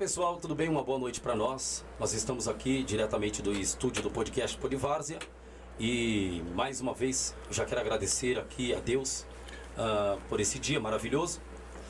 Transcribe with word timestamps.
pessoal, 0.00 0.38
tudo 0.38 0.54
bem? 0.54 0.66
Uma 0.66 0.82
boa 0.82 0.98
noite 0.98 1.20
para 1.20 1.36
nós. 1.36 1.84
Nós 1.98 2.14
estamos 2.14 2.48
aqui 2.48 2.82
diretamente 2.82 3.42
do 3.42 3.52
estúdio 3.52 4.02
do 4.02 4.10
podcast 4.10 4.56
Polivárzia 4.56 5.18
e 5.78 6.42
mais 6.54 6.80
uma 6.80 6.94
vez 6.94 7.36
já 7.50 7.66
quero 7.66 7.82
agradecer 7.82 8.38
aqui 8.38 8.74
a 8.74 8.80
Deus 8.80 9.26
uh, 9.76 10.18
por 10.26 10.40
esse 10.40 10.58
dia 10.58 10.80
maravilhoso, 10.80 11.38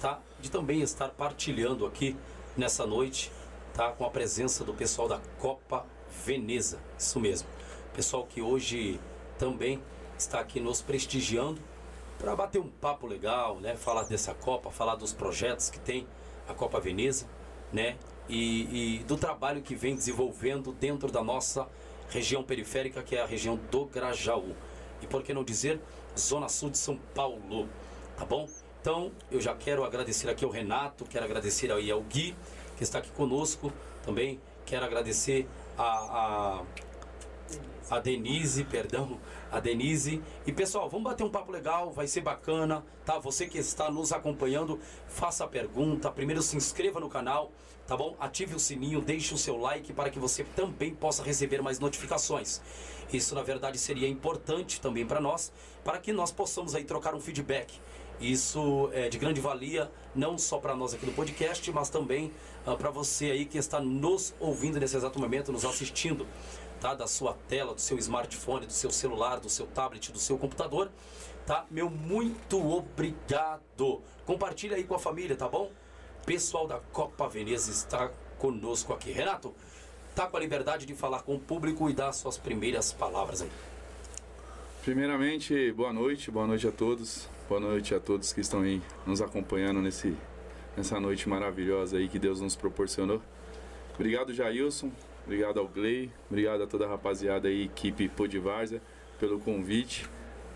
tá? 0.03 0.19
De 0.41 0.51
também 0.51 0.83
estar 0.83 1.11
partilhando 1.11 1.87
aqui 1.87 2.17
nessa 2.57 2.85
noite, 2.85 3.31
tá? 3.75 3.93
Com 3.93 4.05
a 4.05 4.11
presença 4.11 4.65
do 4.65 4.75
pessoal 4.75 5.07
da 5.07 5.21
Copa 5.39 5.87
Veneza, 6.27 6.81
isso 6.99 7.21
mesmo. 7.21 7.47
Pessoal 7.95 8.27
que 8.27 8.43
hoje 8.43 8.99
também 9.39 9.81
está 10.19 10.41
aqui 10.41 10.59
nos 10.59 10.83
prestigiando 10.83 11.61
para 12.19 12.35
bater 12.35 12.61
um 12.61 12.69
papo 12.69 13.07
legal, 13.07 13.61
né? 13.61 13.77
Falar 13.77 14.03
dessa 14.03 14.35
Copa, 14.35 14.69
falar 14.69 14.97
dos 14.97 15.13
projetos 15.13 15.71
que 15.71 15.79
tem 15.79 16.09
a 16.49 16.53
Copa 16.53 16.81
Veneza 16.81 17.29
né? 17.73 17.97
E, 18.29 18.99
e, 18.99 19.05
do 19.05 19.17
trabalho 19.17 19.61
que 19.61 19.75
vem 19.75 19.95
desenvolvendo 19.95 20.73
dentro 20.73 21.11
da 21.11 21.23
nossa 21.23 21.67
região 22.11 22.43
periférica, 22.43 23.03
que 23.03 23.17
é 23.17 23.23
a 23.23 23.27
região 23.27 23.59
do 23.71 23.87
Grajaú. 23.87 24.55
E 25.03 25.07
por 25.07 25.23
que 25.23 25.33
não 25.35 25.43
dizer 25.43 25.81
Zona 26.19 26.49
Sul 26.49 26.71
de 26.71 26.79
São 26.79 26.97
Paulo, 27.15 27.69
tá 28.17 28.25
bom? 28.25 28.49
Então, 28.81 29.13
eu 29.31 29.41
já 29.41 29.55
quero 29.55 29.85
agradecer 29.85 30.29
aqui 30.31 30.45
ao 30.45 30.51
Renato, 30.51 31.05
quero 31.05 31.25
agradecer 31.25 31.71
aí 31.71 31.91
ao 31.91 32.01
Gui, 32.03 32.35
que 32.77 32.83
está 32.83 32.99
aqui 32.99 33.11
conosco 33.11 33.73
também. 34.03 34.41
Quero 34.65 34.85
agradecer 34.85 35.47
a, 35.77 35.83
a 35.83 36.63
a 37.91 37.99
Denise, 37.99 38.65
perdão, 38.65 39.19
a 39.51 39.59
Denise. 39.59 40.23
E 40.47 40.53
pessoal, 40.53 40.89
vamos 40.89 41.05
bater 41.05 41.25
um 41.25 41.31
papo 41.31 41.51
legal, 41.51 41.91
vai 41.91 42.07
ser 42.07 42.21
bacana, 42.21 42.85
tá? 43.05 43.19
Você 43.19 43.47
que 43.47 43.59
está 43.59 43.91
nos 43.91 44.13
acompanhando, 44.13 44.79
faça 45.09 45.45
a 45.45 45.49
pergunta, 45.49 46.11
primeiro 46.11 46.41
se 46.41 46.57
inscreva 46.57 47.01
no 47.01 47.09
canal, 47.09 47.51
tá 47.87 47.97
bom? 47.97 48.17
Ative 48.21 48.55
o 48.55 48.61
sininho, 48.61 49.01
deixe 49.01 49.35
o 49.35 49.39
seu 49.39 49.57
like 49.57 49.93
para 49.93 50.11
que 50.11 50.19
você 50.19 50.45
também 50.45 50.95
possa 50.95 51.23
receber 51.23 51.61
mais 51.61 51.81
notificações. 51.81 52.61
Isso 53.13 53.35
na 53.35 53.43
verdade 53.43 53.77
seria 53.77 54.09
importante 54.09 54.81
também 54.81 55.05
para 55.05 55.21
nós, 55.21 55.53
para 55.83 55.99
que 55.99 56.13
nós 56.13 56.31
possamos 56.31 56.77
aí 56.77 56.85
trocar 56.85 57.15
um 57.15 57.21
feedback. 57.21 57.81
Isso 58.21 58.91
é 58.93 59.09
de 59.09 59.19
grande 59.19 59.41
valia, 59.41 59.91
não 60.15 60.37
só 60.37 60.59
para 60.59 60.77
nós 60.77 60.93
aqui 60.93 61.07
do 61.07 61.13
podcast, 61.13 61.73
mas 61.73 61.89
também 61.89 62.31
uh, 62.67 62.77
para 62.77 62.91
você 62.91 63.31
aí 63.31 63.47
que 63.47 63.57
está 63.57 63.81
nos 63.81 64.35
ouvindo 64.39 64.79
nesse 64.79 64.95
exato 64.95 65.19
momento, 65.19 65.51
nos 65.51 65.65
assistindo 65.65 66.27
tá? 66.81 66.95
Da 66.95 67.07
sua 67.07 67.35
tela, 67.49 67.75
do 67.75 67.81
seu 67.81 67.99
smartphone, 67.99 68.67
do 68.67 68.73
seu 68.73 68.91
celular, 68.91 69.39
do 69.39 69.51
seu 69.51 69.67
tablet, 69.67 70.11
do 70.11 70.19
seu 70.19 70.39
computador, 70.39 70.91
tá? 71.47 71.67
Meu 71.71 71.91
muito 71.91 72.59
obrigado. 72.67 74.03
Compartilha 74.25 74.77
aí 74.77 74.85
com 74.85 74.95
a 74.95 74.99
família, 74.99 75.37
tá 75.37 75.49
bom? 75.49 75.71
Pessoal 76.25 76.67
da 76.67 76.81
Copa 76.93 77.29
Veneza 77.29 77.71
está 77.71 78.11
conosco 78.39 78.93
aqui. 78.93 79.13
Renato, 79.13 79.55
tá 80.15 80.27
com 80.27 80.37
a 80.37 80.41
liberdade 80.41 80.87
de 80.87 80.95
falar 80.95 81.23
com 81.23 81.35
o 81.35 81.39
público 81.39 81.89
e 81.91 81.93
dar 81.93 82.13
suas 82.13 82.39
primeiras 82.39 82.93
palavras 82.93 83.43
aí. 83.43 83.51
Primeiramente, 84.83 85.71
boa 85.73 85.93
noite, 85.93 86.31
boa 86.31 86.47
noite 86.47 86.67
a 86.67 86.73
todos. 86.73 87.29
Boa 87.49 87.61
noite 87.61 87.95
a 87.95 88.01
todos 88.01 88.33
que 88.33 88.41
estão 88.41 88.61
aí 88.61 88.81
nos 89.05 89.21
acompanhando 89.21 89.83
nesse, 89.83 90.17
nessa 90.77 90.99
noite 90.99 91.29
maravilhosa 91.29 91.99
aí 91.99 92.09
que 92.09 92.19
Deus 92.19 92.41
nos 92.41 92.57
proporcionou. 92.57 93.21
Obrigado, 93.95 94.33
Jailson. 94.33 94.91
Obrigado 95.25 95.61
ao 95.61 95.69
Gley, 95.69 96.11
obrigado 96.29 96.63
a 96.63 96.67
toda 96.67 96.87
a 96.87 96.89
rapaziada 96.89 97.49
aí, 97.49 97.65
equipe 97.65 98.09
Podivárzia, 98.09 98.83
pelo 99.19 99.39
convite, 99.39 100.09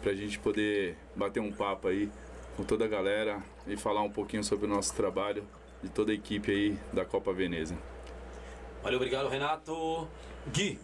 para 0.02 0.12
a 0.12 0.14
gente 0.14 0.38
poder 0.38 0.96
bater 1.14 1.40
um 1.40 1.52
papo 1.52 1.88
aí 1.88 2.10
com 2.56 2.64
toda 2.64 2.84
a 2.84 2.88
galera 2.88 3.42
e 3.66 3.76
falar 3.76 4.02
um 4.02 4.10
pouquinho 4.10 4.42
sobre 4.42 4.66
o 4.66 4.68
nosso 4.68 4.94
trabalho 4.94 5.44
de 5.82 5.88
toda 5.90 6.12
a 6.12 6.14
equipe 6.14 6.50
aí 6.50 6.78
da 6.92 7.04
Copa 7.04 7.32
Veneza. 7.32 7.76
Valeu, 8.82 8.96
obrigado 8.96 9.28
Renato. 9.28 10.08
Gui, 10.52 10.78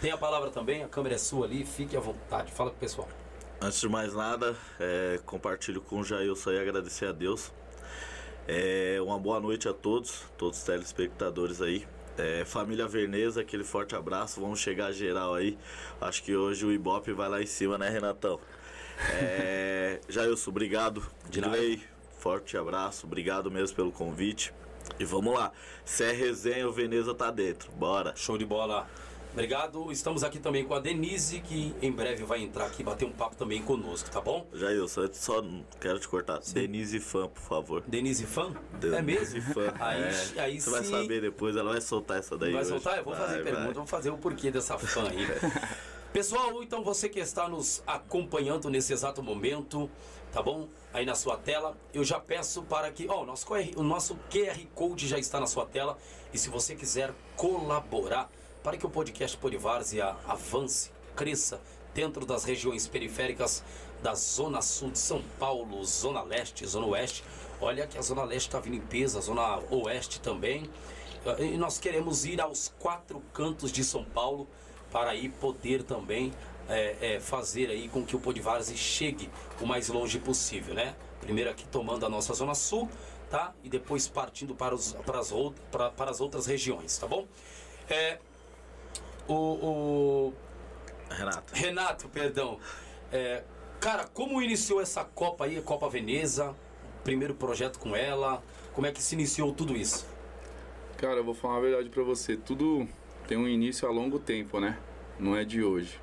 tem 0.00 0.10
a 0.10 0.18
palavra 0.18 0.50
também, 0.50 0.82
a 0.82 0.88
câmera 0.88 1.14
é 1.14 1.18
sua 1.18 1.46
ali, 1.46 1.64
fique 1.64 1.96
à 1.96 2.00
vontade, 2.00 2.52
fala 2.52 2.70
com 2.70 2.76
o 2.76 2.80
pessoal. 2.80 3.08
Antes 3.60 3.80
de 3.80 3.88
mais 3.88 4.12
nada, 4.12 4.54
é, 4.78 5.18
compartilho 5.24 5.80
com 5.80 6.00
o 6.00 6.04
Jailson 6.04 6.52
e 6.52 6.58
agradecer 6.58 7.06
a 7.06 7.12
Deus. 7.12 7.52
É, 8.46 8.98
uma 9.00 9.18
boa 9.18 9.40
noite 9.40 9.68
a 9.68 9.72
todos, 9.72 10.24
todos 10.36 10.58
os 10.58 10.64
telespectadores 10.64 11.62
aí. 11.62 11.86
É, 12.18 12.44
família 12.44 12.88
Verneza, 12.88 13.42
aquele 13.42 13.64
forte 13.64 13.94
abraço. 13.94 14.40
Vamos 14.40 14.58
chegar 14.58 14.90
geral 14.92 15.34
aí. 15.34 15.58
Acho 16.00 16.22
que 16.22 16.34
hoje 16.34 16.64
o 16.64 16.72
Ibope 16.72 17.12
vai 17.12 17.28
lá 17.28 17.42
em 17.42 17.46
cima, 17.46 17.76
né, 17.76 17.88
Renatão? 17.90 18.40
É, 19.20 20.00
Jailson, 20.08 20.50
obrigado. 20.50 21.02
Dilei, 21.28 21.82
forte 22.18 22.56
abraço. 22.56 23.06
Obrigado 23.06 23.50
mesmo 23.50 23.76
pelo 23.76 23.92
convite. 23.92 24.52
E 24.98 25.04
vamos 25.04 25.34
lá. 25.34 25.52
Se 25.84 26.04
é 26.04 26.12
resenha, 26.12 26.66
o 26.66 26.72
Veneza 26.72 27.14
tá 27.14 27.30
dentro. 27.30 27.70
Bora. 27.72 28.14
Show 28.16 28.38
de 28.38 28.46
bola. 28.46 28.88
Obrigado. 29.36 29.92
Estamos 29.92 30.24
aqui 30.24 30.38
também 30.38 30.64
com 30.64 30.72
a 30.72 30.80
Denise, 30.80 31.40
que 31.40 31.74
em 31.82 31.92
breve 31.92 32.24
vai 32.24 32.40
entrar 32.40 32.64
aqui 32.64 32.82
bater 32.82 33.04
um 33.04 33.12
papo 33.12 33.36
também 33.36 33.60
conosco, 33.60 34.10
tá 34.10 34.18
bom? 34.18 34.46
Jailson, 34.50 35.02
eu 35.02 35.12
só 35.12 35.44
quero 35.78 36.00
te 36.00 36.08
cortar. 36.08 36.40
Sim. 36.40 36.54
Denise 36.54 36.98
Fã, 37.00 37.28
por 37.28 37.42
favor. 37.42 37.82
Denise 37.86 38.24
Fã? 38.24 38.54
é 38.82 39.02
mesmo? 39.02 39.42
Fã. 39.52 39.74
Aí, 39.78 40.02
é. 40.36 40.40
aí 40.40 40.58
Você 40.58 40.70
vai 40.70 40.82
saber 40.84 41.20
depois, 41.20 41.54
ela 41.54 41.72
vai 41.72 41.82
soltar 41.82 42.18
essa 42.18 42.38
daí. 42.38 42.50
Vai 42.50 42.62
hoje. 42.62 42.70
soltar? 42.70 42.96
Eu 42.96 43.04
vou 43.04 43.14
vai, 43.14 43.26
fazer 43.26 43.42
vai. 43.42 43.52
pergunta, 43.52 43.74
vou 43.74 43.86
fazer 43.86 44.08
o 44.08 44.16
porquê 44.16 44.50
dessa 44.50 44.78
fã 44.78 45.02
aí. 45.06 45.26
Pessoal, 46.14 46.62
então 46.62 46.82
você 46.82 47.06
que 47.06 47.20
está 47.20 47.46
nos 47.46 47.82
acompanhando 47.86 48.70
nesse 48.70 48.94
exato 48.94 49.22
momento, 49.22 49.90
tá 50.32 50.40
bom? 50.40 50.66
Aí 50.94 51.04
na 51.04 51.14
sua 51.14 51.36
tela, 51.36 51.76
eu 51.92 52.02
já 52.02 52.18
peço 52.18 52.62
para 52.62 52.90
que, 52.90 53.06
ó, 53.06 53.22
o 53.22 53.26
nosso, 53.26 53.46
o 53.76 53.82
nosso 53.82 54.18
QR 54.30 54.58
Code 54.74 55.06
já 55.06 55.18
está 55.18 55.38
na 55.38 55.46
sua 55.46 55.66
tela 55.66 55.98
e 56.32 56.38
se 56.38 56.48
você 56.48 56.74
quiser 56.74 57.12
colaborar 57.36 58.30
para 58.66 58.76
que 58.76 58.84
o 58.84 58.90
podcast 58.90 59.36
Polivárzia 59.36 60.16
avance, 60.26 60.90
cresça 61.14 61.60
dentro 61.94 62.26
das 62.26 62.42
regiões 62.42 62.88
periféricas 62.88 63.62
da 64.02 64.12
Zona 64.16 64.60
Sul 64.60 64.90
de 64.90 64.98
São 64.98 65.22
Paulo, 65.38 65.84
Zona 65.84 66.20
Leste, 66.20 66.66
Zona 66.66 66.88
Oeste. 66.88 67.22
Olha 67.60 67.86
que 67.86 67.96
a 67.96 68.02
Zona 68.02 68.24
Leste 68.24 68.48
está 68.48 68.58
vindo 68.58 68.74
em 68.74 68.80
peso, 68.80 69.18
a 69.18 69.20
Zona 69.20 69.60
Oeste 69.70 70.18
também. 70.18 70.68
E 71.38 71.56
nós 71.56 71.78
queremos 71.78 72.24
ir 72.24 72.40
aos 72.40 72.74
quatro 72.80 73.22
cantos 73.32 73.70
de 73.70 73.84
São 73.84 74.04
Paulo 74.04 74.48
para 74.90 75.10
aí 75.10 75.28
poder 75.28 75.84
também 75.84 76.32
é, 76.68 76.96
é, 77.00 77.20
fazer 77.20 77.70
aí 77.70 77.88
com 77.88 78.04
que 78.04 78.16
o 78.16 78.18
Polivárzia 78.18 78.76
chegue 78.76 79.30
o 79.60 79.64
mais 79.64 79.88
longe 79.90 80.18
possível, 80.18 80.74
né? 80.74 80.96
Primeiro 81.20 81.50
aqui 81.50 81.64
tomando 81.68 82.04
a 82.04 82.08
nossa 82.08 82.34
Zona 82.34 82.56
Sul, 82.56 82.90
tá? 83.30 83.54
E 83.62 83.68
depois 83.68 84.08
partindo 84.08 84.56
para, 84.56 84.74
os, 84.74 84.92
para, 85.06 85.20
as, 85.20 85.32
para, 85.70 85.90
para 85.90 86.10
as 86.10 86.20
outras 86.20 86.46
regiões, 86.46 86.98
tá 86.98 87.06
bom? 87.06 87.28
É, 87.88 88.18
o, 89.28 89.34
o 89.34 90.34
Renato. 91.10 91.54
Renato, 91.54 92.08
perdão. 92.08 92.58
É, 93.12 93.42
cara, 93.80 94.04
como 94.04 94.42
iniciou 94.42 94.80
essa 94.80 95.04
Copa 95.04 95.44
aí, 95.44 95.58
a 95.58 95.62
Copa 95.62 95.88
Veneza? 95.88 96.54
Primeiro 97.04 97.34
projeto 97.34 97.78
com 97.78 97.94
ela? 97.94 98.42
Como 98.72 98.86
é 98.86 98.92
que 98.92 99.02
se 99.02 99.14
iniciou 99.14 99.52
tudo 99.52 99.76
isso? 99.76 100.06
Cara, 100.96 101.16
eu 101.16 101.24
vou 101.24 101.34
falar 101.34 101.58
a 101.58 101.60
verdade 101.60 101.88
para 101.88 102.02
você. 102.02 102.36
Tudo 102.36 102.86
tem 103.26 103.36
um 103.36 103.46
início 103.48 103.86
a 103.86 103.90
longo 103.90 104.18
tempo, 104.18 104.58
né? 104.60 104.78
Não 105.18 105.36
é 105.36 105.44
de 105.44 105.62
hoje. 105.62 106.00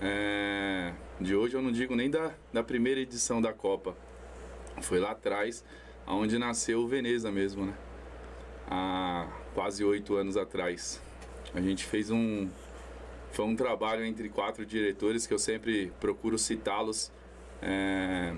É, 0.00 0.92
de 1.20 1.34
hoje 1.34 1.54
eu 1.54 1.62
não 1.62 1.70
digo 1.70 1.94
nem 1.94 2.10
da, 2.10 2.32
da 2.52 2.62
primeira 2.62 3.00
edição 3.00 3.40
da 3.40 3.52
Copa. 3.52 3.96
Foi 4.80 4.98
lá 4.98 5.12
atrás, 5.12 5.64
onde 6.06 6.38
nasceu 6.38 6.80
o 6.80 6.88
Veneza 6.88 7.30
mesmo, 7.30 7.66
né? 7.66 7.74
Há 8.68 9.28
quase 9.54 9.84
oito 9.84 10.16
anos 10.16 10.36
atrás. 10.36 11.00
A 11.54 11.60
gente 11.60 11.84
fez 11.84 12.10
um. 12.10 12.48
Foi 13.30 13.44
um 13.44 13.56
trabalho 13.56 14.04
entre 14.04 14.28
quatro 14.28 14.64
diretores 14.66 15.26
que 15.26 15.32
eu 15.32 15.38
sempre 15.38 15.92
procuro 16.00 16.38
citá-los 16.38 17.10
é, 17.62 18.34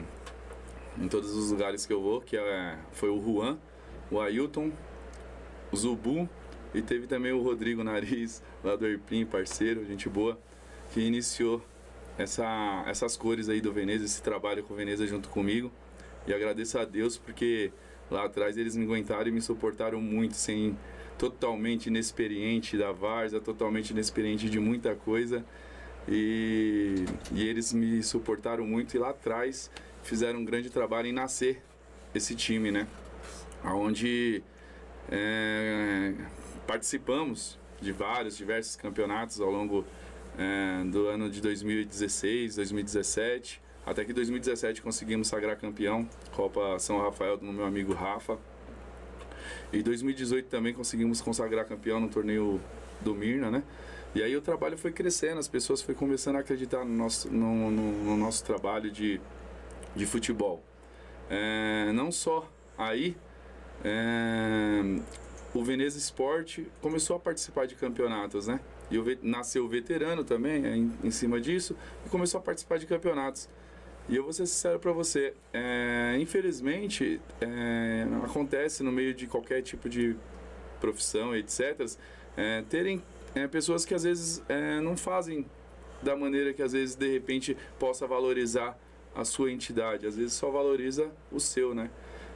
em 0.98 1.08
todos 1.08 1.32
os 1.34 1.50
lugares 1.50 1.84
que 1.84 1.92
eu 1.92 2.00
vou, 2.00 2.20
que 2.20 2.36
é, 2.36 2.78
foi 2.92 3.08
o 3.08 3.20
Juan, 3.20 3.58
o 4.10 4.20
Ailton, 4.20 4.70
o 5.72 5.76
Zubu 5.76 6.28
e 6.74 6.82
teve 6.82 7.06
também 7.06 7.32
o 7.32 7.40
Rodrigo 7.40 7.84
Nariz, 7.84 8.42
lá 8.62 8.74
do 8.74 8.86
Erpim, 8.86 9.24
parceiro, 9.24 9.84
gente 9.86 10.08
boa, 10.08 10.38
que 10.92 11.00
iniciou 11.00 11.64
essa, 12.18 12.84
essas 12.86 13.16
cores 13.16 13.48
aí 13.48 13.60
do 13.60 13.72
Veneza, 13.72 14.04
esse 14.04 14.20
trabalho 14.20 14.64
com 14.64 14.74
o 14.74 14.76
Veneza 14.76 15.06
junto 15.06 15.28
comigo. 15.28 15.70
E 16.26 16.34
agradeço 16.34 16.78
a 16.78 16.84
Deus 16.84 17.16
porque 17.16 17.72
lá 18.10 18.24
atrás 18.24 18.56
eles 18.56 18.74
me 18.74 18.84
aguentaram 18.84 19.28
e 19.28 19.30
me 19.30 19.40
suportaram 19.40 20.00
muito 20.00 20.34
sem 20.34 20.76
totalmente 21.18 21.86
inexperiente 21.86 22.76
da 22.76 22.92
Varsa, 22.92 23.40
totalmente 23.40 23.90
inexperiente 23.90 24.48
de 24.48 24.58
muita 24.58 24.94
coisa. 24.94 25.44
E, 26.08 27.04
e 27.32 27.48
eles 27.48 27.72
me 27.72 28.02
suportaram 28.02 28.66
muito 28.66 28.94
e 28.94 28.98
lá 28.98 29.10
atrás 29.10 29.70
fizeram 30.02 30.40
um 30.40 30.44
grande 30.44 30.68
trabalho 30.68 31.08
em 31.08 31.12
nascer 31.12 31.62
esse 32.14 32.34
time, 32.34 32.70
né? 32.70 32.86
Onde 33.64 34.42
é, 35.10 36.12
participamos 36.66 37.58
de 37.80 37.92
vários, 37.92 38.36
diversos 38.36 38.76
campeonatos 38.76 39.40
ao 39.40 39.50
longo 39.50 39.84
é, 40.38 40.84
do 40.84 41.06
ano 41.08 41.30
de 41.30 41.40
2016, 41.40 42.56
2017, 42.56 43.62
até 43.86 44.04
que 44.04 44.12
2017 44.12 44.82
conseguimos 44.82 45.28
sagrar 45.28 45.56
campeão, 45.56 46.08
Copa 46.32 46.78
São 46.78 46.98
Rafael 46.98 47.36
do 47.36 47.46
meu 47.46 47.64
amigo 47.64 47.92
Rafa. 47.92 48.38
E 49.72 49.82
2018 49.82 50.46
também 50.48 50.72
conseguimos 50.74 51.20
consagrar 51.20 51.64
campeão 51.64 52.00
no 52.00 52.08
torneio 52.08 52.60
do 53.00 53.14
Mirna, 53.14 53.50
né? 53.50 53.62
E 54.14 54.22
aí 54.22 54.36
o 54.36 54.40
trabalho 54.40 54.78
foi 54.78 54.92
crescendo, 54.92 55.40
as 55.40 55.48
pessoas 55.48 55.82
foram 55.82 55.98
começando 55.98 56.36
a 56.36 56.38
acreditar 56.38 56.84
no 56.84 56.94
nosso, 56.94 57.28
no, 57.28 57.70
no, 57.70 58.04
no 58.04 58.16
nosso 58.16 58.44
trabalho 58.44 58.90
de, 58.90 59.20
de 59.96 60.06
futebol. 60.06 60.62
É, 61.28 61.90
não 61.92 62.12
só 62.12 62.48
aí, 62.78 63.16
é, 63.84 64.82
o 65.52 65.64
Veneza 65.64 65.98
Esporte 65.98 66.70
começou 66.80 67.16
a 67.16 67.18
participar 67.18 67.66
de 67.66 67.74
campeonatos, 67.74 68.46
né? 68.46 68.60
E 68.90 69.18
nasceu 69.22 69.66
veterano 69.68 70.22
também 70.22 70.64
é, 70.64 70.76
em, 70.76 70.92
em, 71.02 71.10
cima 71.10 71.40
disso 71.40 71.76
e 72.06 72.08
começou 72.08 72.38
a 72.38 72.42
participar 72.42 72.78
de 72.78 72.86
campeonatos. 72.86 73.48
E 74.08 74.16
eu 74.16 74.22
vou 74.22 74.32
ser 74.32 74.46
sincero 74.46 74.78
para 74.78 74.92
você, 74.92 75.32
é, 75.52 76.16
infelizmente 76.20 77.20
é, 77.40 78.06
acontece 78.22 78.82
no 78.82 78.92
meio 78.92 79.14
de 79.14 79.26
qualquer 79.26 79.62
tipo 79.62 79.88
de 79.88 80.14
profissão, 80.78 81.34
etc., 81.34 81.86
é, 82.36 82.62
terem 82.68 83.02
é, 83.34 83.46
pessoas 83.46 83.86
que 83.86 83.94
às 83.94 84.02
vezes 84.02 84.42
é, 84.48 84.78
não 84.80 84.96
fazem 84.96 85.46
da 86.02 86.14
maneira 86.14 86.52
que 86.52 86.62
às 86.62 86.72
vezes 86.72 86.94
de 86.94 87.10
repente 87.10 87.56
possa 87.78 88.06
valorizar 88.06 88.78
a 89.14 89.24
sua 89.24 89.50
entidade, 89.50 90.06
às 90.06 90.16
vezes 90.16 90.34
só 90.34 90.50
valoriza 90.50 91.10
o 91.32 91.40
seu, 91.40 91.74
né? 91.74 91.90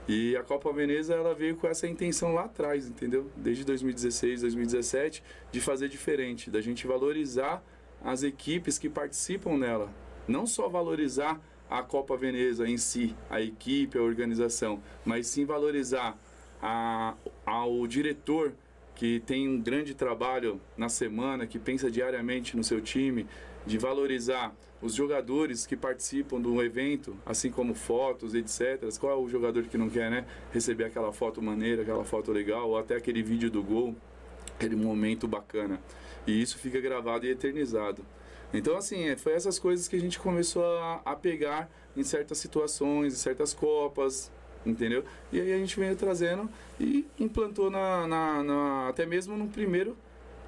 E 0.08 0.34
a 0.36 0.42
Copa 0.42 0.72
Veneza 0.72 1.14
ela 1.14 1.34
veio 1.34 1.54
com 1.56 1.66
essa 1.66 1.86
intenção 1.86 2.32
lá 2.32 2.44
atrás, 2.44 2.88
entendeu? 2.88 3.30
Desde 3.36 3.62
2016, 3.64 4.40
2017, 4.40 5.22
de 5.52 5.60
fazer 5.60 5.88
diferente, 5.88 6.50
da 6.50 6.62
gente 6.62 6.86
valorizar 6.86 7.62
as 8.02 8.22
equipes 8.22 8.78
que 8.78 8.88
participam 8.88 9.58
nela, 9.58 9.92
não 10.26 10.46
só 10.46 10.66
valorizar 10.66 11.38
a 11.70 11.82
Copa 11.82 12.16
Veneza 12.16 12.68
em 12.68 12.76
si, 12.76 13.14
a 13.28 13.40
equipe, 13.40 13.98
a 13.98 14.02
organização, 14.02 14.80
mas 15.04 15.26
sim 15.26 15.44
valorizar 15.44 16.18
a, 16.62 17.14
ao 17.44 17.86
diretor 17.86 18.52
que 18.94 19.20
tem 19.20 19.48
um 19.48 19.60
grande 19.60 19.94
trabalho 19.94 20.60
na 20.76 20.88
semana, 20.88 21.46
que 21.46 21.58
pensa 21.58 21.90
diariamente 21.90 22.56
no 22.56 22.64
seu 22.64 22.80
time, 22.80 23.26
de 23.64 23.78
valorizar 23.78 24.52
os 24.82 24.94
jogadores 24.94 25.66
que 25.66 25.76
participam 25.76 26.40
do 26.40 26.62
evento, 26.62 27.16
assim 27.24 27.50
como 27.50 27.74
fotos, 27.74 28.34
etc. 28.34 28.82
Qual 28.98 29.12
é 29.12 29.16
o 29.16 29.28
jogador 29.28 29.64
que 29.64 29.78
não 29.78 29.88
quer, 29.88 30.10
né? 30.10 30.24
Receber 30.52 30.84
aquela 30.84 31.12
foto 31.12 31.40
maneira, 31.42 31.82
aquela 31.82 32.04
foto 32.04 32.32
legal, 32.32 32.70
ou 32.70 32.78
até 32.78 32.96
aquele 32.96 33.22
vídeo 33.22 33.50
do 33.50 33.62
gol, 33.62 33.94
aquele 34.56 34.74
momento 34.74 35.28
bacana. 35.28 35.80
E 36.26 36.40
isso 36.40 36.58
fica 36.58 36.80
gravado 36.80 37.26
e 37.26 37.30
eternizado. 37.30 38.04
Então, 38.52 38.76
assim, 38.76 39.08
é, 39.08 39.16
foi 39.16 39.34
essas 39.34 39.58
coisas 39.58 39.88
que 39.88 39.96
a 39.96 40.00
gente 40.00 40.18
começou 40.18 40.64
a, 40.64 41.02
a 41.04 41.16
pegar 41.16 41.70
em 41.96 42.02
certas 42.02 42.38
situações, 42.38 43.12
em 43.12 43.16
certas 43.16 43.52
copas, 43.52 44.30
entendeu? 44.64 45.04
E 45.32 45.40
aí 45.40 45.52
a 45.52 45.58
gente 45.58 45.78
veio 45.78 45.94
trazendo 45.96 46.48
e 46.80 47.06
implantou 47.18 47.70
na, 47.70 48.06
na, 48.06 48.42
na, 48.42 48.88
até 48.88 49.04
mesmo 49.06 49.36
no 49.36 49.48
primeiro 49.48 49.96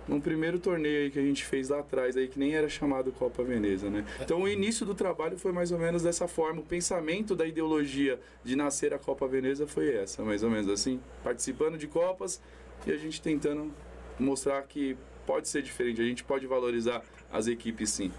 no 0.09 0.21
primeiro 0.21 0.59
torneio 0.59 1.03
aí 1.03 1.11
que 1.11 1.19
a 1.21 1.23
gente 1.23 1.45
fez 1.45 1.69
lá 1.69 1.81
atrás 1.81 2.17
aí 2.17 2.27
que 2.27 2.39
nem 2.39 2.55
era 2.55 2.69
chamado 2.69 3.13
Copa 3.13 3.45
Veneza, 3.45 3.89
né? 3.89 4.05
Então 4.21 4.43
o 4.43 4.49
início 4.49 4.85
do 4.85 4.93
trabalho 4.93 5.39
foi 5.39 5.53
mais 5.53 5.71
ou 5.71 5.79
menos 5.79 6.03
dessa 6.03 6.27
forma, 6.27 6.61
o 6.61 6.65
pensamento 6.65 7.37
da 7.37 7.47
ideologia 7.47 8.19
de 8.43 8.57
nascer 8.57 8.93
a 8.93 8.99
Copa 8.99 9.29
Veneza 9.29 9.69
foi 9.69 9.95
essa, 9.95 10.25
mais 10.25 10.43
ou 10.43 10.51
menos 10.51 10.69
assim, 10.69 11.01
participando 11.23 11.79
de 11.79 11.87
copas 11.87 12.41
e 12.87 12.91
a 12.91 12.97
gente 12.97 13.23
tentando 13.23 13.73
mostrar 14.19 14.61
que 14.63 14.97
pode 15.27 15.49
ser 15.49 15.63
diferente, 15.63 16.01
a 16.01 16.05
gente 16.05 16.25
pode 16.25 16.45
valorizar 16.45 17.03
as 17.33 17.47
equipes 17.47 17.91
sim. 17.91 18.13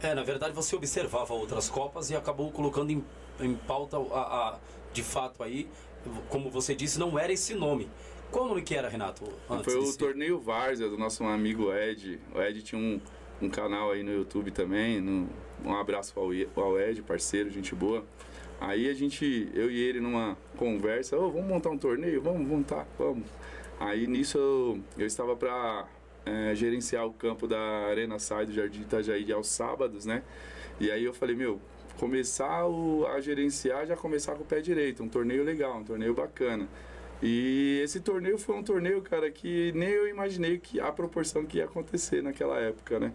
É, 0.00 0.14
na 0.14 0.22
verdade 0.22 0.54
você 0.54 0.76
observava 0.76 1.34
outras 1.34 1.68
copas 1.68 2.10
e 2.10 2.16
acabou 2.16 2.50
colocando 2.52 2.90
em, 2.90 3.04
em 3.40 3.54
pauta 3.54 3.96
a, 3.96 4.20
a 4.20 4.58
de 4.92 5.02
fato 5.02 5.42
aí, 5.42 5.68
como 6.28 6.50
você 6.50 6.74
disse, 6.74 6.98
não 6.98 7.18
era 7.18 7.32
esse 7.32 7.54
nome. 7.54 7.88
Qual 8.30 8.46
nome 8.46 8.62
que 8.62 8.74
era, 8.74 8.88
Renato? 8.88 9.24
Foi 9.64 9.76
o 9.76 9.96
torneio 9.96 10.38
Várzea 10.38 10.88
do 10.88 10.98
nosso 10.98 11.24
amigo 11.24 11.72
Ed. 11.72 12.20
O 12.34 12.40
Ed 12.40 12.62
tinha 12.62 12.80
um, 12.80 13.00
um 13.40 13.48
canal 13.48 13.90
aí 13.90 14.02
no 14.02 14.12
YouTube 14.12 14.50
também. 14.50 15.00
No, 15.00 15.28
um 15.64 15.74
abraço 15.74 16.14
ao 16.56 16.78
Ed, 16.78 17.02
parceiro, 17.02 17.50
gente 17.50 17.74
boa. 17.74 18.04
Aí 18.60 18.88
a 18.88 18.94
gente, 18.94 19.48
eu 19.54 19.70
e 19.70 19.80
ele 19.80 20.00
numa 20.00 20.36
conversa, 20.56 21.16
oh, 21.16 21.30
vamos 21.30 21.48
montar 21.48 21.70
um 21.70 21.78
torneio? 21.78 22.20
Vamos 22.20 22.46
montar, 22.46 22.86
vamos. 22.98 23.24
Aí 23.78 24.06
nisso 24.06 24.36
eu, 24.36 24.80
eu 24.98 25.06
estava 25.06 25.36
para 25.36 25.86
é, 26.28 26.54
gerenciar 26.54 27.06
o 27.06 27.12
campo 27.12 27.46
da 27.46 27.58
Arena 27.58 28.18
Sai 28.18 28.46
do 28.46 28.52
Jardim 28.52 28.82
Itajaí 28.82 29.32
aos 29.32 29.48
sábados, 29.48 30.04
né? 30.04 30.22
E 30.78 30.90
aí 30.90 31.04
eu 31.04 31.14
falei, 31.14 31.34
meu, 31.34 31.60
começar 31.98 32.66
o, 32.66 33.06
a 33.06 33.20
gerenciar, 33.20 33.86
já 33.86 33.96
começar 33.96 34.34
com 34.34 34.42
o 34.42 34.46
pé 34.46 34.60
direito, 34.60 35.02
um 35.02 35.08
torneio 35.08 35.42
legal, 35.42 35.78
um 35.78 35.84
torneio 35.84 36.14
bacana. 36.14 36.68
E 37.22 37.80
esse 37.82 37.98
torneio 38.00 38.38
foi 38.38 38.56
um 38.56 38.62
torneio, 38.62 39.02
cara, 39.02 39.30
que 39.30 39.72
nem 39.74 39.88
eu 39.88 40.06
imaginei 40.06 40.58
que 40.58 40.78
a 40.78 40.92
proporção 40.92 41.44
que 41.44 41.58
ia 41.58 41.64
acontecer 41.64 42.22
naquela 42.22 42.58
época, 42.60 43.00
né? 43.00 43.12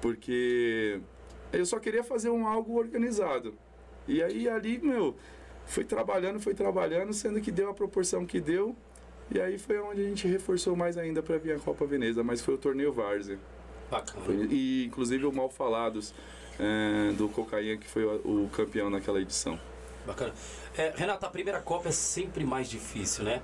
Porque 0.00 1.00
eu 1.52 1.66
só 1.66 1.78
queria 1.78 2.02
fazer 2.02 2.30
um 2.30 2.46
algo 2.46 2.78
organizado. 2.78 3.54
E 4.08 4.22
aí 4.22 4.48
ali, 4.48 4.78
meu, 4.78 5.14
foi 5.66 5.84
trabalhando, 5.84 6.40
foi 6.40 6.54
trabalhando, 6.54 7.12
sendo 7.12 7.40
que 7.40 7.50
deu 7.50 7.68
a 7.68 7.74
proporção 7.74 8.24
que 8.24 8.40
deu. 8.40 8.74
E 9.30 9.40
aí 9.40 9.58
foi 9.58 9.78
onde 9.80 10.00
a 10.02 10.04
gente 10.04 10.28
reforçou 10.28 10.76
mais 10.76 10.96
ainda 10.96 11.22
para 11.22 11.36
vir 11.38 11.52
a 11.52 11.58
Copa 11.58 11.84
Veneza, 11.84 12.22
mas 12.22 12.40
foi 12.40 12.54
o 12.54 12.58
torneio 12.58 12.92
Várzea. 12.92 13.38
Bacana. 13.90 14.24
Foi, 14.24 14.34
e 14.50 14.84
inclusive 14.86 15.26
o 15.26 15.32
Mal 15.32 15.48
Falados 15.48 16.14
é, 16.58 17.12
do 17.12 17.28
Cocaína, 17.28 17.76
que 17.76 17.86
foi 17.86 18.04
o, 18.04 18.44
o, 18.44 18.50
campeão 18.50 18.88
naquela 18.88 19.20
edição. 19.20 19.58
Bacana. 20.06 20.32
É, 20.76 20.92
Renata, 20.96 21.26
a 21.26 21.30
primeira 21.30 21.60
Copa 21.60 21.88
é 21.88 21.92
sempre 21.92 22.44
mais 22.44 22.68
difícil, 22.68 23.24
né? 23.24 23.42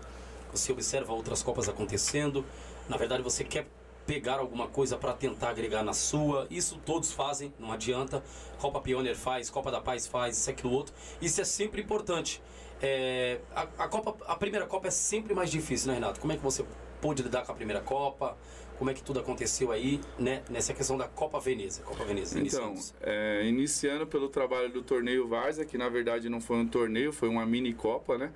Você 0.53 0.71
observa 0.71 1.12
outras 1.12 1.43
Copas 1.43 1.69
acontecendo, 1.69 2.45
na 2.89 2.97
verdade 2.97 3.23
você 3.23 3.43
quer 3.43 3.67
pegar 4.07 4.39
alguma 4.39 4.67
coisa 4.69 4.97
para 4.97 5.13
tentar 5.13 5.51
agregar 5.51 5.83
na 5.83 5.93
sua. 5.93 6.47
Isso 6.51 6.81
todos 6.85 7.13
fazem, 7.13 7.53
não 7.59 7.73
adianta. 7.73 8.23
Copa 8.59 8.81
Pioneer 8.81 9.17
faz, 9.17 9.51
Copa 9.51 9.71
da 9.71 9.81
Paz 9.81 10.07
faz, 10.07 10.37
isso, 10.39 10.51
aquilo, 10.51 10.73
outro. 10.73 10.95
Isso 11.21 11.41
é 11.41 11.45
sempre 11.45 11.83
importante. 11.83 12.43
É, 12.81 13.41
a, 13.55 13.63
a, 13.63 13.89
Copa, 13.89 14.17
a 14.27 14.35
primeira 14.35 14.67
Copa 14.67 14.89
é 14.89 14.91
sempre 14.91 15.35
mais 15.35 15.51
difícil, 15.51 15.89
né, 15.89 15.95
Renato? 15.95 16.21
Como 16.21 16.33
é 16.33 16.37
que 16.37 16.43
você 16.43 16.65
pôde 17.01 17.23
lidar 17.23 17.45
com 17.45 17.53
a 17.53 17.55
primeira 17.55 17.81
Copa? 17.81 18.37
como 18.83 18.91
é 18.91 18.95
que 18.95 19.03
tudo 19.05 19.21
aconteceu 19.21 19.71
aí, 19.71 20.01
né, 20.19 20.43
nessa 20.51 20.75
questão 20.75 20.99
da 20.99 21.07
Copa 21.07 21.39
Veneza. 21.39 21.83
Copa 21.83 22.05
Veneza 22.05 22.37
então, 22.41 22.75
é, 23.01 23.45
iniciando 23.47 24.09
pelo 24.09 24.29
trabalho 24.29 24.73
do 24.73 24.83
torneio 24.83 25.29
Varsa, 25.29 25.65
que 25.65 25.79
na 25.79 25.89
verdade 25.89 26.29
não 26.29 26.41
foi 26.41 26.57
um 26.57 26.67
torneio, 26.67 27.13
foi 27.13 27.29
uma 27.29 27.47
mini 27.47 27.73
Copa, 27.73 28.19
né? 28.19 28.33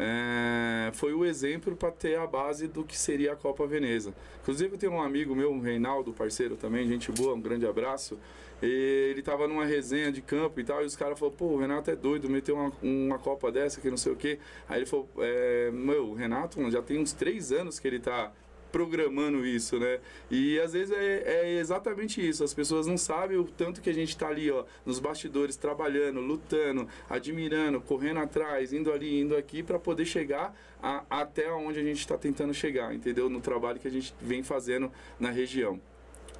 É, 0.00 0.92
foi 0.92 1.12
o 1.12 1.24
exemplo 1.24 1.74
para 1.74 1.90
ter 1.90 2.16
a 2.16 2.26
base 2.26 2.68
do 2.68 2.84
que 2.84 2.96
seria 2.96 3.32
a 3.32 3.36
Copa 3.36 3.66
Veneza. 3.66 4.14
Inclusive, 4.42 4.74
eu 4.74 4.78
tenho 4.78 4.92
um 4.92 5.02
amigo 5.02 5.34
meu, 5.34 5.50
um 5.50 5.60
Reinaldo, 5.60 6.12
parceiro 6.12 6.54
também, 6.54 6.86
gente 6.86 7.10
boa, 7.10 7.34
um 7.34 7.40
grande 7.40 7.66
abraço. 7.66 8.16
Ele 8.62 9.22
tava 9.22 9.48
numa 9.48 9.64
resenha 9.64 10.10
de 10.10 10.22
campo 10.22 10.60
e 10.60 10.64
tal, 10.64 10.82
e 10.82 10.86
os 10.86 10.96
caras 10.96 11.18
falaram, 11.18 11.36
pô, 11.36 11.46
o 11.46 11.58
Renato 11.58 11.90
é 11.90 11.96
doido, 11.96 12.30
meteu 12.30 12.56
uma, 12.56 12.72
uma 12.82 13.18
Copa 13.18 13.50
dessa 13.50 13.80
que 13.80 13.90
não 13.90 13.96
sei 13.96 14.12
o 14.12 14.16
quê. 14.16 14.38
Aí 14.68 14.80
ele 14.80 14.86
falou, 14.86 15.08
é, 15.18 15.70
meu, 15.72 16.10
o 16.10 16.14
Renato 16.14 16.70
já 16.70 16.80
tem 16.80 16.98
uns 16.98 17.12
três 17.12 17.50
anos 17.50 17.80
que 17.80 17.88
ele 17.88 17.98
tá 17.98 18.32
programando 18.70 19.44
isso, 19.46 19.78
né? 19.78 19.98
E 20.30 20.58
às 20.60 20.72
vezes 20.72 20.94
é, 20.96 21.22
é, 21.24 21.58
exatamente 21.58 22.26
isso. 22.26 22.44
As 22.44 22.54
pessoas 22.54 22.86
não 22.86 22.96
sabem 22.96 23.36
o 23.36 23.44
tanto 23.44 23.80
que 23.80 23.90
a 23.90 23.94
gente 23.94 24.10
está 24.10 24.28
ali, 24.28 24.50
ó, 24.50 24.64
nos 24.84 24.98
bastidores, 24.98 25.56
trabalhando, 25.56 26.20
lutando, 26.20 26.88
admirando, 27.08 27.80
correndo 27.80 28.20
atrás, 28.20 28.72
indo 28.72 28.92
ali, 28.92 29.20
indo 29.20 29.36
aqui, 29.36 29.62
para 29.62 29.78
poder 29.78 30.04
chegar 30.04 30.54
a, 30.82 31.04
até 31.08 31.50
onde 31.52 31.78
a 31.78 31.82
gente 31.82 31.98
está 31.98 32.16
tentando 32.16 32.54
chegar, 32.54 32.94
entendeu? 32.94 33.28
No 33.28 33.40
trabalho 33.40 33.78
que 33.78 33.88
a 33.88 33.90
gente 33.90 34.14
vem 34.20 34.42
fazendo 34.42 34.90
na 35.18 35.30
região. 35.30 35.80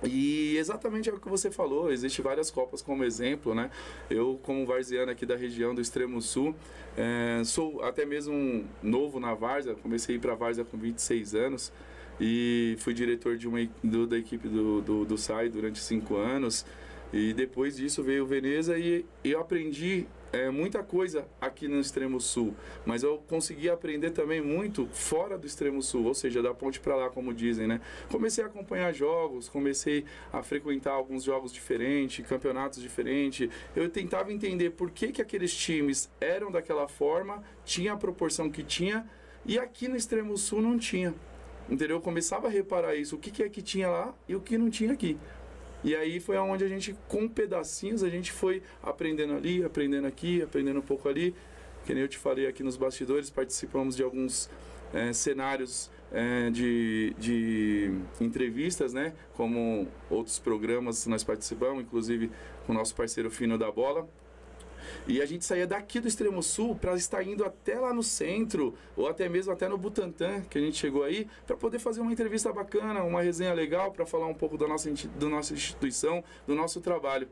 E 0.05 0.57
exatamente 0.57 1.11
é 1.11 1.13
o 1.13 1.19
que 1.19 1.29
você 1.29 1.51
falou, 1.51 1.91
existe 1.91 2.23
várias 2.23 2.51
copas 2.51 2.81
como 2.81 3.03
exemplo, 3.03 3.53
né? 3.53 3.69
Eu, 4.09 4.39
como 4.45 4.65
varziano 4.65 5.11
aqui 5.11 5.27
da 5.27 5.35
região 5.35 5.75
do 5.75 5.81
Extremo 5.81 6.23
Sul, 6.23 6.55
é, 6.97 7.43
sou 7.45 7.83
até 7.83 8.05
mesmo 8.05 8.65
novo 8.81 9.19
na 9.19 9.35
Várzea, 9.35 9.75
comecei 9.75 10.15
a 10.15 10.19
ir 10.19 10.21
para 10.21 10.33
a 10.33 10.37
Várzea 10.37 10.65
com 10.65 10.79
26 10.79 11.35
anos, 11.35 11.73
e 12.21 12.77
fui 12.79 12.95
diretor 12.95 13.37
de 13.37 13.47
uma, 13.47 13.59
do, 13.83 14.07
da 14.07 14.19
equipe 14.19 14.49
do, 14.49 14.81
do, 14.81 15.05
do 15.05 15.19
SAI 15.19 15.49
durante 15.49 15.79
cinco 15.79 16.17
anos. 16.17 16.65
E 17.13 17.33
depois 17.33 17.77
disso 17.77 18.03
veio 18.03 18.27
Veneza 18.27 18.79
e 18.79 19.05
eu 19.25 19.41
aprendi 19.41 20.07
é, 20.33 20.51
muita 20.51 20.83
coisa 20.83 21.27
aqui 21.41 21.67
no 21.67 21.81
extremo 21.81 22.21
sul, 22.21 22.55
mas 22.85 23.03
eu 23.03 23.19
consegui 23.29 23.71
aprender 23.71 24.11
também 24.11 24.41
muito 24.41 24.87
fora 24.93 25.39
do 25.39 25.47
extremo 25.47 25.83
sul, 25.83 26.05
ou 26.05 26.15
seja, 26.15 26.43
da 26.43 26.53
ponte 26.53 26.81
para 26.81 26.95
lá, 26.95 27.09
como 27.09 27.33
dizem, 27.33 27.67
né? 27.67 27.81
Comecei 28.11 28.45
a 28.45 28.47
acompanhar 28.47 28.93
jogos, 28.93 29.49
comecei 29.49 30.05
a 30.33 30.43
frequentar 30.43 30.93
alguns 30.93 31.25
jogos 31.25 31.53
diferentes, 31.53 32.27
campeonatos 32.27 32.83
diferentes. 32.83 33.49
Eu 33.75 33.89
tentava 33.89 34.33
entender 34.33 34.71
por 34.71 34.91
que, 34.91 35.13
que 35.13 35.23
aqueles 35.23 35.55
times 35.55 36.11
eram 36.21 36.51
daquela 36.51 36.87
forma, 36.89 37.43
tinha 37.65 37.95
a 37.95 37.97
proporção 37.97 38.51
que 38.51 38.63
tinha, 38.63 39.09
e 39.47 39.59
aqui 39.59 39.89
no 39.89 39.97
extremo 39.97 40.37
sul 40.37 40.61
não 40.61 40.79
tinha. 40.79 41.15
Entendeu? 41.69 41.97
Eu 41.97 42.01
começava 42.01 42.47
a 42.47 42.51
reparar 42.51 42.95
isso, 42.95 43.17
o 43.17 43.19
que, 43.19 43.31
que 43.31 43.43
é 43.43 43.49
que 43.49 43.61
tinha 43.61 43.89
lá 43.89 44.15
e 44.27 44.35
o 44.35 44.41
que 44.41 44.57
não 44.57 44.71
tinha 44.71 44.93
aqui. 44.93 45.19
E 45.85 45.95
aí 45.95 46.19
foi 46.19 46.37
onde 46.39 46.65
a 46.65 46.69
gente, 46.69 46.97
com 47.07 47.29
pedacinhos, 47.29 48.03
a 48.03 48.09
gente 48.09 48.33
foi 48.33 48.63
aprendendo 48.83 49.35
ali, 49.35 49.63
aprendendo 49.63 50.07
aqui, 50.07 50.43
aprendendo 50.43 50.79
um 50.79 50.83
pouco 50.83 51.09
ali. 51.09 51.35
Que 51.85 51.95
nem 51.95 52.03
eu 52.03 52.09
te 52.09 52.19
falei 52.19 52.47
aqui 52.47 52.63
nos 52.63 52.77
bastidores, 52.77 53.31
participamos 53.31 53.97
de 53.97 54.03
alguns 54.03 54.51
é, 54.93 55.13
cenários 55.13 55.91
é, 56.13 56.51
de, 56.51 57.15
de 57.19 57.93
entrevistas, 58.21 58.93
né? 58.93 59.15
Como 59.35 59.87
outros 60.11 60.39
programas 60.39 61.07
nós 61.07 61.23
participamos, 61.23 61.83
inclusive 61.83 62.31
com 62.67 62.73
o 62.73 62.75
nosso 62.75 62.95
parceiro 62.95 63.31
Fino 63.31 63.57
da 63.57 63.71
Bola. 63.71 64.09
E 65.07 65.21
a 65.21 65.26
gente 65.26 65.45
saía 65.45 65.66
daqui 65.66 66.00
do 66.00 66.09
extremo 66.09 66.42
sul 66.42 66.75
para 66.75 66.95
estar 66.95 67.23
indo 67.23 67.45
até 67.45 67.78
lá 67.78 67.92
no 67.92 68.02
centro, 68.02 68.75
ou 68.97 69.09
até 69.09 69.28
mesmo 69.28 69.52
até 69.52 69.68
no 69.68 69.78
Butantã, 69.78 70.42
que 70.42 70.59
a 70.59 70.61
gente 70.61 70.76
chegou 70.76 71.04
aí, 71.04 71.26
para 71.47 71.57
poder 71.57 71.78
fazer 71.78 72.00
uma 72.00 72.12
entrevista 72.12 72.52
bacana, 72.52 73.02
uma 73.02 73.23
resenha 73.23 73.52
legal, 73.52 73.92
para 73.92 74.07
falar 74.07 74.26
um 74.26 74.35
pouco 74.35 74.57
da 74.57 74.66
nossa, 74.66 74.90
da 74.90 75.28
nossa 75.28 75.54
instituição, 75.54 76.23
do 76.47 76.54
nosso 76.54 76.80
trabalho. 76.80 77.28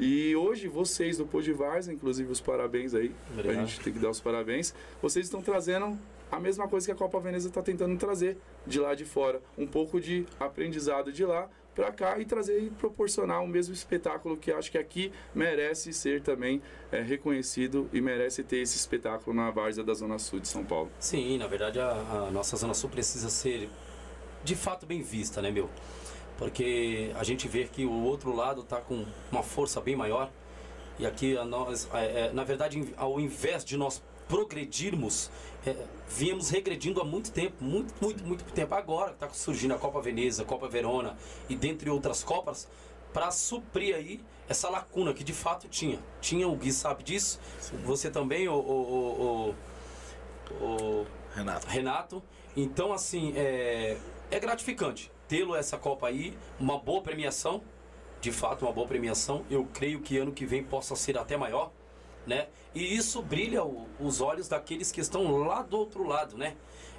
E 0.00 0.36
hoje 0.36 0.68
vocês 0.68 1.18
do 1.18 1.26
Podivars, 1.26 1.88
inclusive 1.88 2.30
os 2.30 2.40
parabéns 2.40 2.94
aí, 2.94 3.12
Obrigado. 3.32 3.56
a 3.56 3.64
gente 3.64 3.80
tem 3.80 3.92
que 3.92 3.98
dar 3.98 4.10
os 4.10 4.20
parabéns, 4.20 4.72
vocês 5.02 5.26
estão 5.26 5.42
trazendo 5.42 5.98
a 6.30 6.38
mesma 6.38 6.68
coisa 6.68 6.86
que 6.86 6.92
a 6.92 6.94
Copa 6.94 7.18
Veneza 7.18 7.48
está 7.48 7.62
tentando 7.62 7.96
trazer 7.96 8.36
de 8.66 8.78
lá 8.78 8.94
de 8.94 9.04
fora. 9.04 9.40
Um 9.56 9.66
pouco 9.66 10.00
de 10.00 10.24
aprendizado 10.38 11.10
de 11.10 11.24
lá 11.24 11.48
para 11.78 11.92
cá 11.92 12.18
e 12.18 12.24
trazer 12.24 12.60
e 12.60 12.70
proporcionar 12.70 13.40
o 13.40 13.46
mesmo 13.46 13.72
espetáculo 13.72 14.36
que 14.36 14.50
acho 14.50 14.68
que 14.68 14.76
aqui 14.76 15.12
merece 15.32 15.92
ser 15.92 16.20
também 16.20 16.60
é, 16.90 17.00
reconhecido 17.00 17.88
e 17.92 18.00
merece 18.00 18.42
ter 18.42 18.56
esse 18.56 18.76
espetáculo 18.76 19.36
na 19.36 19.48
várzea 19.52 19.84
da 19.84 19.94
Zona 19.94 20.18
Sul 20.18 20.40
de 20.40 20.48
São 20.48 20.64
Paulo. 20.64 20.90
Sim, 20.98 21.38
na 21.38 21.46
verdade 21.46 21.78
a, 21.78 22.26
a 22.26 22.30
nossa 22.32 22.56
Zona 22.56 22.74
Sul 22.74 22.90
precisa 22.90 23.30
ser 23.30 23.70
de 24.42 24.56
fato 24.56 24.86
bem 24.86 25.02
vista, 25.02 25.40
né, 25.40 25.52
meu? 25.52 25.70
Porque 26.36 27.12
a 27.14 27.22
gente 27.22 27.46
vê 27.46 27.62
que 27.62 27.84
o 27.84 28.02
outro 28.02 28.34
lado 28.34 28.62
está 28.62 28.80
com 28.80 29.06
uma 29.30 29.44
força 29.44 29.80
bem 29.80 29.94
maior 29.94 30.32
e 30.98 31.06
aqui 31.06 31.38
a 31.38 31.44
nós, 31.44 31.88
é, 31.94 32.26
é, 32.26 32.32
na 32.32 32.42
verdade, 32.42 32.92
ao 32.96 33.20
invés 33.20 33.64
de 33.64 33.76
nós 33.76 34.02
progredirmos, 34.26 35.30
é, 35.68 35.76
viemos 36.08 36.48
regredindo 36.48 37.00
há 37.00 37.04
muito 37.04 37.30
tempo, 37.30 37.62
muito, 37.62 37.92
muito, 38.00 38.24
muito 38.24 38.44
tempo. 38.52 38.74
Agora 38.74 39.12
está 39.12 39.28
surgindo 39.28 39.74
a 39.74 39.78
Copa 39.78 40.00
Veneza, 40.00 40.42
a 40.42 40.44
Copa 40.46 40.68
Verona 40.68 41.16
e 41.48 41.54
dentre 41.54 41.90
outras 41.90 42.24
Copas, 42.24 42.68
para 43.12 43.30
suprir 43.30 43.94
aí 43.94 44.20
essa 44.48 44.68
lacuna 44.68 45.12
que 45.12 45.22
de 45.22 45.32
fato 45.32 45.68
tinha. 45.68 45.98
Tinha, 46.20 46.48
o 46.48 46.56
Gui 46.56 46.72
sabe 46.72 47.02
disso, 47.02 47.38
Sim. 47.60 47.76
você 47.84 48.10
também, 48.10 48.48
o, 48.48 48.54
o, 48.54 49.54
o, 50.50 50.64
o, 50.64 51.06
Renato. 51.34 51.66
Renato. 51.66 52.22
Então, 52.56 52.92
assim, 52.92 53.32
é, 53.36 53.98
é 54.30 54.40
gratificante 54.40 55.10
tê-lo 55.26 55.54
essa 55.54 55.76
Copa 55.76 56.08
aí, 56.08 56.36
uma 56.58 56.78
boa 56.78 57.02
premiação, 57.02 57.62
de 58.20 58.32
fato, 58.32 58.64
uma 58.64 58.72
boa 58.72 58.88
premiação. 58.88 59.44
Eu 59.50 59.68
creio 59.74 60.00
que 60.00 60.16
ano 60.16 60.32
que 60.32 60.46
vem 60.46 60.64
possa 60.64 60.96
ser 60.96 61.18
até 61.18 61.36
maior 61.36 61.70
né? 62.28 62.46
E 62.78 62.94
isso 62.96 63.20
brilha 63.20 63.64
o, 63.64 63.88
os 63.98 64.20
olhos 64.20 64.46
daqueles 64.46 64.92
que 64.92 65.00
estão 65.00 65.36
lá 65.38 65.62
do 65.62 65.76
outro 65.76 66.06
lado, 66.06 66.38
né? 66.38 66.54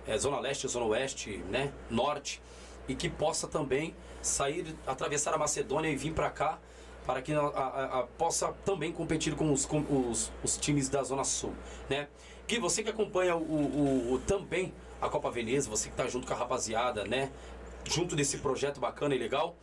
É, 0.05 0.17
zona 0.17 0.37
Leste, 0.37 0.67
Zona 0.67 0.85
Oeste, 0.87 1.37
né? 1.49 1.71
Norte. 1.89 2.41
E 2.85 2.93
que 2.93 3.07
possa 3.07 3.47
também 3.47 3.95
sair, 4.21 4.75
atravessar 4.85 5.33
a 5.33 5.37
Macedônia 5.37 5.89
e 5.89 5.95
vir 5.95 6.13
para 6.13 6.29
cá, 6.29 6.59
para 7.05 7.21
que 7.21 7.31
a, 7.31 7.39
a, 7.39 7.99
a, 7.99 8.03
possa 8.03 8.51
também 8.65 8.91
competir 8.91 9.37
com 9.37 9.53
os, 9.53 9.65
com 9.65 9.79
os, 9.79 10.33
os, 10.43 10.57
times 10.57 10.89
da 10.89 11.01
Zona 11.01 11.23
Sul, 11.23 11.53
né? 11.89 12.09
Gui, 12.45 12.59
você 12.59 12.83
que 12.83 12.89
acompanha 12.89 13.37
o, 13.37 13.39
o, 13.39 14.13
o 14.15 14.19
também 14.19 14.73
a 15.01 15.07
Copa 15.07 15.31
Veneza, 15.31 15.69
você 15.69 15.87
que 15.87 15.93
está 15.93 16.09
junto 16.09 16.27
com 16.27 16.33
a 16.33 16.35
rapaziada, 16.35 17.05
né? 17.05 17.31
Junto 17.85 18.17
desse 18.17 18.39
projeto 18.39 18.81
bacana 18.81 19.15
e 19.15 19.17
legal. 19.17 19.55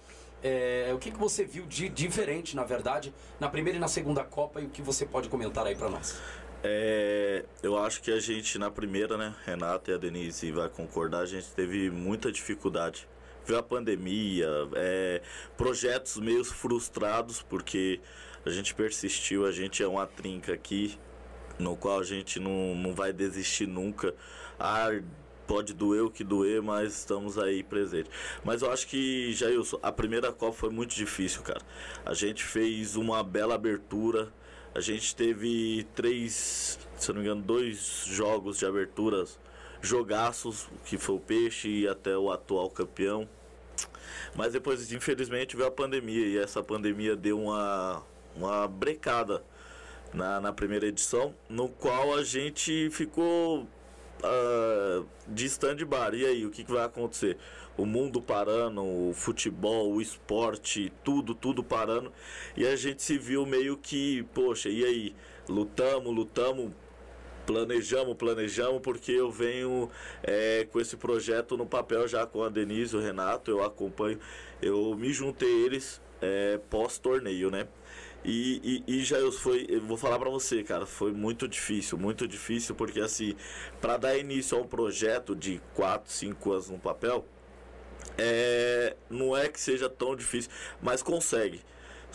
É, 0.43 0.91
o 0.95 0.99
que, 0.99 1.11
que 1.11 1.19
você 1.19 1.45
viu 1.45 1.67
de 1.67 1.89
diferente, 1.89 2.55
na 2.55 2.65
verdade, 2.65 3.13
na 3.41 3.49
primeira 3.49 3.79
e 3.79 3.81
na 3.81 3.89
segunda 3.89 4.23
Copa 4.23 4.61
e 4.61 4.67
o 4.67 4.69
que 4.69 4.83
você 4.83 5.07
pode 5.07 5.29
comentar 5.29 5.67
aí 5.67 5.75
para 5.75 5.89
nós? 5.89 6.19
É, 6.63 7.45
eu 7.63 7.79
acho 7.79 8.03
que 8.03 8.11
a 8.11 8.19
gente 8.19 8.59
na 8.59 8.71
primeira, 8.71 9.17
né, 9.17 9.35
Renata 9.45 9.91
e 9.91 9.95
a 9.95 9.97
Denise 9.97 10.51
vai 10.51 10.69
concordar, 10.69 11.21
a 11.21 11.27
gente 11.27 11.49
teve 11.51 11.91
muita 11.91 12.31
dificuldade. 12.33 13.09
Viu 13.45 13.57
a 13.57 13.63
pandemia, 13.63 14.49
é, 14.75 15.23
projetos 15.57 16.17
meio 16.17 16.45
frustrados, 16.45 17.43
porque 17.43 18.01
a 18.45 18.51
gente 18.51 18.75
persistiu, 18.75 19.47
a 19.47 19.53
gente 19.53 19.83
é 19.83 19.87
uma 19.87 20.07
trinca 20.07 20.53
aqui, 20.53 20.99
no 21.59 21.77
qual 21.77 22.01
a 22.01 22.05
gente 22.05 22.41
não, 22.41 22.75
não 22.75 22.93
vai 22.93 23.13
desistir 23.13 23.67
nunca. 23.67 24.15
Ah, 24.59 24.89
pode 25.47 25.73
doer 25.73 26.05
o 26.05 26.11
que 26.11 26.25
doer, 26.25 26.63
mas 26.63 26.99
estamos 26.99 27.39
aí 27.39 27.63
presentes. 27.63 28.11
Mas 28.45 28.63
eu 28.63 28.71
acho 28.71 28.87
que, 28.87 29.33
Jailson, 29.33 29.79
a 29.83 29.93
primeira 29.93 30.33
Copa 30.33 30.53
foi 30.53 30.71
muito 30.71 30.95
difícil, 30.95 31.43
cara. 31.43 31.61
A 32.05 32.15
gente 32.15 32.45
fez 32.45 32.97
uma 32.97 33.23
bela 33.23 33.55
abertura. 33.55 34.33
A 34.75 34.81
gente 34.81 35.15
teve 35.15 35.87
três, 35.95 36.79
se 36.99 37.09
não 37.09 37.17
me 37.17 37.23
engano, 37.23 37.43
dois 37.43 38.05
jogos 38.07 38.59
de 38.59 38.67
aberturas, 38.67 39.39
jogaços, 39.81 40.69
que 40.85 40.99
foi 40.99 41.15
o 41.15 41.21
Peixe 41.21 41.69
e 41.69 41.89
até 41.89 42.17
o 42.17 42.31
atual 42.31 42.69
campeão. 42.69 43.29
Mas 44.35 44.53
depois, 44.53 44.93
infelizmente, 44.93 45.57
veio 45.57 45.69
a 45.69 45.73
pandemia 45.73 46.27
e 46.27 46.37
essa 46.37 46.63
pandemia 46.63 47.17
deu 47.17 47.41
uma, 47.41 48.03
uma 48.35 48.69
brecada 48.69 49.43
na, 50.13 50.41
na 50.41 50.53
primeira 50.53 50.87
edição, 50.87 51.35
no 51.49 51.69
qual 51.69 52.15
a 52.15 52.23
gente 52.23 52.91
ficou 52.91 53.67
uh, 54.23 55.07
de 55.27 55.47
stand-by. 55.47 56.17
E 56.17 56.27
aí, 56.27 56.47
o 56.47 56.51
que, 56.51 56.65
que 56.65 56.73
vai 56.73 56.85
acontecer? 56.85 57.37
O 57.77 57.85
mundo 57.85 58.23
parando, 58.23 58.83
o 58.83 59.13
futebol, 59.13 59.93
o 59.93 60.01
esporte, 60.01 60.93
tudo, 61.05 61.35
tudo 61.35 61.63
parando. 61.63 62.13
E 62.57 62.67
a 62.67 62.75
gente 62.77 63.03
se 63.03 63.19
viu 63.19 63.45
meio 63.45 63.77
que, 63.77 64.23
poxa, 64.35 64.69
e 64.69 64.85
aí? 64.85 65.15
Lutamos, 65.49 66.13
lutamos, 66.13 66.73
planejamos, 67.47 68.17
planejamos, 68.17 68.81
porque 68.83 69.13
eu 69.13 69.31
venho 69.31 69.89
é, 70.23 70.67
com 70.71 70.81
esse 70.81 70.97
projeto 70.97 71.57
no 71.57 71.65
papel 71.65 72.09
já 72.09 72.27
com 72.27 72.43
a 72.43 72.49
Denise, 72.49 72.97
o 72.97 73.01
Renato, 73.01 73.51
eu 73.51 73.63
acompanho, 73.63 74.19
eu 74.61 74.95
me 74.97 75.13
juntei 75.13 75.65
eles 75.65 76.03
é, 76.21 76.59
pós-torneio, 76.69 77.51
né? 77.51 77.69
E, 78.29 78.83
e, 78.89 78.97
e 78.99 79.05
já 79.05 79.19
eu 79.19 79.31
foi, 79.31 79.67
eu 79.69 79.81
vou 79.83 79.97
falar 79.97 80.19
para 80.19 80.29
você, 80.29 80.65
cara, 80.65 80.85
foi 80.85 81.13
muito 81.13 81.47
difícil, 81.47 81.97
muito 81.97 82.27
difícil, 82.27 82.75
porque 82.75 82.99
assim, 82.99 83.37
para 83.81 83.97
dar 83.97 84.19
início 84.19 84.59
a 84.59 84.61
um 84.61 84.67
projeto 84.67 85.37
de 85.37 85.63
4, 85.75 86.13
5 86.13 86.53
anos 86.53 86.69
no 86.69 86.79
papel, 86.79 87.25
é, 88.19 88.97
não 89.09 89.37
é 89.37 89.49
que 89.49 89.61
seja 89.61 89.89
tão 89.89 90.17
difícil, 90.17 90.51
mas 90.83 91.05
consegue. 91.05 91.61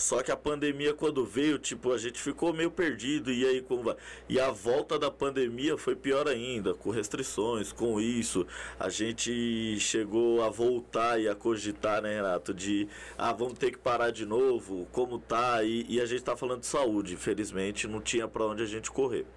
Só 0.01 0.24
que 0.24 0.31
a 0.31 0.36
pandemia, 0.36 0.96
quando 0.96 1.24
veio, 1.24 1.60
tipo, 1.60 1.93
a 1.93 1.98
gente 1.98 2.20
ficou 2.20 2.51
meio 2.51 2.72
perdido. 2.72 3.31
E 3.31 3.46
aí, 3.46 3.62
como 3.62 3.84
vai? 3.84 3.96
E 4.27 4.39
a 4.39 4.50
volta 4.50 4.98
da 4.98 5.12
pandemia 5.12 5.77
foi 5.77 5.96
pior 5.96 6.27
ainda, 6.27 6.74
com 6.74 6.89
restrições, 6.89 7.72
com 7.72 8.01
isso. 8.01 8.48
A 8.79 8.89
gente 8.89 9.79
chegou 9.79 10.43
a 10.43 10.50
voltar 10.50 11.22
e 11.22 11.29
a 11.29 11.36
cogitar, 11.36 12.01
né, 12.01 12.15
Renato? 12.15 12.51
De, 12.51 12.88
ah, 13.15 13.31
vamos 13.31 13.60
ter 13.60 13.70
que 13.70 13.77
parar 13.77 14.10
de 14.10 14.25
novo, 14.25 14.88
como 14.91 15.20
tá? 15.20 15.63
E, 15.63 15.86
e 15.88 16.01
a 16.01 16.05
gente 16.08 16.24
tá 16.24 16.36
falando 16.36 16.62
de 16.62 16.67
saúde. 16.67 17.13
Infelizmente, 17.13 17.88
não 17.88 18.01
tinha 18.01 18.27
para 18.27 18.43
onde 18.43 18.63
a 18.63 18.67
gente 18.67 18.89
correr. 18.89 19.27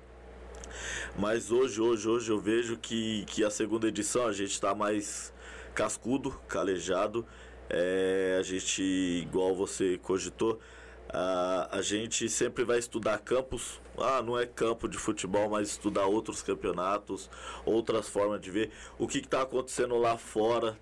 Mas 1.19 1.53
hoje, 1.53 1.79
hoje, 1.79 2.09
hoje 2.09 2.33
eu 2.33 2.41
vejo 2.41 2.79
que, 2.79 3.27
que 3.27 3.45
a 3.45 3.51
segunda 3.51 3.87
edição 3.87 4.27
a 4.27 4.33
gente 4.33 4.53
está 4.53 4.75
mais 4.75 5.31
cascudo, 5.75 6.31
calejado 6.49 7.27
é, 7.71 8.37
a 8.39 8.43
gente, 8.43 8.83
igual 8.83 9.55
você 9.55 9.99
cogitou, 10.03 10.61
a, 11.09 11.69
a 11.79 11.83
gente 11.83 12.29
sempre 12.29 12.65
vai 12.65 12.79
estudar 12.79 13.19
campos. 13.19 13.81
Ah, 13.97 14.21
não 14.23 14.39
é 14.39 14.47
campo 14.47 14.89
de 14.89 14.99
futebol, 14.99 15.49
mas 15.49 15.71
estudar 15.71 16.07
outros 16.07 16.43
campeonatos, 16.43 17.31
outras 17.65 18.09
formas 18.09 18.41
de 18.41 18.51
ver 18.51 18.71
o 18.99 19.07
que 19.07 19.19
está 19.19 19.43
acontecendo 19.43 19.97
lá 19.97 20.19
fora 20.19 20.77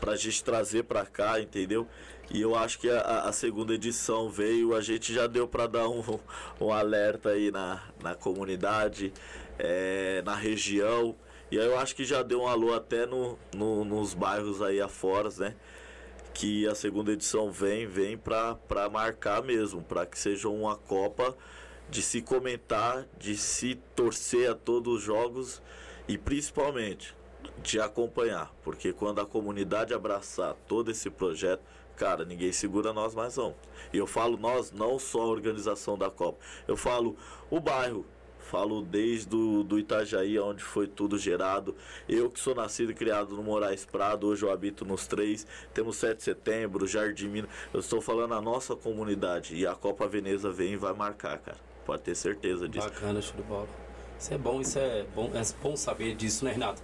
para 0.00 0.12
a 0.12 0.16
gente 0.16 0.42
trazer 0.42 0.84
para 0.84 1.06
cá, 1.06 1.40
entendeu? 1.40 1.86
E 2.32 2.40
eu 2.40 2.54
acho 2.54 2.78
que 2.78 2.88
a, 2.88 3.24
a, 3.24 3.32
segunda 3.32 3.74
edição 3.74 4.28
veio, 4.28 4.74
a 4.74 4.80
gente 4.80 5.12
já 5.12 5.26
deu 5.26 5.48
para 5.48 5.66
dar 5.66 5.88
um, 5.88 6.02
um 6.60 6.72
alerta 6.72 7.30
aí 7.30 7.50
na, 7.50 7.82
na 8.00 8.14
comunidade, 8.14 9.12
é, 9.58 10.22
na 10.24 10.34
região. 10.34 11.14
E 11.50 11.58
aí 11.58 11.66
eu 11.66 11.78
acho 11.78 11.94
que 11.94 12.04
já 12.04 12.22
deu 12.22 12.42
um 12.42 12.46
alô 12.46 12.72
até 12.72 13.04
no, 13.04 13.36
no, 13.54 13.84
nos 13.84 14.14
bairros 14.14 14.62
aí 14.62 14.80
afora, 14.80 15.28
né? 15.38 15.56
Que 16.34 16.66
a 16.66 16.74
segunda 16.74 17.12
edição 17.12 17.50
vem, 17.50 17.86
vem 17.86 18.16
para 18.16 18.88
marcar 18.90 19.42
mesmo, 19.42 19.82
para 19.82 20.06
que 20.06 20.18
seja 20.18 20.48
uma 20.48 20.76
Copa 20.76 21.36
de 21.88 22.02
se 22.02 22.22
comentar, 22.22 23.06
de 23.18 23.36
se 23.36 23.74
torcer 23.96 24.50
a 24.50 24.54
todos 24.54 24.96
os 24.96 25.02
jogos 25.02 25.60
e 26.06 26.16
principalmente 26.16 27.14
de 27.62 27.80
acompanhar, 27.80 28.52
porque 28.62 28.92
quando 28.92 29.20
a 29.20 29.26
comunidade 29.26 29.92
abraçar 29.92 30.54
todo 30.66 30.90
esse 30.90 31.10
projeto, 31.10 31.62
cara, 31.96 32.24
ninguém 32.24 32.52
segura 32.52 32.92
nós 32.92 33.14
mais 33.14 33.36
não. 33.36 33.54
E 33.92 33.98
eu 33.98 34.06
falo 34.06 34.36
nós, 34.36 34.72
não 34.72 34.98
só 34.98 35.22
a 35.22 35.26
organização 35.26 35.98
da 35.98 36.10
Copa, 36.10 36.38
eu 36.66 36.76
falo 36.76 37.16
o 37.50 37.60
bairro, 37.60 38.06
Falo 38.50 38.82
desde 38.82 39.28
do, 39.28 39.62
do 39.62 39.78
Itajaí, 39.78 40.36
onde 40.40 40.60
foi 40.64 40.88
tudo 40.88 41.16
gerado. 41.16 41.76
Eu 42.08 42.28
que 42.28 42.40
sou 42.40 42.52
nascido 42.52 42.90
e 42.90 42.94
criado 42.96 43.36
no 43.36 43.44
Moraes 43.44 43.84
Prado, 43.84 44.26
hoje 44.26 44.44
eu 44.44 44.50
habito 44.50 44.84
nos 44.84 45.06
três. 45.06 45.46
Temos 45.72 45.98
7 45.98 46.16
de 46.16 46.24
setembro, 46.24 46.84
Jardim 46.84 47.28
Minas. 47.28 47.48
Eu 47.72 47.78
estou 47.78 48.00
falando 48.00 48.34
a 48.34 48.40
nossa 48.40 48.74
comunidade. 48.74 49.54
E 49.54 49.64
a 49.64 49.76
Copa 49.76 50.08
Veneza 50.08 50.50
vem 50.50 50.72
e 50.72 50.76
vai 50.76 50.92
marcar, 50.92 51.38
cara. 51.38 51.58
Pode 51.86 52.02
ter 52.02 52.16
certeza 52.16 52.68
disso. 52.68 52.88
Bacana, 52.88 53.22
show 53.22 53.36
de 53.36 53.42
bola. 53.44 53.68
Isso 54.18 54.34
é 54.34 54.38
bom, 54.38 54.60
isso 54.60 54.78
é 54.80 55.06
bom, 55.14 55.30
é 55.32 55.42
bom 55.62 55.76
saber 55.76 56.16
disso, 56.16 56.44
né, 56.44 56.50
Renato? 56.50 56.82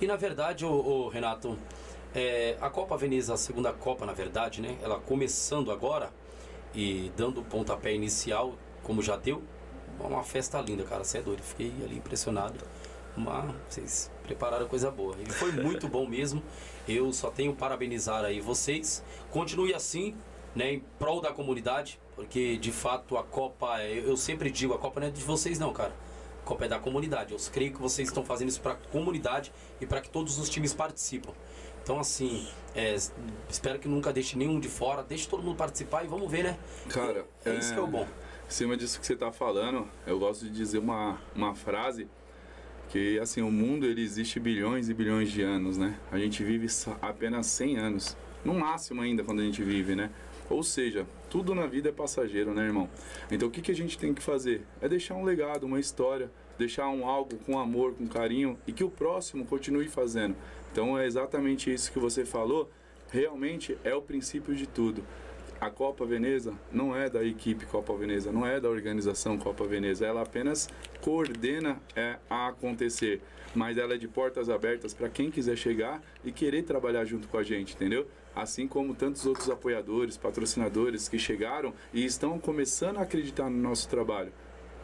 E 0.00 0.06
na 0.06 0.14
verdade, 0.14 0.64
o, 0.64 1.08
Renato, 1.08 1.58
é, 2.14 2.56
a 2.60 2.70
Copa 2.70 2.96
Veneza, 2.96 3.34
a 3.34 3.36
segunda 3.36 3.72
Copa, 3.72 4.06
na 4.06 4.12
verdade, 4.12 4.62
né? 4.62 4.78
Ela 4.80 5.00
começando 5.00 5.72
agora 5.72 6.12
e 6.72 7.10
dando 7.16 7.40
o 7.40 7.44
pontapé 7.44 7.92
inicial, 7.92 8.54
como 8.84 9.02
já 9.02 9.16
deu, 9.16 9.42
uma 10.06 10.22
festa 10.22 10.60
linda, 10.60 10.84
cara. 10.84 11.04
Você 11.04 11.18
é 11.18 11.22
doido. 11.22 11.42
Fiquei 11.42 11.72
ali 11.84 11.96
impressionado. 11.96 12.58
Uma, 13.16 13.54
vocês 13.68 14.10
prepararam 14.22 14.68
coisa 14.68 14.90
boa. 14.90 15.16
E 15.18 15.30
foi 15.30 15.50
muito 15.50 15.88
bom 15.88 16.06
mesmo. 16.06 16.42
Eu 16.86 17.12
só 17.12 17.30
tenho 17.30 17.54
parabenizar 17.54 18.24
aí 18.24 18.40
vocês. 18.40 19.02
Continue 19.30 19.74
assim, 19.74 20.14
né, 20.54 20.74
em 20.74 20.80
prol 20.98 21.20
da 21.20 21.32
comunidade, 21.32 21.98
porque 22.14 22.56
de 22.56 22.70
fato 22.70 23.16
a 23.16 23.24
Copa, 23.24 23.82
eu 23.82 24.16
sempre 24.16 24.50
digo, 24.50 24.74
a 24.74 24.78
Copa 24.78 25.00
não 25.00 25.08
é 25.08 25.10
de 25.10 25.22
vocês 25.22 25.58
não, 25.58 25.72
cara. 25.72 25.92
A 26.42 26.46
Copa 26.46 26.64
é 26.66 26.68
da 26.68 26.78
comunidade. 26.78 27.32
Eu 27.32 27.40
creio 27.52 27.72
que 27.72 27.80
vocês 27.80 28.08
estão 28.08 28.24
fazendo 28.24 28.48
isso 28.48 28.60
para 28.60 28.72
a 28.72 28.76
comunidade 28.76 29.52
e 29.80 29.86
para 29.86 30.00
que 30.00 30.08
todos 30.08 30.38
os 30.38 30.48
times 30.48 30.72
participam. 30.72 31.32
Então, 31.82 31.98
assim, 31.98 32.46
é, 32.74 32.94
espero 33.48 33.78
que 33.78 33.88
nunca 33.88 34.12
deixe 34.12 34.36
nenhum 34.36 34.60
de 34.60 34.68
fora, 34.68 35.02
deixe 35.02 35.26
todo 35.26 35.42
mundo 35.42 35.56
participar 35.56 36.04
e 36.04 36.06
vamos 36.06 36.30
ver, 36.30 36.44
né? 36.44 36.58
Cara, 36.88 37.24
é, 37.44 37.50
é 37.50 37.54
isso 37.54 37.72
que 37.72 37.80
é 37.80 37.82
o 37.82 37.86
bom. 37.86 38.06
Em 38.48 38.50
cima 38.50 38.78
disso 38.78 38.98
que 38.98 39.06
você 39.06 39.12
está 39.12 39.30
falando, 39.30 39.86
eu 40.06 40.18
gosto 40.18 40.46
de 40.46 40.50
dizer 40.50 40.78
uma, 40.78 41.20
uma 41.36 41.54
frase 41.54 42.08
que, 42.88 43.18
assim, 43.18 43.42
o 43.42 43.50
mundo 43.50 43.84
ele 43.84 44.00
existe 44.00 44.40
bilhões 44.40 44.88
e 44.88 44.94
bilhões 44.94 45.30
de 45.30 45.42
anos, 45.42 45.76
né? 45.76 46.00
A 46.10 46.18
gente 46.18 46.42
vive 46.42 46.66
apenas 47.02 47.46
100 47.48 47.76
anos, 47.76 48.16
no 48.42 48.54
máximo 48.54 49.02
ainda 49.02 49.22
quando 49.22 49.40
a 49.40 49.44
gente 49.44 49.62
vive, 49.62 49.94
né? 49.94 50.10
Ou 50.48 50.62
seja, 50.62 51.06
tudo 51.28 51.54
na 51.54 51.66
vida 51.66 51.90
é 51.90 51.92
passageiro, 51.92 52.54
né, 52.54 52.64
irmão? 52.64 52.88
Então 53.30 53.48
o 53.48 53.50
que, 53.50 53.60
que 53.60 53.70
a 53.70 53.74
gente 53.74 53.98
tem 53.98 54.14
que 54.14 54.22
fazer? 54.22 54.62
É 54.80 54.88
deixar 54.88 55.14
um 55.14 55.24
legado, 55.24 55.64
uma 55.64 55.78
história, 55.78 56.30
deixar 56.56 56.88
um 56.88 57.06
algo 57.06 57.36
com 57.44 57.58
amor, 57.58 57.92
com 57.96 58.08
carinho 58.08 58.58
e 58.66 58.72
que 58.72 58.82
o 58.82 58.88
próximo 58.88 59.44
continue 59.44 59.88
fazendo. 59.88 60.34
Então 60.72 60.98
é 60.98 61.04
exatamente 61.04 61.70
isso 61.70 61.92
que 61.92 61.98
você 61.98 62.24
falou. 62.24 62.70
Realmente 63.10 63.76
é 63.84 63.94
o 63.94 64.00
princípio 64.00 64.54
de 64.54 64.66
tudo. 64.66 65.04
A 65.60 65.70
Copa 65.70 66.06
Veneza 66.06 66.54
não 66.72 66.94
é 66.94 67.10
da 67.10 67.24
equipe 67.24 67.66
Copa 67.66 67.94
Veneza, 67.96 68.30
não 68.30 68.46
é 68.46 68.60
da 68.60 68.68
organização 68.68 69.36
Copa 69.36 69.64
Veneza, 69.64 70.06
ela 70.06 70.22
apenas 70.22 70.68
coordena 71.00 71.80
é, 71.96 72.16
a 72.30 72.48
acontecer, 72.48 73.20
mas 73.54 73.76
ela 73.76 73.94
é 73.94 73.98
de 73.98 74.06
portas 74.06 74.48
abertas 74.48 74.94
para 74.94 75.08
quem 75.08 75.30
quiser 75.30 75.56
chegar 75.56 76.00
e 76.24 76.30
querer 76.30 76.62
trabalhar 76.62 77.04
junto 77.04 77.26
com 77.26 77.38
a 77.38 77.42
gente, 77.42 77.74
entendeu? 77.74 78.06
assim 78.40 78.68
como 78.68 78.94
tantos 78.94 79.26
outros 79.26 79.50
apoiadores, 79.50 80.16
patrocinadores 80.16 81.08
que 81.08 81.18
chegaram 81.18 81.74
e 81.92 82.04
estão 82.04 82.38
começando 82.38 82.98
a 82.98 83.02
acreditar 83.02 83.50
no 83.50 83.56
nosso 83.56 83.88
trabalho. 83.88 84.32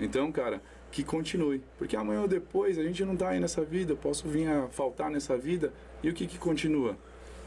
Então, 0.01 0.33
cara, 0.33 0.61
que 0.91 1.05
continue, 1.05 1.63
porque 1.79 1.97
amanhã 1.97 2.23
ou 2.23 2.29
depois 2.29 2.79
a 2.79 2.83
gente 2.83 3.05
não 3.05 3.15
está 3.15 3.31
aí 3.31 3.41
nessa 3.41 3.65
vida, 3.65 3.95
posso 3.95 4.29
vir 4.29 4.49
a 4.49 4.69
faltar 4.69 5.11
nessa 5.11 5.37
vida 5.37 5.73
e 6.03 6.11
o 6.11 6.15
que, 6.15 6.27
que 6.27 6.39
continua? 6.39 6.97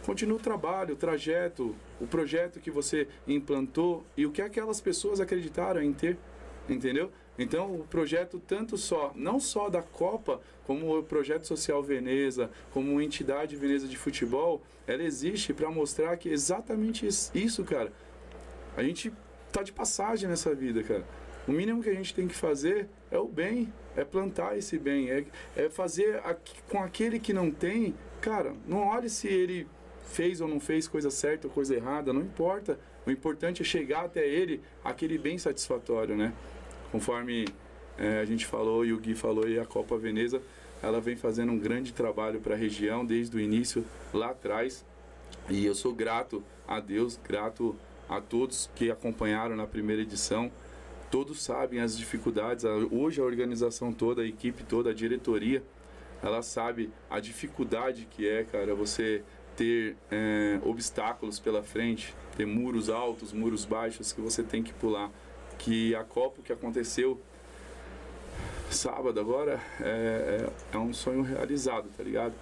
Continua 0.07 0.37
o 0.37 0.39
trabalho, 0.39 0.93
o 0.93 0.97
trajeto, 0.97 1.75
o 1.99 2.07
projeto 2.07 2.61
que 2.61 2.71
você 2.71 3.09
implantou 3.27 4.05
e 4.15 4.25
o 4.25 4.31
que 4.31 4.41
aquelas 4.41 4.79
pessoas 4.79 5.19
acreditaram 5.19 5.83
em 5.83 5.91
ter, 5.91 6.17
entendeu? 6.69 7.11
Então, 7.37 7.75
o 7.75 7.83
projeto 7.83 8.39
tanto 8.47 8.77
só, 8.77 9.11
não 9.13 9.37
só 9.37 9.67
da 9.69 9.81
Copa, 9.81 10.39
como 10.65 10.97
o 10.97 11.03
projeto 11.03 11.45
social 11.45 11.83
Veneza, 11.83 12.49
como 12.71 13.01
entidade 13.01 13.57
Veneza 13.57 13.85
de 13.85 13.97
futebol, 13.97 14.61
ela 14.87 15.03
existe 15.03 15.53
para 15.53 15.69
mostrar 15.69 16.15
que 16.15 16.29
é 16.29 16.31
exatamente 16.31 17.05
isso, 17.05 17.65
cara. 17.65 17.91
A 18.77 18.83
gente 18.83 19.11
tá 19.51 19.61
de 19.61 19.73
passagem 19.73 20.29
nessa 20.29 20.55
vida, 20.55 20.81
cara. 20.83 21.03
O 21.45 21.51
mínimo 21.51 21.83
que 21.83 21.89
a 21.89 21.93
gente 21.93 22.15
tem 22.15 22.29
que 22.29 22.35
fazer 22.35 22.87
é 23.11 23.19
o 23.19 23.27
bem, 23.27 23.73
é 23.93 24.05
plantar 24.05 24.57
esse 24.57 24.79
bem, 24.79 25.11
é, 25.11 25.25
é 25.57 25.69
fazer 25.69 26.21
com 26.69 26.81
aquele 26.81 27.19
que 27.19 27.33
não 27.33 27.51
tem, 27.51 27.93
cara, 28.21 28.53
não 28.65 28.87
olhe 28.87 29.09
se 29.09 29.27
ele 29.27 29.67
fez 30.07 30.41
ou 30.41 30.47
não 30.47 30.59
fez 30.59 30.87
coisa 30.87 31.11
certa 31.11 31.47
ou 31.47 31.53
coisa 31.53 31.75
errada, 31.75 32.11
não 32.13 32.21
importa. 32.21 32.79
O 33.05 33.11
importante 33.11 33.61
é 33.61 33.65
chegar 33.65 34.05
até 34.05 34.27
ele 34.27 34.61
aquele 34.83 35.17
bem 35.17 35.37
satisfatório, 35.37 36.15
né? 36.15 36.33
Conforme 36.91 37.45
é, 37.97 38.19
a 38.19 38.25
gente 38.25 38.45
falou 38.45 38.85
e 38.85 38.93
o 38.93 38.99
Gui 38.99 39.15
falou 39.15 39.47
e 39.47 39.59
a 39.59 39.65
Copa 39.65 39.97
Veneza, 39.97 40.41
ela 40.81 41.01
vem 41.01 41.15
fazendo 41.15 41.51
um 41.51 41.57
grande 41.57 41.91
trabalho 41.93 42.39
para 42.39 42.53
a 42.53 42.57
região 42.57 43.05
desde 43.05 43.35
o 43.35 43.39
início 43.39 43.83
lá 44.13 44.29
atrás. 44.29 44.85
E 45.49 45.65
eu 45.65 45.75
sou 45.75 45.93
grato 45.93 46.43
a 46.67 46.79
Deus, 46.79 47.19
grato 47.23 47.75
a 48.07 48.21
todos 48.21 48.69
que 48.75 48.91
acompanharam 48.91 49.55
na 49.55 49.65
primeira 49.65 50.01
edição. 50.01 50.51
Todos 51.09 51.41
sabem 51.41 51.79
as 51.79 51.97
dificuldades. 51.97 52.65
Hoje 52.91 53.21
a 53.21 53.23
organização 53.23 53.93
toda, 53.93 54.21
a 54.21 54.25
equipe 54.25 54.63
toda, 54.63 54.91
a 54.91 54.93
diretoria, 54.93 55.63
ela 56.21 56.41
sabe 56.41 56.91
a 57.09 57.19
dificuldade 57.19 58.07
que 58.09 58.27
é, 58.27 58.43
cara, 58.43 58.75
você 58.75 59.23
ter 59.57 59.97
é, 60.09 60.59
obstáculos 60.63 61.39
pela 61.39 61.61
frente, 61.61 62.15
ter 62.37 62.45
muros 62.45 62.89
altos, 62.89 63.33
muros 63.33 63.65
baixos 63.65 64.13
que 64.13 64.21
você 64.21 64.41
tem 64.41 64.63
que 64.63 64.71
pular 64.71 65.11
que 65.57 65.95
a 65.95 66.03
Copa 66.03 66.41
que 66.41 66.53
aconteceu 66.53 67.19
sábado 68.69 69.19
agora 69.19 69.61
é, 69.81 70.47
é, 70.73 70.75
é 70.75 70.77
um 70.77 70.93
sonho 70.93 71.23
realizado, 71.23 71.89
tá 71.95 72.03
ligado? 72.03 72.33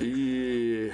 E. 0.00 0.92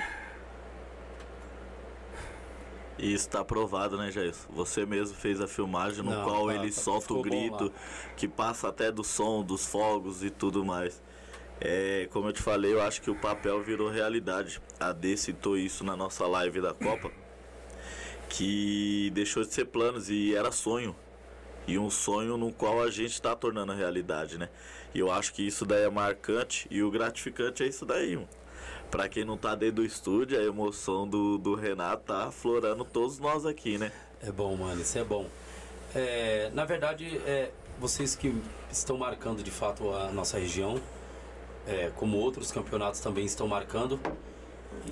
E 2.96 3.12
está 3.12 3.44
provado, 3.44 3.98
né, 3.98 4.11
Jair? 4.11 4.35
Você 4.50 4.87
mesmo 4.87 5.16
fez 5.16 5.40
a 5.40 5.48
filmagem 5.48 6.02
no 6.02 6.12
Não, 6.12 6.24
qual 6.24 6.46
tá, 6.46 6.54
ele 6.54 6.70
tá, 6.70 6.80
solta 6.80 7.12
o 7.12 7.22
grito, 7.22 7.72
que 8.16 8.28
passa 8.28 8.68
até 8.68 8.90
do 8.90 9.02
som, 9.02 9.42
dos 9.42 9.66
fogos 9.66 10.22
e 10.22 10.30
tudo 10.30 10.64
mais. 10.64 11.02
É, 11.64 12.07
como 12.12 12.29
eu 12.29 12.33
te 12.33 12.42
falei, 12.42 12.74
eu 12.74 12.83
acho 12.83 13.00
que 13.00 13.11
o 13.11 13.14
papel 13.16 13.62
virou 13.62 13.90
realidade. 13.90 14.61
A 14.79 14.92
D 14.92 15.16
citou 15.16 15.57
isso 15.57 15.83
na 15.83 15.96
nossa 15.96 16.27
live 16.27 16.61
da 16.61 16.74
Copa 16.74 17.11
que 18.29 19.11
deixou 19.14 19.44
de 19.44 19.55
ser 19.55 19.66
planos 19.66 20.11
e 20.11 20.35
era 20.35 20.50
sonho. 20.50 20.94
E 21.66 21.79
um 21.79 21.88
sonho 21.88 22.37
no 22.37 22.53
qual 22.53 22.83
a 22.83 22.90
gente 22.90 23.12
está 23.12 23.35
tornando 23.35 23.72
realidade, 23.72 24.37
né? 24.37 24.48
E 24.92 24.98
eu 24.98 25.11
acho 25.11 25.33
que 25.33 25.46
isso 25.46 25.64
daí 25.64 25.85
é 25.85 25.88
marcante 25.88 26.66
e 26.70 26.83
o 26.83 26.90
gratificante 26.90 27.62
é 27.62 27.66
isso 27.66 27.87
daí, 27.87 28.16
mano. 28.16 28.29
Pra 28.90 29.09
quem 29.09 29.24
não 29.24 29.37
tá 29.37 29.55
dentro 29.55 29.77
do 29.77 29.85
estúdio, 29.85 30.38
a 30.38 30.42
emoção 30.42 31.09
do, 31.09 31.38
do 31.38 31.55
Renato 31.55 32.05
tá 32.05 32.24
aflorando 32.24 32.85
todos 32.85 33.18
nós 33.18 33.46
aqui, 33.46 33.79
né? 33.79 33.92
É 34.20 34.31
bom, 34.31 34.55
mano, 34.57 34.81
isso 34.83 34.98
é 34.98 35.05
bom. 35.05 35.27
É, 35.94 36.50
na 36.53 36.64
verdade, 36.64 37.18
é, 37.27 37.50
vocês 37.79 38.14
que 38.14 38.35
estão 38.70 38.98
marcando 38.98 39.42
de 39.42 39.50
fato 39.50 39.92
a 39.94 40.11
nossa 40.11 40.38
região, 40.38 40.81
é, 41.66 41.90
como 41.96 42.16
outros 42.18 42.50
campeonatos 42.53 43.00
também 43.00 43.24
estão 43.24 43.46
marcando. 43.46 44.00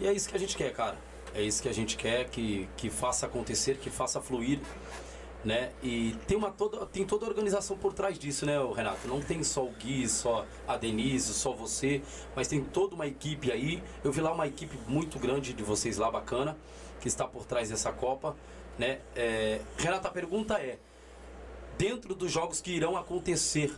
E 0.01 0.07
é 0.07 0.13
isso 0.13 0.29
que 0.29 0.37
a 0.37 0.39
gente 0.39 0.57
quer, 0.57 0.73
cara 0.73 0.97
é 1.35 1.43
isso 1.43 1.63
que 1.63 1.69
a 1.69 1.73
gente 1.73 1.97
quer, 1.97 2.29
que, 2.29 2.69
que 2.77 2.91
faça 2.91 3.27
acontecer, 3.27 3.77
que 3.77 3.91
faça 3.91 4.21
fluir. 4.21 4.61
Né? 5.45 5.73
E 5.83 6.15
tem, 6.29 6.37
uma 6.37 6.53
toda, 6.53 6.87
tem 6.87 7.05
toda 7.05 7.27
a 7.27 7.29
organização 7.29 7.77
por 7.77 7.93
trás 7.93 8.17
disso, 8.17 8.47
né, 8.47 8.55
Renato? 8.77 9.09
Não 9.09 9.21
tem 9.21 9.43
só 9.43 9.65
o 9.65 9.71
Gui, 9.71 10.09
só 10.09 10.47
a 10.69 10.77
Denise, 10.77 11.35
só 11.35 11.53
você, 11.53 12.01
mas 12.37 12.47
tem 12.47 12.63
toda 12.63 12.95
uma 12.95 13.09
equipe 13.09 13.51
aí. 13.51 13.83
Eu 14.05 14.13
vi 14.13 14.21
lá 14.21 14.33
uma 14.33 14.47
equipe 14.47 14.79
muito 14.87 15.19
grande 15.19 15.53
de 15.53 15.63
vocês 15.65 15.99
lá, 15.99 16.09
bacana, 16.09 16.57
que 17.01 17.09
está 17.09 17.27
por 17.27 17.45
trás 17.45 17.71
dessa 17.71 17.91
Copa. 17.91 18.37
Né? 18.79 19.01
É, 19.17 19.61
Renato, 19.77 20.07
a 20.07 20.13
pergunta 20.13 20.61
é: 20.61 20.79
dentro 21.77 22.15
dos 22.15 22.31
jogos 22.31 22.61
que 22.61 22.71
irão 22.71 22.97
acontecer 22.97 23.73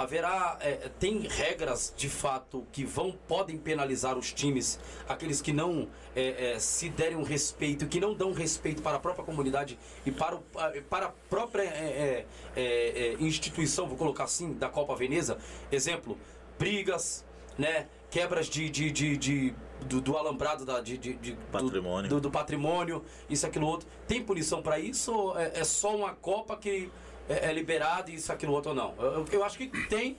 haverá 0.00 0.56
é, 0.60 0.88
tem 0.98 1.20
regras 1.20 1.92
de 1.94 2.08
fato 2.08 2.66
que 2.72 2.84
vão 2.84 3.12
podem 3.28 3.58
penalizar 3.58 4.16
os 4.16 4.32
times 4.32 4.80
aqueles 5.06 5.42
que 5.42 5.52
não 5.52 5.88
é, 6.16 6.52
é, 6.52 6.58
se 6.58 6.88
derem 6.88 7.16
um 7.16 7.22
respeito 7.22 7.86
que 7.86 8.00
não 8.00 8.14
dão 8.14 8.32
respeito 8.32 8.80
para 8.80 8.96
a 8.96 9.00
própria 9.00 9.24
comunidade 9.24 9.78
e 10.06 10.10
para, 10.10 10.36
o, 10.36 10.42
para 10.88 11.06
a 11.06 11.12
própria 11.28 11.62
é, 11.64 12.24
é, 12.56 12.62
é, 12.62 13.16
instituição 13.20 13.86
vou 13.86 13.96
colocar 13.96 14.24
assim 14.24 14.54
da 14.54 14.68
Copa 14.68 14.96
Veneza 14.96 15.36
exemplo 15.70 16.18
brigas 16.58 17.24
né 17.58 17.86
quebras 18.10 18.48
de, 18.48 18.70
de, 18.70 18.90
de, 18.90 19.16
de 19.16 19.54
do, 19.84 20.00
do, 20.00 20.16
alambrado 20.16 20.64
da, 20.66 20.80
de, 20.80 20.98
de, 20.98 21.32
patrimônio. 21.50 22.10
Do, 22.10 22.20
do, 22.20 22.30
patrimônio 22.30 23.02
isso 23.30 23.46
aquilo 23.46 23.66
outro 23.66 23.88
tem 24.06 24.22
punição 24.22 24.62
para 24.62 24.78
isso 24.78 25.12
ou 25.12 25.38
é 25.38 25.64
só 25.64 25.94
uma 25.94 26.14
Copa 26.14 26.56
que 26.56 26.90
é, 27.28 27.50
é 27.50 27.52
liberado 27.52 28.10
isso, 28.10 28.32
aquilo, 28.32 28.52
outro 28.52 28.70
ou 28.70 28.76
não. 28.76 28.94
Eu, 28.98 29.24
eu 29.32 29.44
acho 29.44 29.56
que 29.56 29.68
tem 29.88 30.18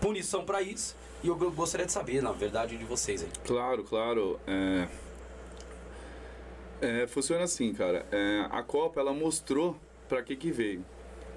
punição 0.00 0.44
para 0.44 0.60
isso 0.62 0.96
e 1.22 1.28
eu 1.28 1.36
gostaria 1.36 1.86
de 1.86 1.92
saber, 1.92 2.22
na 2.22 2.32
verdade, 2.32 2.76
de 2.76 2.84
vocês 2.84 3.22
aí. 3.22 3.30
Claro, 3.44 3.84
claro. 3.84 4.38
É... 4.46 4.86
É, 6.80 7.06
funciona 7.06 7.44
assim, 7.44 7.72
cara. 7.72 8.04
É, 8.12 8.46
a 8.50 8.62
Copa 8.62 9.00
ela 9.00 9.12
mostrou 9.12 9.78
para 10.08 10.22
que 10.22 10.36
que 10.36 10.50
veio. 10.50 10.84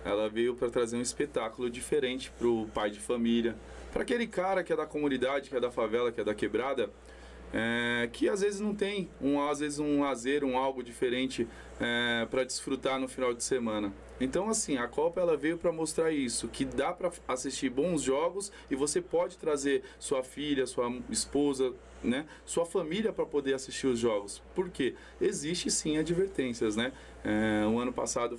Ela 0.04 0.30
veio 0.30 0.56
para 0.56 0.70
trazer 0.70 0.98
um 0.98 1.02
espetáculo 1.02 1.70
diferente 1.70 2.32
pro 2.38 2.68
pai 2.74 2.90
de 2.90 3.00
família, 3.00 3.56
para 3.92 4.04
aquele 4.04 4.28
cara 4.28 4.64
que 4.64 4.72
é 4.72 4.76
da 4.76 4.86
comunidade, 4.86 5.50
que 5.50 5.56
é 5.56 5.60
da 5.60 5.72
favela, 5.72 6.12
que 6.12 6.22
é 6.22 6.24
da 6.24 6.34
quebrada, 6.34 6.90
é, 7.54 8.10
que 8.12 8.30
às 8.30 8.42
vezes 8.42 8.60
não 8.60 8.76
tem 8.76 9.10
um 9.22 9.42
às 9.42 9.60
vezes 9.60 9.80
um 9.80 10.02
lazer, 10.02 10.44
um 10.44 10.58
algo 10.58 10.84
diferente 10.84 11.48
é, 11.80 12.28
para 12.30 12.44
desfrutar 12.44 13.00
no 13.00 13.08
final 13.08 13.34
de 13.34 13.44
semana. 13.44 13.94
Então, 14.20 14.50
assim, 14.50 14.78
a 14.78 14.88
Copa 14.88 15.22
ela 15.22 15.38
veio 15.38 15.58
para 15.58 15.72
mostrar 15.72 16.12
isso, 16.12 16.48
que 16.48 16.66
dá 16.66 16.92
para 16.92 17.12
assistir 17.28 17.70
bons 17.70 18.02
jogos 18.02 18.52
e 18.70 18.76
você 18.76 19.02
pode 19.02 19.38
trazer 19.38 19.84
sua 19.98 20.24
filha, 20.24 20.66
sua 20.68 20.92
esposa, 21.10 21.74
né, 22.04 22.26
sua 22.46 22.66
família 22.66 23.12
para 23.12 23.26
poder 23.26 23.54
assistir 23.54 23.88
os 23.88 24.00
jogos. 24.00 24.42
Porque 24.60 24.94
existe 25.22 25.72
sim 25.72 25.98
advertências, 25.98 26.76
né? 26.76 26.92
É, 27.24 27.66
o 27.66 27.78
ano 27.80 27.92
passado, 27.92 28.38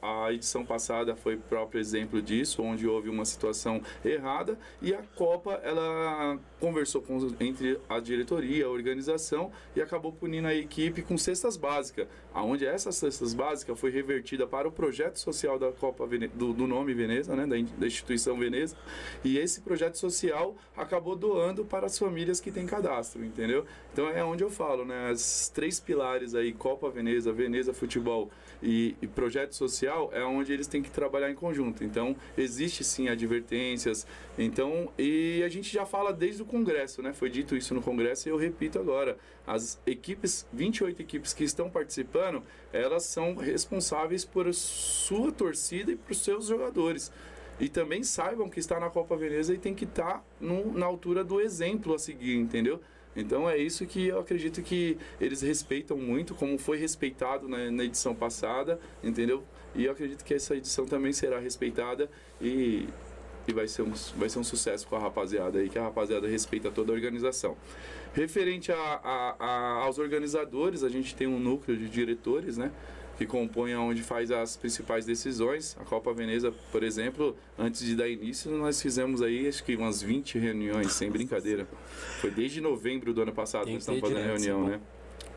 a 0.00 0.32
edição 0.32 0.64
passada 0.64 1.16
foi 1.16 1.36
próprio 1.36 1.80
exemplo 1.80 2.22
disso, 2.22 2.62
onde 2.62 2.86
houve 2.86 3.08
uma 3.08 3.24
situação 3.24 3.82
errada 4.04 4.56
e 4.80 4.94
a 4.94 5.02
Copa 5.16 5.60
ela 5.64 6.38
conversou 6.60 7.02
com, 7.02 7.18
entre 7.40 7.80
a 7.88 7.98
diretoria, 7.98 8.66
a 8.66 8.68
organização 8.68 9.50
e 9.74 9.80
acabou 9.80 10.12
punindo 10.12 10.46
a 10.46 10.54
equipe 10.54 11.02
com 11.02 11.18
cestas 11.18 11.56
básicas, 11.56 12.06
aonde 12.32 12.64
essas 12.64 12.94
cestas 12.96 13.34
básicas 13.34 13.78
foi 13.78 13.90
revertida 13.90 14.46
para 14.46 14.68
o 14.68 14.72
projeto 14.72 15.18
social 15.18 15.58
da 15.58 15.72
Copa 15.72 16.06
do, 16.34 16.52
do 16.52 16.66
nome 16.66 16.94
Veneza, 16.94 17.34
né, 17.34 17.46
da, 17.46 17.56
da 17.78 17.86
instituição 17.86 18.38
Veneza, 18.38 18.76
e 19.24 19.38
esse 19.38 19.60
projeto 19.60 19.96
social 19.96 20.54
acabou 20.76 21.16
doando 21.16 21.64
para 21.64 21.86
as 21.86 21.98
famílias 21.98 22.40
que 22.40 22.52
têm 22.52 22.66
cadastro, 22.66 23.24
entendeu? 23.24 23.64
Então 23.92 24.08
é 24.08 24.22
onde 24.22 24.44
eu 24.44 24.50
falo, 24.50 24.84
né, 24.84 25.10
as 25.10 25.48
três 25.60 25.78
pilares 25.78 26.34
aí, 26.34 26.54
Copa 26.54 26.88
Veneza, 26.88 27.30
Veneza 27.30 27.74
Futebol 27.74 28.30
e, 28.62 28.96
e 29.02 29.06
projeto 29.06 29.52
social, 29.52 30.08
é 30.10 30.24
onde 30.24 30.54
eles 30.54 30.66
têm 30.66 30.80
que 30.80 30.90
trabalhar 30.90 31.30
em 31.30 31.34
conjunto. 31.34 31.84
Então 31.84 32.16
existe 32.34 32.82
sim 32.82 33.10
advertências, 33.10 34.06
então 34.38 34.90
e 34.98 35.42
a 35.44 35.50
gente 35.50 35.70
já 35.70 35.84
fala 35.84 36.14
desde 36.14 36.40
o 36.40 36.46
Congresso, 36.46 37.02
né? 37.02 37.12
Foi 37.12 37.28
dito 37.28 37.54
isso 37.54 37.74
no 37.74 37.82
Congresso 37.82 38.26
e 38.26 38.30
eu 38.30 38.38
repito 38.38 38.78
agora. 38.78 39.18
As 39.46 39.78
equipes, 39.84 40.46
28 40.50 41.02
equipes 41.02 41.34
que 41.34 41.44
estão 41.44 41.68
participando, 41.68 42.42
elas 42.72 43.04
são 43.04 43.34
responsáveis 43.34 44.24
por 44.24 44.50
sua 44.54 45.30
torcida 45.30 45.92
e 45.92 45.96
por 45.96 46.14
seus 46.14 46.46
jogadores. 46.46 47.12
E 47.58 47.68
também 47.68 48.02
saibam 48.02 48.48
que 48.48 48.60
está 48.60 48.80
na 48.80 48.88
Copa 48.88 49.14
Veneza 49.14 49.52
e 49.52 49.58
tem 49.58 49.74
que 49.74 49.84
estar 49.84 50.20
tá 50.20 50.24
na 50.40 50.86
altura 50.86 51.22
do 51.22 51.38
exemplo 51.38 51.92
a 51.92 51.98
seguir, 51.98 52.36
entendeu? 52.36 52.80
Então 53.14 53.48
é 53.48 53.58
isso 53.58 53.84
que 53.86 54.08
eu 54.08 54.20
acredito 54.20 54.62
que 54.62 54.96
eles 55.20 55.42
respeitam 55.42 55.96
muito, 55.96 56.34
como 56.34 56.58
foi 56.58 56.78
respeitado 56.78 57.48
na, 57.48 57.70
na 57.70 57.84
edição 57.84 58.14
passada, 58.14 58.78
entendeu? 59.02 59.42
E 59.74 59.84
eu 59.84 59.92
acredito 59.92 60.24
que 60.24 60.34
essa 60.34 60.54
edição 60.56 60.86
também 60.86 61.12
será 61.12 61.38
respeitada 61.38 62.08
e 62.40 62.88
e 63.48 63.52
vai 63.52 63.66
ser 63.66 63.82
um, 63.82 63.92
vai 64.16 64.28
ser 64.28 64.38
um 64.38 64.44
sucesso 64.44 64.86
com 64.86 64.96
a 64.96 64.98
rapaziada 64.98 65.58
aí, 65.58 65.68
que 65.68 65.78
a 65.78 65.82
rapaziada 65.82 66.28
respeita 66.28 66.70
toda 66.70 66.92
a 66.92 66.94
organização. 66.94 67.56
Referente 68.12 68.72
a, 68.72 68.76
a, 68.76 69.36
a, 69.38 69.72
aos 69.84 69.98
organizadores, 69.98 70.82
a 70.82 70.88
gente 70.88 71.14
tem 71.14 71.26
um 71.26 71.38
núcleo 71.38 71.76
de 71.76 71.88
diretores, 71.88 72.56
né? 72.56 72.70
Que 73.20 73.26
compõe 73.26 73.74
onde 73.74 74.02
faz 74.02 74.30
as 74.30 74.56
principais 74.56 75.04
decisões. 75.04 75.76
A 75.78 75.84
Copa 75.84 76.10
Veneza, 76.10 76.54
por 76.72 76.82
exemplo, 76.82 77.36
antes 77.58 77.84
de 77.84 77.94
dar 77.94 78.08
início, 78.08 78.50
nós 78.50 78.80
fizemos 78.80 79.20
aí 79.20 79.46
acho 79.46 79.62
que 79.62 79.76
umas 79.76 80.00
20 80.00 80.38
reuniões, 80.38 80.94
sem 80.94 81.10
brincadeira. 81.10 81.68
Foi 82.18 82.30
desde 82.30 82.62
novembro 82.62 83.12
do 83.12 83.20
ano 83.20 83.32
passado 83.32 83.66
que 83.66 83.74
nós 83.74 83.82
estamos 83.82 84.00
fazendo 84.00 84.24
reunião, 84.24 84.66
né? 84.66 84.80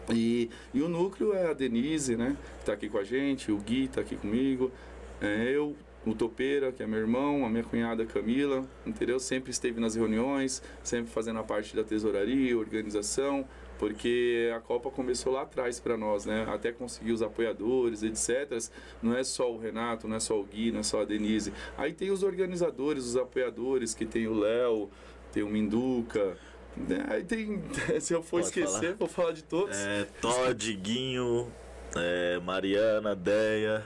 E, 0.09 0.49
e 0.73 0.81
o 0.81 0.87
núcleo 0.87 1.33
é 1.33 1.49
a 1.49 1.53
Denise, 1.53 2.15
né? 2.15 2.37
Que 2.55 2.61
está 2.61 2.71
aqui 2.71 2.87
com 2.87 2.99
a 2.99 3.03
gente, 3.03 3.51
o 3.51 3.57
Gui 3.57 3.83
está 3.83 3.99
aqui 3.99 4.15
comigo, 4.15 4.71
é, 5.19 5.51
eu, 5.53 5.75
o 6.05 6.15
Topeira, 6.15 6.71
que 6.71 6.81
é 6.81 6.87
meu 6.87 6.99
irmão, 6.99 7.45
a 7.45 7.49
minha 7.49 7.65
cunhada 7.65 8.05
Camila, 8.05 8.65
entendeu? 8.85 9.19
Sempre 9.19 9.51
esteve 9.51 9.81
nas 9.81 9.95
reuniões, 9.95 10.63
sempre 10.81 11.11
fazendo 11.11 11.39
a 11.39 11.43
parte 11.43 11.75
da 11.75 11.83
tesouraria, 11.83 12.57
organização, 12.57 13.45
porque 13.83 14.49
a 14.55 14.61
Copa 14.61 14.89
começou 14.89 15.33
lá 15.33 15.41
atrás 15.41 15.77
para 15.77 15.97
nós, 15.97 16.25
né? 16.25 16.45
Até 16.47 16.71
conseguir 16.71 17.11
os 17.11 17.21
apoiadores, 17.21 18.01
etc. 18.01 18.57
Não 19.01 19.13
é 19.13 19.25
só 19.25 19.51
o 19.51 19.57
Renato, 19.57 20.07
não 20.07 20.15
é 20.15 20.21
só 20.21 20.39
o 20.39 20.43
Gui, 20.45 20.71
não 20.71 20.79
é 20.79 20.83
só 20.83 21.01
a 21.01 21.05
Denise. 21.05 21.51
Aí 21.77 21.91
tem 21.91 22.09
os 22.09 22.23
organizadores, 22.23 23.03
os 23.03 23.17
apoiadores, 23.17 23.93
que 23.93 24.05
tem 24.05 24.25
o 24.25 24.39
Léo, 24.39 24.89
tem 25.33 25.43
o 25.43 25.49
Minduca, 25.49 26.37
né? 26.77 27.05
Aí 27.09 27.25
tem. 27.25 27.61
Se 27.99 28.13
eu 28.13 28.23
for 28.23 28.37
Pode 28.37 28.45
esquecer, 28.45 28.81
falar. 28.81 28.95
vou 28.95 29.07
falar 29.09 29.31
de 29.33 29.43
todos. 29.43 29.75
É, 29.75 30.07
Todd, 30.21 30.73
Guinho, 30.75 31.51
é, 31.93 32.39
Mariana, 32.39 33.13
Deia. 33.13 33.85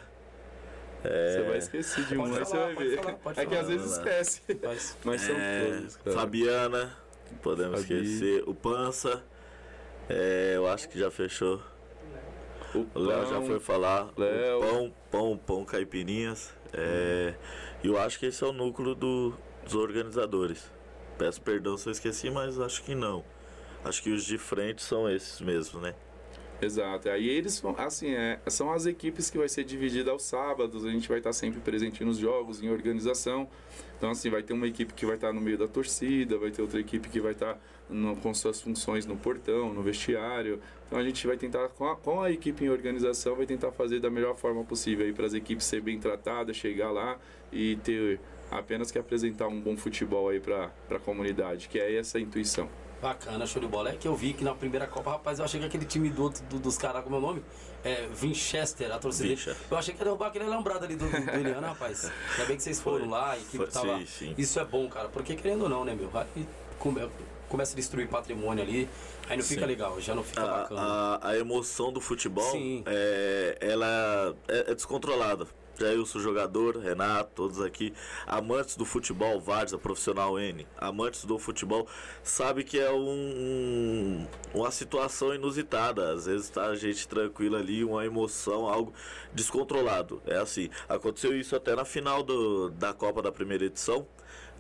É... 1.04 1.32
Você 1.32 1.42
vai 1.42 1.58
esquecer 1.58 2.06
de 2.06 2.18
um, 2.20 2.24
aí 2.24 2.40
você 2.40 2.56
vai 2.56 2.76
ver. 2.76 3.02
Falar, 3.02 3.18
é 3.36 3.46
que 3.48 3.56
às 3.56 3.68
vezes 3.68 3.92
esquece. 3.94 4.42
Mas 5.04 5.22
são 5.22 5.36
é... 5.36 5.66
todos. 5.66 5.96
Cara. 5.96 6.16
Fabiana, 6.16 6.98
podemos 7.42 7.82
Fabi. 7.82 7.94
esquecer. 7.96 8.44
O 8.46 8.54
Pança, 8.54 9.24
é, 10.10 10.54
eu 10.56 10.68
acho 10.68 10.88
que 10.90 10.98
já 10.98 11.12
fechou. 11.12 11.62
O 12.94 13.00
Léo 13.00 13.26
já 13.26 13.42
foi 13.42 13.60
falar. 13.60 14.10
Léo. 14.18 14.58
O 14.58 14.62
pão, 14.62 14.94
pão, 15.12 15.38
pão 15.38 15.66
caipirinhas. 15.66 16.54
É, 16.74 17.34
e 17.84 17.88
eu 17.88 17.98
acho 17.98 18.20
que 18.20 18.26
esse 18.26 18.44
é 18.44 18.48
o 18.48 18.54
núcleo 18.54 18.94
do, 18.94 19.34
dos 19.64 19.76
organizadores. 19.76 20.72
Peço 21.18 21.42
perdão 21.42 21.78
se 21.78 21.88
eu 21.88 21.92
esqueci, 21.92 22.30
mas 22.30 22.60
acho 22.60 22.84
que 22.84 22.94
não. 22.94 23.24
Acho 23.84 24.04
que 24.04 24.12
os 24.12 24.24
de 24.26 24.38
frente 24.38 24.82
são 24.82 25.10
esses 25.10 25.42
mesmo, 25.42 25.80
né? 25.80 25.96
Exato. 26.62 27.10
Aí 27.10 27.28
eles, 27.30 27.64
assim, 27.78 28.14
é, 28.14 28.40
são 28.48 28.72
as 28.72 28.86
equipes 28.86 29.30
que 29.30 29.38
vai 29.38 29.48
ser 29.48 29.64
dividida 29.64 30.12
aos 30.12 30.24
sábados, 30.24 30.86
a 30.86 30.90
gente 30.90 31.08
vai 31.08 31.20
estar 31.20 31.34
sempre 31.34 31.60
presente 31.60 32.04
nos 32.04 32.18
jogos, 32.18 32.62
em 32.62 32.70
organização. 32.70 33.48
Então, 33.98 34.12
assim, 34.12 34.30
vai 34.30 34.44
ter 34.44 34.54
uma 34.54 34.68
equipe 34.68 34.94
que 34.94 35.06
vai 35.06 35.16
estar 35.16 35.34
no 35.34 35.42
meio 35.42 35.58
da 35.58 35.68
torcida, 35.68 36.38
vai 36.38 36.52
ter 36.52 36.62
outra 36.62 36.80
equipe 36.80 37.10
que 37.10 37.20
vai 37.20 37.32
estar 37.32 37.60
no, 37.90 38.16
com 38.18 38.34
suas 38.34 38.62
funções 38.62 39.06
no 39.06 39.18
portão, 39.18 39.74
no 39.74 39.82
vestiário. 39.82 40.62
Então, 40.86 41.00
a 41.00 41.04
gente 41.04 41.26
vai 41.26 41.36
tentar, 41.36 41.68
com 41.70 41.88
a, 41.88 41.96
com 41.96 42.22
a 42.22 42.32
equipe 42.32 42.64
em 42.64 42.70
organização, 42.70 43.36
vai 43.36 43.46
tentar 43.46 43.72
fazer 43.72 44.00
da 44.00 44.10
melhor 44.10 44.36
forma 44.36 44.64
possível 44.64 45.06
aí 45.06 45.14
para 45.14 45.26
as 45.26 45.34
equipes 45.34 45.66
ser 45.66 45.82
bem 45.82 46.00
tratadas, 46.00 46.56
chegar 46.56 46.92
lá 46.92 47.18
e 47.52 47.76
ter 47.78 48.20
apenas 48.52 48.92
que 48.92 49.00
apresentar 49.00 49.48
um 49.48 49.60
bom 49.60 49.76
futebol 49.76 50.30
aí 50.30 50.40
para 50.40 50.72
a 50.92 51.00
comunidade, 51.00 51.68
que 51.68 51.80
é 51.80 51.98
essa 51.98 52.18
a 52.18 52.22
intuição. 52.22 52.70
Bacana, 53.02 53.46
show 53.46 53.62
de 53.62 53.68
bola. 53.68 53.90
É 53.90 53.96
que 53.96 54.08
eu 54.08 54.16
vi 54.16 54.34
que 54.34 54.44
na 54.44 54.56
primeira 54.56 54.88
Copa, 54.88 55.12
rapaz, 55.12 55.38
eu 55.38 55.46
achei 55.46 55.60
que 55.60 55.66
aquele 55.66 55.86
time 55.86 56.10
do, 56.10 56.30
do 56.30 56.60
dos 56.60 56.78
caras, 56.78 57.04
como 57.04 57.16
é 57.16 57.20
o 57.20 57.22
nome? 57.22 57.44
É 57.84 58.08
Winchester, 58.16 58.92
a 58.92 59.00
torcida 59.00 59.30
dele. 59.30 59.58
Eu 59.70 59.78
achei 59.78 59.94
que 59.94 60.00
ia 60.00 60.06
derrubar 60.06 60.28
aquele 60.28 60.46
alambrado 60.46 60.86
ali 60.86 60.96
do, 60.96 61.06
do, 61.06 61.12
do 61.26 61.32
Eliana, 61.32 61.68
rapaz. 61.68 62.12
Ainda 62.32 62.46
bem 62.46 62.58
que 62.58 62.64
vocês 62.64 62.80
foram 62.80 63.10
lá, 63.10 63.32
a 63.32 63.38
equipe 63.38 63.58
Foi, 63.58 63.68
tava. 63.68 64.00
Sim, 64.00 64.06
sim. 64.06 64.36
Isso 64.38 64.60
é 64.60 64.66
bom, 64.66 64.88
cara, 64.90 65.10
porque 65.10 65.36
querendo 65.36 65.64
ou 65.64 65.70
não, 65.70 65.86
né, 65.86 65.96
meu? 65.96 66.10
Aí 66.14 66.48
come, 66.80 67.08
começa 67.48 67.74
a 67.74 67.76
destruir 67.76 68.08
patrimônio 68.08 68.64
ali, 68.64 68.90
aí 69.30 69.38
não 69.38 69.44
fica 69.44 69.62
sim. 69.62 69.68
legal, 69.68 70.00
já 70.02 70.16
não 70.16 70.24
fica 70.24 70.42
a, 70.42 70.46
bacana. 70.46 70.82
A, 70.82 71.30
a, 71.30 71.38
emoção 71.38 71.92
do 71.92 72.02
futebol, 72.02 72.54
é, 72.86 73.58
ela 73.62 74.36
é, 74.48 74.72
é 74.72 74.76
descontrolada. 74.76 75.48
Jailson, 75.80 76.20
jogador, 76.20 76.78
Renato, 76.78 77.32
todos 77.36 77.62
aqui, 77.62 77.94
amantes 78.26 78.76
do 78.76 78.86
futebol, 78.86 79.40
Varsa, 79.40 79.78
profissional 79.78 80.40
N, 80.40 80.66
amantes 80.78 81.26
do 81.26 81.38
futebol, 81.38 81.88
sabe 82.24 82.64
que 82.64 82.80
é 82.80 82.92
um, 82.92 84.28
uma 84.54 84.72
situação 84.72 85.34
inusitada. 85.34 86.12
Às 86.12 86.26
vezes 86.26 86.50
tá 86.50 86.66
a 86.66 86.76
gente 86.76 87.08
tranquila 87.08 87.60
ali, 87.60 87.84
uma 87.84 88.06
emoção, 88.06 88.68
algo 88.68 88.94
descontrolado. 89.34 90.22
É 90.26 90.38
assim, 90.38 90.70
aconteceu 90.90 91.38
isso 91.38 91.56
até 91.56 91.76
na 91.76 91.86
final 91.86 92.24
do, 92.24 92.70
da 92.72 92.94
Copa 92.94 93.22
da 93.22 93.32
primeira 93.32 93.66
edição, 93.66 94.08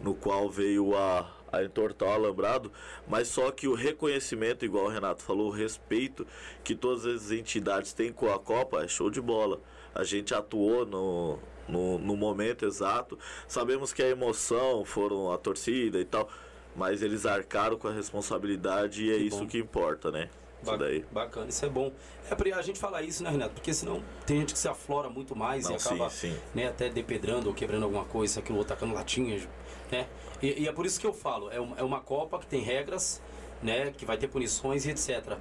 no 0.01 0.13
qual 0.13 0.49
veio 0.49 0.95
a, 0.95 1.30
a 1.51 1.63
entortar 1.63 2.10
o 2.10 2.13
alambrado, 2.13 2.71
mas 3.08 3.27
só 3.27 3.51
que 3.51 3.67
o 3.67 3.73
reconhecimento, 3.73 4.63
igual 4.63 4.86
o 4.86 4.89
Renato 4.89 5.23
falou, 5.23 5.47
o 5.47 5.51
respeito 5.51 6.25
que 6.63 6.75
todas 6.75 7.06
as 7.06 7.32
entidades 7.32 7.93
têm 7.93 8.12
com 8.12 8.32
a 8.32 8.39
Copa 8.39 8.84
é 8.84 8.88
show 8.88 9.10
de 9.10 9.21
bola 9.21 9.60
a 9.97 10.03
gente 10.03 10.33
atuou 10.33 10.86
no, 10.86 11.39
no, 11.67 11.97
no, 11.97 12.15
momento 12.15 12.65
exato. 12.65 13.17
Sabemos 13.47 13.91
que 13.91 14.03
a 14.03 14.07
emoção 14.07 14.86
foram 14.86 15.31
a 15.31 15.38
torcida 15.38 15.99
e 15.99 16.05
tal, 16.05 16.29
mas 16.75 17.01
eles 17.01 17.25
arcaram 17.25 17.77
com 17.77 17.88
a 17.88 17.91
responsabilidade 17.91 19.05
e 19.05 19.12
é 19.12 19.17
isso 19.17 19.45
que 19.47 19.57
importa, 19.57 20.12
né? 20.12 20.29
Isso 20.62 20.77
daí. 20.77 21.05
Bacana, 21.12 21.49
isso 21.49 21.65
é 21.65 21.69
bom. 21.69 21.91
É 22.29 22.36
pra 22.36 22.57
a 22.57 22.62
gente 22.62 22.79
falar 22.79 23.01
isso, 23.01 23.23
né, 23.23 23.29
Renato? 23.29 23.53
Porque 23.53 23.73
senão 23.73 24.03
tem 24.25 24.39
gente 24.39 24.53
que 24.53 24.60
se 24.60 24.67
aflora 24.67 25.10
muito 25.10 25.36
mais 25.36 25.65
Não, 25.65 25.71
e 25.71 25.75
acaba 25.75 26.10
sim, 26.10 26.31
sim. 26.31 26.39
Né, 26.53 26.67
até 26.67 26.89
depedrando 26.89 27.47
ou 27.47 27.55
quebrando 27.55 27.83
alguma 27.83 28.05
coisa, 28.05 28.39
aquilo, 28.39 28.63
tacando 28.63 28.93
latinhas, 28.93 29.47
né? 29.91 30.07
E, 30.41 30.63
e, 30.63 30.67
é 30.67 30.71
por 30.71 30.86
isso 30.86 30.99
que 30.99 31.07
eu 31.07 31.13
falo, 31.13 31.49
é 31.51 31.60
uma, 31.60 31.77
é 31.77 31.83
uma 31.83 31.99
Copa 31.99 32.38
que 32.39 32.47
tem 32.47 32.62
regras, 32.62 33.21
né? 33.62 33.91
Que 33.91 34.05
vai 34.05 34.17
ter 34.17 34.27
punições 34.27 34.86
e 34.86 34.91
etc. 34.91 35.38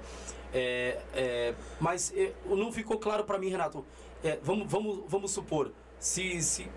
É, 0.53 0.99
é, 1.15 1.55
mas 1.81 2.13
é, 2.17 2.33
não 2.47 2.71
ficou 2.73 2.99
claro 2.99 3.25
para 3.25 3.39
mim, 3.39 3.49
Renato, 3.49 3.85
é, 4.27 4.39
vamos, 4.43 4.71
vamos, 4.71 5.01
vamos 5.09 5.31
supor, 5.31 5.71
se, 5.99 6.41
se 6.43 6.69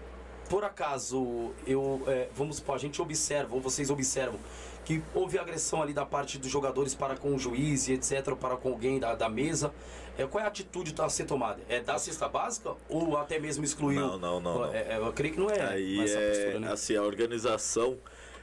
por 0.49 0.63
acaso 0.63 1.51
eu, 1.65 2.01
é, 2.07 2.27
vamos 2.33 2.57
supor, 2.57 2.75
a 2.75 2.79
gente 2.79 3.01
observa, 3.01 3.53
ou 3.53 3.61
vocês 3.61 3.89
observam, 3.89 4.39
que 4.83 5.03
houve 5.13 5.37
agressão 5.37 5.81
ali 5.81 5.93
da 5.93 6.05
parte 6.05 6.39
dos 6.39 6.49
jogadores 6.49 6.95
para 6.95 7.15
com 7.15 7.35
o 7.35 7.39
juiz 7.39 7.87
e 7.87 7.93
etc, 7.93 8.35
para 8.35 8.57
com 8.57 8.69
alguém 8.69 8.99
da, 8.99 9.13
da 9.13 9.29
mesa, 9.29 9.71
é, 10.17 10.25
qual 10.25 10.41
é 10.41 10.45
a 10.45 10.49
atitude 10.49 10.93
a 10.99 11.07
ser 11.07 11.25
tomada? 11.25 11.61
É 11.69 11.79
dar 11.79 11.99
cesta 11.99 12.27
básica 12.27 12.73
ou 12.89 13.15
até 13.15 13.39
mesmo 13.39 13.63
excluir? 13.63 13.95
Não, 13.95 14.17
não, 14.17 14.39
não. 14.39 14.59
não. 14.59 14.73
É, 14.73 14.95
é, 14.95 14.97
eu 14.97 15.13
creio 15.13 15.35
que 15.35 15.39
não 15.39 15.49
é. 15.49 15.61
Aí 15.61 15.99
é, 15.99 16.29
postura, 16.29 16.59
né? 16.59 16.71
assim, 16.71 16.95
a 16.95 17.03
organização 17.03 17.97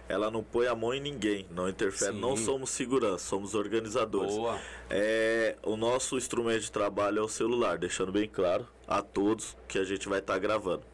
ela 0.08 0.30
não 0.30 0.42
põe 0.42 0.68
a 0.68 0.74
mão 0.74 0.94
em 0.94 1.00
ninguém, 1.00 1.46
não 1.50 1.68
interfere. 1.68 2.12
Sim. 2.12 2.20
Não 2.20 2.36
somos 2.36 2.70
segurança, 2.70 3.26
somos 3.26 3.54
organizadores. 3.54 4.36
Boa. 4.36 4.58
É, 4.88 5.56
o 5.64 5.76
nosso 5.76 6.16
instrumento 6.16 6.60
de 6.60 6.70
trabalho 6.70 7.18
é 7.18 7.22
o 7.22 7.28
celular, 7.28 7.76
deixando 7.76 8.12
bem 8.12 8.28
claro 8.28 8.66
a 8.86 9.02
todos 9.02 9.56
que 9.68 9.78
a 9.78 9.84
gente 9.84 10.08
vai 10.08 10.20
estar 10.20 10.38
gravando. 10.38 10.84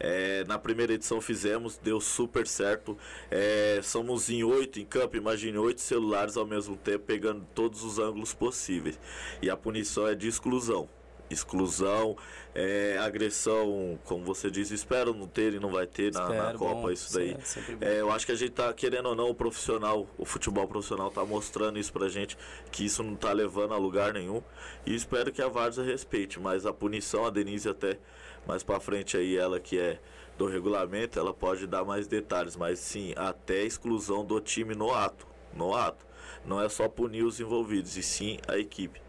É, 0.00 0.44
na 0.44 0.58
primeira 0.58 0.92
edição 0.92 1.20
fizemos, 1.20 1.76
deu 1.76 2.00
super 2.00 2.46
certo. 2.46 2.96
É, 3.30 3.80
somos 3.82 4.30
em 4.30 4.44
oito 4.44 4.78
em 4.78 4.84
campo, 4.84 5.16
imagine 5.16 5.58
oito 5.58 5.80
celulares 5.80 6.36
ao 6.36 6.46
mesmo 6.46 6.76
tempo, 6.76 7.04
pegando 7.04 7.46
todos 7.54 7.82
os 7.82 7.98
ângulos 7.98 8.32
possíveis. 8.32 8.98
E 9.42 9.50
a 9.50 9.56
punição 9.56 10.06
é 10.06 10.14
de 10.14 10.28
exclusão. 10.28 10.88
Exclusão, 11.30 12.16
é, 12.60 12.98
agressão, 12.98 13.96
como 14.04 14.24
você 14.24 14.50
diz, 14.50 14.72
espero 14.72 15.14
não 15.14 15.28
ter 15.28 15.54
e 15.54 15.60
não 15.60 15.70
vai 15.70 15.86
ter 15.86 16.12
na, 16.12 16.28
na 16.28 16.34
Espero, 16.34 16.58
Copa 16.58 16.74
bom, 16.74 16.90
isso 16.90 17.14
daí. 17.14 17.36
É, 17.80 18.00
eu 18.00 18.10
acho 18.10 18.26
que 18.26 18.32
a 18.32 18.34
gente 18.34 18.50
tá, 18.50 18.72
querendo 18.72 19.10
ou 19.10 19.14
não, 19.14 19.30
o 19.30 19.34
profissional, 19.34 20.08
o 20.18 20.24
futebol 20.24 20.66
profissional 20.66 21.08
tá 21.08 21.24
mostrando 21.24 21.78
isso 21.78 21.92
pra 21.92 22.08
gente, 22.08 22.36
que 22.72 22.84
isso 22.84 23.00
não 23.04 23.14
tá 23.14 23.30
levando 23.32 23.74
a 23.74 23.76
lugar 23.76 24.12
nenhum. 24.12 24.42
E 24.84 24.92
espero 24.92 25.30
que 25.30 25.40
a 25.40 25.46
Varsa 25.46 25.84
respeite, 25.84 26.40
mas 26.40 26.66
a 26.66 26.72
punição, 26.72 27.24
a 27.24 27.30
Denise 27.30 27.68
até 27.68 27.96
mais 28.44 28.64
pra 28.64 28.80
frente 28.80 29.16
aí, 29.16 29.36
ela 29.36 29.60
que 29.60 29.78
é 29.78 30.00
do 30.36 30.46
regulamento, 30.46 31.16
ela 31.16 31.32
pode 31.32 31.64
dar 31.64 31.84
mais 31.84 32.08
detalhes, 32.08 32.56
mas 32.56 32.80
sim, 32.80 33.12
até 33.16 33.62
exclusão 33.62 34.24
do 34.24 34.40
time 34.40 34.74
no 34.74 34.92
ato, 34.92 35.28
no 35.54 35.76
ato. 35.76 36.04
Não 36.44 36.60
é 36.60 36.68
só 36.68 36.88
punir 36.88 37.22
os 37.22 37.38
envolvidos, 37.38 37.96
e 37.96 38.02
sim 38.02 38.38
a 38.48 38.58
equipe. 38.58 39.00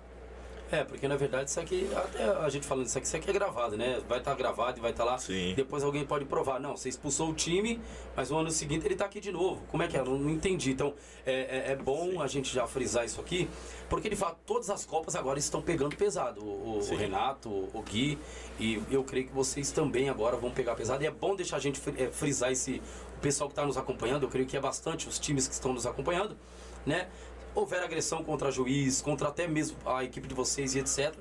É, 0.72 0.84
porque 0.84 1.08
na 1.08 1.16
verdade 1.16 1.50
isso 1.50 1.60
aqui, 1.60 1.90
até 1.96 2.24
a 2.24 2.48
gente 2.50 2.66
falando 2.66 2.86
isso 2.86 2.98
aqui, 2.98 3.08
isso 3.08 3.16
aqui 3.18 3.30
é 3.30 3.34
gravado, 3.34 3.76
né? 3.76 4.00
Vai 4.08 4.20
estar 4.20 4.36
gravado 4.36 4.78
e 4.78 4.82
vai 4.82 4.92
estar 4.92 5.04
lá. 5.04 5.18
Sim. 5.18 5.54
Depois 5.56 5.84
alguém 5.84 6.06
pode 6.06 6.26
provar. 6.26 6.60
Não, 6.60 6.78
você 6.78 6.90
expulsou 6.90 7.30
o 7.30 7.34
time, 7.34 7.82
mas 8.16 8.30
no 8.30 8.38
ano 8.38 8.52
seguinte 8.52 8.86
ele 8.86 8.96
tá 8.96 9.06
aqui 9.06 9.20
de 9.20 9.32
novo. 9.32 9.62
Como 9.72 9.82
é 9.82 9.88
que 9.88 9.98
é? 9.98 10.00
Eu 10.00 10.06
não, 10.06 10.18
não 10.20 10.30
entendi. 10.30 10.72
Então, 10.72 10.94
é, 11.26 11.70
é, 11.70 11.72
é 11.72 11.76
bom 11.76 12.22
a 12.22 12.28
gente 12.28 12.54
já 12.54 12.68
frisar 12.68 13.04
isso 13.04 13.20
aqui, 13.20 13.50
porque 13.90 14.10
de 14.10 14.16
fato 14.16 14.38
todas 14.46 14.70
as 14.70 14.86
Copas 14.86 15.16
agora 15.16 15.40
estão 15.40 15.60
pegando 15.62 15.96
pesado. 15.96 16.44
O, 16.44 16.78
o- 16.78 16.82
Sim. 16.84 16.96
Renato, 16.96 17.50
o 17.50 17.82
Gui, 17.82 18.20
e 18.60 18.82
eu 18.92 19.04
creio 19.04 19.26
que 19.28 19.34
vocês 19.34 19.72
também 19.72 20.08
agora 20.08 20.38
vão 20.38 20.52
pegar 20.52 20.76
pesado. 20.76 21.04
E 21.04 21.08
é 21.08 21.12
bom 21.12 21.36
deixar 21.36 21.58
a 21.58 21.60
gente 21.60 21.82
é, 21.98 22.12
frisar 22.12 22.52
esse. 22.52 22.82
O 23.18 23.22
pessoal 23.22 23.50
que 23.50 23.54
está 23.54 23.66
nos 23.66 23.76
acompanhando, 23.76 24.24
eu 24.24 24.30
creio 24.30 24.46
que 24.48 24.56
é 24.56 24.62
bastante 24.62 25.08
os 25.10 25.20
times 25.20 25.46
que 25.48 25.54
estão 25.54 25.74
nos 25.74 25.86
acompanhando, 25.86 26.38
né? 26.86 27.10
Houver 27.56 27.84
agressão 27.84 28.24
contra 28.24 28.52
juiz, 28.52 29.02
contra 29.02 29.28
até 29.30 29.48
mesmo 29.48 29.78
a 29.86 30.04
equipe 30.04 30.28
de 30.28 30.36
vocês 30.36 30.76
e 30.76 30.80
etc., 30.80 31.14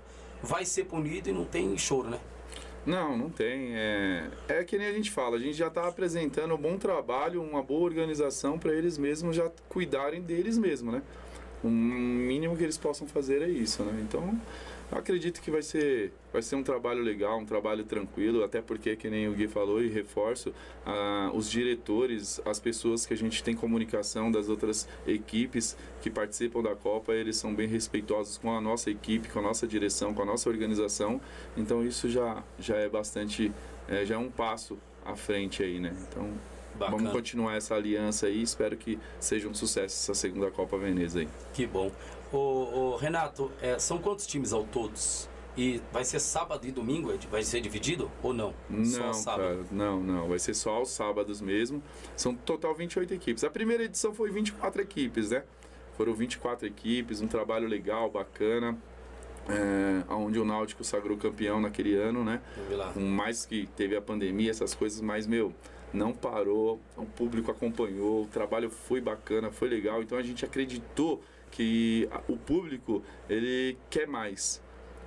vai 0.42 0.64
ser 0.64 0.84
punido 0.84 1.28
e 1.28 1.32
não 1.32 1.44
tem 1.44 1.76
choro, 1.76 2.10
né? 2.10 2.20
Não, 2.86 3.18
não 3.18 3.28
tem. 3.28 3.76
É, 3.76 4.30
é 4.48 4.64
que 4.64 4.78
nem 4.78 4.86
a 4.86 4.92
gente 4.92 5.10
fala, 5.10 5.36
a 5.36 5.38
gente 5.38 5.54
já 5.54 5.66
está 5.66 5.86
apresentando 5.86 6.54
um 6.54 6.58
bom 6.58 6.78
trabalho, 6.78 7.42
uma 7.42 7.62
boa 7.62 7.84
organização 7.84 8.58
para 8.58 8.72
eles 8.72 8.96
mesmos 8.96 9.36
já 9.36 9.50
cuidarem 9.68 10.22
deles 10.22 10.56
mesmos, 10.56 10.94
né? 10.94 11.02
O 11.62 11.68
mínimo 11.68 12.56
que 12.56 12.62
eles 12.62 12.78
possam 12.78 13.06
fazer 13.06 13.42
é 13.42 13.48
isso, 13.48 13.82
né? 13.82 14.00
Então, 14.02 14.40
eu 14.90 14.98
acredito 14.98 15.42
que 15.42 15.50
vai 15.50 15.60
ser, 15.60 16.12
vai 16.32 16.40
ser 16.40 16.56
um 16.56 16.62
trabalho 16.62 17.02
legal, 17.02 17.38
um 17.38 17.44
trabalho 17.44 17.84
tranquilo, 17.84 18.42
até 18.42 18.62
porque, 18.62 18.96
que 18.96 19.10
nem 19.10 19.28
o 19.28 19.34
Gui 19.34 19.46
falou 19.46 19.82
e 19.82 19.88
reforço, 19.88 20.52
ah, 20.86 21.30
os 21.34 21.50
diretores, 21.50 22.40
as 22.44 22.58
pessoas 22.58 23.04
que 23.04 23.12
a 23.12 23.16
gente 23.16 23.42
tem 23.42 23.54
comunicação 23.54 24.30
das 24.30 24.48
outras 24.48 24.88
equipes 25.06 25.76
que 26.00 26.08
participam 26.08 26.62
da 26.62 26.74
Copa, 26.74 27.12
eles 27.12 27.36
são 27.36 27.54
bem 27.54 27.68
respeitosos 27.68 28.38
com 28.38 28.50
a 28.56 28.60
nossa 28.60 28.90
equipe, 28.90 29.28
com 29.28 29.40
a 29.40 29.42
nossa 29.42 29.66
direção, 29.66 30.14
com 30.14 30.22
a 30.22 30.26
nossa 30.26 30.48
organização. 30.48 31.20
Então 31.56 31.84
isso 31.84 32.08
já, 32.08 32.42
já 32.58 32.76
é 32.76 32.88
bastante, 32.88 33.52
é, 33.88 34.06
já 34.06 34.14
é 34.14 34.18
um 34.18 34.30
passo 34.30 34.78
à 35.04 35.14
frente 35.14 35.62
aí, 35.62 35.78
né? 35.78 35.94
Então 36.08 36.30
Bacana. 36.78 36.96
vamos 36.96 37.12
continuar 37.12 37.56
essa 37.56 37.74
aliança 37.74 38.26
aí. 38.26 38.42
Espero 38.42 38.76
que 38.76 38.98
seja 39.20 39.48
um 39.48 39.54
sucesso 39.54 39.96
essa 39.96 40.14
segunda 40.14 40.50
Copa 40.50 40.78
Veneza 40.78 41.20
aí. 41.20 41.28
Que 41.52 41.66
bom. 41.66 41.90
Ô, 42.32 42.96
Renato, 42.96 43.50
é, 43.60 43.78
são 43.78 43.98
quantos 43.98 44.26
times 44.26 44.52
ao 44.52 44.64
todos? 44.64 45.28
E 45.56 45.80
vai 45.92 46.04
ser 46.04 46.20
sábado 46.20 46.66
e 46.68 46.70
domingo? 46.70 47.12
Vai 47.30 47.42
ser 47.42 47.60
dividido 47.60 48.10
ou 48.22 48.32
não? 48.32 48.54
Só 48.84 49.06
Não, 49.06 49.12
sábado. 49.14 49.42
cara, 49.42 49.64
não, 49.72 50.00
não. 50.00 50.28
Vai 50.28 50.38
ser 50.38 50.54
só 50.54 50.70
aos 50.76 50.90
sábados 50.90 51.40
mesmo. 51.40 51.82
São 52.16 52.32
total 52.34 52.74
28 52.74 53.12
equipes. 53.14 53.42
A 53.42 53.50
primeira 53.50 53.82
edição 53.82 54.14
foi 54.14 54.30
24 54.30 54.80
equipes, 54.80 55.30
né? 55.30 55.42
Foram 55.96 56.14
24 56.14 56.64
equipes, 56.66 57.20
um 57.20 57.26
trabalho 57.26 57.66
legal, 57.66 58.08
bacana. 58.08 58.78
É, 59.48 60.04
onde 60.12 60.38
o 60.38 60.44
Náutico 60.44 60.84
sagrou 60.84 61.16
campeão 61.16 61.58
naquele 61.60 61.96
ano, 61.96 62.22
né? 62.22 62.40
Com 62.94 63.00
mais 63.00 63.44
que 63.44 63.66
teve 63.74 63.96
a 63.96 64.00
pandemia, 64.00 64.50
essas 64.50 64.74
coisas, 64.74 65.00
mas, 65.00 65.26
meu, 65.26 65.52
não 65.92 66.12
parou, 66.12 66.78
o 66.96 67.04
público 67.04 67.50
acompanhou, 67.50 68.24
o 68.24 68.26
trabalho 68.26 68.70
foi 68.70 69.00
bacana, 69.00 69.50
foi 69.50 69.68
legal, 69.68 70.02
então 70.02 70.18
a 70.18 70.22
gente 70.22 70.44
acreditou 70.44 71.20
que 71.50 72.08
o 72.28 72.36
público, 72.36 73.02
ele 73.28 73.76
quer 73.90 74.06
mais. 74.06 74.62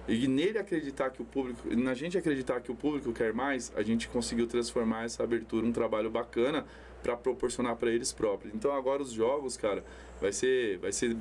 E 0.08 0.28
nele 0.28 0.58
acreditar 0.58 1.10
que 1.12 1.22
o 1.22 1.26
público, 1.26 1.74
na 1.76 1.94
gente 1.94 2.18
acreditar 2.18 2.60
que 2.60 2.72
o 2.72 2.76
público 2.76 3.14
quer 3.14 3.34
mais, 3.34 3.72
a 3.76 3.84
gente 3.84 4.08
conseguiu 4.10 4.48
transformar 4.48 5.06
essa 5.06 5.24
abertura 5.24 5.66
um 5.66 5.72
trabalho 5.72 6.10
bacana 6.10 6.66
para 7.04 7.16
proporcionar 7.16 7.76
para 7.76 7.92
eles 7.92 8.12
próprios. 8.12 8.54
Então 8.54 8.74
agora 8.74 9.02
os 9.02 9.12
jogos, 9.12 9.58
cara, 9.58 9.84
vai 10.20 10.32
ser 10.32 10.78
vai 10.80 10.92
ser 10.92 11.16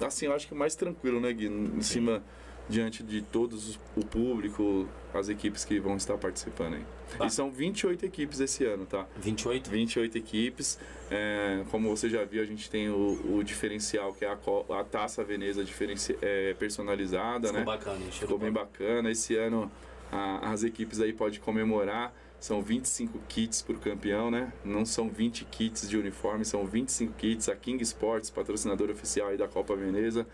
assim, 0.00 0.26
eu 0.26 0.32
acho 0.32 0.48
que 0.48 0.54
mais 0.54 0.74
tranquilo, 0.74 1.20
né, 1.20 1.32
Gui, 1.32 1.46
em 1.46 1.82
cima 1.82 2.22
diante 2.70 3.02
de 3.02 3.20
todos 3.20 3.68
os- 3.68 3.80
o 3.96 4.04
público, 4.06 4.88
as 5.12 5.28
equipes 5.28 5.64
que 5.64 5.78
vão 5.80 5.96
estar 5.96 6.16
participando 6.16 6.74
aí. 6.74 6.84
Tá. 7.18 7.26
E 7.26 7.30
são 7.30 7.50
28 7.50 8.06
equipes 8.06 8.38
esse 8.40 8.64
ano, 8.64 8.86
tá? 8.86 9.04
28? 9.20 9.68
28 9.68 10.16
equipes. 10.16 10.78
É, 11.10 11.64
como 11.70 11.88
você 11.88 12.08
já 12.08 12.24
viu, 12.24 12.40
a 12.40 12.46
gente 12.46 12.70
tem 12.70 12.88
o, 12.88 13.36
o 13.38 13.42
diferencial, 13.42 14.12
que 14.14 14.24
é 14.24 14.28
a, 14.28 14.38
a 14.80 14.84
taça 14.84 15.24
Veneza 15.24 15.64
diferenci, 15.64 16.16
é, 16.22 16.54
personalizada, 16.54 17.48
Ficou 17.48 17.58
né? 17.60 17.64
bacana, 17.66 17.98
Ficou 18.12 18.38
bem 18.38 18.52
bacana. 18.52 19.10
Esse 19.10 19.34
ano 19.36 19.70
a- 20.12 20.52
as 20.52 20.62
equipes 20.62 21.00
aí 21.00 21.12
podem 21.12 21.40
comemorar. 21.40 22.14
São 22.38 22.62
25 22.62 23.18
kits 23.28 23.60
por 23.60 23.78
campeão, 23.80 24.30
né? 24.30 24.50
Não 24.64 24.86
são 24.86 25.10
20 25.10 25.44
kits 25.44 25.86
de 25.86 25.98
uniforme, 25.98 26.42
são 26.44 26.64
25 26.64 27.12
kits. 27.14 27.48
A 27.50 27.56
King 27.56 27.82
Sports, 27.82 28.30
patrocinador 28.30 28.88
oficial 28.88 29.28
aí 29.28 29.36
da 29.36 29.46
Copa 29.46 29.76
Veneza. 29.76 30.26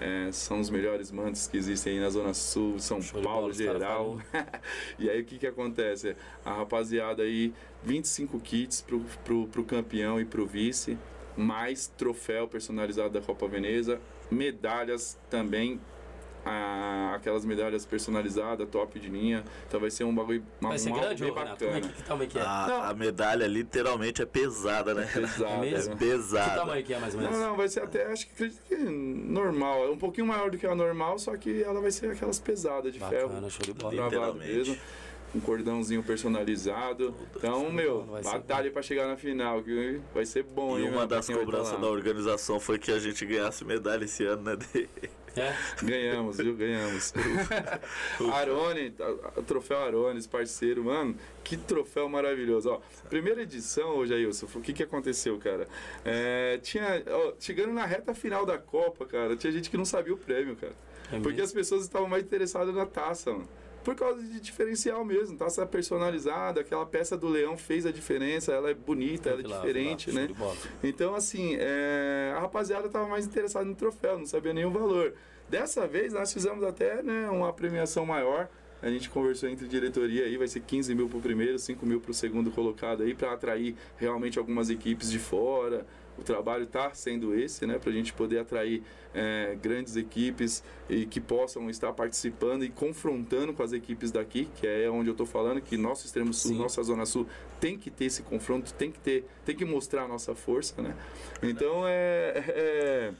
É, 0.00 0.30
são 0.30 0.60
os 0.60 0.70
melhores 0.70 1.10
mantos 1.10 1.48
que 1.48 1.56
existem 1.56 1.94
aí 1.94 2.00
na 2.00 2.08
Zona 2.08 2.32
Sul, 2.32 2.78
São 2.78 3.02
Show 3.02 3.20
Paulo 3.20 3.52
geral. 3.52 4.20
e 4.96 5.10
aí 5.10 5.20
o 5.20 5.24
que 5.24 5.38
que 5.38 5.46
acontece? 5.46 6.14
A 6.44 6.52
rapaziada 6.52 7.24
aí, 7.24 7.52
25 7.82 8.38
kits 8.38 8.80
pro, 8.80 9.00
pro, 9.24 9.48
pro 9.48 9.64
campeão 9.64 10.20
e 10.20 10.24
pro 10.24 10.46
vice, 10.46 10.96
mais 11.36 11.88
troféu 11.88 12.46
personalizado 12.46 13.10
da 13.10 13.20
Copa 13.20 13.48
Veneza, 13.48 14.00
medalhas 14.30 15.18
também, 15.28 15.80
ah, 16.44 17.12
aquelas 17.16 17.44
medalhas 17.44 17.84
personalizadas, 17.84 18.68
top 18.70 18.98
de 18.98 19.08
linha. 19.08 19.44
Então 19.66 19.78
vai 19.80 19.90
ser 19.90 20.04
um 20.04 20.14
bagulho 20.14 20.42
uma, 20.60 20.70
Vai 20.70 20.78
ser 20.78 20.90
um 20.90 20.94
grande, 20.94 21.22
bem 21.24 21.32
Renato? 21.32 21.64
Como 21.64 21.70
é 21.70 21.80
bacana. 21.80 21.92
que, 21.94 22.02
que 22.02 22.08
tamanho 22.08 22.30
que 22.30 22.38
é? 22.38 22.42
A, 22.42 22.66
Não. 22.68 22.82
a 22.84 22.94
medalha 22.94 23.46
literalmente 23.46 24.22
é 24.22 24.26
pesada, 24.26 24.94
né? 24.94 25.08
É 25.14 25.60
mesmo? 25.60 25.92
É? 25.92 25.96
Que 25.96 26.04
pesada. 26.04 26.54
tamanho 26.60 26.84
que 26.84 26.94
é, 26.94 26.98
mais 26.98 27.14
ou 27.14 27.20
Não, 27.20 27.30
menos? 27.30 27.44
não, 27.46 27.56
vai 27.56 27.68
ser 27.68 27.80
até, 27.82 28.06
acho 28.06 28.26
que 28.26 28.32
acredito 28.32 28.62
que 28.66 28.76
normal. 28.76 29.84
É 29.84 29.90
um 29.90 29.98
pouquinho 29.98 30.26
maior 30.26 30.50
do 30.50 30.56
que 30.58 30.66
a 30.66 30.74
normal, 30.74 31.18
só 31.18 31.36
que 31.36 31.62
ela 31.62 31.80
vai 31.80 31.90
ser 31.90 32.10
aquelas 32.12 32.38
pesadas 32.38 32.92
de 32.92 32.98
ferro. 32.98 33.28
Bacana, 33.28 33.50
show 33.50 33.62
de 33.64 33.72
bola. 33.74 33.94
travado 33.94 34.14
Literalmente. 34.14 34.52
mesmo. 34.56 34.78
Um 35.34 35.40
cordãozinho 35.40 36.02
personalizado. 36.02 37.14
Então, 37.36 37.70
meu, 37.70 38.02
batalha 38.24 38.70
pra 38.70 38.80
chegar 38.80 39.06
na 39.06 39.14
final, 39.16 39.62
que 39.62 40.00
vai 40.14 40.24
ser 40.24 40.42
bom, 40.42 40.78
E 40.78 40.82
hein, 40.84 40.90
uma 40.90 41.06
das 41.06 41.28
cobranças 41.28 41.78
da 41.78 41.86
organização 41.86 42.58
foi 42.58 42.78
que 42.78 42.90
a 42.90 42.98
gente 42.98 43.26
ganhasse 43.26 43.62
medalha 43.62 44.04
esse 44.04 44.24
ano, 44.24 44.42
né? 44.42 44.56
É? 45.36 45.54
Ganhamos, 45.82 46.36
viu? 46.36 46.54
Ganhamos. 46.56 47.12
Arone, 48.32 48.94
troféu 49.46 49.78
Arones, 49.78 50.26
parceiro, 50.26 50.84
mano, 50.84 51.14
que 51.44 51.56
troféu 51.56 52.08
maravilhoso. 52.08 52.70
Ó, 52.70 52.80
primeira 53.08 53.42
edição, 53.42 53.96
ô 53.98 54.06
Jailson, 54.06 54.46
o 54.54 54.60
que 54.60 54.72
que 54.72 54.82
aconteceu, 54.82 55.38
cara? 55.38 55.68
É, 56.04 56.58
tinha, 56.62 57.02
ó, 57.08 57.32
chegando 57.38 57.72
na 57.72 57.84
reta 57.84 58.14
final 58.14 58.44
da 58.44 58.58
Copa, 58.58 59.06
cara, 59.06 59.36
tinha 59.36 59.52
gente 59.52 59.70
que 59.70 59.76
não 59.76 59.84
sabia 59.84 60.14
o 60.14 60.18
prêmio, 60.18 60.56
cara. 60.56 60.74
É 61.12 61.20
Porque 61.20 61.40
as 61.40 61.52
pessoas 61.52 61.82
estavam 61.82 62.08
mais 62.08 62.24
interessadas 62.24 62.74
na 62.74 62.84
taça, 62.84 63.32
mano. 63.32 63.48
Por 63.88 63.94
causa 63.94 64.22
de 64.22 64.38
diferencial 64.38 65.02
mesmo, 65.02 65.38
taça 65.38 65.64
personalizada, 65.64 66.60
aquela 66.60 66.84
peça 66.84 67.16
do 67.16 67.26
leão 67.26 67.56
fez 67.56 67.86
a 67.86 67.90
diferença, 67.90 68.52
ela 68.52 68.68
é 68.68 68.74
bonita, 68.74 69.30
ela 69.30 69.40
é 69.40 69.42
diferente, 69.42 70.12
né? 70.12 70.28
Então, 70.84 71.14
assim, 71.14 71.56
é, 71.58 72.34
a 72.36 72.40
rapaziada 72.40 72.90
tava 72.90 73.08
mais 73.08 73.24
interessada 73.24 73.64
no 73.64 73.74
troféu, 73.74 74.18
não 74.18 74.26
sabia 74.26 74.68
o 74.68 74.70
valor. 74.70 75.14
Dessa 75.48 75.86
vez, 75.86 76.12
nós 76.12 76.30
fizemos 76.30 76.62
até 76.64 77.02
né, 77.02 77.30
uma 77.30 77.50
premiação 77.50 78.04
maior. 78.04 78.50
A 78.82 78.90
gente 78.90 79.08
conversou 79.08 79.48
entre 79.48 79.66
diretoria 79.66 80.26
aí, 80.26 80.36
vai 80.36 80.48
ser 80.48 80.60
15 80.60 80.94
mil 80.94 81.08
pro 81.08 81.18
primeiro, 81.18 81.58
5 81.58 81.86
mil 81.86 81.98
pro 81.98 82.12
segundo 82.12 82.50
colocado 82.50 83.02
aí, 83.02 83.14
para 83.14 83.32
atrair 83.32 83.74
realmente 83.96 84.38
algumas 84.38 84.68
equipes 84.68 85.10
de 85.10 85.18
fora, 85.18 85.86
o 86.18 86.22
trabalho 86.22 86.64
está 86.64 86.92
sendo 86.92 87.34
esse, 87.34 87.66
né? 87.66 87.78
Para 87.78 87.90
a 87.90 87.92
gente 87.92 88.12
poder 88.12 88.38
atrair 88.40 88.82
é, 89.14 89.56
grandes 89.60 89.96
equipes 89.96 90.62
e 90.88 91.06
que 91.06 91.20
possam 91.20 91.70
estar 91.70 91.92
participando 91.92 92.64
e 92.64 92.68
confrontando 92.68 93.52
com 93.52 93.62
as 93.62 93.72
equipes 93.72 94.10
daqui, 94.10 94.48
que 94.56 94.66
é 94.66 94.90
onde 94.90 95.08
eu 95.08 95.12
estou 95.12 95.26
falando, 95.26 95.60
que 95.60 95.76
nosso 95.76 96.06
extremo 96.06 96.34
sul, 96.34 96.52
Sim. 96.52 96.58
nossa 96.58 96.82
zona 96.82 97.06
sul 97.06 97.26
tem 97.60 97.78
que 97.78 97.90
ter 97.90 98.06
esse 98.06 98.22
confronto, 98.22 98.72
tem 98.74 98.90
que 98.90 98.98
ter, 98.98 99.24
tem 99.44 99.54
que 99.54 99.64
mostrar 99.64 100.02
a 100.02 100.08
nossa 100.08 100.34
força, 100.34 100.82
né? 100.82 100.94
Então 101.42 101.82
é, 101.86 102.44
é 102.48 103.12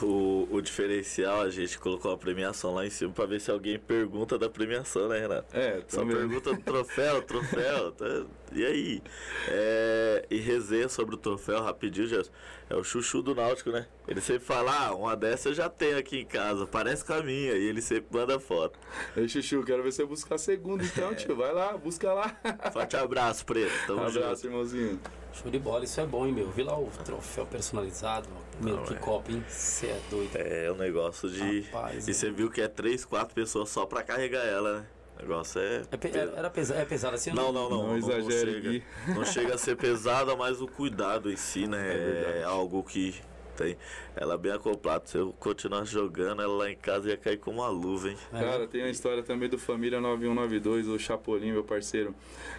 o, 0.00 0.48
o 0.50 0.60
diferencial, 0.62 1.42
a 1.42 1.50
gente 1.50 1.78
colocou 1.78 2.12
a 2.12 2.16
premiação 2.16 2.74
lá 2.74 2.86
em 2.86 2.90
cima 2.90 3.12
pra 3.12 3.26
ver 3.26 3.40
se 3.40 3.50
alguém 3.50 3.78
pergunta 3.78 4.38
da 4.38 4.48
premiação, 4.48 5.08
né, 5.08 5.18
Renato? 5.18 5.56
É, 5.56 5.82
Só 5.86 6.04
pergunta 6.04 6.54
do 6.54 6.60
troféu, 6.62 7.22
troféu. 7.22 7.92
Tá, 7.92 8.24
e 8.52 8.64
aí? 8.64 9.02
É, 9.48 10.26
e 10.30 10.36
resenha 10.38 10.88
sobre 10.88 11.14
o 11.14 11.18
troféu 11.18 11.62
rapidinho, 11.62 12.06
Gerson. 12.06 12.30
É 12.70 12.74
o 12.74 12.82
chuchu 12.82 13.20
do 13.20 13.34
Náutico, 13.34 13.70
né? 13.70 13.86
Ele 14.08 14.20
sempre 14.22 14.44
fala, 14.44 14.86
ah, 14.86 14.94
uma 14.94 15.14
dessa 15.14 15.50
eu 15.50 15.54
já 15.54 15.68
tenho 15.68 15.98
aqui 15.98 16.20
em 16.20 16.24
casa, 16.24 16.66
parece 16.66 17.04
com 17.04 17.12
a 17.12 17.22
minha. 17.22 17.52
E 17.52 17.64
ele 17.68 17.82
sempre 17.82 18.06
manda 18.18 18.40
foto. 18.40 18.78
Ei, 19.14 19.28
Chuchu, 19.28 19.62
quero 19.62 19.82
ver 19.82 19.92
você 19.92 20.04
buscar 20.06 20.38
segundo 20.38 20.82
então, 20.82 21.14
tio. 21.14 21.36
Vai 21.36 21.52
lá, 21.52 21.76
busca 21.76 22.12
lá. 22.14 22.34
Forte 22.72 22.96
abraço, 22.96 23.44
Preto. 23.44 23.72
Tamo 23.86 24.00
um 24.00 24.06
abraço, 24.06 24.42
junto. 24.42 24.46
irmãozinho. 24.46 25.00
Show 25.34 25.50
de 25.50 25.58
bola, 25.58 25.84
isso 25.84 26.00
é 26.00 26.06
bom, 26.06 26.26
hein, 26.26 26.32
meu? 26.32 26.50
Vi 26.50 26.62
lá 26.62 26.78
o 26.78 26.88
troféu 27.04 27.46
personalizado. 27.46 28.28
Meu, 28.62 28.76
Não, 28.76 28.84
que 28.84 28.94
é. 28.94 28.96
copo, 28.96 29.30
hein? 29.32 29.44
Você 29.48 29.86
é 29.86 30.00
doido. 30.08 30.36
É, 30.36 30.70
um 30.70 30.76
negócio 30.76 31.28
de. 31.28 31.62
Rapaz, 31.62 32.06
e 32.06 32.14
você 32.14 32.30
viu 32.30 32.50
que 32.50 32.60
é 32.60 32.68
três, 32.68 33.04
quatro 33.04 33.34
pessoas 33.34 33.68
só 33.68 33.84
pra 33.84 34.02
carregar 34.02 34.44
ela, 34.46 34.80
né? 34.80 34.86
O 35.18 35.22
negócio 35.22 35.60
é. 35.60 35.82
É, 35.90 35.96
pe 35.96 36.10
era 36.16 36.48
pesa 36.48 36.74
é 36.74 36.84
pesado 36.84 37.14
assim? 37.16 37.32
Não, 37.32 37.52
não, 37.52 37.68
não. 37.68 37.86
Não, 37.88 37.98
não, 37.98 38.18
não 38.18 38.30
chega, 38.30 38.82
não 39.08 39.24
chega 39.24 39.54
a 39.54 39.58
ser 39.58 39.76
pesada, 39.76 40.36
mas 40.36 40.60
o 40.60 40.68
cuidado 40.68 41.30
em 41.30 41.36
si, 41.36 41.66
né? 41.68 41.80
É, 41.80 42.38
é 42.40 42.44
algo 42.44 42.82
que 42.82 43.20
tem. 43.56 43.76
Ela 44.16 44.34
é 44.34 44.38
bem 44.38 44.52
acoplada. 44.52 45.06
Se 45.06 45.16
eu 45.16 45.32
continuar 45.38 45.84
jogando, 45.84 46.42
ela 46.42 46.54
lá 46.54 46.70
em 46.70 46.76
casa 46.76 47.10
ia 47.10 47.16
cair 47.16 47.38
como 47.38 47.60
uma 47.60 47.68
luva, 47.68 48.10
hein? 48.10 48.16
Cara, 48.30 48.66
tem 48.66 48.82
a 48.82 48.90
história 48.90 49.22
também 49.22 49.48
do 49.48 49.58
Família 49.58 50.00
9192, 50.00 50.88
o 50.88 50.98
Chapolin, 50.98 51.52
meu 51.52 51.64
parceiro. 51.64 52.14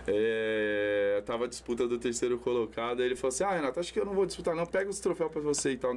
É, 0.08 1.22
tava 1.26 1.48
disputa 1.48 1.88
do 1.88 1.98
terceiro 1.98 2.38
colocado. 2.38 3.02
Aí 3.02 3.06
ele 3.06 3.16
falou 3.16 3.30
assim: 3.30 3.44
Ah, 3.44 3.52
Renato, 3.54 3.80
acho 3.80 3.94
que 3.94 4.00
eu 4.00 4.06
não 4.06 4.13
vou 4.13 4.26
disputar, 4.26 4.56
não. 4.56 4.66
Pega 4.66 4.89
os 4.89 5.00
troféus 5.00 5.32
pra 5.32 5.42
você 5.42 5.72
e 5.72 5.78
tal. 5.78 5.96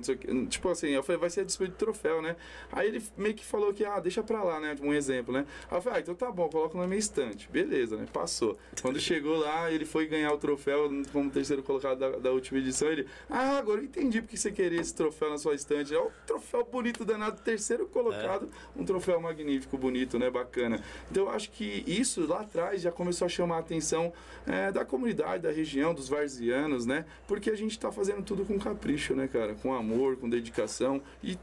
Tipo 0.49 0.69
assim, 0.69 0.89
eu 0.89 1.03
falei: 1.03 1.21
Vai 1.21 1.31
ser 1.31 1.41
a 1.41 1.45
disputa 1.45 1.71
de 1.71 1.77
troféu, 1.77 2.21
né? 2.21 2.37
Aí 2.71 2.89
ele 2.89 3.03
meio 3.17 3.35
que 3.35 3.45
falou 3.45 3.73
que, 3.73 3.85
ah, 3.85 3.99
deixa 3.99 4.23
pra 4.23 4.43
lá, 4.43 4.61
né? 4.61 4.77
Um 4.81 4.93
exemplo, 4.93 5.33
né? 5.33 5.47
Aí 5.71 5.79
eu 5.79 5.83
falei: 5.83 5.99
Ah, 5.99 6.03
então 6.03 6.15
tá 6.15 6.31
bom, 6.31 6.49
coloca 6.49 6.77
na 6.79 6.87
minha 6.87 6.99
estante. 6.99 7.49
Beleza, 7.51 7.97
né? 7.97 8.07
Passou. 8.13 8.59
Quando 8.83 9.01
chegou 9.01 9.39
lá, 9.39 9.71
ele 9.71 9.85
foi 9.85 10.07
ganhar 10.07 10.33
o 10.33 10.39
troféu 10.39 10.91
como 11.13 11.31
terceiro 11.31 11.63
colocado 11.63 11.99
da, 11.99 12.11
da 12.11 12.31
última 12.31 12.59
edição. 12.59 12.89
Ele, 12.89 13.07
ah, 13.29 13.59
agora 13.59 13.81
eu 13.81 13.85
entendi 13.85 14.21
porque 14.21 14.37
você 14.37 14.53
queria 14.53 14.81
esse 14.81 14.95
troféu 14.95 15.31
na 15.31 15.39
sua 15.39 15.46
estante. 15.55 15.95
É 15.95 16.01
um 16.01 16.11
troféu 16.27 16.65
bonito, 16.65 17.05
danado, 17.05 17.41
terceiro 17.41 17.87
colocado. 17.87 18.49
É. 18.77 18.81
Um 18.81 18.85
troféu 18.85 19.21
magnífico, 19.21 19.77
bonito, 19.77 20.19
né? 20.19 20.31
Bacana. 20.31 20.83
Então 21.11 21.25
eu 21.25 21.31
acho 21.31 21.51
que 21.51 21.85
isso 21.87 22.27
lá 22.27 22.41
atrás 22.41 22.83
já 22.83 22.93
começou 22.93 23.27
a 23.27 23.29
chamar 23.29 23.57
a 23.57 23.61
atenção 23.61 24.13
é, 24.47 24.71
da 24.73 24.85
comunidade, 24.85 25.43
da 25.43 25.51
região, 25.51 25.95
dos 25.95 26.09
varzianos, 26.09 26.87
né? 26.87 27.05
Porque 27.27 27.51
a 27.51 27.57
gente 27.57 27.73
está 27.73 27.91
fazendo 27.91 28.23
tudo 28.23 28.45
com 28.45 28.59
capricho, 28.59 29.15
né, 29.15 29.29
cara? 29.29 29.55
Com 29.55 29.75
amor, 29.75 30.17
com 30.17 30.29
dedicação. 30.29 31.03
E 31.23 31.39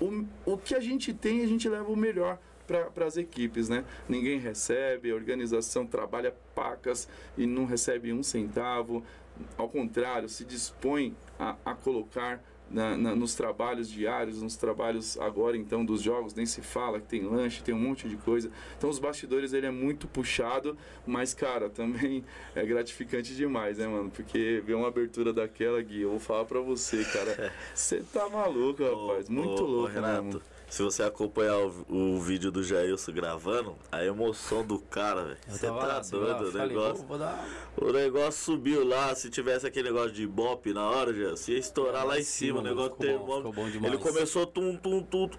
o, 0.00 0.24
o 0.44 0.58
que 0.58 0.74
a 0.74 0.80
gente 0.80 1.12
tem, 1.12 1.42
a 1.42 1.46
gente 1.46 1.68
leva 1.68 1.90
o 1.90 1.96
melhor 1.96 2.38
para 2.92 3.06
as 3.06 3.16
equipes, 3.16 3.68
né? 3.68 3.84
Ninguém 4.08 4.38
recebe, 4.38 5.10
a 5.10 5.14
organização 5.14 5.86
trabalha 5.86 6.34
pacas 6.54 7.08
e 7.36 7.46
não 7.46 7.64
recebe 7.64 8.12
um 8.12 8.22
centavo. 8.22 9.02
Ao 9.56 9.68
contrário, 9.68 10.28
se 10.28 10.44
dispõe 10.44 11.16
a, 11.38 11.56
a 11.64 11.74
colocar 11.74 12.42
na, 12.70 12.96
na, 12.96 13.14
nos 13.14 13.34
trabalhos 13.34 13.88
diários, 13.88 14.42
nos 14.42 14.56
trabalhos 14.56 15.18
agora 15.18 15.56
então 15.56 15.84
dos 15.84 16.02
jogos, 16.02 16.34
nem 16.34 16.46
se 16.46 16.60
fala 16.60 17.00
que 17.00 17.06
tem 17.06 17.22
lanche, 17.22 17.62
tem 17.62 17.74
um 17.74 17.78
monte 17.78 18.08
de 18.08 18.16
coisa. 18.16 18.50
Então 18.76 18.90
os 18.90 18.98
bastidores 18.98 19.52
ele 19.52 19.66
é 19.66 19.70
muito 19.70 20.06
puxado, 20.06 20.76
mas 21.06 21.34
cara, 21.34 21.68
também 21.70 22.24
é 22.54 22.64
gratificante 22.64 23.34
demais, 23.34 23.78
né, 23.78 23.86
mano? 23.86 24.10
Porque 24.10 24.62
ver 24.64 24.74
uma 24.74 24.88
abertura 24.88 25.32
daquela, 25.32 25.80
Gui, 25.80 26.02
eu 26.02 26.10
vou 26.10 26.20
falar 26.20 26.44
pra 26.44 26.60
você, 26.60 27.04
cara. 27.04 27.52
Você 27.74 28.02
tá 28.12 28.28
maluco, 28.28 28.82
rapaz. 28.82 29.28
Muito 29.28 29.62
ô, 29.62 29.66
louco, 29.66 29.90
ô, 29.90 29.94
Renato. 29.94 30.24
Mesmo. 30.24 30.57
Se 30.68 30.82
você 30.82 31.02
acompanhar 31.02 31.56
o, 31.58 31.86
o, 31.88 32.20
vídeo 32.20 32.50
do 32.50 32.62
Jailson 32.62 33.12
gravando, 33.12 33.74
a 33.90 34.04
emoção 34.04 34.64
do 34.64 34.78
cara, 34.78 35.24
velho. 35.24 35.38
Você 35.48 35.66
tá 35.66 36.00
doido, 36.00 36.48
o 36.48 36.52
negócio. 36.52 37.06
Vou, 37.06 37.18
dar... 37.18 37.48
O 37.76 37.90
negócio 37.90 38.44
subiu 38.44 38.86
lá, 38.86 39.14
se 39.14 39.30
tivesse 39.30 39.66
aquele 39.66 39.88
negócio 39.88 40.12
de 40.12 40.26
bop 40.26 40.70
na 40.72 40.88
hora, 40.88 41.14
já 41.14 41.52
ia 41.52 41.58
estourar 41.58 42.06
lá 42.06 42.18
em 42.18 42.22
cima, 42.22 42.60
o 42.60 42.62
negócio 42.62 42.96
termômetro. 42.96 43.86
Ele 43.86 43.98
começou 43.98 44.46
tum, 44.46 44.76
tum, 44.76 45.02
tum. 45.02 45.30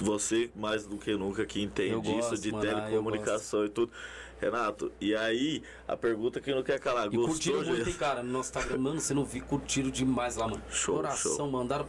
Você, 0.00 0.50
mais 0.54 0.86
do 0.86 0.96
que 0.96 1.16
nunca, 1.16 1.44
que 1.44 1.60
entende 1.60 2.16
isso 2.18 2.36
de 2.38 2.52
telecomunicação 2.52 3.64
e 3.66 3.68
tudo. 3.68 3.92
Renato, 4.40 4.92
e 5.00 5.16
aí, 5.16 5.62
a 5.86 5.96
pergunta 5.96 6.40
que 6.40 6.54
não 6.54 6.62
quer 6.62 6.78
calar, 6.78 7.06
e 7.06 7.16
gostou? 7.16 7.54
Curtiram 7.54 7.64
muito, 7.64 7.98
cara, 7.98 8.22
no 8.22 8.30
nosso 8.30 8.50
Instagram. 8.50 8.78
Mano, 8.78 9.00
você 9.00 9.12
não 9.12 9.24
viu, 9.24 9.44
curtiram 9.44 9.90
demais 9.90 10.36
lá, 10.36 10.46
mano. 10.46 10.62
Show, 10.70 10.94
Coração, 10.94 11.36
show. 11.36 11.50
mandaram 11.50 11.86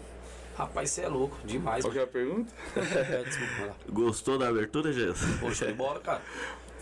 Rapaz, 0.60 0.89
você 0.89 1.04
é 1.04 1.08
louco, 1.08 1.38
demais. 1.45 1.86
Qual 1.86 1.93
que 1.93 2.00
é 2.00 2.04
a 2.04 2.08
pergunta? 2.08 2.52
é, 2.76 3.24
desculpa, 3.24 3.76
Gostou 3.88 4.38
da 4.38 4.50
abertura, 4.50 4.91
Jesus? 4.91 5.39
Poxa, 5.39 5.67
de 5.67 5.72
bola, 5.74 6.02
cara. 6.02 6.22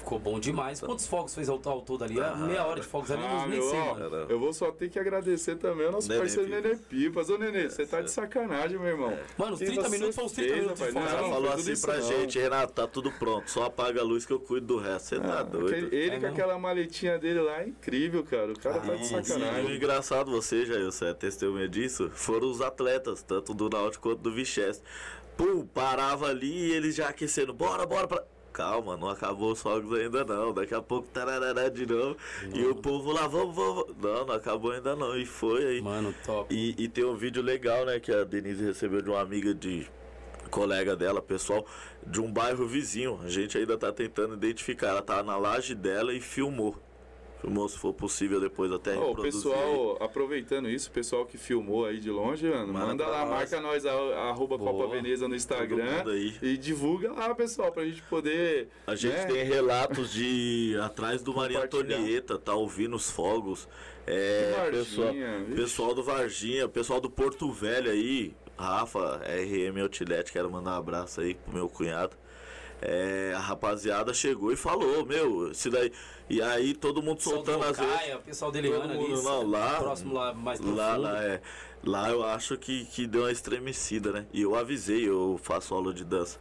Ficou 0.07 0.19
bom 0.19 0.39
demais. 0.39 0.79
Quantos 0.79 1.05
fogos 1.05 1.35
fez 1.35 1.49
ao, 1.49 1.59
ao 1.65 1.81
todo 1.81 2.05
ali? 2.05 2.17
Ah, 2.17 2.33
Meia 2.33 2.65
hora 2.65 2.79
de 2.79 2.87
fogos 2.87 3.11
ali, 3.11 3.21
ah, 3.25 3.45
nem 3.45 3.59
meu, 3.59 3.69
sei, 3.69 3.77
mano. 3.77 4.25
Eu 4.29 4.39
vou 4.39 4.53
só 4.53 4.71
ter 4.71 4.87
que 4.87 4.97
agradecer 4.97 5.57
também 5.57 5.85
ao 5.85 5.91
nosso 5.91 6.07
Nenê 6.07 6.21
parceiro 6.21 6.49
Nenê 6.49 6.77
Pipas. 6.77 7.29
Ô, 7.29 7.37
Nenê, 7.37 7.69
você 7.69 7.85
tá 7.85 7.99
de 7.99 8.09
sacanagem, 8.09 8.79
meu 8.79 8.87
irmão. 8.87 9.11
É. 9.11 9.21
Mano, 9.37 9.55
os 9.55 9.59
30 9.59 9.89
minutos 9.89 10.15
são 10.15 10.23
os 10.23 10.31
30 10.31 10.47
fez, 10.47 10.61
minutos. 10.61 10.79
Rapaz, 10.79 11.21
não, 11.21 11.29
falou 11.29 11.51
assim 11.51 11.81
pra 11.81 11.97
não. 11.97 12.07
gente, 12.07 12.39
Renato, 12.39 12.71
tá 12.71 12.87
tudo 12.87 13.11
pronto. 13.11 13.51
Só 13.51 13.65
apaga 13.65 13.99
a 13.99 14.03
luz 14.03 14.25
que 14.25 14.31
eu 14.31 14.39
cuido 14.39 14.65
do 14.65 14.77
resto. 14.77 15.09
Você 15.09 15.19
tá 15.19 15.39
ah, 15.39 15.43
doido. 15.43 15.75
Ele, 15.75 15.95
ele 15.97 16.15
é 16.15 16.19
com 16.21 16.27
aquela 16.27 16.57
maletinha 16.57 17.19
dele 17.19 17.41
lá 17.41 17.61
é 17.61 17.67
incrível, 17.67 18.23
cara. 18.23 18.53
O 18.53 18.57
cara 18.57 18.77
ah, 18.77 18.87
tá 18.87 18.95
de 18.95 19.07
sacanagem. 19.07 19.67
Sim, 19.67 19.75
engraçado, 19.75 20.31
você, 20.31 20.65
Jair, 20.65 20.85
você 20.85 21.07
é 21.07 21.13
testemunha 21.13 21.67
disso, 21.67 22.09
foram 22.13 22.49
os 22.49 22.61
atletas, 22.61 23.21
tanto 23.23 23.53
do 23.53 23.69
Náutico 23.69 24.07
quanto 24.07 24.21
do 24.21 24.31
Vicheste. 24.31 24.81
Pum, 25.35 25.65
parava 25.67 26.27
ali 26.27 26.69
e 26.69 26.71
eles 26.71 26.95
já 26.95 27.09
aquecendo. 27.09 27.53
Bora, 27.53 27.85
bora, 27.85 28.07
pra 28.07 28.23
calma, 28.57 28.97
não 28.97 29.07
acabou 29.07 29.51
os 29.51 29.61
fogos 29.61 29.93
ainda 29.99 30.25
não. 30.25 30.51
Daqui 30.51 30.73
a 30.73 30.81
pouco 30.81 31.07
tarará 31.09 31.69
de 31.69 31.85
novo. 31.85 32.17
Mano. 32.41 32.57
E 32.57 32.65
o 32.65 32.75
povo 32.75 33.11
lá, 33.11 33.27
vamos, 33.27 33.55
vamos. 33.55 33.85
Não, 34.01 34.25
não 34.25 34.33
acabou 34.33 34.71
ainda 34.71 34.95
não. 34.95 35.15
E 35.15 35.27
foi 35.27 35.63
aí. 35.63 35.81
Mano, 35.81 36.13
top. 36.25 36.53
E, 36.53 36.73
e 36.75 36.87
tem 36.87 37.05
um 37.05 37.15
vídeo 37.15 37.43
legal, 37.43 37.85
né, 37.85 37.99
que 37.99 38.11
a 38.11 38.23
Denise 38.23 38.63
recebeu 38.65 39.03
de 39.03 39.09
uma 39.11 39.21
amiga 39.21 39.53
de 39.53 39.87
colega 40.49 40.95
dela, 40.95 41.21
pessoal, 41.21 41.67
de 42.05 42.19
um 42.19 42.31
bairro 42.31 42.65
vizinho. 42.65 43.19
A 43.23 43.29
gente 43.29 43.55
ainda 43.55 43.77
tá 43.77 43.91
tentando 43.91 44.33
identificar. 44.33 44.87
Ela 44.87 45.01
tá 45.03 45.21
na 45.21 45.37
laje 45.37 45.75
dela 45.75 46.11
e 46.11 46.19
filmou. 46.19 46.75
Filmou 47.39 47.69
se 47.69 47.77
for 47.77 47.93
possível 47.93 48.39
depois 48.39 48.71
até 48.71 48.97
oh, 48.97 49.11
O 49.11 49.15
pessoal, 49.21 49.97
aproveitando 49.99 50.69
isso, 50.69 50.89
o 50.89 50.91
pessoal 50.91 51.25
que 51.25 51.37
filmou 51.37 51.85
aí 51.85 51.99
de 51.99 52.09
longe, 52.09 52.47
mano, 52.49 52.73
manda, 52.73 52.85
manda 52.87 53.07
lá, 53.07 53.19
nós. 53.21 53.29
marca 53.29 53.61
nós, 53.61 53.85
arroba 53.85 54.57
Copa 54.57 54.87
Veneza 54.87 55.27
no 55.27 55.35
Instagram 55.35 56.03
e 56.41 56.57
divulga 56.57 57.11
lá, 57.11 57.33
pessoal, 57.35 57.71
pra 57.71 57.85
gente 57.85 58.01
poder... 58.03 58.69
A 58.87 58.95
gente 58.95 59.15
né? 59.15 59.25
tem 59.25 59.43
relatos 59.43 60.11
de 60.11 60.75
atrás 60.81 61.21
do 61.21 61.33
Maria 61.35 61.63
Antonieta, 61.63 62.39
tá 62.39 62.55
ouvindo 62.55 62.95
os 62.95 63.11
fogos. 63.11 63.67
É, 64.05 64.53
Varginha, 64.55 64.71
pessoal, 64.71 65.13
pessoal 65.55 65.93
do 65.93 66.03
Varginha, 66.03 66.67
pessoal 66.67 67.01
do 67.01 67.09
Porto 67.09 67.51
Velho 67.51 67.91
aí, 67.91 68.33
Rafa, 68.57 69.21
RM 69.25 69.81
Outlet, 69.81 70.31
quero 70.31 70.49
mandar 70.49 70.71
um 70.71 70.79
abraço 70.79 71.21
aí 71.21 71.35
pro 71.35 71.53
meu 71.53 71.69
cunhado 71.69 72.15
é, 72.81 73.33
a 73.35 73.39
rapaziada 73.39 74.13
chegou 74.13 74.51
e 74.51 74.55
falou, 74.55 75.05
meu, 75.05 75.53
se 75.53 75.69
daí. 75.69 75.91
E 76.29 76.41
aí 76.41 76.73
todo 76.73 77.01
mundo 77.01 77.21
soltando 77.21 77.63
as 77.63 77.77
vezes. 77.77 78.15
O 78.15 78.19
pessoal 78.19 78.51
dele 78.51 78.69
mundo, 78.69 78.83
ali, 78.83 79.23
não, 79.23 79.49
lá, 79.49 79.79
próximo 79.79 80.13
lá 80.13 80.33
mais 80.33 80.59
profundo. 80.59 80.77
Lá, 80.77 80.97
lá, 80.97 81.23
é, 81.23 81.41
lá 81.83 82.09
eu 82.09 82.23
acho 82.23 82.57
que, 82.57 82.85
que 82.85 83.07
deu 83.07 83.21
uma 83.21 83.31
estremecida, 83.31 84.11
né? 84.11 84.25
E 84.33 84.41
eu 84.41 84.55
avisei, 84.55 85.07
eu 85.07 85.39
faço 85.41 85.73
aula 85.73 85.93
de 85.93 86.03
dança 86.03 86.39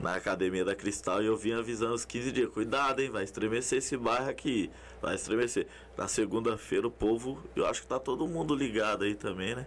na 0.00 0.14
academia 0.14 0.64
da 0.64 0.74
Cristal 0.74 1.22
e 1.22 1.26
eu 1.26 1.36
vim 1.36 1.52
avisando 1.52 1.94
os 1.94 2.04
15 2.04 2.32
dias, 2.32 2.50
cuidado, 2.50 3.00
hein, 3.00 3.10
vai 3.10 3.24
estremecer 3.24 3.78
esse 3.78 3.96
bairro 3.96 4.28
aqui, 4.28 4.70
vai 5.00 5.14
estremecer. 5.14 5.66
Na 5.96 6.08
segunda-feira 6.08 6.86
o 6.86 6.90
povo, 6.90 7.42
eu 7.54 7.66
acho 7.66 7.82
que 7.82 7.86
tá 7.86 7.98
todo 7.98 8.26
mundo 8.26 8.54
ligado 8.54 9.04
aí 9.04 9.14
também, 9.14 9.54
né? 9.54 9.66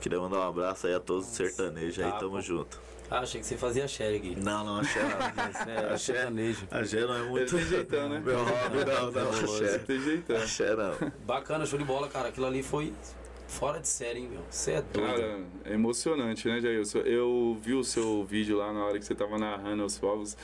Queria 0.00 0.18
mandar 0.18 0.38
um 0.38 0.48
abraço 0.48 0.88
aí 0.88 0.94
a 0.94 1.00
todos 1.00 1.28
os 1.28 1.36
sertanejos 1.36 2.04
aí, 2.04 2.10
tá, 2.10 2.18
tamo 2.18 2.40
junto. 2.40 2.80
Ah, 3.12 3.20
achei 3.20 3.42
que 3.42 3.46
você 3.46 3.58
fazia 3.58 3.84
axé. 3.84 4.18
Não, 4.38 4.64
não, 4.64 4.80
axé 4.80 5.02
não. 5.02 5.10
é, 5.70 5.92
axé, 5.92 6.14
sertanejo. 6.14 6.66
Axé 6.70 7.00
não 7.02 7.14
é 7.14 7.22
muito... 7.24 7.54
Tem 7.54 7.66
jeitão, 7.66 8.08
né? 8.08 8.22
Meu 8.24 8.38
hobby 8.38 8.84
não, 8.86 9.10
não, 9.12 9.30
axé. 9.30 9.78
Tem 9.80 10.00
jeitão. 10.00 10.36
Axé 10.36 10.74
não. 10.74 11.12
Bacana, 11.26 11.66
show 11.66 11.78
de 11.78 11.84
bola, 11.84 12.08
cara. 12.08 12.30
Aquilo 12.30 12.46
ali 12.46 12.62
foi 12.62 12.90
fora 13.46 13.78
de 13.80 13.88
série, 13.88 14.20
hein, 14.20 14.28
meu? 14.30 14.40
Você 14.48 14.72
é 14.72 14.82
doido. 14.82 15.08
Cara, 15.08 15.40
é 15.66 15.74
emocionante, 15.74 16.48
né, 16.48 16.58
Jailson? 16.58 17.00
Eu 17.00 17.58
vi 17.60 17.74
o 17.74 17.84
seu 17.84 18.24
vídeo 18.24 18.56
lá 18.56 18.72
na 18.72 18.82
hora 18.82 18.98
que 18.98 19.04
você 19.04 19.14
tava 19.14 19.36
narrando 19.36 19.84
os 19.84 19.98
fogos. 19.98 20.34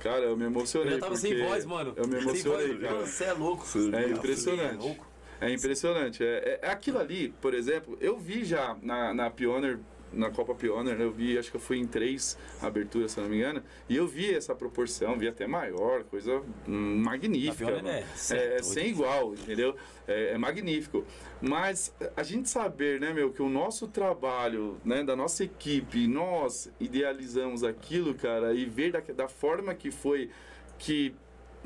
Cara, 0.00 0.24
eu 0.24 0.36
me 0.36 0.46
emocionei. 0.46 0.94
Eu 0.94 0.98
tava 0.98 1.14
sem 1.14 1.38
voz, 1.44 1.64
mano. 1.64 1.92
Eu 1.96 2.08
me 2.08 2.18
emocionei, 2.18 2.76
cara. 2.78 3.06
Você 3.06 3.24
é 3.24 3.32
louco. 3.32 3.64
É 3.92 4.08
impressionante. 4.10 4.74
É 4.74 4.84
louco. 4.84 5.06
É 5.40 5.52
impressionante. 5.52 6.24
É, 6.24 6.58
é, 6.60 6.70
aquilo 6.70 6.98
ali, 6.98 7.32
por 7.40 7.54
exemplo, 7.54 7.96
eu 8.00 8.18
vi 8.18 8.44
já 8.44 8.76
na, 8.82 9.14
na 9.14 9.30
Pioneer 9.30 9.78
na 10.12 10.30
Copa 10.30 10.54
Pioneer, 10.54 10.96
né, 10.96 11.04
eu 11.04 11.10
vi, 11.10 11.38
acho 11.38 11.50
que 11.50 11.56
eu 11.56 11.60
fui 11.60 11.78
em 11.78 11.86
três 11.86 12.38
aberturas, 12.60 13.12
se 13.12 13.20
não 13.20 13.28
me 13.28 13.36
engano, 13.36 13.62
e 13.88 13.96
eu 13.96 14.06
vi 14.06 14.34
essa 14.34 14.54
proporção, 14.54 15.18
vi 15.18 15.28
até 15.28 15.46
maior, 15.46 16.04
coisa 16.04 16.42
hum, 16.66 17.02
magnífica. 17.02 17.82
É, 18.30 18.56
é, 18.56 18.62
sem 18.62 18.88
igual, 18.88 19.34
entendeu? 19.34 19.76
É, 20.06 20.32
é, 20.32 20.38
magnífico. 20.38 21.04
Mas 21.40 21.94
a 22.16 22.22
gente 22.22 22.48
saber, 22.48 23.00
né, 23.00 23.12
meu, 23.12 23.32
que 23.32 23.42
o 23.42 23.48
nosso 23.48 23.88
trabalho, 23.88 24.78
né, 24.84 25.02
da 25.02 25.16
nossa 25.16 25.44
equipe, 25.44 26.06
nós 26.06 26.70
idealizamos 26.80 27.64
aquilo, 27.64 28.14
cara, 28.14 28.54
e 28.54 28.64
ver 28.64 28.92
da, 28.92 29.00
da 29.00 29.28
forma 29.28 29.74
que 29.74 29.90
foi, 29.90 30.30
que 30.78 31.14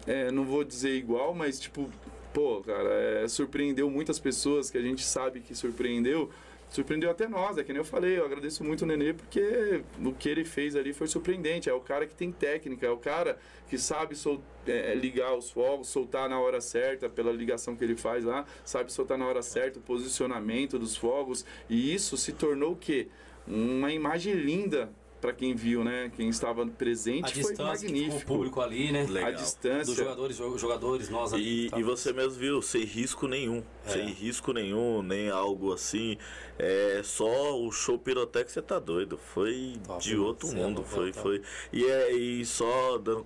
é, 0.06 0.30
não 0.30 0.44
vou 0.44 0.64
dizer 0.64 0.94
igual, 0.94 1.34
mas 1.34 1.60
tipo, 1.60 1.90
pô, 2.32 2.62
cara, 2.62 2.90
é, 2.90 3.28
surpreendeu 3.28 3.90
muitas 3.90 4.18
pessoas 4.18 4.70
que 4.70 4.78
a 4.78 4.82
gente 4.82 5.04
sabe 5.04 5.40
que 5.40 5.54
surpreendeu 5.54 6.30
surpreendeu 6.70 7.10
até 7.10 7.28
nós, 7.28 7.58
é 7.58 7.64
que 7.64 7.72
nem 7.72 7.80
eu 7.80 7.84
falei, 7.84 8.18
eu 8.18 8.24
agradeço 8.24 8.62
muito 8.62 8.82
o 8.82 8.86
Nenê 8.86 9.12
porque 9.12 9.82
o 10.02 10.12
que 10.12 10.28
ele 10.28 10.44
fez 10.44 10.76
ali 10.76 10.92
foi 10.92 11.08
surpreendente. 11.08 11.68
É 11.68 11.74
o 11.74 11.80
cara 11.80 12.06
que 12.06 12.14
tem 12.14 12.30
técnica, 12.30 12.86
é 12.86 12.90
o 12.90 12.96
cara 12.96 13.38
que 13.68 13.76
sabe 13.76 14.14
sol, 14.14 14.40
é, 14.66 14.92
é, 14.92 14.94
ligar 14.94 15.36
os 15.36 15.50
fogos, 15.50 15.88
soltar 15.88 16.28
na 16.28 16.38
hora 16.38 16.60
certa, 16.60 17.08
pela 17.08 17.32
ligação 17.32 17.76
que 17.76 17.84
ele 17.84 17.96
faz 17.96 18.24
lá, 18.24 18.46
sabe 18.64 18.92
soltar 18.92 19.18
na 19.18 19.26
hora 19.26 19.42
certa, 19.42 19.78
o 19.78 19.82
posicionamento 19.82 20.78
dos 20.78 20.96
fogos. 20.96 21.44
E 21.68 21.92
isso 21.92 22.16
se 22.16 22.32
tornou 22.32 22.72
o 22.72 22.76
quê? 22.76 23.08
Uma 23.46 23.92
imagem 23.92 24.34
linda 24.34 24.92
para 25.20 25.32
quem 25.32 25.54
viu, 25.54 25.84
né? 25.84 26.10
Quem 26.16 26.28
estava 26.28 26.66
presente 26.66 27.38
a 27.38 27.42
foi 27.42 27.54
magnífico. 27.56 28.16
O 28.16 28.24
público 28.24 28.60
ali, 28.60 28.90
né? 28.90 29.06
Legal. 29.08 29.30
A 29.30 29.32
distância. 29.32 29.84
Dos 29.84 29.96
jogadores, 29.96 30.36
jogadores, 30.36 31.08
nós 31.10 31.34
ali. 31.34 31.68
E, 31.68 31.78
e 31.78 31.82
você 31.82 32.12
mesmo 32.12 32.38
viu, 32.38 32.62
sem 32.62 32.84
risco 32.84 33.28
nenhum. 33.28 33.62
É. 33.84 33.90
Sem 33.90 34.06
risco 34.08 34.52
nenhum, 34.52 35.02
nem 35.02 35.28
algo 35.28 35.72
assim. 35.72 36.16
É 36.58 37.02
só 37.04 37.58
o 37.58 37.70
show 37.70 37.98
pirotécnico, 37.98 38.52
você 38.52 38.62
tá 38.62 38.78
doido. 38.78 39.18
Foi 39.18 39.74
Top, 39.86 40.02
de 40.02 40.16
outro 40.16 40.48
mundo. 40.48 40.82
Foi, 40.82 41.12
foi. 41.12 41.42
E, 41.72 41.84
é, 41.84 42.12
e 42.12 42.44
só 42.44 42.98
dando 42.98 43.22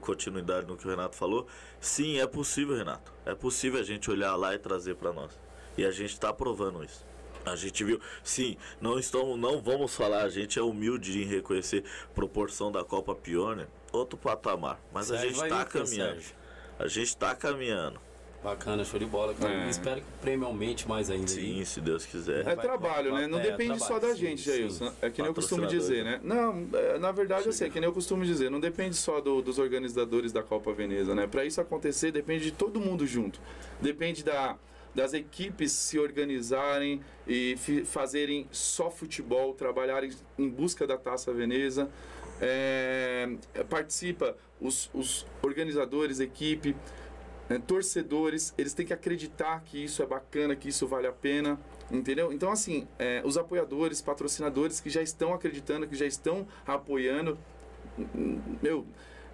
continuidade 0.00 0.66
no 0.66 0.76
que 0.76 0.86
o 0.86 0.90
Renato 0.90 1.16
falou. 1.16 1.46
Sim, 1.80 2.18
é 2.20 2.26
possível, 2.26 2.76
Renato. 2.76 3.12
É 3.26 3.34
possível 3.34 3.80
a 3.80 3.84
gente 3.84 4.10
olhar 4.10 4.34
lá 4.36 4.54
e 4.54 4.58
trazer 4.58 4.94
para 4.94 5.12
nós. 5.12 5.38
E 5.76 5.84
a 5.84 5.90
gente 5.90 6.12
está 6.12 6.32
provando 6.32 6.82
isso. 6.84 7.07
A 7.52 7.56
gente 7.56 7.84
viu, 7.84 8.00
sim, 8.22 8.56
não 8.80 8.98
estamos, 8.98 9.38
não 9.38 9.60
vamos 9.60 9.94
falar, 9.94 10.22
a 10.22 10.28
gente 10.28 10.58
é 10.58 10.62
humilde 10.62 11.22
em 11.22 11.24
reconhecer 11.24 11.84
proporção 12.14 12.70
da 12.70 12.84
Copa 12.84 13.14
Pioneer, 13.14 13.68
outro 13.92 14.18
patamar, 14.18 14.80
mas 14.92 15.06
Sérgio 15.06 15.26
a 15.26 15.28
gente 15.28 15.42
está 15.42 15.64
caminhando. 15.64 16.22
A 16.78 16.86
gente 16.86 17.08
está 17.08 17.34
caminhando. 17.34 18.08
Bacana, 18.42 18.84
show 18.84 19.00
de 19.00 19.06
bola. 19.06 19.34
É. 19.42 19.68
Espero 19.68 20.00
que 20.00 20.06
o 20.06 20.20
prêmio 20.20 20.46
aumente 20.46 20.86
mais 20.86 21.10
ainda. 21.10 21.26
Sim, 21.26 21.58
aí. 21.58 21.66
se 21.66 21.80
Deus 21.80 22.06
quiser. 22.06 22.46
É 22.46 22.54
trabalho, 22.54 23.12
né? 23.12 23.26
Não 23.26 23.40
é, 23.40 23.42
depende 23.42 23.78
trabalho, 23.78 24.00
só 24.00 24.06
da 24.06 24.14
gente, 24.14 24.42
Jailson. 24.42 24.92
É 25.02 25.10
que 25.10 25.20
nem 25.20 25.28
eu 25.28 25.34
costumo 25.34 25.66
dizer, 25.66 26.04
né? 26.04 26.20
Não, 26.22 26.68
é, 26.72 26.98
na 26.98 27.10
verdade, 27.10 27.48
assim, 27.48 27.64
é 27.64 27.68
que 27.68 27.80
nem 27.80 27.88
eu 27.88 27.92
costumo 27.92 28.24
dizer, 28.24 28.48
não 28.48 28.60
depende 28.60 28.94
só 28.94 29.20
do, 29.20 29.42
dos 29.42 29.58
organizadores 29.58 30.32
da 30.32 30.42
Copa 30.42 30.72
Veneza, 30.72 31.16
né? 31.16 31.26
Para 31.26 31.44
isso 31.44 31.60
acontecer, 31.60 32.12
depende 32.12 32.44
de 32.44 32.52
todo 32.52 32.80
mundo 32.80 33.04
junto. 33.06 33.40
Depende 33.80 34.22
da 34.22 34.56
das 34.98 35.14
equipes 35.14 35.70
se 35.70 35.96
organizarem 35.96 37.00
e 37.24 37.54
fazerem 37.84 38.48
só 38.50 38.90
futebol, 38.90 39.54
trabalharem 39.54 40.10
em 40.36 40.48
busca 40.48 40.88
da 40.88 40.98
Taça 40.98 41.32
Veneza. 41.32 41.88
É, 42.40 43.36
participa 43.70 44.36
os, 44.60 44.90
os 44.92 45.24
organizadores, 45.40 46.18
equipe, 46.18 46.74
é, 47.48 47.60
torcedores, 47.60 48.52
eles 48.58 48.74
têm 48.74 48.84
que 48.84 48.92
acreditar 48.92 49.62
que 49.64 49.84
isso 49.84 50.02
é 50.02 50.06
bacana, 50.06 50.56
que 50.56 50.68
isso 50.68 50.84
vale 50.88 51.06
a 51.06 51.12
pena, 51.12 51.60
entendeu? 51.92 52.32
Então, 52.32 52.50
assim, 52.50 52.88
é, 52.98 53.22
os 53.24 53.38
apoiadores, 53.38 54.02
patrocinadores 54.02 54.80
que 54.80 54.90
já 54.90 55.00
estão 55.00 55.32
acreditando, 55.32 55.86
que 55.86 55.94
já 55.94 56.06
estão 56.06 56.44
apoiando, 56.66 57.38
meu, 58.60 58.84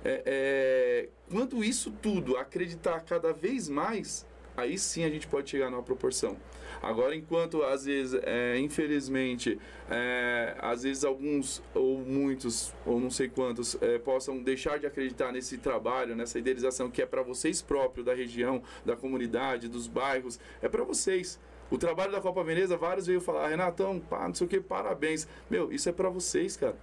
é, 0.05 0.23
é, 0.27 1.09
quando 1.31 1.65
isso 1.65 1.91
tudo 1.91 2.37
acreditar 2.37 3.01
cada 3.01 3.33
vez 3.33 3.67
mais, 3.67 4.27
aí 4.57 4.79
sim 4.79 5.05
a 5.05 5.11
gente 5.11 5.27
pode 5.27 5.51
chegar 5.51 5.71
numa 5.71 5.83
proporção. 5.83 6.37
Agora, 6.83 7.15
enquanto 7.15 7.63
às 7.63 7.85
vezes, 7.85 8.21
é, 8.25 8.59
infelizmente, 8.59 9.59
é, 9.91 10.55
às 10.59 10.83
vezes 10.83 11.05
alguns 11.05 11.63
ou 11.75 11.99
muitos, 11.99 12.75
ou 12.85 13.01
não 13.01 13.11
sei 13.11 13.29
quantos, 13.29 13.77
é, 13.81 13.99
possam 13.99 14.43
deixar 14.43 14.79
de 14.79 14.87
acreditar 14.87 15.33
nesse 15.33 15.59
trabalho, 15.59 16.15
nessa 16.15 16.39
idealização 16.39 16.91
que 16.91 17.01
é 17.01 17.07
para 17.07 17.23
vocês 17.23 17.63
próprios, 17.63 18.05
da 18.05 18.15
região, 18.15 18.63
da 18.85 18.97
comunidade, 18.97 19.69
dos 19.69 19.87
bairros, 19.87 20.39
é 20.61 20.69
para 20.69 20.85
vocês. 20.85 21.39
O 21.71 21.79
trabalho 21.79 22.13
da 22.13 22.21
Copa 22.21 22.45
Veneza, 22.45 22.77
vários 22.77 23.07
veio 23.07 23.21
falar, 23.21 23.49
Renatão, 23.49 23.99
pá, 23.99 24.27
não 24.29 24.35
sei 24.35 24.47
o 24.47 24.51
que, 24.51 24.61
parabéns. 24.61 25.27
Meu, 25.49 25.73
isso 25.73 25.89
é 25.89 25.93
para 25.93 26.11
vocês, 26.11 26.57
cara. 26.57 26.77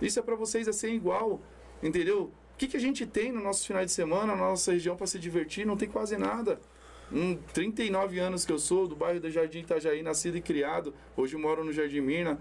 Isso 0.00 0.18
é 0.18 0.22
para 0.22 0.36
vocês, 0.36 0.68
é 0.68 0.72
ser 0.72 0.90
igual, 0.92 1.40
entendeu? 1.82 2.30
O 2.54 2.58
que, 2.58 2.68
que 2.68 2.76
a 2.76 2.80
gente 2.80 3.06
tem 3.06 3.32
no 3.32 3.42
nosso 3.42 3.66
final 3.66 3.84
de 3.84 3.90
semana, 3.90 4.34
na 4.34 4.48
nossa 4.48 4.72
região 4.72 4.96
para 4.96 5.06
se 5.06 5.18
divertir? 5.18 5.66
Não 5.66 5.76
tem 5.76 5.88
quase 5.88 6.16
nada. 6.16 6.60
Um, 7.12 7.36
39 7.54 8.18
anos 8.18 8.44
que 8.44 8.52
eu 8.52 8.58
sou, 8.58 8.86
do 8.86 8.94
bairro 8.94 9.20
do 9.20 9.30
Jardim 9.30 9.60
Itajaí, 9.60 10.02
nascido 10.02 10.36
e 10.36 10.42
criado. 10.42 10.94
Hoje 11.16 11.36
moro 11.36 11.64
no 11.64 11.72
Jardim 11.72 12.00
Mirna. 12.00 12.38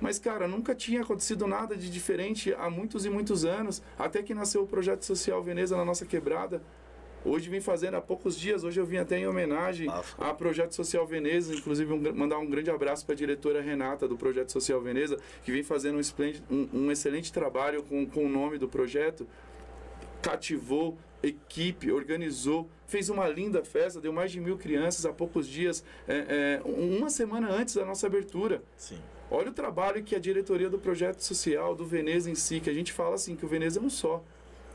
Mas, 0.00 0.18
cara, 0.18 0.48
nunca 0.48 0.74
tinha 0.74 1.02
acontecido 1.02 1.46
nada 1.46 1.76
de 1.76 1.90
diferente 1.90 2.54
há 2.54 2.70
muitos 2.70 3.04
e 3.04 3.10
muitos 3.10 3.44
anos. 3.44 3.82
Até 3.98 4.22
que 4.22 4.34
nasceu 4.34 4.62
o 4.62 4.66
projeto 4.66 5.04
social 5.04 5.42
Veneza 5.42 5.76
na 5.76 5.84
nossa 5.84 6.06
quebrada. 6.06 6.62
Hoje 7.24 7.50
vim 7.50 7.60
fazendo 7.60 7.96
há 7.96 8.00
poucos 8.00 8.38
dias, 8.38 8.64
hoje 8.64 8.80
eu 8.80 8.86
vim 8.86 8.96
até 8.96 9.18
em 9.18 9.26
homenagem 9.26 9.86
Nossa. 9.86 10.16
a 10.18 10.32
Projeto 10.32 10.74
Social 10.74 11.06
Veneza, 11.06 11.54
inclusive 11.54 11.92
um, 11.92 12.14
mandar 12.14 12.38
um 12.38 12.48
grande 12.48 12.70
abraço 12.70 13.04
para 13.04 13.14
a 13.14 13.16
diretora 13.16 13.60
Renata 13.60 14.08
do 14.08 14.16
Projeto 14.16 14.50
Social 14.50 14.80
Veneza, 14.80 15.18
que 15.44 15.52
vem 15.52 15.62
fazendo 15.62 15.98
um, 15.98 16.54
um, 16.54 16.68
um 16.72 16.90
excelente 16.90 17.30
trabalho 17.30 17.82
com, 17.82 18.06
com 18.06 18.24
o 18.24 18.28
nome 18.28 18.56
do 18.56 18.66
projeto, 18.66 19.26
cativou 20.22 20.96
equipe, 21.22 21.90
organizou, 21.90 22.68
fez 22.86 23.08
uma 23.08 23.28
linda 23.28 23.64
festa, 23.64 24.00
deu 24.00 24.12
mais 24.12 24.32
de 24.32 24.40
mil 24.40 24.56
crianças 24.56 25.04
há 25.06 25.12
poucos 25.12 25.46
dias, 25.46 25.84
é, 26.08 26.60
é, 26.64 26.68
uma 26.68 27.10
semana 27.10 27.50
antes 27.50 27.74
da 27.74 27.84
nossa 27.84 28.06
abertura. 28.06 28.62
Sim. 28.76 28.98
Olha 29.30 29.50
o 29.50 29.54
trabalho 29.54 30.02
que 30.02 30.16
a 30.16 30.18
diretoria 30.18 30.68
do 30.68 30.78
projeto 30.78 31.20
social, 31.20 31.74
do 31.74 31.84
Veneza 31.84 32.30
em 32.30 32.34
si, 32.34 32.58
que 32.58 32.68
a 32.68 32.74
gente 32.74 32.92
fala 32.92 33.14
assim, 33.14 33.36
que 33.36 33.44
o 33.44 33.48
Veneza 33.48 33.78
é 33.78 33.82
um 33.82 33.90
só. 33.90 34.22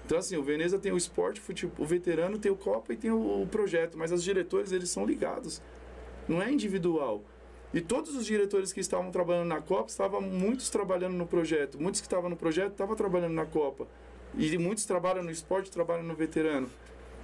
Então, 0.05 0.17
assim, 0.17 0.37
o 0.37 0.43
Veneza 0.43 0.77
tem 0.77 0.91
o 0.91 0.97
esporte, 0.97 1.41
o 1.77 1.85
veterano 1.85 2.37
tem 2.37 2.51
o 2.51 2.55
Copa 2.55 2.93
e 2.93 2.95
tem 2.95 3.11
o, 3.11 3.41
o 3.41 3.47
projeto, 3.47 3.97
mas 3.97 4.11
os 4.11 4.23
diretores, 4.23 4.71
eles 4.71 4.89
são 4.89 5.05
ligados. 5.05 5.61
Não 6.27 6.41
é 6.41 6.51
individual. 6.51 7.23
E 7.73 7.81
todos 7.81 8.15
os 8.15 8.25
diretores 8.25 8.71
que 8.71 8.79
estavam 8.79 9.11
trabalhando 9.11 9.47
na 9.47 9.59
Copa, 9.59 9.89
estavam 9.89 10.21
muitos 10.21 10.69
trabalhando 10.69 11.15
no 11.15 11.25
projeto. 11.25 11.81
Muitos 11.81 11.99
que 11.99 12.07
estavam 12.07 12.29
no 12.29 12.37
projeto 12.37 12.71
estavam 12.71 12.95
trabalhando 12.95 13.33
na 13.33 13.45
Copa. 13.45 13.87
E 14.37 14.57
muitos 14.57 14.85
trabalham 14.85 15.23
no 15.23 15.31
esporte, 15.31 15.71
trabalham 15.71 16.03
no 16.03 16.15
veterano. 16.15 16.69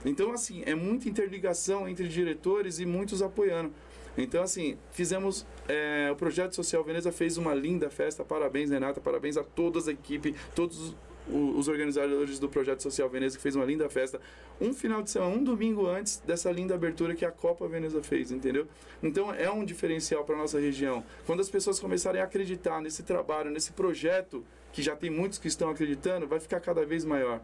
Então, 0.05 0.31
assim, 0.31 0.63
é 0.65 0.73
muita 0.73 1.07
interligação 1.07 1.87
entre 1.87 2.07
diretores 2.07 2.79
e 2.79 2.85
muitos 2.85 3.21
apoiando. 3.21 3.71
Então, 4.17 4.43
assim, 4.43 4.77
fizemos. 4.91 5.45
É, 5.67 6.09
o 6.11 6.15
Projeto 6.15 6.55
Social 6.55 6.83
Veneza 6.83 7.11
fez 7.11 7.37
uma 7.37 7.53
linda 7.53 7.89
festa. 7.89 8.23
Parabéns, 8.23 8.69
Renata. 8.69 8.99
Parabéns 8.99 9.37
a 9.37 9.43
toda 9.43 9.79
a 9.89 9.93
equipe, 9.93 10.35
todos 10.55 10.95
os 11.27 11.67
organizadores 11.67 12.39
do 12.39 12.49
Projeto 12.49 12.81
Social 12.81 13.07
Veneza, 13.09 13.37
que 13.37 13.43
fez 13.43 13.55
uma 13.55 13.63
linda 13.63 13.89
festa. 13.89 14.19
Um 14.59 14.73
final 14.73 15.01
de 15.01 15.11
semana, 15.11 15.33
um 15.33 15.43
domingo 15.43 15.87
antes 15.87 16.17
dessa 16.25 16.51
linda 16.51 16.75
abertura 16.75 17.15
que 17.15 17.23
a 17.23 17.31
Copa 17.31 17.67
Veneza 17.67 18.01
fez, 18.01 18.31
entendeu? 18.31 18.67
Então, 19.01 19.33
é 19.33 19.49
um 19.49 19.63
diferencial 19.63 20.25
para 20.25 20.35
nossa 20.35 20.59
região. 20.59 21.03
Quando 21.25 21.39
as 21.39 21.49
pessoas 21.49 21.79
começarem 21.79 22.21
a 22.21 22.25
acreditar 22.25 22.81
nesse 22.81 23.03
trabalho, 23.03 23.49
nesse 23.51 23.71
projeto 23.71 24.43
que 24.71 24.81
já 24.81 24.95
tem 24.95 25.09
muitos 25.09 25.37
que 25.37 25.47
estão 25.47 25.69
acreditando, 25.69 26.27
vai 26.27 26.39
ficar 26.39 26.59
cada 26.59 26.85
vez 26.85 27.03
maior. 27.05 27.41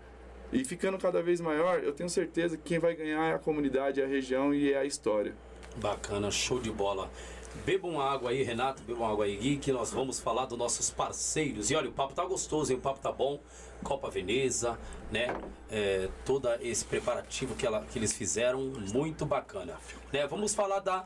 E 0.51 0.63
ficando 0.63 0.97
cada 0.97 1.21
vez 1.21 1.41
maior, 1.41 1.83
eu 1.83 1.93
tenho 1.93 2.09
certeza 2.09 2.55
que 2.55 2.63
quem 2.63 2.79
vai 2.79 2.95
ganhar 2.95 3.31
é 3.31 3.33
a 3.33 3.39
comunidade, 3.39 4.01
é 4.01 4.05
a 4.05 4.07
região 4.07 4.53
e 4.53 4.71
é 4.71 4.77
a 4.77 4.85
história. 4.85 5.35
Bacana, 5.75 6.31
show 6.31 6.59
de 6.59 6.71
bola. 6.71 7.09
Bebam 7.65 7.99
água 7.99 8.29
aí, 8.29 8.43
Renato, 8.43 8.81
bebam 8.83 9.05
água 9.05 9.25
aí, 9.25 9.35
Gui, 9.35 9.57
que 9.57 9.71
nós 9.71 9.91
vamos 9.91 10.19
falar 10.19 10.45
dos 10.45 10.57
nossos 10.57 10.89
parceiros. 10.89 11.69
E 11.69 11.75
olha, 11.75 11.89
o 11.89 11.91
papo 11.91 12.13
tá 12.13 12.23
gostoso, 12.23 12.71
hein? 12.71 12.77
O 12.77 12.81
papo 12.81 12.99
tá 12.99 13.11
bom. 13.11 13.39
Copa 13.83 14.09
Veneza, 14.09 14.77
né? 15.11 15.35
É, 15.69 16.09
todo 16.25 16.49
esse 16.61 16.85
preparativo 16.85 17.55
que, 17.55 17.65
ela, 17.65 17.81
que 17.81 17.99
eles 17.99 18.13
fizeram, 18.13 18.61
muito 18.93 19.25
bacana. 19.25 19.77
Né? 20.11 20.25
Vamos 20.27 20.55
falar 20.55 20.79
da 20.79 21.05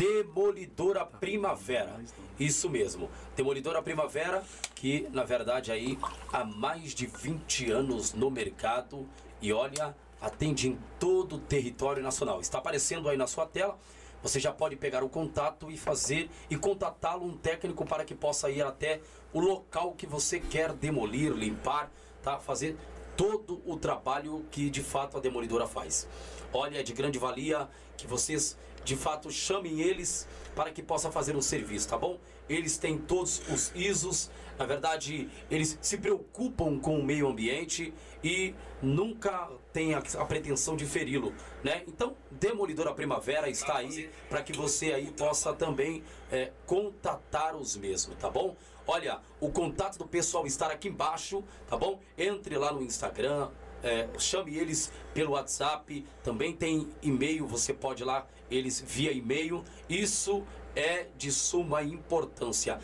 Demolidora 0.00 1.04
Primavera. 1.04 2.00
Isso 2.38 2.70
mesmo. 2.70 3.10
Demolidora 3.36 3.82
Primavera, 3.82 4.42
que 4.74 5.06
na 5.12 5.24
verdade 5.24 5.70
aí 5.70 5.98
há 6.32 6.42
mais 6.42 6.94
de 6.94 7.06
20 7.06 7.70
anos 7.70 8.14
no 8.14 8.30
mercado 8.30 9.06
e 9.42 9.52
olha, 9.52 9.94
atende 10.18 10.70
em 10.70 10.78
todo 10.98 11.36
o 11.36 11.38
território 11.38 12.02
nacional. 12.02 12.40
Está 12.40 12.56
aparecendo 12.56 13.10
aí 13.10 13.18
na 13.18 13.26
sua 13.26 13.44
tela. 13.44 13.78
Você 14.22 14.40
já 14.40 14.50
pode 14.50 14.74
pegar 14.74 15.04
o 15.04 15.08
contato 15.10 15.70
e 15.70 15.76
fazer 15.76 16.30
e 16.48 16.56
contatá-lo 16.56 17.26
um 17.26 17.36
técnico 17.36 17.84
para 17.84 18.02
que 18.02 18.14
possa 18.14 18.50
ir 18.50 18.62
até 18.62 19.02
o 19.34 19.40
local 19.40 19.92
que 19.92 20.06
você 20.06 20.40
quer 20.40 20.72
demolir, 20.72 21.30
limpar, 21.32 21.92
tá? 22.22 22.38
Fazer 22.38 22.74
todo 23.18 23.60
o 23.66 23.76
trabalho 23.76 24.46
que 24.50 24.70
de 24.70 24.82
fato 24.82 25.18
a 25.18 25.20
demolidora 25.20 25.66
faz. 25.66 26.08
Olha, 26.54 26.80
é 26.80 26.82
de 26.82 26.94
grande 26.94 27.18
valia 27.18 27.68
que 27.98 28.06
vocês 28.06 28.56
de 28.90 28.96
fato, 28.96 29.30
chamem 29.30 29.80
eles 29.80 30.26
para 30.52 30.72
que 30.72 30.82
possa 30.82 31.12
fazer 31.12 31.36
um 31.36 31.40
serviço, 31.40 31.88
tá 31.88 31.96
bom? 31.96 32.18
Eles 32.48 32.76
têm 32.76 32.98
todos 32.98 33.40
os 33.48 33.70
ISOs, 33.72 34.32
na 34.58 34.66
verdade, 34.66 35.28
eles 35.48 35.78
se 35.80 35.96
preocupam 35.96 36.76
com 36.80 36.98
o 36.98 37.04
meio 37.04 37.28
ambiente 37.28 37.94
e 38.22 38.52
nunca 38.82 39.48
têm 39.72 39.94
a, 39.94 40.02
a 40.18 40.24
pretensão 40.24 40.74
de 40.74 40.84
feri-lo, 40.86 41.32
né? 41.62 41.84
Então, 41.86 42.16
Demolidora 42.32 42.92
Primavera 42.92 43.48
está 43.48 43.76
aí 43.76 44.10
para 44.28 44.42
que 44.42 44.52
você 44.52 44.92
aí 44.92 45.12
possa 45.12 45.52
também 45.52 46.02
é, 46.32 46.50
contatar 46.66 47.54
os 47.54 47.76
mesmos, 47.76 48.16
tá 48.16 48.28
bom? 48.28 48.56
Olha, 48.88 49.20
o 49.38 49.52
contato 49.52 49.98
do 49.98 50.06
pessoal 50.06 50.48
está 50.48 50.66
aqui 50.66 50.88
embaixo, 50.88 51.44
tá 51.68 51.76
bom? 51.76 52.00
Entre 52.18 52.58
lá 52.58 52.72
no 52.72 52.82
Instagram, 52.82 53.50
é, 53.84 54.08
chame 54.18 54.56
eles 54.56 54.90
pelo 55.14 55.32
WhatsApp, 55.32 56.04
também 56.24 56.54
tem 56.54 56.88
e-mail, 57.02 57.46
você 57.46 57.72
pode 57.72 58.02
ir 58.02 58.06
lá 58.06 58.26
eles 58.50 58.80
via 58.80 59.12
e-mail. 59.12 59.64
Isso 59.88 60.44
é 60.74 61.06
de 61.16 61.30
suma 61.30 61.82
importância. 61.82 62.78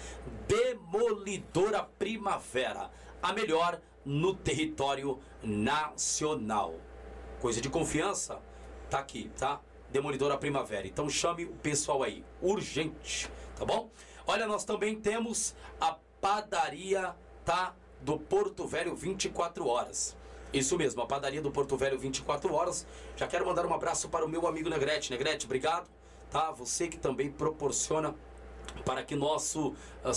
Demolidora 0.47 1.83
Primavera, 1.99 2.91
a 3.23 3.33
melhor 3.33 3.81
no 4.05 4.35
território 4.35 5.19
nacional. 5.43 6.75
Coisa 7.41 7.61
de 7.61 7.69
confiança, 7.69 8.41
tá 8.89 8.99
aqui, 8.99 9.31
tá? 9.37 9.61
Demolidora 9.91 10.37
Primavera. 10.39 10.87
Então 10.87 11.09
chame 11.09 11.45
o 11.45 11.53
pessoal 11.53 12.03
aí, 12.03 12.25
urgente, 12.41 13.29
tá 13.57 13.65
bom? 13.65 13.91
Olha, 14.27 14.47
nós 14.47 14.65
também 14.65 15.01
temos 15.01 15.55
a 15.81 15.97
padaria, 16.21 17.15
tá? 17.45 17.75
Do 18.01 18.19
Porto 18.19 18.67
Velho 18.67 18.95
24 18.95 19.67
horas. 19.67 20.17
Isso 20.53 20.77
mesmo, 20.77 21.03
a 21.03 21.07
padaria 21.07 21.43
do 21.43 21.51
Porto 21.51 21.77
Velho 21.77 21.99
24 21.99 22.53
horas. 22.55 22.87
Já 23.17 23.27
quero 23.27 23.45
mandar 23.45 23.67
um 23.67 23.75
abraço 23.75 24.09
para 24.09 24.25
o 24.25 24.29
meu 24.29 24.47
amigo 24.47 24.69
Negrete. 24.69 25.11
Negrete, 25.11 25.45
obrigado. 25.45 25.89
Tá? 26.31 26.51
Você 26.53 26.89
que 26.89 26.99
também 26.99 27.31
proporciona 27.31 28.15
para 28.85 29.03
que 29.03 29.15
nosso 29.15 29.75
ah, 30.05 30.13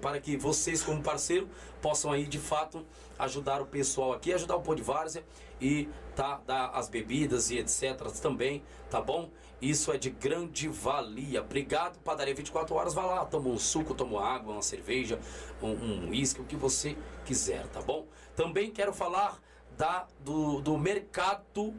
para 0.00 0.20
que 0.20 0.36
vocês 0.36 0.82
como 0.82 1.02
parceiro 1.02 1.48
possam 1.80 2.12
aí 2.12 2.26
de 2.26 2.38
fato 2.38 2.84
ajudar 3.18 3.60
o 3.62 3.66
pessoal 3.66 4.12
aqui, 4.12 4.32
ajudar 4.32 4.56
o 4.56 4.60
Pô 4.60 4.74
de 4.74 4.82
Várzea 4.82 5.24
e 5.60 5.88
tá 6.14 6.40
dar 6.46 6.70
as 6.70 6.88
bebidas 6.88 7.50
e 7.50 7.58
etc 7.58 7.96
também, 8.20 8.62
tá 8.90 9.00
bom? 9.00 9.30
Isso 9.62 9.92
é 9.92 9.96
de 9.96 10.10
grande 10.10 10.66
valia. 10.66 11.40
Obrigado, 11.40 11.96
Padaria 12.00 12.34
24 12.34 12.74
horas, 12.74 12.94
vai 12.94 13.06
lá, 13.06 13.24
toma 13.24 13.48
um 13.48 13.56
suco, 13.56 13.94
toma 13.94 14.20
água, 14.20 14.54
uma 14.54 14.62
cerveja, 14.62 15.20
um 15.62 16.10
uísque, 16.10 16.40
um 16.40 16.44
o 16.44 16.46
que 16.48 16.56
você 16.56 16.96
quiser, 17.24 17.68
tá 17.68 17.80
bom? 17.80 18.08
Também 18.34 18.72
quero 18.72 18.92
falar 18.92 19.40
da, 19.78 20.08
do, 20.18 20.60
do 20.60 20.76
Mercado 20.76 21.72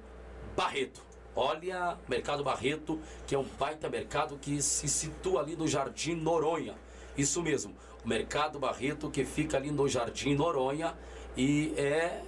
Barreto. 0.56 1.02
Olha, 1.36 1.98
Mercado 2.08 2.42
Barreto, 2.42 3.02
que 3.28 3.36
é 3.36 3.38
um 3.38 3.48
baita 3.60 3.90
mercado 3.90 4.38
que 4.38 4.62
se 4.62 4.88
situa 4.88 5.42
ali 5.42 5.58
no 5.58 5.68
Jardim 5.68 6.16
Noronha. 6.16 6.76
Isso 7.18 7.42
mesmo, 7.44 7.76
o 8.02 8.08
Mercado 8.08 8.60
Barreto 8.60 9.10
que 9.10 9.26
fica 9.26 9.58
ali 9.58 9.72
no 9.72 9.90
Jardim 9.90 10.36
Noronha 10.36 10.96
e 11.36 11.74
é 11.76 12.22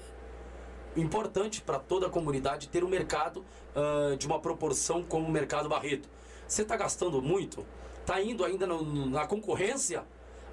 importante 0.95 1.61
para 1.61 1.79
toda 1.79 2.07
a 2.07 2.09
comunidade 2.09 2.67
ter 2.69 2.83
um 2.83 2.87
mercado 2.87 3.45
uh, 3.75 4.15
de 4.17 4.25
uma 4.27 4.39
proporção 4.39 5.03
como 5.03 5.27
o 5.27 5.31
Mercado 5.31 5.67
Barreto. 5.67 6.09
Você 6.47 6.61
está 6.61 6.75
gastando 6.75 7.21
muito? 7.21 7.65
Está 8.01 8.21
indo 8.21 8.45
ainda 8.45 8.67
no, 8.67 9.09
na 9.09 9.25
concorrência? 9.25 10.05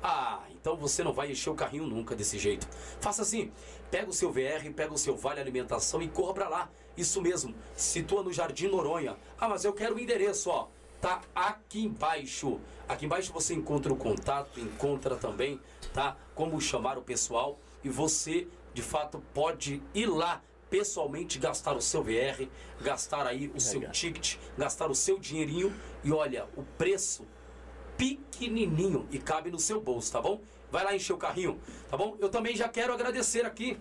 Ah, 0.02 0.42
então 0.50 0.76
você 0.76 1.04
não 1.04 1.12
vai 1.12 1.30
encher 1.30 1.50
o 1.50 1.54
carrinho 1.54 1.86
nunca 1.86 2.16
desse 2.16 2.38
jeito. 2.38 2.66
Faça 3.00 3.22
assim: 3.22 3.52
pega 3.90 4.10
o 4.10 4.12
seu 4.12 4.32
VR, 4.32 4.68
pega 4.74 4.92
o 4.92 4.98
seu 4.98 5.16
Vale 5.16 5.40
Alimentação 5.40 6.02
e 6.02 6.08
corra 6.08 6.34
para 6.34 6.48
lá. 6.48 6.70
Isso 6.96 7.22
mesmo, 7.22 7.54
situa 7.76 8.22
no 8.22 8.32
Jardim 8.32 8.66
Noronha. 8.66 9.16
Ah, 9.38 9.48
mas 9.48 9.64
eu 9.64 9.72
quero 9.72 9.94
o 9.94 9.98
endereço, 10.00 10.50
ó. 10.50 10.68
Tá 11.00 11.20
aqui 11.34 11.84
embaixo. 11.84 12.60
Aqui 12.88 13.06
embaixo 13.06 13.32
você 13.32 13.54
encontra 13.54 13.92
o 13.92 13.96
contato, 13.96 14.60
encontra 14.60 15.16
também, 15.16 15.60
tá? 15.92 16.16
Como 16.34 16.60
chamar 16.60 16.98
o 16.98 17.02
pessoal 17.02 17.58
e 17.82 17.88
você, 17.88 18.46
de 18.74 18.82
fato, 18.82 19.22
pode 19.32 19.82
ir 19.94 20.06
lá 20.06 20.42
pessoalmente 20.70 21.38
gastar 21.38 21.76
o 21.76 21.82
seu 21.82 22.02
VR, 22.02 22.48
gastar 22.80 23.26
aí 23.26 23.52
o 23.54 23.60
seu 23.60 23.90
ticket, 23.90 24.36
gastar 24.56 24.90
o 24.90 24.94
seu 24.94 25.18
dinheirinho 25.18 25.70
e 26.02 26.10
olha, 26.10 26.46
o 26.56 26.62
preço 26.62 27.26
pequenininho 27.98 29.06
e 29.10 29.18
cabe 29.18 29.50
no 29.50 29.58
seu 29.58 29.80
bolso, 29.80 30.10
tá 30.10 30.20
bom? 30.20 30.40
Vai 30.70 30.82
lá 30.82 30.96
encher 30.96 31.12
o 31.12 31.18
carrinho, 31.18 31.60
tá 31.90 31.96
bom? 31.96 32.16
Eu 32.18 32.30
também 32.30 32.56
já 32.56 32.70
quero 32.70 32.94
agradecer 32.94 33.44
aqui, 33.44 33.78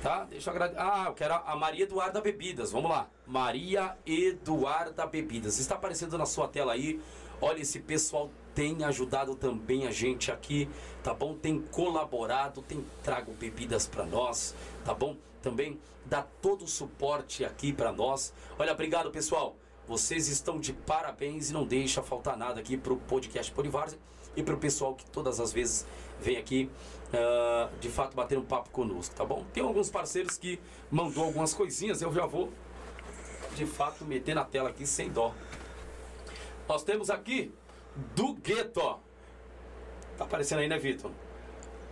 tá? 0.00 0.24
Deixa 0.24 0.48
eu 0.48 0.54
agradecer. 0.54 0.80
Ah, 0.80 1.06
eu 1.08 1.14
quero 1.14 1.34
a 1.34 1.56
Maria 1.56 1.82
Eduarda 1.82 2.20
Bebidas, 2.20 2.70
vamos 2.70 2.88
lá. 2.88 3.10
Maria 3.26 3.98
Eduarda 4.06 5.04
Bebidas. 5.06 5.58
Está 5.58 5.74
aparecendo 5.74 6.16
na 6.16 6.24
sua 6.24 6.46
tela 6.46 6.72
aí. 6.72 7.00
Olha, 7.40 7.60
esse 7.60 7.80
pessoal 7.80 8.30
tem 8.56 8.82
ajudado 8.84 9.36
também 9.36 9.86
a 9.86 9.90
gente 9.90 10.32
aqui, 10.32 10.66
tá 11.02 11.12
bom? 11.12 11.34
Tem 11.34 11.60
colaborado, 11.60 12.62
tem 12.62 12.82
trago 13.04 13.32
bebidas 13.32 13.86
para 13.86 14.06
nós, 14.06 14.54
tá 14.82 14.94
bom? 14.94 15.14
Também 15.42 15.78
dá 16.06 16.22
todo 16.40 16.64
o 16.64 16.68
suporte 16.68 17.44
aqui 17.44 17.70
para 17.70 17.92
nós. 17.92 18.32
Olha, 18.58 18.72
obrigado, 18.72 19.10
pessoal. 19.10 19.56
Vocês 19.86 20.28
estão 20.28 20.58
de 20.58 20.72
parabéns 20.72 21.50
e 21.50 21.52
não 21.52 21.66
deixa 21.66 22.02
faltar 22.02 22.34
nada 22.34 22.58
aqui 22.58 22.78
para 22.78 22.94
o 22.94 22.96
podcast 22.96 23.52
Polivárzea 23.52 23.98
e 24.34 24.42
para 24.42 24.54
o 24.54 24.58
pessoal 24.58 24.94
que 24.94 25.04
todas 25.10 25.38
as 25.38 25.52
vezes 25.52 25.86
vem 26.18 26.38
aqui 26.38 26.70
uh, 27.08 27.78
de 27.78 27.90
fato 27.90 28.16
bater 28.16 28.38
um 28.38 28.44
papo 28.44 28.70
conosco, 28.70 29.14
tá 29.14 29.24
bom? 29.24 29.44
Tem 29.52 29.62
alguns 29.62 29.90
parceiros 29.90 30.38
que 30.38 30.58
mandou 30.90 31.24
algumas 31.24 31.52
coisinhas, 31.52 32.00
eu 32.00 32.10
já 32.10 32.24
vou 32.24 32.50
de 33.54 33.66
fato 33.66 34.02
meter 34.06 34.34
na 34.34 34.44
tela 34.44 34.70
aqui 34.70 34.86
sem 34.86 35.10
dó. 35.10 35.34
Nós 36.66 36.82
temos 36.82 37.10
aqui 37.10 37.52
do 38.14 38.34
Gueto, 38.34 38.80
ó. 38.80 38.98
Tá 40.16 40.24
aparecendo 40.24 40.60
aí, 40.60 40.68
né, 40.68 40.78
Vitor? 40.78 41.10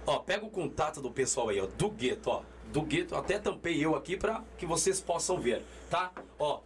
Ó, 0.06 0.18
pega 0.18 0.44
o 0.44 0.50
contato 0.50 1.00
do 1.00 1.10
pessoal 1.10 1.48
aí, 1.48 1.60
ó, 1.60 1.66
do 1.66 1.90
Gueto, 1.90 2.30
ó. 2.30 2.42
Do 2.72 2.82
Gueto, 2.82 3.14
até 3.14 3.38
tampei 3.38 3.84
eu 3.84 3.94
aqui 3.94 4.16
para 4.16 4.42
que 4.58 4.66
vocês 4.66 5.00
possam 5.00 5.38
ver, 5.38 5.62
tá? 5.88 6.12
Ó, 6.38 6.60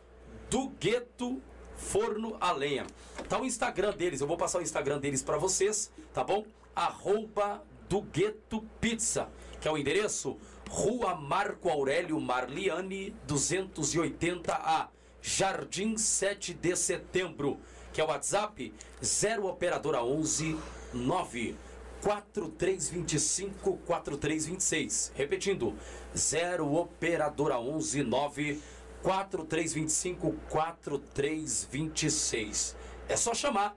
do 0.51 0.69
Gueto 0.71 1.41
Forno 1.77 2.37
a 2.41 2.53
Lenha. 2.53 2.87
Tá 3.29 3.41
o 3.41 3.45
Instagram 3.45 3.93
deles, 3.93 4.21
eu 4.21 4.27
vou 4.27 4.37
passar 4.37 4.59
o 4.59 4.63
Instagram 4.63 4.99
deles 4.99 5.23
para 5.23 5.39
vocês, 5.39 5.93
tá 6.13 6.25
bom? 6.25 6.45
Arroba 6.75 7.63
do 7.89 8.03
Gueto 8.03 8.63
Pizza, 8.81 9.29
que 9.61 9.69
é 9.69 9.71
o 9.71 9.79
endereço 9.79 10.37
Rua 10.69 11.15
Marco 11.15 11.69
Aurélio 11.69 12.21
Marliane 12.21 13.15
280A, 13.27 14.89
Jardim 15.23 15.97
7 15.97 16.55
de 16.55 16.77
Setembro, 16.77 17.59
que 17.99 18.01
é 18.01 18.05
o 18.05 18.09
WhatsApp 18.11 18.73
0 19.03 19.49
operadora 19.49 20.05
11 20.05 20.57
9 20.95 21.57
4325 22.01 23.77
4326. 23.79 25.13
Repetindo, 25.17 25.75
0 26.17 26.77
operadora 26.77 27.59
11 27.59 28.05
9 28.05 28.63
4325 29.03 30.33
4326. 30.49 32.77
É 33.09 33.17
só 33.17 33.35
chamar 33.35 33.77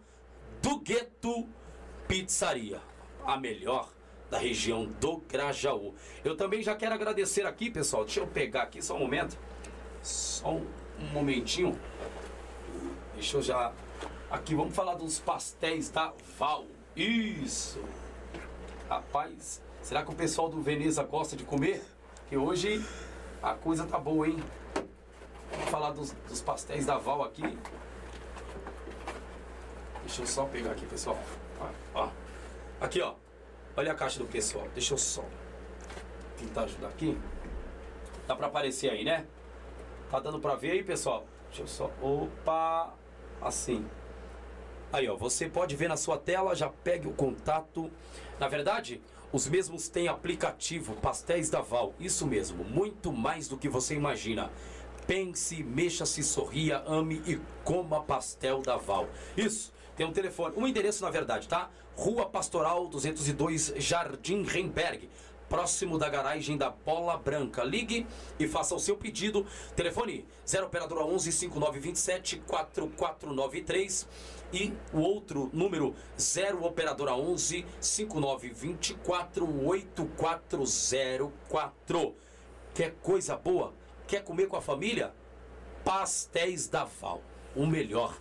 do 0.62 0.78
Gueto 0.78 1.50
Pizzaria, 2.08 2.80
a 3.26 3.38
melhor 3.38 3.90
da 4.30 4.38
região 4.38 4.86
do 4.86 5.18
Grajaú. 5.18 5.96
Eu 6.24 6.38
também 6.38 6.62
já 6.62 6.76
quero 6.76 6.94
agradecer 6.94 7.48
aqui, 7.48 7.72
pessoal. 7.72 8.06
Deixa 8.06 8.20
eu 8.20 8.28
pegar 8.28 8.62
aqui 8.62 8.84
só 8.84 8.96
um 8.96 9.00
momento. 9.00 9.36
Só 10.04 10.52
um, 10.52 10.68
momentinho. 11.12 11.76
Deixa 13.16 13.38
eu 13.38 13.42
já. 13.42 13.74
Aqui, 14.32 14.56
vamos 14.56 14.74
falar 14.74 14.96
dos 14.96 15.20
pastéis 15.20 15.90
da 15.90 16.14
Val. 16.40 16.64
Isso! 16.96 17.84
Rapaz, 18.88 19.62
será 19.82 20.04
que 20.06 20.12
o 20.12 20.16
pessoal 20.16 20.48
do 20.48 20.62
Veneza 20.62 21.04
gosta 21.04 21.36
de 21.36 21.44
comer? 21.44 21.84
Que 22.30 22.38
hoje 22.38 22.82
a 23.44 23.54
coisa 23.56 23.86
tá 23.86 24.00
boa, 24.00 24.26
hein? 24.26 24.42
Vamos 25.52 25.70
falar 25.70 25.92
dos, 25.92 26.14
dos 26.30 26.42
pastéis 26.42 26.86
da 26.86 26.98
Val 26.98 27.24
aqui. 27.24 27.42
Deixa 30.00 30.22
eu 30.22 30.28
só 30.28 30.46
pegar 30.46 30.72
aqui, 30.72 30.86
pessoal. 30.86 31.20
Ó, 31.94 32.08
Aqui, 32.80 33.02
ó. 33.02 33.16
Olha 33.76 33.92
a 33.92 33.96
caixa 33.96 34.18
do 34.18 34.26
pessoal. 34.26 34.66
Deixa 34.74 34.94
eu 34.94 34.98
só 34.98 35.26
tentar 36.38 36.64
ajudar 36.64 36.88
aqui. 36.88 37.20
Dá 38.26 38.34
pra 38.34 38.48
aparecer 38.48 38.92
aí, 38.92 39.04
né? 39.04 39.26
Tá 40.10 40.22
dando 40.22 40.40
pra 40.40 40.56
ver 40.56 40.72
aí, 40.72 40.84
pessoal? 40.84 41.26
Deixa 41.50 41.64
eu 41.64 41.68
só... 41.68 41.92
Opa! 42.02 42.94
Assim. 43.42 43.86
Aí, 44.92 45.08
ó. 45.08 45.16
Você 45.16 45.48
pode 45.48 45.76
ver 45.76 45.88
na 45.88 45.98
sua 45.98 46.18
tela. 46.18 46.56
Já 46.56 46.70
pegue 46.70 47.08
o 47.08 47.14
contato. 47.14 47.90
Na 48.40 48.48
verdade, 48.48 49.02
os 49.32 49.48
mesmos 49.48 49.88
têm 49.88 50.08
aplicativo 50.08 50.96
Pastéis 50.96 51.50
da 51.50 51.62
Val. 51.62 51.94
Isso 52.00 52.28
mesmo. 52.28 52.64
Muito 52.64 53.12
mais 53.14 53.48
do 53.48 53.58
que 53.58 53.70
você 53.70 53.96
imagina. 53.96 54.52
Pense, 55.08 55.64
mexa-se, 55.64 56.22
sorria, 56.24 56.84
ame 56.86 57.22
e 57.26 57.40
coma 57.64 58.04
pastel 58.04 58.62
da 58.62 58.78
Val. 58.78 59.10
Isso, 59.36 59.74
tem 59.96 60.06
um 60.06 60.12
telefone, 60.14 60.54
um 60.56 60.68
endereço 60.68 61.04
na 61.04 61.10
verdade, 61.10 61.48
tá? 61.48 61.70
Rua 61.96 62.26
Pastoral 62.28 62.88
202, 62.88 63.74
Jardim 63.78 64.44
Remberg. 64.44 65.10
próximo 65.50 65.98
da 65.98 66.08
garagem 66.08 66.56
da 66.56 66.70
Bola 66.70 67.18
Branca. 67.18 67.62
Ligue 67.62 68.08
e 68.40 68.48
faça 68.48 68.74
o 68.74 68.80
seu 68.80 68.96
pedido. 68.96 69.46
Telefone 69.76 70.26
0 70.48 70.68
operadora 70.68 71.04
11 71.04 71.30
5927 71.32 72.42
4493 72.48 74.08
e 74.54 74.74
o 74.94 75.00
outro 75.00 75.50
número 75.54 75.96
0 76.20 76.66
operadora 76.66 77.16
11 77.16 77.66
5924 77.80 79.68
8404. 79.68 82.16
Quer 82.74 82.96
coisa 83.02 83.36
boa? 83.36 83.74
Quer 84.08 84.24
comer 84.24 84.48
com 84.48 84.56
a 84.56 84.62
família? 84.62 85.14
Pastéis 85.84 86.68
da 86.68 86.84
Val, 86.84 87.22
o 87.56 87.66
melhor 87.66 88.16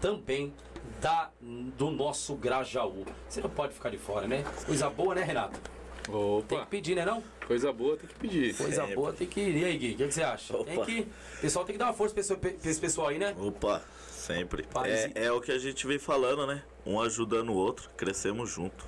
também 0.00 0.52
da 1.00 1.30
do 1.40 1.90
nosso 1.90 2.34
Grajaú. 2.34 3.04
Você 3.28 3.40
não 3.40 3.50
pode 3.50 3.74
ficar 3.74 3.90
de 3.90 3.98
fora, 3.98 4.26
né? 4.26 4.44
Coisa 4.66 4.90
boa, 4.90 5.14
né, 5.14 5.22
Renato? 5.22 5.60
Opa. 6.08 6.46
Tem 6.48 6.60
que 6.60 6.66
pedir, 6.66 6.94
né 6.94 7.04
não? 7.04 7.22
Coisa 7.46 7.72
boa 7.72 7.96
tem 7.96 8.08
que 8.08 8.14
pedir. 8.14 8.56
Coisa 8.56 8.82
Sempre. 8.82 8.94
boa 8.94 9.12
tem 9.12 9.26
que 9.26 9.40
ir. 9.40 9.56
E 9.56 9.64
aí, 9.64 9.78
Gui, 9.78 9.94
o 9.94 9.96
que, 9.96 10.08
que 10.08 10.14
você 10.14 10.22
acha? 10.22 10.56
Opa. 10.56 10.64
Tem 10.64 10.84
que. 10.84 11.00
O 11.00 11.40
pessoal 11.40 11.64
tem 11.64 11.72
que 11.74 11.78
dar 11.78 11.86
uma 11.86 11.94
força 11.94 12.14
pra 12.14 12.20
esse, 12.20 12.36
pra 12.36 12.50
esse 12.50 12.80
pessoal 12.80 13.08
aí, 13.08 13.18
né? 13.18 13.34
Opa, 13.38 13.82
sempre. 14.24 14.64
Parece- 14.72 15.12
É, 15.14 15.24
é 15.24 15.32
o 15.32 15.40
que 15.40 15.52
a 15.52 15.58
gente 15.58 15.86
vem 15.86 15.98
falando, 15.98 16.46
né? 16.46 16.62
Um 16.86 17.00
ajudando 17.00 17.50
o 17.50 17.54
outro, 17.54 17.88
crescemos 17.96 18.50
junto. 18.50 18.84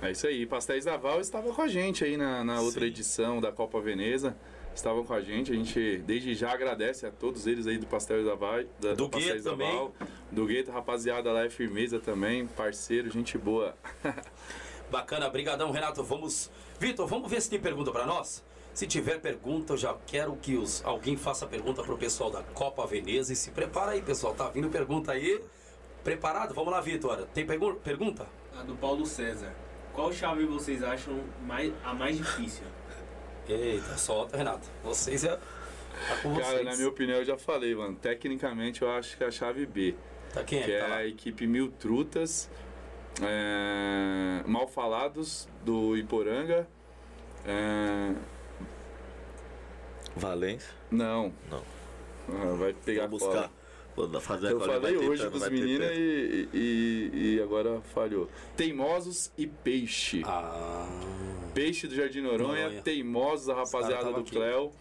É 0.00 0.10
isso 0.10 0.26
aí. 0.26 0.44
Pastéis 0.46 0.84
da 0.84 0.96
Val 0.96 1.20
estava 1.20 1.52
com 1.52 1.62
a 1.62 1.68
gente 1.68 2.04
aí 2.04 2.16
na, 2.16 2.42
na 2.42 2.60
outra 2.60 2.80
Sim. 2.80 2.86
edição 2.86 3.40
da 3.40 3.52
Copa 3.52 3.80
Veneza. 3.80 4.36
Estavam 4.74 5.04
com 5.04 5.12
a 5.12 5.20
gente. 5.20 5.52
A 5.52 5.54
gente 5.54 5.98
desde 5.98 6.34
já 6.34 6.50
agradece 6.50 7.04
a 7.06 7.10
todos 7.10 7.46
eles 7.46 7.66
aí 7.66 7.76
do 7.78 7.86
Pastéis 7.86 8.24
da 8.24 8.34
Val. 8.34 8.62
Da, 8.80 8.94
Do 8.94 9.08
Pastéis 9.08 9.34
Gueto 9.44 9.50
também. 9.50 9.70
Val. 9.72 9.94
Do 10.30 10.46
Gueto, 10.46 10.70
rapaziada 10.72 11.30
lá 11.30 11.44
é 11.44 11.50
firmeza 11.50 12.00
também. 12.00 12.46
Parceiro, 12.46 13.10
gente 13.10 13.36
boa. 13.38 13.76
Bacana, 14.90 15.28
brigadão, 15.28 15.70
Renato. 15.70 16.02
Vamos. 16.02 16.50
Vitor, 16.80 17.06
vamos 17.06 17.30
ver 17.30 17.40
se 17.40 17.50
tem 17.50 17.60
pergunta 17.60 17.92
pra 17.92 18.04
nós? 18.06 18.42
Se 18.74 18.86
tiver 18.86 19.20
pergunta, 19.20 19.74
eu 19.74 19.76
já 19.76 19.94
quero 20.06 20.34
que 20.36 20.56
os, 20.56 20.82
alguém 20.84 21.16
faça 21.16 21.46
pergunta 21.46 21.82
pro 21.82 21.96
pessoal 21.98 22.30
da 22.30 22.42
Copa 22.42 22.86
Veneza. 22.86 23.32
E 23.32 23.36
se 23.36 23.50
prepara 23.50 23.92
aí, 23.92 24.02
pessoal. 24.02 24.34
Tá 24.34 24.48
vindo 24.48 24.68
pergunta 24.70 25.12
aí. 25.12 25.42
Preparado? 26.02 26.54
Vamos 26.54 26.72
lá, 26.72 26.80
Vitor. 26.80 27.26
Tem 27.34 27.46
pergu 27.46 27.74
pergunta? 27.76 28.26
A 28.58 28.62
do 28.62 28.74
Paulo 28.74 29.06
César. 29.06 29.52
Qual 29.92 30.12
chave 30.12 30.46
vocês 30.46 30.82
acham 30.82 31.22
mais, 31.46 31.72
a 31.84 31.92
mais 31.92 32.16
difícil? 32.16 32.64
Eita, 33.48 33.96
solta, 33.98 34.36
Renato. 34.36 34.66
Vocês 34.82 35.22
é. 35.24 35.36
Tá 35.36 36.16
com 36.22 36.32
vocês. 36.34 36.46
Cara, 36.46 36.62
na 36.64 36.74
minha 36.74 36.88
opinião, 36.88 37.18
eu 37.18 37.24
já 37.24 37.36
falei, 37.36 37.74
mano. 37.74 37.94
Tecnicamente, 37.96 38.82
eu 38.82 38.90
acho 38.90 39.16
que 39.16 39.22
é 39.22 39.26
a 39.26 39.30
chave 39.30 39.66
B. 39.66 39.94
Tá 40.32 40.42
quem 40.42 40.60
é? 40.60 40.62
que 40.62 40.70
que 40.70 40.72
é 40.74 40.80
tá 40.80 40.86
lá? 40.88 40.96
a 40.96 41.06
equipe 41.06 41.46
Mil 41.46 41.70
Trutas, 41.72 42.48
é, 43.20 44.42
Mal 44.46 44.66
Falados 44.66 45.46
do 45.62 45.94
Iporanga. 45.96 46.66
é, 47.44 48.14
Valência? 50.16 50.70
não. 50.90 51.32
Não. 51.50 51.62
Ah, 52.28 52.54
vai 52.56 52.72
pegar 52.72 53.06
Vou 53.08 53.18
buscar. 53.18 53.50
Vou 53.94 54.20
fazer 54.20 54.52
Eu 54.52 54.58
cola, 54.58 54.74
falei 54.74 54.96
hoje 54.96 55.28
com 55.28 55.36
os 55.36 55.48
meninos 55.48 55.90
e, 55.92 56.48
e, 56.54 57.34
e 57.36 57.42
agora 57.42 57.80
falhou. 57.92 58.28
Teimosos 58.56 59.30
e 59.36 59.46
Peixe. 59.46 60.22
Ah. 60.24 60.86
Peixe 61.52 61.86
do 61.86 61.94
Jardim 61.94 62.22
Noronha, 62.22 62.62
Noronha. 62.64 62.82
Teimosos, 62.82 63.50
a 63.50 63.54
rapaziada 63.54 64.12
do 64.12 64.20
aqui. 64.20 64.30
Cléo. 64.30 64.72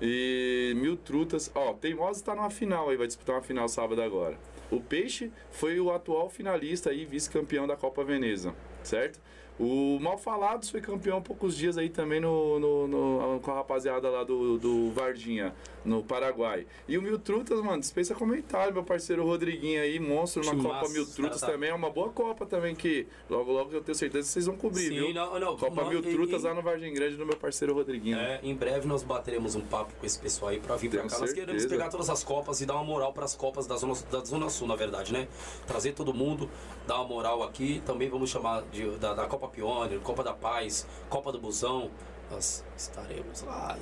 E 0.00 0.74
Mil 0.76 0.96
Trutas. 0.96 1.50
Ó, 1.54 1.74
Teimosos 1.74 2.22
tá 2.22 2.34
numa 2.34 2.50
final 2.50 2.88
aí, 2.90 2.96
vai 2.96 3.06
disputar 3.06 3.36
uma 3.36 3.42
final 3.42 3.68
sábado 3.68 4.02
agora. 4.02 4.36
O 4.70 4.80
Peixe 4.80 5.30
foi 5.52 5.78
o 5.78 5.92
atual 5.92 6.28
finalista 6.28 6.90
aí, 6.90 7.04
vice-campeão 7.04 7.68
da 7.68 7.76
Copa 7.76 8.02
Veneza, 8.02 8.52
certo? 8.82 9.20
O 9.58 9.98
Malfalados 10.00 10.68
foi 10.68 10.80
campeão 10.82 11.16
há 11.18 11.20
poucos 11.20 11.56
dias 11.56 11.78
aí 11.78 11.88
também 11.88 12.20
no, 12.20 12.58
no- 12.58 12.86
no- 12.88 13.40
com 13.40 13.50
a 13.50 13.54
rapaziada 13.54 14.08
lá 14.10 14.22
do, 14.22 14.58
do 14.58 14.90
Vardinha, 14.90 15.54
no 15.86 16.02
Paraguai. 16.02 16.66
E 16.88 16.98
o 16.98 17.02
Mil 17.02 17.18
Trutas, 17.18 17.60
mano, 17.62 17.80
dispensa 17.80 18.14
comentário, 18.14 18.72
meu 18.74 18.82
parceiro 18.84 19.24
Rodriguinho 19.24 19.80
aí, 19.80 19.98
monstro 20.00 20.44
na 20.44 20.54
Que 20.54 20.62
Copa 20.62 20.88
Mil 20.88 21.06
Trutas 21.06 21.40
cara 21.40 21.52
tá- 21.52 21.52
também. 21.52 21.70
É 21.70 21.74
uma 21.74 21.88
boa 21.90 22.10
Copa 22.10 22.44
também, 22.44 22.74
que 22.74 23.06
logo 23.30 23.52
logo 23.52 23.72
eu 23.72 23.80
tenho 23.80 23.94
certeza 23.96 24.26
que 24.26 24.32
vocês 24.32 24.46
vão 24.46 24.56
cobrir, 24.56 24.88
Sim, 24.88 24.94
viu? 24.94 25.14
não, 25.14 25.38
não. 25.38 25.56
Copa 25.56 25.82
não, 25.82 25.90
Mil 25.90 26.00
e- 26.00 26.12
Trutas 26.14 26.42
e- 26.42 26.46
lá 26.46 26.54
no 26.54 26.60
Vargem 26.62 26.92
Grande 26.92 27.16
do 27.16 27.24
meu 27.24 27.36
parceiro 27.36 27.72
Rodriguinho. 27.72 28.18
É, 28.18 28.40
em 28.42 28.54
breve 28.54 28.86
nós 28.86 29.02
bateremos 29.02 29.54
um 29.54 29.60
papo 29.62 29.94
com 29.98 30.04
esse 30.04 30.18
pessoal 30.18 30.50
aí 30.50 30.58
pra 30.60 30.76
vir 30.76 30.90
pra 30.90 31.00
Tenho 31.00 31.10
cá. 31.10 31.18
Nós 31.20 31.32
queremos 31.32 31.62
certeza. 31.62 31.68
pegar 31.80 31.90
todas 31.90 32.10
as 32.10 32.22
copas 32.24 32.60
e 32.60 32.66
dar 32.66 32.74
uma 32.74 32.84
moral 32.84 33.12
pras 33.12 33.34
copas 33.36 33.66
da 33.66 33.76
Zona, 33.76 33.94
da 34.10 34.24
Zona 34.24 34.50
Sul, 34.50 34.66
na 34.66 34.76
verdade, 34.76 35.12
né? 35.12 35.28
Trazer 35.66 35.92
todo 35.92 36.12
mundo, 36.12 36.50
dar 36.86 36.96
uma 36.96 37.04
moral 37.08 37.42
aqui. 37.42 37.80
Também 37.86 38.08
vamos 38.08 38.28
chamar 38.30 38.62
de, 38.72 38.90
da, 38.98 39.14
da 39.14 39.26
Copa 39.26 39.46
Pioneer, 39.48 40.00
Copa 40.00 40.24
da 40.24 40.32
Paz, 40.32 40.86
Copa 41.08 41.30
do 41.30 41.38
Busão. 41.38 41.90
Nós 42.30 42.64
estaremos 42.76 43.42
lá. 43.42 43.78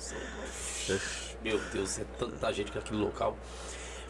Meu 1.42 1.58
Deus, 1.72 1.98
é 1.98 2.04
tanta 2.18 2.52
gente 2.52 2.74
naquele 2.74 3.00
local. 3.00 3.36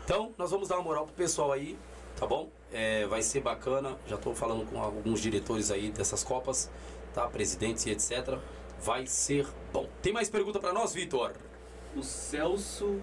Então, 0.04 0.34
nós 0.36 0.50
vamos 0.50 0.68
dar 0.68 0.76
uma 0.76 0.84
moral 0.84 1.06
pro 1.06 1.14
pessoal 1.14 1.52
aí, 1.52 1.78
tá 2.16 2.26
bom? 2.26 2.50
É, 2.72 3.06
vai 3.06 3.22
ser 3.22 3.40
bacana. 3.40 3.96
Já 4.06 4.16
estou 4.16 4.34
falando 4.34 4.68
com 4.68 4.80
alguns 4.80 5.20
diretores 5.20 5.70
aí 5.70 5.90
dessas 5.90 6.22
copas, 6.22 6.70
tá? 7.14 7.26
Presidentes 7.28 7.86
e 7.86 7.90
etc. 7.90 8.38
Vai 8.80 9.06
ser 9.06 9.46
bom. 9.72 9.88
Tem 10.02 10.12
mais 10.12 10.28
pergunta 10.28 10.58
para 10.58 10.72
nós, 10.72 10.92
Vitor? 10.92 11.32
O 11.96 12.02
Celso 12.02 13.00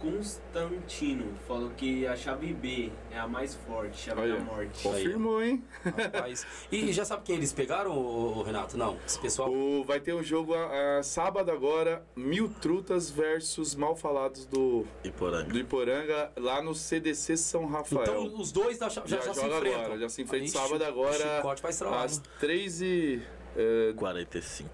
Constantino 0.00 1.34
falou 1.46 1.70
que 1.70 2.06
a 2.06 2.16
chave 2.16 2.52
B 2.52 2.92
é 3.10 3.18
a 3.18 3.26
mais 3.26 3.54
forte, 3.54 3.96
chave 3.96 4.20
Olha, 4.20 4.36
da 4.36 4.40
morte. 4.40 4.82
Confirmou, 4.82 5.42
hein? 5.42 5.64
Rapaz. 5.84 6.46
E 6.70 6.92
já 6.92 7.04
sabe 7.04 7.22
quem 7.24 7.36
eles 7.36 7.52
pegaram, 7.52 7.92
ô, 7.96 8.38
ô, 8.38 8.42
Renato? 8.42 8.76
Não, 8.76 8.98
esse 9.06 9.18
pessoal. 9.18 9.50
O, 9.50 9.84
vai 9.84 10.00
ter 10.00 10.14
um 10.14 10.22
jogo 10.22 10.54
ah, 10.54 11.02
sábado 11.02 11.50
agora, 11.50 12.04
Mil 12.14 12.48
Trutas 12.48 13.10
versus 13.10 13.74
Malfalados 13.74 14.46
do, 14.46 14.86
Iporanga. 15.02 15.52
do 15.52 15.58
Iporanga, 15.58 16.32
lá 16.36 16.62
no 16.62 16.74
CDC 16.74 17.36
São 17.36 17.66
Rafael. 17.66 18.02
Então 18.02 18.40
os 18.40 18.52
dois 18.52 18.78
da, 18.78 18.88
já, 18.88 19.02
já, 19.06 19.20
já, 19.20 19.34
se 19.34 19.46
enfrentam. 19.46 19.80
agora, 19.80 19.98
já 19.98 20.08
se 20.08 20.22
enfrenta 20.22 20.44
Ixi, 20.44 20.52
sábado 20.56 20.84
agora, 20.84 21.36
chicote 21.36 21.62
vai 21.62 21.70
estralar. 21.70 22.04
às 22.04 22.18
né? 22.18 22.24
3 22.40 22.82
e... 22.82 23.22
É, 23.56 23.92
45. 23.96 24.70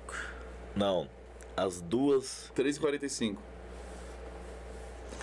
Não, 0.75 1.09
as 1.57 1.81
duas. 1.81 2.51
3h45. 2.57 3.37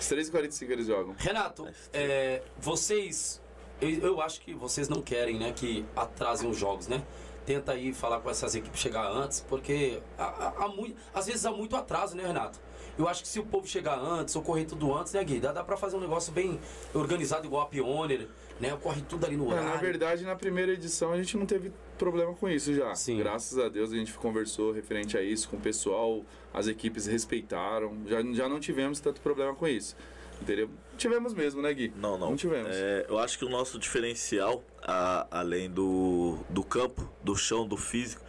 Às 0.00 0.10
3h45 0.10 0.70
eles 0.70 0.86
jogam. 0.86 1.14
Renato, 1.18 1.68
é, 1.92 2.42
vocês. 2.58 3.40
Eu, 3.80 3.90
eu 4.00 4.20
acho 4.20 4.40
que 4.40 4.52
vocês 4.54 4.88
não 4.88 5.00
querem, 5.02 5.38
né, 5.38 5.52
que 5.52 5.84
atrasem 5.94 6.48
os 6.48 6.56
jogos, 6.56 6.88
né? 6.88 7.02
Tenta 7.46 7.72
aí 7.72 7.92
falar 7.92 8.20
com 8.20 8.28
essas 8.30 8.54
equipes 8.54 8.80
chegar 8.80 9.06
antes, 9.10 9.40
porque 9.48 10.00
há, 10.18 10.24
há- 10.24 10.64
há 10.64 10.68
muito, 10.68 10.94
às 11.14 11.26
vezes 11.26 11.44
há 11.46 11.50
muito 11.50 11.74
atraso, 11.76 12.14
né, 12.16 12.26
Renato? 12.26 12.58
Eu 12.98 13.08
acho 13.08 13.22
que 13.22 13.28
se 13.28 13.40
o 13.40 13.44
povo 13.46 13.66
chegar 13.66 13.98
antes, 13.98 14.36
ou 14.36 14.42
correr 14.42 14.66
tudo 14.66 14.94
antes, 14.94 15.12
né, 15.14 15.24
Gui? 15.24 15.40
Dá, 15.40 15.52
dá 15.52 15.64
pra 15.64 15.76
fazer 15.76 15.96
um 15.96 16.00
negócio 16.00 16.30
bem 16.32 16.60
organizado, 16.92 17.46
igual 17.46 17.62
a 17.62 17.66
Pioneer, 17.66 18.28
né? 18.60 18.76
Corre 18.82 19.00
tudo 19.02 19.24
ali 19.24 19.36
no 19.36 19.48
horário. 19.48 19.68
na 19.70 19.76
verdade, 19.76 20.22
na 20.24 20.36
primeira 20.36 20.72
edição 20.72 21.12
a 21.12 21.16
gente 21.16 21.36
não 21.36 21.46
teve 21.46 21.72
problema 22.00 22.34
com 22.34 22.48
isso 22.48 22.74
já. 22.74 22.92
Sim. 22.96 23.18
Graças 23.18 23.56
a 23.58 23.68
Deus 23.68 23.92
a 23.92 23.96
gente 23.96 24.12
conversou 24.14 24.72
referente 24.72 25.16
a 25.16 25.22
isso 25.22 25.48
com 25.48 25.56
o 25.56 25.60
pessoal, 25.60 26.24
as 26.52 26.66
equipes 26.66 27.06
respeitaram. 27.06 27.96
Já, 28.06 28.20
já 28.32 28.48
não 28.48 28.58
tivemos 28.58 28.98
tanto 28.98 29.20
problema 29.20 29.54
com 29.54 29.68
isso. 29.68 29.94
Entendeu? 30.42 30.70
Tivemos 30.96 31.34
mesmo, 31.34 31.60
né, 31.60 31.72
Gui? 31.74 31.92
Não, 31.96 32.16
não. 32.18 32.30
Não 32.30 32.36
tivemos. 32.36 32.70
É, 32.74 33.04
eu 33.08 33.18
acho 33.18 33.38
que 33.38 33.44
o 33.44 33.48
nosso 33.50 33.78
diferencial, 33.78 34.64
a- 34.82 35.26
além 35.30 35.70
do, 35.70 36.38
do 36.48 36.64
campo, 36.64 37.06
do 37.22 37.36
chão, 37.36 37.68
do 37.68 37.76
físico, 37.76 38.22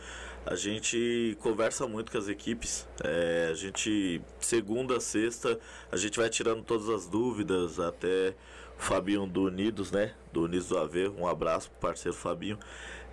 a 0.46 0.56
gente 0.56 1.38
conversa 1.40 1.88
muito 1.88 2.12
com 2.12 2.18
as 2.18 2.28
equipes. 2.28 2.86
É, 3.04 3.48
a 3.50 3.54
gente, 3.54 4.22
segunda, 4.42 5.00
sexta, 5.00 5.58
a 5.90 5.96
gente 5.96 6.20
vai 6.20 6.30
tirando 6.30 6.62
todas 6.64 6.90
as 6.90 7.08
dúvidas, 7.08 7.80
até 7.80 8.34
o 8.78 8.82
Fabinho 8.82 9.26
do 9.26 9.44
Unidos, 9.44 9.90
né? 9.92 10.14
Do 10.34 10.44
Unidos 10.44 10.68
do 10.68 10.78
AV, 10.78 11.08
um 11.18 11.26
abraço 11.28 11.70
pro 11.72 11.80
parceiro 11.90 12.18
Fabinho. 12.18 12.58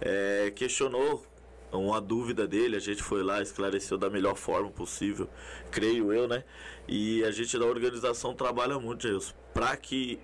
É, 0.01 0.53
questionou 0.55 1.25
uma 1.73 2.01
dúvida 2.01 2.47
dele, 2.47 2.77
a 2.77 2.81
gente 2.81 3.03
foi 3.03 3.23
lá, 3.23 3.43
esclareceu 3.43 3.99
da 3.99 4.09
melhor 4.09 4.37
forma 4.37 4.71
possível, 4.71 5.29
creio 5.71 6.13
eu, 6.13 6.27
né? 6.27 6.45
E 6.87 7.23
a 7.25 7.31
gente 7.31 7.59
da 7.59 7.67
organização 7.67 8.35
trabalha 8.35 8.79
muito, 8.79 9.03
Jailson, 9.03 9.35
para 9.53 9.77
que 9.77 10.19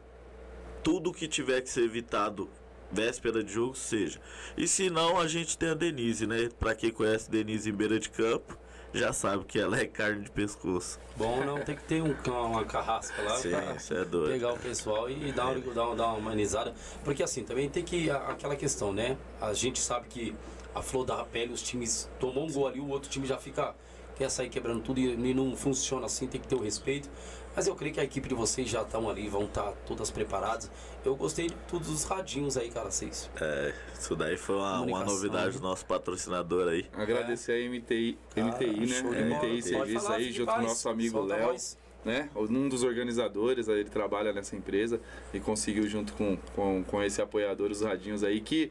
tudo 0.82 1.12
que 1.12 1.28
tiver 1.28 1.60
que 1.60 1.68
ser 1.68 1.84
evitado 1.84 2.48
véspera 2.90 3.42
de 3.42 3.52
jogo 3.52 3.74
seja. 3.74 4.20
E 4.56 4.68
se 4.68 4.88
não, 4.88 5.18
a 5.18 5.26
gente 5.26 5.58
tem 5.58 5.70
a 5.70 5.74
Denise, 5.74 6.26
né? 6.26 6.48
Para 6.58 6.74
quem 6.74 6.90
conhece 6.90 7.30
Denise 7.30 7.68
em 7.68 7.74
beira 7.74 7.98
de 7.98 8.08
campo, 8.08 8.56
já 8.94 9.12
sabe 9.12 9.44
que 9.44 9.58
ela 9.58 9.78
é 9.78 9.86
carne 9.86 10.24
de 10.24 10.30
pescoço. 10.30 10.98
Bom, 11.16 11.44
não 11.44 11.60
tem 11.60 11.74
que 11.76 11.82
ter 11.84 12.02
um, 12.02 12.14
uma 12.30 12.64
carrasca 12.64 13.20
lá 13.22 13.36
Sim, 13.36 13.50
pra 13.50 13.74
isso 13.74 13.94
é 13.94 14.04
doido. 14.04 14.32
pegar 14.32 14.52
o 14.52 14.58
pessoal 14.58 15.10
e 15.10 15.32
dar 15.32 15.46
uma, 15.48 15.60
dar, 15.60 15.94
dar 15.94 16.06
uma 16.06 16.12
humanizada. 16.14 16.74
Porque 17.04 17.22
assim, 17.22 17.42
também 17.44 17.68
tem 17.68 17.82
que. 17.82 18.10
aquela 18.10 18.56
questão, 18.56 18.92
né? 18.92 19.16
A 19.40 19.52
gente 19.52 19.80
sabe 19.80 20.06
que 20.08 20.34
a 20.74 20.82
flor 20.82 21.04
da 21.04 21.24
pele, 21.24 21.52
os 21.52 21.62
times 21.62 22.08
tomam 22.18 22.44
um 22.44 22.52
gol 22.52 22.66
ali, 22.66 22.80
o 22.80 22.88
outro 22.88 23.10
time 23.10 23.26
já 23.26 23.36
fica. 23.36 23.74
Quer 24.16 24.30
sair 24.30 24.48
quebrando 24.48 24.80
tudo 24.80 25.00
e, 25.00 25.12
e 25.12 25.34
não 25.34 25.56
funciona 25.56 26.06
assim, 26.06 26.28
tem 26.28 26.40
que 26.40 26.46
ter 26.46 26.54
o 26.54 26.62
respeito. 26.62 27.10
Mas 27.54 27.66
eu 27.66 27.74
creio 27.74 27.94
que 27.94 28.00
a 28.00 28.04
equipe 28.04 28.28
de 28.28 28.34
vocês 28.34 28.68
já 28.68 28.82
estão 28.82 29.08
ali, 29.08 29.28
vão 29.28 29.44
estar 29.44 29.72
todas 29.86 30.10
preparadas. 30.10 30.70
Eu 31.04 31.14
gostei 31.14 31.48
de 31.48 31.54
todos 31.68 31.88
os 31.88 32.04
radinhos 32.04 32.56
aí, 32.56 32.70
cara, 32.70 32.90
vocês. 32.90 33.30
É, 33.40 33.72
isso 33.98 34.16
daí 34.16 34.36
foi 34.36 34.56
uma, 34.56 34.80
uma 34.80 35.04
novidade 35.04 35.54
né? 35.54 35.60
do 35.60 35.60
nosso 35.60 35.84
patrocinador 35.86 36.68
aí. 36.68 36.86
Agradecer 36.94 37.52
a 37.52 37.70
MTI, 37.70 38.18
Cara, 38.34 38.46
MTI 38.48 38.86
né? 38.86 39.02
bola. 39.02 39.36
MTI 39.36 39.62
Serviço 39.62 40.12
aí, 40.12 40.32
junto 40.32 40.52
com 40.52 40.58
o 40.58 40.62
nosso 40.62 40.88
amigo 40.88 41.20
Léo. 41.20 41.56
né? 42.04 42.28
Um 42.34 42.68
dos 42.68 42.82
organizadores, 42.82 43.68
ele 43.68 43.88
trabalha 43.88 44.32
nessa 44.32 44.56
empresa 44.56 45.00
e 45.32 45.40
conseguiu 45.40 45.86
junto 45.86 46.12
com, 46.14 46.36
com, 46.54 46.84
com 46.84 47.02
esse 47.02 47.22
apoiador 47.22 47.70
os 47.70 47.82
radinhos 47.82 48.22
aí 48.24 48.40
que 48.40 48.70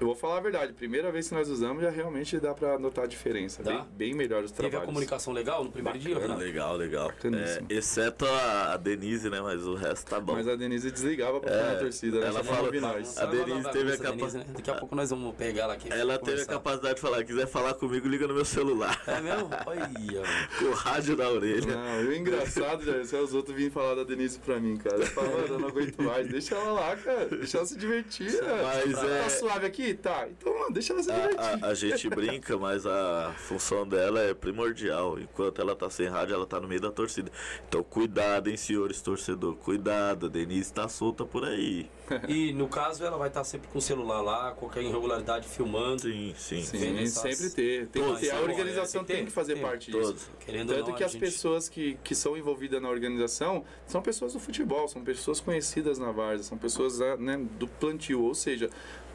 eu 0.00 0.06
vou 0.06 0.14
falar 0.16 0.38
a 0.38 0.40
verdade, 0.40 0.72
primeira 0.72 1.10
vez 1.12 1.28
que 1.28 1.34
nós 1.34 1.48
usamos 1.48 1.82
já 1.82 1.90
realmente 1.90 2.38
dá 2.38 2.54
pra 2.54 2.78
notar 2.78 3.04
a 3.04 3.08
diferença. 3.08 3.62
Dá? 3.62 3.72
Bem, 3.78 3.86
bem 4.10 4.14
melhor 4.14 4.44
os 4.44 4.50
Teve 4.50 4.66
a 4.66 4.70
trabalhos. 4.70 4.86
comunicação 4.86 5.32
legal 5.32 5.64
no 5.64 5.70
primeiro 5.72 5.98
dia, 5.98 6.14
Bacana. 6.14 6.34
Renato? 6.34 6.46
Legal, 6.46 6.76
legal. 6.76 7.08
Bacaníssimo. 7.08 7.66
É, 7.70 7.74
exceto 7.74 8.26
a, 8.26 8.72
a 8.74 8.76
Denise, 8.76 9.28
né? 9.30 9.40
Mas 9.40 9.66
o 9.66 9.74
resto 9.74 10.06
tá 10.10 10.20
bom. 10.20 10.34
Mas 10.34 10.48
a 10.48 10.56
Denise 10.56 10.90
desligava 10.90 11.40
pra 11.40 11.50
ficar 11.52 11.64
É, 11.64 11.72
na 11.74 11.80
torcida, 11.80 12.20
né? 12.20 12.26
ela 12.26 12.44
Só 12.44 12.54
fala- 12.54 12.72
nós. 12.80 13.18
A 13.18 13.26
Denise 13.26 13.70
teve 13.70 13.92
a 13.92 13.96
capa- 13.98 14.16
Denise, 14.16 14.38
né? 14.38 14.44
Daqui 14.54 14.70
a 14.70 14.74
pouco 14.74 14.94
nós 14.94 15.10
vamos 15.10 15.34
pegar 15.36 15.62
ela 15.64 15.74
aqui. 15.74 15.88
Ela 15.92 16.18
teve 16.18 16.18
a 16.18 16.18
conversar. 16.18 16.52
capacidade 16.52 16.94
de 16.96 17.00
falar, 17.00 17.24
quiser 17.24 17.46
falar 17.46 17.74
comigo, 17.74 18.06
liga 18.08 18.26
no 18.26 18.34
meu 18.34 18.44
celular. 18.44 19.00
É 19.06 19.20
mesmo? 19.20 19.48
Olha. 19.66 19.90
Com 20.58 20.64
o 20.66 20.72
rádio 20.74 21.16
na 21.16 21.28
orelha. 21.28 21.74
Não, 21.76 22.08
o 22.08 22.12
engraçado, 22.14 22.84
já, 22.84 23.04
se 23.04 23.16
os 23.16 23.34
outros 23.34 23.54
virem 23.54 23.70
falar 23.70 23.94
da 23.94 24.04
Denise 24.04 24.38
pra 24.38 24.58
mim, 24.60 24.76
cara. 24.76 24.96
Eu 24.98 25.06
falo, 25.06 25.28
mano, 25.32 25.46
eu 25.46 25.58
não 25.58 25.68
aguento 25.68 26.02
mais. 26.02 26.28
Deixa 26.28 26.54
ela 26.54 26.72
lá, 26.72 26.96
cara. 26.96 27.26
Deixa 27.26 27.58
ela 27.58 27.66
se 27.66 27.76
divertir. 27.76 28.30
Mas 28.62 28.98
é- 29.02 29.22
Tá 29.24 29.30
suave 29.30 29.63
aqui? 29.64 29.94
Tá. 29.94 30.26
Então, 30.28 30.52
mano, 30.58 30.72
deixa 30.72 30.92
ela 30.92 31.02
se 31.02 31.10
divertir. 31.12 31.38
A, 31.40 31.66
a- 31.66 31.70
a 31.70 31.74
gente 31.74 32.08
brinca, 32.10 32.56
mas 32.58 32.86
a 32.86 33.34
função 33.38 33.86
dela 33.86 34.20
é 34.20 34.34
primordial. 34.34 35.18
Enquanto 35.18 35.60
ela 35.60 35.74
tá 35.74 35.88
sem 35.90 36.06
rádio, 36.08 36.34
ela 36.34 36.46
tá 36.46 36.60
no 36.60 36.68
meio 36.68 36.80
da 36.80 36.90
torcida. 36.90 37.30
Então 37.68 37.82
cuidado, 37.82 38.48
hein, 38.48 38.56
senhores 38.56 39.00
torcedor. 39.02 39.56
Cuidado, 39.56 40.26
a 40.26 40.28
Denise 40.28 40.72
tá 40.72 40.88
solta 40.88 41.24
por 41.24 41.44
aí. 41.44 41.88
E 42.28 42.52
no 42.52 42.68
caso, 42.68 43.02
ela 43.04 43.16
vai 43.16 43.28
estar 43.28 43.44
sempre 43.44 43.68
com 43.68 43.78
o 43.78 43.80
celular 43.80 44.20
lá, 44.20 44.50
qualquer 44.52 44.82
irregularidade 44.82 45.48
filmando. 45.48 46.02
Sim, 46.02 46.34
sim. 46.36 46.62
Sim, 46.62 46.98
essas- 47.02 47.22
sempre 47.36 47.50
ter. 47.54 47.86
Tem 47.88 48.02
que 48.14 48.20
ter. 48.20 48.30
A 48.30 48.40
organização 48.40 49.00
é, 49.00 49.04
tem 49.04 49.16
que 49.16 49.20
tem 49.22 49.26
que 49.26 49.32
fazer 49.32 49.54
tem. 49.54 49.62
parte 49.62 49.90
Todos. 49.90 50.12
disso. 50.14 50.30
Querendo 50.40 50.74
Tanto 50.74 50.90
não, 50.90 50.96
que 50.96 51.04
as 51.04 51.12
gente- 51.12 51.20
pessoas 51.20 51.68
que, 51.68 51.96
que 52.04 52.14
são 52.14 52.36
envolvidas 52.36 52.80
na 52.82 52.88
organização 52.90 53.64
são 53.86 54.02
pessoas 54.02 54.34
do 54.34 54.38
futebol, 54.40 54.86
são 54.86 55.02
pessoas 55.02 55.40
conhecidas 55.40 55.98
na 55.98 56.12
Várzea, 56.12 56.44
são 56.44 56.58
pessoas 56.58 56.98
né, 57.18 57.38
do 57.58 57.66
plantio. 57.66 58.22
Ou 58.22 58.34
seja, 58.34 58.68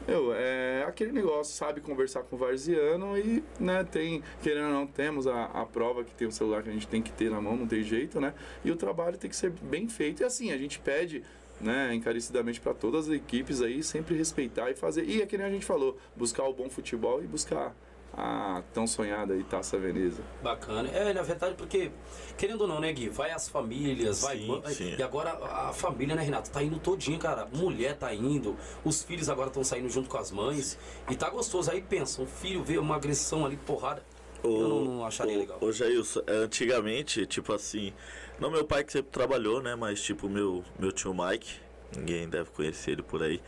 meu, 0.06 0.34
é 0.34 0.84
aquele 0.86 1.12
negócio, 1.12 1.54
sabe 1.54 1.80
conversar 1.80 2.22
com 2.22 2.36
o 2.36 2.38
varziano 2.38 3.16
e 3.18 3.42
né, 3.58 3.84
tem, 3.84 4.22
querendo 4.42 4.66
ou 4.66 4.72
não, 4.72 4.86
temos 4.86 5.26
a, 5.26 5.44
a 5.46 5.64
prova 5.64 6.04
que 6.04 6.14
tem 6.14 6.26
o 6.26 6.32
celular 6.32 6.62
que 6.62 6.68
a 6.68 6.72
gente 6.72 6.88
tem 6.88 7.02
que 7.02 7.12
ter 7.12 7.30
na 7.30 7.40
mão, 7.40 7.56
não 7.56 7.66
tem 7.66 7.82
jeito, 7.82 8.20
né? 8.20 8.34
E 8.64 8.70
o 8.70 8.76
trabalho 8.76 9.16
tem 9.16 9.30
que 9.30 9.36
ser 9.36 9.50
bem 9.50 9.88
feito. 9.88 10.22
E 10.22 10.24
assim, 10.24 10.52
a 10.52 10.58
gente 10.58 10.78
pede 10.78 11.22
né, 11.60 11.94
encarecidamente 11.94 12.60
para 12.60 12.72
todas 12.72 13.08
as 13.08 13.14
equipes 13.14 13.60
aí 13.60 13.82
sempre 13.82 14.16
respeitar 14.16 14.70
e 14.70 14.74
fazer. 14.74 15.04
E 15.04 15.20
é 15.22 15.26
que 15.26 15.36
nem 15.36 15.46
a 15.46 15.50
gente 15.50 15.64
falou, 15.64 15.98
buscar 16.16 16.44
o 16.44 16.52
bom 16.52 16.70
futebol 16.70 17.22
e 17.22 17.26
buscar 17.26 17.74
a 18.12 18.62
tão 18.72 18.86
sonhada 18.86 19.34
aí 19.34 19.44
Taça 19.44 19.78
Veneza. 19.78 20.22
Bacana. 20.42 20.88
É, 20.88 21.12
na 21.12 21.22
verdade, 21.22 21.54
porque, 21.54 21.90
querendo 22.36 22.62
ou 22.62 22.68
não, 22.68 22.80
né, 22.80 22.92
Gui? 22.92 23.08
Vai 23.08 23.30
as 23.30 23.48
famílias, 23.48 24.22
vai. 24.22 24.38
Sim, 24.38 24.62
sim. 24.68 24.94
E 24.98 25.02
agora 25.02 25.30
a 25.32 25.72
família, 25.72 26.14
né, 26.14 26.22
Renato? 26.22 26.50
Tá 26.50 26.62
indo 26.62 26.78
todinho, 26.78 27.18
cara. 27.18 27.46
Mulher 27.52 27.96
tá 27.96 28.12
indo, 28.14 28.56
os 28.84 29.02
filhos 29.02 29.28
agora 29.28 29.48
estão 29.48 29.64
saindo 29.64 29.88
junto 29.88 30.08
com 30.08 30.18
as 30.18 30.30
mães. 30.30 30.78
E 31.08 31.14
tá 31.14 31.30
gostoso. 31.30 31.70
Aí 31.70 31.80
pensa, 31.80 32.20
um 32.22 32.26
filho 32.26 32.62
vê 32.62 32.78
uma 32.78 32.96
agressão 32.96 33.46
ali, 33.46 33.56
porrada. 33.56 34.02
Eu 34.42 34.68
não, 34.68 34.84
não 34.84 35.06
acharia 35.06 35.36
legal. 35.36 35.58
Ô, 35.60 35.70
Jailson, 35.70 36.22
é, 36.26 36.32
antigamente, 36.32 37.26
tipo 37.26 37.52
assim, 37.52 37.92
não 38.38 38.50
meu 38.50 38.64
pai 38.64 38.82
que 38.82 38.92
sempre 38.92 39.10
trabalhou, 39.10 39.62
né? 39.62 39.74
Mas 39.74 40.00
tipo 40.02 40.28
meu, 40.28 40.64
meu 40.78 40.90
tio 40.90 41.14
Mike, 41.14 41.56
ninguém 41.94 42.28
deve 42.28 42.50
conhecer 42.50 42.92
ele 42.92 43.02
por 43.02 43.22
aí. 43.22 43.40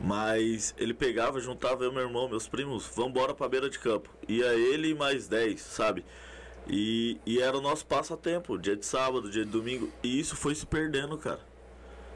Mas 0.00 0.74
ele 0.78 0.94
pegava, 0.94 1.40
juntava 1.40 1.84
eu, 1.84 1.92
meu 1.92 2.02
irmão, 2.02 2.28
meus 2.28 2.46
primos, 2.46 2.86
vambora 2.94 3.34
pra 3.34 3.48
beira 3.48 3.68
de 3.68 3.78
campo. 3.78 4.10
Ia 4.28 4.54
ele 4.54 4.90
e 4.90 4.94
mais 4.94 5.26
10, 5.26 5.60
sabe? 5.60 6.04
E, 6.68 7.18
e 7.26 7.40
era 7.40 7.56
o 7.56 7.60
nosso 7.60 7.86
passatempo, 7.86 8.58
dia 8.58 8.76
de 8.76 8.86
sábado, 8.86 9.30
dia 9.30 9.44
de 9.44 9.50
domingo. 9.50 9.90
E 10.02 10.20
isso 10.20 10.36
foi 10.36 10.54
se 10.54 10.66
perdendo, 10.66 11.16
cara. 11.18 11.40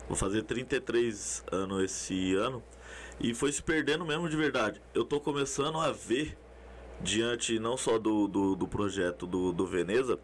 Vou 0.07 0.16
fazer 0.16 0.43
33 0.43 1.45
anos 1.51 1.83
esse 1.83 2.35
ano. 2.35 2.62
E 3.18 3.35
foi 3.35 3.51
se 3.51 3.62
perdendo 3.62 4.05
mesmo 4.05 4.28
de 4.28 4.37
verdade. 4.37 4.80
Eu 4.95 5.05
tô 5.05 5.18
começando 5.20 5.78
a 5.78 5.91
ver 5.91 6.37
diante 7.01 7.59
não 7.59 7.76
só 7.76 7.99
do, 7.99 8.28
do, 8.28 8.55
do 8.55 8.68
projeto 8.68 9.26
do, 9.26 9.53
do 9.53 9.66
Veneza, 9.66 10.18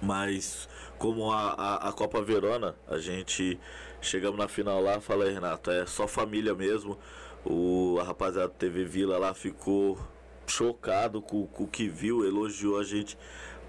mas 0.00 0.68
como 0.98 1.30
a, 1.30 1.52
a, 1.52 1.88
a 1.88 1.92
Copa 1.92 2.22
Verona, 2.22 2.74
a 2.88 2.98
gente 2.98 3.58
chegamos 4.02 4.38
na 4.38 4.48
final 4.48 4.82
lá, 4.82 5.00
fala 5.00 5.24
aí, 5.24 5.32
Renato, 5.32 5.70
é 5.70 5.86
só 5.86 6.06
família 6.06 6.54
mesmo. 6.54 6.98
O 7.44 7.98
a 8.00 8.04
rapaziada 8.04 8.48
do 8.48 8.54
TV 8.54 8.84
Vila 8.84 9.18
lá 9.18 9.32
ficou 9.34 9.98
chocado 10.46 11.22
com, 11.22 11.46
com 11.46 11.64
o 11.64 11.68
que 11.68 11.88
viu, 11.88 12.24
elogiou 12.24 12.78
a 12.78 12.84
gente 12.84 13.16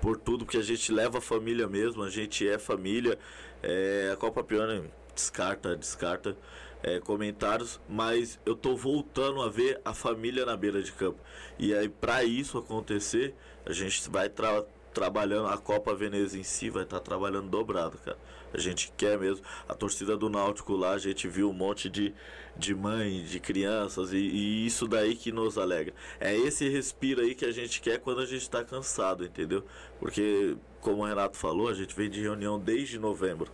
por 0.01 0.17
tudo 0.17 0.45
que 0.45 0.57
a 0.57 0.61
gente 0.61 0.91
leva 0.91 1.19
a 1.19 1.21
família 1.21 1.65
mesmo, 1.65 2.03
a 2.03 2.09
gente 2.09 2.47
é 2.47 2.59
família. 2.59 3.17
É, 3.61 4.11
a 4.11 4.17
Copa 4.17 4.43
Pione 4.43 4.91
descarta, 5.15 5.75
descarta 5.77 6.36
é, 6.84 6.99
comentários, 6.99 7.79
mas 7.88 8.38
eu 8.45 8.53
tô 8.55 8.75
voltando 8.75 9.41
a 9.41 9.49
ver 9.49 9.79
a 9.86 9.93
família 9.93 10.45
na 10.45 10.57
beira 10.57 10.84
de 10.84 10.91
campo. 10.91 11.19
E 11.57 11.73
aí, 11.73 11.88
para 11.88 12.23
isso 12.25 12.57
acontecer, 12.57 13.34
a 13.65 13.71
gente 13.71 14.09
vai 14.09 14.27
tra 14.27 14.65
trabalhando, 14.93 15.47
a 15.47 15.57
Copa 15.57 15.93
Veneza 15.93 16.37
em 16.37 16.43
si 16.43 16.69
vai 16.69 16.83
estar 16.83 16.99
trabalhando 16.99 17.49
dobrado, 17.49 17.97
cara. 17.97 18.17
A 18.53 18.57
gente 18.59 18.93
quer 18.95 19.17
mesmo. 19.17 19.43
A 19.67 19.73
torcida 19.73 20.15
do 20.15 20.29
Náutico 20.29 20.75
lá, 20.75 20.91
a 20.91 20.97
gente 20.97 21.27
viu 21.27 21.49
um 21.49 21.53
monte 21.53 21.89
de, 21.89 22.13
de 22.55 22.75
mãe, 22.75 23.23
de 23.23 23.39
crianças, 23.39 24.13
e, 24.13 24.17
e 24.17 24.65
isso 24.65 24.87
daí 24.87 25.15
que 25.15 25.31
nos 25.31 25.57
alegra. 25.57 25.93
É 26.19 26.35
esse 26.37 26.69
respiro 26.69 27.21
aí 27.21 27.33
que 27.33 27.45
a 27.45 27.51
gente 27.51 27.81
quer 27.81 27.99
quando 27.99 28.21
a 28.21 28.25
gente 28.25 28.47
tá 28.49 28.63
cansado, 28.63 29.25
entendeu? 29.25 29.65
Porque, 29.99 30.55
como 30.79 31.01
o 31.01 31.05
Renato 31.05 31.35
falou, 31.35 31.67
a 31.67 31.73
gente 31.73 31.95
vem 31.95 32.09
de 32.09 32.21
reunião 32.21 32.59
desde 32.59 32.99
novembro. 32.99 33.51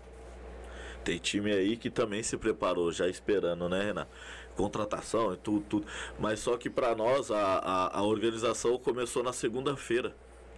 Tem 1.04 1.18
time 1.18 1.54
aí 1.54 1.78
que 1.78 1.90
também 1.90 2.22
se 2.22 2.38
preparou, 2.38 2.92
já 2.92 3.08
esperando, 3.08 3.70
né, 3.70 3.86
Renato? 3.86 4.12
Contratação 4.58 5.34
e 5.34 5.38
tudo, 5.38 5.62
tudo. 5.62 5.88
Mas 6.20 6.42
só 6.42 6.58
que 6.58 6.70
para 6.70 6.94
nós, 6.94 7.32
a, 7.32 7.40
a, 7.40 8.00
a 8.00 8.04
organização 8.04 8.78
começou 8.78 9.24
na 9.24 9.32
segunda-feira. 9.32 10.14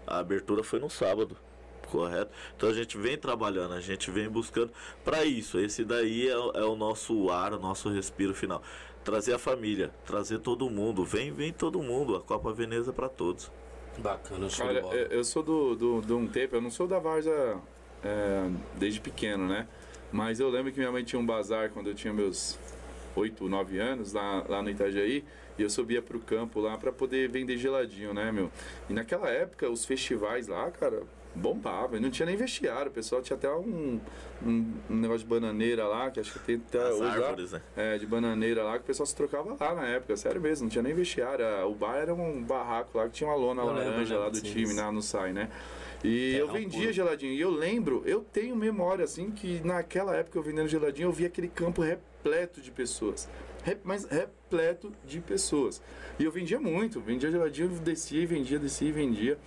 A 0.07 0.19
abertura 0.19 0.63
foi 0.63 0.79
no 0.79 0.89
sábado, 0.89 1.37
correto? 1.89 2.31
Então 2.55 2.69
a 2.69 2.73
gente 2.73 2.97
vem 2.97 3.17
trabalhando, 3.17 3.73
a 3.73 3.79
gente 3.81 4.09
vem 4.11 4.27
buscando 4.29 4.71
para 5.03 5.23
isso. 5.25 5.59
Esse 5.59 5.83
daí 5.83 6.27
é, 6.27 6.37
o- 6.37 6.51
é 6.55 6.63
o 6.65 6.75
nosso 6.75 7.29
ar, 7.29 7.53
o 7.53 7.59
nosso 7.59 7.89
respiro 7.89 8.33
final. 8.33 8.61
Trazer 9.03 9.33
a 9.33 9.39
família, 9.39 9.91
trazer 10.05 10.39
todo 10.39 10.69
mundo. 10.69 11.03
Vem, 11.03 11.31
vem 11.31 11.51
todo 11.51 11.81
mundo. 11.81 12.15
A 12.15 12.21
Copa 12.21 12.51
Veneza 12.53 12.93
para 12.93 13.09
todos. 13.09 13.51
Bacana, 13.97 14.47
show 14.49 14.65
bola. 14.67 14.93
eu 14.95 15.07
eu 15.07 15.23
sou 15.23 15.43
do, 15.43 15.75
do, 15.75 16.01
de 16.01 16.13
um 16.13 16.25
tempo, 16.27 16.55
eu 16.55 16.61
não 16.61 16.69
sou 16.71 16.87
da 16.87 16.97
Varza 16.99 17.57
é, 18.03 18.49
desde 18.77 19.01
pequeno, 19.01 19.47
né? 19.47 19.67
Mas 20.11 20.39
eu 20.39 20.49
lembro 20.49 20.71
que 20.71 20.77
minha 20.79 20.91
mãe 20.91 21.03
tinha 21.03 21.19
um 21.19 21.25
bazar 21.25 21.69
quando 21.71 21.87
eu 21.87 21.93
tinha 21.95 22.13
meus 22.13 22.57
8, 23.15 23.47
9 23.49 23.79
anos, 23.79 24.13
lá, 24.13 24.45
lá 24.47 24.61
no 24.61 24.69
Itajaí, 24.69 25.25
e 25.61 25.63
eu 25.63 25.69
subia 25.69 26.01
pro 26.01 26.19
campo 26.19 26.59
lá 26.59 26.77
pra 26.77 26.91
poder 26.91 27.29
vender 27.29 27.55
geladinho, 27.57 28.13
né, 28.13 28.31
meu? 28.31 28.49
E 28.89 28.93
naquela 28.93 29.29
época, 29.29 29.69
os 29.69 29.85
festivais 29.85 30.47
lá, 30.47 30.69
cara, 30.71 31.03
bombavam, 31.35 31.97
e 31.97 31.99
não 32.01 32.09
tinha 32.09 32.25
nem 32.25 32.35
vestiário, 32.35 32.89
o 32.91 32.93
pessoal 32.93 33.21
tinha 33.21 33.37
até 33.37 33.49
um, 33.49 34.01
um, 34.45 34.73
um 34.89 34.95
negócio 34.95 35.19
de 35.21 35.27
bananeira 35.27 35.85
lá, 35.87 36.09
que 36.11 36.19
acho 36.19 36.33
que 36.33 36.39
tem 36.39 36.55
até 36.55 36.79
As 36.79 36.95
hoje 36.95 37.19
lá. 37.19 37.27
árvores, 37.27 37.51
né? 37.51 37.61
É, 37.77 37.97
de 37.97 38.05
bananeira 38.07 38.63
lá, 38.63 38.73
que 38.73 38.83
o 38.83 38.87
pessoal 38.87 39.05
se 39.05 39.15
trocava 39.15 39.55
lá 39.57 39.75
na 39.75 39.87
época, 39.87 40.17
sério 40.17 40.41
mesmo, 40.41 40.65
não 40.65 40.69
tinha 40.69 40.81
nem 40.81 40.93
vestiário. 40.93 41.45
a- 41.45 41.65
O 41.67 41.75
bar 41.75 41.97
era 41.97 42.13
um 42.13 42.41
barraco 42.41 42.97
lá 42.97 43.05
que 43.05 43.11
tinha 43.11 43.29
uma 43.29 43.35
lona 43.35 43.63
laranja 43.63 44.17
lá 44.17 44.29
do 44.29 44.37
sim, 44.37 44.43
time, 44.43 44.73
lá 44.73 44.91
no 44.91 45.01
SAI, 45.01 45.31
né? 45.31 45.49
E 46.03 46.33
É, 46.35 46.41
eu 46.41 46.47
vendia 46.51 46.81
puro. 46.81 46.93
geladinho. 46.93 47.31
E 47.31 47.39
eu 47.39 47.51
lembro, 47.51 48.01
eu 48.05 48.25
tenho 48.33 48.55
memória, 48.55 49.05
assim, 49.05 49.29
que 49.31 49.61
naquela 49.63 50.15
época 50.15 50.37
eu 50.39 50.43
vendendo 50.43 50.67
geladinho, 50.67 51.07
eu 51.07 51.11
via 51.13 51.27
aquele 51.27 51.47
campo 51.47 51.81
repleto 51.81 52.59
de 52.59 52.71
pessoas. 52.71 53.29
Mas 53.83 54.05
repleto 54.05 54.91
de 55.05 55.19
pessoas. 55.19 55.81
E 56.19 56.23
eu 56.23 56.31
vendia 56.31 56.59
muito, 56.59 56.99
vendia 56.99 57.31
geladinho, 57.31 57.69
descia 57.69 58.21
e 58.21 58.25
vendia, 58.25 58.59
descia 58.59 58.89
e 58.89 58.91
vendia. 58.91 59.37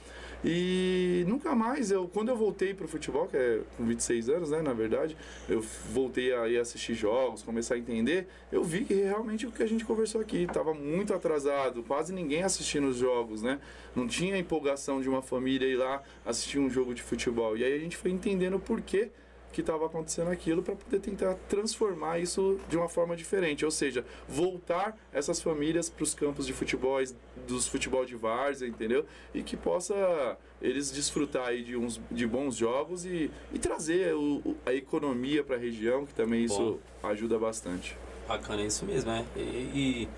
E 0.47 1.25
nunca 1.27 1.55
mais, 1.55 1.91
eu, 1.91 2.07
quando 2.07 2.29
eu 2.29 2.37
voltei 2.37 2.75
pro 2.75 2.87
futebol, 2.87 3.27
que 3.27 3.35
é 3.35 3.61
com 3.79 3.85
26 3.87 4.29
anos, 4.29 4.51
né, 4.51 4.61
na 4.61 4.75
verdade, 4.75 5.17
eu 5.49 5.63
voltei 5.91 6.35
a 6.35 6.47
ir 6.47 6.59
assistir 6.59 6.93
jogos, 6.93 7.43
começar 7.43 7.77
a 7.77 7.79
entender, 7.79 8.27
eu 8.53 8.63
vi 8.63 8.85
que 8.85 8.93
realmente 8.93 9.47
o 9.47 9.51
que 9.51 9.63
a 9.63 9.67
gente 9.67 9.87
conversou 9.87 10.21
aqui 10.21 10.43
estava 10.43 10.75
muito 10.75 11.15
atrasado, 11.15 11.83
quase 11.83 12.13
ninguém 12.13 12.43
assistindo 12.43 12.89
os 12.89 12.99
jogos, 12.99 13.41
né? 13.41 13.59
Não 13.97 14.07
tinha 14.07 14.37
empolgação 14.37 15.01
de 15.01 15.09
uma 15.09 15.23
família 15.23 15.67
ir 15.67 15.77
lá 15.77 16.03
assistir 16.27 16.59
um 16.59 16.69
jogo 16.69 16.93
de 16.93 17.03
futebol. 17.03 17.57
E 17.57 17.65
aí 17.65 17.73
a 17.73 17.79
gente 17.79 17.97
foi 17.97 18.11
entendendo 18.11 18.57
o 18.57 18.61
porquê 18.61 19.11
que 19.55 19.61
estava 19.61 19.87
acontecendo 19.87 20.31
aquilo 20.31 20.63
para 20.63 20.75
poder 20.75 20.99
tentar 20.99 21.35
transformar 21.49 22.19
isso 22.19 22.59
de 22.69 22.77
uma 22.77 22.89
forma 22.89 23.15
diferente, 23.15 23.65
ou 23.65 23.71
seja, 23.71 24.05
voltar 24.29 24.99
essas 25.13 25.41
famílias 25.41 25.89
para 25.89 26.03
os 26.03 26.13
campos 26.13 26.45
de 26.45 26.53
futebol, 26.53 26.99
dos 27.47 27.69
futebol 27.69 28.05
de 28.05 28.17
várzea, 28.17 28.67
entendeu? 28.67 29.07
E 29.33 29.45
que 29.45 29.57
possa 29.57 30.37
eles 30.61 30.91
desfrutar 30.91 31.47
aí 31.47 31.63
de 31.63 31.77
uns 31.77 32.01
de 32.11 32.27
bons 32.27 32.57
jogos 32.57 33.05
e, 33.05 33.31
e 33.53 33.59
trazer 33.59 34.15
o, 34.15 34.57
a 34.67 34.75
economia 34.75 35.45
para 35.45 35.55
a 35.55 35.59
região, 35.59 36.05
que 36.05 36.15
também 36.15 36.45
isso 36.45 36.81
Bom. 37.03 37.09
ajuda 37.09 37.39
bastante. 37.39 37.97
Bacana, 38.27 38.63
é 38.63 38.67
isso 38.67 38.85
mesmo, 38.85 39.11
é. 39.13 39.25
E, 39.37 40.09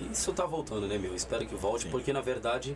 e 0.00 0.06
isso 0.10 0.32
tá 0.32 0.46
voltando, 0.46 0.86
né, 0.86 0.96
meu? 0.96 1.14
Espero 1.14 1.44
que 1.44 1.54
volte, 1.54 1.84
Sim. 1.84 1.90
porque 1.90 2.14
na 2.14 2.22
verdade 2.22 2.74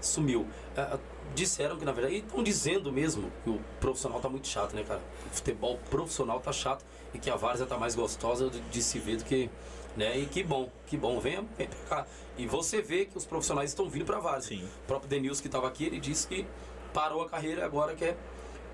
sumiu. 0.00 0.46
É, 0.76 0.98
disseram 1.34 1.76
que 1.76 1.84
na 1.84 1.92
verdade, 1.92 2.16
e 2.16 2.18
estão 2.18 2.42
dizendo 2.42 2.92
mesmo 2.92 3.30
que 3.44 3.50
o 3.50 3.60
profissional 3.80 4.20
tá 4.20 4.28
muito 4.28 4.48
chato, 4.48 4.74
né, 4.74 4.84
cara? 4.84 5.00
O 5.30 5.34
futebol 5.34 5.78
profissional 5.90 6.40
tá 6.40 6.52
chato 6.52 6.84
e 7.14 7.18
que 7.18 7.30
a 7.30 7.36
várzea 7.36 7.66
tá 7.66 7.78
mais 7.78 7.94
gostosa 7.94 8.50
de, 8.50 8.60
de 8.60 8.82
se 8.82 8.98
ver 8.98 9.16
do 9.16 9.24
que. 9.24 9.50
Né? 9.96 10.18
E 10.18 10.26
que 10.26 10.44
bom, 10.44 10.70
que 10.86 10.96
bom, 10.96 11.18
venha, 11.18 11.44
vem 11.56 11.66
pra 11.66 11.78
cá. 11.88 12.06
E 12.36 12.46
você 12.46 12.80
vê 12.80 13.04
que 13.04 13.16
os 13.18 13.24
profissionais 13.24 13.70
estão 13.70 13.88
vindo 13.88 14.04
pra 14.04 14.20
várzea. 14.20 14.58
Sim. 14.58 14.64
O 14.64 14.86
próprio 14.86 15.08
Denilson 15.08 15.42
que 15.42 15.48
estava 15.48 15.66
aqui, 15.66 15.84
ele 15.86 15.98
disse 15.98 16.26
que 16.28 16.46
parou 16.94 17.22
a 17.22 17.28
carreira 17.28 17.62
e 17.62 17.64
agora 17.64 17.94
quer 17.94 18.16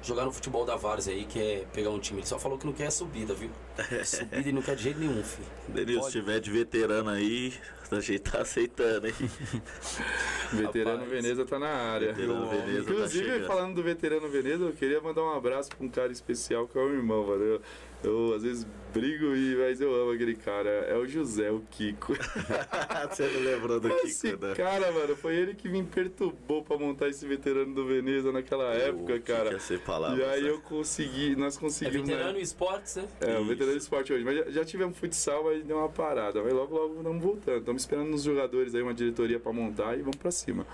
jogar 0.04 0.24
no 0.24 0.32
futebol 0.32 0.64
da 0.64 0.76
Várzea 0.76 1.14
aí, 1.14 1.24
que 1.24 1.40
é 1.40 1.64
pegar 1.72 1.90
um 1.90 1.98
time. 1.98 2.20
Ele 2.20 2.26
só 2.26 2.38
falou 2.38 2.58
que 2.58 2.66
não 2.66 2.72
quer 2.72 2.90
subida, 2.90 3.34
viu? 3.34 3.50
Subida 4.04 4.36
ele 4.36 4.52
não 4.52 4.62
quer 4.62 4.76
de 4.76 4.82
jeito 4.84 5.00
nenhum, 5.00 5.22
filho. 5.22 5.48
Denilson, 5.68 6.06
se 6.06 6.12
tiver 6.12 6.40
de 6.40 6.50
veterano 6.50 7.10
aí, 7.10 7.54
a 7.90 8.00
gente 8.00 8.20
tá 8.20 8.42
aceitando, 8.42 9.06
hein? 9.06 9.14
veterano 10.52 11.04
Rapaz, 11.04 11.10
Veneza 11.10 11.44
tá 11.44 11.58
na 11.58 11.68
área. 11.68 12.12
Veterano 12.12 12.48
Veneza 12.48 12.84
tá 12.84 12.90
Inclusive, 12.92 13.40
tá 13.40 13.46
falando 13.46 13.74
do 13.74 13.82
veterano 13.82 14.28
Veneza, 14.28 14.64
eu 14.64 14.72
queria 14.72 15.00
mandar 15.00 15.22
um 15.22 15.32
abraço 15.32 15.70
pra 15.70 15.84
um 15.84 15.88
cara 15.88 16.12
especial 16.12 16.68
que 16.68 16.78
é 16.78 16.80
o 16.80 16.92
irmão, 16.92 17.24
valeu? 17.24 17.60
Eu 18.04 18.34
às 18.34 18.42
vezes 18.42 18.66
brigo, 18.94 19.34
e, 19.34 19.56
mas 19.56 19.80
eu 19.80 19.92
amo 19.92 20.12
aquele 20.12 20.36
cara. 20.36 20.70
É 20.70 20.96
o 20.96 21.06
José, 21.06 21.50
o 21.50 21.60
Kiko. 21.70 22.14
Você 23.10 23.26
não 23.26 23.40
lembrou 23.40 23.80
do 23.80 23.88
esse 23.88 24.30
Kiko, 24.30 24.46
né? 24.46 24.54
cara, 24.54 24.92
mano, 24.92 25.16
foi 25.16 25.34
ele 25.34 25.54
que 25.54 25.68
me 25.68 25.82
perturbou 25.82 26.62
pra 26.62 26.78
montar 26.78 27.08
esse 27.08 27.26
veterano 27.26 27.74
do 27.74 27.84
Veneza 27.84 28.30
naquela 28.30 28.72
época, 28.72 29.18
cara. 29.20 29.54
Que 29.54 29.62
ser 29.62 29.80
palavras, 29.80 30.20
e 30.20 30.22
aí 30.22 30.46
eu 30.46 30.60
consegui, 30.60 31.34
nós 31.34 31.56
conseguimos. 31.56 32.08
É 32.08 32.12
veterano 32.12 32.38
né? 32.38 32.40
esportes, 32.40 32.96
né? 32.96 33.08
É, 33.20 33.38
o 33.38 33.44
veterano 33.44 33.76
esporte 33.76 34.12
hoje. 34.12 34.24
Mas 34.24 34.36
já, 34.36 34.50
já 34.50 34.64
tivemos 34.64 34.96
futsal, 34.96 35.48
aí 35.48 35.62
deu 35.62 35.78
uma 35.78 35.88
parada. 35.88 36.42
Mas 36.42 36.52
logo, 36.52 36.74
logo 36.76 37.02
vamos 37.02 37.22
voltando. 37.22 37.58
Estamos 37.58 37.82
esperando 37.82 38.10
nos 38.10 38.22
jogadores 38.22 38.74
aí 38.74 38.82
uma 38.82 38.94
diretoria 38.94 39.40
pra 39.40 39.52
montar 39.52 39.98
e 39.98 40.02
vamos 40.02 40.16
pra 40.16 40.30
cima. 40.30 40.64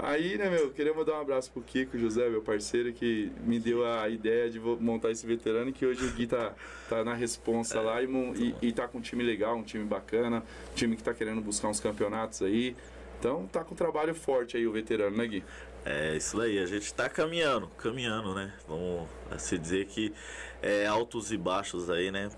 Aí, 0.00 0.38
né, 0.38 0.48
meu, 0.48 0.70
queria 0.70 0.94
mandar 0.94 1.14
um 1.14 1.20
abraço 1.20 1.50
pro 1.50 1.60
Kiko 1.60 1.98
José, 1.98 2.28
meu 2.28 2.40
parceiro, 2.40 2.92
que 2.92 3.32
me 3.40 3.58
deu 3.58 3.84
a 3.84 4.08
ideia 4.08 4.48
de 4.48 4.60
montar 4.60 5.10
esse 5.10 5.26
veterano, 5.26 5.72
que 5.72 5.84
hoje 5.84 6.04
o 6.06 6.10
Gui 6.12 6.28
tá, 6.28 6.54
tá 6.88 7.02
na 7.02 7.14
responsa 7.14 7.78
é, 7.78 7.80
lá 7.80 8.02
e, 8.02 8.06
e, 8.06 8.54
e, 8.68 8.72
tá 8.72 8.86
com 8.86 8.98
um 8.98 9.00
time 9.00 9.24
legal, 9.24 9.56
um 9.56 9.64
time 9.64 9.84
bacana, 9.84 10.44
um 10.70 10.74
time 10.74 10.96
que 10.96 11.02
tá 11.02 11.12
querendo 11.12 11.40
buscar 11.40 11.66
uns 11.66 11.80
campeonatos 11.80 12.42
aí. 12.42 12.76
Então 13.18 13.48
tá 13.48 13.64
com 13.64 13.74
um 13.74 13.76
trabalho 13.76 14.14
forte 14.14 14.56
aí 14.56 14.68
o 14.68 14.72
veterano, 14.72 15.16
né, 15.16 15.26
Gui? 15.26 15.44
É, 15.84 16.16
isso 16.16 16.40
aí, 16.40 16.60
a 16.60 16.66
gente 16.66 16.94
tá 16.94 17.08
caminhando, 17.08 17.66
caminhando, 17.76 18.34
né? 18.34 18.54
Vamos 18.68 19.08
se 19.38 19.58
dizer 19.58 19.86
que 19.86 20.14
é 20.62 20.86
altos 20.86 21.32
e 21.32 21.36
baixos 21.36 21.90
aí, 21.90 22.12
né? 22.12 22.30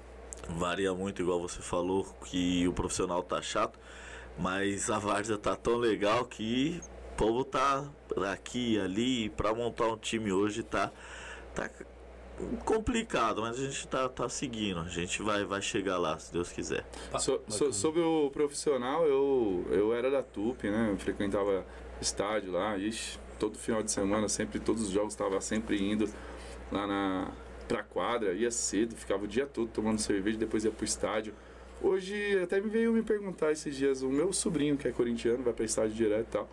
Varia 0.49 0.95
muito, 0.95 1.21
igual 1.21 1.39
você 1.39 1.61
falou, 1.61 2.05
que 2.25 2.67
o 2.67 2.73
profissional 2.73 3.23
tá 3.23 3.43
chato, 3.43 3.79
mas 4.39 4.89
a 4.89 4.99
várzea 4.99 5.37
tá 5.37 5.55
tão 5.55 5.77
legal 5.77 6.25
que 6.25 6.81
povo 7.21 7.45
tá 7.45 7.85
aqui 8.33 8.81
ali 8.81 9.29
para 9.29 9.55
montar 9.55 9.89
um 9.89 9.97
time 9.99 10.33
hoje 10.33 10.63
tá 10.63 10.91
tá 11.55 11.69
complicado, 12.65 13.43
mas 13.43 13.61
a 13.61 13.63
gente 13.63 13.87
tá, 13.87 14.09
tá 14.09 14.27
seguindo. 14.27 14.81
A 14.81 14.89
gente 14.89 15.21
vai, 15.21 15.45
vai 15.45 15.61
chegar 15.61 15.99
lá, 15.99 16.19
se 16.19 16.33
Deus 16.33 16.51
quiser. 16.51 16.87
So, 17.19 17.43
so, 17.49 17.71
sobre 17.71 18.01
o 18.01 18.31
profissional, 18.31 19.05
eu, 19.05 19.67
eu 19.71 19.95
era 19.95 20.11
da 20.11 20.23
TUP, 20.23 20.65
né? 20.65 20.89
Eu 20.91 20.97
frequentava 20.97 21.67
estádio 22.01 22.53
lá, 22.53 22.79
ixi, 22.79 23.19
todo 23.39 23.59
final 23.59 23.83
de 23.83 23.93
semana, 23.93 24.27
sempre, 24.27 24.59
todos 24.59 24.85
os 24.85 24.89
jogos 24.89 25.13
estava 25.13 25.39
sempre 25.43 25.79
indo 25.83 26.09
lá 26.73 26.87
na 26.87 27.33
pra 27.69 27.83
quadra, 27.83 28.33
ia 28.33 28.51
cedo, 28.51 28.97
ficava 28.97 29.25
o 29.25 29.29
dia 29.29 29.47
todo 29.47 29.69
tomando 29.69 29.99
cerveja, 29.99 30.39
depois 30.39 30.65
ia 30.65 30.71
pro 30.71 30.87
estádio. 30.87 31.35
Hoje 31.83 32.39
até 32.43 32.61
me 32.61 32.71
veio 32.71 32.93
me 32.93 33.03
perguntar 33.03 33.53
esses 33.53 33.77
dias, 33.77 34.01
o 34.01 34.09
meu 34.09 34.33
sobrinho 34.33 34.79
que 34.79 34.89
é 34.89 34.93
corintiano, 34.93 35.43
vai 35.43 35.53
para 35.53 35.67
estádio 35.67 35.95
direto 35.95 36.27
e 36.27 36.33
tal. 36.33 36.49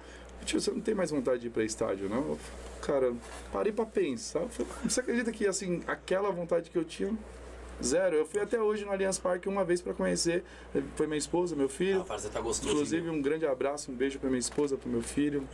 Tio, 0.45 0.61
você 0.61 0.71
não 0.71 0.81
tem 0.81 0.95
mais 0.95 1.11
vontade 1.11 1.41
de 1.41 1.47
ir 1.47 1.49
pra 1.49 1.63
estádio, 1.63 2.07
não? 2.07 2.37
Cara, 2.81 3.13
parei 3.51 3.71
pra 3.71 3.85
pensar. 3.85 4.47
Falei, 4.47 4.71
você 4.83 4.99
acredita 5.01 5.31
que, 5.31 5.45
assim, 5.45 5.83
aquela 5.85 6.31
vontade 6.31 6.69
que 6.69 6.77
eu 6.77 6.85
tinha, 6.85 7.13
zero. 7.83 8.15
Eu 8.15 8.25
fui 8.25 8.39
até 8.39 8.61
hoje 8.61 8.85
no 8.85 8.91
Allianz 8.91 9.19
Parque 9.19 9.49
uma 9.49 9.65
vez 9.65 9.81
para 9.81 9.93
conhecer. 9.93 10.43
Foi 10.95 11.05
minha 11.05 11.17
esposa, 11.17 11.55
meu 11.55 11.67
filho. 11.67 12.05
Ah, 12.07 12.17
você 12.17 12.29
tá 12.29 12.39
gostoso. 12.39 12.73
Inclusive, 12.73 13.09
um 13.09 13.21
grande 13.21 13.45
abraço, 13.45 13.91
um 13.91 13.95
beijo 13.95 14.19
pra 14.19 14.29
minha 14.29 14.39
esposa, 14.39 14.77
pro 14.77 14.89
meu 14.89 15.01
filho. 15.01 15.47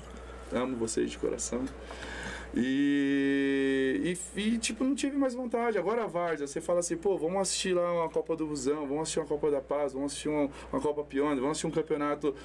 Amo 0.51 0.77
vocês 0.77 1.09
de 1.09 1.17
coração. 1.17 1.65
E, 2.55 4.15
e, 4.35 4.39
e, 4.39 4.57
tipo, 4.59 4.83
não 4.83 4.93
tive 4.93 5.17
mais 5.17 5.33
vontade. 5.33 5.77
Agora 5.77 6.03
a 6.03 6.07
Várzea, 6.07 6.45
você 6.45 6.61
fala 6.61 6.79
assim, 6.79 6.95
pô, 6.95 7.17
vamos 7.17 7.41
assistir 7.41 7.73
lá 7.73 7.91
uma 7.91 8.09
Copa 8.09 8.35
do 8.35 8.45
Busão, 8.45 8.85
vamos 8.87 9.03
assistir 9.03 9.19
uma 9.19 9.25
Copa 9.25 9.49
da 9.49 9.59
Paz, 9.59 9.93
vamos 9.93 10.11
assistir 10.11 10.29
uma, 10.29 10.49
uma 10.71 10.81
Copa 10.81 11.03
Pione, 11.03 11.35
vamos 11.39 11.51
assistir 11.51 11.67
um 11.67 11.71
campeonato 11.71 12.35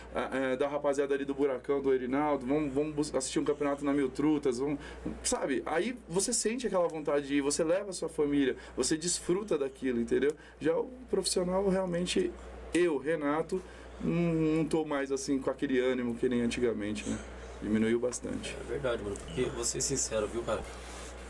da 0.58 0.66
rapaziada 0.68 1.14
ali 1.14 1.24
do 1.24 1.34
Buracão, 1.34 1.80
do 1.82 1.92
Erinaldo, 1.92 2.46
vamos, 2.46 2.72
vamos 2.72 3.14
assistir 3.14 3.38
um 3.38 3.44
campeonato 3.44 3.84
na 3.84 3.92
Mil 3.92 4.08
Trutas, 4.08 4.58
vamos, 4.58 4.78
sabe? 5.22 5.62
Aí 5.66 5.96
você 6.08 6.32
sente 6.32 6.66
aquela 6.66 6.88
vontade 6.88 7.26
de 7.26 7.36
ir, 7.36 7.40
você 7.42 7.62
leva 7.62 7.90
a 7.90 7.92
sua 7.92 8.08
família, 8.08 8.56
você 8.76 8.96
desfruta 8.96 9.58
daquilo, 9.58 10.00
entendeu? 10.00 10.32
Já 10.58 10.76
o 10.76 10.88
profissional 11.10 11.68
realmente, 11.68 12.32
eu, 12.72 12.96
Renato, 12.96 13.60
não, 14.00 14.12
não 14.12 14.64
tô 14.64 14.84
mais 14.84 15.12
assim 15.12 15.38
com 15.38 15.50
aquele 15.50 15.78
ânimo 15.78 16.14
que 16.14 16.28
nem 16.28 16.40
antigamente, 16.40 17.08
né? 17.08 17.18
Diminuiu 17.62 17.98
bastante. 17.98 18.56
É 18.60 18.64
verdade, 18.70 19.02
mano. 19.02 19.16
Porque, 19.16 19.44
vou 19.44 19.64
ser 19.64 19.80
sincero, 19.80 20.26
viu, 20.26 20.42
cara? 20.42 20.62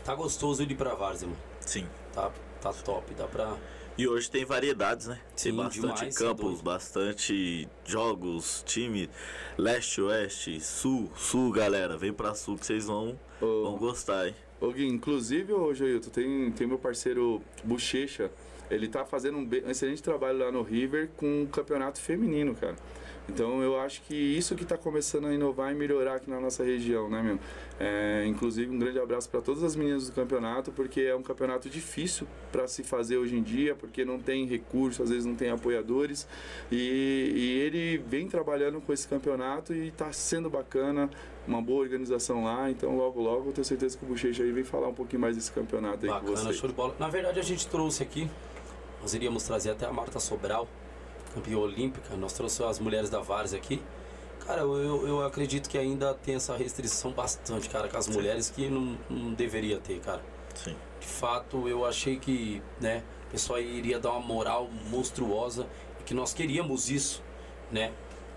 Tá 0.05 0.15
gostoso 0.15 0.65
de 0.65 0.73
ir 0.73 0.77
pra 0.77 0.93
Várzea, 0.93 1.27
mano. 1.27 1.39
Sim. 1.61 1.87
Tá, 2.13 2.31
tá 2.61 2.73
top, 2.73 3.13
dá 3.13 3.27
pra... 3.27 3.57
E 3.97 4.07
hoje 4.07 4.31
tem 4.31 4.45
variedades, 4.45 5.07
né? 5.07 5.19
Sim, 5.35 5.49
tem 5.49 5.57
bastante 5.57 5.95
demais, 5.97 6.17
campos, 6.17 6.61
bastante 6.61 7.67
jogos, 7.83 8.63
time 8.65 9.09
leste, 9.57 10.01
oeste, 10.01 10.61
sul, 10.61 11.11
sul, 11.17 11.51
galera. 11.51 11.97
Vem 11.97 12.13
pra 12.13 12.33
sul 12.33 12.57
que 12.57 12.65
vocês 12.65 12.85
vão, 12.85 13.19
ô, 13.41 13.63
vão 13.63 13.77
gostar, 13.77 14.29
hein? 14.29 14.35
Ô 14.61 14.71
Gui, 14.71 14.87
inclusive, 14.87 15.51
ô 15.51 15.73
Joilton, 15.73 16.09
tem, 16.11 16.49
tem 16.51 16.65
meu 16.65 16.79
parceiro 16.79 17.41
Bochecha. 17.61 18.31
Ele 18.71 18.87
tá 18.87 19.03
fazendo 19.03 19.37
um, 19.37 19.41
um 19.41 19.69
excelente 19.69 20.01
trabalho 20.01 20.39
lá 20.39 20.49
no 20.49 20.61
River 20.61 21.09
com 21.17 21.43
o 21.43 21.47
campeonato 21.47 21.99
feminino, 21.99 22.55
cara. 22.55 22.77
Então 23.29 23.61
eu 23.61 23.79
acho 23.79 24.01
que 24.01 24.15
isso 24.15 24.55
que 24.55 24.63
está 24.63 24.77
começando 24.77 25.27
a 25.27 25.33
inovar 25.33 25.71
e 25.71 25.75
melhorar 25.75 26.15
aqui 26.15 26.29
na 26.29 26.39
nossa 26.39 26.63
região, 26.63 27.09
né, 27.09 27.21
meu? 27.21 27.39
É, 27.79 28.25
inclusive 28.27 28.69
um 28.69 28.77
grande 28.77 28.99
abraço 28.99 29.29
para 29.29 29.41
todas 29.41 29.63
as 29.63 29.75
meninas 29.75 30.07
do 30.07 30.11
campeonato, 30.11 30.71
porque 30.71 31.01
é 31.01 31.15
um 31.15 31.21
campeonato 31.21 31.69
difícil 31.69 32.27
para 32.51 32.67
se 32.67 32.83
fazer 32.83 33.17
hoje 33.17 33.37
em 33.37 33.41
dia, 33.43 33.75
porque 33.75 34.03
não 34.03 34.19
tem 34.19 34.45
recurso, 34.45 35.01
às 35.01 35.09
vezes 35.09 35.25
não 35.25 35.35
tem 35.35 35.49
apoiadores. 35.49 36.27
E, 36.71 37.31
e 37.35 37.59
ele 37.59 37.97
vem 37.97 38.27
trabalhando 38.27 38.81
com 38.81 38.91
esse 38.91 39.07
campeonato 39.07 39.73
e 39.73 39.87
está 39.87 40.11
sendo 40.11 40.49
bacana, 40.49 41.09
uma 41.47 41.61
boa 41.61 41.81
organização 41.81 42.43
lá. 42.43 42.69
Então 42.69 42.97
logo 42.97 43.21
logo 43.21 43.49
eu 43.49 43.53
tenho 43.53 43.65
certeza 43.65 43.97
que 43.97 44.03
o 44.03 44.07
Bochecha 44.07 44.43
aí 44.43 44.51
vem 44.51 44.63
falar 44.63 44.87
um 44.87 44.93
pouquinho 44.93 45.21
mais 45.21 45.35
desse 45.35 45.51
campeonato 45.51 46.05
aí 46.05 46.11
bacana, 46.11 46.31
com 46.31 46.35
você. 46.35 46.53
show 46.53 46.67
de 46.67 46.75
bola. 46.75 46.95
Na 46.99 47.07
verdade 47.07 47.39
a 47.39 47.43
gente 47.43 47.67
trouxe 47.67 48.03
aqui, 48.03 48.29
nós 49.01 49.13
iríamos 49.13 49.43
trazer 49.43 49.69
até 49.69 49.85
a 49.85 49.93
Marta 49.93 50.19
Sobral 50.19 50.67
campeã 51.33 51.57
olímpica, 51.57 52.15
nós 52.15 52.33
trouxemos 52.33 52.71
as 52.71 52.79
mulheres 52.79 53.09
da 53.09 53.19
Várzea 53.19 53.59
aqui. 53.59 53.81
Cara, 54.45 54.61
eu, 54.61 55.07
eu 55.07 55.25
acredito 55.25 55.69
que 55.69 55.77
ainda 55.77 56.13
tem 56.13 56.35
essa 56.35 56.55
restrição 56.55 57.11
bastante, 57.11 57.69
cara, 57.69 57.87
com 57.87 57.97
as 57.97 58.05
Sim. 58.05 58.13
mulheres 58.13 58.49
que 58.49 58.67
não, 58.67 58.97
não 59.09 59.33
deveria 59.33 59.77
ter, 59.77 59.99
cara. 59.99 60.21
Sim. 60.55 60.75
De 60.99 61.07
fato, 61.07 61.67
eu 61.67 61.85
achei 61.85 62.17
que, 62.17 62.61
né, 62.81 63.03
o 63.27 63.31
pessoal 63.31 63.59
iria 63.59 63.99
dar 63.99 64.11
uma 64.11 64.21
moral 64.21 64.67
monstruosa 64.89 65.67
e 65.99 66.03
que 66.03 66.13
nós 66.13 66.33
queríamos 66.33 66.89
isso, 66.89 67.23
né? 67.71 67.91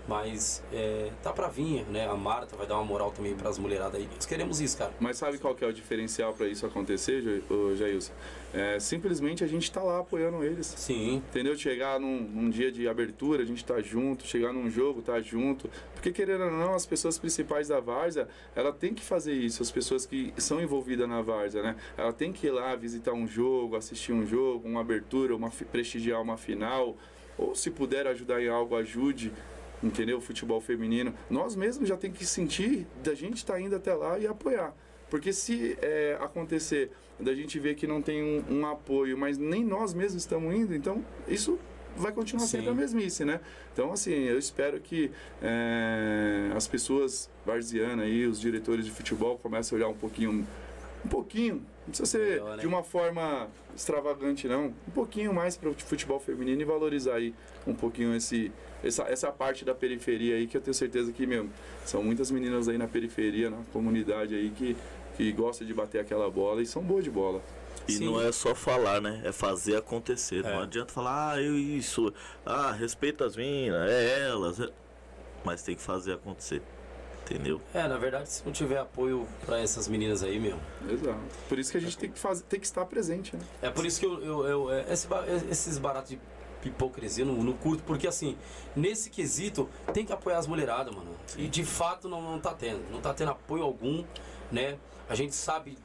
Mas 0.07 0.63
é, 0.71 1.11
tá 1.23 1.31
pra 1.31 1.47
vir, 1.47 1.85
né? 1.85 2.05
A 2.07 2.15
Marta 2.15 2.55
vai 2.57 2.67
dar 2.67 2.75
uma 2.75 2.83
moral 2.83 3.11
também 3.11 3.35
para 3.35 3.49
as 3.49 3.57
mulheradas 3.57 3.95
aí. 3.95 4.09
Nós 4.13 4.25
queremos 4.25 4.59
isso, 4.59 4.77
cara. 4.77 4.93
Mas 4.99 5.17
sabe 5.17 5.37
qual 5.37 5.55
que 5.55 5.63
é 5.63 5.67
o 5.67 5.73
diferencial 5.73 6.33
para 6.33 6.47
isso 6.47 6.65
acontecer, 6.65 7.41
Jailson? 7.77 8.11
É, 8.53 8.79
simplesmente 8.79 9.43
a 9.43 9.47
gente 9.47 9.71
tá 9.71 9.81
lá 9.81 9.99
apoiando 9.99 10.43
eles. 10.43 10.67
Sim. 10.67 11.15
Entendeu? 11.15 11.57
Chegar 11.57 11.99
num, 11.99 12.21
num, 12.21 12.49
dia 12.51 12.71
de 12.71 12.87
abertura, 12.87 13.41
a 13.41 13.45
gente 13.45 13.65
tá 13.65 13.81
junto. 13.81 14.27
Chegar 14.27 14.53
num 14.53 14.69
jogo, 14.69 15.01
tá 15.01 15.19
junto. 15.19 15.67
Porque 15.93 16.11
querendo 16.11 16.43
ou 16.43 16.51
não, 16.51 16.75
as 16.75 16.85
pessoas 16.85 17.17
principais 17.17 17.69
da 17.69 17.79
Várzea, 17.79 18.27
ela 18.55 18.71
tem 18.71 18.93
que 18.93 19.01
fazer 19.01 19.33
isso. 19.33 19.63
As 19.63 19.71
pessoas 19.71 20.05
que 20.05 20.31
são 20.37 20.61
envolvidas 20.61 21.09
na 21.09 21.21
Várzea, 21.21 21.63
né? 21.63 21.75
Ela 21.97 22.13
tem 22.13 22.31
que 22.31 22.45
ir 22.45 22.51
lá 22.51 22.75
visitar 22.75 23.13
um 23.13 23.27
jogo, 23.27 23.75
assistir 23.75 24.13
um 24.13 24.25
jogo, 24.25 24.67
uma 24.67 24.81
abertura, 24.81 25.35
uma, 25.35 25.49
prestigiar 25.49 26.21
uma 26.21 26.37
final. 26.37 26.95
Ou 27.35 27.55
se 27.55 27.71
puder 27.71 28.05
ajudar 28.05 28.39
em 28.39 28.47
algo, 28.47 28.75
ajude 28.75 29.31
entendeu? 29.81 30.21
Futebol 30.21 30.61
feminino. 30.61 31.13
Nós 31.29 31.57
mesmos 31.57 31.89
já 31.89 31.97
tem 31.97 32.09
que 32.09 32.25
sentir 32.25 32.87
da 33.03 33.13
gente 33.13 33.37
estar 33.37 33.55
tá 33.55 33.59
indo 33.59 33.75
até 33.75 33.93
lá 33.93 34.17
e 34.17 34.25
apoiar. 34.25 34.73
Porque 35.09 35.31
se 35.31 35.77
é, 35.81 36.17
acontecer 36.19 36.91
da 37.19 37.33
gente 37.33 37.59
ver 37.59 37.75
que 37.75 37.85
não 37.85 38.01
tem 38.01 38.23
um, 38.23 38.59
um 38.59 38.65
apoio, 38.65 39.17
mas 39.17 39.37
nem 39.37 39.63
nós 39.63 39.93
mesmos 39.93 40.23
estamos 40.23 40.53
indo, 40.53 40.75
então 40.75 41.03
isso 41.27 41.59
vai 41.95 42.11
continuar 42.11 42.45
Sim. 42.45 42.57
sempre 42.57 42.69
a 42.69 42.73
mesmice, 42.73 43.23
né? 43.23 43.39
Então, 43.71 43.91
assim, 43.91 44.11
eu 44.11 44.37
espero 44.37 44.79
que 44.79 45.11
é, 45.41 46.51
as 46.55 46.67
pessoas 46.67 47.29
varzianas 47.45 48.05
aí, 48.05 48.25
os 48.25 48.39
diretores 48.39 48.85
de 48.85 48.91
futebol, 48.91 49.37
comecem 49.37 49.75
a 49.75 49.79
olhar 49.79 49.87
um 49.89 49.97
pouquinho, 49.97 50.47
um 51.05 51.07
pouquinho, 51.07 51.63
não 51.85 51.89
precisa 51.89 52.05
ser 52.05 52.29
Melhor, 52.41 52.55
né? 52.55 52.61
de 52.61 52.67
uma 52.67 52.83
forma 52.83 53.47
extravagante, 53.75 54.47
não, 54.47 54.67
um 54.87 54.91
pouquinho 54.93 55.33
mais 55.33 55.57
para 55.57 55.69
o 55.69 55.73
futebol 55.73 56.19
feminino 56.19 56.61
e 56.61 56.65
valorizar 56.65 57.15
aí 57.15 57.33
um 57.67 57.73
pouquinho 57.73 58.15
esse, 58.15 58.51
essa, 58.83 59.03
essa 59.03 59.31
parte 59.31 59.65
da 59.65 59.75
periferia 59.75 60.35
aí, 60.35 60.47
que 60.47 60.55
eu 60.55 60.61
tenho 60.61 60.73
certeza 60.73 61.11
que, 61.11 61.25
meu, 61.25 61.49
são 61.85 62.01
muitas 62.01 62.31
meninas 62.31 62.69
aí 62.69 62.77
na 62.77 62.87
periferia, 62.87 63.49
na 63.49 63.57
comunidade 63.73 64.33
aí, 64.33 64.49
que, 64.49 64.77
que 65.17 65.31
gostam 65.33 65.67
de 65.67 65.73
bater 65.73 65.99
aquela 65.99 66.29
bola 66.29 66.61
e 66.61 66.65
são 66.65 66.81
boas 66.81 67.03
de 67.03 67.11
bola. 67.11 67.41
E 67.87 67.93
Sim. 67.93 68.05
não 68.05 68.21
é 68.21 68.31
só 68.31 68.55
falar, 68.55 69.01
né? 69.01 69.21
É 69.25 69.31
fazer 69.31 69.75
acontecer. 69.75 70.45
É. 70.45 70.53
Não 70.53 70.61
adianta 70.61 70.93
falar, 70.93 71.33
ah, 71.33 71.41
eu 71.41 71.57
isso, 71.57 72.13
ah, 72.45 72.71
respeita 72.71 73.25
as 73.25 73.35
minas, 73.35 73.89
é 73.91 74.21
elas. 74.29 74.59
é-" 74.59 74.69
Mas 75.43 75.63
tem 75.63 75.75
que 75.75 75.81
fazer 75.81 76.13
acontecer. 76.13 76.61
Entendeu? 77.33 77.59
É, 77.73 77.87
na 77.87 77.97
verdade, 77.97 78.29
se 78.29 78.45
não 78.45 78.51
tiver 78.51 78.77
apoio 78.77 79.27
pra 79.45 79.59
essas 79.59 79.87
meninas 79.87 80.21
aí, 80.21 80.39
meu. 80.39 80.59
Exato. 80.87 81.17
Por 81.49 81.57
isso 81.57 81.71
que 81.71 81.77
a 81.77 81.81
gente 81.81 81.97
tem 81.97 82.11
que, 82.11 82.19
fazer, 82.19 82.43
tem 82.43 82.59
que 82.59 82.65
estar 82.67 82.85
presente, 82.85 83.35
né? 83.35 83.41
É 83.61 83.69
por 83.71 83.85
isso 83.85 83.99
que 83.99 84.05
eu, 84.05 84.23
eu, 84.23 84.45
eu- 84.47 84.71
é, 84.71 84.85
esse 84.93 85.07
ba- 85.07 85.25
esses 85.49 85.77
baratos 85.79 86.11
de 86.11 86.19
hipocrisia 86.63 87.23
eu 87.23 87.27
não, 87.27 87.43
não 87.43 87.53
curto, 87.53 87.83
porque 87.83 88.07
assim, 88.07 88.37
nesse 88.75 89.09
quesito 89.09 89.67
tem 89.93 90.05
que 90.05 90.13
apoiar 90.13 90.37
as 90.37 90.45
mulheradas, 90.47 90.93
mano. 90.93 91.09
E 91.35 91.47
de 91.47 91.63
fato 91.65 92.07
não, 92.07 92.21
não 92.21 92.39
tá 92.39 92.53
tendo. 92.53 92.83
Não 92.91 93.01
tá 93.01 93.13
tendo 93.13 93.31
apoio 93.31 93.63
algum, 93.63 94.03
né? 94.51 94.77
A 95.09 95.15
gente 95.15 95.33
sabe. 95.33 95.75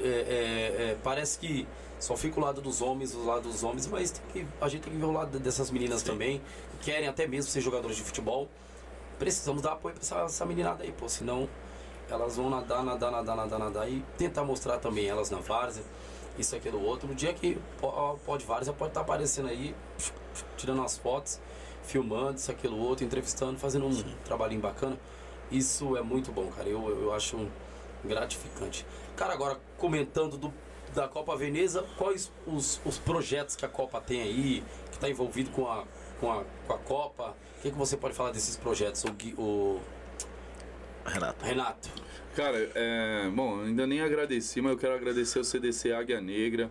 é, 0.00 0.02
é, 0.08 0.82
é, 0.90 0.96
parece 1.02 1.38
que 1.38 1.66
só 2.00 2.16
fica 2.16 2.40
o 2.40 2.42
lado 2.42 2.60
dos 2.60 2.82
homens, 2.82 3.14
o 3.14 3.24
lado 3.24 3.42
dos 3.48 3.62
homens, 3.62 3.86
mas 3.86 4.10
tem 4.10 4.22
que- 4.44 4.48
a 4.60 4.68
gente 4.68 4.82
tem 4.82 4.92
que 4.92 4.98
ver 4.98 5.04
o 5.04 5.12
lado 5.12 5.38
dessas 5.38 5.70
meninas 5.70 6.02
também, 6.02 6.40
que 6.80 6.90
querem 6.90 7.06
até 7.08 7.26
mesmo 7.28 7.48
ser 7.50 7.60
jogadores 7.60 7.96
de 7.96 8.02
futebol. 8.02 8.48
Precisamos 9.22 9.62
dar 9.62 9.74
apoio 9.74 9.94
pra 9.94 10.02
essa, 10.02 10.16
essa 10.22 10.44
meninada 10.44 10.82
aí, 10.82 10.90
pô, 10.90 11.08
senão 11.08 11.48
elas 12.10 12.36
vão 12.36 12.50
nadar, 12.50 12.82
nadar, 12.82 13.12
nadar, 13.12 13.36
nadar, 13.36 13.56
nadar 13.60 13.88
e 13.88 14.04
tentar 14.18 14.42
mostrar 14.42 14.78
também 14.78 15.06
elas 15.06 15.30
na 15.30 15.38
várzea, 15.38 15.84
isso, 16.36 16.56
aquilo, 16.56 16.84
outro. 16.84 17.06
No 17.06 17.14
dia 17.14 17.32
que 17.32 17.56
po- 17.80 18.18
pode 18.26 18.44
várzea 18.44 18.72
pode 18.72 18.90
estar 18.90 19.02
aparecendo 19.02 19.48
aí, 19.48 19.76
tirando 20.56 20.82
as 20.82 20.98
fotos, 20.98 21.38
filmando, 21.84 22.34
isso, 22.36 22.50
aquilo, 22.50 22.76
outro, 22.76 23.04
entrevistando, 23.04 23.60
fazendo 23.60 23.86
um 23.86 24.02
trabalhinho 24.24 24.60
bacana. 24.60 24.98
Isso 25.52 25.96
é 25.96 26.02
muito 26.02 26.32
bom, 26.32 26.48
cara. 26.50 26.68
Eu, 26.68 26.88
eu 26.88 27.14
acho 27.14 27.48
gratificante. 28.04 28.84
Cara, 29.14 29.34
agora 29.34 29.56
comentando 29.78 30.36
do, 30.36 30.52
da 30.92 31.06
Copa 31.06 31.36
Veneza, 31.36 31.84
quais 31.96 32.32
os, 32.44 32.80
os 32.84 32.98
projetos 32.98 33.54
que 33.54 33.64
a 33.64 33.68
Copa 33.68 34.00
tem 34.00 34.20
aí, 34.20 34.64
que 34.90 34.96
está 34.96 35.08
envolvido 35.08 35.50
com 35.50 35.70
a, 35.70 35.84
com, 36.18 36.32
a, 36.32 36.42
com 36.66 36.72
a 36.72 36.78
Copa? 36.78 37.36
O 37.62 37.64
que, 37.64 37.70
que 37.70 37.78
você 37.78 37.96
pode 37.96 38.12
falar 38.12 38.32
desses 38.32 38.56
projetos, 38.56 39.04
o, 39.04 39.12
Gui- 39.12 39.36
o 39.38 39.80
Renato. 41.06 41.44
Renato? 41.44 41.88
Cara, 42.34 42.58
é, 42.74 43.30
bom, 43.32 43.60
ainda 43.60 43.86
nem 43.86 44.00
agradeci, 44.00 44.60
mas 44.60 44.72
eu 44.72 44.78
quero 44.78 44.94
agradecer 44.94 45.38
o 45.38 45.44
CDC 45.44 45.92
Águia 45.92 46.20
Negra, 46.20 46.68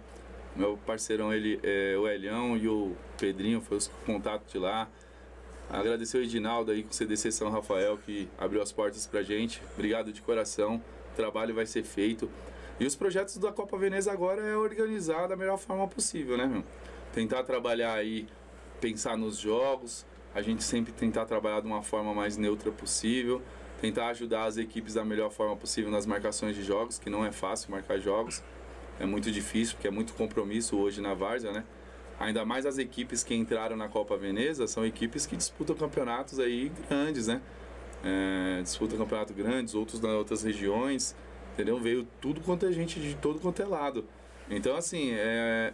meu 0.53 0.77
parceirão, 0.85 1.33
ele, 1.33 1.61
é, 1.63 1.95
o 1.97 2.05
Elhão 2.09 2.57
e 2.57 2.67
o 2.67 2.93
Pedrinho, 3.17 3.61
foi 3.61 3.77
os 3.77 3.87
contatos 4.05 4.51
de 4.51 4.57
lá. 4.57 4.89
Agradecer 5.69 6.17
o 6.17 6.23
Edinaldo 6.23 6.71
aí 6.71 6.83
com 6.83 6.89
o 6.89 6.93
CDC 6.93 7.31
São 7.31 7.49
Rafael, 7.49 7.97
que 7.97 8.27
abriu 8.37 8.61
as 8.61 8.73
portas 8.73 9.07
pra 9.07 9.23
gente. 9.23 9.61
Obrigado 9.73 10.11
de 10.11 10.21
coração, 10.21 10.83
o 11.13 11.15
trabalho 11.15 11.55
vai 11.55 11.65
ser 11.65 11.83
feito. 11.85 12.29
E 12.81 12.85
os 12.85 12.97
projetos 12.97 13.37
da 13.37 13.49
Copa 13.53 13.77
Veneza 13.77 14.11
agora 14.11 14.41
é 14.41 14.57
organizar 14.57 15.27
da 15.29 15.37
melhor 15.37 15.57
forma 15.57 15.87
possível, 15.87 16.35
né, 16.35 16.45
meu? 16.47 16.65
Tentar 17.13 17.43
trabalhar 17.43 17.93
aí, 17.93 18.27
pensar 18.81 19.15
nos 19.15 19.37
jogos, 19.37 20.05
a 20.33 20.41
gente 20.41 20.63
sempre 20.63 20.91
tentar 20.91 21.25
trabalhar 21.25 21.61
de 21.61 21.67
uma 21.67 21.83
forma 21.83 22.13
mais 22.13 22.37
neutra 22.37 22.71
possível, 22.71 23.41
tentar 23.81 24.07
ajudar 24.09 24.45
as 24.45 24.57
equipes 24.57 24.93
da 24.93 25.03
melhor 25.03 25.31
forma 25.31 25.55
possível 25.55 25.91
nas 25.91 26.05
marcações 26.05 26.55
de 26.55 26.63
jogos, 26.63 26.99
que 26.99 27.09
não 27.09 27.25
é 27.25 27.31
fácil 27.31 27.71
marcar 27.71 27.99
jogos, 27.99 28.43
é 28.99 29.05
muito 29.05 29.31
difícil, 29.31 29.75
porque 29.75 29.87
é 29.87 29.91
muito 29.91 30.13
compromisso 30.13 30.77
hoje 30.77 31.01
na 31.01 31.13
Várzea, 31.13 31.51
né? 31.51 31.65
Ainda 32.19 32.45
mais 32.45 32.67
as 32.67 32.77
equipes 32.77 33.23
que 33.23 33.33
entraram 33.33 33.75
na 33.75 33.87
Copa 33.87 34.15
Veneza 34.15 34.67
são 34.67 34.85
equipes 34.85 35.25
que 35.25 35.35
disputam 35.35 35.75
campeonatos 35.75 36.39
aí 36.39 36.71
grandes, 36.87 37.27
né? 37.27 37.41
É, 38.03 38.61
disputam 38.61 38.97
campeonatos 38.97 39.35
grandes, 39.35 39.73
outros 39.73 39.99
nas 39.99 40.11
outras 40.11 40.43
regiões, 40.43 41.15
entendeu? 41.53 41.79
Veio 41.79 42.07
tudo 42.21 42.39
quanto 42.41 42.67
é 42.67 42.71
gente 42.71 42.99
de 42.99 43.15
todo 43.15 43.39
quanto 43.39 43.61
é 43.61 43.65
lado. 43.65 44.05
Então, 44.49 44.75
assim, 44.75 45.11
é, 45.13 45.71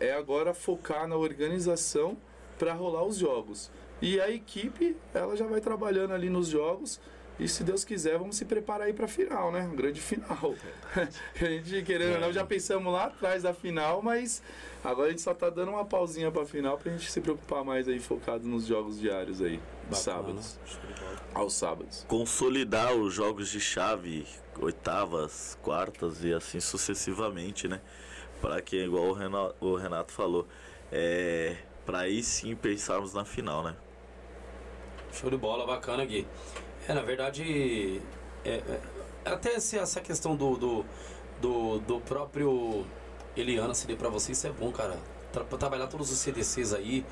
é, 0.00 0.08
é 0.08 0.12
agora 0.12 0.52
focar 0.52 1.08
na 1.08 1.16
organização 1.16 2.18
para 2.58 2.74
rolar 2.74 3.04
os 3.04 3.16
jogos. 3.16 3.70
E 4.00 4.20
a 4.20 4.30
equipe, 4.30 4.96
ela 5.14 5.36
já 5.36 5.46
vai 5.46 5.60
trabalhando 5.60 6.12
ali 6.12 6.28
nos 6.28 6.48
jogos. 6.48 7.00
E 7.38 7.46
se 7.46 7.62
Deus 7.62 7.84
quiser, 7.84 8.18
vamos 8.18 8.36
se 8.36 8.46
preparar 8.46 8.86
aí 8.86 8.94
para 8.94 9.04
a 9.04 9.08
final, 9.08 9.52
né? 9.52 9.60
Um 9.70 9.76
grande 9.76 10.00
final. 10.00 10.54
a 10.96 11.44
gente, 11.44 11.82
querendo 11.82 12.14
ou 12.14 12.20
não, 12.20 12.32
já 12.32 12.44
pensamos 12.46 12.90
lá 12.90 13.04
atrás 13.04 13.42
da 13.42 13.52
final, 13.52 14.00
mas 14.00 14.42
agora 14.82 15.08
a 15.08 15.10
gente 15.10 15.20
só 15.20 15.34
tá 15.34 15.50
dando 15.50 15.72
uma 15.72 15.84
pausinha 15.84 16.30
para 16.30 16.42
a 16.42 16.46
final 16.46 16.78
pra 16.78 16.90
gente 16.92 17.10
se 17.10 17.20
preocupar 17.20 17.62
mais 17.62 17.88
aí, 17.88 18.00
focado 18.00 18.48
nos 18.48 18.64
jogos 18.64 18.98
diários 18.98 19.42
aí, 19.42 19.60
Bacana. 19.82 19.96
sábados. 19.96 20.58
De 20.64 21.00
bola. 21.00 21.16
Aos 21.34 21.52
sábados. 21.52 22.06
Consolidar 22.08 22.94
os 22.94 23.12
jogos 23.12 23.50
de 23.50 23.60
chave, 23.60 24.26
oitavas, 24.58 25.58
quartas 25.62 26.24
e 26.24 26.32
assim 26.32 26.58
sucessivamente, 26.58 27.68
né? 27.68 27.82
Para 28.40 28.62
que, 28.62 28.82
igual 28.82 29.08
o 29.08 29.12
Renato, 29.12 29.54
o 29.60 29.76
Renato 29.76 30.10
falou, 30.10 30.48
é, 30.90 31.54
para 31.84 32.00
aí 32.00 32.22
sim 32.22 32.56
pensarmos 32.56 33.12
na 33.12 33.26
final, 33.26 33.62
né? 33.62 33.76
Show 35.16 35.30
de 35.30 35.36
bola, 35.38 35.66
bacana, 35.66 36.04
Gui. 36.04 36.26
É, 36.86 36.92
na 36.92 37.00
verdade, 37.00 38.02
é, 38.44 38.50
é, 38.50 38.80
até 39.24 39.54
essa 39.54 40.00
questão 40.02 40.36
do, 40.36 40.56
do, 40.56 40.84
do, 41.40 41.78
do 41.78 42.00
próprio 42.02 42.84
Eliana 43.34 43.72
CD 43.72 43.96
pra 43.96 44.10
você, 44.10 44.32
isso 44.32 44.46
é 44.46 44.50
bom, 44.50 44.70
cara. 44.70 44.98
Tra 45.32 45.42
trabalhar 45.44 45.86
todos 45.86 46.10
os 46.12 46.18
CDCs 46.18 46.74
aí, 46.74 47.02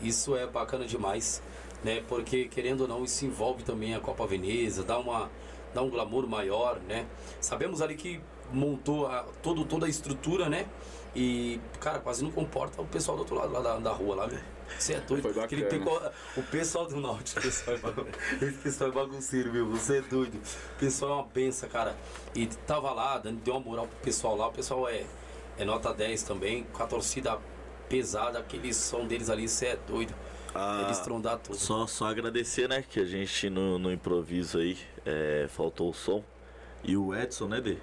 isso 0.00 0.34
é 0.34 0.46
bacana 0.46 0.86
demais, 0.86 1.42
né? 1.84 2.02
Porque, 2.08 2.46
querendo 2.46 2.82
ou 2.82 2.88
não, 2.88 3.04
isso 3.04 3.26
envolve 3.26 3.62
também 3.62 3.94
a 3.94 4.00
Copa 4.00 4.26
Veneza, 4.26 4.82
dá, 4.82 4.98
uma, 4.98 5.30
dá 5.74 5.82
um 5.82 5.90
glamour 5.90 6.26
maior, 6.26 6.80
né? 6.88 7.06
Sabemos 7.42 7.82
ali 7.82 7.94
que 7.94 8.22
montou 8.50 9.06
a, 9.06 9.24
todo, 9.42 9.66
toda 9.66 9.84
a 9.84 9.88
estrutura, 9.88 10.48
né? 10.48 10.66
E, 11.14 11.60
cara, 11.78 11.98
quase 11.98 12.24
não 12.24 12.30
comporta 12.30 12.80
o 12.80 12.86
pessoal 12.86 13.18
do 13.18 13.20
outro 13.20 13.36
lado 13.36 13.52
lá 13.52 13.60
da, 13.60 13.76
da 13.76 13.92
rua 13.92 14.16
lá, 14.16 14.26
velho. 14.26 14.59
Você 14.78 14.94
é 14.94 15.00
doido. 15.00 15.22
Foi 15.22 15.32
bacana. 15.32 15.66
peco- 15.66 16.02
o 16.36 16.42
pessoal 16.44 16.86
do 16.86 16.96
Norte, 16.96 17.38
o 17.38 17.42
pessoal 17.42 17.76
é 17.76 17.80
esse 18.44 18.58
pessoal 18.58 18.90
é 18.90 18.92
bagunceiro, 18.92 19.52
meu. 19.52 19.66
Você 19.70 19.98
é 19.98 20.00
doido. 20.02 20.36
O 20.36 20.78
pessoal 20.78 21.10
é 21.12 21.14
uma 21.16 21.28
benção, 21.28 21.68
cara. 21.68 21.96
E 22.34 22.46
tava 22.46 22.92
lá, 22.92 23.18
dando, 23.18 23.40
deu 23.42 23.54
uma 23.54 23.60
moral 23.60 23.86
pro 23.86 23.96
pessoal 23.98 24.36
lá. 24.36 24.48
O 24.48 24.52
pessoal 24.52 24.88
é, 24.88 25.04
é 25.58 25.64
nota 25.64 25.92
10 25.92 26.22
também, 26.22 26.64
com 26.72 26.82
a 26.82 26.86
torcida 26.86 27.38
pesada, 27.88 28.38
aquele 28.38 28.72
som 28.72 29.06
deles 29.06 29.28
ali, 29.28 29.48
você 29.48 29.66
é 29.66 29.76
doido. 29.76 30.14
Ah, 30.54 30.82
Eles 30.84 30.98
trondar 31.00 31.38
tudo. 31.38 31.56
Só, 31.56 31.86
só 31.86 32.06
agradecer, 32.06 32.68
né? 32.68 32.82
Que 32.88 33.00
a 33.00 33.04
gente 33.04 33.48
no, 33.48 33.78
no 33.78 33.92
improviso 33.92 34.58
aí 34.58 34.76
é, 35.06 35.46
faltou 35.48 35.90
o 35.90 35.94
som. 35.94 36.24
E 36.82 36.96
o 36.96 37.14
Edson, 37.14 37.46
né, 37.46 37.60
Dê? 37.60 37.76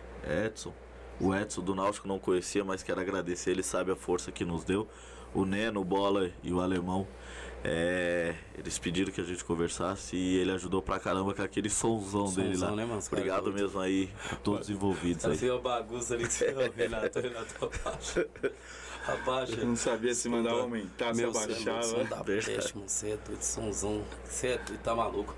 Edson. 0.46 0.74
O 1.20 1.34
Edson 1.34 1.62
do 1.62 1.74
Náutico 1.74 2.08
não 2.08 2.20
conhecia, 2.20 2.64
mas 2.64 2.84
quero 2.84 3.00
agradecer, 3.00 3.52
ele 3.52 3.64
sabe 3.64 3.92
a 3.92 3.96
força 3.96 4.32
que 4.32 4.44
nos 4.46 4.64
deu. 4.64 4.88
O 5.34 5.46
Neno, 5.46 5.82
o 5.82 5.84
Bola 5.86 6.32
e 6.44 6.52
o 6.52 6.60
Alemão. 6.62 7.08
é, 7.64 8.36
eles 8.58 8.80
pediram 8.80 9.12
que 9.12 9.20
a 9.20 9.24
gente 9.24 9.44
conversasse 9.44 10.16
e 10.16 10.38
ele 10.38 10.52
ajudou 10.52 10.82
pra 10.82 11.00
caramba 11.00 11.34
com 11.34 11.42
aquele 11.42 11.70
somzão 11.70 12.32
dele 12.34 12.56
lá. 12.58 12.72
Né, 12.72 12.84
mano? 12.86 13.02
Caras 13.02 13.08
Obrigado 13.12 13.44
doidos. 13.44 13.62
mesmo 13.62 13.80
aí, 13.80 14.10
a 14.32 14.36
todos 14.38 14.70
envolvidos 14.70 15.24
Ela 15.24 15.34
aí. 15.34 15.40
fez 15.40 15.52
uma 15.52 15.60
bagunça 15.62 16.14
ali, 16.16 16.24
o 16.24 16.72
Renato, 16.76 17.20
o 17.20 17.22
Renato 17.22 17.66
abaixa. 17.66 18.28
Abaixa. 19.08 19.56
Eu 19.62 19.66
não 19.68 19.76
sabia 19.76 20.14
se 20.14 20.30
mandava 20.30 20.62
aumentar, 20.62 21.14
se 21.16 21.22
Meu, 21.22 21.34
cê 21.34 21.40
é 21.40 21.46
louco, 21.46 21.64
som 21.64 21.70
abaixava. 21.72 22.04
da 22.06 22.24
peste, 22.24 22.76
mano. 22.76 22.90
Você 22.90 23.10
é 23.12 23.18
doido, 23.18 23.42
somzão. 23.42 24.04
Você 24.26 24.48
é 24.48 24.58
doido, 24.58 24.80
tá 24.82 24.96
maluco. 24.96 25.36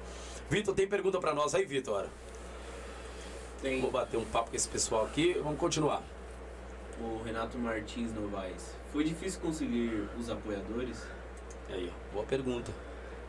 Vitor, 0.49 0.73
tem 0.75 0.87
pergunta 0.87 1.19
pra 1.19 1.33
nós 1.33 1.53
aí, 1.55 1.65
Vitor? 1.65 2.07
Tem 3.61 3.81
Vou 3.81 3.91
bater 3.91 4.17
um 4.17 4.25
papo 4.25 4.49
com 4.51 4.55
esse 4.55 4.67
pessoal 4.67 5.05
aqui. 5.05 5.33
Vamos 5.43 5.59
continuar. 5.59 6.01
o 6.99 7.21
Renato 7.23 7.57
Martins 7.57 8.11
Novaes. 8.13 8.75
Foi 8.91 9.03
difícil 9.03 9.39
conseguir 9.39 10.09
os 10.19 10.29
apoiadores? 10.29 11.03
Aí, 11.69 11.91
ó, 11.91 12.13
boa 12.13 12.25
pergunta. 12.25 12.71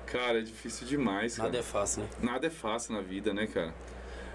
Cara, 0.07 0.39
é 0.39 0.43
difícil 0.43 0.87
demais, 0.87 1.37
cara. 1.37 1.49
Nada 1.49 1.59
é 1.59 1.63
fácil, 1.63 2.03
né? 2.03 2.09
Nada 2.23 2.47
é 2.47 2.51
fácil 2.51 2.95
na 2.95 3.01
vida, 3.01 3.35
né, 3.35 3.47
cara? 3.47 3.75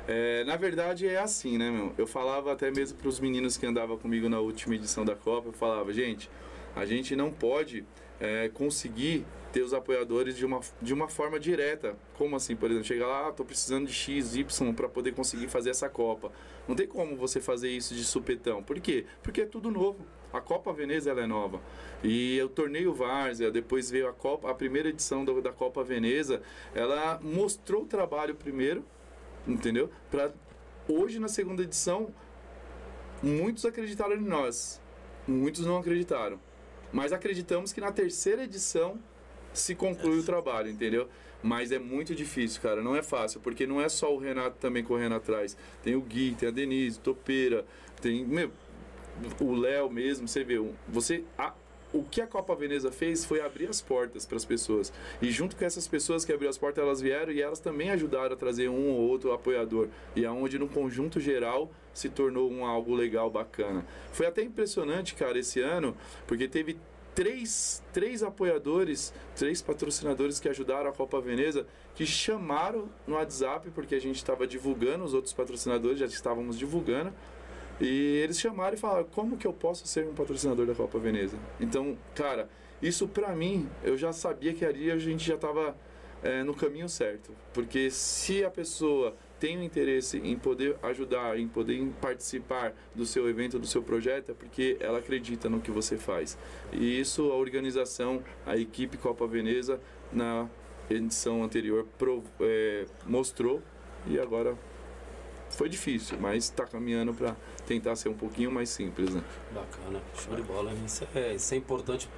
É, 0.08 0.44
na 0.44 0.56
verdade 0.56 1.08
é 1.08 1.18
assim, 1.18 1.58
né, 1.58 1.72
meu? 1.72 1.94
Eu 1.98 2.06
falava 2.06 2.54
até 2.54 2.70
mesmo 2.70 2.98
para 2.98 3.08
os 3.08 3.20
meninos 3.20 3.58
que 3.58 3.66
andavam 3.66 3.98
comigo 3.98 4.30
na 4.30 4.40
última 4.40 4.76
edição 4.76 5.04
da 5.04 5.16
Copa, 5.16 5.50
eu 5.50 5.54
falava, 5.54 5.92
gente, 5.92 6.30
a 6.76 6.86
gente 6.86 7.16
não 7.16 7.32
pode 7.32 7.84
é, 8.20 8.50
conseguir 8.50 9.26
ter 9.56 9.62
os 9.62 9.74
apoiadores 9.74 10.36
de 10.36 10.46
uma, 10.46 10.60
de 10.82 10.94
uma 10.94 11.08
forma 11.08 11.40
direta. 11.40 11.96
Como 12.18 12.36
assim, 12.36 12.58
por 12.58 12.70
exemplo, 12.70 12.86
chega 12.86 13.08
lá, 13.08 13.30
ah, 13.30 13.32
tô 13.32 13.46
precisando 13.46 13.88
de 13.88 13.94
X, 13.94 14.36
Y 14.36 14.74
para 14.74 14.90
poder 14.90 15.14
conseguir 15.14 15.48
fazer 15.48 15.70
essa 15.70 15.88
Copa. 15.88 16.30
Não 16.68 16.76
tem 16.76 16.86
como 16.86 17.16
você 17.16 17.40
fazer 17.40 17.70
isso 17.70 17.96
de 17.96 18.04
supetão. 18.04 18.62
Por 18.62 18.78
quê? 18.82 19.06
Porque 19.24 19.44
é 19.44 19.46
tudo 19.46 19.72
novo. 19.72 20.06
A 20.34 20.42
Copa 20.42 20.74
Veneza 20.74 21.10
ela 21.10 21.22
é 21.22 21.26
nova. 21.26 21.62
E 22.04 22.38
o 22.42 22.50
torneio 22.50 22.94
Várzea, 22.94 23.50
depois 23.50 23.90
veio 23.90 24.10
a 24.10 24.14
Copa, 24.14 24.52
a 24.52 24.54
primeira 24.54 24.90
edição 24.90 25.24
da, 25.24 25.32
da 25.40 25.54
Copa 25.54 25.82
Veneza, 25.86 26.42
ela 26.74 27.18
mostrou 27.24 27.84
o 27.84 27.86
trabalho 27.86 28.36
primeiro, 28.36 28.84
entendeu? 29.48 29.90
Para 30.12 30.34
hoje 30.86 31.18
na 31.18 31.30
segunda 31.30 31.64
edição, 31.64 32.14
muitos 33.24 33.64
acreditaram 33.64 34.16
em 34.16 34.20
nós, 34.20 34.82
muitos 35.26 35.66
não 35.66 35.78
acreditaram. 35.78 36.42
Mas 36.92 37.14
acreditamos 37.14 37.72
que 37.72 37.80
na 37.80 37.94
terceira 37.94 38.44
edição 38.44 39.00
se 39.56 39.76
conclui 39.76 40.20
o 40.20 40.24
trabalho, 40.24 40.70
entendeu? 40.70 41.08
Mas 41.42 41.72
é 41.72 41.80
muito 41.80 42.16
difícil, 42.16 42.62
cara. 42.62 42.82
Não 42.82 42.96
é 42.96 43.04
fácil, 43.04 43.40
porque 43.40 43.68
não 43.68 43.82
é 43.82 43.88
só 43.90 44.14
o 44.14 44.18
Renato 44.18 44.58
também 44.60 44.84
correndo 44.84 45.16
atrás. 45.16 45.56
Tem 45.84 45.96
o 45.96 46.02
Gui, 46.02 46.36
tem 46.38 46.50
a 46.50 46.52
Denise, 46.52 47.00
Topeira, 47.00 47.66
tem 48.02 48.26
meu, 48.26 48.52
o 49.40 49.56
Léo 49.56 49.90
mesmo. 49.90 50.28
Você 50.28 50.44
vê, 50.44 50.56
você 50.88 51.24
a, 51.38 51.54
o 51.94 52.04
que 52.04 52.20
a 52.20 52.28
Copa 52.28 52.54
Veneza 52.56 52.92
fez 52.92 53.24
foi 53.24 53.42
abrir 53.42 53.68
as 53.68 53.82
portas 53.82 54.26
para 54.26 54.38
as 54.38 54.44
pessoas. 54.44 54.92
E 55.22 55.32
junto 55.32 55.56
com 55.56 55.64
essas 55.64 55.88
pessoas 55.88 56.26
que 56.26 56.34
abriram 56.34 56.50
as 56.50 56.58
portas, 56.58 56.84
elas 56.84 57.00
vieram 57.00 57.32
e 57.32 57.42
elas 57.42 57.60
também 57.60 57.90
ajudaram 57.90 58.34
a 58.34 58.38
trazer 58.38 58.70
um 58.70 58.90
ou 58.90 59.08
outro 59.08 59.32
apoiador. 59.32 59.88
E 60.16 60.26
aonde 60.26 60.60
no 60.60 60.68
conjunto 60.68 61.20
geral 61.20 61.72
se 61.94 62.10
tornou 62.10 62.52
um 62.52 62.66
algo 62.66 62.94
legal, 62.94 63.30
bacana. 63.30 63.86
Foi 64.12 64.26
até 64.26 64.42
impressionante, 64.44 65.16
cara, 65.16 65.40
esse 65.40 65.62
ano, 65.62 65.96
porque 66.28 66.48
teve 66.48 66.78
três, 67.16 67.82
três 67.94 68.22
apoiadores, 68.22 69.14
três 69.36 69.62
patrocinadores 69.62 70.40
que 70.40 70.50
ajudaram 70.50 70.90
a 70.90 70.94
Copa 70.94 71.20
Veneza, 71.22 71.66
que 71.96 72.06
chamaram 72.06 72.90
no 73.08 73.16
WhatsApp, 73.16 73.72
porque 73.72 73.96
a 73.96 74.02
gente 74.02 74.18
estava 74.18 74.46
divulgando, 74.46 75.06
os 75.06 75.14
outros 75.14 75.34
patrocinadores 75.34 75.98
já 75.98 76.06
estávamos 76.06 76.60
divulgando, 76.60 77.14
e 77.80 78.18
eles 78.18 78.40
chamaram 78.40 78.76
e 78.76 78.78
falaram: 78.78 79.06
como 79.06 79.38
que 79.38 79.48
eu 79.48 79.54
posso 79.54 79.88
ser 79.88 80.06
um 80.06 80.14
patrocinador 80.14 80.66
da 80.66 80.76
Copa 80.76 81.00
Veneza? 81.00 81.38
Então, 81.60 81.98
cara, 82.14 82.50
isso 82.82 83.08
pra 83.08 83.34
mim, 83.34 83.70
eu 83.82 83.98
já 83.98 84.12
sabia 84.12 84.54
que 84.54 84.66
ali 84.66 84.92
a 84.92 84.98
gente 84.98 85.26
já 85.26 85.36
estava 85.36 85.76
é, 86.22 86.44
no 86.44 86.54
caminho 86.54 86.90
certo, 86.90 87.32
porque 87.54 87.90
se 87.90 88.44
a 88.44 88.52
pessoa 88.52 89.16
tem 89.40 89.58
o 89.58 89.64
interesse 89.64 90.18
em 90.18 90.38
poder 90.38 90.78
ajudar, 90.84 91.38
em 91.38 91.48
poder 91.48 91.86
participar 92.02 92.74
do 92.94 93.06
seu 93.06 93.30
evento, 93.30 93.60
do 93.60 93.68
seu 93.68 93.82
projeto, 93.82 94.32
é 94.32 94.34
porque 94.34 94.78
ela 94.80 95.00
acredita 95.00 95.50
no 95.50 95.60
que 95.60 95.72
você 95.72 95.98
faz. 95.98 96.38
E 96.72 97.00
isso 97.00 97.32
a 97.32 97.36
organização, 97.36 98.24
a 98.46 98.58
equipe 98.58 98.98
Copa 98.98 99.28
Veneza, 99.28 99.80
na 100.12 100.50
edição 100.90 101.44
anterior, 101.44 101.86
é, 102.40 102.86
mostrou 103.06 103.62
e 104.08 104.20
agora 104.20 104.58
foi 105.50 105.70
difícil, 105.70 106.18
mas 106.20 106.46
está 106.46 106.66
caminhando 106.66 107.14
para 107.14 107.36
tentar 107.66 107.96
ser 107.96 108.10
um 108.10 108.14
pouquinho 108.14 108.52
mais 108.52 108.70
simples. 108.70 109.14
Né? 109.14 109.24
Bacana, 109.54 110.02
show 110.16 110.36
de 110.36 110.42
bola. 110.42 110.72
Isso 110.86 111.08
é, 111.16 111.36
isso 111.36 111.54
é 111.54 111.58
importante 111.58 112.10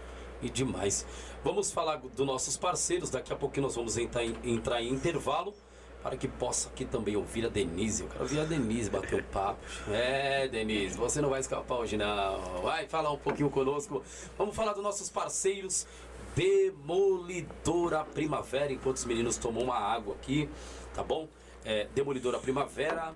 e 0.41 0.49
demais. 0.49 1.05
Vamos 1.43 1.72
falar 1.72 1.97
dos 1.97 2.26
nossos 2.26 2.57
parceiros, 2.57 3.09
daqui 3.09 3.32
a 3.32 3.36
pouquinho 3.36 3.63
nós 3.63 3.76
vamos 3.76 3.97
entrar 3.97 4.24
em, 4.24 4.36
entrar 4.43 4.82
em 4.82 4.89
intervalo 4.89 5.53
para 6.01 6.15
que 6.15 6.27
possa 6.27 6.69
aqui 6.69 6.85
também 6.85 7.15
ouvir 7.15 7.45
a 7.45 7.49
Denise. 7.49 8.03
Eu 8.03 8.09
quero 8.09 8.23
ouvir 8.23 8.39
a 8.39 8.43
Denise 8.45 8.89
bater 8.89 9.19
o 9.19 9.23
papo. 9.23 9.59
É, 9.91 10.47
Denise, 10.47 10.97
você 10.97 11.21
não 11.21 11.29
vai 11.29 11.39
escapar 11.39 11.75
hoje 11.75 11.97
não. 11.97 12.61
Vai 12.61 12.87
falar 12.87 13.11
um 13.11 13.17
pouquinho 13.17 13.49
conosco. 13.49 14.03
Vamos 14.37 14.55
falar 14.55 14.73
dos 14.73 14.83
nossos 14.83 15.09
parceiros. 15.09 15.87
Demolidora 16.35 18.03
Primavera, 18.05 18.71
enquanto 18.71 18.97
os 18.97 19.05
meninos 19.05 19.37
tomam 19.37 19.63
uma 19.63 19.77
água 19.77 20.13
aqui, 20.13 20.47
tá 20.93 21.01
bom? 21.01 21.27
É, 21.65 21.87
Demolidora 21.95 22.37
Primavera, 22.37 23.15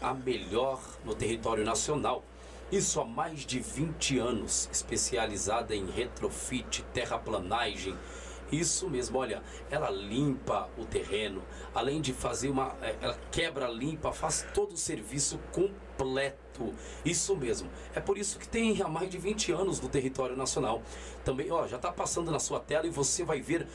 a 0.00 0.14
melhor 0.14 0.80
no 1.04 1.14
território 1.14 1.64
nacional. 1.64 2.24
Isso 2.72 2.98
há 2.98 3.04
mais 3.04 3.44
de 3.44 3.60
20 3.60 4.18
anos, 4.18 4.66
especializada 4.72 5.76
em 5.76 5.84
retrofit, 5.90 6.82
terraplanagem, 6.94 7.94
isso 8.52 8.88
mesmo, 8.90 9.18
olha, 9.18 9.42
ela 9.70 9.90
limpa 9.90 10.68
o 10.76 10.84
terreno, 10.84 11.42
além 11.74 12.02
de 12.02 12.12
fazer 12.12 12.50
uma. 12.50 12.76
É, 12.82 12.94
ela 13.00 13.18
quebra, 13.30 13.66
limpa, 13.66 14.12
faz 14.12 14.46
todo 14.52 14.74
o 14.74 14.76
serviço 14.76 15.40
completo. 15.50 16.74
Isso 17.02 17.34
mesmo. 17.34 17.70
É 17.94 18.00
por 18.00 18.18
isso 18.18 18.38
que 18.38 18.46
tem 18.46 18.82
há 18.82 18.88
mais 18.88 19.08
de 19.08 19.16
20 19.16 19.52
anos 19.52 19.80
no 19.80 19.88
território 19.88 20.36
nacional. 20.36 20.82
Também, 21.24 21.50
ó, 21.50 21.66
já 21.66 21.76
está 21.76 21.90
passando 21.90 22.30
na 22.30 22.38
sua 22.38 22.60
tela 22.60 22.86
e 22.86 22.90
você 22.90 23.24
vai 23.24 23.40
ver 23.40 23.66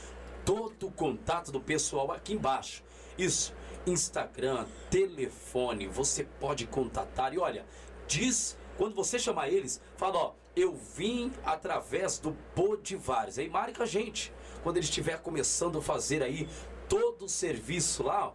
todo 0.46 0.88
o 0.88 0.92
contato 0.92 1.52
do 1.52 1.60
pessoal 1.60 2.12
aqui 2.12 2.34
embaixo. 2.34 2.84
Isso, 3.18 3.56
Instagram, 3.88 4.68
telefone, 4.92 5.88
você 5.88 6.24
pode 6.40 6.68
contatar 6.68 7.34
e 7.34 7.40
olha, 7.40 7.66
diz 8.08 8.56
quando 8.78 8.96
você 8.96 9.18
chamar 9.18 9.50
eles, 9.50 9.82
fala, 9.98 10.18
ó, 10.18 10.34
eu 10.56 10.76
vim 10.76 11.32
através 11.44 12.20
do 12.20 12.32
Podivares. 12.56 13.38
Aí 13.40 13.50
marca 13.50 13.84
a 13.84 13.86
gente. 13.86 14.32
Quando 14.64 14.78
ele 14.78 14.86
estiver 14.86 15.20
começando 15.20 15.80
a 15.80 15.82
fazer 15.82 16.22
aí 16.24 16.48
todo 16.88 17.26
o 17.26 17.30
serviço 17.30 18.04
lá, 18.04 18.28
ó, 18.28 18.34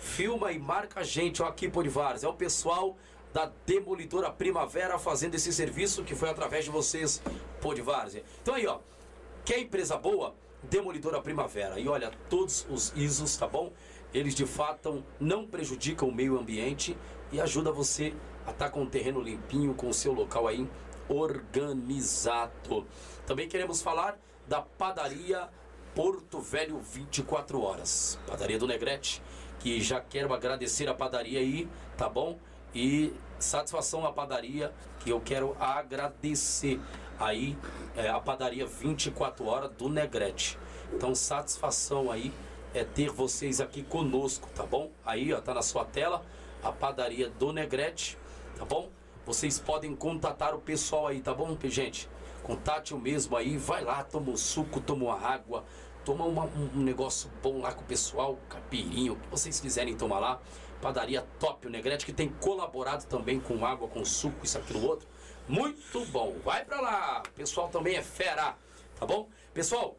filma 0.00 0.52
e 0.52 0.58
marca 0.58 1.00
a 1.00 1.04
gente, 1.04 1.42
ó, 1.42 1.46
aqui 1.46 1.68
Podivares. 1.68 2.22
É 2.24 2.28
o 2.28 2.34
pessoal 2.34 2.96
da 3.32 3.50
Demolidora 3.66 4.30
Primavera 4.30 4.98
fazendo 4.98 5.34
esse 5.34 5.52
serviço 5.52 6.04
que 6.04 6.14
foi 6.14 6.30
através 6.30 6.64
de 6.64 6.70
vocês, 6.70 7.22
Podivares. 7.60 8.22
Então 8.42 8.54
aí, 8.54 8.66
ó, 8.66 8.78
quer 9.44 9.58
empresa 9.58 9.96
boa? 9.96 10.34
Demolidora 10.62 11.20
Primavera. 11.20 11.78
E 11.78 11.88
olha, 11.88 12.10
todos 12.28 12.66
os 12.70 12.92
ISOs, 12.96 13.36
tá 13.36 13.46
bom? 13.46 13.72
Eles 14.12 14.34
de 14.34 14.46
fato 14.46 15.04
não 15.18 15.46
prejudicam 15.46 16.08
o 16.08 16.14
meio 16.14 16.38
ambiente 16.38 16.96
e 17.32 17.40
ajuda 17.40 17.72
você 17.72 18.14
a 18.46 18.50
estar 18.50 18.66
tá 18.66 18.70
com 18.70 18.84
o 18.84 18.86
terreno 18.86 19.20
limpinho, 19.20 19.74
com 19.74 19.88
o 19.88 19.94
seu 19.94 20.12
local 20.12 20.46
aí 20.46 20.68
organizado. 21.08 22.86
Também 23.26 23.48
queremos 23.48 23.82
falar 23.82 24.18
da 24.46 24.62
padaria 24.62 25.48
Porto 25.94 26.40
Velho 26.40 26.78
24 26.80 27.62
horas. 27.62 28.18
Padaria 28.26 28.58
do 28.58 28.66
Negrete, 28.66 29.22
que 29.60 29.80
já 29.80 30.00
quero 30.00 30.34
agradecer 30.34 30.88
a 30.88 30.94
padaria 30.94 31.38
aí, 31.38 31.68
tá 31.96 32.08
bom? 32.08 32.38
E 32.74 33.14
satisfação 33.38 34.04
à 34.04 34.12
padaria, 34.12 34.72
que 35.00 35.10
eu 35.10 35.20
quero 35.20 35.56
agradecer 35.60 36.80
aí 37.18 37.56
é, 37.96 38.08
a 38.08 38.18
padaria 38.18 38.66
24 38.66 39.46
horas 39.46 39.70
do 39.72 39.88
Negrete. 39.88 40.58
Então, 40.92 41.14
satisfação 41.14 42.10
aí 42.10 42.32
é 42.74 42.82
ter 42.82 43.10
vocês 43.10 43.60
aqui 43.60 43.84
conosco, 43.84 44.48
tá 44.54 44.64
bom? 44.64 44.90
Aí, 45.06 45.32
ó, 45.32 45.40
tá 45.40 45.54
na 45.54 45.62
sua 45.62 45.84
tela 45.84 46.24
a 46.62 46.72
padaria 46.72 47.30
do 47.30 47.52
Negrete, 47.52 48.18
tá 48.56 48.64
bom? 48.64 48.90
Vocês 49.24 49.58
podem 49.58 49.94
contatar 49.94 50.54
o 50.54 50.60
pessoal 50.60 51.06
aí, 51.06 51.20
tá 51.20 51.32
bom, 51.32 51.56
gente? 51.64 52.08
Contate 52.42 52.92
o 52.92 52.98
mesmo 52.98 53.36
aí, 53.36 53.56
vai 53.56 53.82
lá, 53.82 54.04
toma 54.04 54.30
um 54.30 54.36
suco, 54.36 54.78
toma 54.78 55.06
uma 55.06 55.18
água, 55.18 55.64
toma 56.04 56.24
uma, 56.24 56.44
um 56.44 56.82
negócio 56.82 57.30
bom 57.42 57.60
lá 57.60 57.72
com 57.72 57.82
o 57.82 57.86
pessoal, 57.86 58.38
capirinho, 58.48 59.14
o 59.14 59.16
que 59.16 59.28
vocês 59.28 59.58
quiserem 59.58 59.96
tomar 59.96 60.18
lá. 60.18 60.40
Padaria 60.80 61.26
top, 61.40 61.66
o 61.66 61.70
Negrete, 61.70 62.04
que 62.04 62.12
tem 62.12 62.28
colaborado 62.28 63.06
também 63.06 63.40
com 63.40 63.64
água, 63.64 63.88
com 63.88 64.04
suco, 64.04 64.44
isso, 64.44 64.58
aquilo, 64.58 64.86
outro. 64.86 65.08
Muito 65.48 66.04
bom, 66.06 66.36
vai 66.44 66.64
pra 66.64 66.80
lá, 66.80 67.22
o 67.26 67.32
pessoal 67.32 67.68
também 67.68 67.96
é 67.96 68.02
fera, 68.02 68.56
tá 68.98 69.06
bom? 69.06 69.28
Pessoal, 69.52 69.96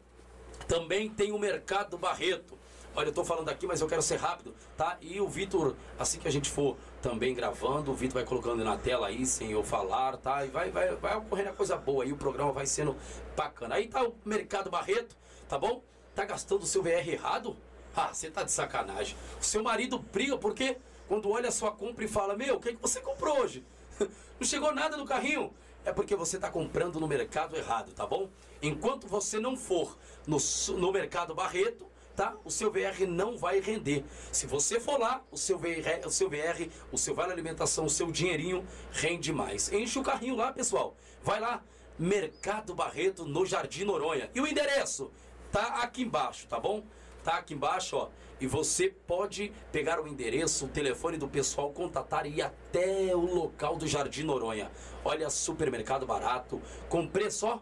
também 0.68 1.08
tem 1.08 1.32
o 1.32 1.38
Mercado 1.38 1.98
Barreto. 1.98 2.56
Olha, 2.94 3.08
eu 3.08 3.12
tô 3.12 3.24
falando 3.24 3.48
aqui, 3.48 3.66
mas 3.66 3.80
eu 3.80 3.86
quero 3.86 4.00
ser 4.00 4.16
rápido, 4.16 4.54
tá? 4.76 4.96
E 5.02 5.20
o 5.20 5.28
Vitor, 5.28 5.76
assim 5.98 6.18
que 6.18 6.26
a 6.26 6.30
gente 6.30 6.48
for 6.48 6.76
também 7.02 7.34
gravando, 7.34 7.90
o 7.90 7.94
Vitor 7.94 8.14
vai 8.14 8.24
colocando 8.24 8.64
na 8.64 8.76
tela 8.76 9.08
aí, 9.08 9.26
sem 9.26 9.52
eu 9.52 9.62
falar, 9.62 10.16
tá? 10.16 10.46
E 10.46 10.48
vai, 10.48 10.70
vai, 10.70 10.94
vai 10.96 11.16
ocorrendo 11.16 11.50
a 11.50 11.52
coisa 11.52 11.76
boa 11.76 12.04
aí, 12.04 12.12
o 12.12 12.16
programa 12.16 12.52
vai 12.52 12.64
sendo 12.64 12.96
bacana. 13.36 13.74
Aí 13.74 13.86
tá 13.88 14.02
o 14.02 14.14
Mercado 14.24 14.70
Barreto, 14.70 15.14
tá 15.46 15.58
bom? 15.58 15.82
Tá 16.16 16.24
gastando 16.24 16.62
o 16.62 16.66
seu 16.66 16.82
VR 16.82 17.06
errado? 17.06 17.54
Ah, 17.94 18.08
você 18.12 18.30
tá 18.30 18.42
de 18.42 18.50
sacanagem. 18.50 19.14
O 19.38 19.44
seu 19.44 19.62
marido 19.62 19.98
briga 19.98 20.38
porque 20.38 20.78
quando 21.06 21.30
olha 21.30 21.50
a 21.50 21.52
sua 21.52 21.70
compra 21.70 22.06
e 22.06 22.08
fala: 22.08 22.34
Meu, 22.34 22.56
o 22.56 22.60
que, 22.60 22.72
que 22.72 22.80
você 22.80 23.00
comprou 23.02 23.40
hoje? 23.40 23.62
Não 24.00 24.46
chegou 24.46 24.74
nada 24.74 24.96
no 24.96 25.04
carrinho. 25.04 25.52
É 25.84 25.92
porque 25.92 26.16
você 26.16 26.36
está 26.36 26.50
comprando 26.50 26.98
no 26.98 27.06
mercado 27.06 27.54
errado, 27.54 27.92
tá 27.92 28.06
bom? 28.06 28.28
Enquanto 28.60 29.06
você 29.06 29.38
não 29.38 29.56
for 29.56 29.96
no, 30.26 30.36
no 30.76 30.90
mercado 30.90 31.32
Barreto, 31.32 31.86
tá? 32.16 32.34
O 32.44 32.50
seu 32.50 32.72
VR 32.72 33.06
não 33.06 33.38
vai 33.38 33.60
render. 33.60 34.04
Se 34.32 34.48
você 34.48 34.80
for 34.80 34.98
lá, 34.98 35.22
o 35.30 35.36
seu 35.36 35.56
VR, 35.56 36.04
o 36.04 36.10
seu 36.10 36.28
VR, 36.28 36.68
o 36.90 36.98
seu 36.98 37.14
vale 37.14 37.32
alimentação, 37.32 37.84
o 37.84 37.90
seu 37.90 38.10
dinheirinho 38.10 38.66
rende 38.90 39.32
mais. 39.32 39.72
Enche 39.72 39.96
o 39.96 40.02
carrinho 40.02 40.34
lá, 40.34 40.50
pessoal. 40.50 40.96
Vai 41.22 41.38
lá, 41.38 41.62
Mercado 41.96 42.74
Barreto 42.74 43.24
no 43.24 43.46
Jardim 43.46 43.84
Noronha. 43.84 44.28
E 44.34 44.40
o 44.40 44.46
endereço 44.46 45.12
tá 45.56 45.82
aqui 45.82 46.02
embaixo, 46.02 46.46
tá 46.46 46.60
bom? 46.60 46.82
tá 47.26 47.38
aqui 47.38 47.54
embaixo, 47.54 47.96
ó. 47.96 48.08
E 48.40 48.46
você 48.46 48.88
pode 48.88 49.52
pegar 49.72 50.00
o 50.00 50.06
endereço, 50.06 50.66
o 50.66 50.68
telefone 50.68 51.16
do 51.16 51.26
pessoal, 51.26 51.72
contatar 51.72 52.24
e 52.24 52.36
ir 52.36 52.42
até 52.42 53.16
o 53.16 53.34
local 53.34 53.76
do 53.76 53.86
Jardim 53.88 54.22
Noronha. 54.22 54.70
Olha, 55.04 55.28
supermercado 55.28 56.06
barato, 56.06 56.62
com 56.88 57.08
preço, 57.08 57.46
ó, 57.46 57.58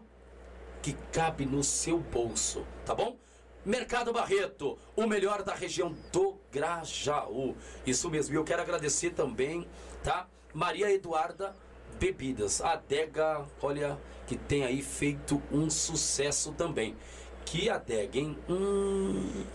que 0.83 0.93
cabe 1.11 1.47
no 1.47 1.63
seu 1.63 1.97
bolso, 1.97 2.63
tá 2.85 2.93
bom? 2.93 3.17
Mercado 3.65 4.13
Barreto, 4.13 4.77
o 4.95 5.07
melhor 5.07 5.41
da 5.41 5.55
região 5.55 5.91
do 6.11 6.37
Grajaú. 6.51 7.55
Isso 7.87 8.07
mesmo. 8.11 8.35
Eu 8.35 8.43
quero 8.43 8.61
agradecer 8.61 9.11
também, 9.11 9.67
tá? 10.03 10.27
Maria 10.53 10.91
Eduarda 10.91 11.55
Bebidas, 11.99 12.61
a 12.61 12.73
adega, 12.73 13.45
olha, 13.61 13.97
que 14.27 14.35
tem 14.37 14.63
aí 14.63 14.81
feito 14.83 15.41
um 15.51 15.69
sucesso 15.69 16.51
também. 16.51 16.95
Que 17.45 17.69
adega, 17.69 18.17
hein? 18.17 18.37
Hum, 18.49 19.45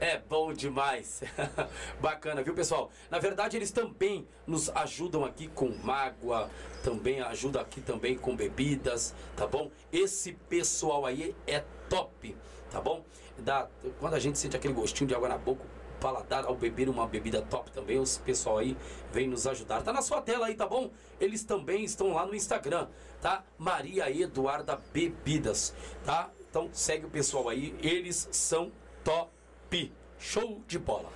é 0.00 0.18
bom 0.18 0.52
demais. 0.52 1.22
Bacana, 2.00 2.42
viu, 2.42 2.54
pessoal? 2.54 2.90
Na 3.10 3.18
verdade, 3.18 3.56
eles 3.56 3.70
também 3.70 4.26
nos 4.46 4.68
ajudam 4.70 5.24
aqui 5.24 5.48
com 5.48 5.68
mágoa, 5.68 6.48
também 6.82 7.20
ajuda 7.20 7.60
aqui 7.60 7.80
também 7.80 8.16
com 8.16 8.34
bebidas, 8.34 9.14
tá 9.36 9.46
bom? 9.46 9.70
Esse 9.92 10.32
pessoal 10.48 11.04
aí 11.04 11.34
é 11.46 11.64
top, 11.88 12.36
tá 12.70 12.80
bom? 12.80 13.04
Dá, 13.38 13.68
quando 13.98 14.14
a 14.14 14.18
gente 14.18 14.38
sente 14.38 14.56
aquele 14.56 14.74
gostinho 14.74 15.08
de 15.08 15.14
água 15.14 15.28
na 15.28 15.38
boca, 15.38 15.64
paladar 16.00 16.46
ao 16.46 16.56
beber 16.56 16.88
uma 16.88 17.06
bebida 17.06 17.40
top 17.42 17.70
também, 17.70 17.98
os 17.98 18.18
pessoal 18.18 18.58
aí 18.58 18.76
vem 19.12 19.28
nos 19.28 19.46
ajudar. 19.46 19.82
Tá 19.82 19.92
na 19.92 20.02
sua 20.02 20.20
tela 20.20 20.46
aí, 20.46 20.54
tá 20.54 20.66
bom? 20.66 20.90
Eles 21.20 21.44
também 21.44 21.84
estão 21.84 22.12
lá 22.12 22.26
no 22.26 22.34
Instagram, 22.34 22.88
tá? 23.20 23.44
Maria 23.56 24.10
Eduarda 24.10 24.80
Bebidas, 24.92 25.74
tá? 26.04 26.28
Então 26.52 26.68
segue 26.70 27.06
o 27.06 27.08
pessoal 27.08 27.48
aí, 27.48 27.74
eles 27.82 28.28
são 28.30 28.70
top. 29.02 29.90
Show 30.18 30.62
de 30.68 30.78
bola. 30.78 31.10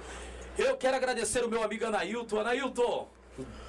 Eu 0.57 0.79
quero 0.79 0.97
agradecer 0.97 1.45
o 1.45 1.51
meu 1.51 1.63
amigo 1.63 1.85
Anailton. 1.85 2.41
Anailton, 2.41 3.07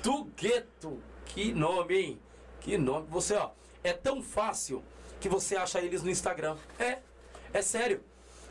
do 0.01 0.23
Gueto. 0.23 1.03
Que 1.25 1.51
nome, 1.51 1.93
hein? 1.93 2.21
Que 2.61 2.77
nome. 2.77 3.07
Você, 3.09 3.35
ó, 3.35 3.51
é 3.83 3.91
tão 3.91 4.23
fácil 4.23 4.81
que 5.19 5.27
você 5.27 5.57
acha 5.57 5.81
eles 5.81 6.01
no 6.01 6.09
Instagram. 6.09 6.55
É, 6.79 6.99
é 7.51 7.61
sério. 7.61 8.01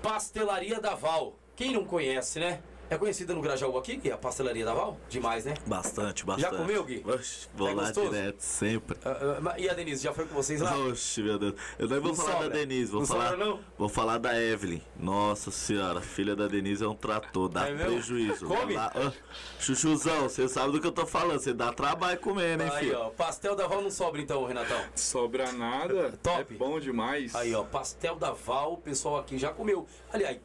Pastelaria 0.02 0.80
da 0.80 0.96
Val. 0.96 1.36
Quem 1.58 1.74
não 1.74 1.84
conhece, 1.84 2.40
né? 2.40 2.64
É 2.90 2.98
conhecida 2.98 3.36
no 3.36 3.42
Grajaú 3.42 3.78
aqui, 3.78 3.98
que 3.98 4.10
é 4.10 4.14
a 4.14 4.18
pastelaria 4.18 4.66
da 4.66 4.74
Val? 4.74 4.98
Demais, 5.10 5.46
né? 5.46 5.54
Bastante, 5.68 6.26
bastante. 6.26 6.52
Já 6.52 6.58
comeu, 6.58 6.84
Gui? 6.84 7.04
Oxe, 7.08 7.48
vou 7.54 7.70
É 7.70 7.74
lá 7.76 7.84
gostoso? 7.84 8.10
direto, 8.10 8.40
sempre. 8.42 8.98
Ah, 9.06 9.52
ah, 9.54 9.60
e 9.60 9.70
a 9.70 9.74
Denise, 9.76 10.04
já 10.04 10.12
foi 10.12 10.26
com 10.26 10.34
vocês 10.34 10.60
lá? 10.60 10.76
Oxe, 10.76 11.22
meu 11.22 11.38
Deus. 11.38 11.54
Eu 11.78 11.88
não 11.88 12.02
vou 12.02 12.10
Não 12.10 12.16
falar 12.16 12.32
sobra. 12.32 12.50
da 12.50 12.56
Denise, 12.56 12.92
vou 12.92 13.02
Não 13.02 13.08
falar. 13.08 13.30
sobra, 13.30 13.46
não? 13.46 13.60
Vou 13.78 13.90
falar 13.90 14.18
da 14.18 14.42
Evelyn. 14.42 14.82
Nossa 15.00 15.52
senhora, 15.52 16.02
filha 16.02 16.36
da 16.36 16.48
Denise 16.48 16.84
é 16.84 16.88
um 16.88 16.96
trator, 16.96 17.48
dá 17.48 17.68
É 17.70 17.76
prejuízo. 17.76 18.48
Come? 18.48 18.74
Lá, 18.74 18.92
ó. 18.96 19.12
Chuchuzão, 19.60 20.24
você 20.24 20.48
sabe 20.48 20.72
do 20.72 20.82
que 20.82 20.88
eu 20.88 20.92
tô 20.92 21.06
falando. 21.06 21.40
Você 21.40 21.54
dá 21.54 21.72
trabalho 21.72 22.20
comendo, 22.20 22.64
hein, 22.64 22.70
Aí, 22.74 22.86
filho? 22.86 22.98
ó. 23.00 23.10
Pastel 23.12 23.56
da 23.56 23.68
Val 23.68 23.82
não 23.84 23.92
sobra 23.92 24.20
então, 24.22 24.44
Renatão. 24.46 24.82
Sobra 24.96 25.52
nada. 25.52 26.14
Top. 26.24 26.54
É 26.54 26.58
bom 26.58 26.80
demais. 26.80 27.36
Aí, 27.36 27.54
ó, 27.54 27.64
pastel 27.64 28.16
da 28.16 28.32
Val, 28.32 28.74
o 28.74 28.78
pessoal 28.78 29.18
aqui 29.20 29.38
já 29.38 29.52
comeu. 29.52 29.86
Aliás, 30.12 30.40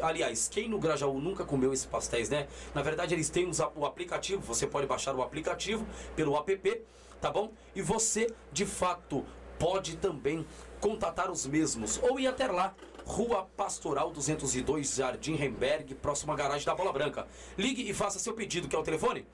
aliás, 0.00 0.48
quem 0.48 0.68
no 0.68 0.78
Grajaú 0.78 1.20
nunca 1.20 1.44
comeu 1.44 1.72
esses 1.72 1.86
pastéis, 1.86 2.28
né? 2.28 2.46
Na 2.74 2.82
verdade, 2.82 3.14
eles 3.14 3.28
têm 3.28 3.50
o 3.74 3.84
aplicativo, 3.84 4.42
você 4.42 4.66
pode 4.66 4.86
baixar 4.86 5.14
o 5.14 5.22
aplicativo 5.22 5.86
pelo 6.14 6.36
app, 6.36 6.82
tá 7.20 7.30
bom? 7.30 7.52
E 7.74 7.82
você, 7.82 8.32
de 8.52 8.66
fato, 8.66 9.24
pode 9.58 9.96
também 9.96 10.46
contatar 10.80 11.30
os 11.30 11.46
mesmos 11.46 12.00
ou 12.02 12.18
ir 12.18 12.26
até 12.26 12.46
lá. 12.46 12.74
Rua 13.04 13.48
Pastoral 13.56 14.12
202, 14.12 14.94
Jardim 14.94 15.34
Remberg, 15.34 15.94
próxima 15.96 16.36
garagem 16.36 16.64
da 16.64 16.74
Bola 16.74 16.92
Branca. 16.92 17.26
Ligue 17.58 17.88
e 17.88 17.92
faça 17.92 18.18
seu 18.18 18.34
pedido, 18.34 18.68
que 18.68 18.76
é 18.76 18.78
o 18.78 18.82
telefone 18.82 19.26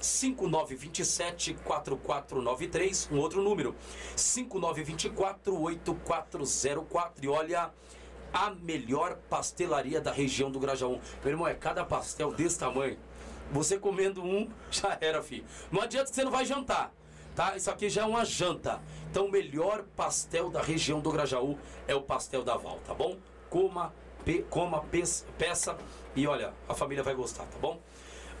5927 0.00 1.54
4493, 1.64 3.08
um 3.10 3.18
outro 3.18 3.42
número, 3.42 3.74
5924 4.14 5.60
8404. 5.60 7.24
E 7.24 7.28
olha, 7.28 7.70
a 8.34 8.50
melhor 8.50 9.16
pastelaria 9.30 10.00
da 10.00 10.10
região 10.12 10.50
do 10.50 10.58
Grajaú. 10.58 11.00
Meu 11.22 11.32
irmão, 11.32 11.46
é 11.48 11.54
cada 11.54 11.84
pastel 11.84 12.32
desse 12.32 12.58
tamanho. 12.58 12.98
Você 13.52 13.78
comendo 13.78 14.22
um, 14.22 14.50
já 14.70 14.98
era, 15.00 15.22
filho. 15.22 15.44
Não 15.70 15.80
adianta 15.80 16.10
que 16.10 16.16
você 16.16 16.24
não 16.24 16.32
vai 16.32 16.44
jantar, 16.44 16.92
tá? 17.36 17.56
Isso 17.56 17.70
aqui 17.70 17.88
já 17.88 18.02
é 18.02 18.04
uma 18.04 18.24
janta. 18.24 18.80
Então, 19.10 19.26
o 19.26 19.30
melhor 19.30 19.84
pastel 19.96 20.50
da 20.50 20.60
região 20.60 21.00
do 21.00 21.12
Grajaú 21.12 21.56
é 21.86 21.94
o 21.94 22.02
pastel 22.02 22.42
da 22.42 22.56
Val, 22.56 22.80
tá 22.84 22.92
bom? 22.92 23.16
Coma, 23.48 23.94
pe- 24.24 24.44
coma, 24.50 24.80
pes- 24.90 25.24
peça 25.38 25.76
e 26.16 26.26
olha, 26.26 26.52
a 26.68 26.74
família 26.74 27.04
vai 27.04 27.14
gostar, 27.14 27.44
tá 27.44 27.58
bom? 27.60 27.80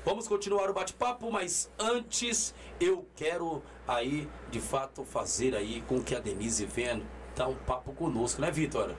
Vamos 0.04 0.26
continuar 0.28 0.68
o 0.68 0.74
bate-papo, 0.74 1.30
mas 1.30 1.70
antes 1.78 2.52
eu 2.80 3.06
quero 3.14 3.62
aí, 3.86 4.28
de 4.50 4.60
fato, 4.60 5.04
fazer 5.04 5.54
aí 5.54 5.82
com 5.88 6.02
que 6.02 6.14
a 6.14 6.20
Denise 6.20 6.66
venha 6.66 7.00
dar 7.36 7.46
um 7.48 7.54
papo 7.54 7.92
conosco, 7.94 8.40
né, 8.40 8.50
Vitor? 8.50 8.94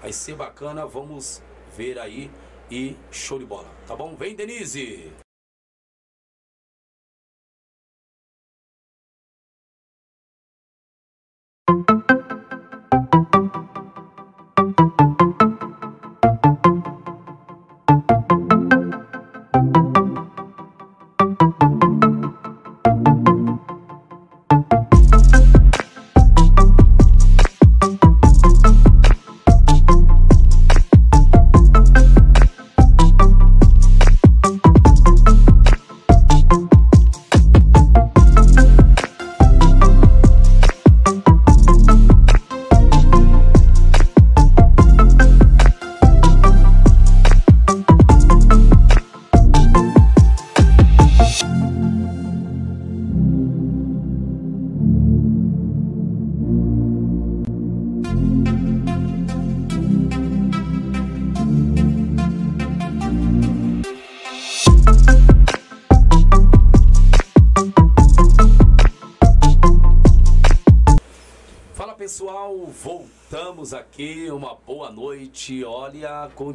Vai 0.00 0.12
ser 0.12 0.36
bacana, 0.36 0.86
vamos 0.86 1.42
ver 1.76 1.98
aí 1.98 2.30
e 2.70 2.96
show 3.10 3.38
de 3.38 3.44
bola, 3.44 3.68
tá 3.86 3.96
bom? 3.96 4.14
Vem, 4.14 4.34
Denise! 4.34 5.12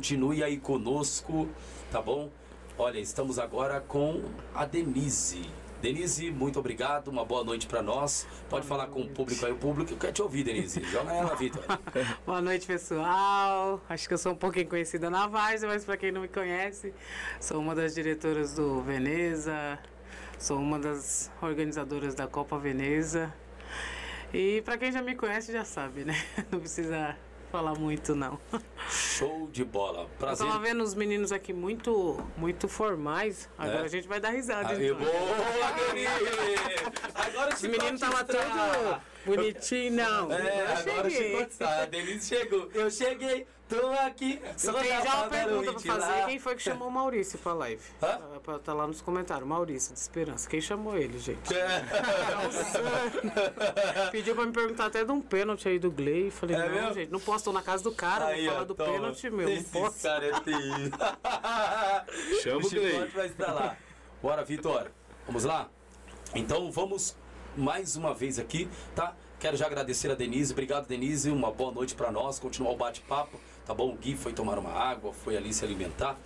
Continue 0.04 0.44
aí 0.44 0.58
conosco, 0.58 1.48
tá 1.90 2.02
bom? 2.02 2.30
Olha, 2.78 3.00
estamos 3.00 3.40
agora 3.40 3.80
com 3.80 4.22
a 4.54 4.66
Denise. 4.66 5.50
Denise, 5.82 6.30
muito 6.30 6.60
obrigado, 6.60 7.08
uma 7.08 7.24
boa 7.24 7.42
noite 7.42 7.68
para 7.68 7.82
nós. 7.82 8.28
Pode 8.50 8.68
falar 8.68 8.88
com 8.88 9.00
o 9.00 9.08
público 9.08 9.46
aí, 9.46 9.54
o 9.54 9.56
público 9.56 9.96
quer 9.96 10.12
te 10.12 10.22
ouvir, 10.22 10.44
Denise. 10.44 10.84
Joga 10.84 11.14
ela, 11.14 11.34
Vitor. 11.36 11.64
boa 12.28 12.42
noite, 12.42 12.68
pessoal. 12.68 13.82
Acho 13.88 14.06
que 14.06 14.14
eu 14.14 14.18
sou 14.18 14.34
um 14.34 14.36
pouquinho 14.36 14.68
conhecida 14.68 15.10
na 15.10 15.26
Várzea, 15.26 15.70
mas 15.70 15.86
para 15.86 15.96
quem 15.96 16.12
não 16.12 16.20
me 16.20 16.28
conhece, 16.28 16.94
sou 17.40 17.62
uma 17.62 17.74
das 17.74 17.96
diretoras 17.96 18.56
do 18.56 18.82
Veneza, 18.82 19.80
sou 20.38 20.58
uma 20.58 20.80
das 20.80 21.32
organizadoras 21.42 22.14
da 22.14 22.28
Copa 22.28 22.60
Veneza. 22.60 23.34
E 24.34 24.62
para 24.64 24.78
quem 24.78 24.92
já 24.92 25.02
me 25.02 25.16
conhece 25.16 25.54
já 25.54 25.64
sabe, 25.64 26.04
né? 26.04 26.16
Não 26.52 26.60
precisa 26.60 27.16
falar 27.54 27.78
muito, 27.78 28.16
não. 28.16 28.40
Show 28.90 29.48
de 29.52 29.64
bola. 29.64 30.10
Prazer. 30.18 30.44
Eu 30.48 30.52
tava 30.52 30.64
vendo 30.64 30.84
os 30.84 30.96
meninos 30.96 31.32
aqui 31.32 31.54
muito, 31.54 32.20
muito 32.36 32.68
formais. 32.68 33.48
Agora 33.56 33.82
É? 33.82 33.84
a 33.84 33.88
gente 33.88 34.08
vai 34.08 34.20
dar 34.20 34.32
risada. 34.32 34.70
Aí, 34.74 34.88
então. 34.88 34.98
boa! 34.98 35.12
Agora 37.14 37.54
Os 37.54 37.62
meninos 37.62 38.02
estavam 38.02 38.26
todos 38.26 38.98
bonitinhos, 39.24 39.96
não. 39.96 40.32
É, 40.34 40.62
eu 40.62 40.68
agora 40.78 41.10
cheguei. 41.12 41.48
chegou. 41.48 41.68
A 41.68 41.86
Denise 41.86 42.28
chegou. 42.28 42.70
Eu 42.74 42.90
cheguei, 42.90 43.46
tô 43.70 43.88
aqui. 44.06 44.40
Só 44.58 44.74
tem 44.74 44.90
já 44.90 45.16
uma 45.16 45.28
pergunta 45.30 45.74
pra 45.74 45.80
fazer. 45.82 46.26
Quem 46.26 46.40
foi 46.40 46.56
que 46.56 46.62
chamou 46.62 46.88
o 46.88 46.92
Maurício 46.92 47.38
pra 47.40 47.54
live? 47.54 47.82
Hã? 48.02 48.08
Ah, 48.36 48.40
Pra 48.44 48.60
tá 48.60 48.74
lá 48.74 48.86
nos 48.88 49.02
comentários. 49.02 49.48
Maurício, 49.48 49.94
de 49.94 50.00
Esperança. 50.00 50.50
Quem 50.50 50.60
chamou 50.62 50.98
ele, 50.98 51.18
gente? 51.20 51.54
É. 51.56 51.84
Pediu 54.12 54.36
pra 54.36 54.46
me 54.46 54.52
perguntar 54.52 54.86
até 54.88 55.04
de 55.04 55.12
um 55.12 55.22
pênalti 55.22 55.68
aí 55.68 55.80
do 55.80 55.90
Gley. 55.92 56.30
Falei, 56.32 56.56
É 56.56 56.60
não, 56.60 56.70
mesmo? 56.70 56.94
gente, 56.94 57.12
não 57.12 57.20
posso, 57.20 57.46
tô 57.46 57.52
na 57.54 57.62
casa 57.62 57.84
do 57.84 57.92
cara, 57.94 58.28
Aí, 58.28 58.42
vou 58.44 58.50
ó, 58.52 58.54
falar 58.54 58.66
do 58.66 58.76
toma. 58.76 58.92
pênalti, 58.92 59.30
meu. 59.30 59.48
Não 59.48 59.56
Esse 59.56 59.66
posso. 59.72 60.02
cara 60.04 60.26
é 60.26 60.40
terrível. 60.40 61.00
Chama 62.42 62.58
o 62.66 62.70
Gley. 62.70 62.92
chicote 62.92 63.12
vai 63.16 63.28
estar 63.28 63.54
lá. 63.54 63.78
Bora, 64.22 64.44
Vitor. 64.44 64.92
Vamos 65.26 65.44
lá? 65.44 65.70
Então 66.36 66.72
vamos 66.72 67.16
mais 67.56 67.96
uma 67.96 68.14
vez 68.14 68.40
aqui, 68.40 68.70
tá? 68.96 69.16
Quero 69.40 69.56
já 69.58 69.66
agradecer 69.66 70.10
a 70.10 70.16
Denise. 70.16 70.54
Obrigado, 70.54 70.88
Denise. 70.88 71.30
Uma 71.30 71.52
boa 71.52 71.72
noite 71.72 71.94
para 71.96 72.12
nós. 72.12 72.40
Continuar 72.40 72.72
o 72.72 72.78
bate-papo, 72.78 73.40
tá 73.66 73.74
bom? 73.74 73.92
O 73.94 73.96
Gui 73.98 74.16
foi 74.16 74.34
tomar 74.34 74.58
uma 74.60 74.72
água, 74.72 75.14
foi 75.14 75.36
ali 75.38 75.54
se 75.54 75.64
alimentar. 75.64 76.18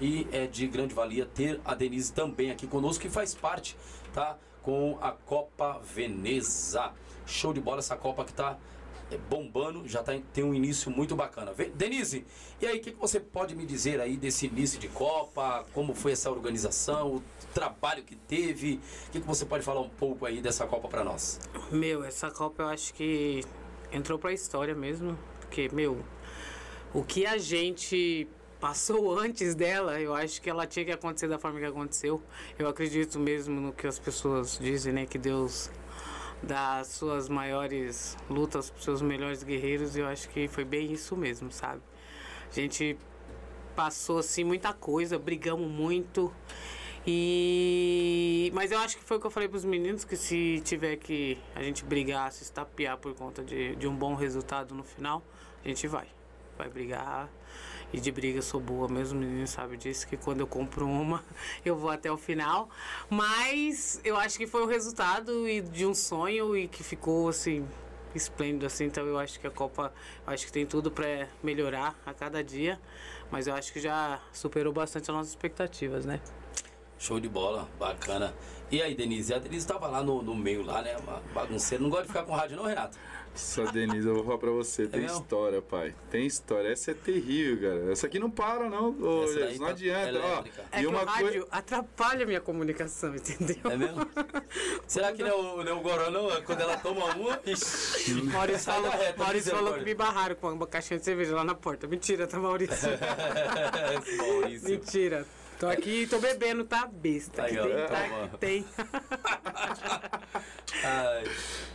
E 0.00 0.26
é 0.30 0.46
de 0.46 0.66
grande 0.66 0.94
valia 0.94 1.24
ter 1.26 1.60
a 1.64 1.74
Denise 1.74 2.12
também 2.12 2.50
aqui 2.50 2.66
conosco, 2.66 3.00
que 3.02 3.08
faz 3.08 3.34
parte, 3.34 3.76
tá? 4.12 4.36
Com 4.62 4.98
a 5.00 5.12
Copa 5.12 5.80
Veneza. 5.94 6.92
Show 7.24 7.52
de 7.52 7.60
bola 7.60 7.78
essa 7.78 7.96
Copa 7.96 8.24
que 8.24 8.32
tá 8.32 8.58
é, 9.10 9.16
bombando, 9.16 9.86
já 9.88 10.02
tá, 10.02 10.14
em- 10.14 10.20
tem 10.34 10.42
um 10.44 10.52
início 10.52 10.90
muito 10.90 11.14
bacana. 11.16 11.54
Denise, 11.74 12.26
e 12.60 12.66
aí, 12.66 12.78
o 12.78 12.82
que, 12.82 12.90
que 12.92 12.98
você 12.98 13.18
pode 13.20 13.54
me 13.54 13.64
dizer 13.64 14.00
aí 14.00 14.16
desse 14.16 14.46
início 14.46 14.78
de 14.78 14.88
Copa? 14.88 15.64
Como 15.72 15.94
foi 15.94 16.12
essa 16.12 16.30
organização, 16.30 17.14
o 17.16 17.22
trabalho 17.54 18.02
que 18.02 18.16
teve? 18.16 18.80
O 19.08 19.10
que, 19.12 19.20
que 19.20 19.26
você 19.26 19.46
pode 19.46 19.64
falar 19.64 19.80
um 19.80 19.88
pouco 19.88 20.26
aí 20.26 20.40
dessa 20.40 20.66
Copa 20.66 20.88
para 20.88 21.02
nós? 21.04 21.40
Meu, 21.70 22.04
essa 22.04 22.30
Copa 22.30 22.64
eu 22.64 22.68
acho 22.68 22.92
que 22.94 23.44
entrou 23.92 24.18
pra 24.18 24.32
história 24.32 24.74
mesmo. 24.74 25.16
Porque, 25.40 25.68
meu, 25.72 26.04
o 26.96 27.04
que 27.04 27.26
a 27.26 27.36
gente 27.36 28.26
passou 28.58 29.16
antes 29.20 29.54
dela, 29.54 30.00
eu 30.00 30.14
acho 30.14 30.40
que 30.40 30.48
ela 30.48 30.66
tinha 30.66 30.84
que 30.84 30.92
acontecer 30.92 31.28
da 31.28 31.38
forma 31.38 31.60
que 31.60 31.66
aconteceu. 31.66 32.22
Eu 32.58 32.66
acredito 32.68 33.18
mesmo 33.20 33.60
no 33.60 33.72
que 33.72 33.86
as 33.86 33.98
pessoas 33.98 34.58
dizem, 34.58 34.94
né? 34.94 35.04
Que 35.04 35.18
Deus 35.18 35.70
dá 36.42 36.78
as 36.78 36.88
suas 36.88 37.28
maiores 37.28 38.16
lutas 38.30 38.70
pros 38.70 38.82
seus 38.82 39.02
melhores 39.02 39.42
guerreiros. 39.42 39.94
E 39.94 40.00
eu 40.00 40.06
acho 40.06 40.26
que 40.30 40.48
foi 40.48 40.64
bem 40.64 40.90
isso 40.90 41.14
mesmo, 41.14 41.52
sabe? 41.52 41.82
A 42.50 42.54
gente 42.54 42.96
passou, 43.74 44.18
assim, 44.18 44.42
muita 44.42 44.72
coisa, 44.72 45.18
brigamos 45.18 45.70
muito. 45.70 46.32
E 47.06 48.50
mas 48.54 48.72
eu 48.72 48.78
acho 48.78 48.96
que 48.96 49.04
foi 49.04 49.18
o 49.18 49.20
que 49.20 49.26
eu 49.26 49.30
falei 49.30 49.48
pros 49.48 49.66
meninos 49.66 50.02
que 50.02 50.16
se 50.16 50.62
tiver 50.64 50.96
que 50.96 51.38
a 51.54 51.62
gente 51.62 51.84
brigar, 51.84 52.32
se 52.32 52.42
estapear 52.42 52.96
por 52.96 53.14
conta 53.14 53.44
de, 53.44 53.76
de 53.76 53.86
um 53.86 53.94
bom 53.94 54.14
resultado 54.14 54.74
no 54.74 54.82
final, 54.82 55.22
a 55.62 55.68
gente 55.68 55.86
vai. 55.86 56.15
Vai 56.56 56.68
brigar. 56.68 57.28
E 57.92 58.00
de 58.00 58.10
briga 58.10 58.38
eu 58.38 58.42
sou 58.42 58.60
boa 58.60 58.88
mesmo, 58.88 59.18
o 59.18 59.22
menino 59.22 59.46
sabe 59.46 59.76
disso, 59.76 60.06
que 60.08 60.16
quando 60.16 60.40
eu 60.40 60.46
compro 60.46 60.86
uma, 60.86 61.24
eu 61.64 61.76
vou 61.76 61.90
até 61.90 62.10
o 62.10 62.16
final. 62.16 62.68
Mas 63.08 64.00
eu 64.04 64.16
acho 64.16 64.36
que 64.36 64.46
foi 64.46 64.62
o 64.62 64.66
resultado 64.66 65.32
de 65.70 65.86
um 65.86 65.94
sonho 65.94 66.56
e 66.56 66.66
que 66.66 66.82
ficou 66.82 67.28
assim 67.28 67.66
esplêndido 68.14 68.64
assim, 68.64 68.84
então 68.84 69.06
eu 69.06 69.18
acho 69.18 69.38
que 69.38 69.46
a 69.46 69.50
Copa, 69.50 69.92
acho 70.26 70.46
que 70.46 70.52
tem 70.52 70.64
tudo 70.64 70.90
para 70.90 71.28
melhorar 71.42 71.94
a 72.04 72.14
cada 72.14 72.42
dia, 72.42 72.80
mas 73.30 73.46
eu 73.46 73.54
acho 73.54 73.72
que 73.72 73.78
já 73.78 74.20
superou 74.32 74.72
bastante 74.72 75.10
as 75.10 75.16
nossas 75.16 75.30
expectativas, 75.30 76.06
né? 76.06 76.20
Show 76.98 77.20
de 77.20 77.28
bola, 77.28 77.68
bacana. 77.78 78.34
E 78.70 78.80
aí, 78.80 78.94
Denise? 78.94 79.34
A 79.34 79.38
Denise 79.38 79.66
estava 79.66 79.86
lá 79.86 80.02
no, 80.02 80.22
no 80.22 80.34
meio, 80.34 80.64
lá, 80.64 80.80
né? 80.80 80.96
Bagunceira. 81.34 81.82
Não 81.82 81.90
gosta 81.90 82.06
de 82.06 82.08
ficar 82.08 82.24
com 82.24 82.32
rádio, 82.32 82.56
não, 82.56 82.64
Renato? 82.64 82.98
Só, 83.36 83.64
Denise, 83.66 84.06
eu 84.06 84.14
vou 84.14 84.24
falar 84.24 84.38
pra 84.38 84.50
você, 84.50 84.86
tem 84.86 85.02
mesmo? 85.02 85.20
história, 85.20 85.60
pai. 85.62 85.94
Tem 86.10 86.26
história. 86.26 86.68
Essa 86.70 86.90
é 86.90 86.94
terrível, 86.94 87.60
cara. 87.70 87.92
Essa 87.92 88.06
aqui 88.06 88.18
não 88.18 88.30
para, 88.30 88.68
não. 88.68 88.90
Ô, 89.00 89.26
Jesus, 89.26 89.58
não 89.58 89.66
tá 89.66 89.72
adianta, 89.72 90.18
ó. 90.20 90.44
É 90.72 90.78
E 90.78 90.80
que 90.80 90.86
uma 90.86 91.02
o 91.02 91.04
rádio 91.04 91.28
coisa. 91.28 91.46
atrapalha 91.50 92.24
a 92.24 92.26
minha 92.26 92.40
comunicação, 92.40 93.14
entendeu? 93.14 93.56
É 93.70 93.76
mesmo? 93.76 94.06
Será 94.86 95.12
que 95.12 95.22
não 95.22 95.28
é 95.28 95.34
o, 95.34 95.64
não 95.64 95.72
é 95.72 95.74
o 95.74 95.80
Goró, 95.80 96.10
não? 96.10 96.42
Quando 96.42 96.60
ela 96.60 96.76
toma 96.78 97.04
uma, 97.14 97.38
Maurício 98.32 98.58
falou, 98.64 98.90
reta, 98.90 99.22
Maurício 99.22 99.50
falou 99.52 99.74
que 99.74 99.84
me 99.84 99.94
barraram 99.94 100.34
com 100.36 100.52
uma 100.52 100.66
caixinha 100.66 100.98
de 100.98 101.04
cerveja 101.04 101.34
lá 101.34 101.44
na 101.44 101.54
porta. 101.54 101.86
Mentira, 101.86 102.26
tá, 102.26 102.38
Maurício? 102.38 102.88
Maurício. 104.18 104.68
Mentira. 104.70 105.26
Tô 105.58 105.66
aqui 105.68 106.02
e 106.02 106.06
tô 106.06 106.18
bebendo, 106.18 106.64
tá? 106.64 106.86
Besta. 106.86 107.44
Aí, 107.44 107.52
que 107.52 107.58
ó, 107.58 107.64
tem, 107.64 107.72
é, 107.72 107.86
tá? 107.86 108.08
toma. 108.08 108.28
tem. 108.38 108.66
Ai. 110.86 111.24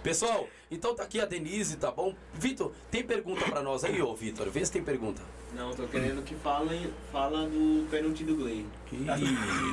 Pessoal, 0.02 0.48
então 0.72 0.96
tá 0.96 1.04
aqui 1.04 1.20
a 1.20 1.26
Denise, 1.26 1.76
tá 1.76 1.92
bom? 1.92 2.16
Vitor, 2.34 2.72
tem 2.90 3.04
pergunta 3.04 3.44
pra 3.46 3.62
nós 3.62 3.84
aí, 3.84 4.02
ô 4.02 4.16
Vitor? 4.16 4.50
Vê 4.50 4.66
se 4.66 4.72
tem 4.72 4.82
pergunta. 4.82 5.22
Não, 5.54 5.74
tô 5.74 5.86
querendo 5.86 6.24
que 6.24 6.34
falem 6.36 6.92
fala 7.12 7.46
do 7.46 7.86
pênalti 7.92 8.24
do 8.24 8.36
Gley. 8.38 8.66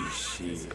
Ixi. 0.09 0.69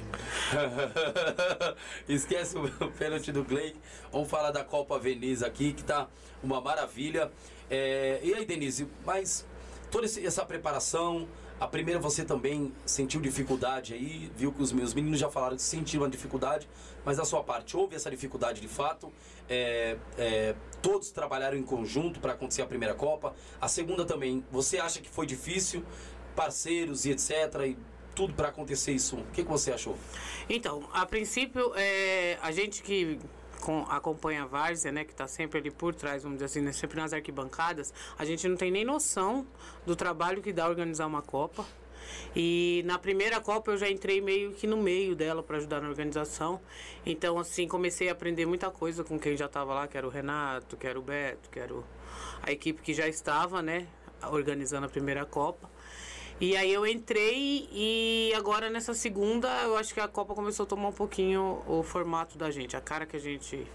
Esquece 2.08 2.58
o 2.58 2.70
pênalti 2.98 3.34
do 3.34 3.44
Clay. 3.44 3.76
Vamos 4.14 4.30
falar 4.30 4.52
da 4.52 4.64
Copa 4.64 4.98
Veneza 4.98 5.46
aqui, 5.46 5.74
que 5.74 5.84
tá 5.84 6.08
uma 6.42 6.62
maravilha. 6.62 7.30
É, 7.70 8.22
e 8.24 8.34
aí, 8.34 8.46
Denise, 8.46 8.88
mas 9.06 9.46
toda 9.92 10.08
essa 10.08 10.46
preparação, 10.46 11.28
a 11.64 11.68
primeira 11.68 11.98
você 11.98 12.26
também 12.26 12.74
sentiu 12.86 13.22
dificuldade 13.22 13.94
aí, 13.94 14.30
viu 14.36 14.52
que 14.52 14.62
os 14.62 14.74
meus 14.74 14.94
meninos 14.94 15.18
já 15.18 15.30
falaram 15.30 15.56
que 15.56 15.62
sentiram 15.62 16.04
uma 16.04 16.10
dificuldade, 16.10 16.68
mas 17.06 17.16
da 17.16 17.24
sua 17.24 17.42
parte 17.42 17.78
houve 17.78 17.96
essa 17.96 18.12
dificuldade 18.12 18.60
de 18.60 18.68
fato. 18.68 19.14
É, 19.50 19.96
é, 20.18 20.56
todos 20.82 21.10
trabalharam 21.12 21.58
em 21.58 21.64
conjunto 21.64 22.20
para 22.20 22.34
acontecer 22.34 22.64
a 22.64 22.66
primeira 22.66 22.94
Copa. 22.94 23.34
A 23.62 23.70
segunda 23.70 24.04
também, 24.04 24.44
você 24.52 24.78
acha 24.78 25.00
que 25.00 25.10
foi 25.10 25.26
difícil? 25.26 25.86
Parceiros 26.36 27.06
e 27.06 27.12
etc. 27.12 27.32
E 27.66 27.78
tudo 28.14 28.34
para 28.34 28.50
acontecer 28.50 28.92
isso. 28.92 29.16
O 29.16 29.26
que, 29.32 29.42
que 29.42 29.50
você 29.50 29.72
achou? 29.72 29.98
Então, 30.50 30.84
a 30.92 31.06
princípio, 31.06 31.72
é, 31.78 32.38
a 32.42 32.52
gente 32.52 32.84
que 32.84 33.18
com- 33.64 33.86
acompanha 33.90 34.44
a 34.44 34.46
Várzea, 34.46 34.92
né, 34.92 35.06
que 35.06 35.12
está 35.14 35.26
sempre 35.26 35.58
ali 35.60 35.72
por 35.72 35.96
trás, 35.96 36.24
vamos 36.24 36.36
dizer 36.38 36.46
assim, 36.46 36.60
né, 36.62 36.74
sempre 36.74 37.00
nas 37.00 37.14
arquibancadas, 37.14 37.94
a 38.20 38.26
gente 38.26 38.46
não 38.48 38.58
tem 38.58 38.70
nem 38.70 38.84
noção 38.84 39.48
do 39.86 39.96
trabalho 39.96 40.42
que 40.42 40.52
dá 40.52 40.68
organizar 40.68 41.08
uma 41.08 41.22
Copa. 41.22 41.66
E 42.36 42.84
na 42.86 43.00
primeira 43.00 43.40
Copa 43.40 43.72
eu 43.72 43.78
já 43.78 43.90
entrei 43.90 44.20
meio 44.20 44.52
que 44.52 44.68
no 44.68 44.76
meio 44.76 45.16
dela 45.16 45.42
para 45.42 45.56
ajudar 45.58 45.80
na 45.82 45.88
organização. 45.88 46.60
Então, 47.06 47.40
assim, 47.40 47.66
comecei 47.66 48.10
a 48.10 48.12
aprender 48.12 48.46
muita 48.46 48.70
coisa 48.70 49.02
com 49.06 49.18
quem 49.18 49.38
já 49.38 49.46
estava 49.46 49.74
lá, 49.74 49.88
que 49.88 49.98
era 49.98 50.06
o 50.06 50.10
Renato, 50.10 50.76
que 50.76 50.86
era 50.86 51.00
o 51.00 51.02
Beto, 51.02 51.50
que 51.50 51.58
era 51.58 51.74
o- 51.74 51.86
a 52.42 52.52
equipe 52.52 52.82
que 52.82 52.94
já 52.94 53.08
estava, 53.08 53.62
né, 53.62 53.88
organizando 54.30 54.86
a 54.86 54.90
primeira 54.90 55.26
Copa. 55.26 55.70
E 56.42 56.58
aí 56.58 56.74
eu 56.74 56.86
entrei 56.86 57.70
e 57.72 58.34
agora 58.36 58.70
nessa 58.70 58.94
segunda 58.94 59.48
eu 59.64 59.78
acho 59.78 59.94
que 59.94 60.00
a 60.00 60.08
Copa 60.08 60.34
começou 60.34 60.64
a 60.64 60.68
tomar 60.68 60.90
um 60.90 60.94
pouquinho 60.94 61.62
o 61.68 61.84
formato 61.84 62.38
da 62.38 62.50
gente, 62.50 62.76
a 62.76 62.82
cara 62.82 63.06
que 63.06 63.16
a 63.16 63.20
gente. 63.20 63.66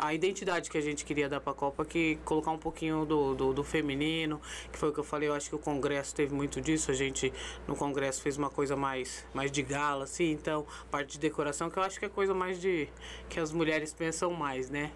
A 0.00 0.14
identidade 0.14 0.70
que 0.70 0.78
a 0.78 0.80
gente 0.80 1.04
queria 1.04 1.28
dar 1.28 1.40
pra 1.40 1.52
Copa, 1.52 1.84
que 1.84 2.20
colocar 2.24 2.52
um 2.52 2.58
pouquinho 2.58 3.04
do, 3.04 3.34
do, 3.34 3.52
do 3.52 3.64
feminino, 3.64 4.40
que 4.70 4.78
foi 4.78 4.90
o 4.90 4.92
que 4.92 5.00
eu 5.00 5.04
falei, 5.04 5.28
eu 5.28 5.34
acho 5.34 5.48
que 5.48 5.56
o 5.56 5.58
Congresso 5.58 6.14
teve 6.14 6.32
muito 6.32 6.60
disso, 6.60 6.92
a 6.92 6.94
gente 6.94 7.32
no 7.66 7.74
Congresso 7.74 8.22
fez 8.22 8.36
uma 8.36 8.48
coisa 8.48 8.76
mais, 8.76 9.26
mais 9.34 9.50
de 9.50 9.60
gala, 9.60 10.04
assim, 10.04 10.30
então, 10.30 10.64
parte 10.88 11.14
de 11.14 11.18
decoração, 11.18 11.68
que 11.68 11.80
eu 11.80 11.82
acho 11.82 11.98
que 11.98 12.04
é 12.04 12.08
coisa 12.08 12.32
mais 12.32 12.60
de. 12.60 12.88
que 13.28 13.40
as 13.40 13.50
mulheres 13.50 13.92
pensam 13.92 14.30
mais, 14.32 14.70
né? 14.70 14.92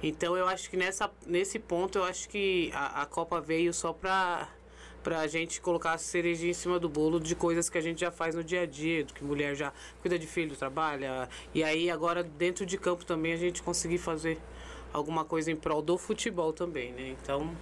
Então 0.00 0.36
eu 0.36 0.46
acho 0.46 0.70
que 0.70 0.76
nessa, 0.76 1.10
nesse 1.26 1.58
ponto 1.58 1.98
eu 1.98 2.04
acho 2.04 2.28
que 2.28 2.70
a, 2.72 3.02
a 3.02 3.06
Copa 3.06 3.40
veio 3.40 3.74
só 3.74 3.92
pra 5.06 5.16
pra 5.16 5.24
gente 5.28 5.60
colocar 5.60 5.92
a 5.92 5.98
cereja 5.98 6.48
em 6.48 6.52
cima 6.52 6.80
do 6.80 6.88
bolo 6.88 7.20
de 7.20 7.36
coisas 7.36 7.70
que 7.70 7.78
a 7.78 7.80
gente 7.80 8.00
já 8.00 8.10
faz 8.10 8.34
no 8.34 8.42
dia 8.42 8.62
a 8.62 8.66
dia, 8.66 9.04
do 9.04 9.14
que 9.14 9.22
mulher 9.22 9.54
já 9.54 9.72
cuida 10.00 10.18
de 10.18 10.26
filho, 10.26 10.56
trabalha. 10.56 11.28
E 11.54 11.62
aí 11.62 11.88
agora 11.88 12.24
dentro 12.24 12.66
de 12.66 12.76
campo 12.76 13.06
também 13.06 13.32
a 13.32 13.36
gente 13.36 13.62
conseguir 13.62 13.98
fazer 13.98 14.36
alguma 14.92 15.24
coisa 15.24 15.48
em 15.48 15.54
prol 15.54 15.80
do 15.80 15.96
futebol 15.96 16.52
também, 16.52 16.90
né? 16.92 17.14
Então, 17.22 17.56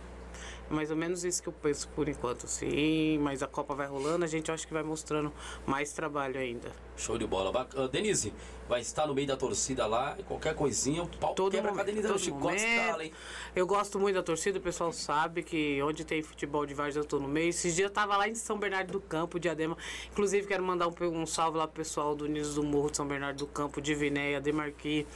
É 0.71 0.75
mais 0.75 0.91
ou 0.91 0.97
menos 0.97 1.25
isso 1.25 1.43
que 1.43 1.49
eu 1.49 1.53
penso 1.53 1.89
por 1.89 2.09
enquanto, 2.09 2.47
sim. 2.47 3.19
Mas 3.19 3.43
a 3.43 3.47
Copa 3.47 3.75
vai 3.75 3.87
rolando, 3.87 4.25
a 4.25 4.29
gente 4.29 4.51
acho 4.51 4.67
que 4.67 4.73
vai 4.73 4.83
mostrando 4.83 5.33
mais 5.67 5.93
trabalho 5.93 6.39
ainda. 6.39 6.71
Show 6.97 7.19
de 7.19 7.27
bola. 7.27 7.69
Ah, 7.77 7.89
Denise, 7.89 8.33
vai 8.69 8.81
estar 8.81 9.07
no 9.07 9.15
meio 9.15 9.27
da 9.27 9.37
torcida 9.37 9.87
lá, 9.87 10.17
qualquer 10.27 10.55
coisinha, 10.55 11.03
o 11.03 11.09
pau 11.09 11.35
Todo 11.35 11.53
quebra 11.53 11.73
com 11.73 11.75
a 11.75 11.79
momento, 11.79 11.87
Denise 11.87 12.09
todo 12.09 12.19
chicote 12.19 12.63
momento. 12.63 13.01
hein? 13.01 13.13
Eu 13.55 13.67
gosto 13.67 13.99
muito 13.99 14.15
da 14.15 14.23
torcida, 14.23 14.59
o 14.59 14.63
pessoal 14.63 14.93
sabe 14.93 15.43
que 15.43 15.83
onde 15.83 16.05
tem 16.05 16.23
futebol 16.23 16.65
de 16.65 16.73
vários 16.75 16.97
eu 16.97 17.05
tô 17.05 17.19
no 17.19 17.29
meio. 17.29 17.51
Esses 17.51 17.75
dias 17.75 17.89
eu 17.89 17.95
tava 17.95 18.17
lá 18.17 18.29
em 18.29 18.35
São 18.35 18.59
Bernardo 18.59 18.93
do 18.93 19.01
Campo, 19.01 19.39
Diadema. 19.39 19.77
Inclusive, 20.11 20.47
quero 20.47 20.63
mandar 20.63 20.89
um, 20.89 20.95
um 21.13 21.27
salve 21.27 21.59
lá 21.59 21.67
pro 21.67 21.77
pessoal 21.77 22.15
do 22.15 22.25
Unidos 22.25 22.55
do 22.55 22.63
Morro 22.63 22.91
de 22.91 22.97
São 22.97 23.07
Bernardo 23.07 23.39
do 23.39 23.47
Campo, 23.47 23.81
de 23.81 23.95
Vinéia, 23.95 24.41
Demarqui. 24.41 25.07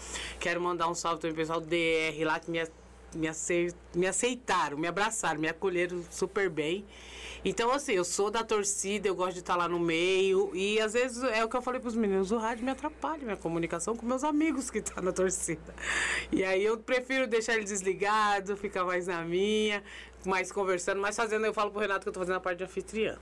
Quero 0.41 0.61
mandar 0.61 0.89
um 0.89 0.95
salve 0.95 1.21
também 1.21 1.35
pro 1.35 1.43
pessoal 1.43 1.61
do 1.61 1.67
DR 1.67 2.25
lá 2.25 2.39
que 2.41 2.51
me, 2.51 2.61
me, 3.15 3.29
me 3.95 4.07
aceitaram, 4.07 4.77
me 4.77 4.87
abraçaram, 4.87 5.41
me 5.41 5.49
acolheram 5.49 6.03
super 6.11 6.49
bem. 6.49 6.85
Então, 7.45 7.71
assim, 7.71 7.93
eu 7.93 8.05
sou 8.05 8.31
da 8.31 8.43
torcida, 8.43 9.09
eu 9.09 9.15
gosto 9.15 9.35
de 9.35 9.41
estar 9.41 9.57
lá 9.57 9.69
no 9.69 9.79
meio. 9.79 10.51
E 10.55 10.81
às 10.81 10.93
vezes 10.93 11.23
é 11.23 11.45
o 11.45 11.49
que 11.49 11.57
eu 11.57 11.63
falei 11.63 11.81
pros 11.81 11.95
meninos: 11.95 12.33
o 12.33 12.37
rádio 12.37 12.65
me 12.65 12.71
atrapalha, 12.71 13.23
minha 13.23 13.37
comunicação 13.37 13.97
com 13.97 14.05
meus 14.05 14.25
amigos 14.25 14.71
que 14.71 14.79
estão 14.79 15.03
na 15.03 15.13
torcida. 15.13 15.75
E 16.33 16.45
aí 16.45 16.65
eu 16.65 16.79
prefiro 16.79 17.27
deixar 17.27 17.55
ele 17.55 17.65
desligado, 17.65 18.57
ficar 18.57 18.85
mais 18.85 19.07
na 19.07 19.23
minha, 19.23 19.83
mais 20.27 20.51
conversando, 20.51 21.01
mais 21.01 21.17
fazendo. 21.17 21.47
Eu 21.47 21.55
falo 21.55 21.71
pro 21.71 21.81
Renato 21.81 22.01
que 22.01 22.09
eu 22.09 22.13
tô 22.13 22.21
fazendo 22.21 22.37
a 22.37 22.41
parte 22.41 22.59
de 22.59 22.65
anfitriã. 22.65 23.19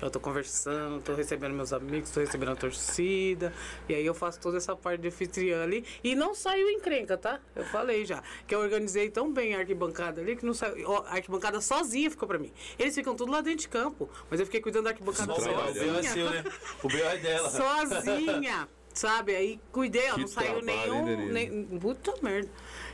Que 0.00 0.06
eu 0.06 0.10
tô 0.10 0.18
conversando, 0.18 1.02
tô 1.02 1.12
recebendo 1.12 1.52
meus 1.52 1.74
amigos, 1.74 2.08
tô 2.08 2.20
recebendo 2.20 2.52
a 2.52 2.56
torcida. 2.56 3.52
E 3.86 3.94
aí 3.94 4.06
eu 4.06 4.14
faço 4.14 4.40
toda 4.40 4.56
essa 4.56 4.74
parte 4.74 5.02
de 5.02 5.08
anfitriã 5.08 5.62
ali. 5.62 5.84
E 6.02 6.14
não 6.14 6.34
saiu 6.34 6.70
encrenca, 6.70 7.18
tá? 7.18 7.38
Eu 7.54 7.66
falei 7.66 8.06
já. 8.06 8.22
Que 8.46 8.54
eu 8.54 8.60
organizei 8.60 9.10
tão 9.10 9.30
bem 9.30 9.54
a 9.54 9.58
arquibancada 9.58 10.22
ali 10.22 10.36
que 10.36 10.46
não 10.46 10.54
saiu. 10.54 10.90
A 11.04 11.16
arquibancada 11.16 11.60
sozinha 11.60 12.10
ficou 12.10 12.26
pra 12.26 12.38
mim. 12.38 12.50
Eles 12.78 12.94
ficam 12.94 13.14
tudo 13.14 13.30
lá 13.30 13.42
dentro 13.42 13.60
de 13.60 13.68
campo. 13.68 14.08
Mas 14.30 14.40
eu 14.40 14.46
fiquei 14.46 14.62
cuidando 14.62 14.84
da 14.84 14.90
arquibancada 14.90 15.34
Só 15.34 15.38
o 15.38 15.44
B.O. 15.44 15.60
é 15.60 15.66
sozinha. 15.66 16.02
seu, 16.04 16.30
né? 16.30 16.44
O 16.82 16.88
B.O. 16.88 17.04
é 17.06 17.16
dela. 17.18 17.50
Sozinha. 17.50 18.68
Sabe? 18.94 19.36
Aí 19.36 19.60
cuidei, 19.70 20.10
ó, 20.10 20.16
não 20.16 20.26
saiu 20.26 20.62
nenhum. 20.62 21.26
Nem, 21.26 21.64
puta 21.78 22.14
merda. 22.22 22.50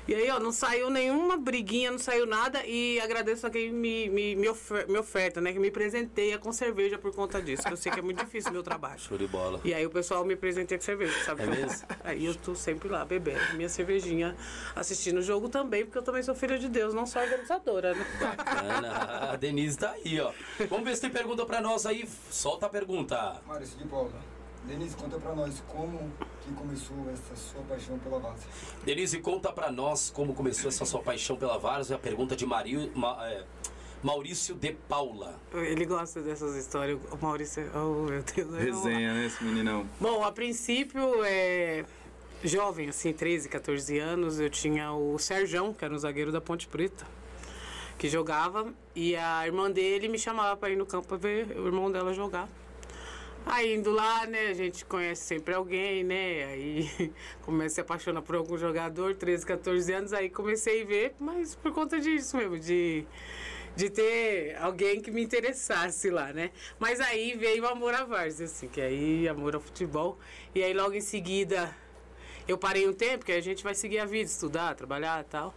E 0.08 0.14
aí, 0.14 0.30
ó, 0.30 0.38
não 0.38 0.52
saiu 0.52 0.88
nenhuma 0.88 1.36
briguinha, 1.36 1.90
não 1.90 1.98
saiu 1.98 2.26
nada. 2.26 2.64
E 2.64 3.00
agradeço 3.00 3.46
a 3.46 3.50
quem 3.50 3.72
me, 3.72 4.08
me, 4.08 4.36
me, 4.36 4.48
ofer- 4.48 4.88
me 4.88 4.98
oferta, 4.98 5.40
né? 5.40 5.52
Que 5.52 5.58
me 5.58 5.70
presenteia 5.70 6.38
com 6.38 6.52
cerveja 6.52 6.96
por 6.96 7.12
conta 7.14 7.42
disso. 7.42 7.64
Que 7.64 7.72
eu 7.72 7.76
sei 7.76 7.90
que 7.90 7.98
é 7.98 8.02
muito 8.02 8.24
difícil 8.24 8.50
o 8.50 8.52
meu 8.54 8.62
trabalho. 8.62 9.00
Show 9.00 9.18
de 9.18 9.26
bola. 9.26 9.60
E 9.64 9.74
aí 9.74 9.84
o 9.84 9.90
pessoal 9.90 10.24
me 10.24 10.36
presenteia 10.36 10.78
com 10.78 10.84
cerveja, 10.84 11.24
sabe? 11.24 11.42
É 11.42 11.46
mesmo? 11.46 11.86
Aí 12.04 12.24
eu 12.24 12.34
tô 12.36 12.54
sempre 12.54 12.88
lá 12.88 13.04
bebendo 13.04 13.40
minha 13.54 13.68
cervejinha, 13.68 14.36
assistindo 14.76 15.18
o 15.18 15.22
jogo 15.22 15.48
também, 15.48 15.84
porque 15.84 15.98
eu 15.98 16.02
também 16.02 16.22
sou 16.22 16.34
filha 16.34 16.58
de 16.58 16.68
Deus, 16.68 16.94
não 16.94 17.04
sou 17.06 17.20
organizadora, 17.22 17.92
né? 17.94 18.06
Bacana. 18.20 19.30
A 19.32 19.36
Denise 19.36 19.76
tá 19.78 19.90
aí, 19.90 20.20
ó. 20.20 20.32
Vamos 20.68 20.84
ver 20.84 20.94
se 20.94 21.00
tem 21.00 21.10
pergunta 21.10 21.44
pra 21.44 21.60
nós 21.60 21.84
aí. 21.84 22.08
Solta 22.30 22.66
a 22.66 22.68
pergunta. 22.68 23.40
Maurício 23.46 23.76
de 23.76 23.84
Paula. 23.86 24.12
Denise, 24.66 24.96
conta 24.96 25.18
pra 25.18 25.34
nós 25.34 25.62
como 25.68 26.10
que 26.42 26.52
começou 26.54 26.96
essa 27.12 27.36
sua 27.36 27.62
paixão 27.62 27.98
pela 27.98 28.18
Várzea. 28.18 28.48
Denise, 28.84 29.20
conta 29.20 29.52
pra 29.52 29.70
nós 29.70 30.10
como 30.10 30.34
começou 30.34 30.68
essa 30.68 30.84
sua 30.84 31.00
paixão 31.02 31.36
pela 31.36 31.56
Várzea. 31.58 31.96
A 31.96 31.98
pergunta 31.98 32.34
de 32.34 32.44
Mario, 32.44 32.90
Ma- 32.94 33.16
é, 33.28 33.44
Maurício 34.02 34.54
de 34.56 34.72
Paula. 34.88 35.38
Ele 35.54 35.84
gosta 35.86 36.20
dessas 36.20 36.56
histórias, 36.56 36.98
o 37.12 37.16
Maurício, 37.24 37.70
oh 37.74 38.10
meu 38.10 38.22
Deus. 38.22 38.36
eu- 38.54 38.58
Resenha, 38.58 39.14
né, 39.14 39.26
esse 39.26 39.42
meninão? 39.44 39.86
Bom, 40.00 40.24
a 40.24 40.32
princípio, 40.32 41.22
é, 41.24 41.84
jovem, 42.42 42.88
assim, 42.88 43.12
13, 43.12 43.48
14 43.48 43.98
anos, 43.98 44.40
eu 44.40 44.50
tinha 44.50 44.92
o 44.92 45.16
Serjão, 45.18 45.72
que 45.72 45.84
era 45.84 45.94
um 45.94 45.98
zagueiro 45.98 46.32
da 46.32 46.40
Ponte 46.40 46.66
Preta, 46.66 47.06
que 47.98 48.08
jogava, 48.08 48.72
e 48.96 49.14
a 49.16 49.46
irmã 49.46 49.70
dele 49.70 50.08
me 50.08 50.18
chamava 50.18 50.56
para 50.56 50.70
ir 50.70 50.76
no 50.76 50.84
campo 50.86 51.06
para 51.06 51.16
ver 51.16 51.56
o 51.56 51.66
irmão 51.66 51.90
dela 51.90 52.12
jogar. 52.12 52.48
Aí 53.48 53.76
indo 53.76 53.92
lá, 53.92 54.26
né, 54.26 54.48
a 54.48 54.54
gente 54.54 54.84
conhece 54.84 55.22
sempre 55.22 55.54
alguém, 55.54 56.02
né? 56.02 56.44
Aí 56.46 57.12
começa 57.42 57.66
a 57.66 57.74
se 57.76 57.80
apaixonar 57.80 58.20
por 58.20 58.34
algum 58.34 58.58
jogador, 58.58 59.14
13, 59.14 59.46
14 59.46 59.92
anos, 59.92 60.12
aí 60.12 60.28
comecei 60.28 60.82
a 60.82 60.84
ver, 60.84 61.14
mas 61.20 61.54
por 61.54 61.72
conta 61.72 62.00
disso 62.00 62.36
mesmo, 62.36 62.58
de, 62.58 63.06
de 63.76 63.88
ter 63.88 64.56
alguém 64.56 65.00
que 65.00 65.12
me 65.12 65.22
interessasse 65.22 66.10
lá, 66.10 66.32
né? 66.32 66.50
Mas 66.76 67.00
aí 67.00 67.36
veio 67.36 67.62
o 67.62 67.68
amor 67.68 67.94
à 67.94 68.04
várzea, 68.04 68.46
assim, 68.46 68.66
que 68.66 68.80
aí 68.80 69.28
amor 69.28 69.54
ao 69.54 69.60
futebol. 69.60 70.18
E 70.52 70.64
aí 70.64 70.74
logo 70.74 70.94
em 70.94 71.00
seguida 71.00 71.72
eu 72.48 72.58
parei 72.58 72.88
um 72.88 72.92
tempo, 72.92 73.18
porque 73.18 73.32
a 73.32 73.40
gente 73.40 73.62
vai 73.62 73.76
seguir 73.76 74.00
a 74.00 74.04
vida, 74.04 74.28
estudar, 74.28 74.74
trabalhar 74.74 75.20
e 75.20 75.24
tal. 75.24 75.54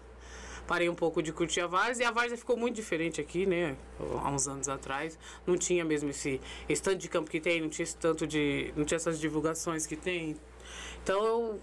Parei 0.69 0.87
um 0.87 0.93
pouco 0.93 1.19
de 1.23 1.33
curtir 1.33 1.61
a 1.61 1.65
Várzea 1.65 2.03
e 2.03 2.05
a 2.05 2.11
Várzea 2.11 2.37
ficou 2.37 2.55
muito 2.55 2.75
diferente 2.75 3.19
aqui, 3.19 3.43
né? 3.43 3.75
Há 4.23 4.29
uns 4.29 4.47
anos 4.47 4.69
atrás. 4.69 5.17
Não 5.47 5.57
tinha 5.57 5.83
mesmo 5.83 6.11
esse, 6.11 6.39
esse 6.69 6.79
tanto 6.79 6.99
de 6.99 7.09
campo 7.09 7.27
que 7.27 7.39
tem, 7.39 7.59
não 7.59 7.69
tinha 7.69 7.83
esse 7.83 7.97
tanto 7.97 8.27
de. 8.27 8.71
não 8.75 8.85
tinha 8.85 8.97
essas 8.97 9.19
divulgações 9.19 9.87
que 9.87 9.95
tem. 9.95 10.37
Então 11.01 11.25
eu 11.25 11.61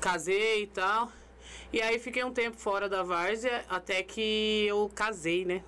casei 0.00 0.62
e 0.62 0.66
tal. 0.68 1.10
E 1.72 1.82
aí 1.82 1.98
fiquei 1.98 2.22
um 2.22 2.30
tempo 2.30 2.56
fora 2.56 2.88
da 2.88 3.02
Várzea 3.02 3.64
até 3.68 4.00
que 4.04 4.64
eu 4.68 4.88
casei, 4.94 5.44
né? 5.44 5.64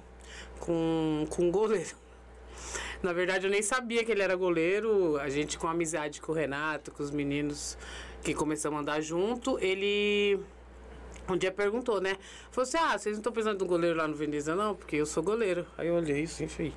Com, 0.61 1.27
com 1.31 1.49
um 1.49 1.51
goleiro. 1.51 1.97
Na 3.03 3.13
verdade, 3.13 3.45
eu 3.45 3.51
nem 3.51 3.61
sabia 3.61 4.05
que 4.05 4.13
ele 4.13 4.23
era 4.23 4.37
goleiro. 4.37 5.19
A 5.19 5.29
gente, 5.29 5.59
com 5.59 5.67
amizade 5.67 6.21
com 6.21 6.31
o 6.31 6.35
Renato, 6.35 6.93
com 6.93 7.03
os 7.03 7.11
meninos 7.11 7.77
que 8.23 8.33
começamos 8.35 8.79
a 8.79 8.83
andar 8.83 9.01
junto, 9.01 9.59
ele 9.59 10.39
um 11.35 11.39
dia 11.39 11.53
perguntou, 11.53 12.01
né? 12.01 12.17
Falou 12.51 12.67
assim: 12.67 12.77
ah, 12.79 12.99
vocês 12.99 13.15
não 13.17 13.21
estão 13.21 13.33
precisando 13.33 13.59
de 13.59 13.65
um 13.65 13.67
goleiro 13.67 13.97
lá 13.97 14.07
no 14.09 14.15
Veneza, 14.15 14.55
não? 14.55 14.75
Porque 14.75 14.97
eu 14.97 15.07
sou 15.07 15.23
goleiro. 15.23 15.67
Aí 15.77 15.89
eu 15.89 15.95
olhei 15.95 16.25
assim, 16.25 16.49
falei: 16.49 16.73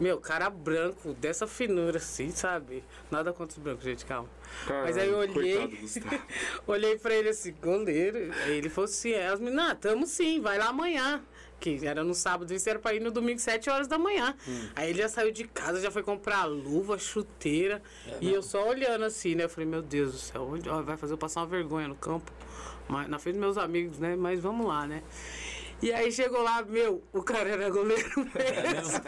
meu, 0.00 0.18
cara 0.18 0.48
branco, 0.50 1.14
dessa 1.14 1.46
finura 1.46 1.98
assim, 1.98 2.30
sabe? 2.30 2.82
Nada 3.10 3.32
contra 3.32 3.56
os 3.56 3.62
brancos, 3.62 3.84
gente, 3.84 4.04
calma. 4.04 4.28
Mas 4.68 4.96
aí 4.96 5.08
eu 5.08 5.18
Caralho, 5.18 5.38
olhei, 5.38 5.80
olhei 6.66 6.98
pra 6.98 7.14
ele 7.14 7.28
assim, 7.28 7.54
goleiro. 7.60 8.32
Aí 8.44 8.56
ele 8.56 8.68
falou 8.68 8.86
assim: 8.86 9.12
é, 9.12 9.28
as 9.28 9.40
meninas, 9.40 9.70
ah, 9.70 9.74
tamo 9.74 10.06
sim, 10.06 10.40
vai 10.40 10.58
lá 10.58 10.68
amanhã. 10.68 11.22
Que 11.60 11.86
era 11.86 12.02
no 12.02 12.12
sábado, 12.12 12.52
isso 12.52 12.68
era 12.68 12.80
pra 12.80 12.92
ir 12.92 12.98
no 12.98 13.12
domingo, 13.12 13.38
7 13.38 13.70
horas 13.70 13.86
da 13.86 13.96
manhã. 13.96 14.34
Aí 14.74 14.90
ele 14.90 14.98
já 14.98 15.08
saiu 15.08 15.30
de 15.30 15.44
casa, 15.44 15.80
já 15.80 15.92
foi 15.92 16.02
comprar 16.02 16.44
luva, 16.44 16.98
chuteira. 16.98 17.80
e 18.20 18.32
eu 18.32 18.42
só 18.42 18.68
olhando 18.68 19.04
assim, 19.04 19.36
né? 19.36 19.44
Eu 19.44 19.48
falei, 19.48 19.68
meu 19.68 19.80
Deus 19.80 20.10
do 20.10 20.18
céu, 20.18 20.42
onde, 20.42 20.68
ó, 20.68 20.82
vai 20.82 20.96
fazer 20.96 21.12
eu 21.12 21.18
passar 21.18 21.38
uma 21.40 21.46
vergonha 21.46 21.86
no 21.86 21.94
campo. 21.94 22.32
Na 23.08 23.18
frente 23.18 23.34
dos 23.34 23.40
meus 23.40 23.58
amigos, 23.58 23.98
né? 23.98 24.14
Mas 24.16 24.40
vamos 24.40 24.66
lá, 24.66 24.86
né? 24.86 25.02
E 25.82 25.92
aí 25.92 26.12
chegou 26.12 26.42
lá, 26.42 26.62
meu, 26.62 27.02
o 27.12 27.24
cara 27.24 27.48
era 27.48 27.68
goleiro 27.68 28.08
mesmo. 28.32 29.02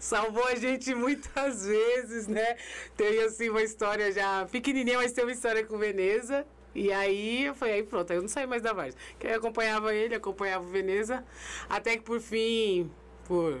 Salvou 0.00 0.44
a 0.48 0.56
gente 0.56 0.92
muitas 0.96 1.64
vezes, 1.64 2.26
né? 2.26 2.56
Tem 2.96 3.22
assim 3.22 3.48
uma 3.48 3.62
história 3.62 4.10
já 4.10 4.44
pequenininha, 4.50 4.98
mas 4.98 5.12
tem 5.12 5.22
uma 5.22 5.32
história 5.32 5.64
com 5.64 5.78
Veneza. 5.78 6.44
E 6.74 6.90
aí 6.90 7.44
eu 7.44 7.54
falei, 7.54 7.74
aí 7.74 7.82
pronto, 7.84 8.10
aí 8.10 8.16
eu 8.16 8.22
não 8.22 8.28
saí 8.28 8.48
mais 8.48 8.62
da 8.62 8.72
Várzea. 8.72 8.98
Que 9.16 9.28
aí 9.28 9.34
eu 9.34 9.38
acompanhava 9.38 9.94
ele, 9.94 10.14
acompanhava 10.14 10.64
o 10.64 10.68
Veneza, 10.68 11.24
até 11.68 11.96
que 11.96 12.02
por 12.02 12.20
fim, 12.20 12.90
por 13.24 13.60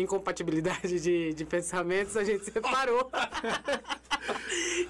incompatibilidade 0.00 1.00
de, 1.00 1.32
de 1.34 1.44
pensamentos, 1.44 2.16
a 2.16 2.24
gente 2.24 2.44
separou. 2.44 3.10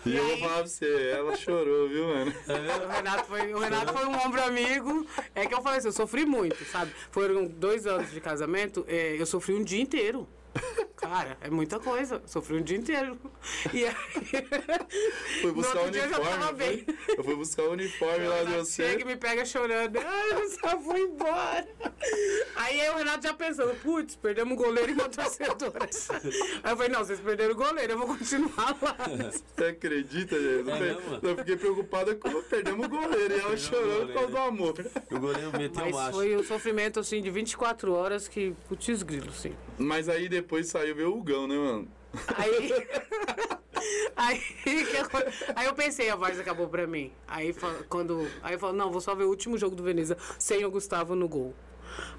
E 0.05 0.17
eu 0.17 0.27
vou 0.27 0.39
falar 0.39 0.55
pra 0.55 0.67
você, 0.67 1.13
ela 1.15 1.37
chorou, 1.37 1.89
viu, 1.89 2.07
mano? 2.07 2.33
O 2.49 2.89
Renato, 2.91 3.25
foi, 3.27 3.55
o 3.55 3.59
Renato 3.59 3.93
foi 3.93 4.07
um 4.07 4.27
ombro 4.27 4.43
amigo. 4.43 5.07
É 5.35 5.47
que 5.47 5.55
eu 5.55 5.63
falei 5.63 5.79
assim, 5.79 5.89
eu 5.89 5.93
sofri 5.93 6.25
muito, 6.25 6.65
sabe? 6.65 6.93
Foram 7.11 7.47
dois 7.47 7.87
anos 7.87 8.11
de 8.11 8.21
casamento, 8.21 8.85
é, 8.89 9.21
eu 9.21 9.27
sofri 9.27 9.55
um 9.55 9.63
dia 9.63 9.81
inteiro. 9.81 10.27
Cara, 10.97 11.37
é 11.41 11.49
muita 11.51 11.81
coisa. 11.81 12.23
Sofri 12.27 12.57
um 12.57 12.63
dia 12.63 12.77
inteiro. 12.77 13.19
E 13.73 13.85
aí. 13.87 13.95
Foi 15.41 15.53
buscar 15.53 15.81
no 15.83 15.89
o 15.89 15.91
dia 15.91 16.03
eu 16.03 16.07
uniforme. 16.09 16.31
tava 16.31 16.45
não 16.47 16.55
bem. 16.55 16.85
foi? 16.85 17.17
Eu 17.19 17.25
fui 17.25 17.35
buscar 17.37 17.63
o 17.65 17.71
uniforme 17.73 18.27
lá 18.29 18.39
de 18.41 18.45
Renato 18.51 18.65
você. 18.65 18.83
chega 18.91 19.03
e 19.03 19.05
me 19.07 19.17
pega 19.17 19.45
chorando. 19.47 19.97
Ai, 19.99 20.33
eu 20.33 20.51
só 20.51 20.79
fui 20.79 21.01
embora. 21.01 21.67
Aí, 22.57 22.81
aí 22.81 22.91
o 22.91 22.97
Renato 22.97 23.27
já 23.27 23.33
pensando, 23.35 23.75
putz, 23.77 24.15
perdemos 24.17 24.55
o 24.55 24.57
goleiro 24.63 24.91
e 24.91 24.95
uma 24.95 25.09
torcedora. 25.09 25.89
Aí 26.63 26.73
eu 26.73 26.77
falei, 26.77 26.89
não, 26.93 26.99
vocês 27.05 27.19
perderam 27.21 27.53
o 27.53 27.57
goleiro, 27.57 27.93
eu 27.95 27.99
vou 27.99 28.07
continuar 28.09 28.77
lá. 28.83 28.97
Você 29.57 29.65
acredita, 29.65 30.37
gente? 30.37 30.69
Eu, 30.69 30.71
É 30.71 30.73
fiquei- 30.73 30.79
mesmo? 30.95 31.19
eu 31.23 31.37
fiquei 31.39 31.57
preocupada 31.57 32.15
com 32.15 32.43
perdemos 32.43 32.87
o 32.87 32.89
goleiro. 32.89 33.35
E 33.37 33.41
ela 33.41 33.57
chorou 33.57 34.07
por 34.07 34.13
causa 34.15 34.29
do 34.31 34.37
amor. 34.39 34.75
O 35.11 35.19
goleiro 35.19 35.53
meteu 35.57 35.83
Mas 35.85 35.95
macho. 35.95 36.13
foi 36.13 36.37
um 36.37 36.45
sofrimento, 36.45 37.01
assim, 37.01 37.23
de 37.23 37.31
24 37.31 37.93
horas 37.95 38.29
que, 38.29 38.55
putz 38.69 39.03
grilo, 39.03 39.31
assim. 39.31 39.55
Mas 39.79 40.09
aí 40.09 40.29
depois 40.29 40.40
saiu 40.65 40.95
ver 40.95 41.05
o 41.07 41.17
Hugão, 41.19 41.47
né, 41.47 41.57
mano? 41.57 41.89
Aí, 42.37 42.73
aí, 44.17 44.41
acon- 44.99 45.33
aí 45.55 45.67
eu 45.67 45.75
pensei, 45.75 46.11
a 46.11 46.17
Varsa 46.17 46.41
acabou 46.41 46.69
pra 46.69 46.87
mim. 46.87 47.13
Aí 47.27 47.55
quando. 47.89 48.27
Aí 48.43 48.55
eu 48.55 48.59
falo, 48.59 48.73
não, 48.73 48.91
vou 48.91 49.01
só 49.01 49.15
ver 49.15 49.25
o 49.25 49.29
último 49.29 49.57
jogo 49.57 49.75
do 49.77 49.83
Veneza 49.83 50.17
sem 50.39 50.65
o 50.65 50.71
Gustavo 50.71 51.15
no 51.15 51.29
gol. 51.29 51.55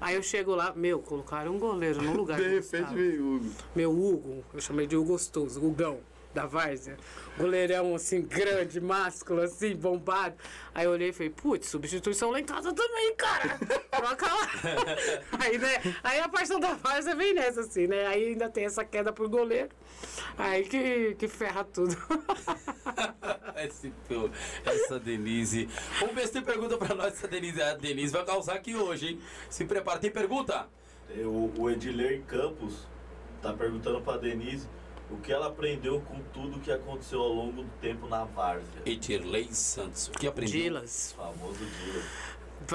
Aí 0.00 0.14
eu 0.14 0.22
chego 0.22 0.54
lá, 0.54 0.72
meu, 0.74 0.98
colocaram 1.00 1.54
um 1.54 1.58
goleiro 1.58 2.02
no 2.02 2.12
lugar 2.14 2.38
De 2.38 2.46
repente 2.56 2.94
veio 2.94 3.36
Hugo. 3.36 3.50
Meu 3.74 3.90
Hugo, 3.90 4.44
eu 4.52 4.60
chamei 4.60 4.86
de 4.86 4.96
Hugo 4.96 5.12
Gostoso, 5.12 5.64
Hugão. 5.64 6.00
Da 6.34 6.46
Várzea. 6.46 6.96
Goleirão, 7.38 7.94
assim, 7.94 8.22
grande, 8.22 8.80
másculo, 8.80 9.42
assim, 9.42 9.74
bombado. 9.74 10.34
Aí 10.74 10.84
eu 10.84 10.90
olhei 10.90 11.08
e 11.08 11.12
falei, 11.12 11.30
putz, 11.30 11.68
substituição 11.68 12.30
lá 12.30 12.40
em 12.40 12.44
casa 12.44 12.72
também, 12.72 13.14
cara. 13.14 13.58
Troca 13.90 14.26
lá. 14.26 14.48
aí, 15.40 15.58
né, 15.58 15.80
aí 16.02 16.20
a 16.20 16.28
paixão 16.28 16.60
da 16.60 16.74
Várzea 16.74 17.14
vem 17.14 17.34
nessa, 17.34 17.60
assim, 17.60 17.86
né? 17.86 18.06
Aí 18.06 18.28
ainda 18.28 18.48
tem 18.48 18.64
essa 18.64 18.84
queda 18.84 19.12
por 19.12 19.28
goleiro. 19.28 19.70
Aí 20.36 20.64
que, 20.64 21.14
que 21.14 21.28
ferra 21.28 21.64
tudo. 21.64 21.96
Esse, 23.56 23.92
pô, 24.08 24.28
essa 24.64 24.98
Denise. 24.98 25.68
Vamos 26.00 26.14
ver 26.14 26.26
se 26.26 26.32
tem 26.32 26.42
pergunta 26.42 26.76
pra 26.76 26.94
nós, 26.94 27.12
essa 27.12 27.28
Denise. 27.28 27.62
A 27.62 27.74
Denise 27.74 28.12
vai 28.12 28.24
causar 28.24 28.54
aqui 28.54 28.74
hoje, 28.74 29.10
hein? 29.10 29.20
Se 29.48 29.64
prepara. 29.64 30.00
Tem 30.00 30.10
pergunta? 30.10 30.66
O, 31.16 31.52
o 31.56 31.70
Ediler 31.70 32.22
Campos 32.22 32.88
tá 33.40 33.52
perguntando 33.52 34.00
pra 34.00 34.16
Denise 34.16 34.66
o 35.12 35.18
que 35.18 35.32
ela 35.32 35.48
aprendeu 35.48 36.00
com 36.00 36.20
tudo 36.32 36.58
que 36.60 36.72
aconteceu 36.72 37.20
ao 37.20 37.32
longo 37.32 37.62
do 37.62 37.68
tempo 37.80 38.08
na 38.08 38.24
Várzea. 38.24 38.82
Edirley 38.86 39.52
Santos. 39.52 40.08
O 40.08 40.12
que 40.12 40.26
aprendeu? 40.26 40.62
Dilas. 40.62 41.12
O 41.12 41.22
famoso 41.22 41.58
Dilas. 41.58 42.04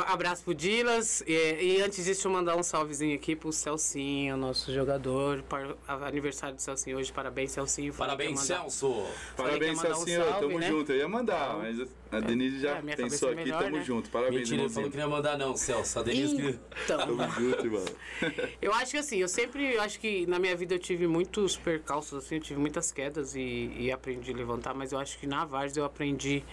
Abraço 0.08 0.44
pro 0.44 0.54
Dilas. 0.54 1.24
E, 1.28 1.32
e 1.34 1.82
antes 1.82 1.98
disso, 1.98 2.06
deixa 2.24 2.28
eu 2.28 2.32
mandar 2.32 2.56
um 2.56 2.64
salvezinho 2.64 3.16
aqui 3.16 3.36
pro 3.36 3.52
Celcinho, 3.52 4.36
nosso 4.38 4.74
jogador. 4.74 5.42
Para, 5.44 5.76
aniversário 6.08 6.56
do 6.56 6.62
Celcinho 6.62 6.98
hoje. 6.98 7.12
Parabéns, 7.12 7.52
Celcinho. 7.52 7.94
Falei 7.94 8.16
Parabéns, 8.16 8.42
mandar- 8.42 8.62
Celso. 8.70 9.06
Parabéns, 9.36 9.78
um 9.78 9.82
Celcinho. 9.82 10.24
salve, 10.24 10.40
Tamo 10.40 10.60
né? 10.60 10.68
junto. 10.68 10.92
Eu 10.92 10.98
ia 10.98 11.08
mandar, 11.08 11.58
mas 11.58 11.88
a 12.12 12.20
Denise 12.20 12.60
já 12.60 12.78
É, 12.78 12.82
minha 12.82 12.98
pensou 12.98 13.30
é 13.30 13.34
aqui. 13.34 13.44
melhor, 13.44 13.64
Tamo 13.64 13.78
né? 13.78 13.84
junto. 13.84 14.10
Parabéns, 14.10 14.40
Mentira, 14.50 14.62
ele 14.64 14.70
falou 14.70 14.88
irmãozinho. 14.88 14.92
que 14.92 14.98
não 14.98 15.04
ia 15.04 15.10
mandar 15.10 15.38
não, 15.38 15.56
Celso. 15.58 16.00
A 16.00 16.04
Denise 16.04 16.36
que... 16.36 16.60
Então, 16.86 16.98
Tamo 16.98 17.32
junto, 17.32 17.66
irmão. 17.66 17.86
eu 18.62 18.74
acho 18.74 18.92
que 18.92 18.98
assim, 18.98 19.18
eu 19.18 19.28
sempre, 19.28 19.76
eu 19.76 19.82
acho 19.82 20.00
que 20.00 20.26
na 20.28 20.40
minha 20.40 20.56
vida 20.56 20.76
eu 20.76 20.80
tive 20.80 21.08
muitos 21.08 21.56
percalços, 21.58 22.26
assim, 22.26 22.36
eu 22.36 22.42
tive 22.42 22.60
muitas 22.60 22.92
quedas 22.92 23.36
e, 23.36 23.72
e 23.78 23.92
aprendi 23.92 24.32
a 24.32 24.36
levantar, 24.36 24.74
mas 24.74 24.92
eu 24.92 25.00
acho 25.00 25.18
que 25.20 25.28
na 25.28 25.46
Várzea 25.46 25.82
eu 25.82 25.86
aprendi 25.86 26.44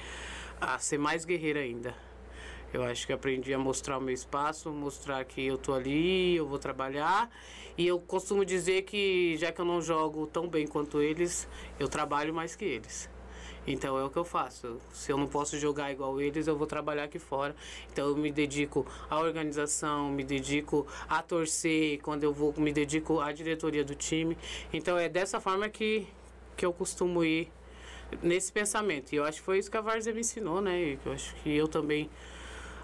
a 0.60 0.78
ser 0.78 0.98
mais 0.98 1.24
guerreira 1.24 1.60
ainda. 1.60 1.94
Eu 2.74 2.82
acho 2.82 3.06
que 3.06 3.12
aprendi 3.12 3.54
a 3.54 3.58
mostrar 3.58 3.98
o 3.98 4.00
meu 4.00 4.12
espaço, 4.12 4.68
mostrar 4.72 5.24
que 5.24 5.46
eu 5.46 5.56
tô 5.56 5.72
ali, 5.72 6.34
eu 6.34 6.44
vou 6.44 6.58
trabalhar. 6.58 7.30
E 7.78 7.86
eu 7.86 8.00
costumo 8.00 8.44
dizer 8.44 8.82
que 8.82 9.36
já 9.36 9.52
que 9.52 9.60
eu 9.60 9.64
não 9.64 9.80
jogo 9.80 10.26
tão 10.26 10.48
bem 10.48 10.66
quanto 10.66 11.00
eles, 11.00 11.48
eu 11.78 11.86
trabalho 11.86 12.34
mais 12.34 12.56
que 12.56 12.64
eles. 12.64 13.08
Então 13.64 13.96
é 13.96 14.02
o 14.02 14.10
que 14.10 14.16
eu 14.16 14.24
faço. 14.24 14.80
Se 14.92 15.12
eu 15.12 15.16
não 15.16 15.28
posso 15.28 15.56
jogar 15.56 15.92
igual 15.92 16.20
eles, 16.20 16.48
eu 16.48 16.58
vou 16.58 16.66
trabalhar 16.66 17.04
aqui 17.04 17.20
fora. 17.20 17.54
Então 17.92 18.08
eu 18.08 18.16
me 18.16 18.32
dedico 18.32 18.84
à 19.08 19.20
organização, 19.20 20.10
me 20.10 20.24
dedico 20.24 20.84
a 21.08 21.22
torcer, 21.22 22.00
quando 22.02 22.24
eu 22.24 22.32
vou, 22.32 22.52
me 22.56 22.72
dedico 22.72 23.20
à 23.20 23.30
diretoria 23.30 23.84
do 23.84 23.94
time. 23.94 24.36
Então 24.72 24.98
é 24.98 25.08
dessa 25.08 25.38
forma 25.38 25.68
que, 25.68 26.08
que 26.56 26.66
eu 26.66 26.72
costumo 26.72 27.22
ir 27.22 27.48
nesse 28.20 28.50
pensamento. 28.50 29.12
E 29.12 29.16
eu 29.16 29.24
acho 29.24 29.38
que 29.38 29.44
foi 29.44 29.58
isso 29.58 29.70
que 29.70 29.76
a 29.76 29.80
Várzea 29.80 30.12
me 30.12 30.22
ensinou, 30.22 30.60
né? 30.60 30.98
Eu 31.06 31.12
acho 31.12 31.36
que 31.36 31.54
eu 31.54 31.68
também 31.68 32.10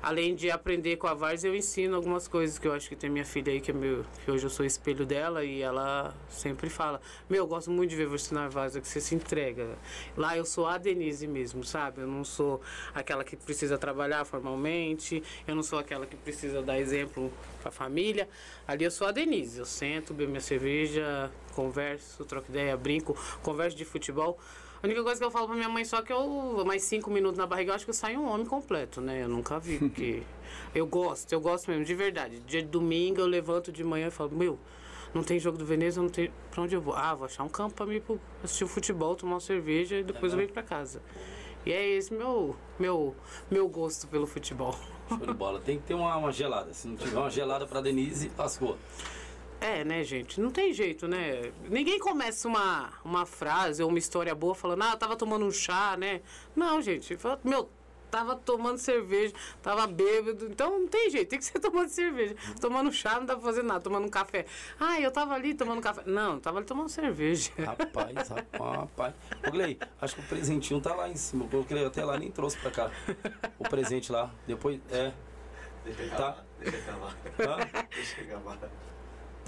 além 0.03 0.35
de 0.35 0.51
aprender 0.51 0.97
com 0.97 1.07
a 1.07 1.15
Vars, 1.15 1.45
eu 1.45 1.55
ensino 1.55 1.97
algumas 1.97 2.27
coisas 2.27 2.59
que 2.59 2.67
eu 2.67 2.73
acho 2.73 2.89
que 2.89 2.97
tem 2.97 3.11
minha 3.11 3.25
filha 3.25 3.53
aí, 3.53 3.61
que, 3.61 3.71
é 3.71 3.75
meu, 3.75 4.05
que 4.25 4.31
hoje 4.31 4.45
eu 4.45 4.51
sou 4.51 4.65
espelho 4.65 5.05
dela, 5.05 5.45
e 5.45 5.61
ela 5.61 6.15
sempre 6.29 6.71
fala, 6.71 7.01
meu, 7.29 7.45
eu 7.45 7.47
gosto 7.47 7.71
muito 7.71 7.91
de 7.91 7.97
ver 7.97 8.07
você 8.07 8.35
na 8.35 8.49
Vars, 8.49 8.77
que 8.77 8.89
você 8.89 9.01
se 9.01 9.15
entrega. 9.15 9.69
Lá 10.17 10.37
eu 10.37 10.45
sou 10.45 10.67
a 10.67 10.79
Denise 10.79 11.27
mesmo, 11.27 11.65
sabe? 11.65 12.01
Eu 12.01 12.07
não 12.07 12.25
sou 12.25 12.61
aquela 12.95 13.25
que 13.25 13.37
precisa 13.37 13.77
trabalhar 13.77 14.25
formalmente, 14.25 15.23
eu 15.47 15.55
não 15.55 15.63
sou 15.63 15.79
aquela 15.79 16.07
que 16.07 16.17
precisa 16.17 16.63
dar 16.63 16.79
exemplo 16.79 17.33
pra 17.61 17.71
família. 17.71 18.29
Ali 18.67 18.85
eu 18.85 18.91
sou 18.91 19.07
a 19.07 19.13
Denise, 19.13 19.59
eu 19.59 19.67
sento, 19.67 20.15
bebo 20.15 20.31
minha 20.31 20.41
cerveja, 20.41 21.31
converso, 21.55 22.25
troco 22.25 22.51
ideia, 22.51 22.77
brinco, 22.77 23.17
converso 23.43 23.77
de 23.77 23.85
futebol. 23.85 24.39
A 24.83 24.87
única 24.87 25.03
coisa 25.03 25.21
que 25.21 25.27
eu 25.27 25.31
falo 25.31 25.47
pra 25.47 25.55
minha 25.57 25.69
mãe 25.69 25.85
só 25.85 26.01
que 26.01 26.13
eu, 26.13 26.63
mais 26.65 26.83
cinco 26.85 27.11
minutos 27.11 27.37
na 27.39 27.47
barriga, 27.47 27.71
eu 27.73 27.75
acho 27.75 27.85
que 27.85 27.91
eu 27.91 27.95
saio 27.95 28.19
um 28.21 28.31
homem 28.31 28.47
completo, 28.47 29.01
né? 29.01 29.23
Eu 29.23 29.29
nunca 29.29 29.59
vi, 29.59 29.79
porque 29.79 30.23
eu 30.75 30.87
gosto, 30.87 31.31
eu 31.33 31.41
gosto 31.41 31.69
mesmo, 31.71 31.85
de 31.85 31.95
verdade. 31.95 32.41
Dia 32.41 32.63
de 32.63 32.69
domingo 32.69 33.21
eu 33.21 33.27
levanto 33.27 33.71
de 33.71 33.85
manhã 33.85 34.07
e 34.09 34.11
falo, 34.11 34.31
meu, 34.35 34.59
não 35.13 35.23
tem 35.23 35.39
jogo 35.39 35.59
do 35.59 35.67
Veneza, 35.67 36.01
não 36.01 36.09
tem. 36.09 36.33
Pra 36.51 36.63
onde 36.63 36.75
eu 36.75 36.81
vou? 36.81 36.95
Ah, 36.95 37.15
vou 37.15 37.27
achar 37.27 37.45
um 37.45 37.49
campo 37.49 37.75
pra 37.75 37.85
mim 37.85 38.01
pro- 38.01 38.19
assistir 38.43 38.65
o 38.65 38.69
futebol, 38.69 39.15
tomar 39.15 39.35
uma 39.35 39.41
cerveja 39.41 39.97
e 39.97 40.03
depois 40.03 40.33
eu 40.33 40.39
venho 40.39 40.51
pra 40.53 40.63
casa. 40.63 41.03
E 41.67 41.73
é 41.73 41.87
esse 41.91 42.15
meu, 42.15 42.57
meu, 42.79 43.15
meu 43.51 43.69
gosto 43.69 44.07
pelo 44.09 44.27
futebol. 44.27 44.75
Show 45.11 45.19
de 45.19 45.35
bola. 45.35 45.61
Tem 45.61 45.77
que 45.77 45.83
ter 45.85 45.93
uma, 45.95 46.17
uma 46.17 46.33
gelada. 46.33 46.73
Se 46.73 46.89
não 46.89 46.97
tiver 46.97 47.19
uma 47.19 47.29
gelada 47.29 47.67
pra 47.67 47.83
Denise, 47.83 48.31
lascou. 48.39 48.79
É, 49.61 49.85
né, 49.85 50.03
gente? 50.03 50.41
Não 50.41 50.51
tem 50.51 50.73
jeito, 50.73 51.07
né? 51.07 51.53
Ninguém 51.69 51.99
começa 51.99 52.49
uma, 52.49 52.93
uma 53.05 53.27
frase 53.27 53.83
ou 53.83 53.91
uma 53.91 53.99
história 53.99 54.35
boa 54.35 54.55
falando, 54.55 54.83
ah, 54.83 54.93
eu 54.93 54.97
tava 54.97 55.17
tomando 55.17 55.45
um 55.45 55.51
chá, 55.51 55.97
né? 55.99 56.23
Não, 56.57 56.81
gente. 56.81 57.15
Fala, 57.19 57.39
Meu, 57.45 57.69
tava 58.11 58.35
tomando 58.37 58.79
cerveja, 58.79 59.35
tava 59.63 59.87
bêbado. 59.87 60.47
Então 60.47 60.81
não 60.81 60.89
tem 60.89 61.11
jeito, 61.11 61.29
tem 61.29 61.39
que 61.39 61.45
ser 61.45 61.59
tomando 61.61 61.89
cerveja. 61.91 62.35
Tomando 62.61 62.91
chá 62.91 63.17
não 63.17 63.27
dá 63.27 63.35
pra 63.35 63.45
fazer 63.45 63.63
nada, 63.63 63.81
tomando 63.81 64.07
um 64.07 64.11
café. 64.11 64.47
Ah, 64.79 64.99
eu 64.99 65.11
tava 65.11 65.35
ali 65.35 65.55
tomando 65.55 65.81
café. 65.83 66.03
Não, 66.07 66.35
eu 66.35 66.41
tava 66.41 66.59
ali 66.59 66.67
tomando 66.67 66.89
cerveja. 66.89 67.51
Rapaz, 67.59 68.29
rapaz, 68.29 68.77
rapaz. 68.77 69.15
Ô, 69.47 69.51
Glei, 69.51 69.79
acho 70.01 70.15
que 70.15 70.21
o 70.23 70.25
presentinho 70.25 70.81
tá 70.81 70.95
lá 70.95 71.09
em 71.09 71.17
cima. 71.17 71.47
Glei 71.69 71.85
até 71.85 72.05
lá 72.05 72.19
nem 72.19 72.31
trouxe 72.31 72.57
pra 72.59 72.71
cá. 72.71 72.91
O 73.59 73.69
presente 73.69 74.11
lá. 74.11 74.33
Depois, 74.47 74.81
é. 74.91 75.13
Deixa 75.85 76.03
eu 76.03 76.11
Tá. 76.11 76.37
Deixa 76.59 76.77
eu 76.77 76.83
acabar. 76.83 77.17
Hã? 77.39 77.87
Deixa 77.91 78.21
eu 78.21 78.37
acabar. 78.37 78.71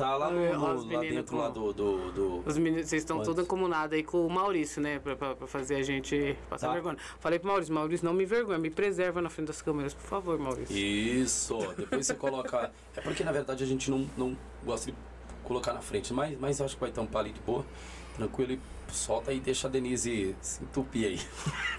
Tá 0.03 0.17
lá, 0.17 0.31
no, 0.33 0.41
Olha, 0.41 0.59
no- 0.59 0.93
lá 0.93 1.01
dentro 1.01 1.37
lá 1.37 1.49
do. 1.49 1.73
do, 1.73 2.11
do- 2.11 2.43
Os 2.45 2.59
meninos, 2.59 2.89
vocês 2.89 3.03
estão 3.03 3.23
todos 3.23 3.47
comunados 3.47 3.95
aí 3.95 4.03
com 4.03 4.27
o 4.27 4.29
Maurício, 4.29 4.83
né? 4.83 4.99
Pra, 4.99 5.15
pra, 5.15 5.37
pra 5.37 5.47
fazer 5.47 5.77
a 5.77 5.83
gente 5.85 6.37
passar 6.51 6.67
Tá. 6.67 6.73
vergonha. 6.73 6.97
Falei 7.21 7.39
pro 7.39 7.47
Maurício, 7.47 7.73
Maurício, 7.73 8.05
não 8.05 8.13
me 8.13 8.25
envergonha, 8.25 8.59
me 8.59 8.69
preserva 8.69 9.23
na 9.23 9.31
frente 9.31 9.47
das 9.47 9.63
câmeras, 9.63 9.95
por 9.95 10.03
favor, 10.05 10.37
Maurício. 10.41 10.77
Isso, 10.77 11.57
depois 11.77 12.05
você 12.05 12.15
coloca. 12.15 12.73
É 12.97 13.01
porque 13.01 13.23
na 13.23 13.31
verdade 13.33 13.63
a 13.63 13.67
gente 13.67 13.91
não, 13.91 14.11
não 14.19 14.37
gosta 14.65 14.91
de 14.91 14.97
colocar 15.45 15.73
na 15.73 15.81
frente, 15.81 16.13
mas, 16.13 16.37
mas 16.39 16.59
eu 16.59 16.67
acho 16.67 16.75
que 16.75 16.81
vai 16.81 16.91
tampar 16.91 17.21
ali 17.23 17.31
de 17.33 17.41
boa. 17.41 17.65
Tranquilo 18.17 18.53
e 18.53 18.61
solta 18.93 19.33
e 19.33 19.39
deixa 19.39 19.69
a 19.69 19.71
Denise 19.71 20.35
se 20.43 20.63
entupir 20.65 21.07
aí. 21.07 21.21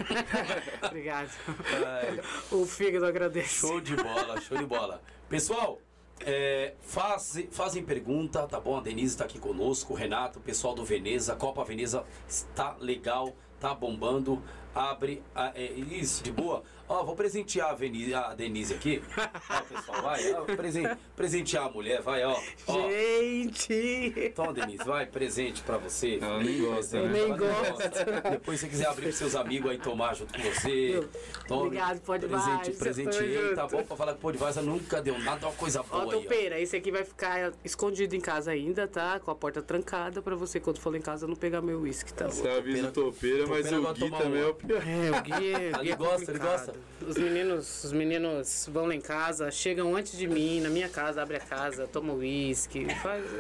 Obrigado. 0.88 1.30
O 2.52 2.66
fígado 2.66 3.06
agradece. 3.06 3.60
show 3.60 3.82
de 3.82 3.95
bola, 3.95 4.40
show 4.41 4.58
de 4.58 4.66
bola. 4.66 5.02
Pessoal, 5.30 5.80
é, 6.26 6.74
faz, 6.82 7.44
fazem 7.52 7.84
pergunta, 7.84 8.48
tá 8.48 8.60
bom? 8.60 8.78
A 8.78 8.82
Denise 8.82 9.18
tá 9.18 9.26
aqui 9.26 9.40
conosco, 9.40 9.94
o 9.94 9.95
Renato, 9.95 10.40
o 10.40 10.41
pessoal 10.41 10.74
do 10.74 10.84
Veneza, 10.84 11.36
Copa 11.36 11.64
Veneza 11.64 12.04
está 12.28 12.76
legal, 12.80 13.34
tá 13.60 13.74
bombando. 13.74 14.41
Abre. 14.76 15.22
a- 15.36 15.52
é, 15.56 15.72
isso, 15.72 16.24
de 16.24 16.32
boa. 16.32 16.64
Ó, 16.88 17.04
vou 17.04 17.16
presentear 17.16 17.70
a, 17.70 17.74
Veni- 17.74 18.14
a 18.14 18.34
Denise 18.34 18.74
aqui. 18.74 19.02
Ó, 19.50 19.62
pessoal, 19.62 20.02
vai. 20.02 20.34
Ó, 20.34 20.42
presen- 20.44 20.98
presentear 21.16 21.66
a 21.68 21.70
mulher, 21.70 22.02
vai, 22.02 22.24
ó. 22.26 22.38
ó. 22.68 22.90
Gente! 22.90 24.32
Toma, 24.36 24.54
Denise, 24.54 24.84
vai, 24.84 25.06
presente 25.06 25.62
pra 25.64 25.78
você. 25.78 26.20
Ela 26.22 26.40
nem 26.44 26.62
gosta, 26.62 27.02
né? 27.02 27.10
nem 27.12 27.28
gosto. 27.38 27.72
gosta. 27.72 28.22
Depois, 28.32 28.60
se 28.60 28.66
você 28.66 28.70
quiser 28.70 28.88
abrir 28.88 29.04
pros 29.04 29.16
seus 29.16 29.36
amigos 29.36 29.72
aí 29.72 29.78
tomar 29.78 30.14
junto 30.14 30.34
com 30.34 30.42
você. 30.42 31.08
Tome. 31.48 31.62
Obrigado, 31.68 32.02
Pode 32.02 32.28
Presente, 32.28 32.72
presenteei, 32.72 33.54
tá 33.56 33.68
bom? 33.68 33.84
Pra 33.84 33.96
falar 33.98 34.14
que 34.14 34.20
Pô 34.20 34.32
de 34.32 34.38
Vaza 34.38 34.62
nunca 34.62 35.02
deu 35.02 35.18
nada, 35.20 35.48
uma 35.48 35.56
coisa 35.56 35.82
Ó, 35.82 35.84
boa 35.84 36.04
aí, 36.04 36.08
ó. 36.20 36.22
topeira, 36.22 36.60
esse 36.60 36.76
aqui 36.76 36.92
vai 36.92 37.04
ficar 37.04 37.54
escondido 37.64 38.16
em 38.16 38.20
casa 38.22 38.52
ainda, 38.52 38.88
tá? 38.88 39.20
Com 39.20 39.32
a 39.32 39.36
porta 39.36 39.62
trancada 39.62 40.22
pra 40.22 40.36
você, 40.36 40.60
quando 40.60 40.80
for 40.80 40.92
lá 40.92 40.98
em 40.98 41.02
casa, 41.02 41.28
não 41.28 41.36
pegar 41.36 41.62
meu 41.62 41.80
uísque, 41.82 42.14
tá? 42.14 42.28
Você 42.28 42.48
avisa 42.48 42.90
o 42.90 42.92
topeira, 42.92 43.48
mas 43.48 43.64
Topeira 43.70 43.80
o 43.80 43.84
vai 43.84 43.94
Gui 43.94 44.00
tomar 44.02 44.18
também 44.22 44.42
é 44.42 44.46
o 44.48 44.54
pior. 44.54 44.84
É, 44.88 45.20
o 45.20 45.22
Gui, 45.22 45.32
é- 45.54 45.58
o 45.58 45.60
Ele 45.60 45.78
Gui 45.84 45.92
é 45.92 45.96
gosta, 45.96 46.32
ele 46.32 46.40
complicado. 46.40 46.73
Os 47.06 47.18
meninos, 47.18 47.84
os 47.84 47.91
meninos 47.91 48.70
vão 48.72 48.86
lá 48.86 48.95
em 48.95 49.02
casa, 49.02 49.52
chegam 49.52 49.95
antes 49.95 50.18
de 50.18 50.26
mim, 50.26 50.62
na 50.62 50.70
minha 50.70 50.88
casa, 50.88 51.22
abre 51.22 51.38
a 51.38 51.40
casa, 51.40 51.88
toma 51.88 52.14
uísque, 52.14 52.88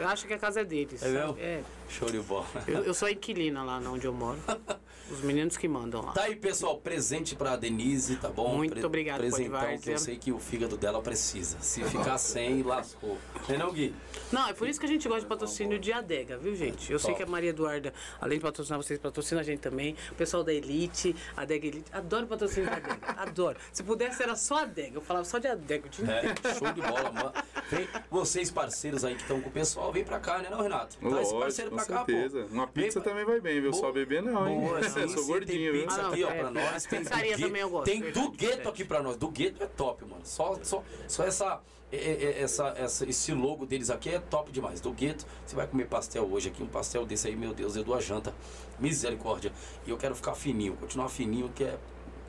acha 0.05 0.27
que 0.27 0.33
a 0.33 0.37
casa 0.37 0.61
é 0.61 0.65
deles. 0.65 1.01
É 1.01 1.13
sabe? 1.13 1.41
É. 1.41 1.63
Show 1.89 2.09
de 2.09 2.19
bola. 2.19 2.45
Eu, 2.67 2.83
eu 2.83 2.93
sou 2.93 3.09
inquilina 3.09 3.63
lá 3.63 3.77
onde 3.79 4.05
eu 4.05 4.13
moro. 4.13 4.39
Os 5.11 5.21
meninos 5.21 5.57
que 5.57 5.67
mandam 5.67 6.01
lá. 6.01 6.11
Tá 6.13 6.23
aí, 6.23 6.35
pessoal, 6.35 6.77
presente 6.77 7.35
pra 7.35 7.55
Denise, 7.55 8.15
tá 8.15 8.29
bom? 8.29 8.55
Muito 8.57 8.85
obrigado, 8.85 9.17
Pô 9.19 9.25
de 9.25 9.31
Presentão 9.31 9.77
que 9.77 9.89
eu 9.91 9.97
sei 9.97 10.17
que 10.17 10.31
o 10.31 10.39
fígado 10.39 10.77
dela 10.77 11.01
precisa. 11.01 11.57
Se 11.59 11.83
ficar 11.83 12.17
sem, 12.17 12.63
lascou. 12.63 13.17
Não 13.47 13.55
é 13.55 13.57
não, 13.57 13.71
Gui? 13.73 13.93
Não, 14.31 14.47
é 14.47 14.53
por 14.53 14.67
isso 14.67 14.79
que 14.79 14.85
a 14.85 14.89
gente 14.89 15.07
gosta 15.07 15.21
de 15.21 15.27
patrocínio 15.27 15.77
de 15.77 15.91
adega, 15.91 16.37
viu, 16.37 16.55
gente? 16.55 16.91
Eu 16.91 16.97
sei 16.99 17.11
Top. 17.11 17.17
que 17.17 17.23
a 17.23 17.31
Maria 17.31 17.49
Eduarda, 17.49 17.93
além 18.19 18.37
de 18.37 18.43
patrocinar 18.43 18.81
vocês, 18.81 18.97
patrocina 18.99 19.41
a 19.41 19.43
gente 19.43 19.59
também. 19.59 19.95
O 20.11 20.15
pessoal 20.15 20.43
da 20.43 20.53
Elite, 20.53 21.15
Adega 21.35 21.67
Elite. 21.67 21.91
Adoro 21.91 22.27
patrocínio 22.27 22.69
de 22.69 22.75
adega. 22.75 22.99
Adoro. 23.21 23.57
Se 23.71 23.83
pudesse, 23.83 24.23
era 24.23 24.35
só 24.35 24.59
adega. 24.63 24.97
Eu 24.97 25.01
falava 25.01 25.25
só 25.25 25.37
de 25.37 25.47
adega 25.47 25.87
inteiro. 25.87 26.11
É, 26.11 26.53
show 26.57 26.71
de 26.71 26.81
bola, 26.81 27.11
mano. 27.11 27.33
Vem, 27.69 27.87
vocês 28.09 28.49
parceiros 28.51 29.03
aí 29.03 29.15
que 29.15 29.21
estão 29.21 29.41
com 29.41 29.49
o 29.49 29.51
pessoal, 29.51 29.91
vem 29.91 30.03
pra 30.03 30.19
cá, 30.19 30.39
né, 30.39 30.47
não, 30.49 30.61
Renato? 30.61 30.97
Traz 30.97 31.13
esse 31.13 31.21
Lógico, 31.33 31.39
parceiro 31.39 31.69
com 31.71 31.75
pra 31.77 31.85
cá, 31.85 32.05
certeza. 32.05 32.43
pô. 32.43 32.53
Uma 32.53 32.67
pizza 32.67 32.99
Vem 32.99 33.09
também 33.09 33.25
vai 33.25 33.39
bem, 33.41 33.61
viu? 33.61 33.73
Só 33.73 33.81
Boa. 33.81 33.93
beber 33.93 34.21
não, 34.23 34.47
hein? 34.47 34.59
Boa, 34.59 34.79
É, 34.99 35.07
sou 35.07 35.25
gordinho, 35.25 35.71
Tem 35.73 35.81
pizza 35.81 35.99
Ah, 35.99 36.03
não, 36.03 36.11
aqui, 36.11 36.23
ó, 36.23 36.29
é. 36.29 36.39
pra 36.39 36.51
nós. 36.51 36.85
Tem 36.85 36.99
Pizzaria 36.99 37.23
do 37.31 37.37
Gueto- 37.37 37.47
também 37.47 37.61
eu 37.61 37.69
gosto, 37.69 37.85
Tem 37.85 38.11
do 38.11 38.31
gueto 38.31 38.69
aqui 38.69 38.83
pra 38.85 39.01
nós. 39.03 39.17
Do 39.17 39.27
gueto 39.29 39.63
é 39.63 39.67
top, 39.67 40.05
mano. 40.05 40.21
Só, 40.25 40.57
só, 40.63 40.83
só 41.07 41.23
essa, 41.23 41.61
é, 41.91 41.97
é, 41.97 42.41
essa, 42.41 42.67
essa, 42.77 43.09
esse 43.09 43.33
logo 43.33 43.65
deles 43.65 43.89
aqui 43.89 44.09
é 44.09 44.19
top 44.19 44.51
demais. 44.51 44.79
Do 44.81 44.91
gueto, 44.91 45.25
você 45.45 45.55
vai 45.55 45.67
comer 45.67 45.85
pastel 45.87 46.27
hoje 46.31 46.49
aqui, 46.49 46.61
um 46.63 46.67
pastel 46.67 47.05
desse 47.05 47.27
aí, 47.27 47.35
meu 47.35 47.53
Deus, 47.53 47.75
eu 47.75 47.83
dou 47.83 47.95
a 47.95 47.99
janta. 48.01 48.33
Misericórdia. 48.79 49.51
E 49.85 49.89
eu 49.89 49.97
quero 49.97 50.15
ficar 50.15 50.33
fininho, 50.35 50.75
continuar 50.75 51.09
fininho, 51.09 51.49
que 51.53 51.63
é 51.63 51.77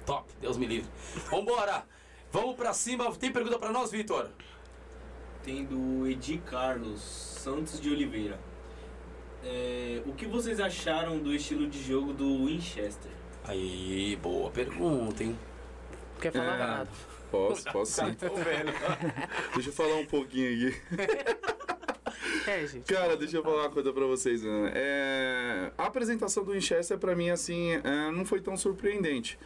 top. 0.06 0.30
Deus 0.40 0.56
me 0.56 0.66
livre. 0.66 0.88
Vambora! 1.30 1.84
Vamos 2.30 2.56
pra 2.56 2.72
cima. 2.74 3.10
Tem 3.16 3.32
pergunta 3.32 3.58
pra 3.58 3.70
nós, 3.70 3.90
Vitor? 3.92 4.28
Tem 5.44 5.64
do 5.64 6.06
Edi 6.06 6.38
Carlos 6.38 7.00
Santos 7.02 7.80
de 7.80 7.90
Oliveira. 7.90 8.40
É, 9.44 10.00
o 10.06 10.12
que 10.12 10.26
vocês 10.26 10.58
acharam 10.60 11.18
do 11.18 11.32
estilo 11.34 11.66
de 11.66 11.82
jogo 11.82 12.12
do 12.12 12.46
Winchester? 12.46 13.10
Aí, 13.44 14.16
boa 14.22 14.50
pergunta, 14.50 15.22
hein? 15.22 15.38
Quer 16.20 16.32
falar 16.32 16.54
É. 16.54 16.58
nada? 16.58 16.88
Posso, 17.30 17.64
posso 17.72 17.92
sim. 17.92 18.16
Deixa 19.54 19.68
eu 19.68 19.72
falar 19.72 19.96
um 19.96 20.06
pouquinho 20.06 20.68
aqui. 20.68 20.80
É, 22.46 22.66
gente. 22.66 22.92
Cara, 22.92 23.16
deixa 23.16 23.38
eu 23.38 23.42
falar 23.42 23.62
uma 23.62 23.70
coisa 23.70 23.90
pra 23.90 24.04
vocês. 24.04 24.42
né? 24.42 24.70
É, 24.74 25.72
a 25.78 25.84
apresentação 25.86 26.44
do 26.44 26.52
Winchester, 26.52 26.98
pra 26.98 27.16
mim, 27.16 27.30
assim, 27.30 27.70
é, 27.72 28.10
não 28.12 28.24
foi 28.26 28.38
tão 28.40 28.54
surpreendente. 28.54 29.38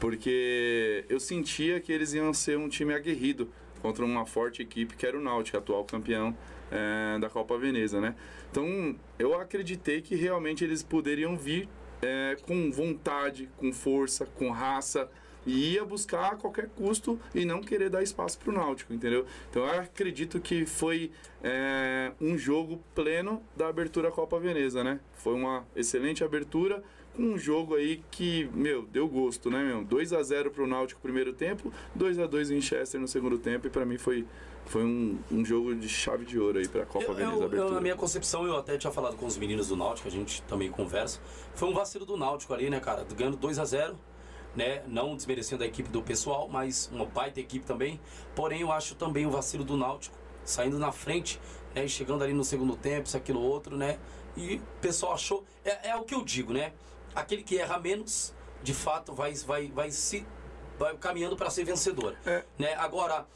Porque 0.00 1.04
eu 1.08 1.20
sentia 1.20 1.78
que 1.80 1.92
eles 1.92 2.14
iam 2.14 2.32
ser 2.32 2.56
um 2.56 2.66
time 2.68 2.94
aguerrido 2.94 3.50
contra 3.82 4.04
uma 4.06 4.24
forte 4.24 4.62
equipe 4.62 4.96
que 4.96 5.06
era 5.06 5.18
o 5.18 5.20
Náutico, 5.20 5.58
atual 5.58 5.84
campeão 5.84 6.34
é, 6.70 7.18
da 7.18 7.28
Copa 7.28 7.56
Veneza, 7.56 8.00
né? 8.00 8.14
Então, 8.50 8.96
eu 9.18 9.38
acreditei 9.38 10.00
que 10.00 10.14
realmente 10.14 10.64
eles 10.64 10.82
poderiam 10.82 11.36
vir 11.36 11.68
é, 12.02 12.36
com 12.46 12.70
vontade, 12.70 13.48
com 13.56 13.72
força, 13.72 14.26
com 14.26 14.50
raça 14.50 15.10
e 15.46 15.74
ia 15.74 15.84
buscar 15.84 16.32
a 16.32 16.36
qualquer 16.36 16.68
custo 16.70 17.18
e 17.34 17.44
não 17.44 17.60
querer 17.60 17.88
dar 17.88 18.02
espaço 18.02 18.38
para 18.38 18.50
o 18.50 18.52
Náutico, 18.52 18.92
entendeu? 18.92 19.24
Então 19.48 19.64
eu 19.64 19.80
acredito 19.80 20.40
que 20.40 20.66
foi 20.66 21.12
é, 21.42 22.12
um 22.20 22.36
jogo 22.36 22.82
pleno 22.94 23.40
da 23.56 23.68
abertura 23.68 24.10
Copa 24.10 24.38
Veneza, 24.40 24.82
né? 24.82 24.98
Foi 25.14 25.34
uma 25.34 25.64
excelente 25.76 26.24
abertura 26.24 26.82
com 27.14 27.22
um 27.22 27.38
jogo 27.38 27.76
aí 27.76 28.02
que, 28.10 28.50
meu, 28.52 28.82
deu 28.82 29.08
gosto, 29.08 29.48
né, 29.48 29.62
meu? 29.64 29.84
2 29.84 30.12
a 30.12 30.22
0 30.22 30.50
para 30.50 30.64
o 30.64 30.66
Náutico 30.66 30.98
no 30.98 31.02
primeiro 31.02 31.32
tempo, 31.32 31.72
2 31.94 32.18
a 32.18 32.26
2 32.26 32.50
em 32.50 32.60
Chester 32.60 33.00
no 33.00 33.08
segundo 33.08 33.38
tempo 33.38 33.68
e 33.68 33.70
para 33.70 33.86
mim 33.86 33.96
foi 33.96 34.26
foi 34.66 34.84
um, 34.84 35.18
um 35.30 35.44
jogo 35.44 35.74
de 35.74 35.88
chave 35.88 36.24
de 36.24 36.38
ouro 36.38 36.58
aí 36.58 36.68
para 36.68 36.82
a 36.82 36.86
Copa 36.86 37.04
Eu, 37.06 37.14
Veneza 37.14 37.32
eu- 37.32 37.38
eu, 37.40 37.46
abertura. 37.46 37.74
na 37.74 37.80
minha 37.80 37.96
concepção, 37.96 38.46
eu 38.46 38.56
até 38.56 38.76
tinha 38.76 38.92
falado 38.92 39.16
com 39.16 39.26
os 39.26 39.36
meninos 39.36 39.68
do 39.68 39.76
Náutico, 39.76 40.08
a 40.08 40.10
gente 40.10 40.42
também 40.42 40.70
conversa. 40.70 41.20
Foi 41.54 41.68
um 41.68 41.74
vacilo 41.74 42.04
do 42.04 42.16
Náutico 42.16 42.52
ali, 42.52 42.68
né, 42.68 42.80
cara? 42.80 43.04
Ganhando 43.16 43.36
2 43.36 43.58
a 43.58 43.64
0 43.64 43.96
né? 44.54 44.82
Não 44.86 45.14
desmerecendo 45.14 45.62
a 45.64 45.66
equipe 45.66 45.88
do 45.90 46.02
pessoal, 46.02 46.48
mas 46.48 46.88
uma 46.92 47.04
baita 47.04 47.38
equipe 47.38 47.66
também. 47.66 48.00
Porém, 48.34 48.62
eu 48.62 48.72
acho 48.72 48.94
também 48.94 49.26
o 49.26 49.30
vacilo 49.30 49.62
do 49.64 49.76
Náutico, 49.76 50.16
saindo 50.44 50.78
na 50.78 50.90
frente, 50.90 51.38
né? 51.74 51.84
E 51.84 51.88
chegando 51.88 52.24
ali 52.24 52.32
no 52.32 52.42
segundo 52.42 52.74
tempo, 52.74 53.06
isso, 53.06 53.16
aquilo, 53.18 53.40
outro, 53.40 53.76
né? 53.76 53.98
E 54.34 54.56
o 54.56 54.60
pessoal 54.80 55.12
achou. 55.12 55.44
É, 55.62 55.90
é 55.90 55.96
o 55.96 56.04
que 56.04 56.14
eu 56.14 56.24
digo, 56.24 56.54
né? 56.54 56.72
Aquele 57.14 57.42
que 57.42 57.58
erra 57.58 57.78
menos, 57.78 58.34
de 58.62 58.72
fato, 58.72 59.12
vai, 59.12 59.34
vai, 59.34 59.68
vai 59.68 59.90
se. 59.90 60.26
Vai 60.78 60.96
caminhando 60.96 61.36
para 61.36 61.48
ser 61.50 61.64
vencedor. 61.64 62.16
É. 62.24 62.44
Né? 62.58 62.74
Agora, 62.74 63.26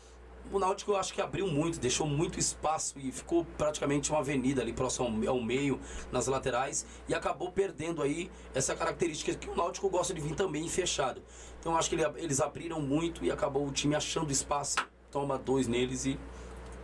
o 0.53 0.59
Náutico 0.59 0.93
eu 0.93 0.97
acho 0.97 1.13
que 1.15 1.21
abriu 1.21 1.47
muito, 1.47 1.79
deixou 1.79 2.07
muito 2.07 2.39
espaço 2.39 2.99
e 2.99 3.13
ficou 3.13 3.45
praticamente 3.57 4.11
uma 4.11 4.21
avenida 4.21 4.61
ali 4.63 4.73
próximo 4.73 5.29
ao, 5.29 5.41
meio, 5.41 5.79
nas 6.11 6.27
laterais, 6.27 6.85
e 7.09 7.15
acabou 7.15 7.53
perdendo 7.53 8.03
aí 8.03 8.31
essa 8.55 8.75
característica 8.75 9.35
que 9.35 9.49
o 9.49 9.55
Náutico 9.55 9.89
gosta 9.89 10.13
de 10.13 10.21
vir 10.21 10.35
também 10.35 10.69
fechado. 10.69 11.23
Então 11.61 11.73
eu 11.73 11.79
acho 11.79 11.89
que 11.89 11.95
ele- 11.95 12.05
eles 12.17 12.41
abriram 12.41 12.81
muito 12.81 13.25
e 13.25 13.31
acabou 13.31 13.67
o 13.67 13.71
time 13.71 13.95
achando 13.95 14.33
espaço, 14.33 14.77
toma 15.11 15.39
dois 15.39 15.67
neles 15.69 16.05
e. 16.07 16.19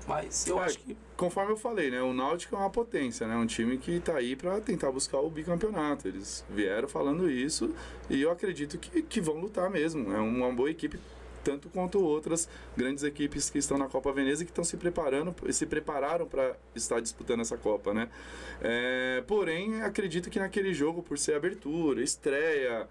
Mas 0.07 0.47
eu 0.47 0.61
É, 0.61 0.65
acho 0.66 0.78
que. 0.78 0.97
Conforme 1.16 1.51
eu 1.53 1.57
falei, 1.57 1.91
né? 1.91 2.01
O 2.01 2.12
Náutico 2.12 2.55
é 2.55 2.59
uma 2.59 2.70
potência, 2.70 3.27
né? 3.27 3.35
Um 3.37 3.47
time 3.47 3.77
que 3.77 3.99
tá 3.99 4.16
aí 4.16 4.37
para 4.37 4.61
tentar 4.61 4.93
buscar 4.93 5.19
o 5.19 5.28
bicampeonato. 5.28 6.07
Eles 6.07 6.45
vieram 6.49 6.87
falando 6.87 7.28
isso 7.28 7.74
e 8.09 8.23
eu 8.23 8.31
acredito 8.31 8.78
que, 8.78 9.03
que 9.03 9.20
vão 9.20 9.41
lutar 9.41 9.69
mesmo. 9.69 10.12
É 10.12 10.20
uma 10.20 10.53
boa 10.53 10.70
equipe, 10.70 11.01
tanto 11.47 11.68
quanto 11.68 12.01
outras 12.02 12.48
grandes 12.77 13.05
equipes 13.05 13.48
que 13.48 13.59
estão 13.59 13.78
na 13.78 13.86
Copa 13.86 14.12
Veneza 14.12 14.43
e 14.43 14.44
que 14.47 14.51
estão 14.51 14.64
se 14.64 14.77
preparando, 14.77 15.32
se 15.52 15.64
prepararam 15.64 16.27
para 16.27 16.56
estar 16.74 16.98
disputando 17.01 17.40
essa 17.40 17.56
Copa, 17.56 17.94
né? 17.94 18.09
É, 18.60 19.23
porém, 19.28 19.81
acredito 19.82 20.28
que 20.28 20.40
naquele 20.40 20.74
jogo, 20.74 21.05
por 21.05 21.16
ser 21.16 21.35
abertura, 21.35 22.02
estreia, 22.02 22.89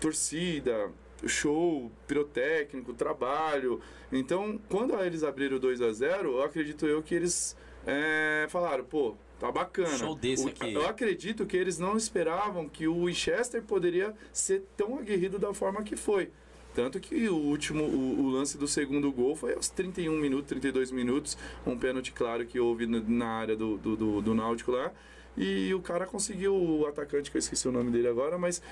torcida, 0.00 0.92
show, 1.26 1.90
pirotécnico, 2.06 2.94
trabalho. 2.94 3.80
Então, 4.12 4.60
quando 4.68 4.96
eles 5.02 5.24
abriram 5.24 5.58
2 5.58 5.82
a 5.82 5.92
0 5.92 6.36
eu 6.36 6.42
acredito 6.44 6.86
eu 6.86 7.02
que 7.02 7.12
eles 7.14 7.56
é, 7.84 8.46
falaram, 8.48 8.84
pô, 8.84 9.16
tá 9.40 9.50
bacana. 9.50 9.98
Show 9.98 10.14
desse 10.14 10.46
O- 10.46 10.48
aqui. 10.48 10.72
Eu 10.74 10.86
acredito 10.86 11.44
que 11.44 11.56
eles 11.56 11.76
não 11.76 11.96
esperavam 11.96 12.68
que 12.68 12.86
o 12.86 13.06
Winchester 13.06 13.60
poderia 13.64 14.14
ser 14.32 14.62
tão 14.76 14.96
aguerrido 14.96 15.40
da 15.40 15.52
forma 15.52 15.82
que 15.82 15.96
foi. 15.96 16.30
Tanto 16.74 17.00
que 17.00 17.28
o 17.28 17.34
último, 17.36 17.84
o, 17.84 18.20
o 18.20 18.30
lance 18.30 18.56
do 18.56 18.68
segundo 18.68 19.10
gol 19.10 19.34
foi 19.34 19.54
aos 19.54 19.68
31 19.68 20.16
minutos, 20.18 20.48
32 20.48 20.90
minutos, 20.90 21.36
um 21.66 21.76
pênalti 21.76 22.12
claro 22.12 22.46
que 22.46 22.60
houve 22.60 22.86
na, 22.86 23.26
área 23.26 23.56
do, 23.56 23.76
do, 23.76 23.96
do, 23.96 24.22
do 24.22 24.34
Náutico 24.34 24.70
lá. 24.70 24.92
E 25.36 25.72
o 25.74 25.80
cara 25.80 26.06
conseguiu, 26.06 26.54
o 26.54 26.86
atacante, 26.86 27.30
que 27.30 27.36
eu 27.36 27.40
esqueci 27.40 27.66
o 27.68 27.72
nome 27.72 27.90
dele 27.90 28.08
agora, 28.08 28.36
mas 28.36 28.62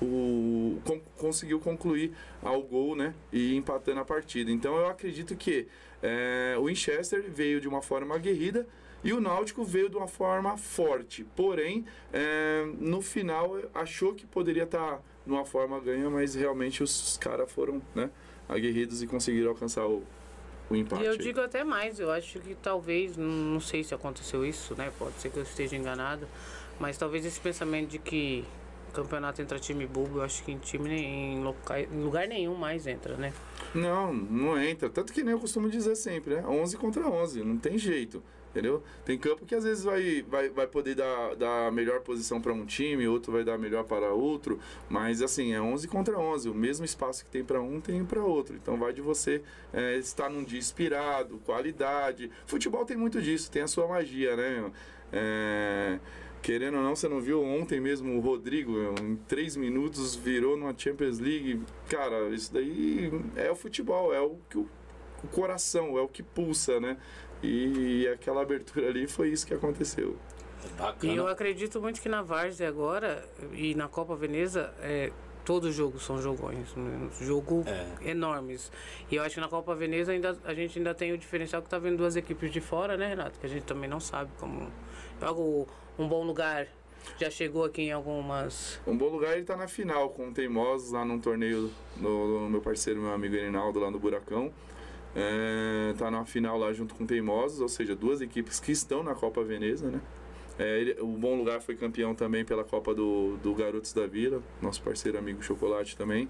o, 0.00 0.80
con- 0.84 1.00
conseguiu 1.16 1.60
concluir 1.60 2.12
ao 2.42 2.62
gol, 2.62 2.96
né? 2.96 3.14
E 3.32 3.54
empatando 3.54 4.00
a 4.00 4.04
partida. 4.04 4.50
Então 4.50 4.76
eu 4.76 4.88
acredito 4.88 5.36
que 5.36 5.66
é, 6.02 6.56
o 6.58 6.64
Winchester 6.64 7.24
veio 7.28 7.60
de 7.60 7.68
uma 7.68 7.82
forma 7.82 8.14
aguerrida 8.14 8.66
e 9.04 9.12
o 9.12 9.20
Náutico 9.20 9.64
veio 9.64 9.88
de 9.88 9.96
uma 9.96 10.08
forma 10.08 10.56
forte. 10.56 11.24
Porém, 11.36 11.84
é, 12.12 12.66
no 12.78 13.00
final 13.02 13.58
achou 13.74 14.14
que 14.14 14.26
poderia 14.26 14.64
estar 14.64 15.02
numa 15.26 15.44
forma 15.44 15.78
ganha, 15.80 16.08
mas 16.10 16.34
realmente 16.34 16.82
os 16.82 17.16
caras 17.18 17.50
foram 17.50 17.80
né, 17.94 18.10
aguerridos 18.48 19.02
e 19.02 19.06
conseguiram 19.06 19.50
alcançar 19.50 19.86
o, 19.86 20.02
o 20.70 20.76
empate. 20.76 21.02
E 21.02 21.06
eu 21.06 21.12
aí. 21.12 21.18
digo 21.18 21.40
até 21.40 21.62
mais, 21.64 22.00
eu 22.00 22.10
acho 22.10 22.38
que 22.40 22.54
talvez, 22.54 23.16
não 23.16 23.60
sei 23.60 23.84
se 23.84 23.94
aconteceu 23.94 24.44
isso, 24.44 24.74
né? 24.76 24.92
Pode 24.98 25.14
ser 25.20 25.30
que 25.30 25.36
eu 25.38 25.42
esteja 25.42 25.76
enganado, 25.76 26.26
mas 26.78 26.96
talvez 26.96 27.24
esse 27.24 27.38
pensamento 27.40 27.90
de 27.90 27.98
que 27.98 28.44
campeonato 28.92 29.40
entra 29.40 29.56
time 29.58 29.86
bobo, 29.86 30.18
eu 30.18 30.22
acho 30.22 30.42
que 30.42 30.50
em 30.50 30.58
time 30.58 30.90
em, 30.92 31.42
loca- 31.44 31.78
em 31.80 32.02
lugar 32.02 32.26
nenhum 32.26 32.56
mais 32.56 32.86
entra, 32.88 33.16
né? 33.16 33.32
Não, 33.74 34.12
não 34.12 34.60
entra. 34.60 34.90
Tanto 34.90 35.12
que 35.12 35.22
nem 35.22 35.32
eu 35.32 35.38
costumo 35.38 35.68
dizer 35.70 35.94
sempre, 35.94 36.34
né? 36.36 36.44
11 36.46 36.76
contra 36.76 37.06
11, 37.08 37.44
não 37.44 37.56
tem 37.56 37.78
jeito. 37.78 38.20
Entendeu? 38.50 38.82
Tem 39.04 39.16
campo 39.16 39.46
que 39.46 39.54
às 39.54 39.62
vezes 39.62 39.84
vai, 39.84 40.22
vai, 40.22 40.48
vai 40.48 40.66
poder 40.66 40.96
dar, 40.96 41.36
dar 41.36 41.70
melhor 41.70 42.00
posição 42.00 42.40
para 42.40 42.52
um 42.52 42.66
time, 42.66 43.06
outro 43.06 43.32
vai 43.32 43.44
dar 43.44 43.56
melhor 43.56 43.84
para 43.84 44.12
outro, 44.12 44.58
mas 44.88 45.22
assim, 45.22 45.52
é 45.52 45.60
11 45.60 45.86
contra 45.86 46.18
11. 46.18 46.48
O 46.48 46.54
mesmo 46.54 46.84
espaço 46.84 47.24
que 47.24 47.30
tem 47.30 47.44
para 47.44 47.60
um, 47.60 47.80
tem 47.80 48.04
para 48.04 48.22
outro. 48.22 48.56
Então 48.56 48.76
vai 48.76 48.92
de 48.92 49.00
você 49.00 49.40
é, 49.72 49.96
estar 49.98 50.28
num 50.28 50.42
dia 50.42 50.58
inspirado, 50.58 51.38
qualidade. 51.46 52.28
Futebol 52.44 52.84
tem 52.84 52.96
muito 52.96 53.22
disso, 53.22 53.50
tem 53.50 53.62
a 53.62 53.68
sua 53.68 53.86
magia, 53.86 54.34
né? 54.34 54.72
É, 55.12 56.00
Querendo 56.42 56.78
ou 56.78 56.82
não, 56.82 56.96
você 56.96 57.06
não 57.06 57.20
viu 57.20 57.42
ontem 57.42 57.80
mesmo 57.80 58.16
o 58.16 58.20
Rodrigo, 58.20 58.72
em 59.02 59.14
três 59.28 59.56
minutos 59.56 60.14
virou 60.16 60.56
numa 60.56 60.74
Champions 60.76 61.18
League. 61.18 61.60
Cara, 61.88 62.30
isso 62.30 62.52
daí 62.52 63.12
é 63.36 63.50
o 63.50 63.54
futebol, 63.54 64.14
é 64.14 64.20
o 64.20 64.38
que 64.48 64.56
o, 64.56 64.66
o 65.22 65.28
coração, 65.28 65.98
é 65.98 66.00
o 66.00 66.08
que 66.08 66.22
pulsa, 66.22 66.80
né? 66.80 66.96
E 67.42 68.06
aquela 68.08 68.42
abertura 68.42 68.88
ali 68.88 69.06
foi 69.06 69.28
isso 69.28 69.46
que 69.46 69.54
aconteceu. 69.54 70.16
E 70.64 70.68
Bacana. 70.78 71.12
eu 71.14 71.26
acredito 71.26 71.80
muito 71.80 72.00
que 72.00 72.08
na 72.08 72.20
Várzea 72.22 72.68
agora 72.68 73.24
e 73.52 73.74
na 73.74 73.88
Copa 73.88 74.14
Veneza, 74.14 74.72
é, 74.82 75.10
todos 75.44 75.70
os 75.70 75.74
jogos 75.74 76.04
são 76.04 76.20
jogões, 76.20 76.74
né? 76.76 77.08
jogo 77.20 77.64
É. 77.66 78.10
enormes. 78.10 78.70
E 79.10 79.16
eu 79.16 79.22
acho 79.22 79.36
que 79.36 79.40
na 79.40 79.48
Copa 79.48 79.74
Veneza 79.74 80.12
ainda, 80.12 80.36
a 80.44 80.52
gente 80.52 80.78
ainda 80.78 80.94
tem 80.94 81.12
o 81.12 81.18
diferencial 81.18 81.62
que 81.62 81.68
tá 81.68 81.78
vendo 81.78 81.96
duas 81.96 82.14
equipes 82.14 82.52
de 82.52 82.60
fora, 82.60 82.96
né, 82.96 83.08
Renato? 83.08 83.38
Que 83.40 83.46
a 83.46 83.48
gente 83.48 83.64
também 83.64 83.88
não 83.88 84.00
sabe 84.00 84.30
como. 84.38 84.68
Algo, 85.20 85.66
um 85.98 86.06
bom 86.06 86.24
lugar. 86.24 86.66
Já 87.18 87.30
chegou 87.30 87.64
aqui 87.64 87.82
em 87.82 87.92
algumas. 87.92 88.78
Um 88.86 88.94
bom 88.96 89.08
lugar 89.08 89.34
ele 89.34 89.44
tá 89.46 89.56
na 89.56 89.66
final 89.66 90.10
com 90.10 90.28
o 90.28 90.32
Teimosos 90.32 90.92
lá 90.92 91.02
num 91.02 91.18
torneio 91.18 91.70
no, 91.96 92.42
no 92.42 92.50
meu 92.50 92.60
parceiro, 92.60 93.00
meu 93.00 93.12
amigo 93.12 93.34
Reinaldo, 93.34 93.80
lá 93.80 93.90
no 93.90 93.98
Buracão. 93.98 94.52
É, 95.14 95.92
tá 95.98 96.10
na 96.10 96.24
final 96.24 96.56
lá 96.58 96.72
junto 96.72 96.94
com 96.94 97.04
Teimosos, 97.04 97.60
ou 97.60 97.68
seja, 97.68 97.96
duas 97.96 98.20
equipes 98.20 98.60
que 98.60 98.70
estão 98.72 99.02
na 99.02 99.14
Copa 99.14 99.42
Veneza, 99.42 99.90
né? 99.90 100.00
É, 100.58 100.78
ele- 100.80 100.96
o 101.00 101.06
Bom 101.06 101.36
Lugar 101.36 101.60
foi 101.60 101.74
campeão 101.74 102.14
também 102.14 102.44
pela 102.44 102.62
Copa 102.64 102.94
do, 102.94 103.36
do 103.42 103.54
Garotos 103.54 103.92
da 103.92 104.06
Vila, 104.06 104.42
nosso 104.60 104.82
parceiro 104.82 105.18
amigo 105.18 105.42
Chocolate 105.42 105.96
também. 105.96 106.28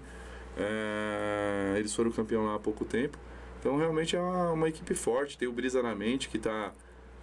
É, 0.57 1.75
eles 1.77 1.93
foram 1.95 2.11
campeão 2.11 2.45
lá 2.45 2.55
há 2.55 2.59
pouco 2.59 2.85
tempo. 2.85 3.17
Então 3.59 3.77
realmente 3.77 4.15
é 4.15 4.19
uma, 4.19 4.51
uma 4.51 4.69
equipe 4.69 4.93
forte. 4.95 5.37
Tem 5.37 5.47
o 5.47 5.51
Brisa 5.51 5.81
na 5.83 5.93
Mente 5.95 6.29
que 6.29 6.39
tá, 6.39 6.73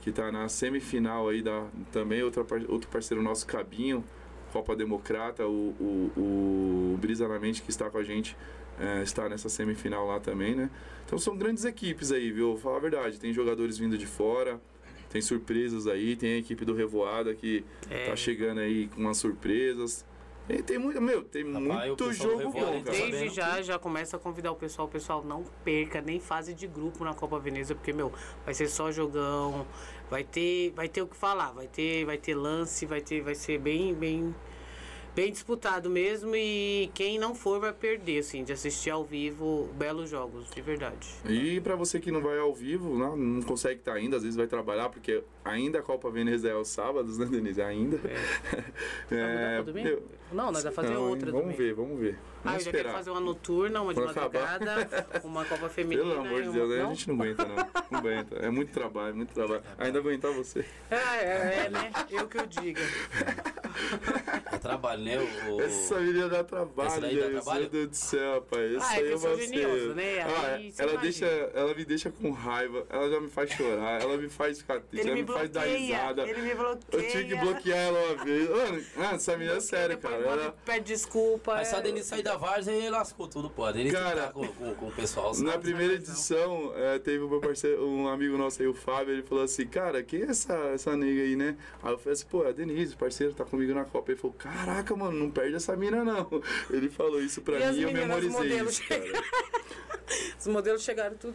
que 0.01 0.13
tá 0.13 0.31
na 0.31 0.49
semifinal 0.49 1.29
aí 1.29 1.43
da, 1.43 1.67
também, 1.93 2.23
outra, 2.23 2.45
outro 2.69 2.89
parceiro 2.91 3.23
nosso, 3.23 3.47
Cabinho. 3.47 4.05
Copa 4.53 4.75
Democrata, 4.75 5.47
o, 5.47 5.75
o, 5.79 6.93
o 6.95 6.99
Brisa 6.99 7.29
na 7.29 7.39
Mente 7.39 7.61
que 7.63 7.69
está 7.71 7.91
com 7.91 7.99
a 7.99 8.03
gente 8.03 8.35
é, 8.81 9.03
está 9.03 9.29
nessa 9.29 9.49
semifinal 9.51 10.07
lá 10.07 10.21
também, 10.21 10.55
né? 10.55 10.71
Então 11.09 11.19
são 11.19 11.35
grandes 11.39 11.65
equipes 11.65 12.13
aí, 12.13 12.31
viu? 12.31 12.49
Vou 12.49 12.59
falar 12.59 12.77
a 12.77 12.81
verdade, 12.81 13.19
tem 13.19 13.33
jogadores 13.33 13.79
vindo 13.79 13.97
de 13.97 14.07
fora, 14.07 14.61
tem 15.09 15.23
surpresas 15.23 15.87
aí, 15.87 16.15
tem 16.15 16.35
a 16.35 16.37
equipe 16.37 16.67
do 16.67 16.75
Revoada 16.75 17.35
que 17.35 17.65
É. 17.89 18.11
tá 18.11 18.15
chegando 18.15 18.61
aí 18.61 18.89
com 18.89 19.01
umas 19.01 19.17
surpresas. 19.17 20.05
Tem, 20.47 20.63
tem 20.63 20.79
muito, 20.79 21.01
meu, 21.01 21.23
tem 21.23 21.51
Rapaz, 21.51 21.89
muito 21.89 22.13
jogo 22.13 22.51
bom, 22.51 22.53
cara. 22.53 22.81
Desde 23.11 23.31
já, 23.31 23.63
já 23.63 23.79
começa 23.79 24.19
a 24.19 24.21
convidar 24.21 24.53
o 24.53 24.55
pessoal. 24.57 24.87
O 24.87 24.91
pessoal 24.91 25.25
não 25.25 25.45
perca 25.65 26.03
nem 26.03 26.21
fase 26.21 26.53
de 26.53 26.67
grupo 26.67 27.03
na 27.05 27.15
Copa 27.15 27.39
Veneza, 27.39 27.75
porque, 27.75 27.93
meu, 27.93 28.13
vai 28.45 28.53
ser 28.53 28.69
só 28.69 28.93
jogão, 28.93 29.67
vai 30.11 30.25
ter, 30.25 30.73
vai 30.77 30.89
ter 30.91 31.01
o 31.01 31.07
que 31.07 31.17
falar, 31.17 31.53
vai 31.53 31.67
ter, 31.69 32.05
vai 32.05 32.19
ter 32.19 32.35
lance, 32.35 32.85
vai 32.85 33.01
ter, 33.01 33.23
vai 33.23 33.35
ser 33.35 33.59
bem, 33.59 33.95
bem, 33.95 34.35
bem 35.19 35.33
disputado 35.33 35.91
mesmo. 35.91 36.37
E 36.37 36.91
quem 36.95 37.19
não 37.19 37.35
for 37.35 37.59
vai 37.59 37.73
perder, 37.73 38.21
assim, 38.21 38.45
de 38.45 38.53
assistir 38.53 38.91
ao 38.91 39.05
vivo 39.05 39.69
belos 39.75 40.09
jogos, 40.09 40.49
de 40.51 40.63
verdade. 40.63 41.09
E 41.29 41.61
pra 41.61 41.75
você 41.75 41.99
que 41.99 42.13
não 42.13 42.21
vai 42.21 42.39
ao 42.39 42.55
vivo, 42.55 42.97
não, 42.97 43.17
não 43.17 43.43
consegue 43.43 43.81
estar 43.81 43.95
ainda, 43.95 44.17
às 44.17 44.23
vezes 44.23 44.37
vai 44.37 44.47
trabalhar, 44.47 44.89
porque 44.89 45.25
ainda 45.45 45.81
a 45.81 45.83
Copa 45.83 46.09
Veneza 46.09 46.49
é 46.49 46.53
aos 46.53 46.69
sábados, 46.69 47.19
né, 47.19 47.27
Denise? 47.27 47.61
Ainda. 47.61 47.97
Vai 47.99 49.21
mudar 49.21 49.53
pra 49.55 49.63
domingo? 49.63 49.89
meu, 49.89 50.03
Não, 50.33 50.53
nós 50.53 50.63
vamos 50.63 50.77
fazer 50.77 50.95
não, 50.95 51.05
hein? 51.05 51.09
outra 51.11 51.33
Vamos 51.33 51.57
domingo. 51.57 51.59
ver, 51.63 51.75
vamos 51.75 51.99
ver. 52.01 52.19
Ah, 52.45 52.55
eu 52.55 52.61
já 52.61 52.65
quero 52.67 52.77
esperar. 52.79 52.93
fazer 52.95 53.11
uma 53.11 53.21
noturna, 53.21 53.81
uma 53.83 53.93
de 53.95 54.01
madrugada, 54.01 54.89
uma 55.25 55.45
Copa 55.45 55.69
Feminina. 55.69 56.09
Pelo 56.09 56.21
amor 56.21 56.43
de 56.43 56.49
uma- 56.49 56.55
Deus, 56.55 56.71
né? 56.71 56.83
a 56.83 56.87
gente 56.89 57.09
não 57.09 57.15
aguenta, 57.17 57.45
não. 57.45 57.57
Não 57.91 57.99
aguenta. 57.99 58.37
É 58.37 58.51
muito 58.51 58.73
trabalho, 58.73 59.17
muito 59.17 59.35
trabalho. 59.35 59.63
Ainda 59.79 59.99
aguentar 59.99 60.33
você. 60.33 60.65
É, 60.91 60.95
é, 60.97 61.63
é, 61.67 61.71
né? 61.71 61.91
Eu 62.11 62.27
que 62.29 62.39
eu 62.39 62.47
diga. 62.47 62.81
É 64.53 64.59
trabalho, 64.59 65.03
né? 65.03 65.19
O, 65.49 65.61
Essa 65.61 66.01
menina 66.01 66.29
dá 66.29 66.37
Essa 66.39 66.45
trabalho, 66.45 67.01
daí 67.01 67.17
dá 67.17 67.31
trabalho? 67.31 67.61
Meu 67.63 67.71
Deus 67.71 67.89
do 67.89 67.97
céu, 67.97 68.35
rapaz. 68.35 68.75
Essa 68.75 68.87
Ah, 68.89 68.95
é 68.97 68.99
aí 69.03 69.19
sou 69.19 69.31
vacilo. 69.37 69.47
genioso, 69.55 69.95
né? 69.95 70.21
Ah, 70.23 70.61
ela, 70.83 70.97
deixa, 70.99 71.27
ela 71.27 71.75
me 71.75 71.85
deixa 71.85 72.11
com 72.11 72.31
raiva, 72.31 72.87
ela 72.91 73.11
já 73.11 73.21
me 73.21 73.29
faz 73.29 73.51
chorar, 73.51 74.01
ela 74.03 74.17
me 74.17 74.29
faz 74.29 74.59
ficar 74.59 74.81
triste, 74.81 75.07
ela 75.07 75.15
me 75.17 75.23
me, 75.23 75.33
faz 75.33 75.51
dar 75.51 75.65
risada. 75.67 76.29
ele 76.29 76.43
me 76.43 76.55
bloqueia. 76.55 76.79
Eu 76.93 77.09
tive 77.11 77.25
que 77.29 77.37
bloquear 77.37 77.79
ela 77.79 77.99
uma 78.15 78.25
vez. 78.25 78.49
Mano, 78.51 78.85
mano, 78.97 79.15
essa 79.15 79.37
menina 79.37 79.57
é 79.57 79.61
séria, 79.61 79.97
cara. 79.97 80.15
Ela, 80.17 80.55
Pede 80.65 80.85
desculpa. 80.87 81.55
Mas 81.55 81.69
se 81.69 81.75
a 81.75 81.79
é- 81.79 81.83
Denise 81.83 82.09
sair 82.09 82.23
da 82.29 82.37
Várzea, 82.37 82.73
ele 82.73 82.91
lascou 82.91 83.27
tudo, 83.27 83.49
pô. 83.49 83.71
Denise 83.73 83.97
Cara, 83.97 84.29
com, 84.29 84.47
com, 84.47 84.75
com 84.75 84.89
o 84.89 84.93
pessoal. 84.93 85.29
Na 85.39 85.53
sabe? 85.53 85.63
primeira 85.63 85.95
razão. 85.97 86.13
edição, 86.13 86.73
eh, 86.77 86.99
teve 86.99 87.27
meu 87.27 87.41
parceiro, 87.41 87.87
um 87.89 88.07
amigo 88.07 88.37
nosso 88.37 88.61
aí, 88.61 88.69
o 88.69 88.75
Fábio, 88.75 89.15
ele 89.15 89.23
falou 89.23 89.45
assim, 89.45 89.67
cara, 89.67 90.03
quem 90.03 90.23
é 90.23 90.27
essa, 90.27 90.55
essa 90.75 90.97
nega 90.97 91.23
aí, 91.23 91.37
né? 91.37 91.57
Aí 91.83 91.93
eu 91.93 91.99
falei 91.99 92.13
assim, 92.13 92.27
pô, 92.27 92.45
é 92.45 92.49
a 92.49 92.53
Denise, 92.53 92.95
parceiro, 92.95 93.33
tá 93.33 93.45
comigo 93.45 93.73
na 93.73 93.85
Copa. 93.85 94.13
Ele 94.13 94.21
falou, 94.21 94.37
caraca, 94.39 94.95
mano, 94.95 95.19
não 95.19 95.31
perde 95.31 95.57
essa 95.57 95.75
mina, 95.77 96.05
não. 96.05 96.29
Ele 96.71 96.91
falou 96.91 97.21
isso 97.23 97.41
pra 97.41 97.59
E 97.59 97.73
mim 97.73 97.79
e 97.79 97.83
eu 97.83 97.93
memorizei 97.93 98.31
modelos 98.31 98.73
isso, 98.79 98.89
cara. 98.89 99.03
Os 100.39 100.47
modelos 100.47 100.83
chegaram 100.83 101.17
tudo. 101.17 101.35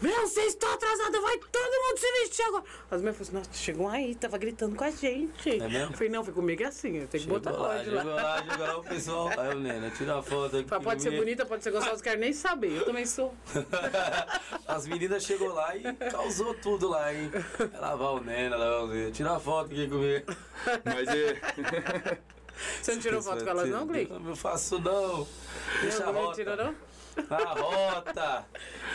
Meu, 0.00 0.26
você 0.26 0.42
está 0.42 0.74
atrasada, 0.74 1.20
vai 1.20 1.38
todo 1.38 1.70
mundo 1.72 1.98
se 1.98 2.12
vestir 2.20 2.42
agora. 2.44 2.64
As 2.90 3.00
minhas 3.00 3.16
falaram 3.16 3.38
assim, 3.40 3.48
nossa, 3.48 3.50
chegou 3.64 3.88
aí, 3.88 4.14
tava 4.14 4.36
gritando 4.36 4.76
com 4.76 4.84
a 4.84 4.90
gente. 4.90 5.50
É 5.50 5.68
mesmo? 5.68 5.92
Eu 5.92 5.96
falei, 5.96 6.08
não, 6.10 6.22
foi 6.22 6.34
comigo 6.34 6.62
é 6.62 6.66
assim, 6.66 6.98
eu 6.98 7.08
tenho 7.08 7.10
que 7.10 7.18
Chegou 7.20 7.38
botar 7.40 7.50
lá, 7.52 7.68
ódio 7.78 7.94
lá. 7.94 8.02
chegou 8.02 8.14
lá, 8.14 8.42
chegou 8.50 8.66
lá 8.66 8.76
o 8.78 8.82
pessoal. 8.84 9.30
Aí 9.38 9.54
o 9.54 9.58
Nena, 9.58 9.90
tira 9.90 10.18
a 10.18 10.22
foto 10.22 10.56
aqui. 10.58 10.68
Fala, 10.68 10.82
Pode 10.82 11.02
ser 11.02 11.10
bonita, 11.12 11.46
pode 11.46 11.64
ser 11.64 11.70
gostosa, 11.70 12.02
quero 12.02 12.20
nem 12.20 12.32
saber. 12.34 12.72
Eu 12.76 12.84
também 12.84 13.06
sou. 13.06 13.34
As 14.68 14.86
meninas 14.86 15.22
chegou 15.24 15.48
lá 15.54 15.74
e 15.74 15.82
causou 16.10 16.52
tudo 16.54 16.88
lá, 16.88 17.12
hein? 17.14 17.30
Ela 17.72 17.96
vai 17.96 18.06
o 18.08 18.20
Nena, 18.20 18.56
ela 18.56 18.86
vai 18.86 19.10
tira 19.10 19.32
a 19.36 19.40
foto 19.40 19.72
aqui 19.72 19.88
comigo. 19.88 20.26
Mas 20.84 21.08
é... 21.08 22.18
Você 22.82 22.94
não 22.94 23.00
tirou 23.00 23.22
foto 23.22 23.44
com 23.44 23.50
elas 23.50 23.68
não, 23.68 23.86
Glick? 23.86 24.10
Não, 24.12 24.18
não 24.20 24.36
faço 24.36 24.78
não. 24.78 25.26
Deixa 25.82 26.02
a 26.02 26.06
Não, 26.06 26.12
não 26.14 26.20
rota. 26.22 26.36
tirou 26.36 26.56
não? 26.56 26.74
A 27.30 27.52
rota. 27.60 28.44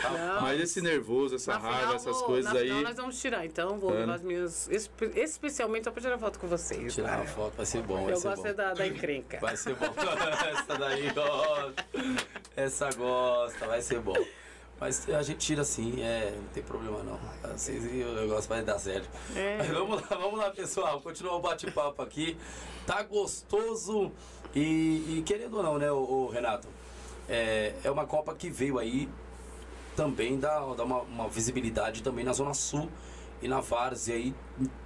Não. 0.04 0.40
Mas 0.42 0.60
esse 0.60 0.80
nervoso, 0.80 1.34
essa 1.36 1.52
Na 1.52 1.58
raiva, 1.58 1.78
final, 1.80 1.94
essas 1.96 2.16
vou- 2.16 2.24
coisas 2.24 2.52
na 2.52 2.60
aí... 2.60 2.68
final 2.68 2.82
nós 2.82 2.96
vamos 2.96 3.20
tirar, 3.20 3.44
então 3.44 3.78
vou 3.78 3.90
levar 3.92 4.14
as 4.14 4.22
minhas. 4.22 4.68
espe- 4.68 5.12
Especialmente 5.16 5.84
só 5.84 5.90
pra 5.90 6.00
tirar 6.00 6.18
foto 6.18 6.38
com 6.38 6.46
vocês. 6.46 6.94
Tirar 6.94 7.08
tá? 7.10 7.16
uma 7.16 7.26
foto, 7.26 7.56
vai 7.56 7.66
ser 7.66 7.82
bom, 7.82 8.04
vai 8.04 8.12
Eu 8.12 8.16
ser 8.16 8.28
gosto 8.28 8.42
bom. 8.44 8.54
da, 8.54 8.74
da 8.74 8.86
encrenca. 8.86 9.38
Vai 9.40 9.56
ser 9.56 9.74
bom. 9.74 9.86
Essa 10.52 10.78
daí 10.78 11.10
gosta. 11.12 11.84
Essa 12.56 12.90
gosta, 12.92 13.66
vai 13.66 13.82
ser 13.82 14.00
bom. 14.00 14.16
Mas 14.80 15.08
a 15.10 15.22
gente 15.22 15.38
tira 15.38 15.62
assim, 15.62 16.02
é, 16.02 16.32
não 16.36 16.48
tem 16.48 16.62
problema 16.62 17.02
não. 17.04 17.18
Vocês 17.56 17.84
o 17.84 18.14
negócio 18.20 18.48
vai 18.48 18.62
dar 18.62 18.78
certo. 18.80 19.08
É. 19.36 19.58
Mas 19.58 19.68
vamos 19.70 20.00
lá, 20.02 20.16
vamos 20.16 20.38
lá, 20.40 20.50
pessoal. 20.50 21.00
Continuar 21.00 21.36
o 21.36 21.40
bate-papo 21.40 22.02
aqui. 22.02 22.36
Tá 22.86 23.02
gostoso. 23.04 24.10
E, 24.54 25.18
e 25.18 25.22
querendo 25.24 25.56
ou 25.58 25.62
não, 25.62 25.78
né, 25.78 25.90
o, 25.92 25.96
o 25.98 26.28
Renato? 26.28 26.66
É, 27.28 27.74
é 27.84 27.90
uma 27.90 28.06
Copa 28.06 28.34
que 28.34 28.50
veio 28.50 28.78
aí 28.78 29.08
também 29.96 30.38
dá 30.38 30.64
uma, 30.64 31.00
uma 31.02 31.28
visibilidade 31.28 32.02
também 32.02 32.24
na 32.24 32.32
Zona 32.32 32.54
Sul 32.54 32.88
e 33.40 33.48
na 33.48 33.60
Várzea 33.60 34.14
aí 34.14 34.34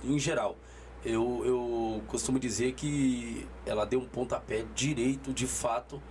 em, 0.04 0.18
geral. 0.18 0.56
Eu, 1.04 1.42
eu 1.44 2.02
costumo 2.08 2.38
dizer 2.38 2.72
que 2.72 3.46
ela 3.64 3.84
deu 3.84 4.00
um 4.00 4.06
pontapé 4.06 4.64
direito 4.74 5.32
de 5.32 5.46
fato 5.46 6.02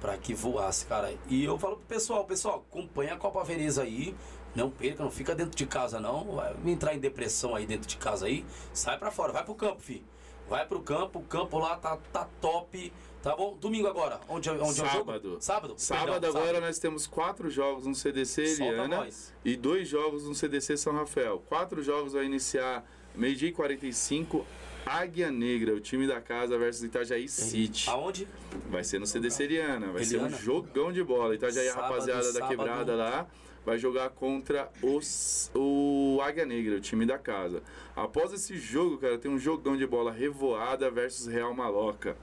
para 0.00 0.18
que 0.18 0.34
voasse, 0.34 0.84
cara. 0.84 1.14
E 1.28 1.44
eu 1.44 1.58
falo 1.58 1.76
pro 1.76 1.86
pessoal, 1.86 2.24
pessoal, 2.24 2.64
acompanha 2.68 3.14
a 3.14 3.16
Copa 3.16 3.42
Veneza 3.44 3.82
aí, 3.82 4.14
não 4.54 4.68
perca, 4.68 5.02
não 5.02 5.10
fica 5.10 5.34
dentro 5.34 5.56
de 5.56 5.64
casa 5.64 5.98
não, 6.00 6.36
vai 6.36 6.54
entrar 6.66 6.94
em 6.94 6.98
depressão 6.98 7.54
aí 7.54 7.64
dentro 7.64 7.88
de 7.88 7.96
casa 7.96 8.26
aí, 8.26 8.44
sai 8.74 8.98
para 8.98 9.10
fora, 9.10 9.32
vai 9.32 9.44
pro 9.44 9.54
campo, 9.54 9.80
fi. 9.80 10.04
Vai 10.52 10.66
pro 10.66 10.80
campo, 10.80 11.18
o 11.18 11.22
campo 11.22 11.58
lá 11.58 11.76
tá, 11.76 11.96
tá 12.12 12.28
top, 12.38 12.92
tá 13.22 13.34
bom? 13.34 13.56
Domingo 13.58 13.88
agora, 13.88 14.20
onde, 14.28 14.50
é- 14.50 14.52
onde 14.52 14.60
é 14.62 14.84
o 14.84 14.86
jogo? 14.86 14.90
Sábado. 14.90 15.36
Sábado? 15.40 15.74
Sábado 15.78 16.26
agora 16.26 16.60
nós 16.60 16.78
temos 16.78 17.06
quatro 17.06 17.48
jogos 17.48 17.86
no 17.86 17.94
CDC 17.94 18.42
Eliana 18.42 19.08
e 19.42 19.56
dois 19.56 19.88
jogos 19.88 20.24
no 20.28 20.34
CDC 20.34 20.76
São 20.76 20.92
Rafael. 20.92 21.42
Quatro 21.48 21.82
jogos 21.82 22.12
vai 22.12 22.26
iniciar 22.26 22.84
meio-dia 23.14 23.48
e 23.48 23.52
45, 23.52 24.44
Águia 24.84 25.30
Negra, 25.30 25.72
o 25.72 25.80
time 25.80 26.06
da 26.06 26.20
casa 26.20 26.58
versus 26.58 26.82
Itajaí 26.84 27.30
City. 27.30 27.88
Aonde? 27.88 28.28
Vai 28.68 28.84
ser 28.84 28.98
no 28.98 29.06
CDC 29.06 29.44
Eliana, 29.44 29.90
vai 29.90 30.04
ser 30.04 30.16
Eliana. 30.16 30.36
um 30.36 30.38
jogão 30.38 30.92
de 30.92 31.02
bola. 31.02 31.34
Itajaí, 31.34 31.66
a 31.68 31.72
Sábado, 31.72 31.90
rapaziada 31.92 32.26
da 32.26 32.40
sábado. 32.40 32.48
quebrada 32.50 32.94
lá, 32.94 33.26
vai 33.64 33.78
jogar 33.78 34.10
contra 34.10 34.70
os, 34.82 35.50
o 35.54 36.18
Águia 36.22 36.44
Negra, 36.44 36.76
o 36.76 36.80
time 36.80 37.06
da 37.06 37.18
casa. 37.18 37.62
Após 37.94 38.32
esse 38.32 38.56
jogo, 38.56 38.98
cara, 38.98 39.18
tem 39.18 39.30
um 39.30 39.38
jogão 39.38 39.76
de 39.76 39.86
bola 39.86 40.10
Revoada 40.10 40.90
versus 40.90 41.26
Real 41.26 41.54
Maloca. 41.54 42.16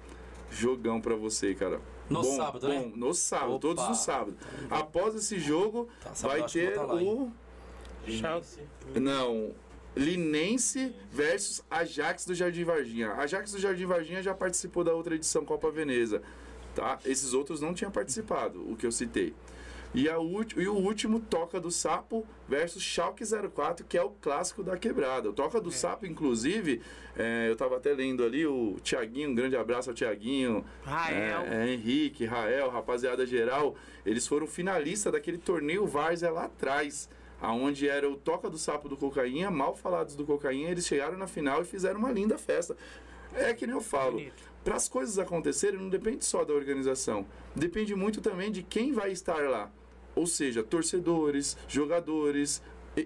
Jogão 0.52 0.99
pra 0.99 1.16
você, 1.16 1.53
cara. 1.53 1.80
No 2.10 2.24
sábado, 2.24 2.68
né? 2.68 2.80
bom, 2.80 2.91
No 2.95 3.14
sábado, 3.14 3.52
Opa. 3.52 3.60
todos 3.60 3.88
no 3.88 3.94
sábado. 3.95 4.36
Após 4.70 5.14
esse 5.14 5.40
jogo, 5.40 5.88
Tá, 6.02 6.14
sábado 6.16 6.40
vai 6.40 6.49
ter 6.49 6.74
tá 6.74 6.84
lá, 6.84 6.95
o. 6.95 7.32
Linense. 8.06 8.61
Não. 8.95 9.52
Linense 9.95 10.95
versus 11.11 11.64
Ajax 11.70 12.26
do 12.26 12.34
Jardim 12.34 12.64
Varginha. 12.64 13.11
Ajax 13.14 13.52
do 13.52 13.60
Jardim 13.60 13.86
Varginha 13.86 14.24
já 14.24 14.34
participou 14.34 14.84
da 14.84 14.94
outra 14.94 15.16
edição 15.16 15.45
Copa 15.45 15.70
Veneza. 15.70 16.22
Tá? 16.74 16.99
Esses 17.06 17.34
outros 17.34 17.60
não 17.61 17.74
tinham 17.74 17.91
participado, 17.91 18.60
o 18.72 18.76
que 18.76 18.86
eu 18.86 18.91
citei. 18.91 19.34
E, 19.94 20.07
a 20.07 20.14
e 20.14 20.68
o 20.68 20.76
último, 20.76 21.20
Toca 21.20 21.60
do 21.60 21.72
Sapo 21.72 22.26
versus 22.48 22.84
Schalke 22.84 23.24
04, 23.26 23.86
que 23.86 23.98
é 23.98 24.03
o 24.03 24.11
clássico 24.11 24.64
da 24.64 24.78
quebrada. 24.78 25.30
O 25.30 25.34
Toca 25.34 25.60
do 25.60 25.72
Sapo, 25.72 26.06
inclusive, 26.06 26.82
é, 27.18 27.49
eu 27.49 27.56
tava 27.56 27.78
até 27.78 27.91
lendo 27.91 28.24
ali, 28.24 28.45
o 28.45 28.78
Tiaguinho, 28.84 29.32
um 29.32 29.36
grande 29.36 29.56
abraço 29.56 29.90
ao 29.90 29.95
Tiaguinho, 29.95 30.64
Rael. 30.84 31.41
é, 31.41 31.66
é, 31.66 31.74
Henrique, 31.74 32.26
Rael, 32.26 32.70
rapaziada 32.70 33.26
geral, 33.26 33.76
eles 34.06 34.28
foram 34.28 34.45
finalistas 34.45 35.11
daquele 35.11 35.40
torneio 35.40 35.88
Várzea 35.88 36.30
lá 36.30 36.45
atrás, 36.45 37.10
aonde 37.41 37.90
era 37.90 38.07
o 38.07 38.16
Toca 38.16 38.48
do 38.48 38.60
Sapo 38.60 38.88
do 38.88 38.95
Cocainha, 38.95 39.49
mal 39.49 39.76
falados 39.76 40.16
do 40.16 40.24
Cocainha, 40.24 40.70
eles 40.70 40.86
chegaram 40.86 41.18
na 41.18 41.26
final 41.26 41.64
e 41.64 41.66
fizeram 41.66 41.99
uma 41.99 42.11
linda 42.11 42.38
festa. 42.38 42.78
É 43.34 43.53
que 43.53 43.66
nem 43.66 43.76
eu 43.76 43.82
falo, 43.82 44.22
para 44.64 44.76
as 44.76 44.88
coisas 44.88 45.18
acontecerem 45.18 45.80
não 45.80 45.90
depende 45.90 46.26
só 46.26 46.44
da 46.44 46.53
organização, 46.53 47.26
depende 47.56 47.95
muito 47.95 48.22
também 48.22 48.52
de 48.52 48.61
quem 48.61 48.91
vai 48.91 49.11
estar 49.11 49.49
lá. 49.49 49.72
Ou 50.15 50.26
seja, 50.27 50.64
torcedores, 50.64 51.57
jogadores, 51.68 52.61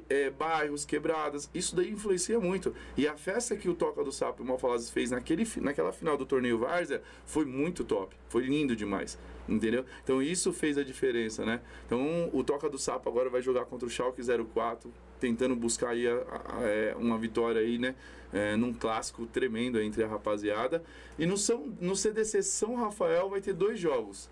é, 0.09 0.29
bairros, 0.29 0.85
quebradas, 0.85 1.49
isso 1.53 1.75
daí 1.75 1.91
influencia 1.91 2.39
muito. 2.39 2.73
E 2.97 3.07
a 3.07 3.15
festa 3.15 3.55
que 3.55 3.69
o 3.69 3.73
Toca 3.75 4.03
do 4.03 4.11
Sapo 4.11 4.41
e 4.41 4.43
o 4.43 4.47
Malfalados 4.47 4.89
fez 4.89 5.11
naquele, 5.11 5.47
naquela 5.57 5.91
final 5.91 6.17
do 6.17 6.25
torneio 6.25 6.57
Várzea 6.57 7.01
foi 7.25 7.45
muito 7.45 7.83
top, 7.83 8.15
foi 8.29 8.43
lindo 8.43 8.75
demais, 8.75 9.19
entendeu? 9.47 9.85
Então 10.03 10.21
isso 10.21 10.51
fez 10.53 10.77
a 10.77 10.83
diferença, 10.83 11.45
né? 11.45 11.61
Então 11.85 12.29
o 12.33 12.43
Toca 12.43 12.69
do 12.69 12.77
Sapo 12.79 13.07
agora 13.09 13.29
vai 13.29 13.41
jogar 13.41 13.65
contra 13.65 13.85
o 13.87 13.89
Schalke 13.91 14.21
04, 14.23 14.91
tentando 15.19 15.55
buscar 15.55 15.89
aí 15.89 16.07
a- 16.07 16.13
a- 16.59 16.61
é, 16.63 16.95
uma 16.97 17.17
vitória 17.17 17.61
aí, 17.61 17.77
né? 17.77 17.93
É, 18.31 18.55
num 18.55 18.73
clássico 18.73 19.27
tremendo 19.27 19.79
entre 19.79 20.03
a 20.03 20.07
rapaziada. 20.07 20.83
E 21.19 21.25
no, 21.27 21.37
São, 21.37 21.71
no 21.79 21.95
CDC 21.95 22.41
São 22.41 22.73
Rafael 22.75 23.29
vai 23.29 23.41
ter 23.41 23.53
dois 23.53 23.77
jogos. 23.79 24.27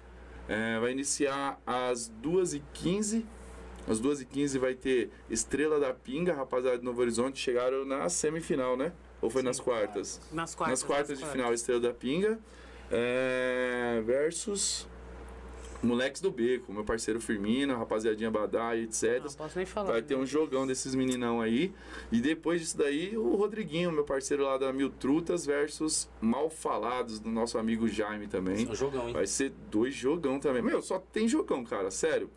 É, 0.51 0.79
vai 0.79 0.91
iniciar 0.91 1.59
às 1.65 2.11
2h15. 2.21 3.23
Às 3.87 4.01
2h15 4.01 4.59
vai 4.59 4.75
ter 4.75 5.09
Estrela 5.29 5.79
da 5.79 5.93
Pinga, 5.93 6.33
rapaziada 6.33 6.77
de 6.77 6.83
Novo 6.83 6.99
Horizonte. 7.01 7.39
Chegaram 7.39 7.85
na 7.85 8.09
semifinal, 8.09 8.75
né? 8.75 8.91
ou 9.21 9.29
foi 9.29 9.43
nas 9.43 9.59
quartas? 9.59 10.19
Nas 10.31 10.55
quartas. 10.55 10.81
nas 10.81 10.83
quartas 10.83 11.19
de 11.19 11.25
final, 11.25 11.53
Estrela 11.53 11.79
da 11.79 11.93
Pinga 11.93 12.39
é, 12.89 14.01
versus 14.05 14.87
Moleques 15.83 16.21
do 16.21 16.29
Beco, 16.29 16.71
meu 16.71 16.83
parceiro 16.83 17.19
Firmino, 17.19 17.75
rapaziadinha 17.75 18.29
Badá 18.29 18.75
e 18.75 18.83
etc. 18.83 19.21
Não 19.23 19.31
posso 19.31 19.57
nem 19.57 19.65
falar. 19.65 19.91
Vai 19.91 20.01
ter 20.01 20.15
um 20.15 20.25
jogão 20.25 20.67
desses 20.67 20.93
meninão 20.93 21.41
aí. 21.41 21.73
E 22.11 22.21
depois 22.21 22.61
disso 22.61 22.77
daí, 22.77 23.17
o 23.17 23.35
Rodriguinho, 23.35 23.91
meu 23.91 24.03
parceiro 24.03 24.43
lá 24.43 24.57
da 24.57 24.71
Mil 24.71 24.89
Trutas, 24.89 25.45
versus 25.45 26.09
Mal 26.21 26.49
Falados, 26.49 27.19
do 27.19 27.29
nosso 27.29 27.57
amigo 27.57 27.87
Jaime 27.87 28.27
também. 28.27 28.65
É 28.65 28.69
um 28.69 28.75
jogão, 28.75 29.07
hein? 29.07 29.13
Vai 29.13 29.25
ser 29.25 29.51
dois 29.71 29.93
jogão 29.93 30.39
também. 30.39 30.61
Meu, 30.61 30.81
só 30.81 30.99
tem 30.99 31.27
jogão, 31.27 31.63
cara, 31.63 31.89
sério. 31.89 32.29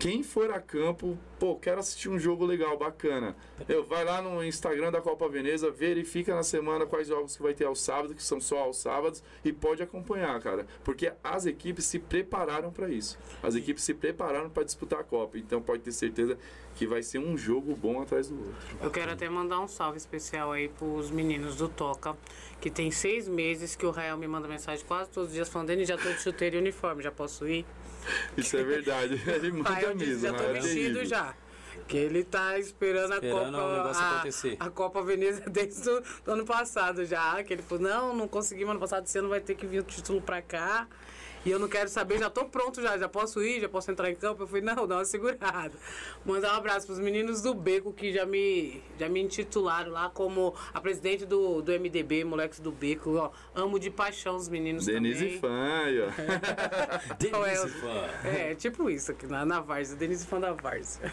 Quem 0.00 0.22
for 0.22 0.50
a 0.50 0.58
campo, 0.58 1.18
pô, 1.38 1.56
quero 1.56 1.78
assistir 1.78 2.08
um 2.08 2.18
jogo 2.18 2.46
legal, 2.46 2.74
bacana. 2.78 3.36
Eu 3.68 3.84
vai 3.84 4.02
lá 4.02 4.22
no 4.22 4.42
Instagram 4.42 4.90
da 4.90 4.98
Copa 4.98 5.28
Veneza, 5.28 5.70
verifica 5.70 6.34
na 6.34 6.42
semana 6.42 6.86
quais 6.86 7.08
jogos 7.08 7.36
que 7.36 7.42
vai 7.42 7.52
ter 7.52 7.66
aos 7.66 7.82
sábados, 7.82 8.16
que 8.16 8.22
são 8.22 8.40
só 8.40 8.60
aos 8.60 8.78
sábados, 8.78 9.22
e 9.44 9.52
pode 9.52 9.82
acompanhar, 9.82 10.40
cara. 10.40 10.66
Porque 10.82 11.12
as 11.22 11.44
equipes 11.44 11.84
se 11.84 11.98
prepararam 11.98 12.72
para 12.72 12.88
isso. 12.88 13.18
As 13.42 13.54
equipes 13.54 13.84
se 13.84 13.92
prepararam 13.92 14.48
para 14.48 14.62
disputar 14.62 15.00
a 15.00 15.04
Copa. 15.04 15.36
Então 15.36 15.60
pode 15.60 15.82
ter 15.82 15.92
certeza 15.92 16.38
que 16.76 16.86
vai 16.86 17.02
ser 17.02 17.18
um 17.18 17.36
jogo 17.36 17.76
bom 17.76 18.00
atrás 18.00 18.30
do 18.30 18.38
outro. 18.38 18.78
Eu 18.80 18.90
quero 18.90 19.12
até 19.12 19.28
mandar 19.28 19.60
um 19.60 19.68
salve 19.68 19.98
especial 19.98 20.50
aí 20.50 20.70
pros 20.70 21.10
meninos 21.10 21.56
do 21.56 21.68
Toca, 21.68 22.16
que 22.58 22.70
tem 22.70 22.90
seis 22.90 23.28
meses 23.28 23.76
que 23.76 23.84
o 23.84 23.90
Rael 23.90 24.16
me 24.16 24.26
manda 24.26 24.48
mensagem 24.48 24.82
quase 24.86 25.10
todos 25.10 25.28
os 25.28 25.34
dias 25.34 25.50
falando, 25.50 25.68
ele 25.68 25.84
já 25.84 25.98
tô 25.98 26.10
de 26.10 26.22
chuteiro 26.22 26.56
e 26.56 26.58
uniforme, 26.58 27.02
já 27.02 27.12
posso 27.12 27.46
ir? 27.46 27.66
Isso 28.36 28.56
é 28.56 28.62
verdade. 28.62 29.20
Ele 29.26 29.52
manda 29.52 29.70
Aí 29.70 29.84
eu 29.84 29.94
disse, 29.94 30.10
mesmo. 30.10 30.22
já 30.22 30.32
tô 30.34 30.42
né? 30.42 30.58
É 30.58 30.60
vestido 30.60 31.04
já. 31.04 31.34
Que 31.86 31.96
ele 31.96 32.22
tá 32.22 32.56
esperando, 32.56 33.14
Esperando 33.14 33.56
a 33.56 33.60
Copa. 33.60 33.98
a, 33.98 34.10
acontecer. 34.12 34.56
a 34.60 34.70
Copa 34.70 35.02
Veneza 35.02 35.42
desde 35.50 35.88
o 35.90 36.00
do 36.24 36.32
ano 36.32 36.44
passado 36.44 37.04
já. 37.04 37.42
Que 37.42 37.52
ele 37.54 37.62
falou, 37.62 37.82
não, 37.82 38.14
não 38.14 38.28
conseguimos 38.28 38.70
ano 38.70 38.78
passado, 38.80 39.06
esse 39.06 39.18
ano 39.18 39.28
vai 39.28 39.40
ter 39.40 39.56
que 39.56 39.66
vir 39.66 39.80
o 39.80 39.82
título 39.82 40.20
pra 40.20 40.40
cá. 40.40 40.86
E 41.44 41.50
eu 41.50 41.58
não 41.58 41.68
quero 41.68 41.88
saber, 41.88 42.18
já 42.18 42.28
tô 42.28 42.44
pronto 42.44 42.82
já, 42.82 42.98
já 42.98 43.08
posso 43.08 43.42
ir, 43.42 43.60
já 43.60 43.68
posso 43.68 43.90
entrar 43.90 44.10
em 44.10 44.14
campo. 44.14 44.42
Eu 44.42 44.46
falei, 44.46 44.62
não, 44.62 44.86
dá 44.86 44.96
uma 44.96 45.04
segurada. 45.04 45.72
Mandar 46.24 46.54
um 46.54 46.56
abraço 46.56 46.86
pros 46.86 46.98
meninos 46.98 47.40
do 47.40 47.54
Beco 47.54 47.92
que 47.92 48.12
já 48.12 48.26
me, 48.26 48.82
já 48.98 49.08
me 49.08 49.20
intitularam 49.20 49.90
lá 49.90 50.10
como 50.10 50.54
a 50.72 50.80
presidente 50.80 51.24
do, 51.24 51.62
do 51.62 51.72
MDB, 51.72 52.24
moleques 52.24 52.60
do 52.60 52.70
Beco. 52.70 53.16
Ó, 53.16 53.30
amo 53.54 53.78
de 53.78 53.90
paixão 53.90 54.36
os 54.36 54.48
meninos 54.48 54.84
Denise 54.84 55.38
também. 55.40 56.02
ó. 56.02 56.10
Denise, 57.18 57.64
é, 57.64 57.68
fã. 57.68 58.28
É, 58.28 58.54
tipo 58.54 58.90
isso 58.90 59.10
aqui 59.10 59.26
na, 59.26 59.46
na 59.46 59.60
Várzea, 59.60 59.96
Denise 59.96 60.26
fã 60.26 60.38
da 60.38 60.52
Várzea. 60.52 61.10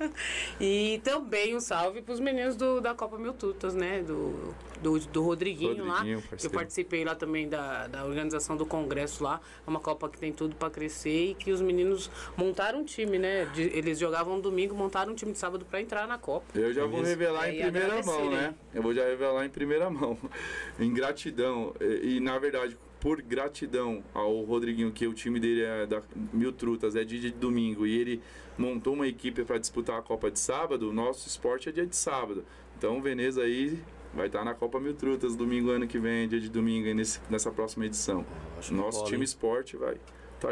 e 0.60 1.00
também 1.02 1.56
um 1.56 1.60
salve 1.60 2.02
pros 2.02 2.20
meninos 2.20 2.54
do, 2.54 2.80
da 2.80 2.94
Copa 2.94 3.16
Mil 3.16 3.32
Tutas, 3.32 3.74
né? 3.74 4.02
Do, 4.02 4.54
do, 4.82 4.98
do 4.98 5.22
Rodriguinho, 5.22 5.84
lá. 5.84 5.94
Rodriguinho, 5.98 6.18
que 6.20 6.24
Eu 6.26 6.30
parceiro. 6.30 6.54
participei 6.56 7.04
lá 7.04 7.14
também 7.14 7.48
da, 7.48 7.86
da 7.86 8.04
organização 8.04 8.56
do 8.56 8.64
congresso 8.66 9.22
lá. 9.22 9.40
É 9.66 9.70
uma 9.70 9.80
Copa 9.80 10.08
que 10.08 10.18
tem 10.18 10.32
tudo 10.32 10.54
pra 10.56 10.70
crescer 10.70 11.30
e 11.30 11.34
que 11.34 11.50
os 11.52 11.60
meninos 11.60 12.10
montaram 12.36 12.80
um 12.80 12.84
time, 12.84 13.18
né? 13.18 13.44
De- 13.54 13.62
eles 13.76 13.98
jogavam 13.98 14.40
domingo, 14.40 14.74
montaram 14.74 15.12
um 15.12 15.14
time 15.14 15.32
de 15.32 15.38
sábado 15.38 15.64
pra 15.64 15.80
entrar 15.80 16.06
na 16.06 16.18
Copa. 16.18 16.46
Eu 16.58 16.72
já 16.72 16.82
vou 16.82 17.02
Beleza. 17.02 17.10
revelar 17.10 17.48
É, 17.48 17.52
em 17.52 17.58
e 17.58 17.62
primeira 17.62 18.02
mão, 18.02 18.30
né? 18.30 18.54
Eu 18.74 18.82
vou 18.82 18.94
já 18.94 19.04
revelar 19.04 19.44
em 19.44 19.50
primeira 19.50 19.90
mão. 19.90 20.16
em 20.78 20.92
gratidão. 20.92 21.74
E, 21.80 22.16
e, 22.16 22.20
na 22.20 22.38
verdade, 22.38 22.76
por 23.00 23.20
gratidão 23.22 24.02
ao 24.12 24.42
Rodriguinho, 24.44 24.90
que 24.92 25.06
o 25.06 25.14
time 25.14 25.40
dele 25.40 25.62
é 25.62 25.86
da 25.86 26.02
Mil 26.32 26.52
Trutas, 26.52 26.94
é 26.96 27.04
dia 27.04 27.18
de 27.20 27.30
domingo, 27.30 27.86
e 27.86 27.98
ele 27.98 28.22
montou 28.58 28.92
uma 28.94 29.06
equipe 29.08 29.42
para 29.44 29.56
disputar 29.58 29.98
a 29.98 30.02
Copa 30.02 30.30
de 30.30 30.38
sábado, 30.38 30.90
o 30.90 30.92
nosso 30.92 31.26
esporte 31.26 31.68
é 31.68 31.72
dia 31.72 31.86
de 31.86 31.96
sábado. 31.96 32.44
Então, 32.76 32.98
o 32.98 33.00
Veneza 33.02 33.42
aí 33.42 33.78
vai 34.14 34.26
estar 34.26 34.44
na 34.44 34.54
Copa 34.54 34.78
Mil 34.80 34.94
Trutas 34.94 35.36
domingo 35.36 35.70
ano 35.70 35.86
que 35.86 35.98
vem, 35.98 36.28
dia 36.28 36.40
de 36.40 36.48
domingo, 36.48 36.86
aí 36.86 36.94
nesse, 36.94 37.20
nessa 37.30 37.50
próxima 37.50 37.86
edição. 37.86 38.24
Acho 38.58 38.74
Nosso 38.74 38.98
bola, 38.98 39.06
time 39.08 39.18
hein? 39.18 39.24
esporte 39.24 39.76
vai. 39.76 39.96
Tá, 40.40 40.48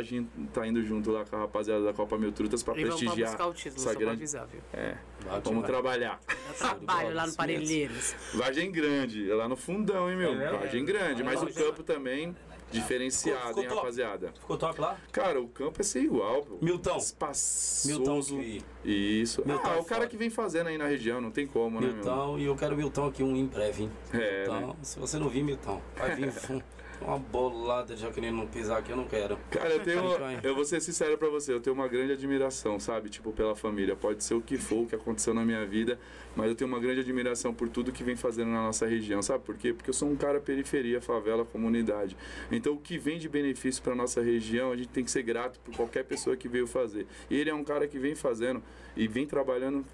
tá 0.52 0.66
indo 0.66 0.84
junto 0.84 1.10
lá 1.10 1.24
com 1.24 1.34
a 1.34 1.38
rapaziada 1.38 1.82
da 1.82 1.94
Copa 1.94 2.18
Mil 2.18 2.30
Trutas 2.30 2.62
para 2.62 2.78
E 2.78 2.84
vamos 2.84 2.98
prestigiar 3.00 3.30
buscar 3.30 3.46
o 3.46 3.54
título, 3.54 3.76
essa 3.76 3.84
só 3.84 3.90
pra 3.90 3.98
grande. 4.00 4.16
avisar, 4.16 4.46
viu? 4.46 4.60
É, 4.70 4.96
Vai, 5.24 5.40
vamos 5.40 5.60
vai. 5.62 5.70
trabalhar. 5.70 6.20
Trabalho 6.58 7.14
lá 7.14 7.26
no. 7.26 7.34
Parelheiros. 7.34 8.14
Vargem 8.34 8.70
grande, 8.70 9.30
é 9.30 9.34
lá 9.34 9.48
no 9.48 9.56
fundão, 9.56 10.10
hein, 10.10 10.16
meu? 10.18 10.38
É? 10.38 10.50
Vargem 10.52 10.84
grande, 10.84 11.22
É, 11.22 11.24
mas 11.24 11.42
o 11.42 11.46
campo 11.46 11.82
também 11.82 12.36
diferenciado, 12.70 13.38
Ficou- 13.38 13.48
ficou 13.48 13.62
hein, 13.62 13.68
top. 13.68 13.80
rapaziada? 13.80 14.32
Ficou 14.38 14.56
top 14.56 14.80
lá? 14.80 14.98
Cara, 15.12 15.40
o 15.40 15.48
campo 15.48 15.80
é 15.80 15.84
ser 15.84 16.02
igual, 16.02 16.42
pô. 16.42 16.58
Milton. 16.60 16.96
Espaçoso. 16.96 17.88
Milton 17.88 18.20
que... 18.20 18.64
Isso. 18.84 19.42
Milton 19.46 19.68
ah, 19.68 19.76
é 19.76 19.80
o 19.80 19.84
cara 19.84 20.06
que 20.06 20.16
vem 20.16 20.30
fazendo 20.30 20.68
aí 20.68 20.78
na 20.78 20.86
região, 20.86 21.20
não 21.20 21.30
tem 21.30 21.46
como, 21.46 21.80
né, 21.80 21.86
meu? 21.86 21.96
Milton, 21.96 22.38
e 22.38 22.44
eu 22.44 22.56
quero 22.56 22.76
Milton 22.76 23.06
aqui 23.06 23.22
um 23.22 23.36
em 23.36 23.46
breve, 23.46 23.84
hein? 23.84 23.90
É, 24.12 24.48
Milton, 24.48 24.66
né? 24.66 24.76
se 24.82 24.98
você 24.98 25.18
não 25.18 25.28
vir, 25.28 25.42
Milton, 25.42 25.80
vai 25.96 26.14
vir 26.14 26.32
uma 27.00 27.18
bolada 27.18 27.96
já 27.96 28.10
querendo 28.10 28.36
não 28.36 28.46
pisar 28.46 28.78
aqui, 28.78 28.90
eu 28.90 28.96
não 28.96 29.06
quero. 29.06 29.38
Cara, 29.50 29.70
eu 29.70 29.80
tenho. 29.80 30.02
Eu 30.42 30.54
vou 30.54 30.64
ser 30.64 30.80
sincero 30.80 31.16
pra 31.16 31.28
você, 31.28 31.52
eu 31.52 31.60
tenho 31.60 31.74
uma 31.74 31.88
grande 31.88 32.12
admiração, 32.12 32.78
sabe? 32.78 33.08
Tipo, 33.08 33.32
pela 33.32 33.54
família. 33.54 33.96
Pode 33.96 34.22
ser 34.24 34.34
o 34.34 34.40
que 34.40 34.56
for, 34.56 34.84
o 34.84 34.86
que 34.86 34.94
aconteceu 34.94 35.32
na 35.32 35.44
minha 35.44 35.64
vida, 35.66 35.98
mas 36.34 36.48
eu 36.48 36.54
tenho 36.54 36.68
uma 36.68 36.80
grande 36.80 37.00
admiração 37.00 37.54
por 37.54 37.68
tudo 37.68 37.92
que 37.92 38.02
vem 38.02 38.16
fazendo 38.16 38.50
na 38.50 38.62
nossa 38.62 38.86
região, 38.86 39.22
sabe 39.22 39.44
por 39.44 39.56
quê? 39.56 39.72
Porque 39.72 39.90
eu 39.90 39.94
sou 39.94 40.08
um 40.08 40.16
cara 40.16 40.40
periferia, 40.40 41.00
favela, 41.00 41.44
comunidade. 41.44 42.16
Então, 42.50 42.74
o 42.74 42.78
que 42.78 42.98
vem 42.98 43.18
de 43.18 43.28
benefício 43.28 43.82
pra 43.82 43.94
nossa 43.94 44.22
região, 44.22 44.72
a 44.72 44.76
gente 44.76 44.88
tem 44.88 45.04
que 45.04 45.10
ser 45.10 45.22
grato 45.22 45.58
por 45.60 45.74
qualquer 45.74 46.04
pessoa 46.04 46.36
que 46.36 46.48
veio 46.48 46.66
fazer. 46.66 47.06
E 47.30 47.36
ele 47.36 47.50
é 47.50 47.54
um 47.54 47.64
cara 47.64 47.86
que 47.86 47.98
vem 47.98 48.14
fazendo 48.14 48.62
e 48.96 49.06
vem 49.06 49.26
trabalhando 49.26 49.84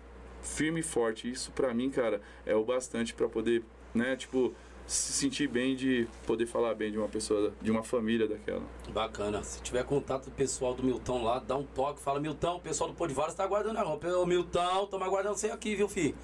firme 0.42 0.80
e 0.80 0.82
forte. 0.82 1.30
Isso 1.30 1.50
pra 1.52 1.72
mim, 1.72 1.90
cara, 1.90 2.20
é 2.44 2.54
o 2.54 2.64
bastante 2.64 3.14
pra 3.14 3.28
poder, 3.28 3.62
né, 3.94 4.16
tipo, 4.16 4.54
se 4.86 5.12
sentir 5.12 5.48
bem 5.48 5.74
de 5.74 6.06
poder 6.26 6.46
falar 6.46 6.74
bem 6.74 6.92
de 6.92 6.98
uma 6.98 7.08
pessoa, 7.08 7.52
de 7.60 7.70
uma 7.70 7.82
família 7.82 8.28
daquela. 8.28 8.62
Bacana. 8.90 9.42
Se 9.42 9.62
tiver 9.62 9.84
contato 9.84 10.30
pessoal 10.30 10.74
do 10.74 10.82
Milton 10.82 11.24
lá, 11.24 11.38
dá 11.38 11.56
um 11.56 11.64
toque, 11.64 12.00
fala, 12.00 12.20
Milton, 12.20 12.56
o 12.56 12.60
pessoal 12.60 12.90
do 12.90 12.96
Podivares 12.96 13.34
tá 13.34 13.44
aguardando 13.44 13.78
a 13.78 13.82
roupa. 13.82 14.08
Ô, 14.08 14.26
Milton, 14.26 14.84
estamos 14.84 15.06
aguardando 15.06 15.36
você 15.36 15.50
aqui, 15.50 15.74
viu, 15.74 15.88
filho? 15.88 16.14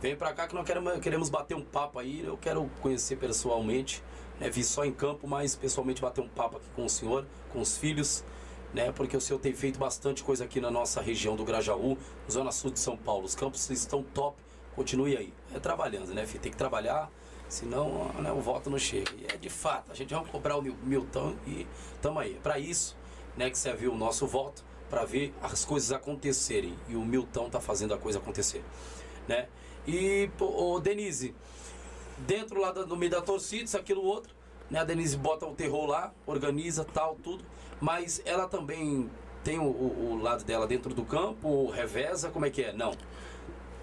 Vem 0.00 0.14
pra 0.14 0.32
cá 0.32 0.46
que 0.46 0.54
nós 0.54 0.64
queremos, 0.64 1.00
queremos 1.00 1.28
bater 1.28 1.56
um 1.56 1.62
papo 1.62 1.98
aí. 1.98 2.24
Eu 2.24 2.36
quero 2.36 2.70
conhecer 2.80 3.16
pessoalmente. 3.16 4.02
Né? 4.38 4.48
Vi 4.48 4.62
só 4.62 4.84
em 4.84 4.92
campo, 4.92 5.26
mas 5.26 5.56
pessoalmente 5.56 6.00
bater 6.00 6.20
um 6.20 6.28
papo 6.28 6.56
aqui 6.56 6.68
com 6.74 6.84
o 6.84 6.88
senhor, 6.88 7.26
com 7.52 7.60
os 7.60 7.76
filhos. 7.76 8.24
Né? 8.72 8.92
Porque 8.92 9.16
o 9.16 9.20
senhor 9.20 9.40
tem 9.40 9.52
feito 9.52 9.78
bastante 9.78 10.22
coisa 10.22 10.44
aqui 10.44 10.60
na 10.60 10.70
nossa 10.70 11.00
região 11.00 11.34
do 11.34 11.44
Grajaú, 11.44 11.98
Zona 12.30 12.52
Sul 12.52 12.70
de 12.70 12.78
São 12.78 12.96
Paulo. 12.96 13.24
Os 13.24 13.34
campos 13.34 13.68
estão 13.70 14.02
top. 14.02 14.36
Continue 14.76 15.16
aí. 15.16 15.32
É 15.52 15.58
trabalhando, 15.58 16.14
né, 16.14 16.24
filho? 16.24 16.40
Tem 16.40 16.52
que 16.52 16.58
trabalhar, 16.58 17.10
senão 17.48 18.08
né, 18.20 18.30
o 18.32 18.40
voto 18.40 18.68
não 18.70 18.78
chega. 18.78 19.10
E 19.16 19.26
é 19.32 19.36
de 19.36 19.48
fato, 19.48 19.90
a 19.90 19.94
gente 19.94 20.14
vai 20.14 20.24
cobrar 20.24 20.56
o 20.56 20.62
Mil- 20.62 20.76
Milton 20.82 21.34
e 21.46 21.66
tamo 22.02 22.18
aí. 22.18 22.34
Pra 22.42 22.58
isso 22.58 22.96
né, 23.36 23.48
que 23.50 23.58
serviu 23.58 23.92
o 23.92 23.96
nosso 23.96 24.26
voto, 24.26 24.64
para 24.90 25.04
ver 25.04 25.34
as 25.42 25.64
coisas 25.64 25.92
acontecerem. 25.92 26.74
E 26.88 26.96
o 26.96 27.04
Milton 27.04 27.48
tá 27.50 27.60
fazendo 27.60 27.94
a 27.94 27.98
coisa 27.98 28.18
acontecer. 28.18 28.64
Né? 29.26 29.46
E, 29.86 30.30
ô, 30.40 30.80
Denise, 30.80 31.34
dentro 32.18 32.60
lá 32.60 32.72
no 32.72 32.96
meio 32.96 33.10
da 33.12 33.20
torcida, 33.20 33.64
isso, 33.64 33.76
aquilo, 33.76 34.02
outro, 34.02 34.34
né? 34.70 34.80
A 34.80 34.84
Denise 34.84 35.16
bota 35.16 35.46
o 35.46 35.54
terror 35.54 35.86
lá, 35.86 36.12
organiza 36.26 36.84
tal, 36.84 37.16
tudo, 37.22 37.44
mas 37.80 38.20
ela 38.24 38.48
também 38.48 39.08
tem 39.44 39.58
o, 39.58 39.64
o- 39.64 40.10
o 40.12 40.22
lado 40.22 40.44
dela 40.44 40.66
dentro 40.66 40.92
do 40.92 41.04
campo, 41.04 41.70
reveza, 41.70 42.28
como 42.30 42.44
é 42.44 42.50
que 42.50 42.62
é? 42.62 42.72
Não. 42.72 42.92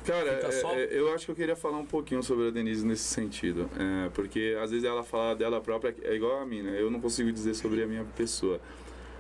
Cara, 0.06 0.36
Fica 0.36 0.48
é- 0.48 0.52
só- 0.52 0.74
é- 0.74 0.88
eu 0.92 1.14
acho 1.14 1.26
que 1.26 1.32
eu 1.32 1.36
queria 1.36 1.56
falar 1.56 1.78
um 1.78 1.86
pouquinho 1.86 2.22
sobre 2.22 2.48
a 2.48 2.52
Denise 2.52 2.86
nesse 2.86 3.04
sentido. 3.04 3.70
É, 3.78 4.10
porque 4.10 4.56
às 4.62 4.70
vezes 4.72 4.86
ela 4.86 5.04
fala 5.04 5.36
dela 5.36 5.60
própria, 5.60 5.96
é 6.04 6.16
igual 6.16 6.40
a 6.42 6.46
mim, 6.46 6.62
né? 6.62 6.80
Eu 6.80 6.92
não 6.92 7.00
consigo 7.02 7.32
dizer 7.32 7.54
sobre 7.56 7.82
a 7.84 7.88
minha 7.88 8.06
pessoa. 8.16 8.60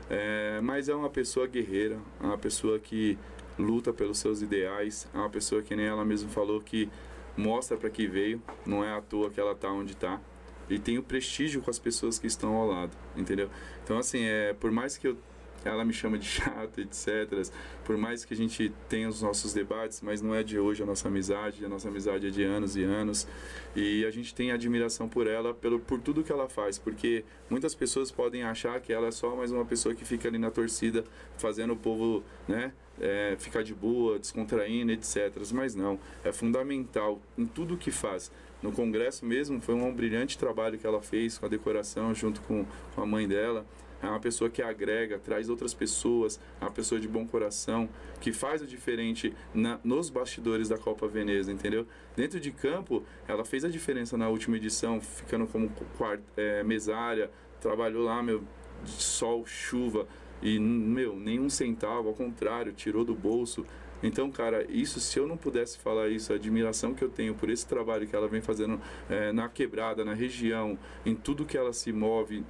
É, 0.09 0.59
mas 0.61 0.87
é 0.87 0.93
uma 0.95 1.09
pessoa 1.09 1.47
guerreira, 1.47 1.97
é 2.21 2.25
uma 2.25 2.37
pessoa 2.37 2.77
que 2.79 3.17
luta 3.57 3.91
pelos 3.91 4.19
seus 4.19 4.41
ideais, 4.41 5.07
é 5.13 5.17
uma 5.17 5.29
pessoa 5.29 5.61
que 5.63 5.75
nem 5.75 5.85
ela 5.87 6.05
mesma 6.05 6.29
falou 6.29 6.61
que 6.61 6.87
mostra 7.35 7.75
para 7.75 7.89
que 7.89 8.05
veio, 8.05 8.41
não 8.65 8.83
é 8.83 8.91
à 8.95 9.01
toa 9.01 9.29
que 9.29 9.39
ela 9.39 9.55
tá 9.55 9.69
onde 9.71 9.95
tá. 9.95 10.21
E 10.69 10.77
tem 10.79 10.97
o 10.97 11.03
prestígio 11.03 11.61
com 11.61 11.69
as 11.71 11.79
pessoas 11.79 12.17
que 12.19 12.27
estão 12.27 12.53
ao 12.55 12.67
lado, 12.67 12.91
entendeu? 13.15 13.49
Então, 13.83 13.97
assim, 13.97 14.23
é, 14.23 14.53
por 14.53 14.71
mais 14.71 14.97
que 14.97 15.07
eu, 15.07 15.17
ela 15.65 15.83
me 15.83 15.91
chama 15.91 16.17
de 16.17 16.25
chato, 16.25 16.79
etc., 16.79 17.49
por 17.83 17.97
mais 17.97 18.23
que 18.23 18.33
a 18.33 18.37
gente 18.37 18.71
tenha 18.87 19.09
os 19.09 19.21
nossos 19.21 19.53
debates, 19.53 20.01
mas 20.01 20.21
não 20.21 20.33
é 20.33 20.43
de 20.43 20.57
hoje 20.57 20.83
a 20.83 20.85
nossa 20.85 21.07
amizade, 21.07 21.65
a 21.65 21.69
nossa 21.69 21.87
amizade 21.89 22.27
é 22.27 22.29
de 22.29 22.43
anos 22.43 22.75
e 22.75 22.83
anos. 22.83 23.27
E 23.75 24.05
a 24.05 24.11
gente 24.11 24.33
tem 24.33 24.51
admiração 24.51 25.09
por 25.09 25.27
ela, 25.27 25.53
pelo, 25.53 25.79
por 25.79 25.99
tudo 25.99 26.23
que 26.23 26.31
ela 26.31 26.47
faz, 26.47 26.77
porque 26.77 27.25
muitas 27.49 27.75
pessoas 27.75 28.11
podem 28.11 28.43
achar 28.43 28.79
que 28.79 28.93
ela 28.93 29.07
é 29.07 29.11
só 29.11 29.35
mais 29.35 29.51
uma 29.51 29.65
pessoa 29.65 29.93
que 29.93 30.05
fica 30.05 30.27
ali 30.27 30.37
na 30.37 30.51
torcida, 30.51 31.03
fazendo 31.37 31.73
o 31.73 31.77
povo, 31.77 32.23
né, 32.47 32.71
é, 32.99 33.35
ficar 33.37 33.63
de 33.63 33.73
boa, 33.73 34.17
descontraindo, 34.17 34.91
etc. 34.91 35.31
Mas 35.53 35.75
não, 35.75 35.99
é 36.23 36.31
fundamental 36.31 37.19
em 37.37 37.45
tudo 37.45 37.77
que 37.77 37.91
faz. 37.91 38.31
No 38.61 38.71
congresso 38.71 39.25
mesmo, 39.25 39.61
foi 39.61 39.75
um 39.75 39.93
brilhante 39.93 40.37
trabalho 40.37 40.77
que 40.77 40.87
ela 40.87 41.01
fez 41.01 41.37
com 41.37 41.45
a 41.45 41.49
decoração, 41.49 42.13
junto 42.15 42.41
com, 42.41 42.65
com 42.95 43.01
a 43.01 43.05
mãe 43.05 43.27
dela. 43.27 43.65
É 44.05 44.09
uma 44.09 44.19
pessoa 44.19 44.49
que 44.49 44.61
agrega, 44.61 45.17
traz 45.17 45.49
outras 45.49 45.73
pessoas, 45.73 46.39
é 46.59 46.65
uma 46.65 46.71
pessoa 46.71 46.99
de 46.99 47.07
bom 47.07 47.25
coração, 47.25 47.89
que 48.19 48.31
faz 48.31 48.61
o 48.61 48.67
diferente 48.67 49.33
na, 49.53 49.79
nos 49.83 50.09
bastidores 50.09 50.69
da 50.69 50.77
Copa 50.77 51.07
Veneza, 51.07 51.51
entendeu? 51.51 51.85
Dentro 52.15 52.39
de 52.39 52.51
campo, 52.51 53.03
ela 53.27 53.43
fez 53.43 53.65
a 53.65 53.69
diferença 53.69 54.17
na 54.17 54.29
última 54.29 54.57
edição, 54.57 55.01
ficando 55.01 55.47
como 55.47 55.71
quart, 55.97 56.21
é, 56.37 56.63
mesária, 56.63 57.29
trabalhou 57.59 58.03
lá, 58.03 58.21
meu, 58.21 58.43
sol, 58.85 59.45
chuva, 59.45 60.07
e, 60.41 60.59
meu, 60.59 61.15
nenhum 61.15 61.49
centavo, 61.49 62.09
ao 62.09 62.13
contrário, 62.13 62.73
tirou 62.73 63.03
do 63.03 63.15
bolso. 63.15 63.65
Então, 64.03 64.29
cara, 64.29 64.65
isso, 64.69 64.99
se 64.99 65.17
eu 65.17 65.25
não 65.25 65.37
pudesse 65.37 65.77
falar 65.79 66.09
isso, 66.09 66.31
a 66.31 66.35
admiração 66.35 66.93
que 66.93 67.03
eu 67.03 67.09
tenho 67.09 67.33
por 67.33 67.49
esse 67.49 67.65
trabalho 67.65 68.05
que 68.05 68.15
ela 68.15 68.27
vem 68.27 68.41
fazendo 68.41 68.79
é, 69.09 69.31
na 69.31 69.49
quebrada, 69.49 70.05
na 70.05 70.13
região, 70.13 70.77
em 71.05 71.15
tudo 71.15 71.45
que 71.45 71.57
ela 71.57 71.73
se 71.73 71.91
move, 71.91 72.45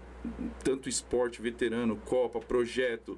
tanto 0.63 0.89
esporte, 0.89 1.41
veterano, 1.41 1.95
Copa, 2.05 2.39
projeto, 2.39 3.17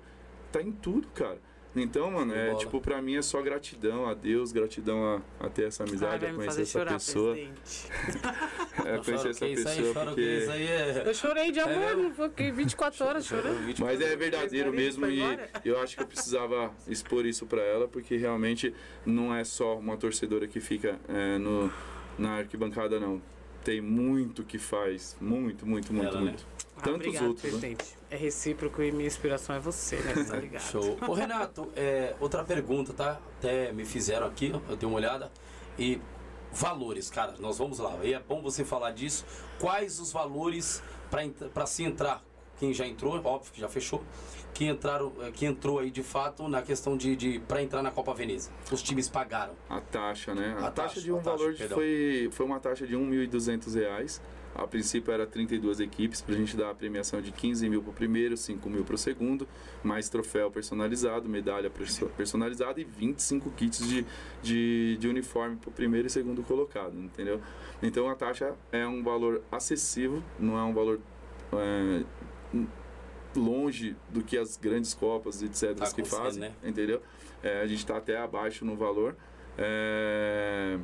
tá 0.51 0.61
em 0.61 0.71
tudo, 0.71 1.07
cara. 1.09 1.39
Então, 1.75 2.09
mano, 2.11 2.33
é 2.33 2.47
bola. 2.47 2.59
tipo, 2.59 2.81
pra 2.81 3.01
mim 3.01 3.15
é 3.15 3.21
só 3.21 3.41
gratidão 3.41 4.07
a 4.07 4.13
Deus, 4.13 4.51
gratidão 4.51 5.21
a, 5.39 5.45
a 5.45 5.49
ter 5.49 5.67
essa 5.67 5.83
amizade, 5.83 6.25
vai 6.25 6.31
a 6.31 6.35
conhecer 6.35 6.61
essa 6.61 6.71
chorar, 6.71 6.93
pessoa. 6.93 7.37
É, 8.85 8.99
conhecer 8.99 9.31
essa 9.31 9.43
aí, 9.43 9.55
pessoa, 9.55 9.75
que 9.75 9.93
porque. 9.93 10.47
aí 10.49 10.67
é... 10.67 11.03
Eu 11.05 11.13
chorei 11.13 11.51
de 11.51 11.59
amor, 11.59 11.77
mesmo? 11.77 12.03
não 12.03 12.29
fiquei 12.29 12.51
24 12.51 13.05
horas 13.05 13.25
chorando. 13.25 13.75
Mas 13.79 13.99
é 13.99 14.15
verdadeiro 14.15 14.71
mesmo 14.71 15.05
e 15.07 15.19
eu 15.65 15.79
acho 15.81 15.97
que 15.97 16.03
eu 16.03 16.07
precisava 16.07 16.71
expor 16.87 17.25
isso 17.25 17.45
pra 17.45 17.61
ela, 17.61 17.87
porque 17.87 18.15
realmente 18.15 18.73
não 19.05 19.35
é 19.35 19.43
só 19.43 19.77
uma 19.77 19.97
torcedora 19.97 20.47
que 20.47 20.61
fica 20.61 20.97
é, 21.09 21.37
no, 21.37 21.71
na 22.17 22.37
arquibancada, 22.37 22.99
não. 22.99 23.21
Tem 23.63 23.81
muito 23.81 24.43
que 24.43 24.57
faz, 24.57 25.17
muito, 25.19 25.65
muito, 25.65 25.91
muito, 25.91 26.07
Ela, 26.07 26.21
né? 26.21 26.29
muito. 26.29 26.47
Ah, 26.47 26.66
Tantos 26.83 26.93
obrigado, 26.95 27.27
outros, 27.27 27.43
né? 27.43 27.49
presidente. 27.49 27.85
É 28.09 28.15
recíproco 28.15 28.81
e 28.81 28.91
minha 28.91 29.07
inspiração 29.07 29.55
é 29.55 29.59
você, 29.59 29.97
né? 29.97 30.13
Tá 30.27 30.35
ligado? 30.37 30.61
Show. 30.63 30.97
Ô 31.07 31.13
Renato, 31.13 31.69
é, 31.75 32.15
outra 32.19 32.43
pergunta, 32.43 32.93
tá? 32.93 33.19
Até 33.39 33.71
me 33.71 33.85
fizeram 33.85 34.27
aqui, 34.27 34.51
eu 34.69 34.75
dei 34.75 34.87
uma 34.87 34.97
olhada. 34.97 35.31
E 35.77 35.99
valores, 36.51 37.09
cara, 37.09 37.35
nós 37.39 37.57
vamos 37.57 37.79
lá. 37.79 37.97
E 38.03 38.13
é 38.13 38.19
bom 38.19 38.41
você 38.41 38.63
falar 38.65 38.91
disso. 38.91 39.25
Quais 39.59 39.99
os 39.99 40.11
valores 40.11 40.81
para 41.53 41.65
se 41.65 41.83
entrar? 41.83 42.23
Quem 42.59 42.73
já 42.73 42.87
entrou, 42.87 43.21
óbvio 43.23 43.51
que 43.53 43.61
já 43.61 43.69
fechou. 43.69 44.03
Que, 44.53 44.65
entraram, 44.65 45.13
eh, 45.21 45.31
que 45.31 45.45
entrou 45.45 45.77
aí 45.77 45.91
de 45.91 46.01
fato 46.01 46.47
na 46.47 46.63
questão 46.63 46.97
de, 46.97 47.15
de 47.15 47.39
para 47.39 47.61
entrar 47.61 47.83
na 47.83 47.91
Copa 47.91 48.11
Veneza. 48.15 48.49
Os 48.71 48.81
times 48.81 49.07
pagaram. 49.07 49.53
A 49.69 49.79
taxa, 49.79 50.33
né? 50.33 50.55
A, 50.59 50.67
A 50.67 50.71
taxa, 50.71 50.95
taxa, 50.95 51.01
de 51.01 51.11
um 51.11 51.17
taxa, 51.17 51.37
valor 51.37 51.51
de, 51.51 51.59
perdão. 51.59 51.77
foi, 51.77 52.29
foi 52.31 52.45
uma 52.47 52.59
taxa 52.59 52.87
de 52.87 52.95
1.200 52.95 53.75
reais. 53.75 54.19
A 54.57 54.65
princípio 54.65 55.13
era 55.13 55.27
32 55.27 55.79
equipes, 55.79 56.19
pra 56.19 56.33
gente 56.35 56.57
dar 56.57 56.71
a 56.71 56.73
premiação 56.73 57.21
de 57.21 57.31
15 57.31 57.69
mil 57.69 57.83
pro 57.83 57.93
primeiro, 57.93 58.35
5 58.35 58.67
mil 58.69 58.83
pro 58.83 58.97
segundo, 58.97 59.47
mais 59.83 60.09
troféu 60.09 60.49
personalizado, 60.49 61.29
medalha 61.29 61.69
perso- 61.69 62.07
personalizada 62.17 62.81
e 62.81 62.83
25 62.83 63.51
kits 63.51 63.87
de, 63.87 64.03
de, 64.41 64.97
de 64.99 65.07
uniforme 65.07 65.57
pro 65.57 65.69
primeiro 65.69 66.07
e 66.07 66.09
segundo 66.09 66.41
colocado, 66.41 66.97
entendeu? 66.99 67.39
Então 67.83 68.09
a 68.09 68.15
taxa 68.15 68.55
é 68.71 68.85
um 68.87 69.03
valor 69.03 69.43
acessível, 69.51 70.23
não 70.39 70.57
é 70.57 70.63
um 70.63 70.73
valor 70.73 70.99
é, 71.53 72.03
longe 73.35 73.95
do 74.09 74.23
que 74.23 74.37
as 74.37 74.57
grandes 74.57 74.93
copas, 74.95 75.43
etc., 75.43 75.75
Tá 75.75 75.91
que 75.91 76.03
fazem, 76.03 76.41
né? 76.41 76.51
entendeu? 76.63 77.01
É, 77.43 77.61
a 77.61 77.67
gente 77.67 77.79
está 77.79 77.97
até 77.97 78.17
abaixo 78.17 78.65
no 78.65 78.75
valor. 78.75 79.15
É, 79.55 80.77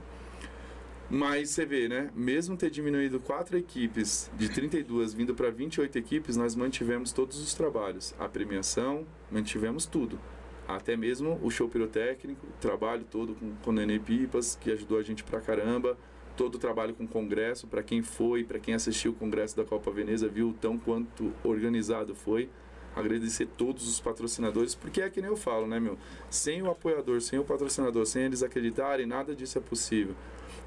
Mas 1.15 1.51
você 1.51 1.63
vê, 1.63 1.87
né? 1.87 2.09
Mesmo 2.15 2.57
ter 2.57 2.71
diminuído 2.71 3.19
quatro 3.19 3.55
equipes 3.55 4.31
de 4.35 4.49
32 4.49 5.13
vindo 5.13 5.35
para 5.35 5.51
28 5.51 5.95
equipes, 5.95 6.35
nós 6.35 6.55
mantivemos 6.55 7.11
todos 7.11 7.39
os 7.39 7.53
trabalhos. 7.53 8.15
A 8.17 8.27
premiação, 8.27 9.05
mantivemos 9.31 9.85
tudo. 9.85 10.19
Até 10.67 10.97
mesmo 10.97 11.39
o 11.43 11.51
show 11.51 11.69
pirotécnico, 11.69 12.47
o 12.47 12.59
trabalho 12.59 13.05
todo 13.11 13.35
com, 13.35 13.53
com 13.57 13.69
o 13.69 13.73
Nenê 13.73 13.99
Pipas, 13.99 14.57
que 14.59 14.71
ajudou 14.71 14.97
a 14.97 15.03
gente 15.03 15.23
pra 15.23 15.39
caramba. 15.39 15.95
Todo 16.35 16.55
o 16.55 16.57
trabalho 16.57 16.95
com 16.95 17.03
o 17.03 17.07
congresso, 17.07 17.67
para 17.67 17.83
quem 17.83 18.01
foi, 18.01 18.43
para 18.43 18.57
quem 18.57 18.73
assistiu 18.73 19.11
o 19.11 19.13
congresso 19.13 19.55
da 19.55 19.63
Copa 19.63 19.91
Veneza, 19.91 20.27
viu 20.27 20.49
o 20.49 20.53
tão 20.53 20.79
quanto 20.79 21.31
organizado 21.43 22.15
foi. 22.15 22.49
Agradecer 22.95 23.45
todos 23.55 23.87
os 23.87 23.99
patrocinadores, 23.99 24.73
porque 24.73 24.99
é 24.99 25.11
que 25.11 25.21
nem 25.21 25.29
eu 25.29 25.37
falo, 25.37 25.67
né, 25.67 25.79
meu? 25.79 25.95
Sem 26.27 26.63
o 26.63 26.71
apoiador, 26.71 27.21
sem 27.21 27.37
o 27.37 27.43
patrocinador, 27.43 28.03
sem 28.07 28.23
eles 28.23 28.41
acreditarem, 28.41 29.05
nada 29.05 29.35
disso 29.35 29.59
é 29.59 29.61
possível. 29.61 30.15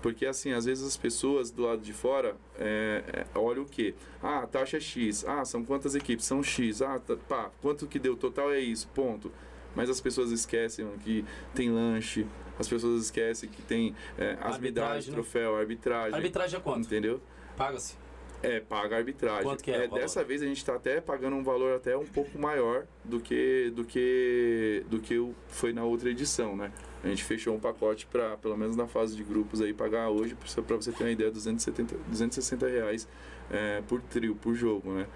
Porque 0.06 0.24
assim, 0.24 0.52
às 0.52 0.66
vezes 0.66 0.86
as 0.86 0.96
pessoas 0.96 1.50
do 1.50 1.62
lado 1.62 1.82
de 1.82 1.92
fora 1.92 2.36
é, 2.60 3.02
é, 3.12 3.26
olham 3.36 3.64
o 3.64 3.66
quê? 3.66 3.92
Ah, 4.22 4.44
a 4.44 4.46
taxa 4.46 4.76
é 4.76 4.80
X. 4.80 5.24
Ah, 5.26 5.44
são 5.44 5.64
quantas 5.64 5.96
equipes? 5.96 6.24
São 6.24 6.44
X. 6.44 6.80
Ah, 6.80 7.00
tá, 7.00 7.16
pá, 7.28 7.50
quanto 7.60 7.88
que 7.88 7.98
deu 7.98 8.16
total 8.16 8.52
é 8.52 8.60
isso, 8.60 8.86
ponto. 8.94 9.32
Mas 9.74 9.90
as 9.90 10.00
pessoas 10.00 10.30
esquecem 10.30 10.86
que 11.02 11.24
tem 11.56 11.72
lanche, 11.72 12.24
as 12.56 12.68
pessoas 12.68 13.02
esquecem 13.02 13.48
que 13.48 13.60
tem 13.62 13.96
é, 14.16 14.38
as 14.40 14.58
medalhas, 14.58 15.08
né? 15.08 15.12
troféu, 15.12 15.56
arbitragem. 15.56 16.14
Arbitragem 16.14 16.56
é 16.56 16.62
quanto? 16.62 16.86
Entendeu? 16.86 17.20
Paga-se. 17.56 17.96
É, 18.44 18.60
paga 18.60 18.94
a 18.94 18.98
arbitragem. 18.98 19.42
Quanto 19.42 19.64
que 19.64 19.72
é 19.72 19.88
valor? 19.88 20.00
dessa 20.02 20.22
vez 20.22 20.40
a 20.40 20.46
gente 20.46 20.58
está 20.58 20.76
até 20.76 21.00
pagando 21.00 21.34
um 21.34 21.42
valor 21.42 21.74
até 21.74 21.96
um 21.96 22.06
pouco 22.06 22.38
maior 22.38 22.86
do 23.04 23.18
que 23.18 23.72
do 23.74 23.84
que 23.84 24.84
do 24.88 25.00
que 25.00 25.32
foi 25.48 25.72
na 25.72 25.82
outra 25.82 26.10
edição, 26.10 26.54
né? 26.54 26.70
A 27.06 27.10
gente 27.10 27.24
fechou 27.24 27.54
um 27.54 27.60
pacote 27.60 28.06
para, 28.06 28.36
pelo 28.36 28.56
menos 28.56 28.76
na 28.76 28.86
fase 28.86 29.14
de 29.14 29.22
grupos 29.22 29.60
aí, 29.60 29.72
pagar 29.72 30.10
hoje, 30.10 30.36
para 30.66 30.76
você 30.76 30.90
ter 30.92 31.04
uma 31.04 31.10
ideia, 31.10 31.30
270, 31.30 31.96
260 32.08 32.66
reais 32.66 33.08
é, 33.50 33.82
por 33.86 34.00
trio, 34.02 34.34
por 34.34 34.54
jogo, 34.54 34.92
né? 34.92 35.06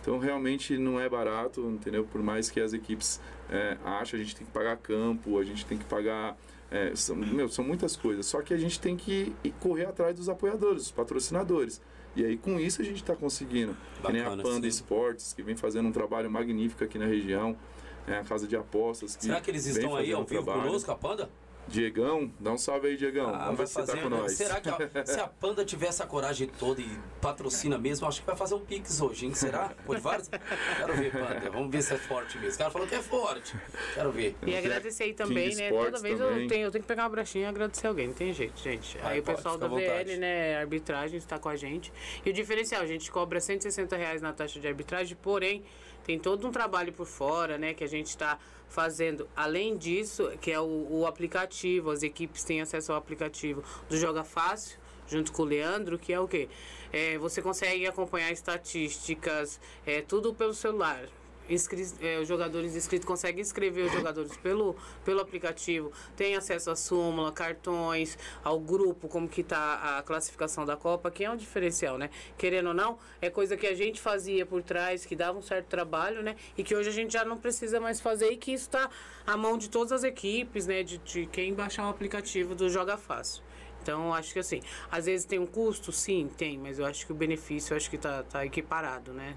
Então 0.00 0.18
realmente 0.18 0.76
não 0.78 1.00
é 1.00 1.08
barato, 1.08 1.60
entendeu? 1.68 2.04
Por 2.04 2.22
mais 2.22 2.48
que 2.50 2.60
as 2.60 2.72
equipes 2.72 3.20
é, 3.50 3.76
achem, 3.84 4.20
a 4.20 4.22
gente 4.22 4.36
tem 4.36 4.46
que 4.46 4.52
pagar 4.52 4.76
campo, 4.76 5.38
a 5.38 5.44
gente 5.44 5.64
tem 5.66 5.76
que 5.78 5.84
pagar. 5.84 6.36
é, 6.70 6.94
são, 6.94 7.16
meu, 7.16 7.48
são 7.48 7.64
muitas 7.64 7.96
coisas. 7.96 8.26
Só 8.26 8.40
que 8.42 8.54
a 8.54 8.56
gente 8.56 8.80
tem 8.80 8.96
que 8.96 9.32
correr 9.60 9.86
atrás 9.86 10.14
dos 10.14 10.28
apoiadores, 10.28 10.82
dos 10.82 10.90
patrocinadores. 10.90 11.80
E 12.14 12.24
aí 12.24 12.36
com 12.36 12.58
isso 12.58 12.80
a 12.80 12.84
gente 12.84 13.02
está 13.02 13.14
conseguindo. 13.14 13.76
que 14.00 14.12
nem 14.12 14.22
a 14.22 14.30
Bacana, 14.30 14.42
Panda 14.42 14.62
sim. 14.62 14.68
Esportes, 14.68 15.32
que 15.32 15.42
vem 15.42 15.56
fazendo 15.56 15.88
um 15.88 15.92
trabalho 15.92 16.30
magnífico 16.30 16.82
aqui 16.82 16.98
na 16.98 17.06
região. 17.06 17.56
É 18.06 18.18
a 18.18 18.24
casa 18.24 18.46
de 18.46 18.56
apostas. 18.56 19.16
Que 19.16 19.24
Será 19.26 19.40
que 19.40 19.50
eles 19.50 19.66
estão 19.66 19.96
aí 19.96 20.04
fazendo 20.06 20.16
ao 20.16 20.24
vivo 20.24 20.42
trabalho. 20.44 20.66
conosco, 20.66 20.90
a 20.90 20.96
Panda? 20.96 21.28
Diegão, 21.68 22.30
dá 22.38 22.52
um 22.52 22.56
salve 22.58 22.86
aí, 22.86 22.96
Diegão. 22.96 23.26
Ah, 23.34 23.46
Vamos 23.50 23.56
vai 23.56 23.56
ver 23.56 23.66
se 23.66 23.74
tá 23.74 23.80
fazer, 23.86 24.00
com 24.00 24.08
né? 24.08 24.16
nós. 24.18 24.32
Será 24.34 24.60
que 24.60 24.68
a- 24.68 24.78
se 25.04 25.18
a 25.18 25.26
Panda 25.26 25.64
tiver 25.64 25.88
essa 25.88 26.06
coragem 26.06 26.46
toda 26.46 26.80
e 26.80 26.88
patrocina 27.20 27.76
mesmo, 27.76 28.06
acho 28.06 28.20
que 28.20 28.26
vai 28.28 28.36
fazer 28.36 28.54
um 28.54 28.60
Pix 28.60 29.00
hoje, 29.00 29.26
hein? 29.26 29.34
Será? 29.34 29.72
Pode? 29.84 30.00
Quero 30.00 30.94
ver, 30.94 31.10
Panda. 31.10 31.50
Vamos 31.50 31.68
ver 31.72 31.82
se 31.82 31.92
é 31.94 31.98
forte 31.98 32.38
mesmo. 32.38 32.54
O 32.54 32.58
cara 32.58 32.70
falou 32.70 32.86
que 32.86 32.94
é 32.94 33.02
forte. 33.02 33.56
Quero 33.94 34.12
ver. 34.12 34.36
E 34.46 34.56
agradecer 34.56 35.02
aí 35.02 35.12
também, 35.12 35.48
King 35.50 35.62
né? 35.62 35.66
Sports 35.70 35.90
Toda 35.90 36.02
vez 36.04 36.18
também. 36.20 36.42
eu 36.44 36.48
tenho, 36.48 36.66
eu 36.66 36.70
tenho 36.70 36.82
que 36.82 36.88
pegar 36.88 37.02
uma 37.02 37.08
brechinha 37.08 37.46
e 37.46 37.48
agradecer 37.48 37.88
alguém, 37.88 38.06
não 38.06 38.14
tem 38.14 38.32
jeito, 38.32 38.60
gente. 38.62 38.96
Vai, 38.98 39.14
aí 39.14 39.18
o 39.18 39.22
pessoal 39.24 39.58
da. 39.58 39.66
VL, 39.66 40.16
né, 40.20 40.56
arbitragem, 40.58 41.18
está 41.18 41.36
com 41.36 41.48
a 41.48 41.56
gente. 41.56 41.92
E 42.24 42.30
o 42.30 42.32
diferencial, 42.32 42.80
a 42.80 42.86
gente 42.86 43.10
cobra 43.10 43.40
160 43.40 43.96
reais 43.96 44.22
na 44.22 44.32
taxa 44.32 44.60
de 44.60 44.68
arbitragem, 44.68 45.16
porém, 45.20 45.64
tem 46.06 46.20
todo 46.20 46.46
um 46.46 46.52
trabalho 46.52 46.92
por 46.92 47.04
fora, 47.04 47.58
né, 47.58 47.74
que 47.74 47.82
a 47.82 47.88
gente 47.88 48.06
está 48.06 48.38
fazendo. 48.68 49.28
Além 49.34 49.76
disso, 49.76 50.30
que 50.40 50.52
é 50.52 50.60
o, 50.60 50.86
o 50.88 51.04
aplicativo, 51.04 51.90
as 51.90 52.04
equipes 52.04 52.44
têm 52.44 52.60
acesso 52.60 52.92
ao 52.92 52.98
aplicativo 52.98 53.64
do 53.88 53.96
Joga 53.96 54.22
Fácil, 54.22 54.78
junto 55.08 55.32
com 55.32 55.42
o 55.42 55.44
Leandro, 55.44 55.98
que 55.98 56.12
é 56.12 56.20
o 56.20 56.28
quê? 56.28 56.48
É, 56.92 57.18
você 57.18 57.42
consegue 57.42 57.88
acompanhar 57.88 58.30
estatísticas, 58.30 59.60
é, 59.84 60.00
tudo 60.00 60.32
pelo 60.32 60.54
celular. 60.54 61.08
É, 62.00 62.18
os 62.18 62.26
jogadores 62.26 62.74
inscritos 62.74 63.06
conseguem 63.06 63.40
inscrever 63.40 63.86
os 63.86 63.92
jogadores 63.92 64.36
pelo, 64.38 64.76
pelo 65.04 65.20
aplicativo, 65.20 65.92
tem 66.16 66.34
acesso 66.34 66.70
à 66.70 66.76
súmula, 66.76 67.30
cartões, 67.30 68.18
ao 68.42 68.58
grupo, 68.58 69.08
como 69.08 69.28
que 69.28 69.42
está 69.42 69.98
a 69.98 70.02
classificação 70.02 70.64
da 70.64 70.76
Copa, 70.76 71.10
que 71.10 71.24
é 71.24 71.30
um 71.30 71.36
diferencial, 71.36 71.96
né? 71.96 72.10
Querendo 72.36 72.68
ou 72.68 72.74
não, 72.74 72.98
é 73.20 73.30
coisa 73.30 73.56
que 73.56 73.66
a 73.66 73.74
gente 73.74 74.00
fazia 74.00 74.44
por 74.44 74.62
trás, 74.62 75.06
que 75.06 75.14
dava 75.14 75.38
um 75.38 75.42
certo 75.42 75.66
trabalho, 75.66 76.22
né? 76.22 76.36
E 76.56 76.64
que 76.64 76.74
hoje 76.74 76.88
a 76.88 76.92
gente 76.92 77.12
já 77.12 77.24
não 77.24 77.36
precisa 77.36 77.78
mais 77.78 78.00
fazer 78.00 78.30
e 78.32 78.36
que 78.36 78.52
isso 78.52 78.64
está 78.64 78.90
à 79.26 79.36
mão 79.36 79.56
de 79.56 79.70
todas 79.70 79.92
as 79.92 80.02
equipes, 80.02 80.66
né? 80.66 80.82
De, 80.82 80.98
de 80.98 81.26
quem 81.26 81.54
baixar 81.54 81.86
o 81.86 81.90
aplicativo 81.90 82.54
do 82.54 82.68
Joga 82.68 82.96
Fácil. 82.96 83.42
Então, 83.82 84.12
acho 84.12 84.32
que 84.32 84.40
assim, 84.40 84.60
às 84.90 85.06
vezes 85.06 85.24
tem 85.24 85.38
um 85.38 85.46
custo, 85.46 85.92
sim, 85.92 86.28
tem, 86.36 86.58
mas 86.58 86.80
eu 86.80 86.84
acho 86.84 87.06
que 87.06 87.12
o 87.12 87.14
benefício, 87.14 87.76
acho 87.76 87.88
que 87.88 87.96
tá, 87.96 88.24
tá 88.24 88.44
equiparado, 88.44 89.12
né? 89.12 89.36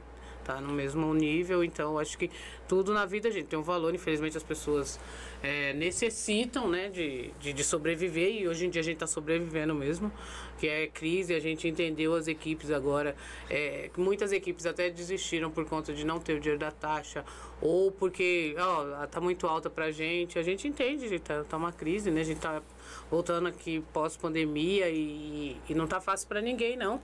Tá 0.50 0.60
no 0.60 0.74
mesmo 0.74 1.14
nível, 1.14 1.64
então 1.64 2.00
acho 2.00 2.18
que 2.18 2.32
tudo 2.68 2.92
na 2.92 3.06
vida, 3.06 3.30
gente, 3.30 3.46
tem 3.46 3.60
um 3.60 3.62
valor. 3.62 3.94
Infelizmente, 3.94 4.36
as 4.36 4.42
pessoas 4.42 5.00
é, 5.44 5.74
necessitam, 5.74 6.68
né, 6.68 6.90
de, 6.90 7.30
de, 7.40 7.54
de 7.54 7.64
sobreviver 7.64 8.42
e 8.42 8.48
hoje 8.48 8.66
em 8.66 8.70
dia 8.72 8.82
a 8.82 8.84
gente 8.84 8.98
tá 8.98 9.06
sobrevivendo 9.06 9.76
mesmo, 9.76 10.12
que 10.58 10.68
é 10.68 10.88
crise. 10.88 11.36
A 11.36 11.40
gente 11.40 11.68
entendeu 11.68 12.16
as 12.16 12.28
equipes 12.28 12.72
agora, 12.72 13.16
é, 13.48 13.92
muitas 13.96 14.32
equipes 14.32 14.66
até 14.66 14.90
desistiram 14.90 15.52
por 15.52 15.66
conta 15.66 15.94
de 15.94 16.04
não 16.04 16.20
ter 16.20 16.34
o 16.34 16.40
dinheiro 16.40 16.60
da 16.60 16.72
taxa 16.72 17.24
ou 17.62 17.92
porque, 17.92 18.56
ó, 18.58 19.06
tá 19.06 19.22
muito 19.22 19.46
alta 19.46 19.70
pra 19.70 19.92
gente. 19.92 20.40
A 20.40 20.42
gente 20.42 20.68
entende, 20.68 21.08
gente, 21.08 21.22
tá, 21.22 21.44
tá 21.44 21.58
uma 21.58 21.72
crise, 21.72 22.10
né? 22.10 22.22
A 22.22 22.26
gente 22.26 22.40
tá 22.40 22.60
voltando 23.12 23.48
aqui 23.48 23.84
pós-pandemia 23.94 24.90
e, 24.90 25.58
e 25.70 25.76
não 25.76 25.86
tá 25.86 26.02
fácil 26.02 26.28
para 26.28 26.42
ninguém, 26.42 26.76
não. 26.76 27.00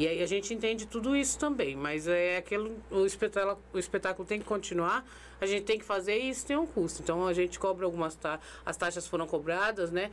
E 0.00 0.08
aí 0.08 0.22
a 0.22 0.26
gente 0.26 0.54
entende 0.54 0.86
tudo 0.86 1.14
isso 1.14 1.38
também, 1.38 1.76
mas 1.76 2.08
é 2.08 2.38
aquilo, 2.38 2.74
o 2.90 3.04
espetáculo, 3.04 3.58
o 3.70 3.78
espetáculo 3.78 4.26
tem 4.26 4.38
que 4.38 4.46
continuar, 4.46 5.04
a 5.38 5.44
gente 5.44 5.64
tem 5.64 5.78
que 5.78 5.84
fazer 5.84 6.18
e 6.18 6.30
isso 6.30 6.46
tem 6.46 6.56
um 6.56 6.66
custo. 6.66 7.02
Então 7.02 7.26
a 7.26 7.34
gente 7.34 7.58
cobra 7.58 7.84
algumas 7.84 8.14
taxas, 8.14 8.48
as 8.64 8.78
taxas 8.78 9.06
foram 9.06 9.26
cobradas, 9.26 9.92
né? 9.92 10.10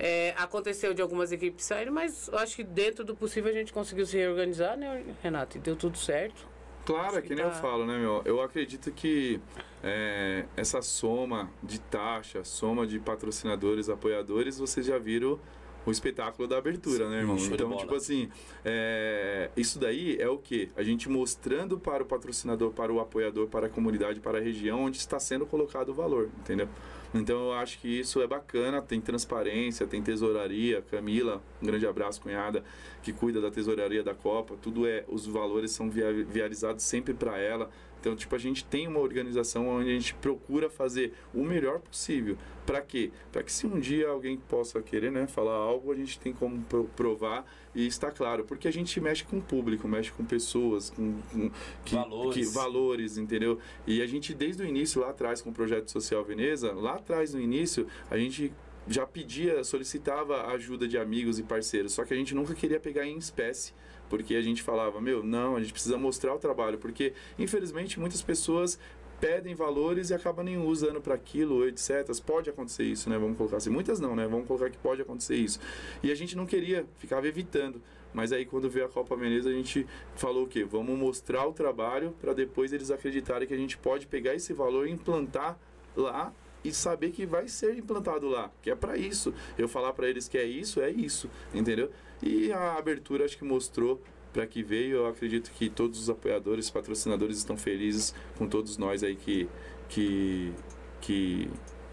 É, 0.00 0.34
aconteceu 0.36 0.92
de 0.92 1.00
algumas 1.00 1.30
equipes 1.30 1.64
saírem, 1.64 1.92
mas 1.92 2.26
eu 2.26 2.40
acho 2.40 2.56
que 2.56 2.64
dentro 2.64 3.04
do 3.04 3.14
possível 3.14 3.52
a 3.52 3.54
gente 3.54 3.72
conseguiu 3.72 4.04
se 4.04 4.16
reorganizar, 4.16 4.76
né, 4.76 5.04
Renato? 5.22 5.58
E 5.58 5.60
deu 5.60 5.76
tudo 5.76 5.96
certo. 5.96 6.44
Claro, 6.84 7.18
é 7.18 7.22
que 7.22 7.28
que 7.28 7.34
nem 7.36 7.44
eu 7.44 7.50
tá- 7.52 7.56
falo, 7.56 7.86
né, 7.86 7.96
meu? 7.98 8.22
Eu 8.24 8.42
acredito 8.42 8.90
que 8.90 9.40
é, 9.80 10.44
essa 10.56 10.82
soma 10.82 11.48
de 11.62 11.78
taxa, 11.78 12.42
soma 12.42 12.84
de 12.84 12.98
patrocinadores, 12.98 13.88
apoiadores, 13.88 14.58
vocês 14.58 14.84
já 14.84 14.98
viram 14.98 15.38
o 15.86 15.90
espetáculo 15.90 16.46
da 16.46 16.58
abertura, 16.58 17.08
né, 17.08 17.18
irmão? 17.20 17.38
show 17.38 17.48
de 17.48 17.54
Então, 17.54 17.76
tipo 17.76 17.94
assim, 17.94 18.28
é, 18.64 19.50
isso 19.56 19.78
daí 19.78 20.16
é 20.20 20.28
o 20.28 20.38
quê? 20.38 20.68
A 20.76 20.82
gente 20.82 21.08
mostrando 21.08 21.78
para 21.78 22.02
o 22.02 22.06
patrocinador, 22.06 22.70
para 22.70 22.92
o 22.92 23.00
apoiador, 23.00 23.46
para 23.48 23.66
a 23.66 23.70
comunidade, 23.70 24.20
para 24.20 24.38
a 24.38 24.40
região 24.40 24.84
onde 24.84 24.98
está 24.98 25.18
sendo 25.18 25.46
colocado 25.46 25.88
o 25.90 25.94
valor, 25.94 26.28
entendeu? 26.38 26.68
Então 27.12 27.46
eu 27.46 27.52
acho 27.54 27.80
que 27.80 27.88
isso 27.88 28.20
é 28.22 28.26
bacana, 28.26 28.80
tem 28.80 29.00
transparência, 29.00 29.84
tem 29.86 30.00
tesouraria, 30.00 30.80
Camila, 30.90 31.42
um 31.60 31.66
grande 31.66 31.84
abraço, 31.86 32.20
cunhada, 32.20 32.62
que 33.02 33.12
cuida 33.12 33.40
da 33.40 33.50
tesouraria 33.50 34.02
da 34.02 34.14
Copa, 34.14 34.54
tudo 34.62 34.86
é, 34.86 35.04
os 35.08 35.26
valores 35.26 35.72
são 35.72 35.90
via- 35.90 36.12
vializados 36.12 36.84
sempre 36.84 37.12
para 37.12 37.36
ela. 37.38 37.68
Então, 38.00 38.16
tipo, 38.16 38.34
a 38.34 38.38
gente 38.38 38.64
tem 38.64 38.88
uma 38.88 38.98
organização 38.98 39.68
onde 39.68 39.90
a 39.90 39.92
gente 39.92 40.14
procura 40.14 40.70
fazer 40.70 41.12
o 41.34 41.44
melhor 41.44 41.80
possível. 41.80 42.36
Para 42.64 42.80
quê? 42.80 43.10
Para 43.30 43.42
que 43.42 43.52
se 43.52 43.66
um 43.66 43.78
dia 43.78 44.08
alguém 44.08 44.38
possa 44.38 44.80
querer, 44.80 45.12
né, 45.12 45.26
falar 45.26 45.52
algo, 45.54 45.92
a 45.92 45.94
gente 45.94 46.18
tem 46.18 46.32
como 46.32 46.62
pro- 46.62 46.84
provar 46.96 47.44
e 47.74 47.86
está 47.86 48.10
claro, 48.10 48.44
porque 48.44 48.66
a 48.66 48.72
gente 48.72 48.98
mexe 49.00 49.22
com 49.24 49.36
o 49.38 49.42
público, 49.42 49.86
mexe 49.86 50.10
com 50.12 50.24
pessoas, 50.24 50.90
com, 50.90 51.20
com 51.30 51.50
que, 51.84 51.94
Valores. 51.94 52.48
que- 52.48 52.54
valores, 52.54 53.18
entendeu? 53.18 53.58
E 53.86 54.00
a 54.00 54.06
gente 54.06 54.32
desde 54.34 54.62
o 54.62 54.66
início 54.66 55.00
lá 55.02 55.10
atrás 55.10 55.42
com 55.42 55.50
o 55.50 55.52
projeto 55.52 55.90
Social 55.90 56.24
Veneza, 56.24 56.72
lá 56.72 56.94
atrás 56.94 57.34
no 57.34 57.40
início, 57.40 57.86
a 58.10 58.16
gente 58.16 58.52
já 58.88 59.06
pedia, 59.06 59.62
solicitava 59.62 60.46
ajuda 60.48 60.88
de 60.88 60.96
amigos 60.96 61.38
e 61.38 61.42
parceiros, 61.42 61.92
só 61.92 62.04
que 62.04 62.14
a 62.14 62.16
gente 62.16 62.34
nunca 62.34 62.54
queria 62.54 62.80
pegar 62.80 63.06
em 63.06 63.16
espécie, 63.18 63.72
porque 64.10 64.34
a 64.34 64.42
gente 64.42 64.62
falava, 64.62 65.00
meu, 65.00 65.22
não, 65.22 65.56
a 65.56 65.60
gente 65.60 65.72
precisa 65.72 65.96
mostrar 65.96 66.34
o 66.34 66.38
trabalho, 66.38 66.76
porque 66.76 67.14
infelizmente 67.38 67.98
muitas 67.98 68.20
pessoas 68.20 68.78
pedem 69.20 69.54
valores 69.54 70.10
e 70.10 70.14
acabam 70.14 70.44
nem 70.44 70.58
usando 70.58 71.00
para 71.00 71.14
aquilo, 71.14 71.66
etc. 71.66 72.08
Pode 72.26 72.50
acontecer 72.50 72.84
isso, 72.84 73.08
né? 73.08 73.18
Vamos 73.18 73.36
colocar 73.36 73.58
assim. 73.58 73.70
Muitas 73.70 74.00
não, 74.00 74.16
né? 74.16 74.26
Vamos 74.26 74.46
colocar 74.46 74.70
que 74.70 74.78
pode 74.78 75.02
acontecer 75.02 75.36
isso. 75.36 75.60
E 76.02 76.10
a 76.10 76.14
gente 76.14 76.36
não 76.36 76.46
queria, 76.46 76.86
ficava 76.96 77.28
evitando. 77.28 77.80
Mas 78.12 78.32
aí 78.32 78.44
quando 78.44 78.68
veio 78.68 78.86
a 78.86 78.88
Copa 78.88 79.16
Menezes, 79.16 79.46
a 79.46 79.52
gente 79.52 79.86
falou 80.16 80.44
o 80.44 80.48
quê? 80.48 80.64
Vamos 80.64 80.98
mostrar 80.98 81.46
o 81.46 81.52
trabalho 81.52 82.12
para 82.20 82.32
depois 82.32 82.72
eles 82.72 82.90
acreditarem 82.90 83.46
que 83.46 83.54
a 83.54 83.56
gente 83.56 83.78
pode 83.78 84.06
pegar 84.06 84.34
esse 84.34 84.52
valor 84.52 84.88
e 84.88 84.90
implantar 84.90 85.56
lá 85.94 86.32
e 86.64 86.72
saber 86.72 87.10
que 87.10 87.24
vai 87.24 87.48
ser 87.48 87.76
implantado 87.76 88.28
lá, 88.28 88.50
que 88.60 88.70
é 88.70 88.74
para 88.74 88.96
isso. 88.96 89.32
Eu 89.56 89.68
falar 89.68 89.92
para 89.92 90.08
eles 90.08 90.28
que 90.28 90.36
é 90.36 90.44
isso, 90.44 90.80
é 90.80 90.90
isso, 90.90 91.30
entendeu? 91.54 91.90
E 92.22 92.52
a 92.52 92.74
abertura 92.74 93.24
acho 93.24 93.36
que 93.38 93.44
mostrou 93.44 94.00
para 94.32 94.46
que 94.46 94.62
veio. 94.62 94.98
Eu 94.98 95.06
acredito 95.06 95.50
que 95.52 95.68
todos 95.68 95.98
os 96.00 96.10
apoiadores, 96.10 96.70
patrocinadores 96.70 97.38
estão 97.38 97.56
felizes 97.56 98.14
com 98.36 98.46
todos 98.46 98.76
nós 98.76 99.02
aí 99.02 99.16
que 99.16 99.48
que 99.88 100.52
que, 101.00 101.50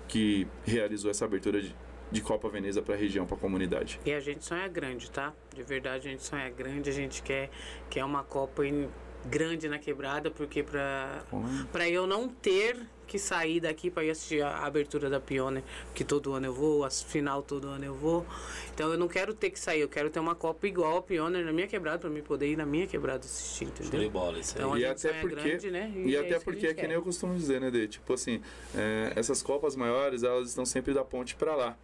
que 0.07 0.47
realizou 0.65 1.09
essa 1.09 1.23
abertura 1.25 1.61
de, 1.61 1.73
de 2.11 2.21
Copa 2.21 2.49
Veneza 2.49 2.81
para 2.81 2.93
a 2.93 2.97
região, 2.97 3.25
para 3.25 3.37
a 3.37 3.39
comunidade. 3.39 3.99
E 4.05 4.11
a 4.13 4.19
gente 4.19 4.43
sonha 4.43 4.67
grande, 4.67 5.09
tá? 5.09 5.33
De 5.55 5.63
verdade, 5.63 6.07
a 6.07 6.11
gente 6.11 6.23
sonha 6.23 6.49
grande, 6.49 6.89
a 6.89 6.93
gente 6.93 7.23
quer, 7.23 7.49
quer 7.89 8.03
uma 8.03 8.23
Copa 8.23 8.65
em- 8.67 8.89
grande 9.25 9.67
na 9.69 9.79
quebrada, 9.79 10.29
porque 10.29 10.61
pra, 10.61 11.23
pra 11.71 11.89
eu 11.89 12.05
não 12.05 12.27
ter 12.27 12.77
que 13.07 13.17
sair 13.17 13.59
daqui 13.59 13.89
para 13.89 14.03
ir 14.03 14.11
assistir 14.11 14.41
a 14.43 14.65
abertura 14.65 15.09
da 15.09 15.19
Pioneer, 15.19 15.63
que 15.95 16.03
todo 16.03 16.33
ano 16.33 16.45
eu 16.47 16.53
vou, 16.53 16.83
a 16.83 16.89
final 16.91 17.41
todo 17.41 17.67
ano 17.69 17.85
eu 17.85 17.95
vou. 17.95 18.25
Então 18.73 18.91
eu 18.91 18.97
não 18.97 19.07
quero 19.07 19.33
ter 19.33 19.49
que 19.49 19.59
sair, 19.59 19.81
eu 19.81 19.89
quero 19.89 20.09
ter 20.09 20.19
uma 20.19 20.35
Copa 20.35 20.67
igual 20.67 20.97
a 20.97 21.01
Pioneer 21.01 21.45
na 21.45 21.51
minha 21.53 21.67
quebrada, 21.67 21.97
para 21.99 22.09
mim 22.09 22.21
poder 22.21 22.47
ir 22.51 22.57
na 22.57 22.65
minha 22.65 22.85
quebrada 22.85 23.25
assistir, 23.25 23.65
Show 23.65 23.73
de 23.81 23.87
entendeu? 23.87 24.09
bola, 24.11 24.37
isso 24.39 24.53
aí. 24.57 24.61
Então, 24.61 24.73
a 24.73 24.77
E 24.77 24.81
gente 24.81 24.91
até 24.91 25.09
sonha 25.09 25.21
porque, 25.21 25.35
grande, 25.49 25.71
né? 25.71 25.91
e 25.95 26.15
é 26.15 26.19
até 26.19 26.37
que 26.37 26.45
porque 26.45 26.59
gente 26.59 26.69
é 26.71 26.73
que 26.73 26.87
nem 26.87 26.95
eu 26.95 27.01
costumo 27.01 27.33
dizer, 27.35 27.61
né, 27.61 27.71
Dê? 27.71 27.87
Tipo 27.87 28.13
assim, 28.13 28.41
é, 28.75 29.13
essas 29.15 29.41
copas 29.41 29.75
maiores, 29.75 30.23
elas 30.23 30.49
estão 30.49 30.65
sempre 30.65 30.93
da 30.93 31.03
ponte 31.03 31.35
para 31.35 31.55
lá. 31.55 31.77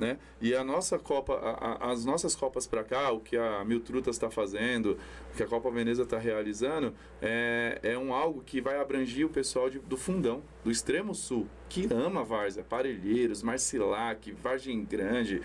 Né? 0.00 0.16
E 0.40 0.54
a 0.54 0.64
nossa 0.64 0.98
Copa, 0.98 1.34
a- 1.34 1.88
a- 1.88 1.92
as 1.92 2.06
nossas 2.06 2.34
Copas 2.34 2.66
para 2.66 2.82
cá, 2.82 3.12
o 3.12 3.20
que 3.20 3.36
a 3.36 3.62
Mil 3.66 3.80
Trutas 3.80 4.16
está 4.16 4.30
fazendo, 4.30 4.96
o 5.30 5.36
que 5.36 5.42
a 5.42 5.46
Copa 5.46 5.70
Veneza 5.70 6.04
está 6.04 6.16
realizando, 6.18 6.94
é, 7.20 7.78
é 7.82 7.98
um 7.98 8.14
algo 8.14 8.42
que 8.42 8.62
vai 8.62 8.80
abranger 8.80 9.26
o 9.26 9.28
pessoal 9.28 9.68
de- 9.68 9.78
do 9.80 9.98
fundão, 9.98 10.42
do 10.64 10.70
extremo 10.70 11.14
sul, 11.14 11.46
que 11.68 11.86
ama 11.92 12.24
Várzea, 12.24 12.64
Parelheiros, 12.66 13.42
Marcilac, 13.42 14.32
Vargem 14.32 14.82
Grande. 14.86 15.42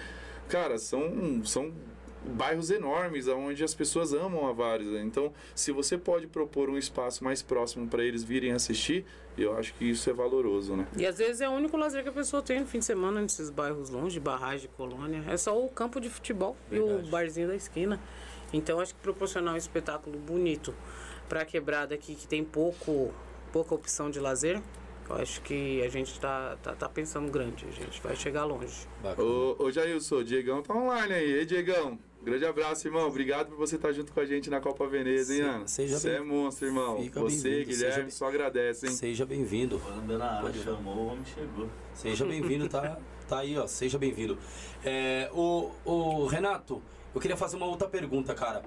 Cara, 0.48 0.78
são, 0.78 1.44
são 1.44 1.74
bairros 2.34 2.70
enormes 2.70 3.28
onde 3.28 3.64
as 3.64 3.74
pessoas 3.74 4.14
amam 4.14 4.48
a 4.48 4.52
Várzea. 4.52 5.02
Então, 5.02 5.32
se 5.54 5.72
você 5.72 5.98
pode 5.98 6.28
propor 6.28 6.70
um 6.70 6.78
espaço 6.78 7.24
mais 7.24 7.42
próximo 7.42 7.88
para 7.88 8.04
eles 8.04 8.24
virem 8.24 8.52
assistir, 8.52 9.06
eu 9.38 9.58
acho 9.58 9.74
que 9.76 9.86
isso 9.86 10.10
é 10.10 10.14
valoroso, 10.14 10.76
né? 10.76 10.88
E 10.98 11.06
às 11.06 11.18
vezes 11.18 11.42
é 11.42 11.50
o 11.50 11.52
único 11.52 11.78
lazer 11.78 12.04
que 12.04 12.10
a 12.10 12.14
pessoa 12.14 12.42
tem 12.42 12.60
no 12.60 12.66
fim 12.66 12.80
de 12.80 12.86
semana 12.86 13.22
nesses 13.22 13.50
bairros 13.50 13.90
longe, 13.90 14.20
barragem, 14.20 14.70
colônia. 14.76 15.24
É 15.28 15.38
só 15.38 15.58
o 15.58 15.70
campo 15.70 16.00
de 16.00 16.10
futebol 16.10 16.56
e 16.72 16.80
Verdade. 16.80 17.08
o 17.08 17.12
barzinho 17.12 17.48
da 17.48 17.56
esquina. 17.56 18.00
Então 18.54 18.80
acho 18.80 18.96
que 18.96 19.02
proporcionar 19.02 19.54
um 19.54 19.58
espetáculo 19.58 20.18
bonito 20.18 20.74
para 21.28 21.42
a 21.42 21.46
quebrada 21.46 21.96
aqui 21.96 22.16
que 22.16 22.28
tem 22.28 22.44
pouco, 22.44 23.14
pouca 23.52 23.76
opção 23.76 24.10
de 24.10 24.20
lazer, 24.20 24.62
eu 25.10 25.16
acho 25.18 25.42
que 25.42 25.82
a 25.84 25.90
gente 25.90 26.20
tá, 26.20 26.58
tá, 26.64 26.74
tá 26.76 26.90
pensando 26.90 27.32
grande, 27.32 27.66
a 27.68 27.72
gente 27.72 28.02
vai 28.02 28.16
chegar 28.16 28.44
longe. 28.46 28.88
Bacana. 29.04 29.28
Ô, 29.28 29.56
ô 29.60 29.72
Jailson, 29.72 30.18
o 30.18 30.24
Diegão 30.24 30.62
tá 30.62 30.74
online 30.74 31.14
aí. 31.14 31.32
Ei, 31.40 31.46
Diegão, 31.46 31.98
grande 32.24 32.46
abraço, 32.46 32.88
irmão. 32.88 33.08
Obrigado 33.08 33.50
por 33.50 33.58
você 33.58 33.76
estar 33.76 33.92
junto 33.92 34.12
com 34.12 34.20
a 34.20 34.26
gente 34.26 34.50
na 34.50 34.60
Copa 34.60 34.88
Veneza, 34.88 35.34
hein, 35.34 35.42
Ana? 35.42 35.68
seja 35.68 36.00
Você 36.00 36.10
é 36.10 36.20
bem- 36.20 36.28
monstro, 36.28 36.68
irmão. 36.68 37.02
Fica 37.02 37.20
você, 37.22 37.64
Guilherme, 37.64 38.02
bem- 38.04 38.10
só 38.12 38.28
agradece, 38.28 38.88
hein? 38.88 38.94
Seja 38.94 39.26
bem-vindo. 39.26 39.80
Pode 40.42 40.64
chamou, 40.64 40.96
o 40.96 41.08
homem 41.08 41.26
chegou. 41.26 41.70
Seja 41.94 42.26
bem-vindo, 42.26 42.68
tá, 42.68 42.98
tá 43.28 43.40
aí, 43.40 43.58
ó. 43.58 43.68
Seja 43.68 43.98
bem-vindo. 44.00 44.38
É, 44.84 45.30
o, 45.34 45.72
o 45.86 46.26
Renato, 46.26 46.82
eu 47.14 47.22
queria 47.22 47.38
fazer 47.38 47.58
uma 47.58 47.66
outra 47.68 47.88
pergunta, 47.88 48.34
cara. 48.34 48.64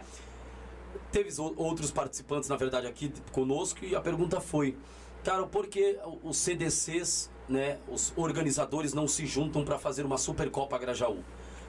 Teve 1.13 1.31
outros 1.57 1.91
participantes, 1.91 2.49
na 2.49 2.57
verdade, 2.57 2.87
aqui 2.87 3.13
conosco 3.33 3.85
e 3.85 3.95
a 3.95 4.01
pergunta 4.01 4.41
foi, 4.41 4.77
cara, 5.25 5.47
por 5.47 5.67
que 5.67 5.99
os 6.23 6.37
CDCs, 6.39 7.31
né, 7.49 7.79
os 7.89 8.13
organizadores 8.17 8.93
não 8.95 9.09
se 9.09 9.27
juntam 9.27 9.65
para 9.65 9.79
fazer 9.79 10.05
uma 10.05 10.19
Supercopa 10.19 10.79
Grajaú? 10.79 11.19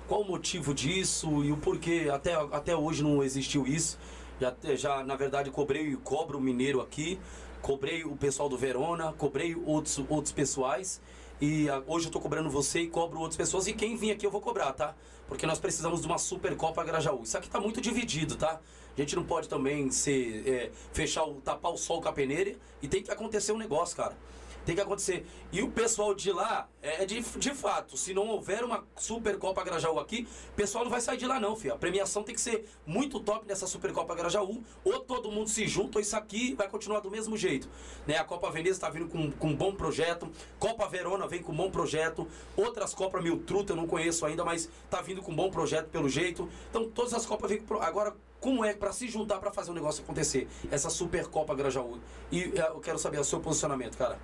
Qual 0.08 0.22
o 0.22 0.28
motivo 0.28 0.74
disso 0.74 1.44
e 1.44 1.52
o 1.52 1.58
porquê? 1.58 2.10
Até, 2.12 2.34
até 2.34 2.76
hoje 2.76 3.04
não 3.04 3.24
existiu 3.24 3.68
isso. 3.68 3.98
Já, 4.40 4.56
já, 4.76 5.04
na 5.04 5.16
verdade, 5.16 5.52
cobrei 5.52 5.90
e 5.90 5.98
cobro 5.98 6.38
o 6.38 6.42
Mineiro 6.42 6.82
aqui, 6.82 7.20
cobrei 7.62 8.04
o 8.04 8.16
pessoal 8.16 8.50
do 8.50 8.58
Verona, 8.58 9.14
cobrei 9.14 9.56
outros, 9.66 10.04
outros 10.10 10.32
pessoais. 10.32 11.02
E 11.42 11.70
ah, 11.70 11.84
hoje 11.88 12.08
eu 12.08 12.12
tô 12.12 12.20
cobrando 12.20 12.50
você 12.50 12.82
e 12.82 12.88
cobro 12.88 13.20
outras 13.20 13.38
pessoas. 13.38 13.68
E 13.68 13.74
quem 13.74 13.96
vir 13.96 14.12
aqui 14.12 14.26
eu 14.26 14.32
vou 14.32 14.42
cobrar, 14.42 14.74
tá? 14.74 14.96
Porque 15.28 15.46
nós 15.46 15.60
precisamos 15.60 16.02
de 16.02 16.08
uma 16.08 16.18
Supercopa 16.18 16.84
Grajaú. 16.84 17.24
Isso 17.24 17.38
aqui 17.38 17.50
tá 17.50 17.60
muito 17.60 17.80
dividido, 17.80 18.36
tá? 18.36 18.60
A 18.98 19.02
gente 19.02 19.16
não 19.16 19.24
pode 19.24 19.48
também 19.48 19.90
ser, 19.92 20.48
é, 20.48 20.72
fechar 20.94 21.24
o, 21.24 21.36
tapar 21.42 21.72
o 21.72 21.78
sol 21.78 22.02
com 22.02 22.10
a 22.10 22.14
peneira. 22.14 22.56
E 22.82 22.88
tem 22.88 23.02
que 23.02 23.12
acontecer 23.12 23.52
um 23.52 23.58
negócio, 23.58 23.96
cara. 23.96 24.16
Tem 24.66 24.76
que 24.76 24.82
acontecer. 24.82 25.26
E 25.52 25.62
o 25.64 25.72
pessoal 25.72 26.14
de 26.14 26.32
lá, 26.32 26.70
é 26.82 27.06
de, 27.06 27.22
de 27.22 27.56
fato, 27.56 27.98
se 27.98 28.14
não 28.14 28.28
houver 28.28 28.64
uma 28.64 28.86
Supercopa 28.96 29.64
Grajaú 29.64 30.00
aqui, 30.00 30.28
o 30.52 30.54
pessoal 30.54 30.84
não 30.84 30.92
vai 30.92 31.02
sair 31.02 31.18
de 31.18 31.26
lá 31.26 31.40
não, 31.40 31.56
filho. 31.56 31.74
A 31.74 31.78
premiação 31.78 32.24
tem 32.24 32.36
que 32.36 32.42
ser 32.42 32.70
muito 32.86 33.20
top 33.20 33.48
nessa 33.48 33.66
Supercopa 33.66 34.14
Grajaú. 34.14 34.62
Ou 34.84 35.00
todo 35.00 35.32
mundo 35.32 35.50
se 35.50 35.68
junta, 35.68 35.98
ou 35.98 36.02
isso 36.02 36.16
aqui 36.16 36.54
vai 36.54 36.70
continuar 36.70 37.00
do 37.00 37.10
mesmo 37.10 37.36
jeito. 37.36 37.68
Né? 38.06 38.18
A 38.18 38.24
Copa 38.24 38.52
Veneza 38.52 38.78
está 38.78 38.90
vindo 38.90 39.08
com, 39.08 39.32
com 39.32 39.48
um 39.48 39.56
bom 39.56 39.74
projeto. 39.74 40.30
Copa 40.60 40.88
Verona 40.88 41.28
vem 41.28 41.42
com 41.42 41.52
um 41.52 41.56
bom 41.56 41.72
projeto. 41.72 42.28
Outras 42.56 42.94
Copas 42.94 43.24
Mil 43.24 43.40
Truta 43.40 43.74
eu 43.74 43.78
não 43.78 43.88
conheço 43.88 44.26
ainda, 44.26 44.46
mas 44.46 44.70
tá 44.90 45.02
vindo 45.02 45.22
com 45.22 45.32
um 45.32 45.36
bom 45.36 45.50
projeto 45.50 45.88
pelo 45.90 46.10
jeito. 46.10 46.48
Então 46.70 46.88
todas 46.90 47.14
as 47.14 47.26
Copas 47.26 47.50
vêm 47.50 47.60
com 47.60 47.80
Agora, 47.82 48.16
como 48.40 48.64
é 48.64 48.74
para 48.74 48.92
se 48.92 49.08
juntar 49.08 49.40
para 49.40 49.52
fazer 49.52 49.72
o 49.72 49.74
negócio 49.74 50.04
acontecer? 50.04 50.48
Essa 50.72 50.90
Supercopa 50.90 51.54
Grajaú. 51.54 52.00
E 52.32 52.54
é, 52.56 52.70
eu 52.70 52.80
quero 52.80 52.98
saber 52.98 53.20
o 53.20 53.24
seu 53.24 53.40
posicionamento, 53.40 53.98
cara. 53.98 54.18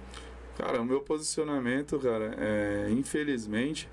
Cara, 0.57 0.81
o 0.81 0.85
meu 0.85 1.01
posicionamento, 1.01 1.99
cara, 1.99 2.33
é, 2.37 2.87
infelizmente, 2.89 3.89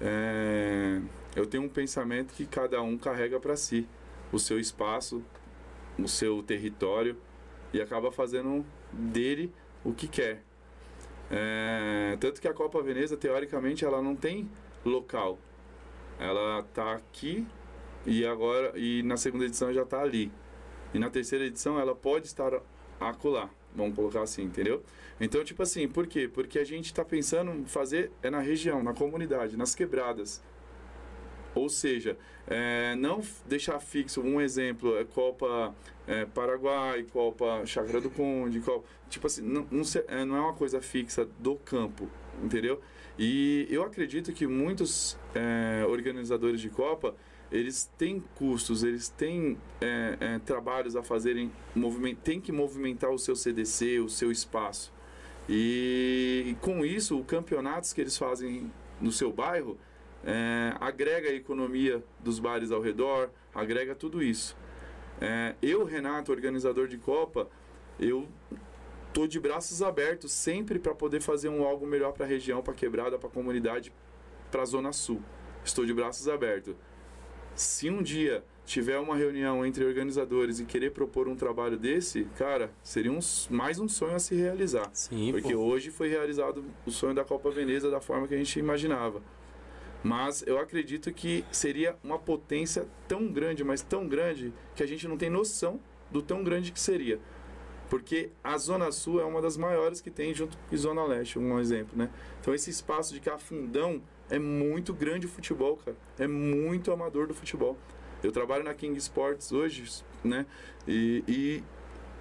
é, 0.00 1.00
eu 1.36 1.46
tenho 1.46 1.62
um 1.62 1.68
pensamento 1.68 2.34
que 2.34 2.44
cada 2.44 2.82
um 2.82 2.98
carrega 2.98 3.38
para 3.38 3.56
si 3.56 3.86
o 4.32 4.38
seu 4.38 4.58
espaço, 4.58 5.22
o 5.96 6.08
seu 6.08 6.42
território 6.42 7.16
e 7.72 7.80
acaba 7.80 8.10
fazendo 8.10 8.64
dele 8.92 9.52
o 9.84 9.92
que 9.92 10.08
quer. 10.08 10.42
É, 11.30 12.16
tanto 12.20 12.40
que 12.40 12.48
a 12.48 12.52
Copa 12.52 12.82
Veneza, 12.82 13.16
teoricamente, 13.16 13.84
ela 13.84 14.02
não 14.02 14.16
tem 14.16 14.50
local. 14.84 15.38
Ela 16.18 16.62
tá 16.74 16.94
aqui 16.94 17.46
e 18.06 18.26
agora 18.26 18.72
e 18.76 19.02
na 19.02 19.16
segunda 19.16 19.44
edição 19.44 19.72
já 19.72 19.82
está 19.82 20.00
ali. 20.00 20.30
E 20.94 20.98
na 20.98 21.08
terceira 21.08 21.44
edição 21.44 21.78
ela 21.78 21.94
pode 21.94 22.26
estar 22.26 22.52
acolá, 23.00 23.48
vamos 23.74 23.94
colocar 23.94 24.22
assim, 24.22 24.42
entendeu? 24.42 24.82
Então, 25.20 25.42
tipo 25.44 25.62
assim, 25.62 25.88
por 25.88 26.06
quê? 26.06 26.28
Porque 26.28 26.58
a 26.58 26.64
gente 26.64 26.86
está 26.86 27.04
pensando 27.04 27.66
fazer 27.66 28.10
é 28.22 28.30
na 28.30 28.40
região, 28.40 28.82
na 28.82 28.92
comunidade, 28.92 29.56
nas 29.56 29.74
quebradas. 29.74 30.42
Ou 31.54 31.68
seja, 31.68 32.16
é, 32.46 32.94
não 32.96 33.20
deixar 33.46 33.78
fixo, 33.78 34.22
um 34.22 34.40
exemplo, 34.40 34.96
é 34.96 35.04
Copa 35.04 35.74
é, 36.06 36.24
Paraguai, 36.24 37.04
Copa 37.12 37.64
Chácara 37.66 38.00
do 38.00 38.10
Conde, 38.10 38.60
Copa, 38.60 38.86
tipo 39.08 39.26
assim, 39.26 39.42
não, 39.42 39.66
não, 39.70 39.82
é, 40.08 40.24
não 40.24 40.36
é 40.36 40.40
uma 40.40 40.54
coisa 40.54 40.80
fixa 40.80 41.26
do 41.38 41.56
campo, 41.56 42.08
entendeu? 42.42 42.80
E 43.18 43.66
eu 43.70 43.82
acredito 43.82 44.32
que 44.32 44.46
muitos 44.46 45.18
é, 45.34 45.84
organizadores 45.86 46.60
de 46.60 46.70
Copa, 46.70 47.14
eles 47.52 47.84
têm 47.98 48.18
custos, 48.34 48.82
eles 48.82 49.10
têm 49.10 49.58
é, 49.80 50.16
é, 50.18 50.38
trabalhos 50.38 50.96
a 50.96 51.02
fazerem, 51.02 51.52
moviment, 51.74 52.14
tem 52.16 52.40
que 52.40 52.50
movimentar 52.50 53.10
o 53.10 53.18
seu 53.18 53.36
CDC, 53.36 54.00
o 54.00 54.08
seu 54.08 54.32
espaço. 54.32 54.92
E 55.46 56.56
com 56.62 56.84
isso, 56.84 57.20
os 57.20 57.26
campeonatos 57.26 57.92
que 57.92 58.00
eles 58.00 58.16
fazem 58.16 58.72
no 58.98 59.12
seu 59.12 59.30
bairro 59.30 59.76
é, 60.24 60.74
agrega 60.80 61.28
a 61.28 61.34
economia 61.34 62.02
dos 62.20 62.38
bares 62.38 62.70
ao 62.70 62.80
redor, 62.80 63.28
agrega 63.54 63.94
tudo 63.94 64.22
isso. 64.22 64.56
É, 65.20 65.54
eu, 65.60 65.84
Renato, 65.84 66.32
organizador 66.32 66.88
de 66.88 66.96
Copa, 66.96 67.48
eu 68.00 68.26
tô 69.12 69.26
de 69.26 69.38
braços 69.38 69.82
abertos 69.82 70.32
sempre 70.32 70.78
para 70.78 70.94
poder 70.94 71.20
fazer 71.20 71.50
um 71.50 71.64
algo 71.64 71.86
melhor 71.86 72.12
para 72.12 72.24
a 72.24 72.28
região, 72.28 72.62
para 72.62 72.72
quebrada, 72.72 73.18
para 73.18 73.28
a 73.28 73.32
comunidade, 73.32 73.92
para 74.50 74.62
a 74.62 74.64
Zona 74.64 74.92
Sul. 74.92 75.20
Estou 75.62 75.84
de 75.84 75.92
braços 75.92 76.28
abertos. 76.28 76.74
Se 77.54 77.90
um 77.90 78.02
dia 78.02 78.44
tiver 78.64 78.98
uma 78.98 79.16
reunião 79.16 79.66
entre 79.66 79.84
organizadores 79.84 80.60
e 80.60 80.64
querer 80.64 80.92
propor 80.92 81.28
um 81.28 81.36
trabalho 81.36 81.76
desse, 81.76 82.24
cara, 82.38 82.70
seria 82.82 83.12
um, 83.12 83.18
mais 83.50 83.78
um 83.78 83.88
sonho 83.88 84.14
a 84.14 84.18
se 84.18 84.34
realizar. 84.34 84.90
Sim, 84.92 85.32
Porque 85.32 85.52
pô. 85.52 85.60
hoje 85.60 85.90
foi 85.90 86.08
realizado 86.08 86.64
o 86.86 86.90
sonho 86.90 87.14
da 87.14 87.24
Copa 87.24 87.50
Veneza 87.50 87.90
da 87.90 88.00
forma 88.00 88.26
que 88.26 88.34
a 88.34 88.38
gente 88.38 88.58
imaginava. 88.58 89.20
Mas 90.02 90.42
eu 90.46 90.58
acredito 90.58 91.12
que 91.12 91.44
seria 91.52 91.96
uma 92.02 92.18
potência 92.18 92.86
tão 93.06 93.28
grande, 93.28 93.62
mas 93.62 93.82
tão 93.82 94.08
grande, 94.08 94.52
que 94.74 94.82
a 94.82 94.86
gente 94.86 95.06
não 95.06 95.16
tem 95.16 95.30
noção 95.30 95.78
do 96.10 96.20
tão 96.20 96.42
grande 96.42 96.72
que 96.72 96.80
seria. 96.80 97.20
Porque 97.88 98.30
a 98.42 98.56
Zona 98.56 98.90
Sul 98.90 99.20
é 99.20 99.24
uma 99.24 99.42
das 99.42 99.56
maiores 99.56 100.00
que 100.00 100.10
tem 100.10 100.32
junto 100.34 100.56
com 100.56 100.74
a 100.74 100.78
Zona 100.78 101.04
Leste, 101.04 101.38
um 101.38 101.58
exemplo, 101.60 101.96
né? 101.96 102.10
Então 102.40 102.54
esse 102.54 102.70
espaço 102.70 103.12
de 103.12 103.20
Cafundão 103.20 104.02
é 104.32 104.38
muito 104.38 104.94
grande 104.94 105.26
o 105.26 105.28
futebol, 105.28 105.76
cara. 105.76 105.94
É 106.18 106.26
muito 106.26 106.90
amador 106.90 107.26
do 107.26 107.34
futebol. 107.34 107.76
Eu 108.22 108.32
trabalho 108.32 108.64
na 108.64 108.72
King 108.72 108.96
Sports 108.98 109.52
hoje, 109.52 110.02
né? 110.24 110.46
E, 110.88 111.22
e 111.28 111.64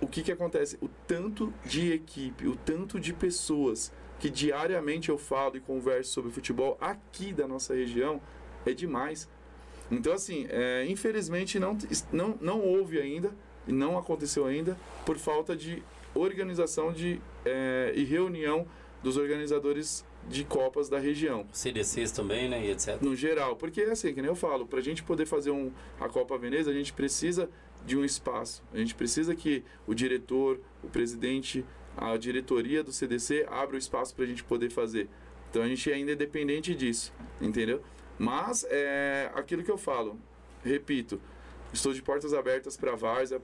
o 0.02 0.08
que 0.08 0.22
que 0.22 0.32
acontece? 0.32 0.78
O 0.82 0.90
tanto 1.08 1.54
de 1.66 1.94
equipe, 1.94 2.48
o 2.48 2.56
tanto 2.58 3.00
de 3.00 3.14
pessoas 3.14 3.94
que 4.20 4.30
diariamente 4.30 5.08
eu 5.08 5.18
falo 5.18 5.56
e 5.56 5.62
converso 5.62 6.12
sobre 6.12 6.32
futebol 6.32 6.78
aqui 6.82 7.32
da 7.32 7.48
nossa 7.48 7.74
região 7.74 8.22
é 8.66 8.74
demais. 8.74 9.30
Então, 9.90 10.12
assim, 10.12 10.48
é, 10.50 10.86
infelizmente 10.90 11.60
não, 11.60 11.78
não, 12.12 12.38
não 12.42 12.60
houve 12.60 13.00
ainda, 13.00 13.34
e 13.66 13.72
não 13.72 13.98
aconteceu 13.98 14.46
ainda, 14.46 14.78
por 15.06 15.18
falta 15.18 15.56
de 15.56 15.82
organização 16.14 16.92
de, 16.92 17.22
é, 17.46 17.94
e 17.96 18.04
reunião 18.04 18.68
dos 19.02 19.16
organizadores 19.16 20.06
de 20.30 20.44
Copas 20.44 20.90
da 20.90 21.00
região 21.00 21.46
CDCs 21.52 22.12
também, 22.12 22.50
né? 22.50 22.66
E 22.66 22.72
etc. 22.72 23.02
no 23.02 23.16
geral. 23.16 23.56
Porque 23.56 23.82
assim, 23.82 24.14
que 24.14 24.22
nem 24.22 24.30
eu 24.30 24.36
falo, 24.36 24.66
para 24.66 24.80
a 24.80 24.82
gente 24.82 25.04
poder 25.04 25.26
fazer 25.26 25.52
um, 25.52 25.72
a 26.00 26.08
Copa 26.08 26.38
Veneza, 26.38 26.72
a 26.72 26.74
gente 26.74 26.94
precisa 26.94 27.50
de 27.86 27.98
um 27.98 28.06
espaço. 28.06 28.64
A 28.74 28.78
gente 28.78 28.96
precisa 28.96 29.36
que 29.36 29.64
o 29.88 29.94
diretor, 29.94 30.60
o 30.84 30.88
presidente, 30.88 31.66
a 31.98 32.16
diretoria 32.18 32.84
do 32.84 32.92
CDC 32.92 33.48
abra 33.50 33.76
o 33.76 33.80
espaço 33.80 34.16
para 34.16 34.26
a 34.26 34.28
gente 34.28 34.44
poder 34.44 34.70
fazer. 34.70 35.10
Então 35.50 35.62
a 35.62 35.68
gente 35.68 35.92
ainda 35.92 36.14
é 36.14 36.16
dependente 36.16 36.74
disso, 36.74 37.14
entendeu? 37.42 37.82
Mas 38.18 38.66
é 38.70 39.32
aquilo 39.34 39.64
que 39.64 39.72
eu 39.72 39.78
falo, 39.78 40.18
repito, 40.64 41.20
estou 41.74 41.94
de 41.94 42.02
portas 42.02 42.34
abertas 42.34 42.78
para 42.78 42.94
a 42.94 42.96
Várzea, 42.96 43.42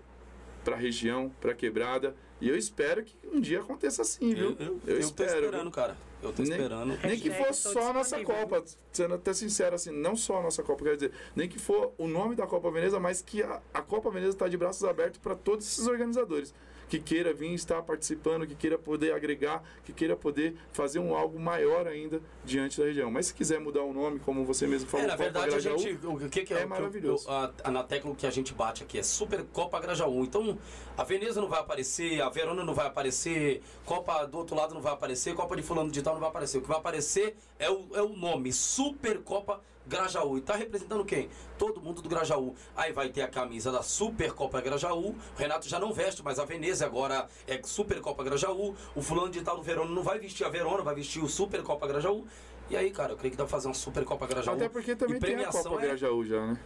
para 0.63 0.75
a 0.75 0.77
região, 0.77 1.31
para 1.41 1.51
a 1.51 1.55
quebrada, 1.55 2.15
e 2.39 2.47
eu 2.47 2.55
espero 2.55 3.03
que 3.03 3.15
um 3.33 3.41
dia 3.41 3.59
aconteça 3.59 4.03
assim, 4.03 4.33
viu? 4.33 4.55
Eu, 4.59 4.79
eu, 4.85 4.95
eu 4.95 4.95
tô 4.95 4.99
espero. 4.99 5.45
esperando, 5.45 5.71
cara. 5.71 5.97
Eu 6.21 6.33
tô 6.33 6.41
Nem- 6.41 6.51
esperando. 6.51 6.87
Nem 6.87 7.19
que 7.19 7.29
Hashtag 7.29 7.45
for 7.45 7.53
só 7.53 7.89
a 7.89 7.93
nossa. 7.93 8.23
Copa, 8.23 8.63
sendo 8.91 9.13
até 9.13 9.33
sincero, 9.33 9.75
assim, 9.75 9.91
não 9.91 10.15
só 10.15 10.39
a 10.39 10.41
nossa 10.41 10.63
Copa, 10.63 10.83
quer 10.83 10.95
dizer, 10.95 11.11
nem 11.35 11.47
que 11.47 11.59
for 11.59 11.93
o 11.97 12.07
nome 12.07 12.35
da 12.35 12.47
Copa 12.47 12.71
Veneza, 12.71 12.99
mas 12.99 13.21
que 13.21 13.43
a, 13.43 13.61
a 13.73 13.81
Copa 13.81 14.09
Veneza 14.09 14.31
está 14.31 14.47
de 14.47 14.57
braços 14.57 14.83
abertos 14.83 15.19
para 15.19 15.35
todos 15.35 15.65
esses 15.67 15.87
organizadores. 15.87 16.53
Que 16.89 16.99
queira 16.99 17.33
vir 17.33 17.53
estar 17.53 17.81
participando, 17.81 18.47
que 18.47 18.55
queira 18.55 18.77
poder 18.77 19.13
agregar, 19.13 19.61
que 19.83 19.91
queira 19.91 20.15
poder 20.15 20.55
fazer 20.71 20.99
um 20.99 21.15
algo 21.15 21.37
maior 21.39 21.85
ainda 21.85 22.21
diante 22.45 22.79
da 22.79 22.85
região. 22.85 23.11
Mas 23.11 23.27
se 23.27 23.33
quiser 23.33 23.59
mudar 23.59 23.81
o 23.83 23.91
nome, 23.91 24.19
como 24.19 24.45
você 24.45 24.65
mesmo 24.65 24.89
falou, 24.89 25.05
É, 25.05 25.07
na 25.07 25.17
Copa 25.17 25.23
verdade, 25.25 25.47
a 25.47 25.51
Grajaú, 25.51 25.79
gente. 25.79 26.05
O 26.05 26.29
que, 26.29 26.43
que 26.43 26.53
é, 26.53 26.61
é 26.61 26.65
maravilhoso. 26.65 27.29
a, 27.29 27.51
a, 27.63 27.71
na 27.71 27.83
tecla 27.83 28.15
que 28.15 28.25
a 28.25 28.31
gente 28.31 28.53
bate 28.53 28.83
aqui 28.83 28.97
é 28.97 29.03
Super 29.03 29.43
Copa 29.51 29.79
Grajaú. 29.79 30.23
Então, 30.23 30.57
a 30.97 31.03
Veneza 31.03 31.41
não 31.41 31.49
vai 31.49 31.59
aparecer, 31.59 32.21
a 32.21 32.29
Verona 32.29 32.63
não 32.63 32.73
vai 32.73 32.87
aparecer, 32.87 33.61
Copa 33.85 34.25
do 34.25 34.37
outro 34.37 34.55
lado 34.55 34.73
não 34.73 34.81
vai 34.81 34.93
aparecer, 34.93 35.33
Copa 35.35 35.55
de 35.55 35.63
Fulano 35.63 35.91
de 35.91 36.01
Tal 36.01 36.13
não 36.13 36.21
vai 36.21 36.29
aparecer. 36.29 36.57
O 36.57 36.61
que 36.61 36.67
vai 36.69 36.77
aparecer 36.77 37.35
é 37.59 37.69
o, 37.69 37.87
é 37.93 38.01
o 38.01 38.09
nome 38.15 38.53
Super 38.53 39.19
Copa 39.19 39.55
Grajaú. 39.55 39.76
E 40.37 40.41
tá 40.41 40.55
representando 40.55 41.05
quem? 41.05 41.29
Todo 41.57 41.81
mundo 41.81 42.01
do 42.01 42.09
Grajaú. 42.09 42.53
Aí 42.75 42.91
vai 42.91 43.07
ter 43.07 43.21
a 43.21 43.27
camisa 43.27 43.71
da 43.71 43.81
Super 43.81 44.33
Copa 44.33 44.59
Grajaú. 44.59 45.11
O 45.11 45.15
Renato 45.37 45.67
já 45.67 45.79
não 45.79 45.93
veste, 45.93 46.21
mas 46.21 46.39
a 46.39 46.45
Veneza 46.45 46.85
agora 46.85 47.27
é 47.47 47.59
Super 47.63 48.01
Copa 48.01 48.23
Grajaú. 48.23 48.75
O 48.93 49.01
fulano 49.01 49.29
de 49.29 49.41
tal 49.41 49.55
do 49.55 49.63
Verona 49.63 49.89
não 49.89 50.03
vai 50.03 50.19
vestir 50.19 50.45
a 50.45 50.49
Verona, 50.49 50.83
vai 50.83 50.93
vestir 50.93 51.23
o 51.23 51.29
Super 51.29 51.63
Copa 51.63 51.87
Grajaú. 51.87 52.25
E 52.69 52.75
aí, 52.75 52.91
cara, 52.91 53.13
eu 53.13 53.17
creio 53.17 53.31
que 53.31 53.37
dá 53.37 53.45
pra 53.45 53.51
fazer 53.51 53.69
uma 53.69 53.73
Super 53.73 54.03
Copa 54.03 54.27
Grajaú. 54.27 54.55
Até 54.55 54.67
porque 54.67 54.93
também 54.93 55.19
tem 55.19 55.29
a 55.29 55.35
premiação 55.35 55.63
Copa 55.71 55.83
é- 55.83 55.87
Grajaú 55.87 56.25
já, 56.25 56.45
né? 56.45 56.59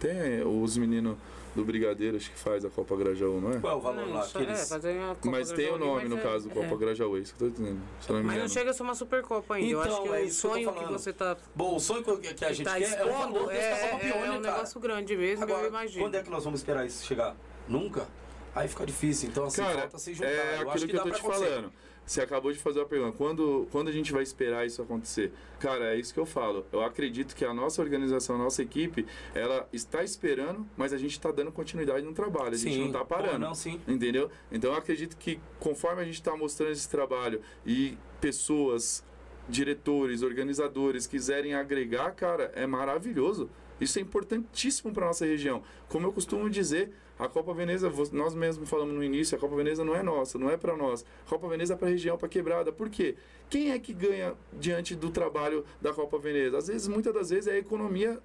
Tem 0.00 0.42
os 0.42 0.76
meninos 0.78 1.18
do 1.54 1.64
Brigadeiro, 1.64 2.16
acho 2.16 2.30
que 2.30 2.38
faz 2.38 2.64
a 2.64 2.70
Copa 2.70 2.96
Grajaú, 2.96 3.40
não 3.40 3.52
é? 3.52 3.60
Qual 3.60 3.72
é 3.74 3.76
o 3.76 3.80
valor 3.80 4.06
Não, 4.06 4.14
lá? 4.14 4.22
só- 4.22 4.38
Que 4.38 4.44
eles- 4.44 4.60
é, 4.60 4.66
fazer 4.66 4.98
a 5.00 5.08
Copa 5.14 5.30
Mas 5.30 5.52
tem 5.52 5.66
o 5.66 5.78
Grajaú, 5.78 5.78
nome, 5.94 6.08
no 6.08 6.14
mas 6.16 6.24
caso, 6.24 6.50
é- 6.50 6.52
Copa 6.54 6.66
é. 6.74 6.76
Grajaú, 6.76 7.16
é 7.16 7.20
isso 7.20 7.34
que 7.36 7.44
eu 7.44 7.50
tô 7.52 7.62
eu 7.62 7.68
não 8.14 8.22
Mas 8.24 8.38
não 8.38 8.48
chega 8.48 8.70
a 8.70 8.74
ser 8.74 8.82
uma 8.82 8.94
Supercopa 8.94 9.54
ainda. 9.54 9.70
eu 9.70 9.80
Então, 9.80 9.92
acho 9.92 10.02
que 10.02 10.08
é 10.08 10.10
o 10.12 10.24
isso 10.24 10.40
que 10.40 10.46
eu 10.46 10.50
tô 10.50 10.56
sonho 10.56 10.68
que, 10.72 10.78
falando. 10.80 10.98
você 10.98 11.12
tá, 11.12 11.36
Bom, 11.54 11.76
o 11.76 11.80
sonho 11.80 12.02
que 12.02 12.34
que 12.34 12.44
a 12.44 12.52
gente 12.52 12.64
tá 12.64 12.76
quer 12.76 12.82
é 12.82 12.86
o 13.04 13.08
expondo 13.08 13.34
valor 13.34 13.52
é, 13.52 13.54
desse 13.54 13.70
da 13.82 13.88
Copa 13.88 14.04
é, 14.06 14.12
Pione, 14.12 14.26
é 14.26 14.30
um 14.30 14.42
cara. 14.42 14.52
negócio 14.54 14.80
grande 14.80 15.16
mesmo, 15.16 15.44
eu 15.44 15.48
Agora, 15.54 15.68
imagino. 15.68 16.04
quando 16.04 16.14
é 16.16 16.22
que 16.22 16.30
nós 16.30 16.44
vamos 16.44 16.60
esperar 16.60 16.84
isso 16.86 17.04
chegar? 17.06 17.36
Nunca? 17.68 18.06
Aí 18.54 18.68
fica 18.68 18.86
difícil. 18.86 19.28
Então, 19.30 19.44
assim, 19.46 19.62
Cara, 19.62 19.80
falta 19.82 19.98
se 19.98 20.14
juntar. 20.14 20.28
é 20.30 20.32
eu 20.62 20.70
acho 20.70 20.70
aquilo 20.70 20.74
que, 20.74 20.86
que, 20.86 20.92
eu 20.92 20.96
dá 20.96 21.02
tô 21.02 21.08
pra 21.08 21.18
te 21.18 21.20
acontecer. 21.20 21.46
falando. 21.54 21.72
Você 22.06 22.20
acabou 22.20 22.52
de 22.52 22.58
fazer 22.58 22.80
a 22.80 22.84
pergunta. 22.84 23.16
Quando, 23.16 23.66
quando 23.72 23.88
a 23.88 23.92
gente 23.92 24.12
vai 24.12 24.22
esperar 24.22 24.66
isso 24.66 24.82
acontecer? 24.82 25.32
Cara, 25.58 25.94
é 25.94 25.98
isso 25.98 26.12
que 26.12 26.20
eu 26.20 26.26
falo. 26.26 26.66
Eu 26.70 26.82
acredito 26.82 27.34
que 27.34 27.44
a 27.44 27.54
nossa 27.54 27.80
organização, 27.80 28.36
a 28.36 28.38
nossa 28.38 28.62
equipe, 28.62 29.06
ela 29.34 29.66
está 29.72 30.04
esperando, 30.04 30.66
mas 30.76 30.92
a 30.92 30.98
gente 30.98 31.12
está 31.12 31.30
dando 31.30 31.50
continuidade 31.50 32.04
no 32.04 32.12
trabalho. 32.12 32.54
A 32.54 32.58
gente 32.58 32.74
Sim, 32.74 32.80
não 32.80 32.86
está 32.88 32.98
pô, 33.00 33.06
parando. 33.06 33.38
não, 33.38 33.54
sim. 33.54 33.80
Entendeu? 33.88 34.30
Então 34.52 34.72
eu 34.72 34.76
acredito 34.76 35.16
que 35.16 35.40
conforme 35.58 36.02
a 36.02 36.04
gente 36.04 36.14
está 36.14 36.36
mostrando 36.36 36.72
esse 36.72 36.88
trabalho 36.88 37.40
e 37.64 37.96
pessoas, 38.20 39.02
diretores, 39.48 40.22
organizadores 40.22 41.06
quiserem 41.06 41.54
agregar, 41.54 42.10
cara, 42.12 42.52
é 42.54 42.66
maravilhoso. 42.66 43.48
Isso 43.84 43.98
é 43.98 44.02
importantíssimo 44.02 44.92
para 44.92 45.06
nossa 45.06 45.24
região. 45.24 45.62
Como 45.88 46.06
eu 46.06 46.12
costumo 46.12 46.48
dizer, 46.50 46.90
a 47.18 47.28
Copa 47.28 47.54
Veneza, 47.54 47.92
nós 48.12 48.34
mesmos 48.34 48.68
falamos 48.68 48.94
no 48.94 49.02
início, 49.04 49.36
a 49.36 49.40
Copa 49.40 49.54
Veneza 49.54 49.84
não 49.84 49.94
é 49.94 50.02
nossa, 50.02 50.38
não 50.38 50.50
é 50.50 50.56
para 50.56 50.76
nós. 50.76 51.04
A 51.26 51.28
Copa 51.28 51.48
Veneza 51.48 51.74
é 51.74 51.76
para 51.76 51.86
a 51.86 51.90
região, 51.90 52.18
para 52.18 52.28
quebrada. 52.28 52.72
Por 52.72 52.88
quê? 52.90 53.14
Quem 53.48 53.70
é 53.70 53.78
que 53.78 53.92
ganha 53.92 54.34
diante 54.52 54.94
do 54.94 55.10
trabalho 55.10 55.64
da 55.80 55.92
Copa 55.92 56.18
Veneza? 56.18 56.58
Às 56.58 56.66
vezes, 56.66 56.88
muitas 56.88 57.14
das 57.14 57.30
vezes, 57.30 57.46
é 57.46 57.52
a 57.52 57.58
economia 57.58 58.18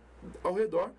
ao 0.43 0.53
redor 0.53 0.91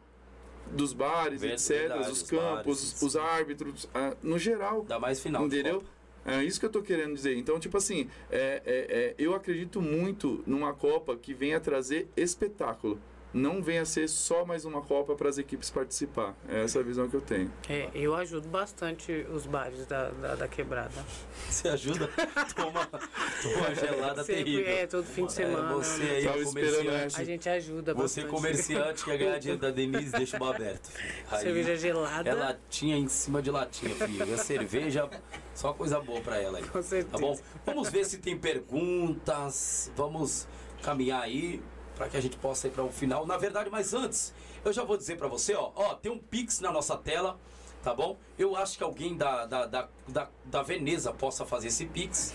dos 0.70 0.92
bares, 0.92 1.40
Ver- 1.40 1.54
etc., 1.54 1.68
verdade, 1.68 2.00
os 2.02 2.22
os 2.22 2.30
campos, 2.30 2.64
bares, 2.64 3.02
os 3.02 3.16
árbitros, 3.16 3.88
no 4.22 4.38
geral. 4.38 4.84
Dá 4.84 4.98
mais 4.98 5.20
final. 5.20 5.48
de 5.48 5.58
Entendeu? 5.58 5.82
É 6.24 6.44
isso 6.44 6.60
que 6.60 6.66
eu 6.66 6.70
tô 6.70 6.82
querendo 6.82 7.14
dizer. 7.14 7.34
Então, 7.36 7.58
tipo 7.58 7.76
assim, 7.76 8.08
é, 8.30 8.62
é, 8.64 8.64
é, 8.66 9.14
eu 9.18 9.34
acredito 9.34 9.80
muito 9.80 10.44
numa 10.46 10.74
Copa 10.74 11.16
que 11.16 11.32
venha 11.32 11.58
trazer 11.58 12.08
espetáculo. 12.16 13.00
Não 13.32 13.62
venha 13.62 13.84
ser 13.84 14.08
só 14.08 14.44
mais 14.44 14.64
uma 14.64 14.82
Copa 14.82 15.14
para 15.14 15.28
as 15.28 15.38
equipes 15.38 15.70
participar. 15.70 16.34
É 16.48 16.64
essa 16.64 16.80
a 16.80 16.82
visão 16.82 17.08
que 17.08 17.14
eu 17.14 17.20
tenho. 17.20 17.50
É, 17.68 17.88
eu 17.94 18.14
ajudo 18.16 18.48
bastante 18.48 19.24
os 19.32 19.46
bares 19.46 19.86
da, 19.86 20.10
da, 20.10 20.34
da 20.34 20.48
quebrada. 20.48 20.90
Você 21.48 21.68
ajuda? 21.68 22.08
Toma, 22.56 22.86
toma 22.86 23.74
gelada 23.74 24.24
Sempre, 24.24 24.44
terrível. 24.44 24.72
é, 24.72 24.86
todo 24.86 25.04
fim 25.04 25.26
de 25.26 25.32
semana. 25.32 25.70
É, 25.70 25.74
você 25.74 26.02
aí, 26.02 26.44
comerciante. 26.44 27.20
A 27.20 27.24
gente 27.24 27.48
ajuda 27.48 27.94
Você 27.94 28.22
bastante. 28.22 28.26
comerciante 28.26 29.04
quer 29.04 29.18
ganhar 29.18 29.38
dinheiro 29.38 29.60
da 29.60 29.70
Denise, 29.70 30.10
deixa 30.10 30.36
o 30.36 30.40
bar 30.40 30.54
aberto. 30.56 30.90
Aí, 31.30 31.42
Cerveja 31.42 31.76
gelada. 31.76 32.28
É 32.28 32.34
latinha 32.34 32.96
em 32.96 33.06
cima 33.08 33.40
de 33.40 33.50
latinha, 33.50 33.94
filho. 33.94 34.26
E 34.28 34.34
a 34.34 34.38
cerveja, 34.38 35.08
só 35.54 35.72
coisa 35.72 36.00
boa 36.00 36.20
pra 36.20 36.36
ela 36.36 36.58
aí. 36.58 36.64
Com 36.66 36.82
certeza. 36.82 37.12
Tá 37.12 37.18
bom? 37.18 37.38
Vamos 37.64 37.88
ver 37.90 38.04
se 38.04 38.18
tem 38.18 38.36
perguntas. 38.36 39.92
Vamos 39.96 40.48
caminhar 40.82 41.22
aí 41.22 41.62
para 42.00 42.08
que 42.08 42.16
a 42.16 42.20
gente 42.22 42.38
possa 42.38 42.66
ir 42.66 42.70
para 42.70 42.82
o 42.82 42.90
final. 42.90 43.26
Na 43.26 43.36
verdade, 43.36 43.68
mas 43.68 43.92
antes, 43.92 44.32
eu 44.64 44.72
já 44.72 44.82
vou 44.82 44.96
dizer 44.96 45.18
para 45.18 45.28
você, 45.28 45.54
ó, 45.54 45.70
ó, 45.76 45.94
tem 45.94 46.10
um 46.10 46.16
Pix 46.16 46.58
na 46.58 46.72
nossa 46.72 46.96
tela, 46.96 47.38
tá 47.82 47.92
bom? 47.92 48.16
Eu 48.38 48.56
acho 48.56 48.78
que 48.78 48.82
alguém 48.82 49.14
da, 49.18 49.44
da, 49.44 49.66
da, 49.66 49.88
da, 50.08 50.28
da 50.46 50.62
Veneza 50.62 51.12
possa 51.12 51.44
fazer 51.44 51.68
esse 51.68 51.84
Pix. 51.84 52.32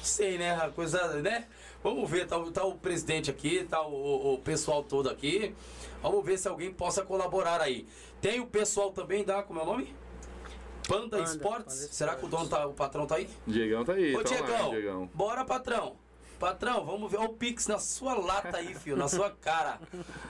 Sei, 0.00 0.38
né? 0.38 0.54
A 0.54 0.68
coisa, 0.70 1.20
né? 1.20 1.48
Vamos 1.82 2.08
ver, 2.08 2.28
tá, 2.28 2.38
o- 2.38 2.52
tá 2.52 2.62
o 2.64 2.76
presidente 2.78 3.28
aqui, 3.28 3.64
tá 3.68 3.82
o, 3.84 4.34
o 4.34 4.38
pessoal 4.38 4.84
todo 4.84 5.10
aqui. 5.10 5.52
Vamos 6.00 6.24
ver 6.24 6.38
se 6.38 6.46
alguém 6.46 6.72
possa 6.72 7.02
colaborar 7.02 7.60
aí. 7.60 7.84
Tem 8.20 8.38
o 8.38 8.46
pessoal 8.46 8.92
também 8.92 9.24
da, 9.24 9.42
como 9.42 9.58
é 9.58 9.62
o 9.64 9.66
nome? 9.66 9.92
Panda, 10.86 11.16
Panda, 11.18 11.22
Esportes. 11.24 11.88
Será 11.90 12.14
que 12.14 12.24
o 12.24 12.28
dono 12.28 12.48
tá, 12.48 12.64
o 12.64 12.74
patrão 12.74 13.08
tá 13.08 13.16
aí? 13.16 13.28
Diegão 13.44 13.84
tá 13.84 13.94
aí, 13.94 14.14
Ô, 14.14 14.22
tá 14.22 14.28
Diegão, 14.28 14.54
online, 14.54 14.70
Diegão. 14.70 15.10
bora, 15.12 15.44
patrão. 15.44 15.96
Patrão, 16.38 16.84
vamos 16.84 17.10
ver 17.10 17.18
Ó, 17.18 17.24
o 17.24 17.28
Pix 17.30 17.66
na 17.66 17.78
sua 17.78 18.14
lata 18.14 18.58
aí, 18.58 18.72
filho, 18.74 18.96
na 18.96 19.08
sua 19.08 19.30
cara. 19.30 19.80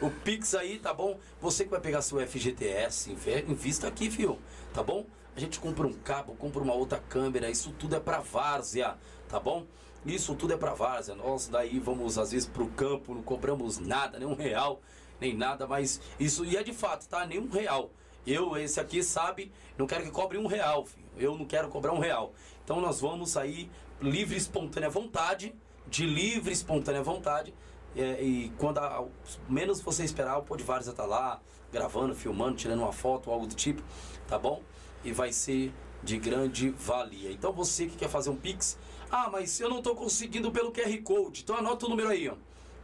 O 0.01 0.11
Pix 0.11 0.55
aí, 0.55 0.79
tá 0.79 0.95
bom? 0.95 1.19
Você 1.41 1.65
que 1.65 1.71
vai 1.71 1.81
pegar 1.81 2.01
seu 2.01 2.19
FGTS, 2.27 3.15
invista 3.47 3.87
aqui, 3.87 4.11
filho, 4.11 4.39
tá 4.73 4.83
bom? 4.83 5.05
A 5.37 5.41
gente 5.41 5.61
compra 5.61 5.87
um 5.87 5.93
cabo, 5.93 6.35
compra 6.35 6.63
uma 6.63 6.73
outra 6.73 6.99
câmera, 6.99 7.51
isso 7.51 7.73
tudo 7.79 7.95
é 7.95 8.01
pra 8.01 8.21
várzea, 8.21 8.97
tá 9.29 9.39
bom? 9.39 9.67
Isso 10.07 10.35
tudo 10.35 10.55
é 10.55 10.57
pra 10.57 10.73
várzea. 10.73 11.15
Nós 11.15 11.47
daí 11.47 11.79
vamos 11.79 12.17
às 12.17 12.33
vezes 12.33 12.49
pro 12.49 12.69
campo, 12.69 13.15
não 13.15 13.23
cobramos 13.23 13.79
nada, 13.79 14.19
nem 14.19 14.27
um 14.27 14.35
real, 14.35 14.81
nem 15.21 15.37
nada, 15.37 15.67
mas 15.67 16.01
isso, 16.19 16.45
e 16.45 16.57
é 16.57 16.63
de 16.63 16.73
fato, 16.73 17.07
tá? 17.07 17.27
Nem 17.27 17.39
um 17.39 17.51
real. 17.51 17.91
Eu, 18.27 18.57
esse 18.57 18.81
aqui, 18.81 19.03
sabe, 19.03 19.53
não 19.77 19.87
quero 19.87 20.05
que 20.05 20.11
cobre 20.11 20.39
um 20.39 20.47
real, 20.47 20.87
filho. 20.87 21.07
Eu 21.19 21.37
não 21.37 21.45
quero 21.45 21.69
cobrar 21.69 21.93
um 21.93 21.99
real. 21.99 22.33
Então 22.65 22.81
nós 22.81 23.01
vamos 23.01 23.37
aí, 23.37 23.71
livre 24.01 24.37
espontânea 24.37 24.89
vontade, 24.89 25.55
de 25.91 26.07
livre 26.07 26.53
espontânea 26.53 27.03
vontade. 27.03 27.55
e 27.97 28.53
quando 28.59 28.79
a- 28.79 29.05
menos 29.49 29.81
você 29.81 30.05
esperar, 30.05 30.39
o 30.39 30.43
Podvar 30.43 30.83
já 30.85 30.93
tá 30.93 31.05
lá, 31.05 31.41
gravando, 31.73 32.15
filmando, 32.15 32.57
tirando 32.57 32.81
uma 32.81 32.93
foto, 32.93 33.31
algo 33.31 33.47
do 33.47 33.55
tipo, 33.57 33.83
tá 34.29 34.39
bom? 34.39 34.63
E 35.05 35.11
vai 35.11 35.33
ser 35.33 35.73
de 36.03 36.17
grande 36.19 36.71
valia. 36.71 37.33
Então 37.33 37.53
você 37.53 37.87
que 37.87 37.97
quer 37.97 38.09
fazer 38.09 38.31
um 38.31 38.37
Pix, 38.37 38.79
ah, 39.11 39.29
mas 39.33 39.59
eu 39.59 39.69
não 39.69 39.83
tô 39.83 39.97
conseguindo 39.97 40.53
pelo 40.53 40.71
QR 40.71 40.97
Code. 41.03 41.43
Então 41.43 41.57
anota 41.57 41.87
o 41.87 41.89
número 41.89 42.09
aí, 42.09 42.29
ó. 42.29 42.35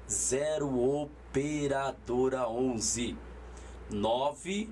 0 0.08 0.68
operadora 1.02 2.48
11 2.48 3.16
9 3.90 4.68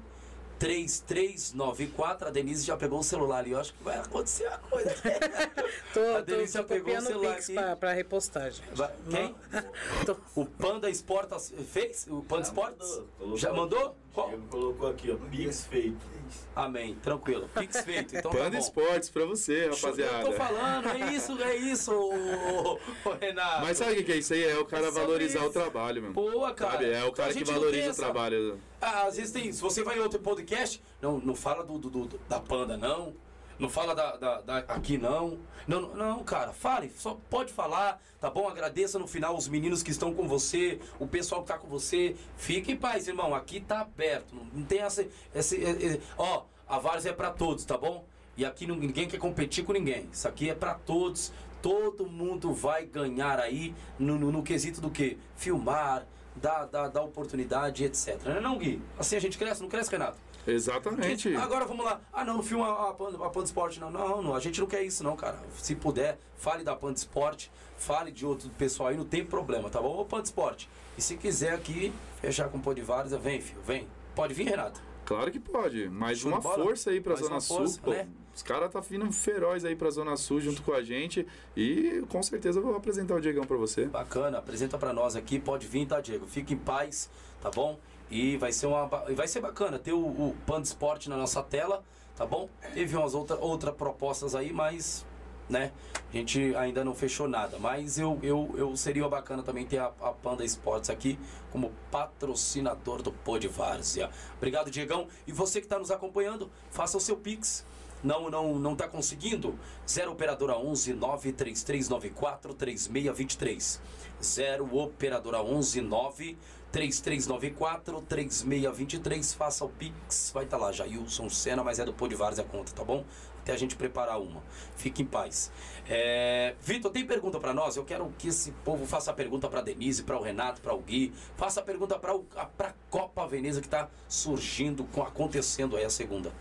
3394. 0.62 2.28
A 2.28 2.30
Denise 2.30 2.64
já 2.64 2.76
pegou 2.76 3.00
o 3.00 3.02
celular 3.02 3.38
ali. 3.38 3.50
Eu 3.50 3.60
acho 3.60 3.74
que 3.74 3.82
vai 3.82 3.98
acontecer 3.98 4.46
uma 4.46 4.58
coisa. 4.58 4.94
Tô, 5.92 6.00
A 6.00 6.18
tô, 6.20 6.22
Denise 6.22 6.52
já 6.54 6.62
tô 6.62 6.68
pegou 6.68 6.96
o 6.96 7.00
celular 7.00 7.34
Pix 7.34 7.44
aqui. 7.44 7.54
pra, 7.54 7.76
pra 7.76 7.92
repostagem. 7.92 8.64
Vai- 8.74 8.92
Quem? 9.10 9.34
O 10.36 10.46
Panda 10.46 10.88
Esportas 10.88 11.52
fez? 11.70 12.06
O 12.08 12.22
Panda 12.22 12.42
Esportes? 12.42 13.00
Já 13.36 13.52
mandou? 13.52 13.96
Diego 14.14 14.46
colocou 14.48 14.88
aqui, 14.90 15.10
ó, 15.10 15.16
Pix 15.30 15.66
feito. 15.66 16.12
Amém, 16.56 16.94
tranquilo. 17.02 17.48
Pix 17.58 17.80
feito. 17.82 18.16
Então 18.16 18.30
tá 18.30 18.38
Panda 18.38 18.50
bom. 18.50 18.58
Esportes 18.58 19.10
pra 19.10 19.24
você, 19.24 19.66
Eu 19.66 19.70
tô 19.70 19.76
rapaziada. 19.76 20.32
falando, 20.32 20.88
é 20.88 21.12
isso, 21.14 21.42
é 21.42 21.56
isso, 21.56 21.92
ô, 21.92 22.74
ô, 22.74 23.12
Renato. 23.20 23.62
Mas 23.62 23.78
sabe 23.78 24.00
o 24.00 24.04
que 24.04 24.12
é 24.12 24.16
isso 24.16 24.32
aí? 24.34 24.44
É 24.44 24.58
o 24.58 24.64
cara 24.64 24.86
É 24.86 24.90
valorizar 24.90 25.40
isso. 25.40 25.48
o 25.48 25.52
trabalho, 25.52 26.02
meu. 26.02 26.12
Boa, 26.12 26.52
cara. 26.54 26.72
Sabe? 26.72 26.90
É 26.92 27.04
o 27.04 27.12
cara 27.12 27.32
que 27.32 27.44
valoriza 27.44 27.92
o 27.92 27.94
trabalho. 27.96 28.58
Ah, 28.80 29.02
às 29.04 29.16
vezes 29.16 29.30
tem. 29.32 29.52
Se 29.52 29.60
você 29.60 29.82
vai 29.82 29.96
em 29.98 30.00
outro 30.00 30.18
podcast, 30.20 30.82
não, 31.00 31.18
não 31.18 31.34
fala 31.34 31.62
do, 31.64 31.78
do- 31.78 31.90
do- 31.90 32.20
da 32.28 32.40
Panda, 32.40 32.76
não. 32.76 33.14
Não 33.62 33.68
fala 33.70 33.94
da, 33.94 34.16
da- 34.16 34.40
da- 34.40 34.58
aqui, 34.58 34.98
não. 34.98 35.38
não. 35.68 35.94
Não, 35.94 36.24
cara, 36.24 36.52
fale. 36.52 36.90
Só 36.96 37.16
pode 37.30 37.52
falar, 37.52 38.02
tá 38.20 38.28
bom? 38.28 38.48
Agradeça 38.48 38.98
no 38.98 39.06
final 39.06 39.36
os 39.36 39.46
meninos 39.46 39.84
que 39.84 39.92
estão 39.92 40.12
com 40.12 40.26
você, 40.26 40.80
o 40.98 41.06
pessoal 41.06 41.42
que 41.42 41.46
tá 41.48 41.56
com 41.56 41.68
você. 41.68 42.16
Fique 42.36 42.72
em 42.72 42.76
paz, 42.76 43.06
irmão. 43.06 43.32
Aqui 43.34 43.60
tá 43.60 43.82
aberto. 43.82 44.34
Não, 44.34 44.64
tem 44.64 44.80
essa. 44.80 45.06
essa 45.32 45.54
é- 45.56 45.94
é- 45.94 46.00
ó, 46.18 46.42
a 46.68 46.78
Várzea 46.80 47.10
é 47.10 47.14
pra 47.14 47.30
todos, 47.30 47.64
tá 47.64 47.78
bom? 47.78 48.04
E 48.36 48.44
aqui 48.44 48.66
ninguém 48.66 49.06
quer 49.06 49.18
competir 49.18 49.64
com 49.64 49.72
ninguém. 49.72 50.08
Isso 50.12 50.26
aqui 50.26 50.50
é 50.50 50.54
pra 50.56 50.74
todos. 50.74 51.32
Todo 51.62 52.06
mundo 52.06 52.52
vai 52.52 52.84
ganhar 52.84 53.38
aí 53.38 53.72
no, 53.96 54.18
no- 54.18 54.32
no 54.32 54.42
quesito 54.42 54.80
do 54.80 54.90
que? 54.90 55.16
Filmar, 55.36 56.04
dar, 56.34 56.64
dar, 56.66 56.88
dar 56.88 57.02
oportunidade, 57.02 57.84
etc. 57.84 58.18
Não 58.24 58.36
é 58.36 58.40
não, 58.40 58.58
Gui? 58.58 58.82
Assim 58.98 59.14
a 59.14 59.20
gente 59.20 59.38
cresce, 59.38 59.62
não 59.62 59.68
cresce, 59.68 59.88
Renato? 59.92 60.18
Exatamente. 60.46 61.34
Agora 61.36 61.64
vamos 61.64 61.84
lá. 61.84 62.00
Ah, 62.12 62.24
não, 62.24 62.34
não 62.34 62.42
filma 62.42 62.66
a, 62.66 62.84
a, 62.88 62.90
a 62.90 63.30
Panda 63.30 63.46
Sport, 63.46 63.78
não. 63.78 63.90
não. 63.90 64.22
Não, 64.22 64.34
a 64.34 64.40
gente 64.40 64.60
não 64.60 64.66
quer 64.66 64.82
isso, 64.82 65.04
não, 65.04 65.16
cara. 65.16 65.38
Se 65.56 65.74
puder, 65.74 66.18
fale 66.36 66.64
da 66.64 66.74
Panda 66.74 66.98
Sport, 66.98 67.48
fale 67.76 68.10
de 68.10 68.26
outro 68.26 68.48
pessoal 68.50 68.88
aí, 68.88 68.96
não 68.96 69.04
tem 69.04 69.24
problema, 69.24 69.70
tá 69.70 69.80
bom? 69.80 70.00
Ô, 70.00 70.04
Panda 70.04 70.24
Sport. 70.24 70.66
E 70.96 71.02
se 71.02 71.16
quiser 71.16 71.54
aqui 71.54 71.92
fechar 72.20 72.48
com 72.48 72.58
o 72.58 72.60
Pô 72.60 72.74
de 72.74 72.82
Várzea, 72.82 73.18
vem, 73.18 73.40
filho, 73.40 73.62
vem. 73.62 73.86
Pode 74.14 74.34
vir, 74.34 74.48
Renato? 74.48 74.80
Claro 75.04 75.30
que 75.30 75.40
pode. 75.40 75.88
Mais 75.88 76.18
Show 76.18 76.30
uma 76.30 76.40
força 76.40 76.90
aí 76.90 77.00
pra 77.00 77.12
Mais 77.14 77.24
Zona 77.24 77.34
uma 77.36 77.40
Sul. 77.40 77.56
força, 77.58 77.80
né? 77.88 78.08
Os 78.34 78.42
caras 78.42 78.70
tá 78.70 78.80
vindo 78.80 79.10
feroz 79.12 79.64
aí 79.64 79.76
pra 79.76 79.90
Zona 79.90 80.16
Sul 80.16 80.40
junto 80.40 80.62
com 80.62 80.72
a 80.72 80.82
gente. 80.82 81.26
E 81.56 82.02
com 82.08 82.22
certeza 82.22 82.58
eu 82.58 82.62
vou 82.62 82.74
apresentar 82.74 83.14
o 83.14 83.20
Diegão 83.20 83.44
pra 83.44 83.56
você. 83.56 83.86
Bacana, 83.86 84.38
apresenta 84.38 84.78
pra 84.78 84.92
nós 84.92 85.16
aqui, 85.16 85.38
pode 85.38 85.66
vir, 85.66 85.86
tá, 85.86 86.00
Diego? 86.00 86.26
Fique 86.26 86.54
em 86.54 86.58
paz, 86.58 87.10
tá 87.40 87.50
bom? 87.50 87.78
E 88.10 88.36
vai 88.36 88.52
ser 88.52 88.66
uma 88.66 88.86
vai 88.86 89.28
ser 89.28 89.40
bacana 89.40 89.78
ter 89.78 89.92
o, 89.92 89.98
o 89.98 90.36
Panda 90.46 90.64
Sport 90.64 91.06
na 91.06 91.16
nossa 91.16 91.42
tela, 91.42 91.82
tá 92.16 92.26
bom? 92.26 92.48
Teve 92.74 92.96
umas 92.96 93.14
outras 93.14 93.38
outra 93.40 93.72
propostas 93.72 94.34
aí, 94.34 94.52
mas 94.52 95.04
né? 95.48 95.72
A 96.12 96.16
gente 96.16 96.54
ainda 96.56 96.84
não 96.84 96.94
fechou 96.94 97.28
nada, 97.28 97.58
mas 97.58 97.98
eu, 97.98 98.18
eu, 98.22 98.54
eu 98.56 98.76
seria 98.76 99.08
bacana 99.08 99.42
também 99.42 99.66
ter 99.66 99.78
a, 99.78 99.92
a 100.00 100.12
Panda 100.12 100.44
Esportes 100.44 100.88
aqui 100.90 101.18
como 101.50 101.72
patrocinador 101.90 103.02
do 103.02 103.12
Pod 103.12 103.46
Várzea. 103.48 104.10
Obrigado, 104.36 104.70
Diegão. 104.70 105.08
E 105.26 105.32
você 105.32 105.60
que 105.60 105.66
está 105.66 105.78
nos 105.78 105.90
acompanhando, 105.90 106.50
faça 106.70 106.96
o 106.96 107.00
seu 107.00 107.16
Pix. 107.16 107.64
Não, 108.02 108.28
não, 108.30 108.58
não 108.58 108.74
tá 108.74 108.88
conseguindo? 108.88 109.58
0 109.88 110.12
operadora 110.12 110.56
11 110.56 110.94
93394 110.94 112.54
3623. 112.54 113.80
0 114.22 114.76
operadora 114.78 115.42
11 115.42 115.80
9 115.80 116.36
3394 116.72 118.00
3623. 118.02 119.34
Faça 119.34 119.64
o 119.64 119.68
Pix. 119.68 120.30
Vai 120.34 120.44
estar 120.44 120.56
lá, 120.56 120.72
Jailson 120.72 121.28
Senna, 121.28 121.62
mas 121.62 121.78
é 121.78 121.84
do 121.84 121.92
Pod 121.92 122.14
Várzea 122.14 122.44
a 122.44 122.48
conta, 122.48 122.72
tá 122.72 122.82
bom? 122.84 123.04
Até 123.42 123.52
a 123.52 123.56
gente 123.56 123.74
preparar 123.74 124.20
uma. 124.20 124.40
Fique 124.76 125.02
em 125.02 125.04
paz. 125.04 125.50
É, 125.88 126.54
Vitor, 126.60 126.92
tem 126.92 127.04
pergunta 127.04 127.40
para 127.40 127.52
nós? 127.52 127.76
Eu 127.76 127.84
quero 127.84 128.08
que 128.16 128.28
esse 128.28 128.52
povo 128.64 128.86
faça 128.86 129.10
a 129.10 129.14
pergunta 129.14 129.48
para 129.48 129.60
Denise, 129.60 130.04
para 130.04 130.16
o 130.16 130.22
Renato, 130.22 130.60
para 130.60 130.72
o 130.72 130.78
Gui. 130.80 131.12
Faça 131.36 131.58
a 131.60 131.62
pergunta 131.62 131.98
para 131.98 132.12
a 132.14 132.72
Copa 132.88 133.26
Veneza 133.26 133.60
que 133.60 133.66
está 133.66 133.88
surgindo, 134.08 134.84
com- 134.84 135.02
acontecendo 135.02 135.76
aí 135.76 135.84
a 135.84 135.90
segunda. 135.90 136.32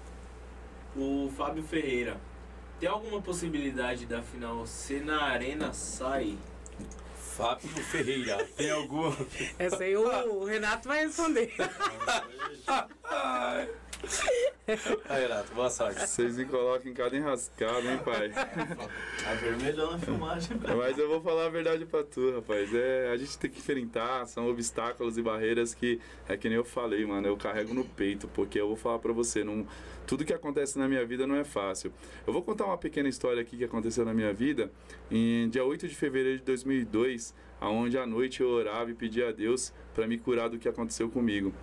O 0.96 1.32
Fábio 1.36 1.64
Ferreira. 1.64 2.20
Tem 2.80 2.90
alguma 2.90 3.22
possibilidade 3.22 4.06
da 4.06 4.22
final 4.22 4.66
ser 4.66 5.06
na 5.06 5.24
Arena 5.24 5.72
Sai? 5.72 6.38
Fábio 7.16 7.70
Ferreira, 7.70 8.44
tem 8.58 8.72
alguma? 8.72 9.16
Essa 9.58 9.84
aí 9.84 9.96
o 9.96 10.44
Renato 10.44 10.88
vai 10.88 11.06
responder. 11.06 11.54
Aí, 15.10 15.24
Renato, 15.24 15.54
boa 15.54 15.70
sorte. 15.70 16.00
Vocês 16.00 16.38
me 16.38 16.46
colocam 16.46 16.90
em 16.90 16.94
cada 16.94 17.16
enrascada, 17.16 17.82
hein, 17.82 18.00
pai? 18.04 18.32
A 19.28 19.34
vermelha 19.34 19.86
na 19.86 20.00
filmagem. 20.00 20.58
Mas 20.78 20.98
eu 20.98 21.10
vou 21.10 21.22
falar 21.22 21.48
a 21.48 21.50
verdade 21.50 21.86
pra 21.86 22.04
tu, 22.04 22.36
rapaz. 22.36 22.74
É, 22.74 23.10
a 23.12 23.18
gente 23.18 23.38
tem 23.38 23.50
que 23.50 23.60
enfrentar, 23.60 24.26
são 24.28 24.48
obstáculos 24.48 25.18
e 25.18 25.22
barreiras 25.22 25.74
que, 25.74 26.00
é 26.28 26.38
que 26.38 26.48
nem 26.48 26.58
eu 26.58 26.64
falei, 26.64 27.06
mano, 27.06 27.28
eu 27.28 27.36
carrego 27.36 27.74
no 27.74 27.84
peito, 27.84 28.28
porque 28.30 28.60
eu 28.60 28.68
vou 28.68 28.78
falar 28.78 29.00
pra 29.00 29.12
você, 29.12 29.44
não, 29.44 29.66
tudo 30.08 30.24
que 30.24 30.34
acontece 30.34 30.80
na 30.80 30.88
minha 30.88 31.06
vida 31.06 31.28
não 31.28 31.36
é 31.36 31.44
fácil. 31.44 31.92
Eu 32.26 32.32
vou 32.32 32.42
contar 32.42 32.66
uma 32.66 32.78
pequena 32.78 33.10
história 33.10 33.42
aqui 33.42 33.58
que 33.58 33.64
aconteceu 33.64 34.06
na 34.06 34.14
minha 34.14 34.34
vida, 34.34 34.72
em 35.10 35.50
dia 35.50 35.64
8 35.64 35.88
de 35.88 35.96
fevereiro 35.96 36.38
de 36.40 36.46
2002, 36.46 37.34
aonde 37.60 37.98
à 37.98 38.06
noite 38.06 38.42
eu 38.42 38.50
orava 38.50 38.90
e 38.90 38.94
pedia 38.94 39.30
a 39.30 39.32
Deus 39.32 39.74
pra 39.94 40.08
me 40.08 40.18
curar 40.18 40.50
do 40.50 40.58
que 40.58 40.70
aconteceu 40.70 41.10
comigo. 41.10 41.54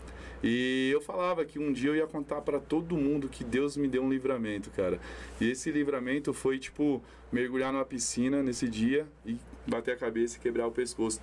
E 0.43 0.91
eu 0.93 1.01
falava 1.01 1.45
que 1.45 1.59
um 1.59 1.73
dia 1.73 1.91
eu 1.91 1.97
ia 1.97 2.07
contar 2.07 2.41
pra 2.43 2.61
todo 2.61 2.97
mundo 2.97 3.29
que 3.29 3.43
Deus 3.43 3.77
me 3.77 3.89
deu 3.89 4.03
um 4.03 4.11
livramento, 4.11 4.71
cara. 4.71 5.01
E 5.41 5.51
esse 5.51 5.71
livramento 5.71 6.33
foi 6.33 6.59
tipo 6.59 7.03
mergulhar 7.33 7.73
numa 7.73 7.85
piscina 7.85 8.43
nesse 8.43 8.69
dia 8.69 9.07
e 9.27 9.37
bater 9.67 9.95
a 9.95 9.97
cabeça 9.97 10.37
e 10.37 10.41
quebrar 10.41 10.67
o 10.67 10.71
pescoço, 10.71 11.21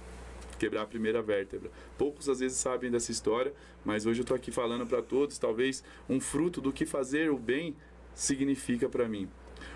quebrar 0.59 0.83
a 0.83 0.85
primeira 0.85 1.21
vértebra. 1.21 1.71
Poucos 1.97 2.27
às 2.27 2.39
vezes 2.39 2.57
sabem 2.57 2.91
dessa 2.91 3.11
história, 3.11 3.53
mas 3.83 4.05
hoje 4.05 4.21
eu 4.21 4.25
tô 4.25 4.33
aqui 4.33 4.51
falando 4.51 4.85
pra 4.85 5.01
todos, 5.01 5.37
talvez 5.37 5.83
um 6.09 6.19
fruto 6.19 6.59
do 6.59 6.71
que 6.71 6.85
fazer 6.85 7.31
o 7.31 7.37
bem 7.37 7.75
significa 8.13 8.89
pra 8.89 9.07
mim. 9.07 9.29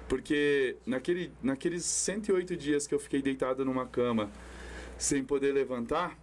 Porque 0.07 0.76
naquele, 0.86 1.32
naqueles 1.41 1.86
108 1.86 2.57
dias 2.57 2.88
que 2.88 2.94
eu 2.94 2.99
fiquei 2.99 3.22
deitado 3.22 3.64
numa 3.64 3.86
cama 3.86 4.30
sem 4.98 5.24
poder 5.24 5.53
levantar, 5.53 6.18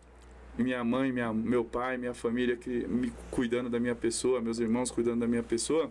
minha 0.59 0.83
mãe, 0.83 1.13
minha, 1.13 1.33
meu 1.33 1.65
pai, 1.65 1.97
minha 1.97 2.15
família 2.15 2.57
que 2.57 2.87
me 2.87 3.13
cuidando 3.31 3.69
da 3.69 3.79
minha 3.79 3.95
pessoa, 3.95 4.41
meus 4.41 4.59
irmãos 4.59 4.91
cuidando 4.91 5.21
da 5.21 5.27
minha 5.27 5.43
pessoa, 5.43 5.91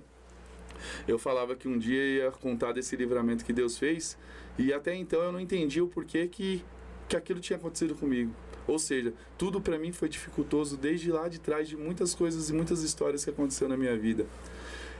eu 1.07 1.17
falava 1.17 1.55
que 1.55 1.67
um 1.67 1.77
dia 1.77 2.03
ia 2.03 2.31
contar 2.31 2.73
desse 2.73 2.95
livramento 2.95 3.45
que 3.45 3.53
Deus 3.53 3.77
fez 3.77 4.17
e 4.57 4.73
até 4.73 4.95
então 4.95 5.21
eu 5.21 5.31
não 5.31 5.39
entendi 5.39 5.81
o 5.81 5.87
porquê 5.87 6.27
que, 6.27 6.63
que 7.07 7.15
aquilo 7.15 7.39
tinha 7.39 7.57
acontecido 7.57 7.95
comigo. 7.95 8.31
Ou 8.67 8.79
seja, 8.79 9.13
tudo 9.37 9.61
para 9.61 9.77
mim 9.77 9.91
foi 9.91 10.09
dificultoso 10.09 10.75
desde 10.75 11.11
lá 11.11 11.27
de 11.27 11.39
trás 11.39 11.67
de 11.67 11.77
muitas 11.77 12.15
coisas 12.15 12.49
e 12.49 12.53
muitas 12.53 12.81
histórias 12.81 13.23
que 13.23 13.29
aconteceram 13.29 13.69
na 13.69 13.77
minha 13.77 13.95
vida. 13.95 14.25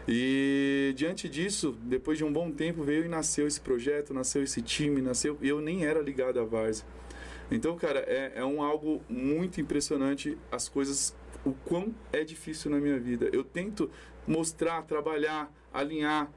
E 0.08 0.94
diante 0.96 1.28
disso, 1.28 1.76
depois 1.82 2.18
de 2.18 2.24
um 2.24 2.32
bom 2.32 2.52
tempo, 2.52 2.84
veio 2.84 3.06
e 3.06 3.08
nasceu 3.08 3.48
esse 3.48 3.60
projeto, 3.60 4.14
nasceu 4.14 4.44
esse 4.44 4.62
time, 4.62 5.02
nasceu. 5.02 5.36
Eu 5.42 5.60
nem 5.60 5.84
era 5.84 6.00
ligado 6.00 6.40
à 6.40 6.44
Várzea. 6.44 6.86
Então, 7.50 7.76
cara, 7.76 8.00
é, 8.00 8.34
é 8.36 8.46
um 8.46 8.62
algo 8.62 9.02
muito 9.08 9.62
impressionante 9.62 10.38
as 10.52 10.68
coisas, 10.68 11.16
o 11.46 11.54
quão 11.54 11.94
é 12.12 12.24
difícil 12.24 12.72
na 12.72 12.78
minha 12.78 13.00
vida. 13.00 13.30
Eu 13.32 13.44
tento 13.44 13.90
mostrar, 14.28 14.82
trabalhar, 14.84 15.52
alinhar. 15.74 16.32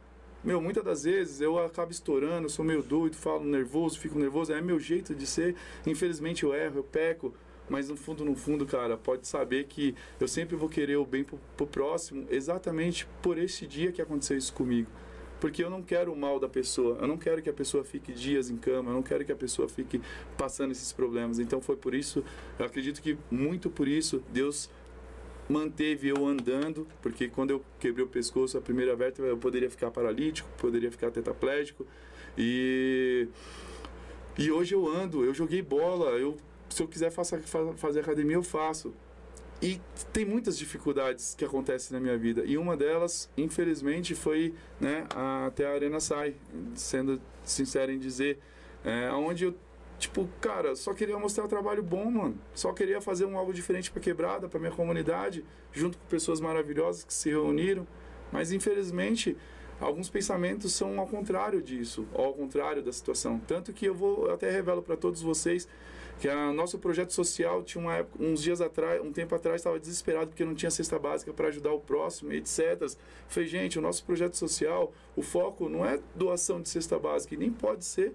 Meu, 0.44 0.60
muitas 0.60 0.84
das 0.84 1.04
vezes 1.04 1.40
eu 1.40 1.58
acabo 1.58 1.90
estourando, 1.90 2.48
sou 2.48 2.64
meio 2.64 2.82
doido, 2.82 3.16
falo 3.16 3.44
nervoso, 3.44 3.98
fico 3.98 4.18
nervoso, 4.18 4.52
é 4.52 4.60
meu 4.60 4.78
jeito 4.78 5.14
de 5.14 5.26
ser. 5.26 5.56
Infelizmente 5.86 6.44
eu 6.44 6.54
erro, 6.54 6.78
eu 6.78 6.84
peco, 6.84 7.34
mas 7.68 7.88
no 7.88 7.96
fundo, 7.96 8.24
no 8.24 8.36
fundo, 8.36 8.64
cara, 8.64 8.96
pode 8.96 9.26
saber 9.26 9.64
que 9.64 9.94
eu 10.20 10.28
sempre 10.28 10.56
vou 10.56 10.68
querer 10.68 10.96
o 10.96 11.04
bem 11.04 11.24
pro, 11.24 11.38
pro 11.56 11.66
próximo, 11.66 12.26
exatamente 12.30 13.06
por 13.20 13.38
esse 13.38 13.66
dia 13.66 13.90
que 13.90 14.00
aconteceu 14.00 14.36
isso 14.36 14.52
comigo. 14.52 14.90
Porque 15.40 15.62
eu 15.62 15.70
não 15.70 15.82
quero 15.82 16.12
o 16.12 16.16
mal 16.16 16.40
da 16.40 16.48
pessoa, 16.48 16.98
eu 17.00 17.06
não 17.06 17.16
quero 17.16 17.40
que 17.40 17.48
a 17.48 17.52
pessoa 17.52 17.84
fique 17.84 18.12
dias 18.12 18.50
em 18.50 18.56
cama, 18.56 18.90
eu 18.90 18.94
não 18.94 19.02
quero 19.02 19.24
que 19.24 19.30
a 19.30 19.36
pessoa 19.36 19.68
fique 19.68 20.00
passando 20.36 20.72
esses 20.72 20.92
problemas. 20.92 21.38
Então 21.38 21.60
foi 21.60 21.76
por 21.76 21.94
isso, 21.94 22.24
eu 22.58 22.66
acredito 22.66 23.00
que 23.00 23.16
muito 23.30 23.70
por 23.70 23.86
isso, 23.86 24.22
Deus 24.32 24.68
manteve 25.48 26.08
eu 26.08 26.26
andando, 26.26 26.86
porque 27.00 27.28
quando 27.28 27.50
eu 27.52 27.64
quebrei 27.78 28.04
o 28.04 28.08
pescoço, 28.08 28.58
a 28.58 28.60
primeira 28.60 28.94
vértebra, 28.96 29.30
eu 29.30 29.38
poderia 29.38 29.70
ficar 29.70 29.90
paralítico, 29.90 30.48
poderia 30.58 30.90
ficar 30.90 31.10
tetraplégico. 31.10 31.86
E, 32.36 33.28
e 34.36 34.50
hoje 34.50 34.74
eu 34.74 34.86
ando, 34.86 35.24
eu 35.24 35.32
joguei 35.32 35.62
bola, 35.62 36.10
eu, 36.18 36.36
se 36.68 36.82
eu 36.82 36.88
quiser 36.88 37.10
faça, 37.10 37.38
fa- 37.40 37.72
fazer 37.74 38.00
academia, 38.00 38.36
eu 38.36 38.42
faço. 38.42 38.92
E 39.60 39.80
tem 40.12 40.24
muitas 40.24 40.56
dificuldades 40.56 41.34
que 41.34 41.44
acontecem 41.44 41.92
na 41.92 42.00
minha 42.00 42.16
vida. 42.16 42.44
E 42.44 42.56
uma 42.56 42.76
delas, 42.76 43.28
infelizmente, 43.36 44.14
foi 44.14 44.54
né, 44.80 45.04
até 45.46 45.66
a 45.66 45.72
Arena 45.72 45.98
Sai, 45.98 46.34
sendo 46.74 47.20
sincero 47.42 47.90
em 47.90 47.98
dizer, 47.98 48.38
é, 48.84 49.10
onde 49.10 49.44
eu 49.44 49.54
Tipo, 49.98 50.28
cara, 50.40 50.76
só 50.76 50.94
queria 50.94 51.18
mostrar 51.18 51.44
um 51.44 51.48
trabalho 51.48 51.82
bom, 51.82 52.08
mano. 52.08 52.38
Só 52.54 52.72
queria 52.72 53.00
fazer 53.00 53.24
um 53.24 53.36
algo 53.36 53.52
diferente 53.52 53.90
pra 53.90 54.00
quebrada, 54.00 54.48
pra 54.48 54.60
minha 54.60 54.70
comunidade, 54.70 55.44
junto 55.72 55.98
com 55.98 56.06
pessoas 56.06 56.40
maravilhosas 56.40 57.02
que 57.02 57.12
se 57.12 57.28
reuniram. 57.28 57.84
Mas 58.30 58.52
infelizmente, 58.52 59.36
alguns 59.80 60.08
pensamentos 60.08 60.72
são 60.72 61.00
ao 61.00 61.06
contrário 61.06 61.60
disso, 61.60 62.06
ao 62.14 62.32
contrário 62.32 62.80
da 62.80 62.92
situação. 62.92 63.40
Tanto 63.40 63.72
que 63.72 63.86
eu 63.86 63.94
vou 63.94 64.26
eu 64.26 64.34
até 64.34 64.48
revelo 64.50 64.82
para 64.82 64.96
todos 64.96 65.20
vocês 65.20 65.66
que 66.18 66.28
o 66.28 66.52
nosso 66.52 66.78
projeto 66.78 67.12
social 67.12 67.62
tinha 67.62 67.82
uma 67.82 67.94
época, 67.94 68.22
uns 68.22 68.42
dias 68.42 68.60
atrás, 68.60 69.00
um 69.00 69.12
tempo 69.12 69.34
atrás, 69.34 69.60
estava 69.60 69.78
desesperado 69.78 70.28
porque 70.28 70.44
não 70.44 70.54
tinha 70.54 70.70
cesta 70.70 70.98
básica 70.98 71.32
para 71.32 71.48
ajudar 71.48 71.72
o 71.72 71.80
próximo, 71.80 72.32
etc. 72.32 72.90
Falei, 73.28 73.48
gente, 73.48 73.78
o 73.78 73.82
nosso 73.82 74.04
projeto 74.04 74.34
social, 74.34 74.92
o 75.14 75.22
foco 75.22 75.68
não 75.68 75.86
é 75.86 76.00
doação 76.16 76.60
de 76.60 76.68
cesta 76.68 76.98
básica, 76.98 77.34
e 77.34 77.38
nem 77.38 77.52
pode 77.52 77.84
ser. 77.84 78.14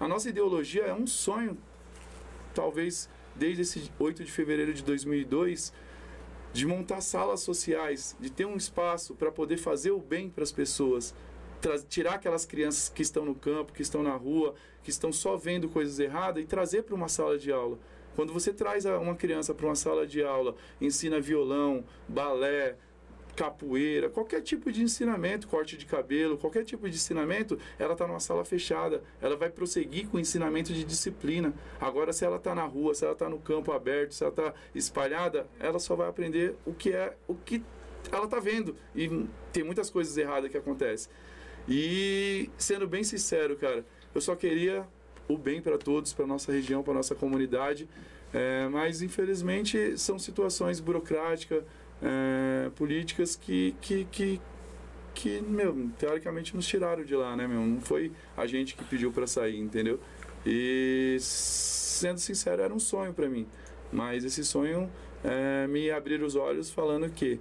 A 0.00 0.08
nossa 0.08 0.28
ideologia 0.28 0.82
é 0.82 0.92
um 0.92 1.06
sonho, 1.06 1.56
talvez 2.52 3.08
desde 3.36 3.62
esse 3.62 3.90
8 3.98 4.24
de 4.24 4.32
fevereiro 4.32 4.74
de 4.74 4.82
2002, 4.82 5.72
de 6.52 6.66
montar 6.66 7.00
salas 7.00 7.40
sociais, 7.40 8.16
de 8.18 8.30
ter 8.30 8.46
um 8.46 8.56
espaço 8.56 9.14
para 9.14 9.30
poder 9.30 9.58
fazer 9.58 9.92
o 9.92 10.00
bem 10.00 10.28
para 10.28 10.42
as 10.42 10.52
pessoas, 10.52 11.14
tirar 11.88 12.14
aquelas 12.14 12.44
crianças 12.44 12.88
que 12.88 13.02
estão 13.02 13.24
no 13.24 13.34
campo, 13.34 13.72
que 13.72 13.82
estão 13.82 14.02
na 14.02 14.14
rua, 14.14 14.54
que 14.84 14.90
estão 14.90 15.12
só 15.12 15.36
vendo 15.36 15.68
coisas 15.68 15.98
erradas 15.98 16.44
e 16.44 16.46
trazer 16.46 16.82
para 16.82 16.94
uma 16.94 17.08
sala 17.08 17.36
de 17.36 17.50
aula. 17.50 17.78
Quando 18.14 18.32
você 18.32 18.52
traz 18.52 18.84
uma 18.84 19.16
criança 19.16 19.52
para 19.52 19.66
uma 19.66 19.74
sala 19.74 20.06
de 20.06 20.22
aula, 20.22 20.54
ensina 20.80 21.18
violão, 21.18 21.82
balé, 22.06 22.76
capoeira, 23.34 24.08
qualquer 24.08 24.40
tipo 24.40 24.70
de 24.70 24.82
ensinamento, 24.82 25.48
corte 25.48 25.76
de 25.76 25.84
cabelo, 25.84 26.38
qualquer 26.38 26.64
tipo 26.64 26.88
de 26.88 26.94
ensinamento, 26.94 27.58
ela 27.78 27.94
está 27.94 28.06
numa 28.06 28.20
sala 28.20 28.44
fechada. 28.44 29.02
Ela 29.20 29.36
vai 29.36 29.50
prosseguir 29.50 30.06
com 30.06 30.16
o 30.18 30.20
ensinamento 30.20 30.72
de 30.72 30.84
disciplina. 30.84 31.52
Agora, 31.80 32.12
se 32.12 32.24
ela 32.24 32.36
está 32.36 32.54
na 32.54 32.64
rua, 32.64 32.94
se 32.94 33.04
ela 33.04 33.14
está 33.14 33.28
no 33.28 33.40
campo 33.40 33.72
aberto, 33.72 34.14
se 34.14 34.22
ela 34.22 34.30
está 34.30 34.54
espalhada, 34.74 35.48
ela 35.58 35.80
só 35.80 35.96
vai 35.96 36.08
aprender 36.08 36.54
o 36.64 36.72
que 36.72 36.92
é 36.92 37.16
o 37.26 37.34
que 37.34 37.62
ela 38.12 38.26
está 38.26 38.38
vendo. 38.38 38.76
E 38.94 39.26
tem 39.52 39.64
muitas 39.64 39.90
coisas 39.90 40.16
erradas 40.16 40.50
que 40.50 40.56
acontecem. 40.56 41.10
E 41.68 42.50
sendo 42.58 42.86
bem 42.86 43.02
sincero, 43.02 43.56
cara, 43.56 43.84
eu 44.14 44.20
só 44.20 44.34
queria 44.36 44.86
o 45.28 45.36
bem 45.36 45.60
para 45.60 45.78
todos, 45.78 46.12
para 46.12 46.26
nossa 46.26 46.52
região, 46.52 46.82
para 46.82 46.94
nossa 46.94 47.14
comunidade. 47.14 47.88
É, 48.32 48.68
mas 48.68 49.00
infelizmente 49.00 49.96
são 49.96 50.18
situações 50.18 50.80
burocráticas, 50.80 51.62
é, 52.02 52.68
políticas 52.74 53.36
que, 53.36 53.74
que, 53.80 54.04
que, 54.10 54.40
que, 55.14 55.40
meu, 55.40 55.88
teoricamente 55.98 56.54
nos 56.56 56.66
tiraram 56.66 57.04
de 57.04 57.14
lá, 57.14 57.36
né, 57.36 57.46
meu? 57.46 57.60
Não 57.60 57.80
foi 57.80 58.10
a 58.36 58.46
gente 58.46 58.74
que 58.74 58.84
pediu 58.84 59.12
para 59.12 59.26
sair, 59.26 59.58
entendeu? 59.58 60.00
E 60.44 61.16
sendo 61.20 62.18
sincero, 62.18 62.60
era 62.62 62.74
um 62.74 62.80
sonho 62.80 63.14
para 63.14 63.28
mim. 63.28 63.46
Mas 63.92 64.24
esse 64.24 64.44
sonho 64.44 64.90
é, 65.22 65.66
me 65.68 65.90
abrir 65.90 66.20
os 66.22 66.34
olhos 66.34 66.70
falando 66.70 67.08
que 67.08 67.40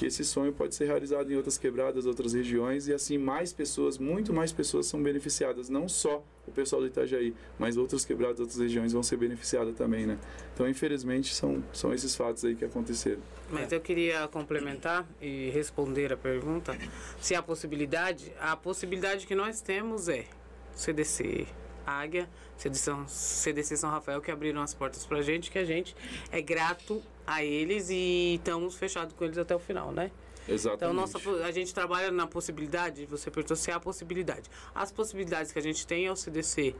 que 0.00 0.06
esse 0.06 0.24
sonho 0.24 0.50
pode 0.50 0.74
ser 0.74 0.86
realizado 0.86 1.30
em 1.30 1.36
outras 1.36 1.58
quebradas, 1.58 2.06
outras 2.06 2.32
regiões 2.32 2.88
e 2.88 2.94
assim 2.94 3.18
mais 3.18 3.52
pessoas, 3.52 3.98
muito 3.98 4.32
mais 4.32 4.50
pessoas 4.50 4.86
são 4.86 5.02
beneficiadas, 5.02 5.68
não 5.68 5.90
só 5.90 6.24
o 6.48 6.50
pessoal 6.50 6.80
do 6.80 6.88
Itajaí, 6.88 7.34
mas 7.58 7.76
outras 7.76 8.02
quebradas, 8.02 8.40
outras 8.40 8.58
regiões 8.58 8.94
vão 8.94 9.02
ser 9.02 9.18
beneficiadas 9.18 9.76
também, 9.76 10.06
né? 10.06 10.18
Então, 10.54 10.66
infelizmente, 10.66 11.34
são, 11.34 11.62
são 11.70 11.92
esses 11.92 12.16
fatos 12.16 12.46
aí 12.46 12.54
que 12.54 12.64
aconteceram. 12.64 13.20
Mas 13.50 13.70
eu 13.72 13.80
queria 13.82 14.26
complementar 14.28 15.06
e 15.20 15.50
responder 15.50 16.14
a 16.14 16.16
pergunta. 16.16 16.74
Se 17.20 17.34
há 17.34 17.42
possibilidade, 17.42 18.32
a 18.40 18.56
possibilidade 18.56 19.26
que 19.26 19.34
nós 19.34 19.60
temos 19.60 20.08
é 20.08 20.24
CDC 20.74 21.46
Águia, 21.86 22.26
CDC 22.56 22.80
São, 22.80 23.06
São 23.76 23.90
Rafael, 23.90 24.20
que 24.22 24.30
abriram 24.30 24.62
as 24.62 24.72
portas 24.72 25.04
pra 25.04 25.20
gente, 25.20 25.50
que 25.50 25.58
a 25.58 25.64
gente 25.64 25.94
é 26.32 26.40
grato 26.40 27.02
a 27.34 27.44
eles 27.44 27.88
e 27.90 28.34
estamos 28.36 28.74
fechados 28.74 29.14
com 29.14 29.24
eles 29.24 29.38
até 29.38 29.54
o 29.54 29.58
final, 29.58 29.92
né? 29.92 30.10
Exatamente. 30.48 30.76
Então, 30.82 30.92
nossa, 30.92 31.44
a 31.46 31.52
gente 31.52 31.72
trabalha 31.72 32.10
na 32.10 32.26
possibilidade, 32.26 33.06
você 33.06 33.30
perguntou 33.30 33.56
se 33.56 33.70
há 33.70 33.78
possibilidade. 33.78 34.50
As 34.74 34.90
possibilidades 34.90 35.52
que 35.52 35.58
a 35.58 35.62
gente 35.62 35.86
tem 35.86 36.06
é 36.06 36.10
o 36.12 36.16
CDC 36.16 36.74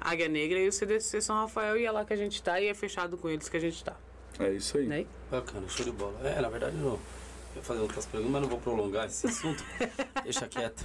Águia 0.00 0.28
Negra 0.28 0.58
e 0.58 0.68
o 0.68 0.72
CDC 0.72 1.20
São 1.22 1.36
Rafael, 1.36 1.78
e 1.78 1.86
é 1.86 1.90
lá 1.90 2.04
que 2.04 2.12
a 2.12 2.16
gente 2.16 2.34
está 2.34 2.60
e 2.60 2.66
é 2.66 2.74
fechado 2.74 3.16
com 3.16 3.28
eles 3.30 3.48
que 3.48 3.56
a 3.56 3.60
gente 3.60 3.76
está. 3.76 3.96
É 4.38 4.50
isso 4.50 4.76
aí. 4.76 4.86
Né? 4.86 5.06
Bacana, 5.30 5.66
show 5.68 5.84
de 5.86 5.92
bola. 5.92 6.18
É, 6.28 6.40
na 6.40 6.48
verdade, 6.50 6.76
não. 6.76 6.98
Eu 7.54 7.58
ia 7.58 7.62
fazer 7.62 7.80
outras 7.80 8.04
perguntas, 8.04 8.32
mas 8.32 8.42
não 8.42 8.48
vou 8.48 8.58
prolongar 8.60 9.06
esse 9.06 9.26
assunto. 9.28 9.64
Deixa 10.24 10.46
quieto. 10.48 10.84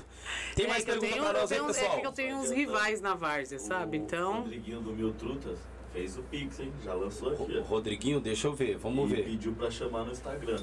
Tem 0.55 0.67
mais 0.67 0.83
é 0.83 0.85
que 0.85 0.91
eu 0.91 0.99
pergunta 0.99 1.19
tenho, 1.21 1.29
pra 1.29 1.39
eu 1.39 1.41
nós 1.41 1.51
aí, 1.51 1.57
tenho 1.57 1.69
uns- 1.69 1.75
pessoal? 1.77 1.97
É 1.97 2.01
que 2.01 2.07
eu 2.07 2.11
tenho 2.11 2.37
uns 2.37 2.51
rivais 2.51 3.01
na 3.01 3.15
várzea, 3.15 3.59
sabe? 3.59 3.97
O 3.97 4.01
Então, 4.01 4.41
Rodriguinho 4.43 4.79
do 4.79 4.93
Mil 4.93 5.11
Trutas 5.13 5.57
fez 5.93 6.17
o 6.17 6.23
Pix, 6.23 6.59
hein? 6.59 6.71
Já 6.83 6.93
lançou 6.93 7.31
aqui. 7.31 7.57
Ó. 7.57 7.61
Rodriguinho, 7.63 8.19
deixa 8.19 8.47
eu 8.47 8.53
ver, 8.53 8.77
vamos 8.77 9.11
e 9.11 9.15
ver. 9.15 9.23
pediu 9.25 9.53
pra 9.53 9.69
chamar 9.69 10.05
no 10.05 10.11
Instagram. 10.11 10.61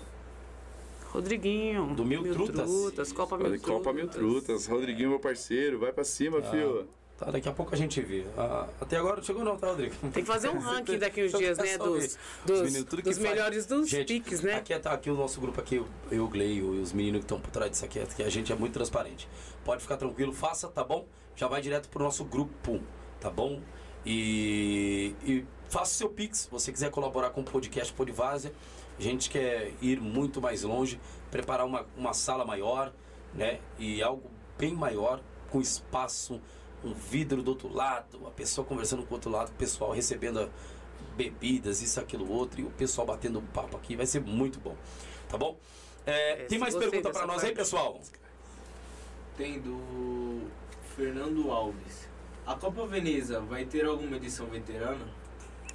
Rodriguinho. 1.11 1.94
Do 1.94 2.05
Mil 2.05 2.23
Trutas? 2.32 3.12
Copa 3.12 3.36
Mil 3.39 3.47
Trutas. 3.47 3.66
Copa 3.66 3.93
Mil 3.93 4.09
Trutas. 4.09 4.66
Rodriguinho, 4.66 5.11
meu 5.11 5.20
parceiro, 5.20 5.78
vai 5.78 5.93
pra 5.93 6.05
cima, 6.05 6.43
fio. 6.43 6.86
Tá, 7.19 7.31
daqui 7.31 7.48
a 7.48 7.53
pouco 7.53 7.74
a 7.74 7.78
gente 7.78 7.98
vê. 8.03 8.27
Ah, 8.36 8.69
até 8.78 8.98
agora 8.98 9.16
não 9.16 9.23
chegou 9.23 9.43
não, 9.43 9.57
tá, 9.57 9.69
Rodrigo? 9.69 9.94
Tem 10.12 10.23
que 10.23 10.24
fazer 10.24 10.51
um 10.51 10.59
ranking 10.61 10.98
daqui 10.98 11.24
uns 11.24 11.32
dias, 11.32 11.57
né? 11.57 11.78
Dos, 11.78 12.05
Os 12.05 12.19
dos, 12.44 12.61
meninos, 12.61 12.85
dos 12.85 13.19
melhores 13.19 13.65
dos 13.65 13.89
Gente, 13.89 14.07
piques, 14.07 14.43
né? 14.43 14.57
Aqui 14.57 14.78
tá 14.78 14.93
aqui 14.93 15.11
o 15.11 15.15
nosso 15.15 15.40
grupo 15.40 15.59
aqui, 15.59 15.77
eu, 15.77 15.86
eu, 16.11 16.24
o 16.24 16.28
Gleio 16.28 16.74
e 16.74 16.81
os 16.81 16.93
meninos 16.93 17.20
que 17.20 17.24
estão 17.24 17.40
por 17.40 17.51
trás 17.51 17.70
disso 17.70 17.86
aqui, 17.86 18.05
que 18.15 18.23
a 18.23 18.28
gente 18.28 18.53
é 18.53 18.55
muito 18.55 18.74
transparente. 18.74 19.27
Pode 19.65 19.81
ficar 19.81 19.97
tranquilo, 19.97 20.31
faça, 20.35 20.69
tá 20.69 20.85
bom? 20.85 21.07
Já 21.35 21.48
vai 21.48 21.62
direto 21.62 21.89
pro 21.89 22.05
nosso 22.05 22.23
grupo, 22.23 22.82
tá 23.19 23.31
bom? 23.31 23.62
E, 24.07 25.15
e 25.24 25.45
faça 25.69 25.93
o 25.93 25.95
seu 25.97 26.09
Pix, 26.09 26.39
se 26.39 26.51
você 26.51 26.70
quiser 26.70 26.91
colaborar 26.91 27.31
com 27.31 27.41
o 27.41 27.45
podcast 27.45 27.93
Podvárzea. 27.93 28.53
A 28.99 29.03
gente 29.03 29.28
quer 29.28 29.74
ir 29.83 30.01
muito 30.01 30.41
mais 30.41 30.62
longe, 30.62 30.99
preparar 31.31 31.66
uma, 31.66 31.85
uma 31.97 32.15
sala 32.15 32.45
maior, 32.47 32.93
né? 33.35 33.61
E 33.78 34.03
algo 34.03 34.31
bem 34.57 34.74
maior, 34.74 35.20
com 35.51 35.61
espaço, 35.61 36.41
um 36.83 36.95
vidro 36.95 37.43
do 37.43 37.51
outro 37.51 37.69
lado, 37.73 38.27
a 38.27 38.31
pessoa 38.31 38.66
conversando 38.66 39.03
com 39.03 39.11
o 39.11 39.15
outro 39.15 39.31
lado, 39.31 39.51
o 39.51 39.55
pessoal 39.55 39.91
recebendo 39.91 40.51
bebidas, 41.16 41.83
isso, 41.83 42.01
aquilo, 42.01 42.31
outro, 42.31 42.61
e 42.61 42.65
o 42.65 42.70
pessoal 42.70 43.07
batendo 43.07 43.39
um 43.39 43.47
papo 43.47 43.77
aqui, 43.77 43.97
vai 43.97 44.07
ser 44.07 44.20
muito 44.20 44.61
bom. 44.61 44.77
Tá 45.28 45.37
bom? 45.37 45.59
É, 46.07 46.45
É, 46.45 46.45
tem 46.47 46.59
mais 46.59 46.74
pergunta 46.74 47.03
pra 47.11 47.12
dessa 47.12 47.27
nós 47.27 47.45
aí, 47.45 47.55
pessoal? 47.55 48.01
Tem 49.37 49.61
do 49.61 50.49
Fernando 50.95 51.51
Alves. 51.51 52.06
A 52.47 52.55
Copa 52.55 52.86
Veneza 52.86 53.40
vai 53.40 53.64
ter 53.64 53.85
alguma 53.85 54.16
edição 54.16 54.47
veterana? 54.47 55.05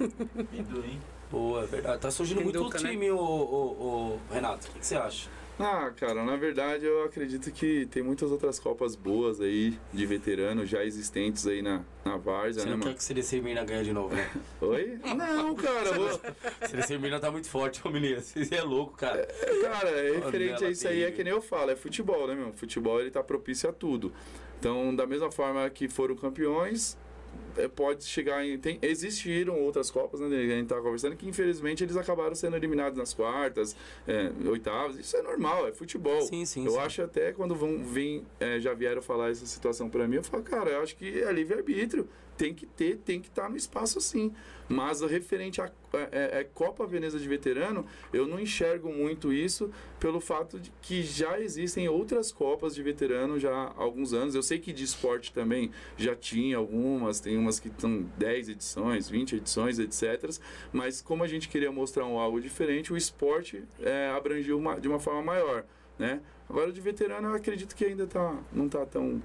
Amendoim. 0.00 0.98
Boa, 1.30 1.64
é 1.64 1.66
verdade. 1.66 2.00
Tá 2.00 2.10
surgindo 2.10 2.38
Tem 2.38 2.44
muito 2.44 2.68
né? 2.70 2.78
time, 2.78 3.10
o, 3.10 3.16
o, 3.18 4.18
o 4.18 4.20
Renato. 4.32 4.68
O 4.68 4.78
que 4.78 4.86
você 4.86 4.96
acha? 4.96 5.28
Ah, 5.60 5.92
cara, 5.94 6.24
na 6.24 6.34
verdade 6.34 6.86
eu 6.86 7.04
acredito 7.04 7.52
que 7.52 7.86
tem 7.86 8.02
muitas 8.02 8.30
outras 8.32 8.58
Copas 8.58 8.96
boas 8.96 9.40
aí, 9.40 9.78
de 9.92 10.06
veteranos 10.06 10.68
já 10.68 10.82
existentes 10.82 11.46
aí 11.46 11.60
na, 11.60 11.82
na 12.04 12.16
Várzea, 12.16 12.62
Você 12.62 12.70
né, 12.70 12.76
não 12.76 12.80
quer 12.80 12.94
que 12.94 13.00
o 13.00 13.02
CDC 13.02 13.40
Mirna 13.40 13.62
ganhe 13.62 13.84
de 13.84 13.92
novo, 13.92 14.14
né? 14.14 14.30
Oi? 14.60 14.98
Não, 15.14 15.54
cara, 15.54 15.92
vou... 15.92 16.08
O 16.08 16.68
CDC 16.68 16.98
Mirna 16.98 17.20
tá 17.20 17.30
muito 17.30 17.48
forte, 17.48 17.80
ô 17.86 17.90
menino. 17.90 18.20
Você 18.20 18.54
é 18.54 18.62
louco, 18.62 18.96
cara. 18.96 19.28
Cara, 19.62 19.90
é 19.90 20.12
referente 20.12 20.64
a 20.64 20.70
isso 20.70 20.88
aí, 20.88 21.04
é 21.04 21.10
que 21.10 21.22
nem 21.22 21.32
eu 21.32 21.42
falo, 21.42 21.70
é 21.70 21.76
futebol, 21.76 22.26
né, 22.26 22.34
meu? 22.34 22.52
Futebol 22.54 23.00
ele 23.00 23.10
tá 23.10 23.22
propício 23.22 23.68
a 23.68 23.72
tudo. 23.72 24.12
Então, 24.62 24.94
da 24.94 25.04
mesma 25.04 25.28
forma 25.28 25.68
que 25.70 25.88
foram 25.88 26.14
campeões, 26.14 26.96
é, 27.56 27.66
pode 27.66 28.04
chegar 28.04 28.46
em. 28.46 28.56
Tem, 28.56 28.78
existiram 28.80 29.58
outras 29.58 29.90
Copas, 29.90 30.20
né? 30.20 30.28
A 30.28 30.40
gente 30.56 30.68
tava 30.68 30.80
conversando 30.82 31.16
que 31.16 31.28
infelizmente 31.28 31.82
eles 31.82 31.96
acabaram 31.96 32.32
sendo 32.36 32.54
eliminados 32.54 32.96
nas 32.96 33.12
quartas, 33.12 33.74
é, 34.06 34.30
oitavas. 34.48 34.96
Isso 35.00 35.16
é 35.16 35.22
normal, 35.22 35.66
é 35.66 35.72
futebol. 35.72 36.22
Sim, 36.22 36.44
sim, 36.44 36.64
Eu 36.64 36.72
sim. 36.74 36.78
acho 36.78 37.02
até 37.02 37.32
quando 37.32 37.56
vão 37.56 37.82
vem, 37.84 38.24
é, 38.38 38.60
já 38.60 38.72
vieram 38.72 39.02
falar 39.02 39.30
essa 39.32 39.46
situação 39.46 39.90
pra 39.90 40.06
mim, 40.06 40.16
eu 40.16 40.22
falo, 40.22 40.44
cara, 40.44 40.70
eu 40.70 40.80
acho 40.80 40.94
que 40.94 41.22
é 41.22 41.32
livre-arbítrio. 41.32 42.08
Tem 42.42 42.52
que 42.52 42.66
ter, 42.66 42.96
tem 42.96 43.20
que 43.20 43.28
estar 43.28 43.48
no 43.48 43.56
espaço 43.56 44.00
sim. 44.00 44.32
Mas 44.68 45.00
o 45.00 45.06
referente 45.06 45.60
à 45.60 45.70
é, 46.10 46.40
é, 46.40 46.44
Copa 46.52 46.84
Veneza 46.84 47.16
de 47.16 47.28
Veterano, 47.28 47.86
eu 48.12 48.26
não 48.26 48.40
enxergo 48.40 48.92
muito 48.92 49.32
isso 49.32 49.70
pelo 50.00 50.20
fato 50.20 50.58
de 50.58 50.72
que 50.82 51.04
já 51.04 51.38
existem 51.38 51.88
outras 51.88 52.32
Copas 52.32 52.74
de 52.74 52.82
Veterano 52.82 53.38
já 53.38 53.52
há 53.52 53.72
alguns 53.76 54.12
anos. 54.12 54.34
Eu 54.34 54.42
sei 54.42 54.58
que 54.58 54.72
de 54.72 54.82
esporte 54.82 55.32
também 55.32 55.70
já 55.96 56.16
tinha 56.16 56.56
algumas, 56.56 57.20
tem 57.20 57.36
umas 57.38 57.60
que 57.60 57.68
estão 57.68 58.02
10 58.18 58.48
edições, 58.48 59.08
20 59.08 59.36
edições, 59.36 59.78
etc. 59.78 60.36
Mas 60.72 61.00
como 61.00 61.22
a 61.22 61.28
gente 61.28 61.48
queria 61.48 61.70
mostrar 61.70 62.06
um 62.06 62.18
algo 62.18 62.40
diferente, 62.40 62.92
o 62.92 62.96
esporte 62.96 63.62
é, 63.80 64.08
abrangiu 64.10 64.58
uma- 64.58 64.80
de 64.80 64.88
uma 64.88 64.98
forma 64.98 65.22
maior. 65.22 65.64
Né? 65.96 66.20
Agora 66.48 66.72
de 66.72 66.80
veterano 66.80 67.28
eu 67.28 67.34
acredito 67.34 67.76
que 67.76 67.84
ainda 67.84 68.04
tá, 68.04 68.36
não 68.52 68.66
está 68.66 68.84
tão, 68.84 69.22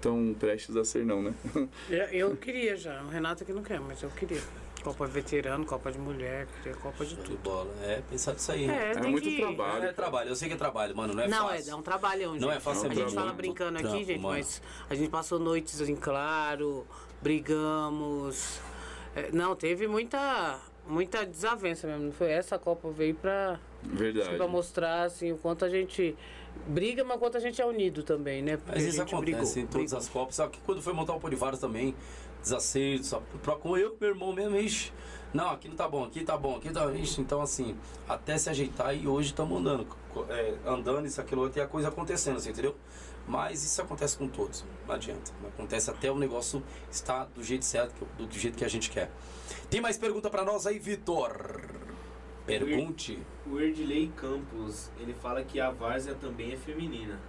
tão 0.00 0.34
prestes 0.38 0.76
a 0.76 0.84
ser 0.84 1.04
não, 1.04 1.22
né? 1.22 1.34
Eu, 1.90 2.04
eu 2.30 2.36
queria 2.36 2.76
já. 2.76 3.02
O 3.02 3.08
Renato 3.08 3.44
que 3.44 3.52
não 3.52 3.62
quer, 3.62 3.80
mas 3.80 4.02
eu 4.02 4.10
queria. 4.10 4.40
Copa 4.82 5.06
de 5.06 5.12
veterano, 5.12 5.66
Copa 5.66 5.90
de 5.90 5.98
mulher, 5.98 6.46
queria 6.62 6.78
Copa 6.78 7.04
de 7.04 7.16
De 7.16 7.22
tudo. 7.22 7.38
bola. 7.42 7.74
É 7.82 8.00
pensar 8.08 8.32
nisso 8.32 8.52
aí. 8.52 8.70
É, 8.70 8.92
É 8.92 9.00
muito 9.02 9.24
que... 9.24 9.36
trabalho. 9.38 9.84
É 9.84 9.92
trabalho, 9.92 10.28
eu 10.30 10.36
sei 10.36 10.48
que 10.48 10.54
é 10.54 10.56
trabalho, 10.56 10.96
mano, 10.96 11.14
não 11.14 11.22
é 11.24 11.28
não, 11.28 11.48
fácil. 11.48 11.70
é, 11.70 11.72
é 11.72 11.76
um 11.76 11.82
trabalhão, 11.82 12.32
gente. 12.34 12.42
Não 12.42 12.52
é 12.52 12.60
fácil, 12.60 12.86
é 12.86 12.90
A 12.92 12.94
gente 12.94 13.12
fala 13.12 13.32
brincando 13.32 13.76
aqui, 13.76 13.88
trampo, 13.88 14.04
gente, 14.04 14.20
mano. 14.20 14.36
mas 14.36 14.62
a 14.88 14.94
gente 14.94 15.10
passou 15.10 15.38
noites 15.40 15.80
em 15.80 15.96
claro, 15.96 16.86
brigamos. 17.20 18.60
É, 19.16 19.30
não, 19.32 19.54
teve 19.56 19.86
muita, 19.88 20.60
muita 20.86 21.26
desavença 21.26 21.86
mesmo. 21.86 22.04
Não 22.06 22.12
foi? 22.12 22.30
Essa 22.30 22.58
Copa 22.58 22.88
veio 22.90 23.14
pra, 23.14 23.58
Verdade. 23.82 24.36
pra 24.36 24.46
mostrar 24.46 25.02
assim, 25.02 25.32
o 25.32 25.36
quanto 25.38 25.64
a 25.64 25.68
gente 25.68 26.16
briga, 26.66 27.04
mas 27.04 27.18
quanto 27.18 27.36
a 27.36 27.40
gente 27.40 27.60
é 27.60 27.66
unido 27.66 28.02
também, 28.02 28.42
né? 28.42 28.56
Porque 28.56 28.72
Mas 28.72 28.84
isso 28.84 29.02
acontece 29.02 29.20
brigou, 29.20 29.42
em 29.42 29.66
todas 29.66 29.72
brigou. 29.90 29.98
as 29.98 30.08
Copas. 30.08 30.34
Só 30.36 30.48
que 30.48 30.60
quando 30.60 30.82
foi 30.82 30.92
montar 30.92 31.14
o 31.14 31.20
Polivares 31.20 31.58
também, 31.58 31.94
desacertos, 32.42 33.08
só 33.08 33.20
com 33.60 33.76
eu, 33.76 33.96
meu 34.00 34.10
irmão 34.10 34.32
mesmo, 34.32 34.56
ixi, 34.56 34.92
não, 35.32 35.50
aqui 35.50 35.68
não 35.68 35.76
tá 35.76 35.88
bom, 35.88 36.04
aqui 36.04 36.24
tá 36.24 36.36
bom, 36.36 36.56
aqui 36.56 36.70
tá. 36.70 36.90
Ixi, 36.92 37.20
então 37.20 37.40
assim, 37.42 37.76
até 38.08 38.38
se 38.38 38.48
ajeitar 38.48 38.96
e 38.96 39.06
hoje 39.06 39.30
estamos 39.30 39.58
andando. 39.58 39.86
é, 40.30 40.54
andando, 40.66 41.06
isso, 41.06 41.20
aquilo, 41.20 41.42
outro, 41.42 41.58
e 41.58 41.62
a 41.62 41.66
coisa 41.66 41.88
acontecendo, 41.88 42.36
assim, 42.38 42.50
entendeu? 42.50 42.74
Mas 43.26 43.62
isso 43.62 43.82
acontece 43.82 44.16
com 44.16 44.26
todos, 44.26 44.64
não 44.86 44.94
adianta. 44.94 45.30
Acontece 45.48 45.90
até 45.90 46.10
o 46.10 46.16
negócio 46.18 46.62
estar 46.90 47.26
do 47.26 47.42
jeito 47.42 47.64
certo, 47.64 48.06
do 48.16 48.38
jeito 48.38 48.56
que 48.56 48.64
a 48.64 48.68
gente 48.68 48.90
quer. 48.90 49.10
Tem 49.68 49.82
mais 49.82 49.98
pergunta 49.98 50.30
pra 50.30 50.44
nós 50.44 50.66
aí, 50.66 50.78
Vitor? 50.78 51.87
Pergunte. 52.48 53.18
O 53.46 53.60
Erdley 53.60 54.08
Campos, 54.16 54.90
ele 54.98 55.14
fala 55.14 55.42
que 55.44 55.60
a 55.60 55.70
Várzea 55.70 56.14
também 56.14 56.52
é 56.52 56.56
feminina. 56.56 57.20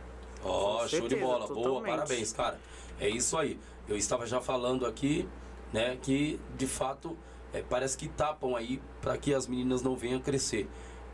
Ó, 0.43 0.81
Com 0.81 0.87
show 0.87 1.07
de 1.07 1.15
bola. 1.17 1.47
Boa, 1.47 1.61
totalmente. 1.61 1.89
parabéns, 1.89 2.33
cara. 2.33 2.59
É 2.99 3.09
isso 3.09 3.37
aí. 3.37 3.59
Eu 3.87 3.97
estava 3.97 4.25
já 4.25 4.39
falando 4.39 4.85
aqui, 4.85 5.27
né, 5.73 5.97
que 6.01 6.39
de 6.57 6.65
fato 6.67 7.17
é, 7.53 7.61
parece 7.61 7.97
que 7.97 8.07
tapam 8.07 8.55
aí 8.55 8.81
para 9.01 9.17
que 9.17 9.33
as 9.33 9.47
meninas 9.47 9.81
não 9.81 9.95
venham 9.95 10.19
crescer. 10.19 10.67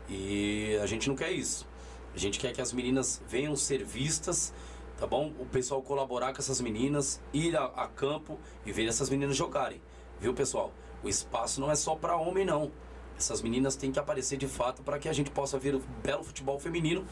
E 0.08 0.78
a 0.80 0.86
gente 0.86 1.08
não 1.08 1.16
quer 1.16 1.32
isso. 1.32 1.66
A 2.14 2.18
gente 2.18 2.38
quer 2.38 2.52
que 2.52 2.60
as 2.60 2.72
meninas 2.72 3.20
venham 3.28 3.56
ser 3.56 3.84
vistas, 3.84 4.54
tá 4.98 5.06
bom? 5.06 5.32
O 5.38 5.44
pessoal 5.46 5.82
colaborar 5.82 6.32
com 6.32 6.38
essas 6.38 6.60
meninas, 6.60 7.20
ir 7.32 7.56
a, 7.56 7.64
a 7.64 7.88
campo 7.88 8.38
e 8.64 8.72
ver 8.72 8.86
essas 8.86 9.10
meninas 9.10 9.36
jogarem. 9.36 9.80
Viu, 10.20 10.32
pessoal? 10.32 10.72
O 11.02 11.08
espaço 11.08 11.60
não 11.60 11.70
é 11.70 11.74
só 11.74 11.94
para 11.94 12.16
homem, 12.16 12.44
não. 12.44 12.70
Essas 13.16 13.42
meninas 13.42 13.76
têm 13.76 13.90
que 13.90 13.98
aparecer 13.98 14.36
de 14.36 14.46
fato 14.46 14.82
para 14.82 14.98
que 14.98 15.08
a 15.08 15.12
gente 15.12 15.30
possa 15.30 15.58
ver 15.58 15.74
o 15.74 15.82
belo 16.02 16.22
futebol 16.22 16.58
feminino 16.58 17.04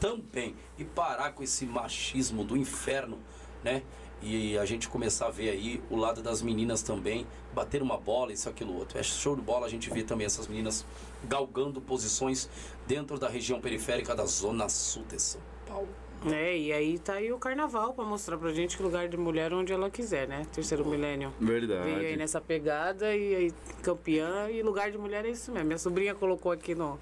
também 0.00 0.54
e 0.78 0.84
parar 0.84 1.32
com 1.32 1.42
esse 1.42 1.66
machismo 1.66 2.44
do 2.44 2.56
inferno, 2.56 3.18
né? 3.62 3.82
E 4.20 4.58
a 4.58 4.64
gente 4.64 4.88
começar 4.88 5.26
a 5.26 5.30
ver 5.30 5.50
aí 5.50 5.82
o 5.88 5.96
lado 5.96 6.22
das 6.22 6.42
meninas 6.42 6.82
também, 6.82 7.24
bater 7.54 7.80
uma 7.82 7.96
bola, 7.96 8.32
isso, 8.32 8.48
aquilo, 8.48 8.76
outro. 8.76 8.98
É 8.98 9.02
show 9.02 9.36
de 9.36 9.42
bola 9.42 9.66
a 9.66 9.68
gente 9.68 9.88
ver 9.90 10.02
também 10.02 10.26
essas 10.26 10.48
meninas 10.48 10.84
galgando 11.24 11.80
posições 11.80 12.48
dentro 12.86 13.18
da 13.18 13.28
região 13.28 13.60
periférica 13.60 14.16
da 14.16 14.26
Zona 14.26 14.68
Sul 14.68 15.04
de 15.04 15.20
São 15.20 15.40
Paulo. 15.66 15.88
É, 16.26 16.56
e 16.56 16.72
aí 16.72 16.98
tá 16.98 17.14
aí 17.14 17.32
o 17.32 17.38
carnaval 17.38 17.94
pra 17.94 18.04
mostrar 18.04 18.36
pra 18.36 18.52
gente 18.52 18.76
que 18.76 18.82
lugar 18.82 19.08
de 19.08 19.16
mulher 19.16 19.52
é 19.52 19.54
onde 19.54 19.72
ela 19.72 19.88
quiser, 19.88 20.26
né? 20.26 20.46
Terceiro 20.52 20.84
milênio. 20.84 21.32
Veio 21.40 21.54
aí 21.54 21.66
Verdade. 21.66 22.16
nessa 22.16 22.40
pegada 22.40 23.14
e 23.14 23.34
aí 23.34 23.52
campeã 23.82 24.50
e 24.50 24.62
lugar 24.62 24.90
de 24.90 24.98
mulher 24.98 25.24
é 25.24 25.30
isso 25.30 25.52
mesmo. 25.52 25.66
Minha 25.66 25.78
sobrinha 25.78 26.14
colocou 26.14 26.50
aqui 26.50 26.74
no, 26.74 26.98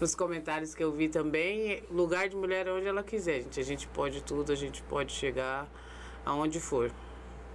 nos 0.00 0.14
comentários 0.14 0.74
que 0.74 0.84
eu 0.84 0.92
vi 0.92 1.08
também, 1.08 1.82
lugar 1.90 2.28
de 2.28 2.36
mulher 2.36 2.66
é 2.68 2.72
onde 2.72 2.86
ela 2.86 3.02
quiser, 3.02 3.42
gente. 3.42 3.58
A 3.58 3.64
gente 3.64 3.88
pode 3.88 4.22
tudo, 4.22 4.52
a 4.52 4.56
gente 4.56 4.82
pode 4.82 5.12
chegar 5.12 5.68
aonde 6.24 6.60
for. 6.60 6.92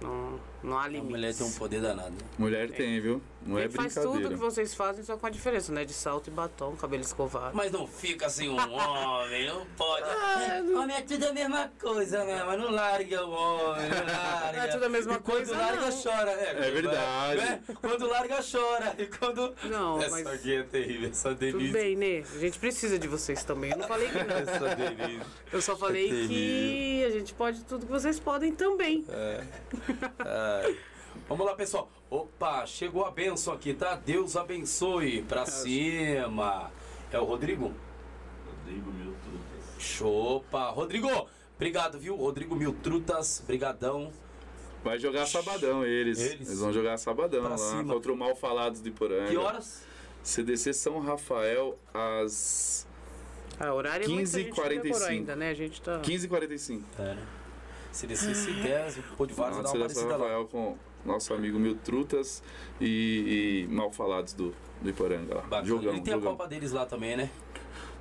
Não, 0.02 0.38
não 0.62 0.78
há 0.78 0.84
A 0.84 0.88
limites. 0.88 1.10
mulher 1.10 1.34
tem 1.34 1.46
um 1.46 1.52
poder 1.52 1.80
danado. 1.80 2.10
né? 2.10 2.16
Mulher 2.38 2.70
tem, 2.70 3.00
viu? 3.00 3.22
Não 3.46 3.58
é 3.58 3.64
Ele 3.64 3.72
faz 3.72 3.94
tudo 3.94 4.28
que 4.28 4.34
vocês 4.34 4.74
fazem, 4.74 5.02
só 5.02 5.16
com 5.16 5.26
a 5.26 5.30
diferença, 5.30 5.72
né? 5.72 5.82
De 5.84 5.94
salto 5.94 6.28
e 6.28 6.30
batom, 6.30 6.76
cabelo 6.76 7.02
escovado. 7.02 7.56
Mas 7.56 7.72
não 7.72 7.86
fica 7.86 8.26
assim 8.26 8.50
um 8.50 8.56
homem, 8.58 9.46
não 9.48 9.64
pode. 9.78 10.04
Homem 10.76 10.96
é 10.96 11.00
tudo 11.02 11.26
a 11.26 11.32
mesma 11.32 11.70
coisa, 11.80 12.22
né? 12.24 12.42
Mas 12.44 12.58
não 12.60 12.70
larga 12.70 13.24
o 13.26 13.30
homem, 13.30 13.88
não 13.88 13.96
larga. 14.06 14.50
Não 14.60 14.62
é 14.62 14.66
tudo 14.68 14.84
a 14.84 14.88
mesma 14.90 15.14
E 15.14 15.18
quando 15.20 15.36
coisa, 15.36 15.56
larga, 15.56 15.80
não. 15.90 16.02
chora. 16.02 16.30
É, 16.32 16.50
É 16.66 16.70
verdade. 16.70 17.40
né? 17.40 17.60
Quando 17.80 18.06
larga, 18.06 18.38
chora. 18.42 18.94
E 18.98 19.06
quando. 19.06 19.54
Não, 19.64 19.98
essa 20.02 20.10
mas- 20.10 20.26
aqui 20.26 20.54
é 20.56 20.62
terrível, 20.62 21.08
essa 21.10 21.30
Tudo 21.30 21.38
delícia. 21.38 21.72
bem, 21.72 21.96
né? 21.96 22.24
A 22.34 22.38
gente 22.38 22.58
precisa 22.58 22.98
de 22.98 23.08
vocês 23.08 23.42
também. 23.44 23.70
Eu 23.70 23.78
não 23.78 23.88
falei 23.88 24.08
que 24.08 24.22
não. 24.22 24.36
Essa 24.36 24.74
delícia. 24.76 25.26
Eu 25.52 25.62
só 25.62 25.76
falei 25.76 26.06
É 26.24 26.26
que 26.28 27.04
a 27.06 27.10
gente 27.10 27.32
pode 27.34 27.64
tudo 27.64 27.86
que 27.86 27.92
vocês 27.92 28.20
podem 28.20 28.52
também. 28.52 29.04
Ai. 29.08 29.46
Vamos 31.28 31.46
lá, 31.46 31.54
pessoal. 31.54 31.90
Opa, 32.08 32.66
chegou 32.66 33.04
a 33.04 33.10
benção 33.10 33.54
aqui, 33.54 33.72
tá? 33.74 33.94
Deus 33.94 34.36
abençoe. 34.36 35.22
Pra 35.22 35.46
cima. 35.46 36.70
É 37.12 37.18
o 37.18 37.24
Rodrigo? 37.24 37.72
Rodrigo 38.46 38.90
Milton. 38.92 39.38
Chopa. 39.78 40.70
Rodrigo, 40.70 41.08
obrigado, 41.56 41.98
viu? 41.98 42.16
Rodrigo 42.16 42.54
Mil 42.54 42.72
Trutas, 42.82 43.42
brigadão. 43.46 44.12
Vai 44.82 44.98
jogar 44.98 45.26
sabadão 45.26 45.84
eles. 45.84 46.18
Eles. 46.18 46.48
Eles, 46.48 46.60
vão 46.60 46.72
jogar 46.72 46.96
sabadão 46.98 47.40
Pra 47.40 47.50
lá 47.50 47.58
cima. 47.58 47.94
contra 47.94 48.12
o 48.12 48.16
Mal 48.16 48.34
Falados 48.34 48.82
de 48.82 48.90
Poranga. 48.90 49.28
Que 49.28 49.36
horas? 49.36 49.82
CDC 50.22 50.72
São 50.72 50.98
Rafael 51.00 51.78
às 51.94 52.86
A 53.58 53.72
horário 53.72 54.04
é 54.04 54.08
muito 54.08 54.28
a 54.34 54.38
gente 54.38 54.50
não 54.50 54.64
15h45. 54.64 54.82
decorou 54.82 55.06
ainda, 55.08 55.36
né? 55.36 55.50
A 55.50 55.54
gente 55.54 55.80
tá... 55.82 56.00
15h45. 56.00 56.82
É, 56.98 57.02
né? 57.02 57.26
Se 57.92 58.06
descer 58.06 58.34
se 58.34 58.52
der, 58.52 58.88
o 59.12 59.16
Pô 59.16 59.26
de 59.26 59.34
Várzea 59.34 59.62
dá 59.62 59.70
uma 59.70 59.78
parecida 59.80 60.16
lá. 60.16 60.44
Com 60.44 60.76
nosso 61.04 61.34
amigo 61.34 61.58
Mil 61.58 61.76
Trutas 61.76 62.42
e, 62.80 63.66
e 63.68 63.74
Mal 63.74 63.90
Falados 63.90 64.32
do, 64.32 64.54
do 64.80 64.90
Iporanga 64.90 65.34
lá. 65.34 65.42
Bacana. 65.42 65.64
Jogão, 65.64 65.96
e 65.96 66.00
tem 66.00 66.14
a 66.14 66.16
jogão. 66.16 66.32
Copa 66.32 66.48
deles 66.48 66.72
lá 66.72 66.86
também, 66.86 67.16
né? 67.16 67.30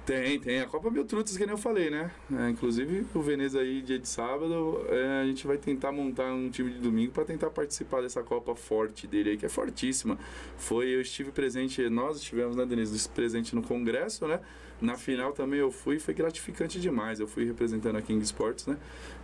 Tem, 0.06 0.40
tem. 0.40 0.60
A 0.60 0.66
Copa 0.66 0.90
Mil 0.90 1.06
Trutas, 1.06 1.38
que 1.38 1.46
nem 1.46 1.52
eu 1.52 1.58
falei, 1.58 1.92
né? 1.92 2.10
É, 2.36 2.50
inclusive, 2.50 3.06
o 3.14 3.22
Veneza 3.22 3.60
aí, 3.60 3.82
dia 3.82 4.00
de 4.00 4.08
sábado, 4.08 4.84
é, 4.90 5.22
a 5.22 5.26
gente 5.26 5.46
vai 5.46 5.58
tentar 5.58 5.92
montar 5.92 6.32
um 6.34 6.50
time 6.50 6.72
de 6.72 6.80
domingo 6.80 7.12
para 7.12 7.26
tentar 7.26 7.52
participar 7.52 8.02
dessa 8.02 8.24
Copa 8.24 8.56
forte 8.56 9.06
dele 9.06 9.32
aí, 9.32 9.38
que 9.38 9.46
é 9.46 9.50
fortíssima. 9.50 10.18
Foi, 10.58 10.88
eu 10.88 11.02
estive 11.02 11.32
presente, 11.32 11.88
nós 11.90 12.18
estivemos, 12.18 12.56
né, 12.56 12.66
Denise, 12.66 13.08
presente 13.10 13.56
no 13.56 13.62
congresso, 13.62 14.28
né? 14.28 14.40
Na 14.82 14.96
final 14.96 15.34
também 15.34 15.60
eu 15.60 15.72
fui, 15.72 16.00
foi 16.00 16.14
gratificante 16.14 16.80
demais. 16.80 17.20
Eu 17.20 17.28
fui 17.28 17.46
representando 17.46 17.98
a 17.98 18.02
King 18.02 18.24
Sports, 18.24 18.66
né? 18.66 18.78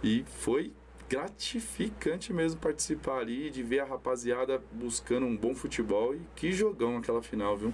E 0.03 0.25
foi 0.39 0.73
gratificante 1.09 2.33
mesmo 2.33 2.59
participar 2.59 3.19
ali, 3.19 3.49
de 3.49 3.61
ver 3.61 3.79
a 3.79 3.85
rapaziada 3.85 4.61
buscando 4.71 5.25
um 5.25 5.37
bom 5.37 5.53
futebol 5.53 6.15
e 6.15 6.21
que 6.35 6.51
jogão 6.51 6.97
aquela 6.97 7.21
final, 7.21 7.55
viu? 7.55 7.73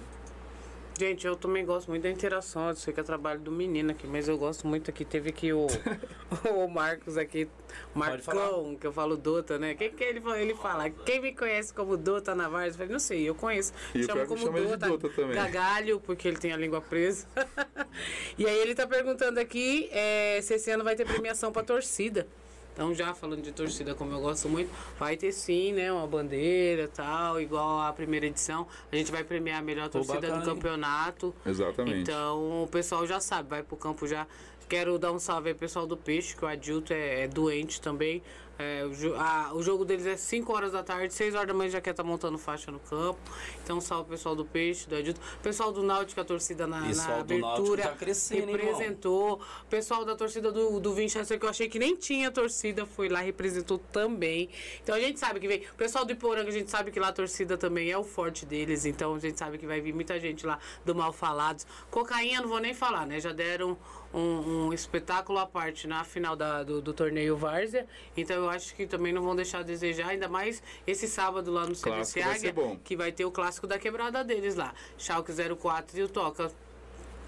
Gente, 0.98 1.26
eu 1.26 1.34
também 1.34 1.64
gosto 1.64 1.88
muito 1.88 2.02
da 2.02 2.10
interação. 2.10 2.68
Eu 2.68 2.76
sei 2.76 2.92
que 2.92 3.00
é 3.00 3.02
trabalho 3.02 3.40
do 3.40 3.50
menino 3.50 3.90
aqui, 3.90 4.06
mas 4.06 4.28
eu 4.28 4.36
gosto 4.36 4.66
muito 4.66 4.90
aqui. 4.90 5.04
Teve 5.04 5.30
aqui 5.30 5.52
o, 5.52 5.66
o 6.54 6.68
Marcos 6.68 7.16
aqui, 7.16 7.48
Marcão, 7.94 8.76
que 8.76 8.86
eu 8.86 8.92
falo 8.92 9.16
Dota, 9.16 9.58
né? 9.58 9.74
Quem 9.74 9.90
que 9.90 10.04
ele 10.04 10.20
fala? 10.20 10.38
Ele 10.38 10.54
fala, 10.54 10.90
quem 10.90 11.20
me 11.20 11.34
conhece 11.34 11.72
como 11.72 11.96
Dota 11.96 12.34
na 12.34 12.48
Varsa? 12.48 12.70
Eu 12.70 12.74
falei, 12.74 12.92
não 12.92 12.98
sei, 12.98 13.28
eu 13.28 13.34
conheço. 13.34 13.72
E 13.94 14.04
Chamo 14.04 14.20
que 14.20 14.26
como 14.26 14.40
chama 14.40 14.60
Dota, 14.60 14.88
Dota 14.88 15.08
também. 15.08 15.34
Gagalho, 15.34 16.00
porque 16.00 16.28
ele 16.28 16.36
tem 16.36 16.52
a 16.52 16.56
língua 16.56 16.80
presa. 16.80 17.26
e 18.38 18.46
aí 18.46 18.58
ele 18.58 18.74
tá 18.74 18.86
perguntando 18.86 19.40
aqui 19.40 19.88
é, 19.92 20.40
se 20.42 20.54
esse 20.54 20.70
ano 20.70 20.84
vai 20.84 20.94
ter 20.94 21.06
premiação 21.06 21.50
pra 21.50 21.62
torcida. 21.62 22.26
Então, 22.72 22.94
já 22.94 23.12
falando 23.14 23.42
de 23.42 23.52
torcida, 23.52 23.94
como 23.94 24.12
eu 24.12 24.20
gosto 24.20 24.48
muito, 24.48 24.70
vai 24.98 25.16
ter 25.16 25.30
sim, 25.32 25.72
né? 25.72 25.92
Uma 25.92 26.06
bandeira 26.06 26.88
tal, 26.88 27.40
igual 27.40 27.80
a 27.80 27.92
primeira 27.92 28.26
edição. 28.26 28.66
A 28.90 28.96
gente 28.96 29.12
vai 29.12 29.22
premiar 29.22 29.58
a 29.58 29.62
melhor 29.62 29.88
torcida 29.88 30.20
bacana, 30.20 30.38
do 30.38 30.48
hein? 30.48 30.54
campeonato. 30.56 31.34
Exatamente. 31.44 32.00
Então, 32.00 32.64
o 32.64 32.68
pessoal 32.68 33.06
já 33.06 33.20
sabe, 33.20 33.50
vai 33.50 33.62
pro 33.62 33.76
campo 33.76 34.06
já. 34.06 34.26
Quero 34.68 34.98
dar 34.98 35.12
um 35.12 35.18
salve 35.18 35.50
aí, 35.50 35.54
pessoal 35.54 35.86
do 35.86 35.98
Peixe, 35.98 36.34
que 36.34 36.44
o 36.44 36.48
Adilto 36.48 36.94
é, 36.94 37.24
é 37.24 37.28
doente 37.28 37.78
também. 37.78 38.22
É, 38.62 38.84
o, 38.84 39.14
a- 39.16 39.52
o 39.54 39.62
jogo 39.62 39.84
deles 39.84 40.06
é 40.06 40.16
5 40.16 40.52
horas 40.54 40.70
da 40.72 40.82
tarde, 40.82 41.12
6 41.12 41.34
horas 41.34 41.48
da 41.48 41.54
manhã 41.54 41.68
já 41.70 41.80
quer 41.80 41.90
estar 41.90 42.04
montando 42.04 42.38
faixa 42.38 42.70
no 42.70 42.78
campo. 42.78 43.18
Então, 43.64 43.80
salve 43.80 44.10
pessoal 44.10 44.36
do 44.36 44.44
Peixe, 44.44 44.88
do 44.88 44.94
Adilto. 44.96 45.20
Pessoal 45.42 45.72
do 45.72 45.82
Náutico, 45.82 46.20
a 46.20 46.24
torcida 46.24 46.66
na, 46.66 46.80
na 46.80 46.86
abertura. 47.20 47.82
tá 47.82 47.88
crescendo, 47.96 48.50
hein, 48.50 48.56
representou. 48.56 49.40
Pessoal 49.68 50.04
da 50.04 50.14
torcida 50.14 50.52
do, 50.52 50.78
do 50.78 50.94
Winchester, 50.94 51.38
que 51.38 51.44
eu 51.44 51.50
achei 51.50 51.68
que 51.68 51.78
nem 51.78 51.96
tinha 51.96 52.30
torcida, 52.30 52.86
foi 52.86 53.08
lá, 53.08 53.20
representou 53.20 53.78
também. 53.78 54.48
Então, 54.82 54.94
a 54.94 55.00
gente 55.00 55.18
sabe 55.18 55.40
que 55.40 55.48
vem. 55.48 55.64
O 55.72 55.74
pessoal 55.74 56.04
do 56.04 56.12
Iporanga, 56.12 56.48
a 56.48 56.52
gente 56.52 56.70
sabe 56.70 56.90
que 56.90 57.00
lá 57.00 57.08
a 57.08 57.12
torcida 57.12 57.56
também 57.58 57.90
é 57.90 57.98
o 57.98 58.04
forte 58.04 58.46
deles. 58.46 58.84
Então, 58.86 59.14
a 59.14 59.18
gente 59.18 59.38
sabe 59.38 59.58
que 59.58 59.66
vai 59.66 59.80
vir 59.80 59.92
muita 59.92 60.18
gente 60.20 60.46
lá 60.46 60.58
do 60.84 60.94
Mal 60.94 61.12
Falados. 61.12 61.66
Cocaína, 61.90 62.42
não 62.42 62.48
vou 62.48 62.60
nem 62.60 62.74
falar, 62.74 63.06
né? 63.06 63.18
Já 63.20 63.32
deram 63.32 63.76
um, 64.14 64.66
um 64.68 64.72
espetáculo 64.72 65.38
à 65.38 65.46
parte 65.46 65.86
na 65.86 66.04
final 66.04 66.36
da- 66.36 66.62
do, 66.62 66.80
do 66.82 66.92
torneio 66.92 67.36
Várzea. 67.36 67.86
Então 68.16 68.36
eu 68.36 68.48
acho 68.50 68.74
que 68.74 68.86
também 68.86 69.12
não 69.12 69.22
vão 69.22 69.34
deixar 69.36 69.60
a 69.60 69.62
desejar, 69.62 70.08
ainda 70.08 70.28
mais 70.28 70.62
esse 70.86 71.08
sábado 71.08 71.50
lá 71.50 71.66
no 71.66 71.74
CDC 71.74 72.20
vai 72.22 72.34
Águia, 72.36 72.52
bom. 72.52 72.78
que 72.84 72.96
vai 72.96 73.10
ter 73.12 73.24
o 73.24 73.30
clássico 73.30 73.66
da 73.66 73.78
quebrada 73.78 74.22
deles 74.22 74.54
lá. 74.54 74.74
Schalke 74.98 75.32
04 75.56 75.98
e 75.98 76.02
o 76.02 76.08
Toca. 76.08 76.50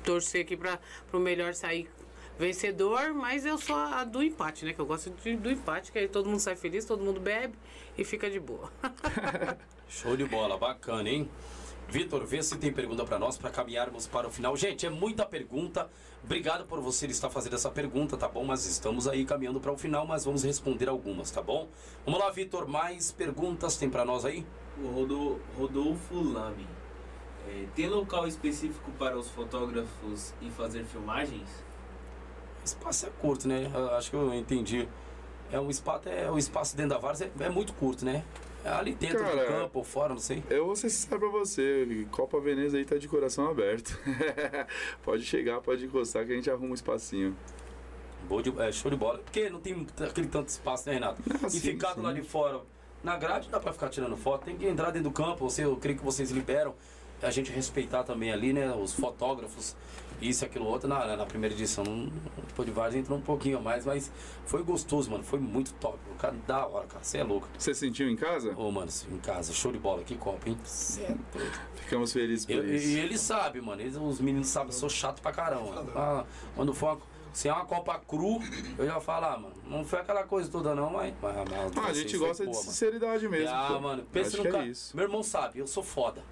Torcer 0.04 0.42
aqui 0.42 0.54
para 0.56 0.78
o 1.12 1.18
melhor 1.18 1.54
sair 1.54 1.88
vencedor, 2.38 3.14
mas 3.14 3.46
eu 3.46 3.56
sou 3.56 3.76
a 3.76 4.04
do 4.04 4.22
empate, 4.22 4.64
né? 4.66 4.72
Que 4.74 4.80
eu 4.80 4.84
gosto 4.86 5.08
de- 5.10 5.36
do 5.36 5.50
empate, 5.50 5.90
que 5.90 5.98
aí 5.98 6.08
todo 6.08 6.28
mundo 6.28 6.40
sai 6.40 6.56
feliz, 6.56 6.84
todo 6.84 7.02
mundo 7.02 7.20
bebe 7.20 7.54
e 7.96 8.04
fica 8.04 8.28
de 8.30 8.38
boa. 8.40 8.70
Show 9.88 10.16
de 10.16 10.24
bola, 10.26 10.58
bacana, 10.58 11.08
hein? 11.08 11.30
Vitor, 11.88 12.24
vê 12.26 12.42
se 12.42 12.56
tem 12.58 12.72
pergunta 12.72 13.04
para 13.04 13.18
nós 13.18 13.36
para 13.36 13.50
caminharmos 13.50 14.06
para 14.06 14.26
o 14.26 14.30
final. 14.30 14.56
Gente, 14.56 14.84
é 14.86 14.90
muita 14.90 15.24
pergunta. 15.24 15.88
Obrigado 16.24 16.64
por 16.64 16.80
você 16.80 17.06
estar 17.06 17.30
fazendo 17.30 17.54
essa 17.54 17.70
pergunta, 17.70 18.16
tá 18.16 18.28
bom? 18.28 18.44
Mas 18.44 18.66
estamos 18.66 19.06
aí 19.06 19.24
caminhando 19.24 19.60
para 19.60 19.70
o 19.72 19.76
final, 19.76 20.06
mas 20.06 20.24
vamos 20.24 20.42
responder 20.42 20.88
algumas, 20.88 21.30
tá 21.30 21.42
bom? 21.42 21.68
Vamos 22.04 22.18
lá, 22.18 22.30
Vitor, 22.30 22.66
mais 22.66 23.12
perguntas 23.12 23.76
tem 23.76 23.88
para 23.90 24.04
nós 24.04 24.24
aí? 24.24 24.44
O 24.82 24.88
Rodo- 24.88 25.40
Rodolfo 25.56 26.14
Lame. 26.20 26.66
É, 27.48 27.66
tem 27.76 27.88
local 27.88 28.26
específico 28.26 28.90
para 28.98 29.16
os 29.16 29.28
fotógrafos 29.28 30.32
e 30.40 30.50
fazer 30.50 30.82
filmagens? 30.84 31.48
Espaço 32.64 33.06
é 33.06 33.10
curto, 33.20 33.46
né? 33.46 33.70
Eu 33.72 33.90
acho 33.94 34.10
que 34.10 34.16
eu 34.16 34.32
entendi. 34.34 34.88
É 35.52 35.60
um 35.60 35.68
espaço, 35.68 36.08
é 36.08 36.30
o 36.30 36.38
espaço 36.38 36.74
dentro 36.74 36.94
da 36.94 36.98
várzea 36.98 37.30
é, 37.38 37.44
é 37.44 37.50
muito 37.50 37.74
curto, 37.74 38.04
né? 38.04 38.24
É 38.64 38.68
ali 38.70 38.94
dentro 38.94 39.18
do 39.18 39.24
Cara, 39.24 39.44
campo 39.46 39.78
ou 39.80 39.84
fora, 39.84 40.14
não 40.14 40.20
sei. 40.20 40.42
Eu 40.48 40.64
vou 40.66 40.74
ser 40.74 40.88
sincero 40.88 41.20
pra 41.20 41.28
você, 41.28 42.06
Copa 42.10 42.40
Veneza 42.40 42.78
aí 42.78 42.84
tá 42.84 42.96
de 42.96 43.06
coração 43.06 43.46
aberto. 43.50 43.98
pode 45.04 45.22
chegar, 45.24 45.60
pode 45.60 45.84
encostar 45.84 46.24
que 46.24 46.32
a 46.32 46.34
gente 46.34 46.50
arruma 46.50 46.70
um 46.70 46.74
espacinho. 46.74 47.36
Boa 48.26 48.42
de- 48.42 48.58
é, 48.58 48.72
show 48.72 48.90
de 48.90 48.96
bola. 48.96 49.18
Porque 49.18 49.50
não 49.50 49.60
tem 49.60 49.86
aquele 50.08 50.28
tanto 50.28 50.48
espaço, 50.48 50.88
né, 50.88 50.94
Renato? 50.94 51.20
Ah, 51.42 51.46
e 51.46 51.50
sim, 51.50 51.60
ficar 51.60 51.90
do 51.90 51.96
sim. 51.96 52.06
lado 52.06 52.14
de 52.14 52.22
fora, 52.26 52.60
na 53.02 53.18
grade, 53.18 53.44
não 53.46 53.52
dá 53.52 53.60
pra 53.60 53.72
ficar 53.72 53.90
tirando 53.90 54.16
foto. 54.16 54.46
Tem 54.46 54.56
que 54.56 54.66
entrar 54.66 54.86
dentro 54.90 55.10
do 55.10 55.12
campo. 55.14 55.48
Você, 55.48 55.62
eu 55.64 55.76
creio 55.76 55.98
que 55.98 56.04
vocês 56.04 56.30
liberam. 56.30 56.74
A 57.22 57.30
gente 57.30 57.52
respeitar 57.52 58.02
também 58.02 58.32
ali, 58.32 58.52
né? 58.54 58.72
Os 58.74 58.94
fotógrafos, 58.94 59.76
isso, 60.20 60.44
aquilo, 60.44 60.66
outro. 60.66 60.88
Na, 60.88 61.16
na 61.16 61.26
primeira 61.26 61.54
edição, 61.54 61.84
o 61.84 62.54
Podivars 62.54 62.94
entrou 62.94 63.18
um 63.18 63.22
pouquinho 63.22 63.58
a 63.58 63.60
mais, 63.60 63.84
mas 63.84 64.10
foi 64.46 64.62
gostoso, 64.62 65.10
mano. 65.10 65.22
Foi 65.24 65.38
muito 65.38 65.72
top. 65.74 65.98
O 66.12 66.14
cara, 66.18 66.34
da 66.46 66.66
hora, 66.66 66.86
cara. 66.86 67.04
Você 67.04 67.18
é 67.18 67.24
louco. 67.24 67.48
Você 67.58 67.74
sentiu 67.74 68.08
em 68.08 68.16
casa? 68.16 68.54
Ô, 68.56 68.70
mano, 68.70 68.90
em 69.10 69.18
casa, 69.18 69.52
show 69.52 69.72
de 69.72 69.78
bola. 69.78 70.02
Que 70.02 70.16
copa, 70.16 70.48
hein? 70.48 70.56
Cê 70.64 71.02
é 71.02 71.16
doido. 71.32 71.58
Ficamos 71.76 72.12
felizes 72.12 72.46
por 72.46 72.54
Eu- 72.56 72.74
isso. 72.74 72.86
E 72.88 72.98
ele 72.98 73.18
sabe, 73.18 73.60
mano. 73.60 73.80
Eles, 73.82 73.96
os 73.96 74.20
meninos 74.20 74.48
sabem, 74.48 74.68
eu 74.68 74.72
sou 74.78 74.88
chato 74.88 75.20
pra 75.20 75.32
caramba. 75.32 75.84
Ah, 75.94 76.24
quando 76.54 76.72
for 76.72 76.92
uma, 76.94 77.00
se 77.32 77.48
é 77.48 77.52
uma 77.52 77.64
Copa 77.64 77.98
Cru, 78.06 78.38
eu 78.78 78.86
já 78.86 79.00
falo, 79.00 79.26
ah, 79.26 79.36
mano, 79.38 79.54
não 79.68 79.84
foi 79.84 79.98
aquela 80.00 80.22
coisa 80.24 80.48
toda 80.50 80.74
não, 80.74 80.90
mas. 80.90 81.12
mas, 81.20 81.34
mas 81.36 81.76
Ah, 81.76 81.86
a 81.88 81.92
gente 81.92 82.16
gosta 82.16 82.44
de 82.44 82.50
boa, 82.50 82.60
mano. 82.62 82.70
sinceridade 82.72 83.28
mesmo. 83.28 83.54
Ah, 83.54 83.68
pô. 83.72 83.80
mano, 83.80 84.04
pensa 84.12 84.36
no 84.36 84.42
que 84.44 84.50
cara. 84.50 84.64
é 84.64 84.68
isso. 84.68 84.96
Meu 84.96 85.04
irmão 85.06 85.22
sabe, 85.22 85.58
eu 85.58 85.66
sou 85.66 85.82
foda. 85.82 86.22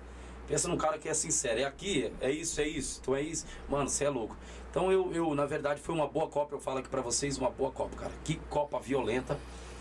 Pensa 0.53 0.69
num 0.69 0.77
cara 0.77 0.99
que 0.99 1.09
é 1.09 1.15
sincero, 1.15 1.61
é 1.61 1.65
aqui, 1.65 2.13
é 2.21 2.31
isso, 2.31 2.61
é 2.61 2.69
isso, 2.69 2.99
então 3.01 3.17
é 3.17 3.23
isso. 3.23 3.47
Mano, 3.71 3.89
você 3.89 4.05
é 4.05 4.11
louco. 4.11 4.37
Então 4.71 4.93
eu, 4.93 5.11
eu, 5.11 5.35
na 5.35 5.47
verdade, 5.47 5.81
foi 5.81 5.95
uma 5.95 6.07
boa 6.07 6.29
Copa, 6.29 6.55
eu 6.55 6.61
falo 6.61 6.77
aqui 6.77 6.91
pra 6.91 7.01
vocês, 7.01 7.39
uma 7.39 7.49
boa 7.49 7.71
Copa, 7.71 7.97
cara. 7.97 8.13
Que 8.23 8.35
Copa 8.51 8.79
violenta, 8.79 9.41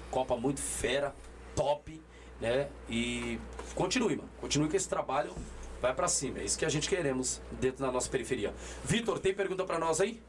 Copa 0.10 0.38
muito 0.38 0.62
fera, 0.62 1.14
top, 1.58 2.02
né? 2.40 2.70
E 2.90 3.38
continue, 3.76 4.16
mano. 4.16 4.30
Continue 4.40 4.70
com 4.70 4.78
esse 4.78 4.88
trabalho, 4.88 5.36
vai 5.82 5.94
pra 5.94 6.08
cima. 6.08 6.40
É 6.40 6.46
isso 6.46 6.58
que 6.58 6.64
a 6.64 6.70
gente 6.70 6.88
queremos 6.88 7.42
dentro 7.60 7.84
da 7.84 7.92
nossa 7.92 8.10
periferia. 8.10 8.54
Vitor, 8.86 9.20
tem 9.20 9.34
pergunta 9.34 9.66
pra 9.66 9.78
nós 9.78 10.00
aí? 10.00 10.22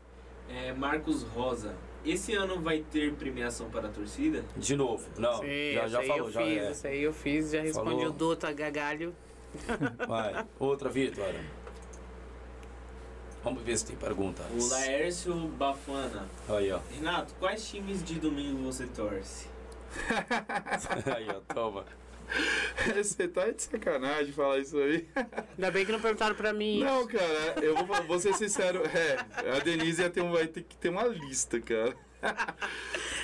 É, 0.49 0.73
Marcos 0.73 1.23
Rosa. 1.23 1.73
Esse 2.05 2.35
ano 2.35 2.61
vai 2.61 2.85
ter 2.91 3.15
premiação 3.15 3.71
para 3.71 3.87
a 3.87 3.91
torcida? 3.93 4.45
De 4.57 4.75
novo. 4.75 5.09
Não, 5.17 5.39
Sim, 5.39 5.75
já, 5.75 5.87
já 5.87 6.03
falou, 6.03 6.27
eu 6.27 6.33
já 6.33 6.41
fiz, 6.43 6.59
é. 6.59 6.71
essa 6.73 6.89
aí 6.89 7.01
eu 7.01 7.13
fiz, 7.13 7.53
já 7.53 7.63
respondi 7.63 7.91
Falou. 7.91 8.07
o 8.09 8.11
Dota 8.13 8.53
Gagalho. 8.53 9.15
Vai. 10.09 10.47
Outra, 10.59 10.89
Vitor. 10.89 11.25
Vamos 13.43 13.63
ver 13.65 13.77
se 13.77 13.87
tem 13.87 13.97
perguntas. 13.97 14.47
O 14.57 14.69
Laércio 14.71 15.35
Bafana. 15.35 16.29
Aí, 16.49 16.71
ó. 16.71 16.79
Renato, 16.95 17.35
quais 17.41 17.69
times 17.69 18.05
de 18.05 18.15
domingo 18.21 18.63
você 18.73 18.87
torce? 18.87 19.49
Aí, 21.15 21.27
ó, 21.29 21.41
toma. 21.53 21.85
Você 22.97 23.29
tá 23.29 23.51
de 23.51 23.63
sacanagem 23.63 24.33
falar 24.33 24.59
isso 24.59 24.79
aí. 24.79 25.07
Ainda 25.15 25.71
bem 25.71 25.85
que 25.85 25.93
não 25.93 26.01
perguntaram 26.01 26.35
pra 26.35 26.51
mim. 26.51 26.81
Não, 26.83 27.07
cara, 27.07 27.57
eu 27.61 27.75
vou, 27.85 28.03
vou 28.05 28.19
ser 28.19 28.33
sincero. 28.35 28.81
É, 28.87 29.19
a 29.55 29.59
Denise 29.59 30.01
ia 30.01 30.09
ter 30.09 30.23
um- 30.23 30.33
vai 30.33 30.47
ter 30.47 30.63
que 30.63 30.75
ter 30.77 30.89
uma 30.89 31.05
lista, 31.05 31.61
cara. 31.61 31.95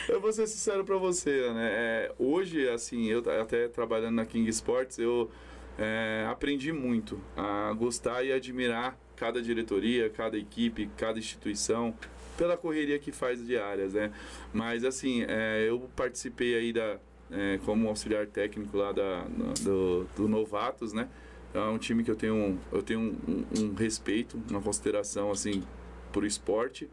Eu 0.08 0.20
vou 0.20 0.30
ser 0.30 0.46
sincero 0.46 0.84
pra 0.84 0.96
você, 0.96 1.50
né? 1.54 1.70
É, 1.72 2.12
hoje, 2.18 2.68
assim, 2.68 3.06
eu 3.06 3.22
até 3.40 3.68
trabalhando 3.68 4.16
na 4.16 4.26
King 4.26 4.48
Sports, 4.50 4.98
eu 4.98 5.30
é, 5.78 6.26
aprendi 6.28 6.72
muito 6.72 7.20
a 7.36 7.72
gostar 7.72 8.22
e 8.24 8.32
admirar 8.32 8.98
cada 9.16 9.40
diretoria, 9.40 10.10
cada 10.10 10.36
equipe, 10.36 10.88
cada 10.96 11.18
instituição, 11.18 11.94
pela 12.36 12.56
correria 12.56 12.98
que 12.98 13.10
faz 13.12 13.44
diárias, 13.46 13.94
né? 13.94 14.12
Mas, 14.52 14.84
assim, 14.84 15.24
é, 15.26 15.66
eu 15.68 15.88
participei 15.96 16.54
aí 16.56 16.72
da, 16.72 16.98
é, 17.30 17.58
como 17.64 17.88
auxiliar 17.88 18.26
técnico 18.26 18.76
lá 18.76 18.92
da, 18.92 19.24
no- 19.24 19.54
do, 19.54 20.04
do 20.16 20.28
Novatos, 20.28 20.92
né? 20.92 21.08
É 21.54 21.58
um 21.60 21.78
time 21.78 22.04
que 22.04 22.10
eu 22.10 22.16
tenho, 22.16 22.58
eu 22.70 22.82
tenho 22.82 23.00
um, 23.00 23.16
um- 23.28 23.70
um 23.70 23.74
respeito, 23.74 24.40
uma 24.50 24.60
consideração, 24.60 25.30
assim, 25.30 25.64
por 26.12 26.24
esporte. 26.24 26.88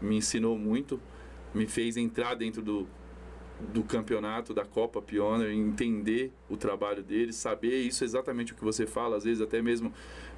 Me 0.00 0.16
ensinou 0.16 0.56
muito, 0.58 1.00
me 1.54 1.66
fez 1.66 1.96
entrar 1.96 2.34
dentro 2.34 2.62
do, 2.62 2.86
do 3.72 3.82
campeonato, 3.82 4.52
da 4.52 4.64
Copa 4.64 5.00
Pioneer, 5.00 5.50
entender 5.50 6.30
o 6.48 6.56
trabalho 6.56 7.02
deles, 7.02 7.36
saber 7.36 7.80
isso 7.80 8.04
exatamente 8.04 8.52
o 8.52 8.56
que 8.56 8.62
você 8.62 8.86
fala, 8.86 9.16
às 9.16 9.24
vezes 9.24 9.40
até 9.40 9.62
mesmo 9.62 9.92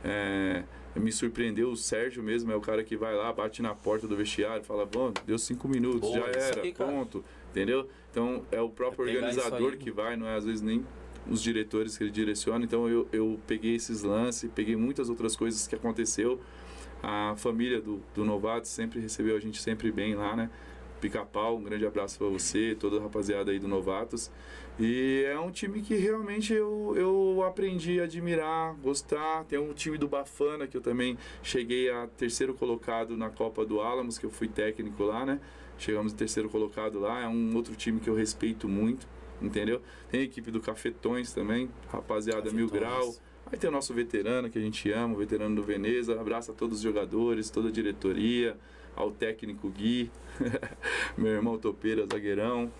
é, 0.05 0.63
me 0.95 1.11
surpreendeu, 1.11 1.71
o 1.71 1.77
Sérgio 1.77 2.23
mesmo 2.23 2.53
é 2.53 2.57
o 2.57 2.61
cara 2.61 2.85
que 2.85 2.97
vai 2.97 3.15
lá, 3.15 3.33
bate 3.33 3.61
na 3.61 3.75
porta 3.75 4.07
do 4.07 4.17
vestiário, 4.17 4.65
fala, 4.65 4.87
bom, 4.87 5.13
deu 5.27 5.39
cinco 5.39 5.69
minutos, 5.69 6.01
Boa, 6.01 6.21
já 6.21 6.27
era, 6.27 6.63
aí, 6.63 6.73
cara. 6.73 6.91
ponto, 6.91 7.25
entendeu? 7.51 7.89
Então 8.11 8.45
é 8.53 8.61
o 8.61 8.69
próprio 8.69 9.09
É 9.09 9.15
organizador 9.15 9.77
que 9.77 9.91
vai, 9.91 10.17
não 10.17 10.27
é 10.27 10.37
às 10.37 10.45
vezes 10.45 10.63
nem 10.63 10.85
os 11.29 11.43
diretores 11.43 11.99
que 11.99 12.05
ele 12.05 12.11
direciona, 12.11 12.65
então 12.65 12.89
eu, 12.89 13.09
eu 13.13 13.39
peguei 13.47 13.75
esses 13.75 14.03
lances, 14.03 14.51
peguei 14.55 14.77
muitas 14.77 15.11
outras 15.11 15.35
coisas 15.37 15.67
que 15.67 15.75
aconteceu, 15.75 16.41
a 17.03 17.35
família 17.37 17.81
do, 17.81 18.01
do 18.15 18.25
Novato 18.25 18.67
sempre 18.67 19.01
recebeu 19.01 19.37
a 19.37 19.41
gente 19.41 19.61
sempre 19.61 19.91
bem 19.93 20.15
lá, 20.15 20.35
né? 20.35 20.51
Pica-Pau, 21.01 21.57
um 21.57 21.63
grande 21.63 21.87
abraço 21.87 22.19
para 22.19 22.27
você, 22.27 22.77
toda 22.79 22.99
a 22.99 23.03
rapaziada 23.03 23.51
aí 23.51 23.59
do 23.59 23.69
Novatos. 23.69 24.31
E 24.79 25.25
é 25.27 25.39
um 25.39 25.51
time 25.51 25.83
que 25.83 25.97
realmente 25.97 26.53
eu, 26.53 26.95
eu 26.97 27.43
aprendi 27.45 28.01
a 28.01 28.05
admirar, 28.05 28.75
gostar. 28.77 29.45
Tem 29.45 29.59
um 29.59 29.73
time 29.73 29.99
do 29.99 30.07
Bafana 30.07 30.69
que 30.69 30.77
eu 30.77 30.81
também 30.81 31.19
cheguei 31.43 31.91
a 31.91 32.07
terceiro 32.07 32.55
colocado 32.55 33.17
na 33.17 33.29
Copa 33.29 33.67
do 33.67 33.81
Álamos, 33.81 34.19
que 34.19 34.27
eu 34.27 34.31
fui 34.31 34.47
técnico 34.47 35.03
lá, 35.03 35.27
né? 35.27 35.41
Chegamos 35.77 36.13
em 36.13 36.17
terceiro 36.17 36.49
colocado 36.49 37.01
lá. 37.01 37.23
É 37.23 37.27
um 37.27 37.57
outro 37.57 37.75
time 37.75 37.99
que 37.99 38.09
eu 38.09 38.15
respeito 38.15 38.69
muito, 38.69 39.07
entendeu? 39.43 39.83
Tem 40.11 40.21
a 40.21 40.25
equipe 40.25 40.51
do 40.51 40.61
Cafetões 40.61 41.33
também, 41.33 41.69
rapaziada 41.89 42.53
Mil 42.53 42.69
Cafetões. 42.69 42.93
Grau. 42.93 43.15
Aí 43.51 43.59
tem 43.59 43.69
o 43.69 43.73
nosso 43.73 43.93
veterano 43.95 44.49
que 44.51 44.59
a 44.59 44.63
gente 44.63 44.93
ama, 44.93 45.15
o 45.15 45.17
veterano 45.17 45.57
do 45.57 45.63
Veneza. 45.63 46.21
Abraço 46.21 46.53
a 46.53 46.55
todos 46.55 46.77
os 46.77 46.83
jogadores, 46.83 47.51
toda 47.51 47.69
a 47.69 47.73
diretoria, 47.73 48.57
ao 48.99 49.13
técnico 49.13 49.69
Gui, 49.69 50.11
meu 51.17 51.33
irmão 51.33 51.57
Topeira, 51.57 52.05
zagueirão. 52.11 52.71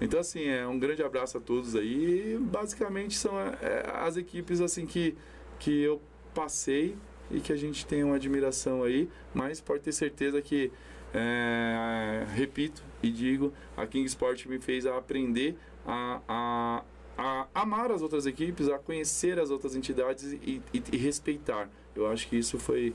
Então, 0.00 0.18
assim, 0.18 0.44
é 0.48 0.66
um 0.66 0.76
grande 0.76 1.04
abraço 1.04 1.38
a 1.38 1.40
todos 1.40 1.76
aí. 1.76 2.36
Basicamente 2.40 3.16
são 3.16 3.38
é, 3.38 3.84
as 3.94 4.16
equipes 4.16 4.60
assim 4.60 4.86
que, 4.86 5.16
que 5.60 5.80
eu 5.80 6.02
passei 6.34 6.96
e 7.30 7.40
que 7.40 7.52
a 7.52 7.56
gente 7.56 7.86
tem 7.86 8.02
uma 8.02 8.16
admiração 8.16 8.82
aí, 8.82 9.08
mas 9.32 9.60
pode 9.60 9.84
ter 9.84 9.92
certeza 9.92 10.42
que, 10.42 10.72
é, 11.14 12.26
repito 12.34 12.82
e 13.00 13.10
digo, 13.10 13.52
a 13.76 13.86
King 13.86 14.06
Sport 14.06 14.46
me 14.46 14.58
fez 14.58 14.84
aprender 14.84 15.56
a, 15.86 16.20
a, 16.28 16.84
a 17.16 17.46
amar 17.54 17.92
as 17.92 18.02
outras 18.02 18.26
equipes, 18.26 18.68
a 18.68 18.78
conhecer 18.78 19.38
as 19.38 19.50
outras 19.50 19.76
entidades 19.76 20.32
e, 20.32 20.60
e, 20.74 20.82
e 20.92 20.96
respeitar. 20.96 21.70
Eu 21.94 22.08
acho 22.08 22.26
que 22.28 22.36
isso 22.36 22.58
foi 22.58 22.94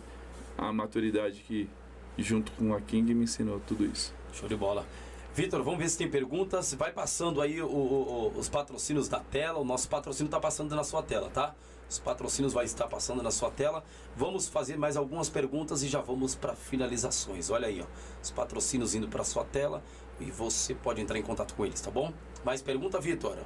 a 0.58 0.74
maturidade 0.74 1.44
que, 1.48 1.70
junto 2.18 2.52
com 2.54 2.74
a 2.74 2.82
King, 2.82 3.14
me 3.14 3.24
ensinou 3.24 3.60
tudo 3.68 3.86
isso. 3.86 4.14
Show 4.34 4.48
de 4.48 4.56
bola. 4.56 4.86
Vitor, 5.34 5.64
vamos 5.64 5.80
ver 5.80 5.90
se 5.90 5.98
tem 5.98 6.10
perguntas. 6.10 6.74
Vai 6.74 6.92
passando 6.92 7.42
aí 7.42 7.62
o, 7.62 7.68
o, 7.68 8.38
os 8.38 8.50
patrocínios 8.50 9.08
da 9.08 9.20
tela. 9.20 9.60
O 9.60 9.66
nosso 9.66 9.90
patrocínio 9.90 10.28
está 10.28 10.40
passando 10.40 10.76
na 10.76 10.84
sua 10.84 11.02
tela, 11.02 11.30
tá? 11.30 11.56
Os 11.90 12.00
patrocínios 12.00 12.54
vai 12.54 12.66
estar 12.66 12.88
passando 12.88 13.22
na 13.22 13.32
sua 13.32 13.50
tela. 13.52 13.84
Vamos 14.16 14.48
fazer 14.48 14.78
mais 14.78 14.96
algumas 14.96 15.30
perguntas 15.30 15.84
e 15.84 15.88
já 15.88 16.02
vamos 16.02 16.36
para 16.36 16.56
finalizações. 16.56 17.50
Olha 17.50 17.68
aí, 17.68 17.82
ó. 17.82 17.86
Os 18.22 18.32
patrocínios 18.32 18.94
indo 18.96 19.08
para 19.08 19.24
sua 19.24 19.44
tela 19.44 19.84
e 20.20 20.30
você 20.32 20.76
pode 20.76 21.02
entrar 21.02 21.18
em 21.18 21.24
contato 21.24 21.54
com 21.56 21.66
eles, 21.66 21.82
tá 21.82 21.90
bom? 21.90 22.14
Mais 22.44 22.62
pergunta, 22.62 23.00
Vitor? 23.00 23.38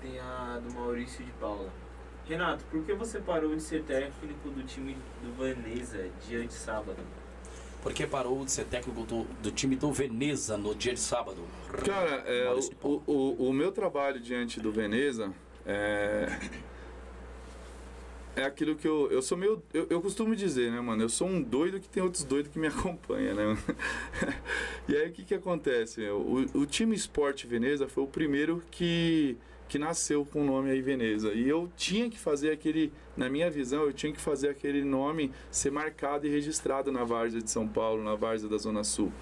Tem 0.00 0.18
a 0.20 0.60
do 0.62 0.72
Maurício 0.74 1.24
de 1.24 1.32
Paula. 1.32 1.85
Renato, 2.28 2.64
por 2.70 2.82
que 2.84 2.92
você 2.92 3.20
parou 3.20 3.54
de 3.54 3.62
ser 3.62 3.84
técnico 3.84 4.50
do 4.50 4.64
time 4.64 4.96
do 5.22 5.32
Vanessa 5.36 6.08
dia 6.26 6.44
de 6.44 6.52
sábado? 6.52 6.98
Por 7.82 7.92
que 7.92 8.04
parou 8.04 8.44
de 8.44 8.50
ser 8.50 8.64
técnico 8.64 9.04
do, 9.04 9.22
do 9.40 9.50
time 9.52 9.76
do 9.76 9.92
Veneza 9.92 10.56
no 10.56 10.74
dia 10.74 10.92
de 10.92 10.98
sábado? 10.98 11.40
Cara, 11.84 12.24
é, 12.26 12.52
o, 12.82 13.02
o, 13.06 13.48
o, 13.48 13.52
meu 13.52 13.70
trabalho 13.70 14.18
diante 14.18 14.58
do 14.58 14.72
Veneza 14.72 15.32
é, 15.64 16.26
é 18.34 18.42
aquilo 18.42 18.74
que 18.74 18.88
eu. 18.88 19.08
Eu 19.12 19.22
sou 19.22 19.38
meio. 19.38 19.62
Eu, 19.72 19.86
eu 19.88 20.00
costumo 20.00 20.34
dizer, 20.34 20.72
né, 20.72 20.80
mano? 20.80 21.00
Eu 21.02 21.08
sou 21.08 21.28
um 21.28 21.40
doido 21.40 21.78
que 21.78 21.88
tem 21.88 22.02
outros 22.02 22.24
doidos 22.24 22.50
que 22.50 22.58
me 22.58 22.66
acompanham, 22.68 23.36
né? 23.36 23.58
e 24.88 24.96
aí 24.96 25.08
o 25.08 25.12
que, 25.12 25.24
que 25.24 25.34
acontece? 25.34 26.08
O, 26.08 26.44
o 26.54 26.66
time 26.66 26.96
Esporte 26.96 27.46
Veneza 27.46 27.86
foi 27.86 28.02
o 28.02 28.08
primeiro 28.08 28.64
que 28.68 29.38
que 29.68 29.78
nasceu 29.78 30.24
com 30.24 30.42
o 30.42 30.44
nome 30.44 30.70
aí 30.70 30.80
Veneza. 30.80 31.32
E 31.32 31.48
eu 31.48 31.70
tinha 31.76 32.08
que 32.08 32.18
fazer 32.18 32.50
aquele, 32.52 32.92
na 33.16 33.28
minha 33.28 33.50
visão, 33.50 33.82
eu 33.82 33.92
tinha 33.92 34.12
que 34.12 34.20
fazer 34.20 34.48
aquele 34.48 34.84
nome 34.84 35.32
ser 35.50 35.70
marcado 35.70 36.26
e 36.26 36.30
registrado 36.30 36.92
na 36.92 37.04
Várzea 37.04 37.40
de 37.40 37.50
São 37.50 37.66
Paulo, 37.66 38.02
na 38.02 38.14
Várzea 38.14 38.48
da 38.48 38.58
Zona 38.58 38.84
Sul. 38.84 39.12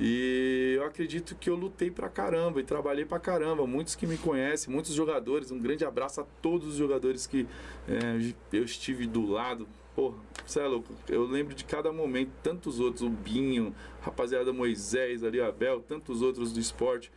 E 0.00 0.74
eu 0.76 0.84
acredito 0.84 1.36
que 1.36 1.50
eu 1.50 1.54
lutei 1.54 1.90
pra 1.90 2.08
caramba 2.08 2.60
e 2.60 2.64
trabalhei 2.64 3.04
pra 3.04 3.20
caramba. 3.20 3.66
Muitos 3.66 3.94
que 3.94 4.06
me 4.06 4.16
conhecem, 4.16 4.72
muitos 4.72 4.92
jogadores. 4.94 5.50
Um 5.50 5.58
grande 5.58 5.84
abraço 5.84 6.20
a 6.20 6.24
todos 6.40 6.68
os 6.68 6.76
jogadores 6.76 7.26
que 7.26 7.46
é, 7.88 8.32
eu 8.52 8.64
estive 8.64 9.06
do 9.06 9.24
lado. 9.30 9.68
Porra, 9.94 10.16
você 10.46 10.60
é 10.60 10.66
louco. 10.66 10.92
Eu 11.08 11.24
lembro 11.24 11.54
de 11.54 11.64
cada 11.64 11.92
momento, 11.92 12.30
tantos 12.42 12.80
outros, 12.80 13.02
o 13.02 13.10
Binho, 13.10 13.74
rapaziada 14.00 14.52
Moisés 14.52 15.22
ali, 15.22 15.40
Abel, 15.40 15.80
tantos 15.80 16.22
outros 16.22 16.52
do 16.52 16.58
esporte 16.58 17.12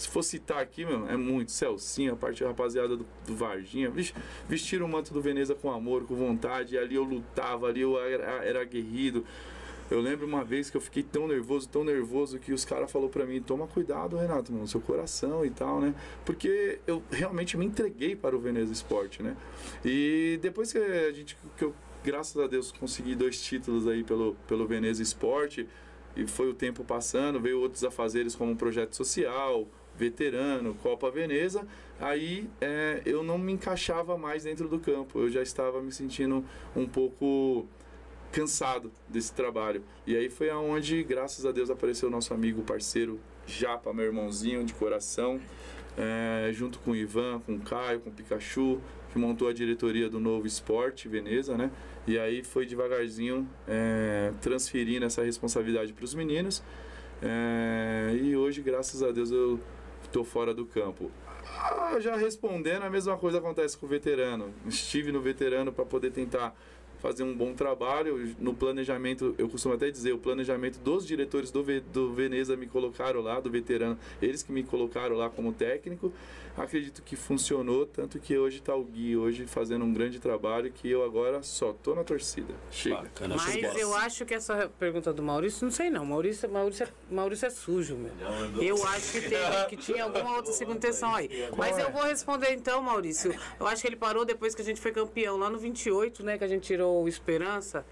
se 0.00 0.08
for 0.08 0.22
citar 0.22 0.62
aqui, 0.62 0.82
meu, 0.82 1.06
é 1.10 1.16
muito. 1.16 1.52
Celcinho, 1.52 2.14
a 2.14 2.16
parte 2.16 2.42
rapaziada 2.42 2.96
do, 2.96 3.06
do 3.26 3.36
Varginha. 3.36 3.92
Vestiram 4.48 4.86
o 4.86 4.88
manto 4.88 5.12
do 5.12 5.20
Veneza 5.20 5.54
com 5.54 5.70
amor, 5.70 6.04
com 6.04 6.14
vontade. 6.14 6.78
ali 6.78 6.94
eu 6.94 7.04
lutava, 7.04 7.68
ali 7.68 7.82
eu 7.82 8.00
era, 8.00 8.42
era 8.42 8.62
aguerrido. 8.62 9.26
Eu 9.90 10.00
lembro 10.00 10.26
uma 10.26 10.42
vez 10.42 10.70
que 10.70 10.76
eu 10.78 10.80
fiquei 10.80 11.02
tão 11.02 11.28
nervoso, 11.28 11.68
tão 11.68 11.84
nervoso, 11.84 12.38
que 12.38 12.50
os 12.50 12.64
caras 12.64 12.90
falaram 12.90 13.10
pra 13.10 13.26
mim, 13.26 13.42
toma 13.42 13.66
cuidado, 13.66 14.16
Renato, 14.16 14.50
mano, 14.50 14.66
seu 14.66 14.80
coração 14.80 15.44
e 15.44 15.50
tal, 15.50 15.82
né? 15.82 15.94
Porque 16.24 16.78
eu 16.86 17.02
realmente 17.10 17.58
me 17.58 17.66
entreguei 17.66 18.16
para 18.16 18.34
o 18.34 18.40
Veneza 18.40 18.72
Esporte, 18.72 19.22
né? 19.22 19.36
E 19.84 20.38
depois 20.40 20.72
que 20.72 20.78
a 20.78 21.12
gente, 21.12 21.36
que 21.58 21.64
eu, 21.64 21.74
graças 22.02 22.42
a 22.42 22.46
Deus, 22.46 22.72
consegui 22.72 23.14
dois 23.14 23.42
títulos 23.42 23.86
aí 23.86 24.02
pelo, 24.02 24.34
pelo 24.48 24.66
Veneza 24.66 25.02
Esporte, 25.02 25.68
e 26.16 26.26
foi 26.26 26.48
o 26.48 26.54
tempo 26.54 26.84
passando, 26.84 27.38
veio 27.38 27.60
outros 27.60 27.84
afazeres 27.84 28.34
como 28.34 28.52
um 28.52 28.56
projeto 28.56 28.96
social, 28.96 29.68
veterano, 30.00 30.74
Copa 30.82 31.10
Veneza, 31.10 31.66
aí 32.00 32.48
é, 32.58 33.02
eu 33.04 33.22
não 33.22 33.36
me 33.36 33.52
encaixava 33.52 34.16
mais 34.16 34.44
dentro 34.44 34.66
do 34.66 34.78
campo, 34.78 35.20
eu 35.20 35.28
já 35.28 35.42
estava 35.42 35.82
me 35.82 35.92
sentindo 35.92 36.42
um 36.74 36.86
pouco 36.86 37.68
cansado 38.32 38.90
desse 39.06 39.34
trabalho. 39.34 39.84
E 40.06 40.16
aí 40.16 40.30
foi 40.30 40.48
aonde, 40.48 41.02
graças 41.02 41.44
a 41.44 41.52
Deus, 41.52 41.68
apareceu 41.68 42.08
o 42.08 42.10
nosso 42.10 42.32
amigo, 42.32 42.62
parceiro 42.62 43.20
Japa, 43.46 43.92
meu 43.92 44.06
irmãozinho 44.06 44.64
de 44.64 44.72
coração, 44.72 45.38
é, 45.98 46.50
junto 46.52 46.78
com 46.78 46.92
o 46.92 46.96
Ivan, 46.96 47.40
com 47.40 47.56
o 47.56 47.60
Caio, 47.60 48.00
com 48.00 48.08
o 48.08 48.12
Pikachu, 48.12 48.80
que 49.12 49.18
montou 49.18 49.48
a 49.48 49.52
diretoria 49.52 50.08
do 50.08 50.18
Novo 50.18 50.46
Esporte 50.46 51.08
Veneza, 51.08 51.58
né? 51.58 51.70
E 52.06 52.18
aí 52.18 52.42
foi 52.42 52.64
devagarzinho 52.64 53.46
é, 53.68 54.32
transferindo 54.40 55.04
essa 55.04 55.22
responsabilidade 55.22 55.92
para 55.92 56.04
os 56.04 56.14
meninos. 56.14 56.62
É, 57.20 58.16
e 58.22 58.36
hoje, 58.36 58.62
graças 58.62 59.02
a 59.02 59.10
Deus, 59.10 59.30
eu 59.30 59.60
estou 60.04 60.24
fora 60.24 60.52
do 60.52 60.66
campo. 60.66 61.10
Ah, 61.44 61.98
já 62.00 62.16
respondendo, 62.16 62.82
a 62.82 62.90
mesma 62.90 63.16
coisa 63.16 63.38
acontece 63.38 63.76
com 63.76 63.86
o 63.86 63.88
veterano. 63.88 64.52
Estive 64.66 65.12
no 65.12 65.20
veterano 65.20 65.72
para 65.72 65.84
poder 65.84 66.10
tentar 66.10 66.54
fazer 67.00 67.22
um 67.22 67.34
bom 67.34 67.54
trabalho. 67.54 68.34
No 68.38 68.54
planejamento, 68.54 69.34
eu 69.38 69.48
costumo 69.48 69.74
até 69.74 69.90
dizer, 69.90 70.12
o 70.12 70.18
planejamento 70.18 70.78
dos 70.78 71.06
diretores 71.06 71.50
do, 71.50 71.62
do 71.92 72.12
Veneza 72.12 72.56
me 72.56 72.66
colocaram 72.66 73.20
lá, 73.20 73.40
do 73.40 73.50
veterano, 73.50 73.98
eles 74.22 74.42
que 74.42 74.52
me 74.52 74.62
colocaram 74.62 75.16
lá 75.16 75.28
como 75.28 75.52
técnico. 75.52 76.12
Acredito 76.56 77.02
que 77.02 77.16
funcionou, 77.16 77.86
tanto 77.86 78.18
que 78.18 78.36
hoje 78.36 78.58
está 78.58 78.74
o 78.74 78.84
Gui 78.84 79.16
hoje 79.16 79.46
fazendo 79.46 79.84
um 79.84 79.92
grande 79.92 80.18
trabalho 80.18 80.70
que 80.70 80.90
eu 80.90 81.02
agora 81.02 81.42
só 81.42 81.72
tô 81.72 81.94
na 81.94 82.04
torcida. 82.04 82.52
Chega. 82.70 82.96
Bacana, 82.96 83.36
Mas 83.36 83.76
eu 83.76 83.94
acho 83.94 84.26
que 84.26 84.34
essa 84.34 84.70
pergunta 84.78 85.12
do 85.12 85.22
Maurício, 85.22 85.64
não 85.64 85.70
sei 85.70 85.90
não. 85.90 86.04
Maurício, 86.04 86.50
Maurício, 86.50 86.84
é, 86.84 87.14
Maurício 87.14 87.46
é 87.46 87.50
sujo, 87.50 87.96
meu. 87.96 88.12
Eu 88.60 88.84
acho 88.88 89.12
que, 89.12 89.20
teve, 89.22 89.66
que 89.68 89.76
tinha 89.76 90.04
alguma 90.04 90.36
outra 90.36 90.52
segunda 90.52 90.78
intenção 90.78 91.14
aí. 91.14 91.48
Mas 91.56 91.78
eu 91.78 91.90
vou 91.90 92.02
responder 92.02 92.52
então, 92.52 92.82
Maurício. 92.82 93.34
Eu 93.58 93.66
acho 93.66 93.82
que 93.82 93.88
ele 93.88 93.96
parou 93.96 94.24
depois 94.24 94.54
que 94.54 94.62
a 94.62 94.64
gente 94.64 94.80
foi 94.80 94.92
campeão, 94.92 95.36
lá 95.38 95.48
no 95.48 95.58
28, 95.58 96.24
né? 96.24 96.36
Que 96.36 96.44
a 96.44 96.48
gente 96.48 96.64
tirou 96.64 97.02
o 97.02 97.08
Esperança. 97.08 97.84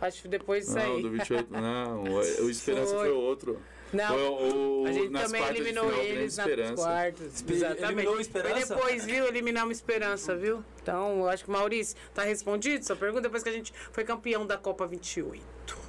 Acho 0.00 0.22
que 0.22 0.28
depois 0.28 0.66
disso 0.66 0.78
aí. 0.78 0.92
Não, 0.94 1.02
do 1.02 1.10
28, 1.10 1.52
não. 1.52 2.02
O 2.04 2.20
Esperança 2.50 2.94
foi, 2.94 3.08
foi 3.08 3.10
outro. 3.10 3.60
Não, 3.92 4.16
o, 4.16 4.82
o, 4.82 4.86
a 4.86 4.92
gente 4.92 5.12
também 5.12 5.42
eliminou 5.46 5.88
final, 5.88 6.04
eles 6.04 6.36
nas 6.36 6.74
quartas. 6.74 7.44
Exatamente. 7.48 7.82
Eliminou 7.84 8.20
Esperança? 8.20 8.58
E 8.58 8.76
depois, 8.76 9.04
viu, 9.04 9.26
eliminamos 9.26 9.76
Esperança, 9.76 10.36
viu? 10.36 10.64
Então, 10.82 11.20
eu 11.20 11.28
acho 11.28 11.44
que, 11.44 11.50
Maurício, 11.50 11.96
tá 12.14 12.22
respondido 12.22 12.84
sua 12.84 12.96
pergunta 12.96 13.22
depois 13.22 13.42
que 13.42 13.48
a 13.48 13.52
gente 13.52 13.72
foi 13.92 14.04
campeão 14.04 14.46
da 14.46 14.56
Copa 14.56 14.86
28. 14.86 15.86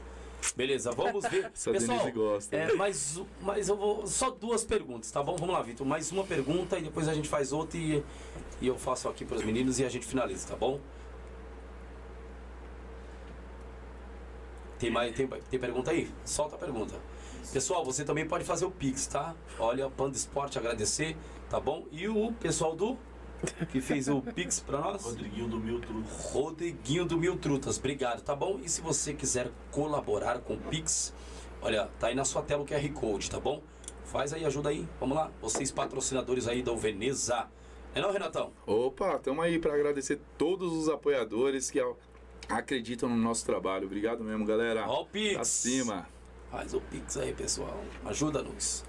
Beleza, 0.56 0.92
vamos 0.92 1.24
ver. 1.28 1.50
Essa 1.54 1.72
Pessoal, 1.72 2.12
gosta. 2.12 2.56
É, 2.56 2.74
mas, 2.74 3.22
mas 3.42 3.68
eu 3.70 3.76
vou. 3.76 4.08
Só 4.08 4.30
duas 4.30 4.64
perguntas, 4.64 5.12
tá 5.12 5.22
bom? 5.22 5.36
Vamos 5.36 5.54
lá, 5.54 5.62
Vitor. 5.62 5.86
Mais 5.86 6.12
uma 6.12 6.24
pergunta 6.24 6.78
e 6.78 6.84
depois 6.84 7.08
a 7.08 7.14
gente 7.14 7.28
faz 7.28 7.52
outra 7.52 7.78
e, 7.78 8.04
e 8.62 8.68
eu 8.68 8.78
faço 8.78 9.10
aqui 9.10 9.26
para 9.26 9.38
os 9.38 9.44
meninos 9.44 9.80
e 9.80 9.86
a 9.86 9.90
gente 9.90 10.06
finaliza, 10.06 10.48
tá 10.48 10.56
bom? 10.56 10.80
Tem, 14.80 14.92
mais, 14.92 15.16
tem, 15.16 15.28
tem 15.28 15.60
pergunta 15.60 15.92
aí? 15.92 16.10
Solta 16.24 16.56
a 16.56 16.60
pergunta. 16.60 16.96
Pessoal, 17.52 17.84
você 17.84 18.04
também 18.04 18.28
pode 18.28 18.44
fazer 18.44 18.66
o 18.66 18.72
Pix, 18.72 19.08
tá? 19.08 19.36
Olha, 19.58 19.90
Panda 19.90 20.16
Esporte 20.16 20.58
agradecer, 20.58 21.16
tá 21.50 21.60
bom? 21.60 21.86
E 21.92 22.08
o 22.08 22.32
pessoal 22.34 22.76
do 22.76 22.98
que 23.70 23.80
fez 23.80 24.08
o 24.08 24.22
Pix 24.22 24.60
pra 24.60 24.80
nós? 24.80 25.04
Rodriguinho 25.04 25.48
do 25.48 25.60
Mil 25.60 25.80
Trutas. 25.80 26.32
Rodriguinho 26.32 27.06
do 27.06 27.18
Mil 27.18 27.38
Trutas, 27.38 27.78
obrigado, 27.78 28.22
tá 28.22 28.36
bom? 28.36 28.60
E 28.64 28.70
se 28.70 28.82
você 28.82 29.14
quiser 29.14 29.52
colaborar 29.72 30.40
com 30.40 30.56
o 30.56 30.58
Pix, 30.58 31.14
olha, 31.62 31.90
tá 32.00 32.08
aí 32.08 32.16
na 32.16 32.26
sua 32.26 32.42
tela 32.42 32.64
o 32.64 32.66
QR 32.66 32.92
Code, 32.94 33.30
tá 33.30 33.40
bom? 33.40 33.62
Faz 34.06 34.34
aí, 34.34 34.46
ajuda 34.46 34.70
aí, 34.70 34.88
vamos 35.00 35.16
lá. 35.16 35.32
Vocês 35.42 35.72
patrocinadores 35.72 36.48
aí 36.48 36.62
da 36.62 36.74
Veneza. 36.74 37.48
É 37.94 38.02
não, 38.02 38.12
Renatão? 38.12 38.52
Opa, 38.66 39.16
estamos 39.16 39.44
aí 39.44 39.58
para 39.58 39.74
agradecer 39.74 40.20
todos 40.38 40.72
os 40.74 40.90
apoiadores 40.90 41.72
que 41.72 41.80
acreditam 42.50 43.10
no 43.10 43.18
nosso 43.18 43.46
trabalho. 43.46 43.86
Obrigado 43.86 44.24
mesmo, 44.24 44.46
galera. 44.46 44.86
Ó 44.88 45.02
o 45.02 45.06
Pix. 45.06 45.40
Acima. 45.40 46.08
Faz 46.52 46.74
o 46.74 46.82
Pix 46.82 47.18
aí, 47.18 47.34
pessoal. 47.34 47.84
Ajuda-nos. 48.06 48.84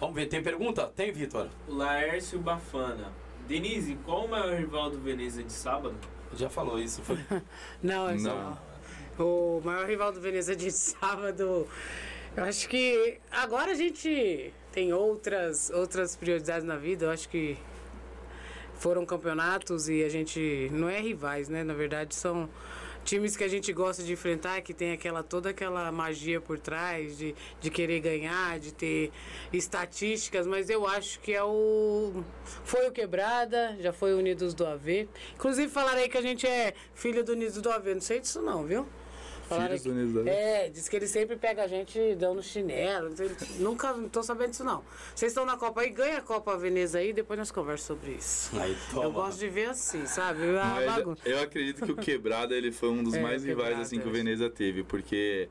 Vamos 0.00 0.14
ver, 0.14 0.26
tem 0.26 0.42
pergunta? 0.42 0.86
Tem, 0.96 1.12
Vitor? 1.12 1.48
Laércio 1.68 2.38
Bafana. 2.38 3.12
Denise, 3.46 3.98
qual 4.04 4.24
o 4.24 4.28
maior 4.28 4.54
rival 4.54 4.90
do 4.90 4.98
Veneza 4.98 5.42
de 5.42 5.52
sábado? 5.52 5.94
Já 6.34 6.48
falou 6.48 6.78
isso, 6.78 7.02
foi? 7.02 7.18
não, 7.82 8.08
é 8.08 8.16
não. 8.16 8.58
O 9.18 9.60
maior 9.62 9.86
rival 9.86 10.10
do 10.12 10.20
Veneza 10.20 10.56
de 10.56 10.70
sábado. 10.70 11.68
Eu 12.34 12.44
acho 12.44 12.68
que 12.68 13.18
agora 13.30 13.72
a 13.72 13.74
gente 13.74 14.52
tem 14.72 14.92
outras, 14.92 15.70
outras 15.70 16.16
prioridades 16.16 16.64
na 16.66 16.76
vida. 16.76 17.04
Eu 17.04 17.10
acho 17.10 17.28
que 17.28 17.58
foram 18.74 19.04
campeonatos 19.04 19.88
e 19.88 20.02
a 20.02 20.08
gente 20.08 20.68
não 20.72 20.88
é 20.88 20.98
rivais, 20.98 21.48
né? 21.48 21.62
Na 21.62 21.74
verdade 21.74 22.14
são 22.14 22.48
times 23.04 23.36
que 23.36 23.44
a 23.44 23.48
gente 23.48 23.72
gosta 23.72 24.02
de 24.02 24.12
enfrentar, 24.12 24.60
que 24.62 24.72
tem 24.72 24.92
aquela 24.92 25.22
toda 25.22 25.50
aquela 25.50 25.90
magia 25.92 26.40
por 26.40 26.58
trás 26.58 27.18
de, 27.18 27.34
de 27.60 27.70
querer 27.70 28.00
ganhar, 28.00 28.58
de 28.58 28.72
ter 28.72 29.10
estatísticas, 29.52 30.46
mas 30.46 30.70
eu 30.70 30.86
acho 30.86 31.20
que 31.20 31.32
é 31.32 31.42
o 31.42 32.24
foi 32.64 32.88
o 32.88 32.92
Quebrada, 32.92 33.76
já 33.80 33.92
foi 33.92 34.14
o 34.14 34.18
Unidos 34.18 34.54
do 34.54 34.66
AV. 34.66 35.08
Inclusive 35.34 35.68
falaram 35.68 35.98
aí 35.98 36.08
que 36.08 36.18
a 36.18 36.22
gente 36.22 36.46
é 36.46 36.74
filho 36.94 37.24
do 37.24 37.32
Unidos 37.32 37.60
do 37.60 37.70
AV, 37.70 37.94
não 37.94 38.00
sei 38.00 38.20
disso 38.20 38.40
não, 38.40 38.64
viu? 38.64 38.86
Falaram 39.52 39.66
Filhos 39.68 39.82
que- 39.82 39.88
Unidos 39.90 40.12
do 40.14 40.20
AV? 40.20 40.28
É, 40.28 40.68
diz 40.70 40.88
que 40.88 40.96
ele 40.96 41.06
sempre 41.06 41.36
pega 41.36 41.62
a 41.64 41.66
gente 41.66 42.14
dando 42.16 42.42
chinelo. 42.42 43.10
Nunca 43.58 43.92
não 43.92 44.08
tô 44.08 44.22
sabendo 44.22 44.50
disso 44.50 44.64
não. 44.64 44.82
Vocês 45.14 45.32
estão 45.32 45.44
na 45.44 45.56
Copa 45.56 45.80
aí, 45.82 45.90
ganha 45.90 46.18
a 46.18 46.22
Copa 46.22 46.56
Veneza 46.56 46.98
aí, 46.98 47.12
depois 47.12 47.38
nós 47.38 47.50
conversamos 47.50 47.82
sobre 48.02 48.12
isso. 48.12 48.50
Aí, 48.58 48.76
toma. 48.90 49.04
Eu 49.04 49.12
gosto 49.12 49.38
de 49.38 49.48
ver 49.48 49.68
assim, 49.70 50.06
sabe? 50.06 50.40
A 50.56 50.80
bagunça. 50.86 51.22
eu 51.28 51.40
acredito 51.40 51.84
que 51.84 51.92
o 51.92 51.96
Quebrada 51.96 52.54
ele 52.54 52.70
foi 52.72 52.88
um 52.90 53.02
dos 53.02 53.14
É, 53.14 53.20
mais 53.20 53.44
rivais 53.44 53.78
assim 53.78 53.98
que 53.98 54.06
o 54.06 54.10
é. 54.10 54.12
Veneza 54.12 54.48
teve, 54.48 54.82
porque 54.84 55.48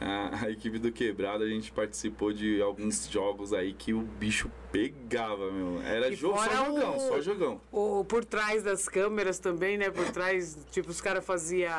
a, 0.00 0.44
a 0.46 0.50
equipe 0.50 0.78
do 0.78 0.90
Quebrada 0.90 1.44
a 1.44 1.48
gente 1.48 1.70
participou 1.72 2.32
de 2.32 2.60
alguns 2.62 3.08
jogos 3.08 3.52
aí 3.52 3.72
que 3.72 3.92
o 3.92 4.00
bicho 4.00 4.50
pegava, 4.72 5.50
meu. 5.50 5.80
Era 5.82 6.10
jogo, 6.14 6.38
só 6.38 6.50
jogão, 6.66 6.96
o- 6.96 7.00
só 7.00 7.20
jogão. 7.20 7.60
O, 7.70 8.04
por 8.04 8.24
trás 8.24 8.62
das 8.62 8.88
câmeras 8.88 9.38
também, 9.38 9.76
né? 9.78 9.90
Por 9.90 10.10
trás, 10.10 10.58
tipo, 10.70 10.90
os 10.90 11.00
caras 11.00 11.24
faziam 11.24 11.70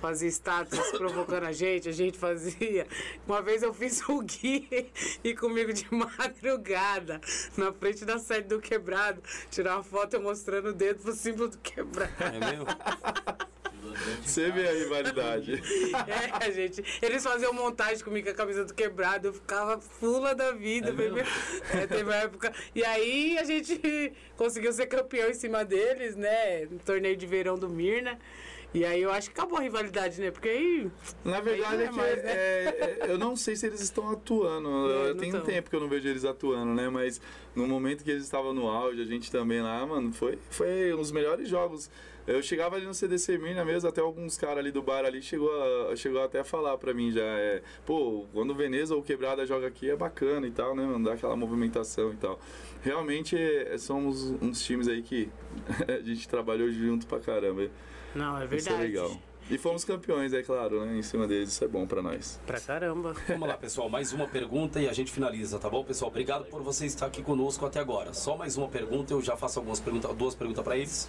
fazia 0.00 0.28
status 0.28 0.78
provocando 0.96 1.44
a 1.44 1.52
gente, 1.52 1.88
a 1.88 1.92
gente 1.92 2.18
fazia. 2.18 2.86
Uma 3.26 3.42
vez 3.42 3.62
eu 3.62 3.72
fiz 3.74 4.00
o 4.08 4.22
Gui 4.22 4.90
e 5.22 5.34
comigo 5.34 5.72
de 5.72 5.86
madrugada, 5.92 7.20
na 7.56 7.72
frente 7.72 8.04
da 8.04 8.18
sede 8.18 8.48
do 8.48 8.60
quebrado, 8.60 9.22
tirar 9.50 9.76
uma 9.76 9.82
foto 9.82 10.14
eu 10.14 10.22
mostrando 10.22 10.70
o 10.70 10.72
dedo 10.72 11.02
pro 11.02 11.12
símbolo 11.12 11.48
do 11.48 11.58
quebrado. 11.58 12.12
É 12.18 12.38
mesmo? 12.38 12.66
Você 14.24 14.50
vê 14.50 14.68
a 14.68 14.72
rivalidade. 14.72 15.62
É, 16.40 16.52
gente. 16.52 16.82
Eles 17.02 17.22
faziam 17.22 17.52
montagem 17.52 18.02
comigo 18.02 18.26
com 18.26 18.32
a 18.32 18.36
camisa 18.36 18.64
do 18.64 18.74
quebrado, 18.74 19.28
eu 19.28 19.32
ficava 19.32 19.80
fula 19.80 20.34
da 20.34 20.52
vida. 20.52 20.90
É 20.90 20.92
bebê. 20.92 21.24
É, 21.72 21.86
teve 21.86 22.04
uma 22.04 22.14
época. 22.14 22.52
E 22.74 22.84
aí 22.84 23.38
a 23.38 23.44
gente 23.44 24.12
conseguiu 24.36 24.72
ser 24.72 24.86
campeão 24.86 25.28
em 25.28 25.34
cima 25.34 25.64
deles, 25.64 26.16
né? 26.16 26.66
No 26.66 26.78
torneio 26.78 27.16
de 27.16 27.26
verão 27.26 27.58
do 27.58 27.68
Mirna. 27.68 28.18
E 28.74 28.84
aí 28.84 29.00
eu 29.00 29.10
acho 29.10 29.30
que 29.30 29.38
acabou 29.40 29.58
a 29.58 29.62
rivalidade, 29.62 30.20
né? 30.20 30.30
Porque 30.30 30.48
aí. 30.48 30.90
Na 31.24 31.40
verdade 31.40 31.76
não 31.76 31.80
é 31.80 31.84
é 31.84 31.88
que 31.88 31.94
mais, 31.96 32.16
né? 32.22 32.30
é- 32.30 32.98
é- 33.00 33.10
eu 33.10 33.16
não 33.18 33.34
sei 33.34 33.56
se 33.56 33.66
eles 33.66 33.80
estão 33.80 34.10
atuando. 34.10 34.68
É, 35.08 35.14
Tem 35.14 35.34
um 35.34 35.40
tempo 35.40 35.70
que 35.70 35.76
eu 35.76 35.80
não 35.80 35.88
vejo 35.88 36.06
eles 36.08 36.24
atuando, 36.24 36.74
né? 36.74 36.88
Mas 36.90 37.20
no 37.56 37.66
momento 37.66 38.04
que 38.04 38.10
eles 38.10 38.24
estavam 38.24 38.52
no 38.52 38.68
auge, 38.68 39.00
a 39.00 39.04
gente 39.06 39.30
também 39.32 39.62
lá, 39.62 39.86
mano, 39.86 40.12
foi, 40.12 40.38
foi 40.50 40.92
um 40.92 40.98
dos 40.98 41.10
melhores 41.10 41.48
jogos. 41.48 41.90
Eu 42.26 42.42
chegava 42.42 42.76
ali 42.76 42.84
no 42.84 42.92
CDC 42.92 43.38
Mirna 43.38 43.64
mesmo, 43.64 43.88
até 43.88 44.02
alguns 44.02 44.36
caras 44.36 44.58
ali 44.58 44.70
do 44.70 44.82
bar 44.82 45.02
ali 45.06 45.22
chegou, 45.22 45.50
a- 45.90 45.96
chegou 45.96 46.22
até 46.22 46.40
a 46.40 46.44
falar 46.44 46.76
pra 46.76 46.92
mim 46.92 47.10
já, 47.10 47.22
é, 47.22 47.62
pô, 47.86 48.26
quando 48.34 48.50
o 48.50 48.54
Veneza 48.54 48.94
ou 48.94 49.00
o 49.00 49.02
Quebrada 49.02 49.46
joga 49.46 49.66
aqui 49.66 49.88
é 49.88 49.96
bacana 49.96 50.46
e 50.46 50.50
tal, 50.50 50.76
né, 50.76 50.84
mano, 50.84 51.02
dá 51.06 51.14
aquela 51.14 51.34
movimentação 51.34 52.12
e 52.12 52.16
tal. 52.16 52.38
Realmente 52.82 53.34
é, 53.34 53.78
somos 53.78 54.24
uns 54.42 54.62
times 54.62 54.88
aí 54.88 55.00
que 55.00 55.30
a 55.88 56.02
gente 56.04 56.28
trabalhou 56.28 56.70
junto 56.70 57.06
pra 57.06 57.18
caramba. 57.18 57.70
Não, 58.14 58.38
é 58.38 58.44
Isso 58.44 58.48
verdade. 58.50 58.74
é 58.74 58.86
legal. 58.86 59.16
E 59.50 59.56
fomos 59.56 59.82
campeões, 59.82 60.34
é 60.34 60.42
claro, 60.42 60.84
né? 60.84 60.98
Em 60.98 61.02
cima 61.02 61.26
deles, 61.26 61.48
isso 61.50 61.64
é 61.64 61.68
bom 61.68 61.86
pra 61.86 62.02
nós. 62.02 62.38
Pra 62.46 62.60
caramba. 62.60 63.14
Vamos 63.28 63.48
lá, 63.48 63.56
pessoal. 63.56 63.88
Mais 63.88 64.12
uma 64.12 64.28
pergunta 64.28 64.78
e 64.78 64.86
a 64.86 64.92
gente 64.92 65.10
finaliza, 65.10 65.58
tá 65.58 65.70
bom, 65.70 65.82
pessoal? 65.82 66.10
Obrigado 66.10 66.44
por 66.46 66.62
você 66.62 66.84
estar 66.84 67.06
aqui 67.06 67.22
conosco 67.22 67.64
até 67.64 67.80
agora. 67.80 68.12
Só 68.12 68.36
mais 68.36 68.58
uma 68.58 68.68
pergunta, 68.68 69.14
eu 69.14 69.22
já 69.22 69.36
faço 69.38 69.58
algumas 69.58 69.80
perguntas, 69.80 70.14
duas 70.14 70.34
perguntas 70.34 70.62
para 70.62 70.76
eles 70.76 71.08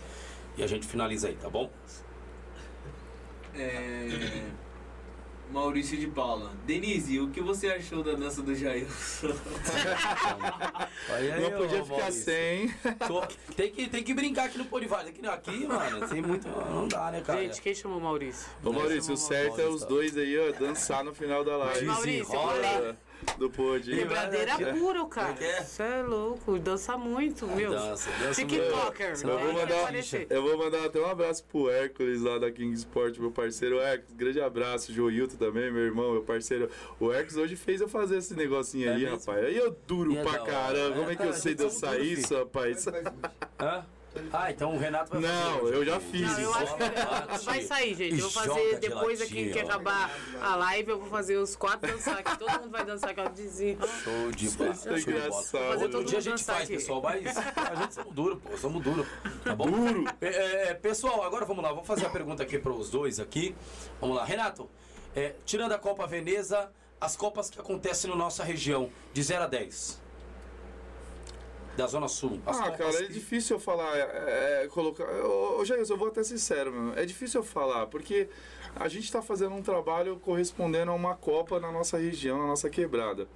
e 0.58 0.64
a 0.64 0.68
gente 0.68 0.88
finaliza 0.88 1.28
aí, 1.28 1.36
tá 1.36 1.50
bom? 1.50 1.70
É... 3.54 4.08
Maurício 5.52 5.98
de 5.98 6.08
Paula. 6.08 6.52
Denise, 6.66 7.20
o 7.20 7.30
que 7.30 7.42
você 7.42 7.68
achou 7.68 8.04
da 8.04 8.14
dança 8.14 8.42
do 8.42 8.54
Jailson? 8.56 9.30
Aí, 11.10 11.32
aí, 11.32 11.42
Não 11.42 11.52
podia 11.58 11.84
ficar 11.84 11.98
Maurício. 11.98 12.24
sem. 12.24 12.68
Tô- 13.08 13.24
tem, 13.56 13.72
que, 13.72 13.88
tem 13.88 14.04
que 14.04 14.14
brincar 14.14 14.46
aqui 14.46 14.58
no 14.60 14.66
Polivar. 14.66 15.00
Aqui, 15.08 15.26
aqui, 15.26 15.66
mano, 15.68 16.08
tem 16.08 16.22
muito. 16.22 16.48
Não 16.48 16.88
dá, 16.88 17.10
né, 17.12 17.22
cara? 17.22 17.42
Gente, 17.42 17.62
quem 17.62 17.74
chamou 17.74 17.98
o 17.98 18.02
Maurício? 18.02 18.48
Ô 18.64 18.72
Maurício, 18.72 19.14
o 19.14 19.18
certo 19.18 19.60
é 19.60 19.64
os 19.68 19.82
Maurício. 19.82 19.88
dois 19.88 20.18
aí, 20.18 20.38
ó, 20.38 20.52
dançar 20.52 21.04
no 21.04 21.14
final 21.14 21.44
da 21.44 21.58
live. 21.58 21.86
Maurício, 21.86 22.26
Desenrola. 22.26 22.98
Do 23.38 23.50
pod. 23.50 23.90
Quebradeira 23.94 24.56
pura, 24.74 25.06
cara. 25.06 25.34
Como 25.34 25.44
é 25.46 25.50
é? 25.50 25.62
Você 25.64 25.84
é 25.84 26.02
louco, 26.02 26.60
dança 26.60 26.98
muito, 26.98 27.48
meu. 27.48 27.72
Dança, 27.72 28.10
dança 28.20 28.34
TikToker. 28.46 29.10
muito. 29.12 29.28
Eu 29.30 29.40
vou, 29.40 29.54
mandar, 29.54 29.94
eu 30.30 30.42
vou 30.42 30.58
mandar 30.58 30.86
até 30.86 31.00
um 31.00 31.06
abraço 31.06 31.44
pro 31.46 31.70
Hércules 31.70 32.22
lá 32.22 32.38
da 32.38 32.52
King 32.52 32.74
Sport, 32.76 33.18
meu 33.18 33.32
parceiro 33.32 33.80
Hércules. 33.80 34.14
Grande 34.16 34.42
abraço, 34.42 34.94
Joilton 34.94 35.38
também, 35.38 35.72
meu 35.72 35.84
irmão, 35.84 36.12
meu 36.12 36.24
parceiro. 36.24 36.70
O 37.00 37.12
Hércules 37.12 37.38
hoje 37.38 37.56
fez 37.56 37.82
eu 37.82 37.88
fazer 37.90 38.18
esse 38.18 38.34
negocinho 38.34 38.90
É 38.90 38.94
aí, 38.94 39.04
mesmo? 39.04 39.18
rapaz. 39.18 39.46
Aí 39.46 39.58
eu 39.58 39.76
duro 39.88 40.12
E 40.14 40.18
é 40.18 40.22
pra 40.24 40.32
hora, 40.42 40.52
caramba. 40.52 40.90
né? 40.90 40.96
Como 40.98 41.12
é 41.12 41.16
que 41.16 41.24
eu 41.24 41.34
sei 41.34 41.56
dançar 41.56 42.00
isso, 42.02 42.36
rapaz? 42.36 42.86
Hã? 43.60 43.86
Ah, 44.32 44.52
então 44.52 44.76
o 44.76 44.78
Renato 44.78 45.12
vai 45.12 45.22
fazer. 45.22 45.34
Não, 45.34 45.62
hoje. 45.62 45.74
eu 45.76 45.86
já 45.86 46.00
fiz. 46.00 46.22
Não, 46.22 46.40
eu 46.40 46.54
acho 46.54 46.76
que 46.76 47.46
vai 47.46 47.62
sair, 47.62 47.96
gente. 47.96 48.20
Eu 48.20 48.30
vou 48.30 48.32
fazer 48.32 48.80
depois 48.80 49.22
aqui 49.22 49.52
que 49.52 49.60
acabar 49.60 50.12
a 50.42 50.56
live, 50.56 50.90
eu 50.92 51.00
vou 51.00 51.10
fazer 51.10 51.38
os 51.38 51.56
quatro 51.56 51.92
dançar 51.92 52.20
aqui. 52.20 52.38
Todo 52.38 52.52
mundo 52.60 52.72
vai 52.72 52.86
dançar 52.86 53.10
aquela 53.12 53.30
vizinha. 53.30 53.78
Show 54.04 54.32
de 54.32 54.50
bola. 54.52 54.72
Isso 54.72 54.90
é 54.90 54.92
show 54.92 54.98
de 55.00 55.06
bola. 55.06 55.18
engraçado. 55.18 55.52
Fazer 55.52 55.84
Outro 55.84 55.90
todo 56.00 56.06
dia 56.06 56.18
a 56.18 56.22
gente 56.22 56.44
faz, 56.44 56.64
aqui. 56.64 56.74
pessoal, 56.74 57.02
mas 57.02 57.38
a 57.38 57.76
gente 57.76 57.94
somos 57.94 58.14
duro, 58.14 58.38
pô, 58.38 58.58
somos 58.58 58.84
duro, 58.84 59.08
tá 59.44 59.56
bom? 59.56 59.70
Duro. 59.70 60.04
pessoal, 60.82 61.24
agora 61.24 61.46
vamos 61.46 61.64
lá, 61.64 61.70
vamos 61.70 61.88
fazer 61.88 62.06
a 62.06 62.10
pergunta 62.10 62.44
aqui 62.44 62.58
para 62.60 62.72
os 62.72 62.90
dois 62.90 63.20
aqui. 63.20 63.56
Vamos 64.00 64.16
lá, 64.16 64.26
Renato, 64.26 64.70
é, 65.16 65.36
tirando 65.46 65.72
a 65.74 65.78
Copa 65.78 66.06
Veneza, 66.08 66.72
as 67.00 67.16
Copas 67.16 67.50
que 67.50 67.60
acontecem 67.60 68.10
na 68.10 68.16
nossa 68.16 68.44
região, 68.44 68.90
de 69.14 69.24
0 69.24 69.44
a 69.44 69.48
10. 69.48 70.09
Da 71.80 71.88
Zona 71.88 72.10
Sul. 72.10 72.42
As 72.46 72.60
Ah, 72.60 72.72
cara, 72.72 72.90
é 72.90 73.04
que- 73.04 73.14
difícil 73.14 73.56
eu 73.56 73.60
falar, 73.60 73.96
é, 73.98 74.64
é, 74.64 74.68
colocar. 74.68 75.06
Ô, 75.24 75.62
ô, 75.62 75.64
Jair, 75.66 75.82
eu 75.90 75.98
vou 75.98 76.10
até 76.10 76.22
sincero, 76.24 76.74
meu. 76.74 76.94
É 76.98 77.06
difícil 77.06 77.40
eu 77.40 77.46
falar, 77.46 77.88
porque 77.88 78.28
a 78.76 78.90
gente 78.90 79.06
está 79.06 79.22
fazendo 79.22 79.56
um 79.56 79.62
trabalho 79.62 80.18
correspondendo 80.20 80.92
a 80.92 80.94
uma 80.94 81.16
Copa 81.16 81.58
na 81.58 81.72
nossa 81.72 81.98
região, 81.98 82.38
na 82.38 82.48
nossa 82.48 82.70
quebrada. 82.70 83.30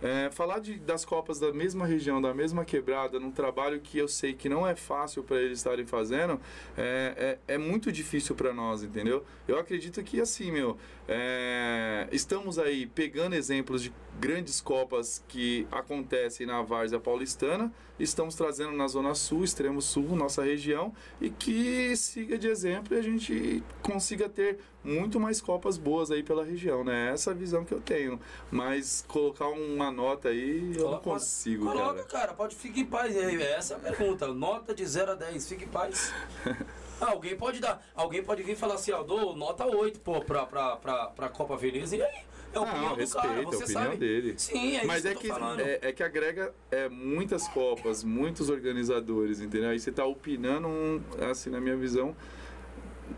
É, 0.00 0.30
falar 0.30 0.60
de, 0.60 0.78
das 0.78 1.04
Copas 1.04 1.40
da 1.40 1.52
mesma 1.52 1.84
região, 1.84 2.22
da 2.22 2.32
mesma 2.32 2.64
quebrada, 2.64 3.18
num 3.18 3.32
trabalho 3.32 3.80
que 3.80 3.98
eu 3.98 4.06
sei 4.06 4.32
que 4.32 4.48
não 4.48 4.64
é 4.64 4.76
fácil 4.76 5.24
para 5.24 5.40
eles 5.42 5.58
estarem 5.58 5.84
fazendo, 5.84 6.40
é, 6.76 7.36
é, 7.48 7.54
é 7.54 7.58
muito 7.58 7.90
difícil 7.90 8.36
para 8.36 8.54
nós, 8.54 8.84
entendeu? 8.84 9.24
Eu 9.48 9.58
acredito 9.58 10.00
que 10.04 10.20
assim, 10.20 10.52
meu, 10.52 10.78
é, 11.10 12.06
estamos 12.12 12.58
aí 12.58 12.86
pegando 12.86 13.34
exemplos 13.34 13.82
de 13.82 13.92
grandes 14.20 14.60
Copas 14.60 15.24
que 15.26 15.66
acontecem 15.72 16.46
na 16.46 16.60
Várzea 16.60 17.00
Paulistana, 17.00 17.72
estamos 17.98 18.34
trazendo 18.34 18.72
na 18.72 18.86
Zona 18.88 19.14
Sul, 19.14 19.42
Extremo 19.42 19.80
Sul, 19.80 20.14
nossa 20.14 20.42
região, 20.44 20.92
e 21.20 21.30
que 21.30 21.96
siga 21.96 22.36
de 22.36 22.46
exemplo 22.48 22.94
e 22.94 22.98
a 22.98 23.02
gente 23.02 23.62
consiga 23.82 24.28
ter 24.28 24.58
muito 24.84 25.18
mais 25.18 25.40
Copas 25.40 25.78
boas 25.78 26.10
aí 26.10 26.22
pela 26.22 26.44
região, 26.44 26.84
né? 26.84 27.10
Essa 27.12 27.30
é 27.30 27.32
a 27.32 27.36
visão 27.36 27.64
que 27.64 27.72
eu 27.72 27.80
tenho. 27.80 28.20
Mas 28.50 29.04
colocar 29.08 29.48
uma 29.48 29.90
nota 29.90 30.28
aí, 30.28 30.72
eu 30.74 30.82
não 30.82 30.98
Coloca- 30.98 31.02
consigo, 31.04 31.64
Coloca, 31.66 31.94
cara. 32.04 32.04
cara, 32.04 32.34
pode 32.34 32.54
ficar 32.54 32.80
em 32.80 32.86
paz. 32.86 33.16
É, 33.16 33.52
Essa 33.56 33.74
é 33.74 33.76
a 33.76 33.80
pergunta. 33.80 34.26
Nota 34.28 34.74
de 34.74 34.84
0 34.84 35.12
a 35.12 35.14
10, 35.14 35.48
fique 35.48 35.64
em 35.64 35.68
paz. 35.68 36.12
Ah, 37.00 37.10
alguém 37.10 37.36
pode 37.36 37.60
dar. 37.60 37.84
Alguém 37.94 38.22
pode 38.22 38.42
vir 38.42 38.52
e 38.52 38.56
falar 38.56 38.74
assim, 38.74 38.92
ó, 38.92 39.02
dou 39.02 39.34
nota 39.36 39.64
8, 39.66 40.00
pô, 40.00 40.20
pra, 40.20 40.44
pra, 40.46 40.76
pra, 40.76 41.06
pra 41.06 41.28
Copa 41.28 41.56
Veneza. 41.56 41.96
E 41.96 42.02
aí? 42.02 42.28
É 42.52 42.56
a 42.58 42.62
opinião 42.62 42.82
Não, 42.82 42.88
do 42.94 43.00
respeito, 43.00 43.28
cara, 43.28 43.40
a 43.40 43.44
você 43.44 43.64
opinião 43.64 43.82
sabe. 43.84 43.96
dele. 43.98 44.34
Sim, 44.38 44.76
é 44.78 44.84
Mas 44.84 44.98
isso 45.04 45.08
é 45.08 45.14
que 45.14 45.30
que, 45.30 45.60
é, 45.62 45.78
é 45.82 45.92
que 45.92 46.02
agrega 46.02 46.54
é, 46.70 46.88
muitas 46.88 47.46
copas, 47.48 48.02
muitos 48.02 48.48
organizadores, 48.48 49.40
entendeu? 49.40 49.68
Aí 49.68 49.78
você 49.78 49.92
tá 49.92 50.04
opinando, 50.06 50.66
um, 50.66 51.00
assim, 51.30 51.50
na 51.50 51.60
minha 51.60 51.76
visão, 51.76 52.16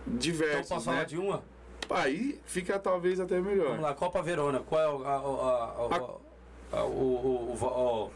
Então 0.06 0.16
diversos, 0.18 0.68
posso 0.68 0.84
falar 0.84 0.98
né? 0.98 1.04
de 1.04 1.16
uma? 1.16 1.42
Aí 1.88 2.40
fica 2.44 2.78
talvez 2.78 3.18
até 3.20 3.40
melhor. 3.40 3.68
Vamos 3.68 3.82
lá, 3.82 3.94
Copa 3.94 4.20
Verona. 4.22 4.60
Qual 4.60 4.80
é 4.80 4.88
o. 4.88 5.04
A, 5.04 5.10
a, 5.10 5.16
a, 5.16 6.76
a, 6.76 6.80
a- 6.80 6.84
o, 6.84 6.90
o, 6.90 7.56
o- 7.60 7.66
o- 7.66 8.10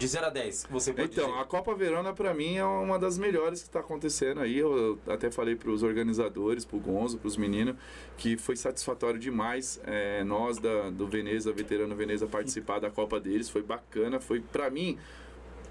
de 0.00 0.06
0 0.06 0.26
a 0.26 0.30
10 0.30 0.64
que 0.64 0.72
você 0.72 0.94
pode 0.94 1.12
Então, 1.12 1.26
dizer? 1.26 1.38
a 1.40 1.44
Copa 1.44 1.74
Verona 1.74 2.14
pra 2.14 2.32
mim 2.32 2.56
é 2.56 2.64
uma 2.64 2.98
das 2.98 3.18
melhores 3.18 3.60
que 3.60 3.68
está 3.68 3.80
acontecendo 3.80 4.40
aí. 4.40 4.56
Eu 4.56 4.98
até 5.06 5.30
falei 5.30 5.54
para 5.54 5.70
os 5.70 5.82
organizadores, 5.82 6.64
pro 6.64 6.78
Gonzo, 6.78 7.18
pros 7.18 7.36
meninos, 7.36 7.76
que 8.16 8.38
foi 8.38 8.56
satisfatório 8.56 9.20
demais 9.20 9.78
é, 9.84 10.24
nós 10.24 10.58
da, 10.58 10.88
do 10.88 11.06
Veneza, 11.06 11.52
veterano 11.52 11.94
Veneza, 11.94 12.26
participar 12.26 12.78
da 12.78 12.90
Copa 12.90 13.20
deles. 13.20 13.50
Foi 13.50 13.62
bacana, 13.62 14.18
foi 14.18 14.40
pra 14.40 14.70
mim 14.70 14.98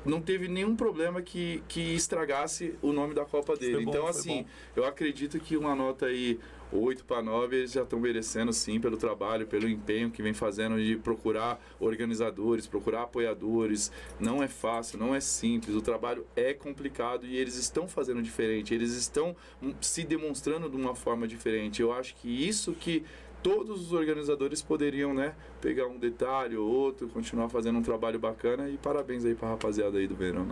não 0.06 0.22
teve 0.22 0.48
nenhum 0.48 0.76
problema 0.76 1.22
que, 1.22 1.62
que 1.68 1.94
estragasse 1.94 2.76
o 2.82 2.94
nome 2.94 3.14
da 3.14 3.26
Copa 3.26 3.58
dele. 3.58 3.84
Bom, 3.84 3.90
então, 3.90 4.08
assim, 4.08 4.44
bom. 4.44 4.50
eu 4.78 4.86
acredito 4.86 5.40
que 5.40 5.58
uma 5.58 5.76
nota 5.76 6.06
aí 6.06 6.40
8 6.72 7.04
para 7.06 7.22
9 7.22 7.56
eles 7.56 7.72
já 7.72 7.84
estão 7.84 8.00
merecendo 8.00 8.54
sim 8.54 8.80
pelo 8.80 8.98
trabalho, 8.98 9.48
pelo 9.48 9.68
empenho 9.68 10.12
que 10.12 10.22
vem 10.22 10.34
fazendo 10.34 10.82
de 10.82 10.96
procurar 10.98 11.60
organizadores, 11.80 12.68
procurar 12.68 13.04
apoiadores. 13.04 13.92
Não 14.20 14.44
é 14.44 14.48
fácil, 14.48 15.00
não 15.00 15.16
é 15.16 15.20
simples, 15.20 15.76
o 15.76 15.82
trabalho 15.82 16.26
é 16.36 16.54
complicado 16.54 17.26
e 17.26 17.36
eles 17.36 17.56
estão 17.56 17.88
fazendo 17.88 18.22
diferente, 18.22 18.74
eles 18.74 18.94
estão 18.94 19.36
hum, 19.62 19.74
se 19.82 20.04
demonstrando 20.04 20.70
de 20.70 20.76
uma 20.76 20.96
forma 20.96 21.28
diferente. 21.28 21.82
Eu 21.82 21.92
acho 21.92 22.16
que 22.16 22.48
isso 22.48 22.74
que 22.74 23.04
todos 23.42 23.82
os 23.82 23.94
organizadores 23.94 24.62
poderiam, 24.62 25.14
né, 25.14 25.34
pegar 25.62 25.88
um 25.88 25.98
detalhe 25.98 26.58
ou 26.58 26.70
outro, 26.70 27.08
continuar 27.08 27.50
fazendo 27.50 27.80
um 27.80 27.82
trabalho 27.82 28.20
bacana 28.20 28.70
e 28.70 28.78
parabéns 28.78 29.26
aí 29.26 29.34
pra 29.34 29.50
rapaziada 29.50 29.98
aí 29.98 30.08
do 30.08 30.16
Verão. 30.16 30.48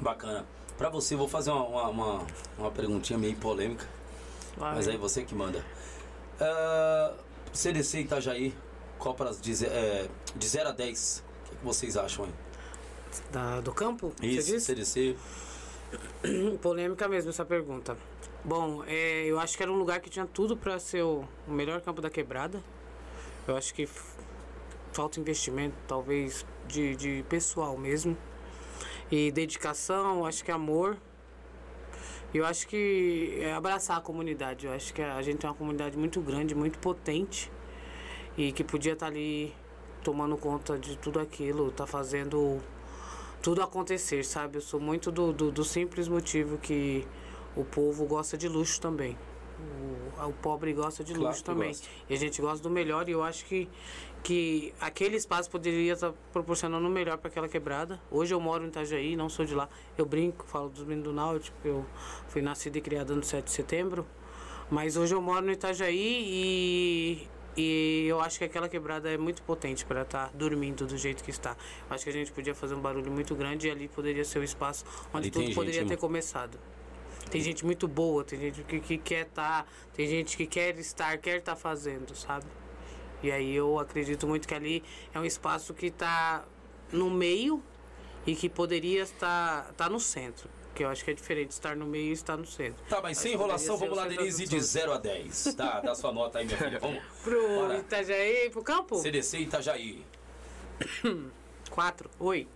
Bacana. 0.00 0.44
Pra 0.76 0.90
você, 0.90 1.16
vou 1.16 1.26
fazer 1.26 1.50
uma, 1.50 1.64
uma, 1.64 1.88
uma, 1.88 2.26
uma 2.58 2.70
perguntinha 2.70 3.18
meio 3.18 3.34
polêmica, 3.36 3.86
Mas 4.56 4.88
aí 4.88 4.96
você 4.96 5.22
que 5.24 5.34
manda. 5.34 5.64
Ah, 6.40 7.14
CDC 7.52 8.00
Itajaí, 8.00 8.54
Copas 8.98 9.40
de, 9.40 9.54
ze- 9.54 9.66
é, 9.66 10.08
de 10.34 10.46
0 10.48 10.70
a 10.70 10.72
10, 10.72 11.22
o 11.44 11.50
que, 11.50 11.56
que 11.56 11.64
vocês 11.64 11.96
acham 11.96 12.24
aí? 12.24 12.30
Da- 13.30 13.60
do 13.60 13.72
campo? 13.72 14.12
Isso? 14.22 14.58
CDC. 14.60 15.16
Polêmica 16.60 17.06
mesmo 17.08 17.30
essa 17.30 17.44
pergunta. 17.44 17.96
Bom, 18.44 18.82
é, 18.86 19.24
eu 19.26 19.38
acho 19.38 19.56
que 19.56 19.62
era 19.62 19.70
um 19.72 19.76
lugar 19.78 20.00
que 20.00 20.08
tinha 20.10 20.26
tudo 20.26 20.56
para 20.56 20.78
ser 20.78 21.02
o, 21.02 21.24
o 21.46 21.52
melhor 21.52 21.80
campo 21.80 22.00
da 22.00 22.08
quebrada. 22.10 22.62
Eu 23.46 23.56
acho 23.56 23.72
que 23.74 23.88
falta 24.92 25.20
investimento, 25.20 25.74
talvez, 25.86 26.44
de, 26.66 26.96
de 26.96 27.24
pessoal 27.28 27.76
mesmo. 27.76 28.16
E 29.10 29.30
dedicação, 29.30 30.24
acho 30.26 30.44
que 30.44 30.50
amor. 30.50 30.96
Eu 32.34 32.44
acho 32.44 32.66
que 32.66 33.38
é 33.40 33.52
abraçar 33.52 33.96
a 33.98 34.00
comunidade. 34.00 34.66
Eu 34.66 34.72
acho 34.72 34.92
que 34.92 35.02
a 35.02 35.22
gente 35.22 35.38
tem 35.38 35.48
uma 35.48 35.56
comunidade 35.56 35.96
muito 35.96 36.20
grande, 36.20 36.54
muito 36.54 36.78
potente. 36.78 37.50
E 38.36 38.52
que 38.52 38.62
podia 38.62 38.92
estar 38.92 39.06
ali 39.06 39.54
tomando 40.02 40.36
conta 40.36 40.78
de 40.78 40.96
tudo 40.98 41.18
aquilo, 41.18 41.72
tá 41.72 41.86
fazendo 41.86 42.60
tudo 43.42 43.62
acontecer, 43.62 44.24
sabe? 44.24 44.58
Eu 44.58 44.60
sou 44.60 44.78
muito 44.78 45.10
do, 45.10 45.32
do, 45.32 45.50
do 45.50 45.64
simples 45.64 46.08
motivo 46.08 46.58
que 46.58 47.06
o 47.56 47.64
povo 47.64 48.04
gosta 48.04 48.36
de 48.36 48.48
luxo 48.48 48.80
também. 48.80 49.16
O, 50.18 50.28
o 50.28 50.32
pobre 50.32 50.72
gosta 50.72 51.02
de 51.02 51.12
Claro 51.12 51.28
luxo 51.28 51.42
também. 51.42 51.68
gosta. 51.68 51.88
E 52.08 52.14
a 52.14 52.16
gente 52.16 52.40
gosta 52.40 52.62
do 52.62 52.70
melhor 52.70 53.08
e 53.08 53.12
eu 53.12 53.22
acho 53.22 53.44
que, 53.46 53.68
que 54.26 54.74
aquele 54.80 55.14
espaço 55.14 55.48
poderia 55.48 55.92
estar 55.92 56.12
proporcionando 56.32 56.84
o 56.84 56.90
melhor 56.90 57.16
para 57.16 57.28
aquela 57.28 57.48
quebrada. 57.48 58.00
Hoje 58.10 58.34
eu 58.34 58.40
moro 58.40 58.64
em 58.64 58.66
Itajaí, 58.66 59.14
não 59.14 59.28
sou 59.28 59.44
de 59.44 59.54
lá. 59.54 59.68
Eu 59.96 60.04
brinco, 60.04 60.44
falo 60.48 60.68
dos 60.68 60.82
meninos 60.82 61.04
do 61.04 61.12
Náutico, 61.12 61.56
eu 61.64 61.86
fui 62.26 62.42
nascida 62.42 62.76
e 62.76 62.80
criada 62.80 63.14
no 63.14 63.22
7 63.22 63.44
de 63.44 63.52
setembro. 63.52 64.04
Mas 64.68 64.96
hoje 64.96 65.14
eu 65.14 65.22
moro 65.22 65.46
no 65.46 65.52
Itajaí 65.52 65.94
e, 65.96 67.28
e 67.56 68.06
eu 68.08 68.20
acho 68.20 68.38
que 68.38 68.44
aquela 68.44 68.68
quebrada 68.68 69.08
é 69.08 69.16
muito 69.16 69.44
potente 69.44 69.86
para 69.86 70.02
estar 70.02 70.32
dormindo 70.34 70.88
do 70.88 70.98
jeito 70.98 71.22
que 71.22 71.30
está. 71.30 71.56
Eu 71.88 71.94
acho 71.94 72.02
que 72.02 72.10
a 72.10 72.12
gente 72.12 72.32
podia 72.32 72.52
fazer 72.52 72.74
um 72.74 72.80
barulho 72.80 73.12
muito 73.12 73.32
grande 73.36 73.68
e 73.68 73.70
ali 73.70 73.86
poderia 73.86 74.24
ser 74.24 74.40
o 74.40 74.42
espaço 74.42 74.84
onde 75.14 75.28
Ali 75.28 75.30
tudo 75.30 75.54
poderia 75.54 75.82
gente, 75.82 75.88
ter 75.90 75.94
hein? 75.94 76.00
começado. 76.00 76.58
Tem 77.30 77.40
gente 77.40 77.64
muito 77.64 77.86
boa, 77.86 78.24
tem 78.24 78.40
gente 78.40 78.64
que, 78.64 78.80
que 78.80 78.98
quer 78.98 79.26
estar, 79.26 79.70
tem 79.94 80.08
gente 80.08 80.36
que 80.36 80.48
quer 80.48 80.76
estar, 80.76 81.16
quer 81.18 81.36
estar 81.36 81.54
fazendo, 81.54 82.12
sabe? 82.16 82.44
E 83.22 83.30
aí 83.30 83.54
eu 83.54 83.78
acredito 83.78 84.26
muito 84.26 84.46
que 84.46 84.54
ali 84.54 84.84
é 85.14 85.18
um 85.18 85.24
espaço 85.24 85.74
que 85.74 85.86
está 85.86 86.44
no 86.92 87.10
meio 87.10 87.62
e 88.26 88.34
que 88.34 88.48
poderia 88.48 89.02
estar 89.02 89.72
tá 89.76 89.88
no 89.88 90.00
centro. 90.00 90.48
Que 90.74 90.84
eu 90.84 90.88
acho 90.88 91.02
que 91.02 91.10
é 91.10 91.14
diferente 91.14 91.52
estar 91.52 91.74
no 91.74 91.86
meio 91.86 92.10
e 92.10 92.12
estar 92.12 92.36
no 92.36 92.46
centro. 92.46 92.84
Tá, 92.88 93.00
mas 93.00 93.16
sem 93.16 93.30
Acho 93.30 93.38
que 93.38 93.44
enrolação, 93.44 93.76
vamos 93.78 93.96
lá, 93.96 94.06
Denise, 94.06 94.44
de 94.44 94.50
todo. 94.50 94.60
0 94.60 94.92
a 94.92 94.98
10. 94.98 95.54
Tá, 95.54 95.80
dá 95.80 95.94
sua 95.94 96.12
nota 96.12 96.38
aí, 96.38 96.44
minha 96.44 96.58
filha. 96.58 96.78
Vamos. 96.78 97.02
Pro 97.24 97.48
Bora. 97.48 97.78
Itajaí, 97.78 98.50
pro 98.50 98.62
campo? 98.62 98.96
CDC 98.96 99.38
Itajaí. 99.38 100.04
Quatro. 101.70 102.10
Oi. 102.18 102.46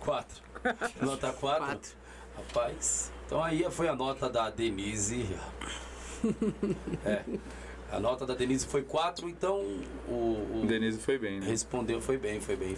4. 0.00 0.42
Nota 1.02 1.32
4. 1.32 1.64
Quatro. 1.64 1.90
Rapaz. 2.36 3.12
Então 3.26 3.42
aí 3.42 3.64
foi 3.70 3.88
a 3.88 3.94
nota 3.94 4.28
da 4.28 4.50
Denise. 4.50 5.26
É. 7.04 7.22
A 7.90 7.98
nota 7.98 8.26
da 8.26 8.34
Denise 8.34 8.66
foi 8.66 8.82
4, 8.82 9.28
então 9.28 9.60
o, 10.06 10.60
O 10.62 10.66
Denise 10.66 10.98
foi 10.98 11.18
bem, 11.18 11.40
né? 11.40 11.46
respondeu 11.46 12.00
foi 12.00 12.18
bem, 12.18 12.40
foi 12.40 12.54
bem. 12.56 12.76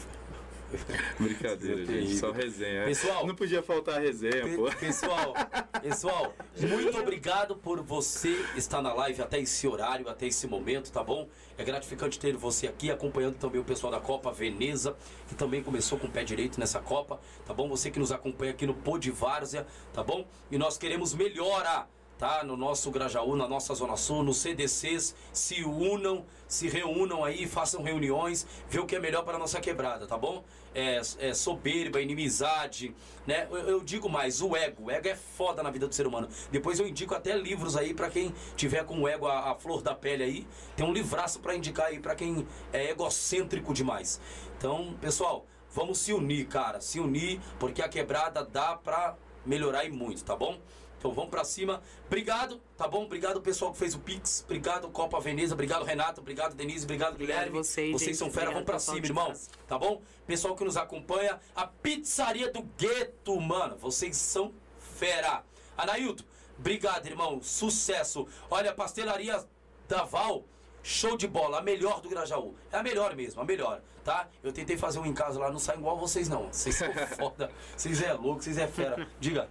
Brincadeira, 1.19 1.85
gente. 1.85 2.17
Só 2.17 2.31
resenha. 2.31 2.85
Pessoal, 2.85 3.27
Não 3.27 3.35
podia 3.35 3.61
faltar 3.61 3.97
a 3.97 3.99
resenha, 3.99 4.45
Pe- 4.45 4.57
pô. 4.57 4.71
Pessoal, 4.79 5.35
pessoal, 5.83 6.33
muito 6.57 6.97
obrigado 6.97 7.57
por 7.57 7.83
você 7.83 8.45
estar 8.57 8.81
na 8.81 8.93
live 8.95 9.21
até 9.21 9.41
esse 9.41 9.67
horário, 9.67 10.09
até 10.09 10.27
esse 10.29 10.47
momento, 10.47 10.93
tá 10.93 11.03
bom? 11.03 11.29
É 11.59 11.65
gratificante 11.65 12.21
ter 12.21 12.37
você 12.37 12.69
aqui, 12.69 12.89
acompanhando 12.89 13.35
também 13.35 13.61
o 13.61 13.65
pessoal 13.65 13.91
da 13.91 13.99
Copa 13.99 14.31
Veneza, 14.31 14.97
que 15.29 15.35
também 15.35 15.61
começou 15.61 15.99
com 15.99 16.07
o 16.07 16.11
pé 16.11 16.23
direito 16.23 16.61
nessa 16.61 16.79
Copa, 16.79 17.21
tá 17.45 17.53
bom? 17.53 17.69
Você 17.69 17.91
que 17.91 17.99
nos 17.99 18.13
acompanha 18.13 18.53
aqui 18.53 18.65
no 18.65 18.75
Pod 18.75 19.11
Várzea, 19.11 19.67
tá 19.93 20.05
bom? 20.05 20.25
E 20.53 20.57
nós 20.57 20.79
queremos 20.79 21.13
melhora, 21.15 21.89
tá? 22.21 22.45
No 22.45 22.55
nosso 22.55 22.91
Grajaú, 22.91 23.35
na 23.35 23.49
nossa 23.49 23.75
Zona 23.75 23.97
Sul, 23.97 24.23
nos 24.23 24.37
CDCs, 24.37 25.17
se 25.33 25.65
unam, 25.65 26.23
se 26.47 26.69
reúnam 26.69 27.25
aí, 27.25 27.47
façam 27.47 27.83
reuniões, 27.83 28.47
vê 28.69 28.79
o 28.79 28.85
que 28.85 28.95
é 28.95 29.01
melhor 29.01 29.25
para 29.25 29.37
a 29.37 29.39
nossa 29.39 29.59
quebrada, 29.59 30.07
tá 30.07 30.19
bom? 30.19 30.45
É, 30.75 31.01
é 31.19 31.33
soberba, 31.33 31.99
inimizade, 31.99 32.95
né? 33.27 33.49
Eu, 33.51 33.57
eu 33.61 33.81
digo 33.81 34.07
mais, 34.07 34.43
o 34.43 34.55
ego, 34.55 34.85
o 34.85 34.91
ego 34.91 35.09
é 35.09 35.17
foda 35.17 35.63
na 35.63 35.71
vida 35.71 35.89
do 35.89 35.95
ser 35.95 36.07
humano. 36.07 36.29
Depois 36.53 36.79
eu 36.79 36.87
indico 36.87 37.15
até 37.15 37.35
livros 37.35 37.75
aí 37.75 37.95
para 37.95 38.11
quem 38.11 38.35
tiver 38.55 38.85
com 38.85 39.01
o 39.01 39.09
ego 39.09 39.27
a, 39.27 39.53
a 39.53 39.55
flor 39.55 39.81
da 39.81 39.95
pele 39.95 40.23
aí, 40.23 40.47
tem 40.77 40.85
um 40.85 40.93
livraço 40.93 41.41
para 41.41 41.57
indicar 41.57 41.87
aí 41.87 42.01
para 42.01 42.15
quem 42.15 42.47
é 42.71 42.91
egocêntrico 42.91 43.73
demais. 43.73 44.21
Então, 44.59 44.95
pessoal, 45.01 45.47
vamos 45.73 45.97
se 45.99 46.13
unir, 46.13 46.47
cara, 46.49 46.83
se 46.83 47.01
unir, 47.01 47.41
porque 47.59 47.81
a 47.81 47.89
quebrada 47.89 48.45
dá 48.45 48.77
pra 48.77 49.17
melhorar 49.47 49.87
e 49.87 49.91
muito, 49.91 50.23
tá 50.23 50.37
bom? 50.37 50.59
Então 51.01 51.13
vamos 51.13 51.31
pra 51.31 51.43
cima. 51.45 51.83
Obrigado, 52.07 52.61
tá 52.77 52.87
bom? 52.87 53.05
Obrigado 53.05 53.41
pessoal 53.41 53.73
que 53.73 53.79
fez 53.79 53.95
o 53.95 53.99
Pix. 53.99 54.43
Obrigado 54.45 54.87
Copa 54.91 55.19
Veneza. 55.19 55.55
Obrigado 55.55 55.83
Renato. 55.83 56.21
Obrigado 56.21 56.55
Denise. 56.55 56.85
Obrigado 56.85 57.15
Obrigado 57.15 57.39
Guilherme. 57.39 57.57
vocês, 57.59 57.91
Vocês 57.93 58.19
são 58.19 58.31
fera. 58.31 58.51
Vamos 58.51 58.67
pessoal 58.71 58.97
cima, 58.97 59.07
irmão. 59.07 59.33
Tá 59.67 59.79
bom? 59.79 60.03
Pessoal 60.27 60.55
que 60.55 60.63
nos 60.63 60.77
acompanha. 60.77 61.41
A 61.57 61.67
Pizzaria 61.67 62.53
do 62.53 62.63
Gueto, 62.79 63.41
mano. 63.41 63.77
Vocês 63.79 64.15
são 64.17 64.53
fera. 64.79 65.43
Anailton, 65.77 66.23
obrigado, 66.59 67.07
irmão. 67.07 67.41
Sucesso. 67.43 68.29
Olha, 68.51 68.71
a 68.71 68.75
pastelaria 68.75 69.43
da 69.89 70.05
Val. 70.05 70.45
Show 70.83 71.17
de 71.17 71.27
bola, 71.27 71.59
a 71.59 71.63
melhor 71.63 72.01
do 72.01 72.09
Grajaú. 72.11 72.55
É 72.73 72.77
a 72.79 72.83
melhor 72.83 73.15
mesmo, 73.15 73.41
a 73.43 73.45
melhor, 73.45 73.83
tá? 74.03 74.29
Eu 74.43 74.51
tentei 74.51 74.79
fazer 74.79 74.99
um 74.99 75.05
em 75.05 75.13
casa 75.13 75.39
lá, 75.39 75.51
não 75.51 75.59
sai 75.59 75.77
igual 75.77 75.99
vocês 75.99 76.27
não. 76.27 76.51
Vocês 76.51 76.75
são 76.75 76.89
foda. 77.19 77.51
Vocês 77.77 78.01
é 78.03 78.13
louco, 78.15 78.43
vocês 78.43 78.57
é 78.57 78.67
fera. 78.67 79.07
Diga. 79.21 79.47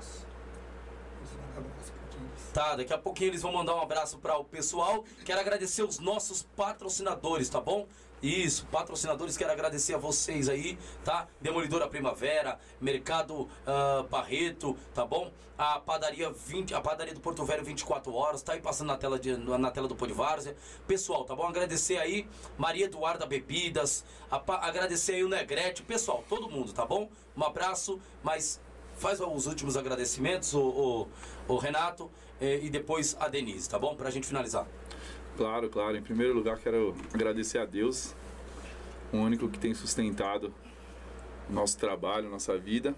Você 0.00 1.34
manda 1.36 1.56
um 1.56 1.72
abraço 1.72 1.92
pra 1.92 2.02
quem 2.10 2.20
eles- 2.20 2.38
Tá, 2.52 2.74
daqui 2.74 2.92
a 2.92 2.98
pouquinho 2.98 3.30
eles 3.30 3.42
vão 3.42 3.52
mandar 3.52 3.76
um 3.76 3.80
abraço 3.80 4.18
para 4.18 4.36
o 4.36 4.44
pessoal. 4.44 5.04
Quero 5.24 5.40
agradecer 5.40 5.82
os 5.84 6.00
nossos 6.00 6.42
patrocinadores, 6.42 7.48
tá 7.48 7.60
bom? 7.60 7.86
Isso, 8.22 8.66
patrocinadores, 8.66 9.36
quero 9.36 9.50
agradecer 9.50 9.94
a 9.94 9.98
vocês 9.98 10.48
aí, 10.48 10.78
tá? 11.02 11.26
Demolidora 11.40 11.88
Primavera, 11.88 12.58
Mercado 12.78 13.48
ah, 13.66 14.04
Barreto, 14.10 14.76
tá 14.92 15.06
bom? 15.06 15.32
A 15.56 15.78
padaria 15.78 16.30
20, 16.30 16.74
a 16.74 16.80
padaria 16.80 17.14
do 17.14 17.20
Porto 17.20 17.44
Velho 17.44 17.64
24 17.64 18.12
horas, 18.12 18.42
tá 18.42 18.52
aí 18.52 18.60
passando 18.60 18.88
na 18.88 18.96
tela, 18.96 19.18
de, 19.18 19.36
na 19.36 19.70
tela 19.70 19.88
do 19.88 19.94
Podvárzea. 19.94 20.54
Pessoal, 20.86 21.24
tá 21.24 21.34
bom? 21.34 21.46
Agradecer 21.46 21.98
aí 21.98 22.28
Maria 22.58 22.86
Eduarda 22.86 23.24
Bebidas, 23.24 24.04
a 24.30 24.42
agradecer 24.66 25.12
aí 25.12 25.24
o 25.24 25.28
Negrete, 25.28 25.82
pessoal, 25.82 26.22
todo 26.28 26.50
mundo, 26.50 26.72
tá 26.74 26.84
bom? 26.84 27.08
Um 27.34 27.44
abraço, 27.44 27.98
mas 28.22 28.60
faz 28.96 29.18
os 29.18 29.46
últimos 29.46 29.78
agradecimentos, 29.78 30.52
o, 30.52 31.08
o, 31.48 31.54
o 31.54 31.56
Renato, 31.56 32.10
e 32.40 32.70
depois 32.70 33.16
a 33.20 33.28
Denise, 33.28 33.68
tá 33.68 33.78
bom? 33.78 33.94
Pra 33.94 34.10
gente 34.10 34.26
finalizar. 34.26 34.66
Claro, 35.36 35.68
claro. 35.68 35.96
Em 35.96 36.02
primeiro 36.02 36.34
lugar, 36.34 36.58
quero 36.58 36.94
agradecer 37.12 37.58
a 37.58 37.64
Deus, 37.64 38.14
o 39.12 39.16
único 39.16 39.48
que 39.48 39.58
tem 39.58 39.74
sustentado 39.74 40.52
nosso 41.48 41.78
trabalho, 41.78 42.30
nossa 42.30 42.56
vida. 42.56 42.94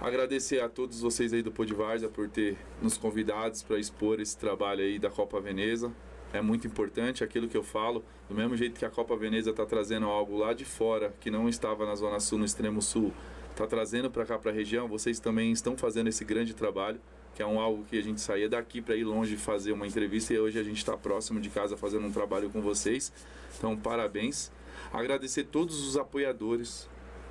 Agradecer 0.00 0.60
a 0.60 0.68
todos 0.68 1.00
vocês 1.00 1.32
aí 1.32 1.42
do 1.42 1.52
Podvarza 1.52 2.08
por 2.08 2.28
ter 2.28 2.56
nos 2.80 2.98
convidados 2.98 3.62
para 3.62 3.78
expor 3.78 4.20
esse 4.20 4.36
trabalho 4.36 4.82
aí 4.82 4.98
da 4.98 5.08
Copa 5.08 5.40
Veneza. 5.40 5.92
É 6.32 6.40
muito 6.40 6.66
importante 6.66 7.22
aquilo 7.22 7.46
que 7.46 7.56
eu 7.56 7.62
falo, 7.62 8.02
do 8.28 8.34
mesmo 8.34 8.56
jeito 8.56 8.78
que 8.78 8.84
a 8.84 8.90
Copa 8.90 9.14
Veneza 9.14 9.50
está 9.50 9.64
trazendo 9.64 10.06
algo 10.06 10.36
lá 10.36 10.54
de 10.54 10.64
fora, 10.64 11.14
que 11.20 11.30
não 11.30 11.48
estava 11.48 11.86
na 11.86 11.94
Zona 11.94 12.18
Sul, 12.18 12.38
no 12.38 12.44
extremo 12.44 12.82
sul, 12.82 13.12
está 13.50 13.66
trazendo 13.66 14.10
para 14.10 14.24
cá, 14.24 14.38
para 14.38 14.50
a 14.50 14.54
região, 14.54 14.88
vocês 14.88 15.20
também 15.20 15.52
estão 15.52 15.76
fazendo 15.76 16.08
esse 16.08 16.24
grande 16.24 16.54
trabalho, 16.54 17.00
que 17.34 17.42
é 17.42 17.46
um 17.46 17.60
algo 17.60 17.84
que 17.84 17.98
a 17.98 18.02
gente 18.02 18.20
saía 18.20 18.48
daqui 18.48 18.80
para 18.80 18.94
ir 18.96 19.04
longe 19.04 19.36
fazer 19.36 19.72
uma 19.72 19.86
entrevista 19.86 20.34
e 20.34 20.38
hoje 20.38 20.58
a 20.58 20.62
gente 20.62 20.78
está 20.78 20.96
próximo 20.96 21.40
de 21.40 21.48
casa 21.48 21.76
fazendo 21.76 22.06
um 22.06 22.12
trabalho 22.12 22.50
com 22.50 22.60
vocês. 22.60 23.12
Então, 23.56 23.76
parabéns. 23.76 24.50
Agradecer 24.92 25.44
todos 25.44 25.86
os 25.86 25.96
apoiadores, 25.96 26.88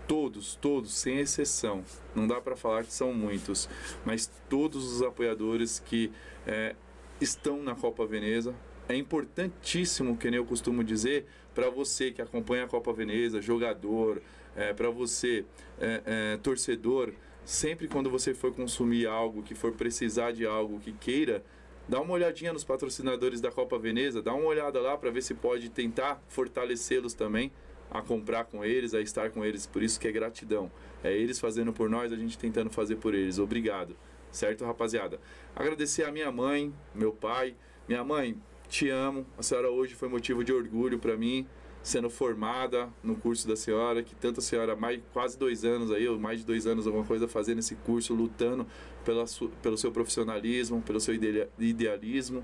todos, 0.08 0.56
todos, 0.56 0.94
sem 0.94 1.20
exceção, 1.20 1.84
não 2.16 2.28
dá 2.28 2.42
para 2.42 2.56
falar 2.56 2.84
que 2.84 2.94
são 2.94 3.14
muitos, 3.14 3.70
mas 4.04 4.32
todos 4.50 4.92
os 4.94 5.02
apoiadores 5.02 5.80
que 5.80 6.12
é, 6.46 6.76
estão 7.20 7.62
na 7.62 7.76
Copa 7.76 8.06
Veneza. 8.06 8.54
É 8.90 8.96
importantíssimo, 8.96 10.18
que 10.18 10.30
nem 10.30 10.38
eu 10.38 10.46
costumo 10.46 10.84
dizer, 10.84 11.26
para 11.54 11.70
você 11.70 12.12
que 12.12 12.22
acompanha 12.22 12.66
a 12.66 12.68
Copa 12.68 12.92
Veneza, 12.92 13.42
jogador, 13.42 14.22
é, 14.56 14.74
para 14.74 14.90
você, 14.90 15.46
é, 15.80 16.02
é, 16.06 16.38
torcedor, 16.38 17.14
sempre 17.52 17.86
quando 17.86 18.10
você 18.10 18.34
for 18.34 18.54
consumir 18.54 19.06
algo, 19.06 19.44
que 19.44 19.54
for 19.54 19.74
precisar 19.74 20.32
de 20.32 20.46
algo, 20.46 20.80
que 20.80 20.94
queira, 20.94 21.44
dá 21.86 22.00
uma 22.00 22.14
olhadinha 22.14 22.54
nos 22.54 22.64
patrocinadores 22.64 23.42
da 23.42 23.52
Copa 23.52 23.78
Veneza, 23.78 24.22
dá 24.22 24.34
uma 24.34 24.46
olhada 24.46 24.80
lá 24.80 24.98
para 24.98 25.12
ver 25.12 25.22
se 25.22 25.34
pode 25.34 25.70
tentar 25.70 26.24
fortalecê-los 26.30 27.14
também 27.14 27.52
a 27.92 28.02
comprar 28.02 28.46
com 28.46 28.64
eles, 28.64 28.94
a 28.94 29.02
estar 29.02 29.32
com 29.32 29.44
eles. 29.44 29.68
Por 29.68 29.84
isso 29.84 30.00
que 30.00 30.08
é 30.08 30.14
gratidão. 30.14 30.72
É 31.04 31.12
eles 31.12 31.42
fazendo 31.42 31.74
por 31.74 31.90
nós, 31.90 32.14
a 32.14 32.16
gente 32.16 32.38
tentando 32.38 32.70
fazer 32.70 32.96
por 32.96 33.14
eles. 33.14 33.38
Obrigado. 33.38 33.98
Certo, 34.32 34.64
rapaziada? 34.64 35.20
Agradecer 35.54 36.06
a 36.06 36.12
minha 36.12 36.32
mãe, 36.32 36.74
meu 36.96 37.12
pai. 37.12 37.54
Minha 37.86 38.02
mãe, 38.02 38.38
te 38.70 38.88
amo. 38.88 39.26
A 39.38 39.44
senhora 39.44 39.70
hoje 39.70 39.94
foi 39.94 40.08
motivo 40.08 40.42
de 40.42 40.54
orgulho 40.54 40.98
para 40.98 41.18
mim, 41.18 41.46
sendo 41.84 42.10
formada 42.10 42.90
no 43.04 43.16
curso 43.16 43.48
da 43.48 43.56
senhora, 43.56 44.04
que 44.04 44.16
tanto 44.16 44.40
a 44.40 44.44
senhora, 44.44 44.76
mais 44.76 45.02
quase 45.12 45.38
dois 45.38 45.66
anos 45.66 45.92
aí, 45.92 46.08
ou 46.08 46.20
mais 46.20 46.40
de 46.40 46.46
dois 46.46 46.68
anos, 46.68 46.86
alguma 46.86 47.06
coisa, 47.06 47.28
fazendo 47.28 47.60
esse 47.60 47.76
curso, 47.76 48.14
lutando 48.14 48.68
pela, 49.04 49.26
pelo 49.62 49.78
seu 49.78 49.92
profissionalismo, 49.92 50.82
pelo 50.82 51.00
seu 51.00 51.16
idealismo. 51.60 52.44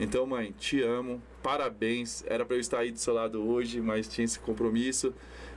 Então, 0.00 0.24
mãe, 0.26 0.54
te 0.58 0.80
amo, 0.80 1.20
parabéns. 1.42 2.24
Era 2.26 2.44
para 2.44 2.56
eu 2.56 2.60
estar 2.60 2.78
aí 2.78 2.90
do 2.90 2.98
seu 2.98 3.12
lado 3.12 3.46
hoje, 3.46 3.80
mas 3.80 4.08
tinha 4.08 4.24
esse 4.24 4.38
compromisso. 4.38 5.12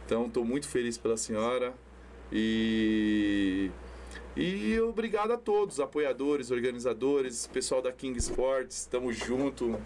Então, 0.06 0.26
estou 0.26 0.44
muito 0.44 0.68
feliz 0.68 0.98
pela 0.98 1.16
senhora. 1.16 1.74
E 2.32 3.70
e 4.36 4.80
obrigado 4.80 5.32
a 5.32 5.38
todos, 5.38 5.80
apoiadores, 5.82 6.52
organizadores, 6.52 7.48
pessoal 7.48 7.82
da 7.82 7.92
King 7.92 8.18
Sports, 8.18 8.78
estamos 8.78 9.18
junto, 9.18 9.78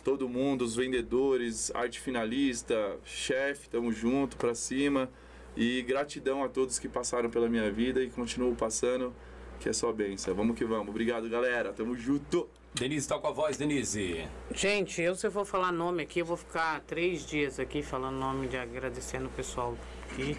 todo 0.00 0.28
mundo, 0.28 0.62
os 0.62 0.76
vendedores, 0.76 1.70
arte 1.74 2.00
finalista, 2.00 2.96
chefe, 3.04 3.62
estamos 3.62 3.96
junto 3.96 4.36
para 4.36 4.54
cima. 4.54 5.10
E 5.56 5.82
gratidão 5.82 6.44
a 6.44 6.48
todos 6.48 6.78
que 6.78 6.88
passaram 6.88 7.28
pela 7.28 7.48
minha 7.48 7.70
vida 7.70 8.02
e 8.02 8.08
continuam 8.08 8.54
passando, 8.54 9.12
que 9.58 9.68
é 9.68 9.72
só 9.72 9.92
benção. 9.92 10.34
Vamos 10.34 10.56
que 10.56 10.64
vamos. 10.64 10.88
Obrigado, 10.88 11.28
galera. 11.28 11.72
Tamo 11.72 11.96
junto. 11.96 12.48
Denise, 12.74 13.08
tá 13.08 13.18
com 13.18 13.26
a 13.26 13.32
voz, 13.32 13.56
Denise. 13.56 14.28
Gente, 14.54 15.02
eu 15.02 15.16
se 15.16 15.26
eu 15.26 15.32
for 15.32 15.44
falar 15.44 15.72
nome 15.72 16.02
aqui, 16.02 16.20
eu 16.20 16.26
vou 16.26 16.36
ficar 16.36 16.80
três 16.82 17.26
dias 17.26 17.58
aqui 17.58 17.82
falando 17.82 18.16
nome 18.16 18.46
de 18.46 18.56
agradecendo 18.56 19.26
o 19.26 19.30
pessoal 19.30 19.76
aqui. 20.10 20.36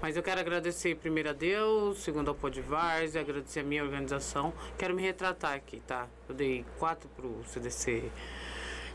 Mas 0.00 0.16
eu 0.16 0.22
quero 0.22 0.40
agradecer 0.40 0.96
primeiro 0.96 1.28
a 1.28 1.32
Deus, 1.32 1.98
segundo 1.98 2.28
ao 2.28 2.34
Podvars, 2.34 3.14
agradecer 3.14 3.60
a 3.60 3.62
minha 3.62 3.84
organização. 3.84 4.52
Quero 4.78 4.94
me 4.94 5.02
retratar 5.02 5.52
aqui, 5.52 5.80
tá? 5.86 6.08
Eu 6.28 6.34
dei 6.34 6.64
quatro 6.78 7.08
pro 7.10 7.42
CDC 7.46 8.10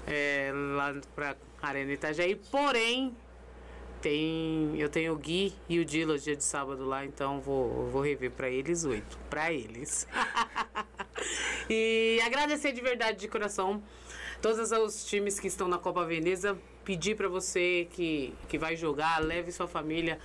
é, 0.07 0.51
lá 0.53 0.95
pra 1.13 1.35
Arena 1.61 1.91
Itajaí, 1.91 2.35
porém, 2.49 3.15
tem, 4.01 4.79
eu 4.79 4.89
tenho 4.89 5.13
o 5.13 5.17
Gui 5.17 5.53
e 5.67 5.79
o 5.79 5.85
Dila 5.85 6.17
dia 6.17 6.35
de 6.35 6.43
sábado 6.43 6.85
lá, 6.85 7.05
então 7.05 7.41
vou, 7.41 7.89
vou 7.89 8.01
rever 8.01 8.31
para 8.31 8.49
eles 8.49 8.85
oito. 8.85 9.17
Para 9.29 9.51
eles. 9.51 10.07
e 11.69 12.19
agradecer 12.25 12.71
de 12.71 12.81
verdade, 12.81 13.19
de 13.19 13.27
coração, 13.27 13.83
todos 14.41 14.71
os 14.71 15.05
times 15.05 15.39
que 15.39 15.47
estão 15.47 15.67
na 15.67 15.77
Copa 15.77 16.05
Veneza. 16.05 16.57
Pedir 16.85 17.17
para 17.17 17.27
você 17.27 17.85
que, 17.91 18.33
que 18.47 18.57
vai 18.57 18.77
jogar, 18.77 19.21
leve 19.21 19.51
sua 19.51 19.67
família. 19.67 20.19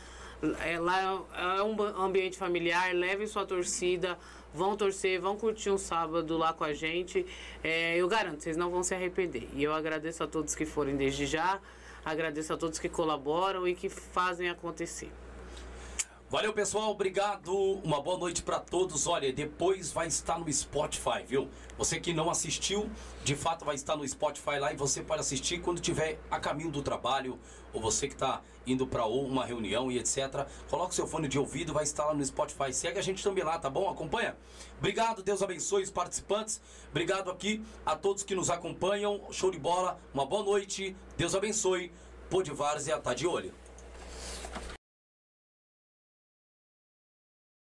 É, 0.65 0.79
lá 0.79 1.25
é 1.59 1.63
um 1.63 1.83
ambiente 2.05 2.37
familiar, 2.37 2.95
leve 2.95 3.27
sua 3.27 3.45
torcida, 3.45 4.17
vão 4.55 4.77
torcer, 4.77 5.21
vão 5.21 5.37
curtir 5.37 5.71
um 5.71 5.79
sábado 5.79 6.37
lá 6.37 6.53
com 6.53 6.65
a 6.65 6.73
gente. 6.73 7.27
É, 7.63 7.97
eu 7.97 8.09
garanto, 8.09 8.43
vocês 8.43 8.57
não 8.57 8.71
vão 8.71 8.83
se 8.83 8.95
arrepender. 8.95 9.49
E 9.55 9.63
eu 9.63 9.75
agradeço 9.75 10.23
a 10.23 10.27
todos 10.27 10.55
que 10.55 10.67
forem 10.67 10.97
desde 10.97 11.27
já. 11.27 11.61
Agradeço 12.05 12.53
a 12.53 12.57
todos 12.57 12.79
que 12.79 12.89
colaboram 12.89 13.67
e 13.67 13.75
que 13.75 13.89
fazem 13.89 14.49
acontecer. 14.49 15.11
Valeu, 16.33 16.55
pessoal. 16.55 16.91
Obrigado. 16.91 17.55
Uma 17.85 18.01
boa 18.01 18.17
noite 18.17 18.43
para 18.43 18.59
todos. 18.59 19.07
Olha, 19.07 19.31
depois 19.31 19.93
vai 19.93 20.07
estar 20.07 20.39
no 20.39 20.51
Spotify, 20.51 21.23
viu? 21.27 21.47
Você 21.77 22.01
que 22.01 22.15
não 22.15 22.31
assistiu, 22.31 22.91
de 23.23 23.37
fato 23.37 23.67
vai 23.67 23.75
estar 23.75 23.97
no 23.99 24.09
Spotify 24.09 24.59
lá 24.59 24.73
e 24.73 24.77
você 24.77 25.03
pode 25.03 25.21
assistir 25.21 25.61
quando 25.61 25.79
tiver 25.79 26.19
a 26.31 26.41
caminho 26.41 26.71
do 26.71 26.81
trabalho 26.81 27.39
ou 27.73 27.81
você 27.81 28.09
que 28.09 28.15
está 28.15 28.41
indo 28.67 28.87
para 28.87 29.07
uma 29.07 29.45
reunião 29.45 29.91
e 29.91 29.99
etc. 29.99 30.47
Coloque 30.69 30.95
seu 30.95 31.07
fone 31.07 31.29
de 31.29 31.39
ouvido, 31.39 31.73
vai 31.73 31.85
estar 31.85 32.07
lá 32.07 32.15
no 32.15 32.25
Spotify. 32.25 32.73
Segue 32.73 32.99
a 32.99 33.03
gente 33.03 33.23
também 33.23 33.45
lá, 33.45 33.59
tá 33.59 33.69
bom? 33.69 33.89
Acompanha. 33.91 34.37
Obrigado, 34.79 35.23
Deus 35.23 35.43
abençoe 35.43 35.83
os 35.83 35.91
participantes. 35.91 36.61
Obrigado 36.91 37.31
aqui 37.31 37.63
a 37.85 37.97
todos 37.97 38.23
que 38.23 38.35
nos 38.35 38.51
acompanham. 38.51 39.21
Show 39.31 39.51
de 39.51 39.59
bola. 39.59 39.99
Uma 40.15 40.27
boa 40.27 40.43
noite. 40.43 40.97
Deus 41.17 41.35
abençoe. 41.35 41.93
Pô 42.31 42.43
de 42.43 42.51
Várzea 42.51 42.99
tá 42.99 43.13
de 43.15 43.27
olho. 43.27 43.62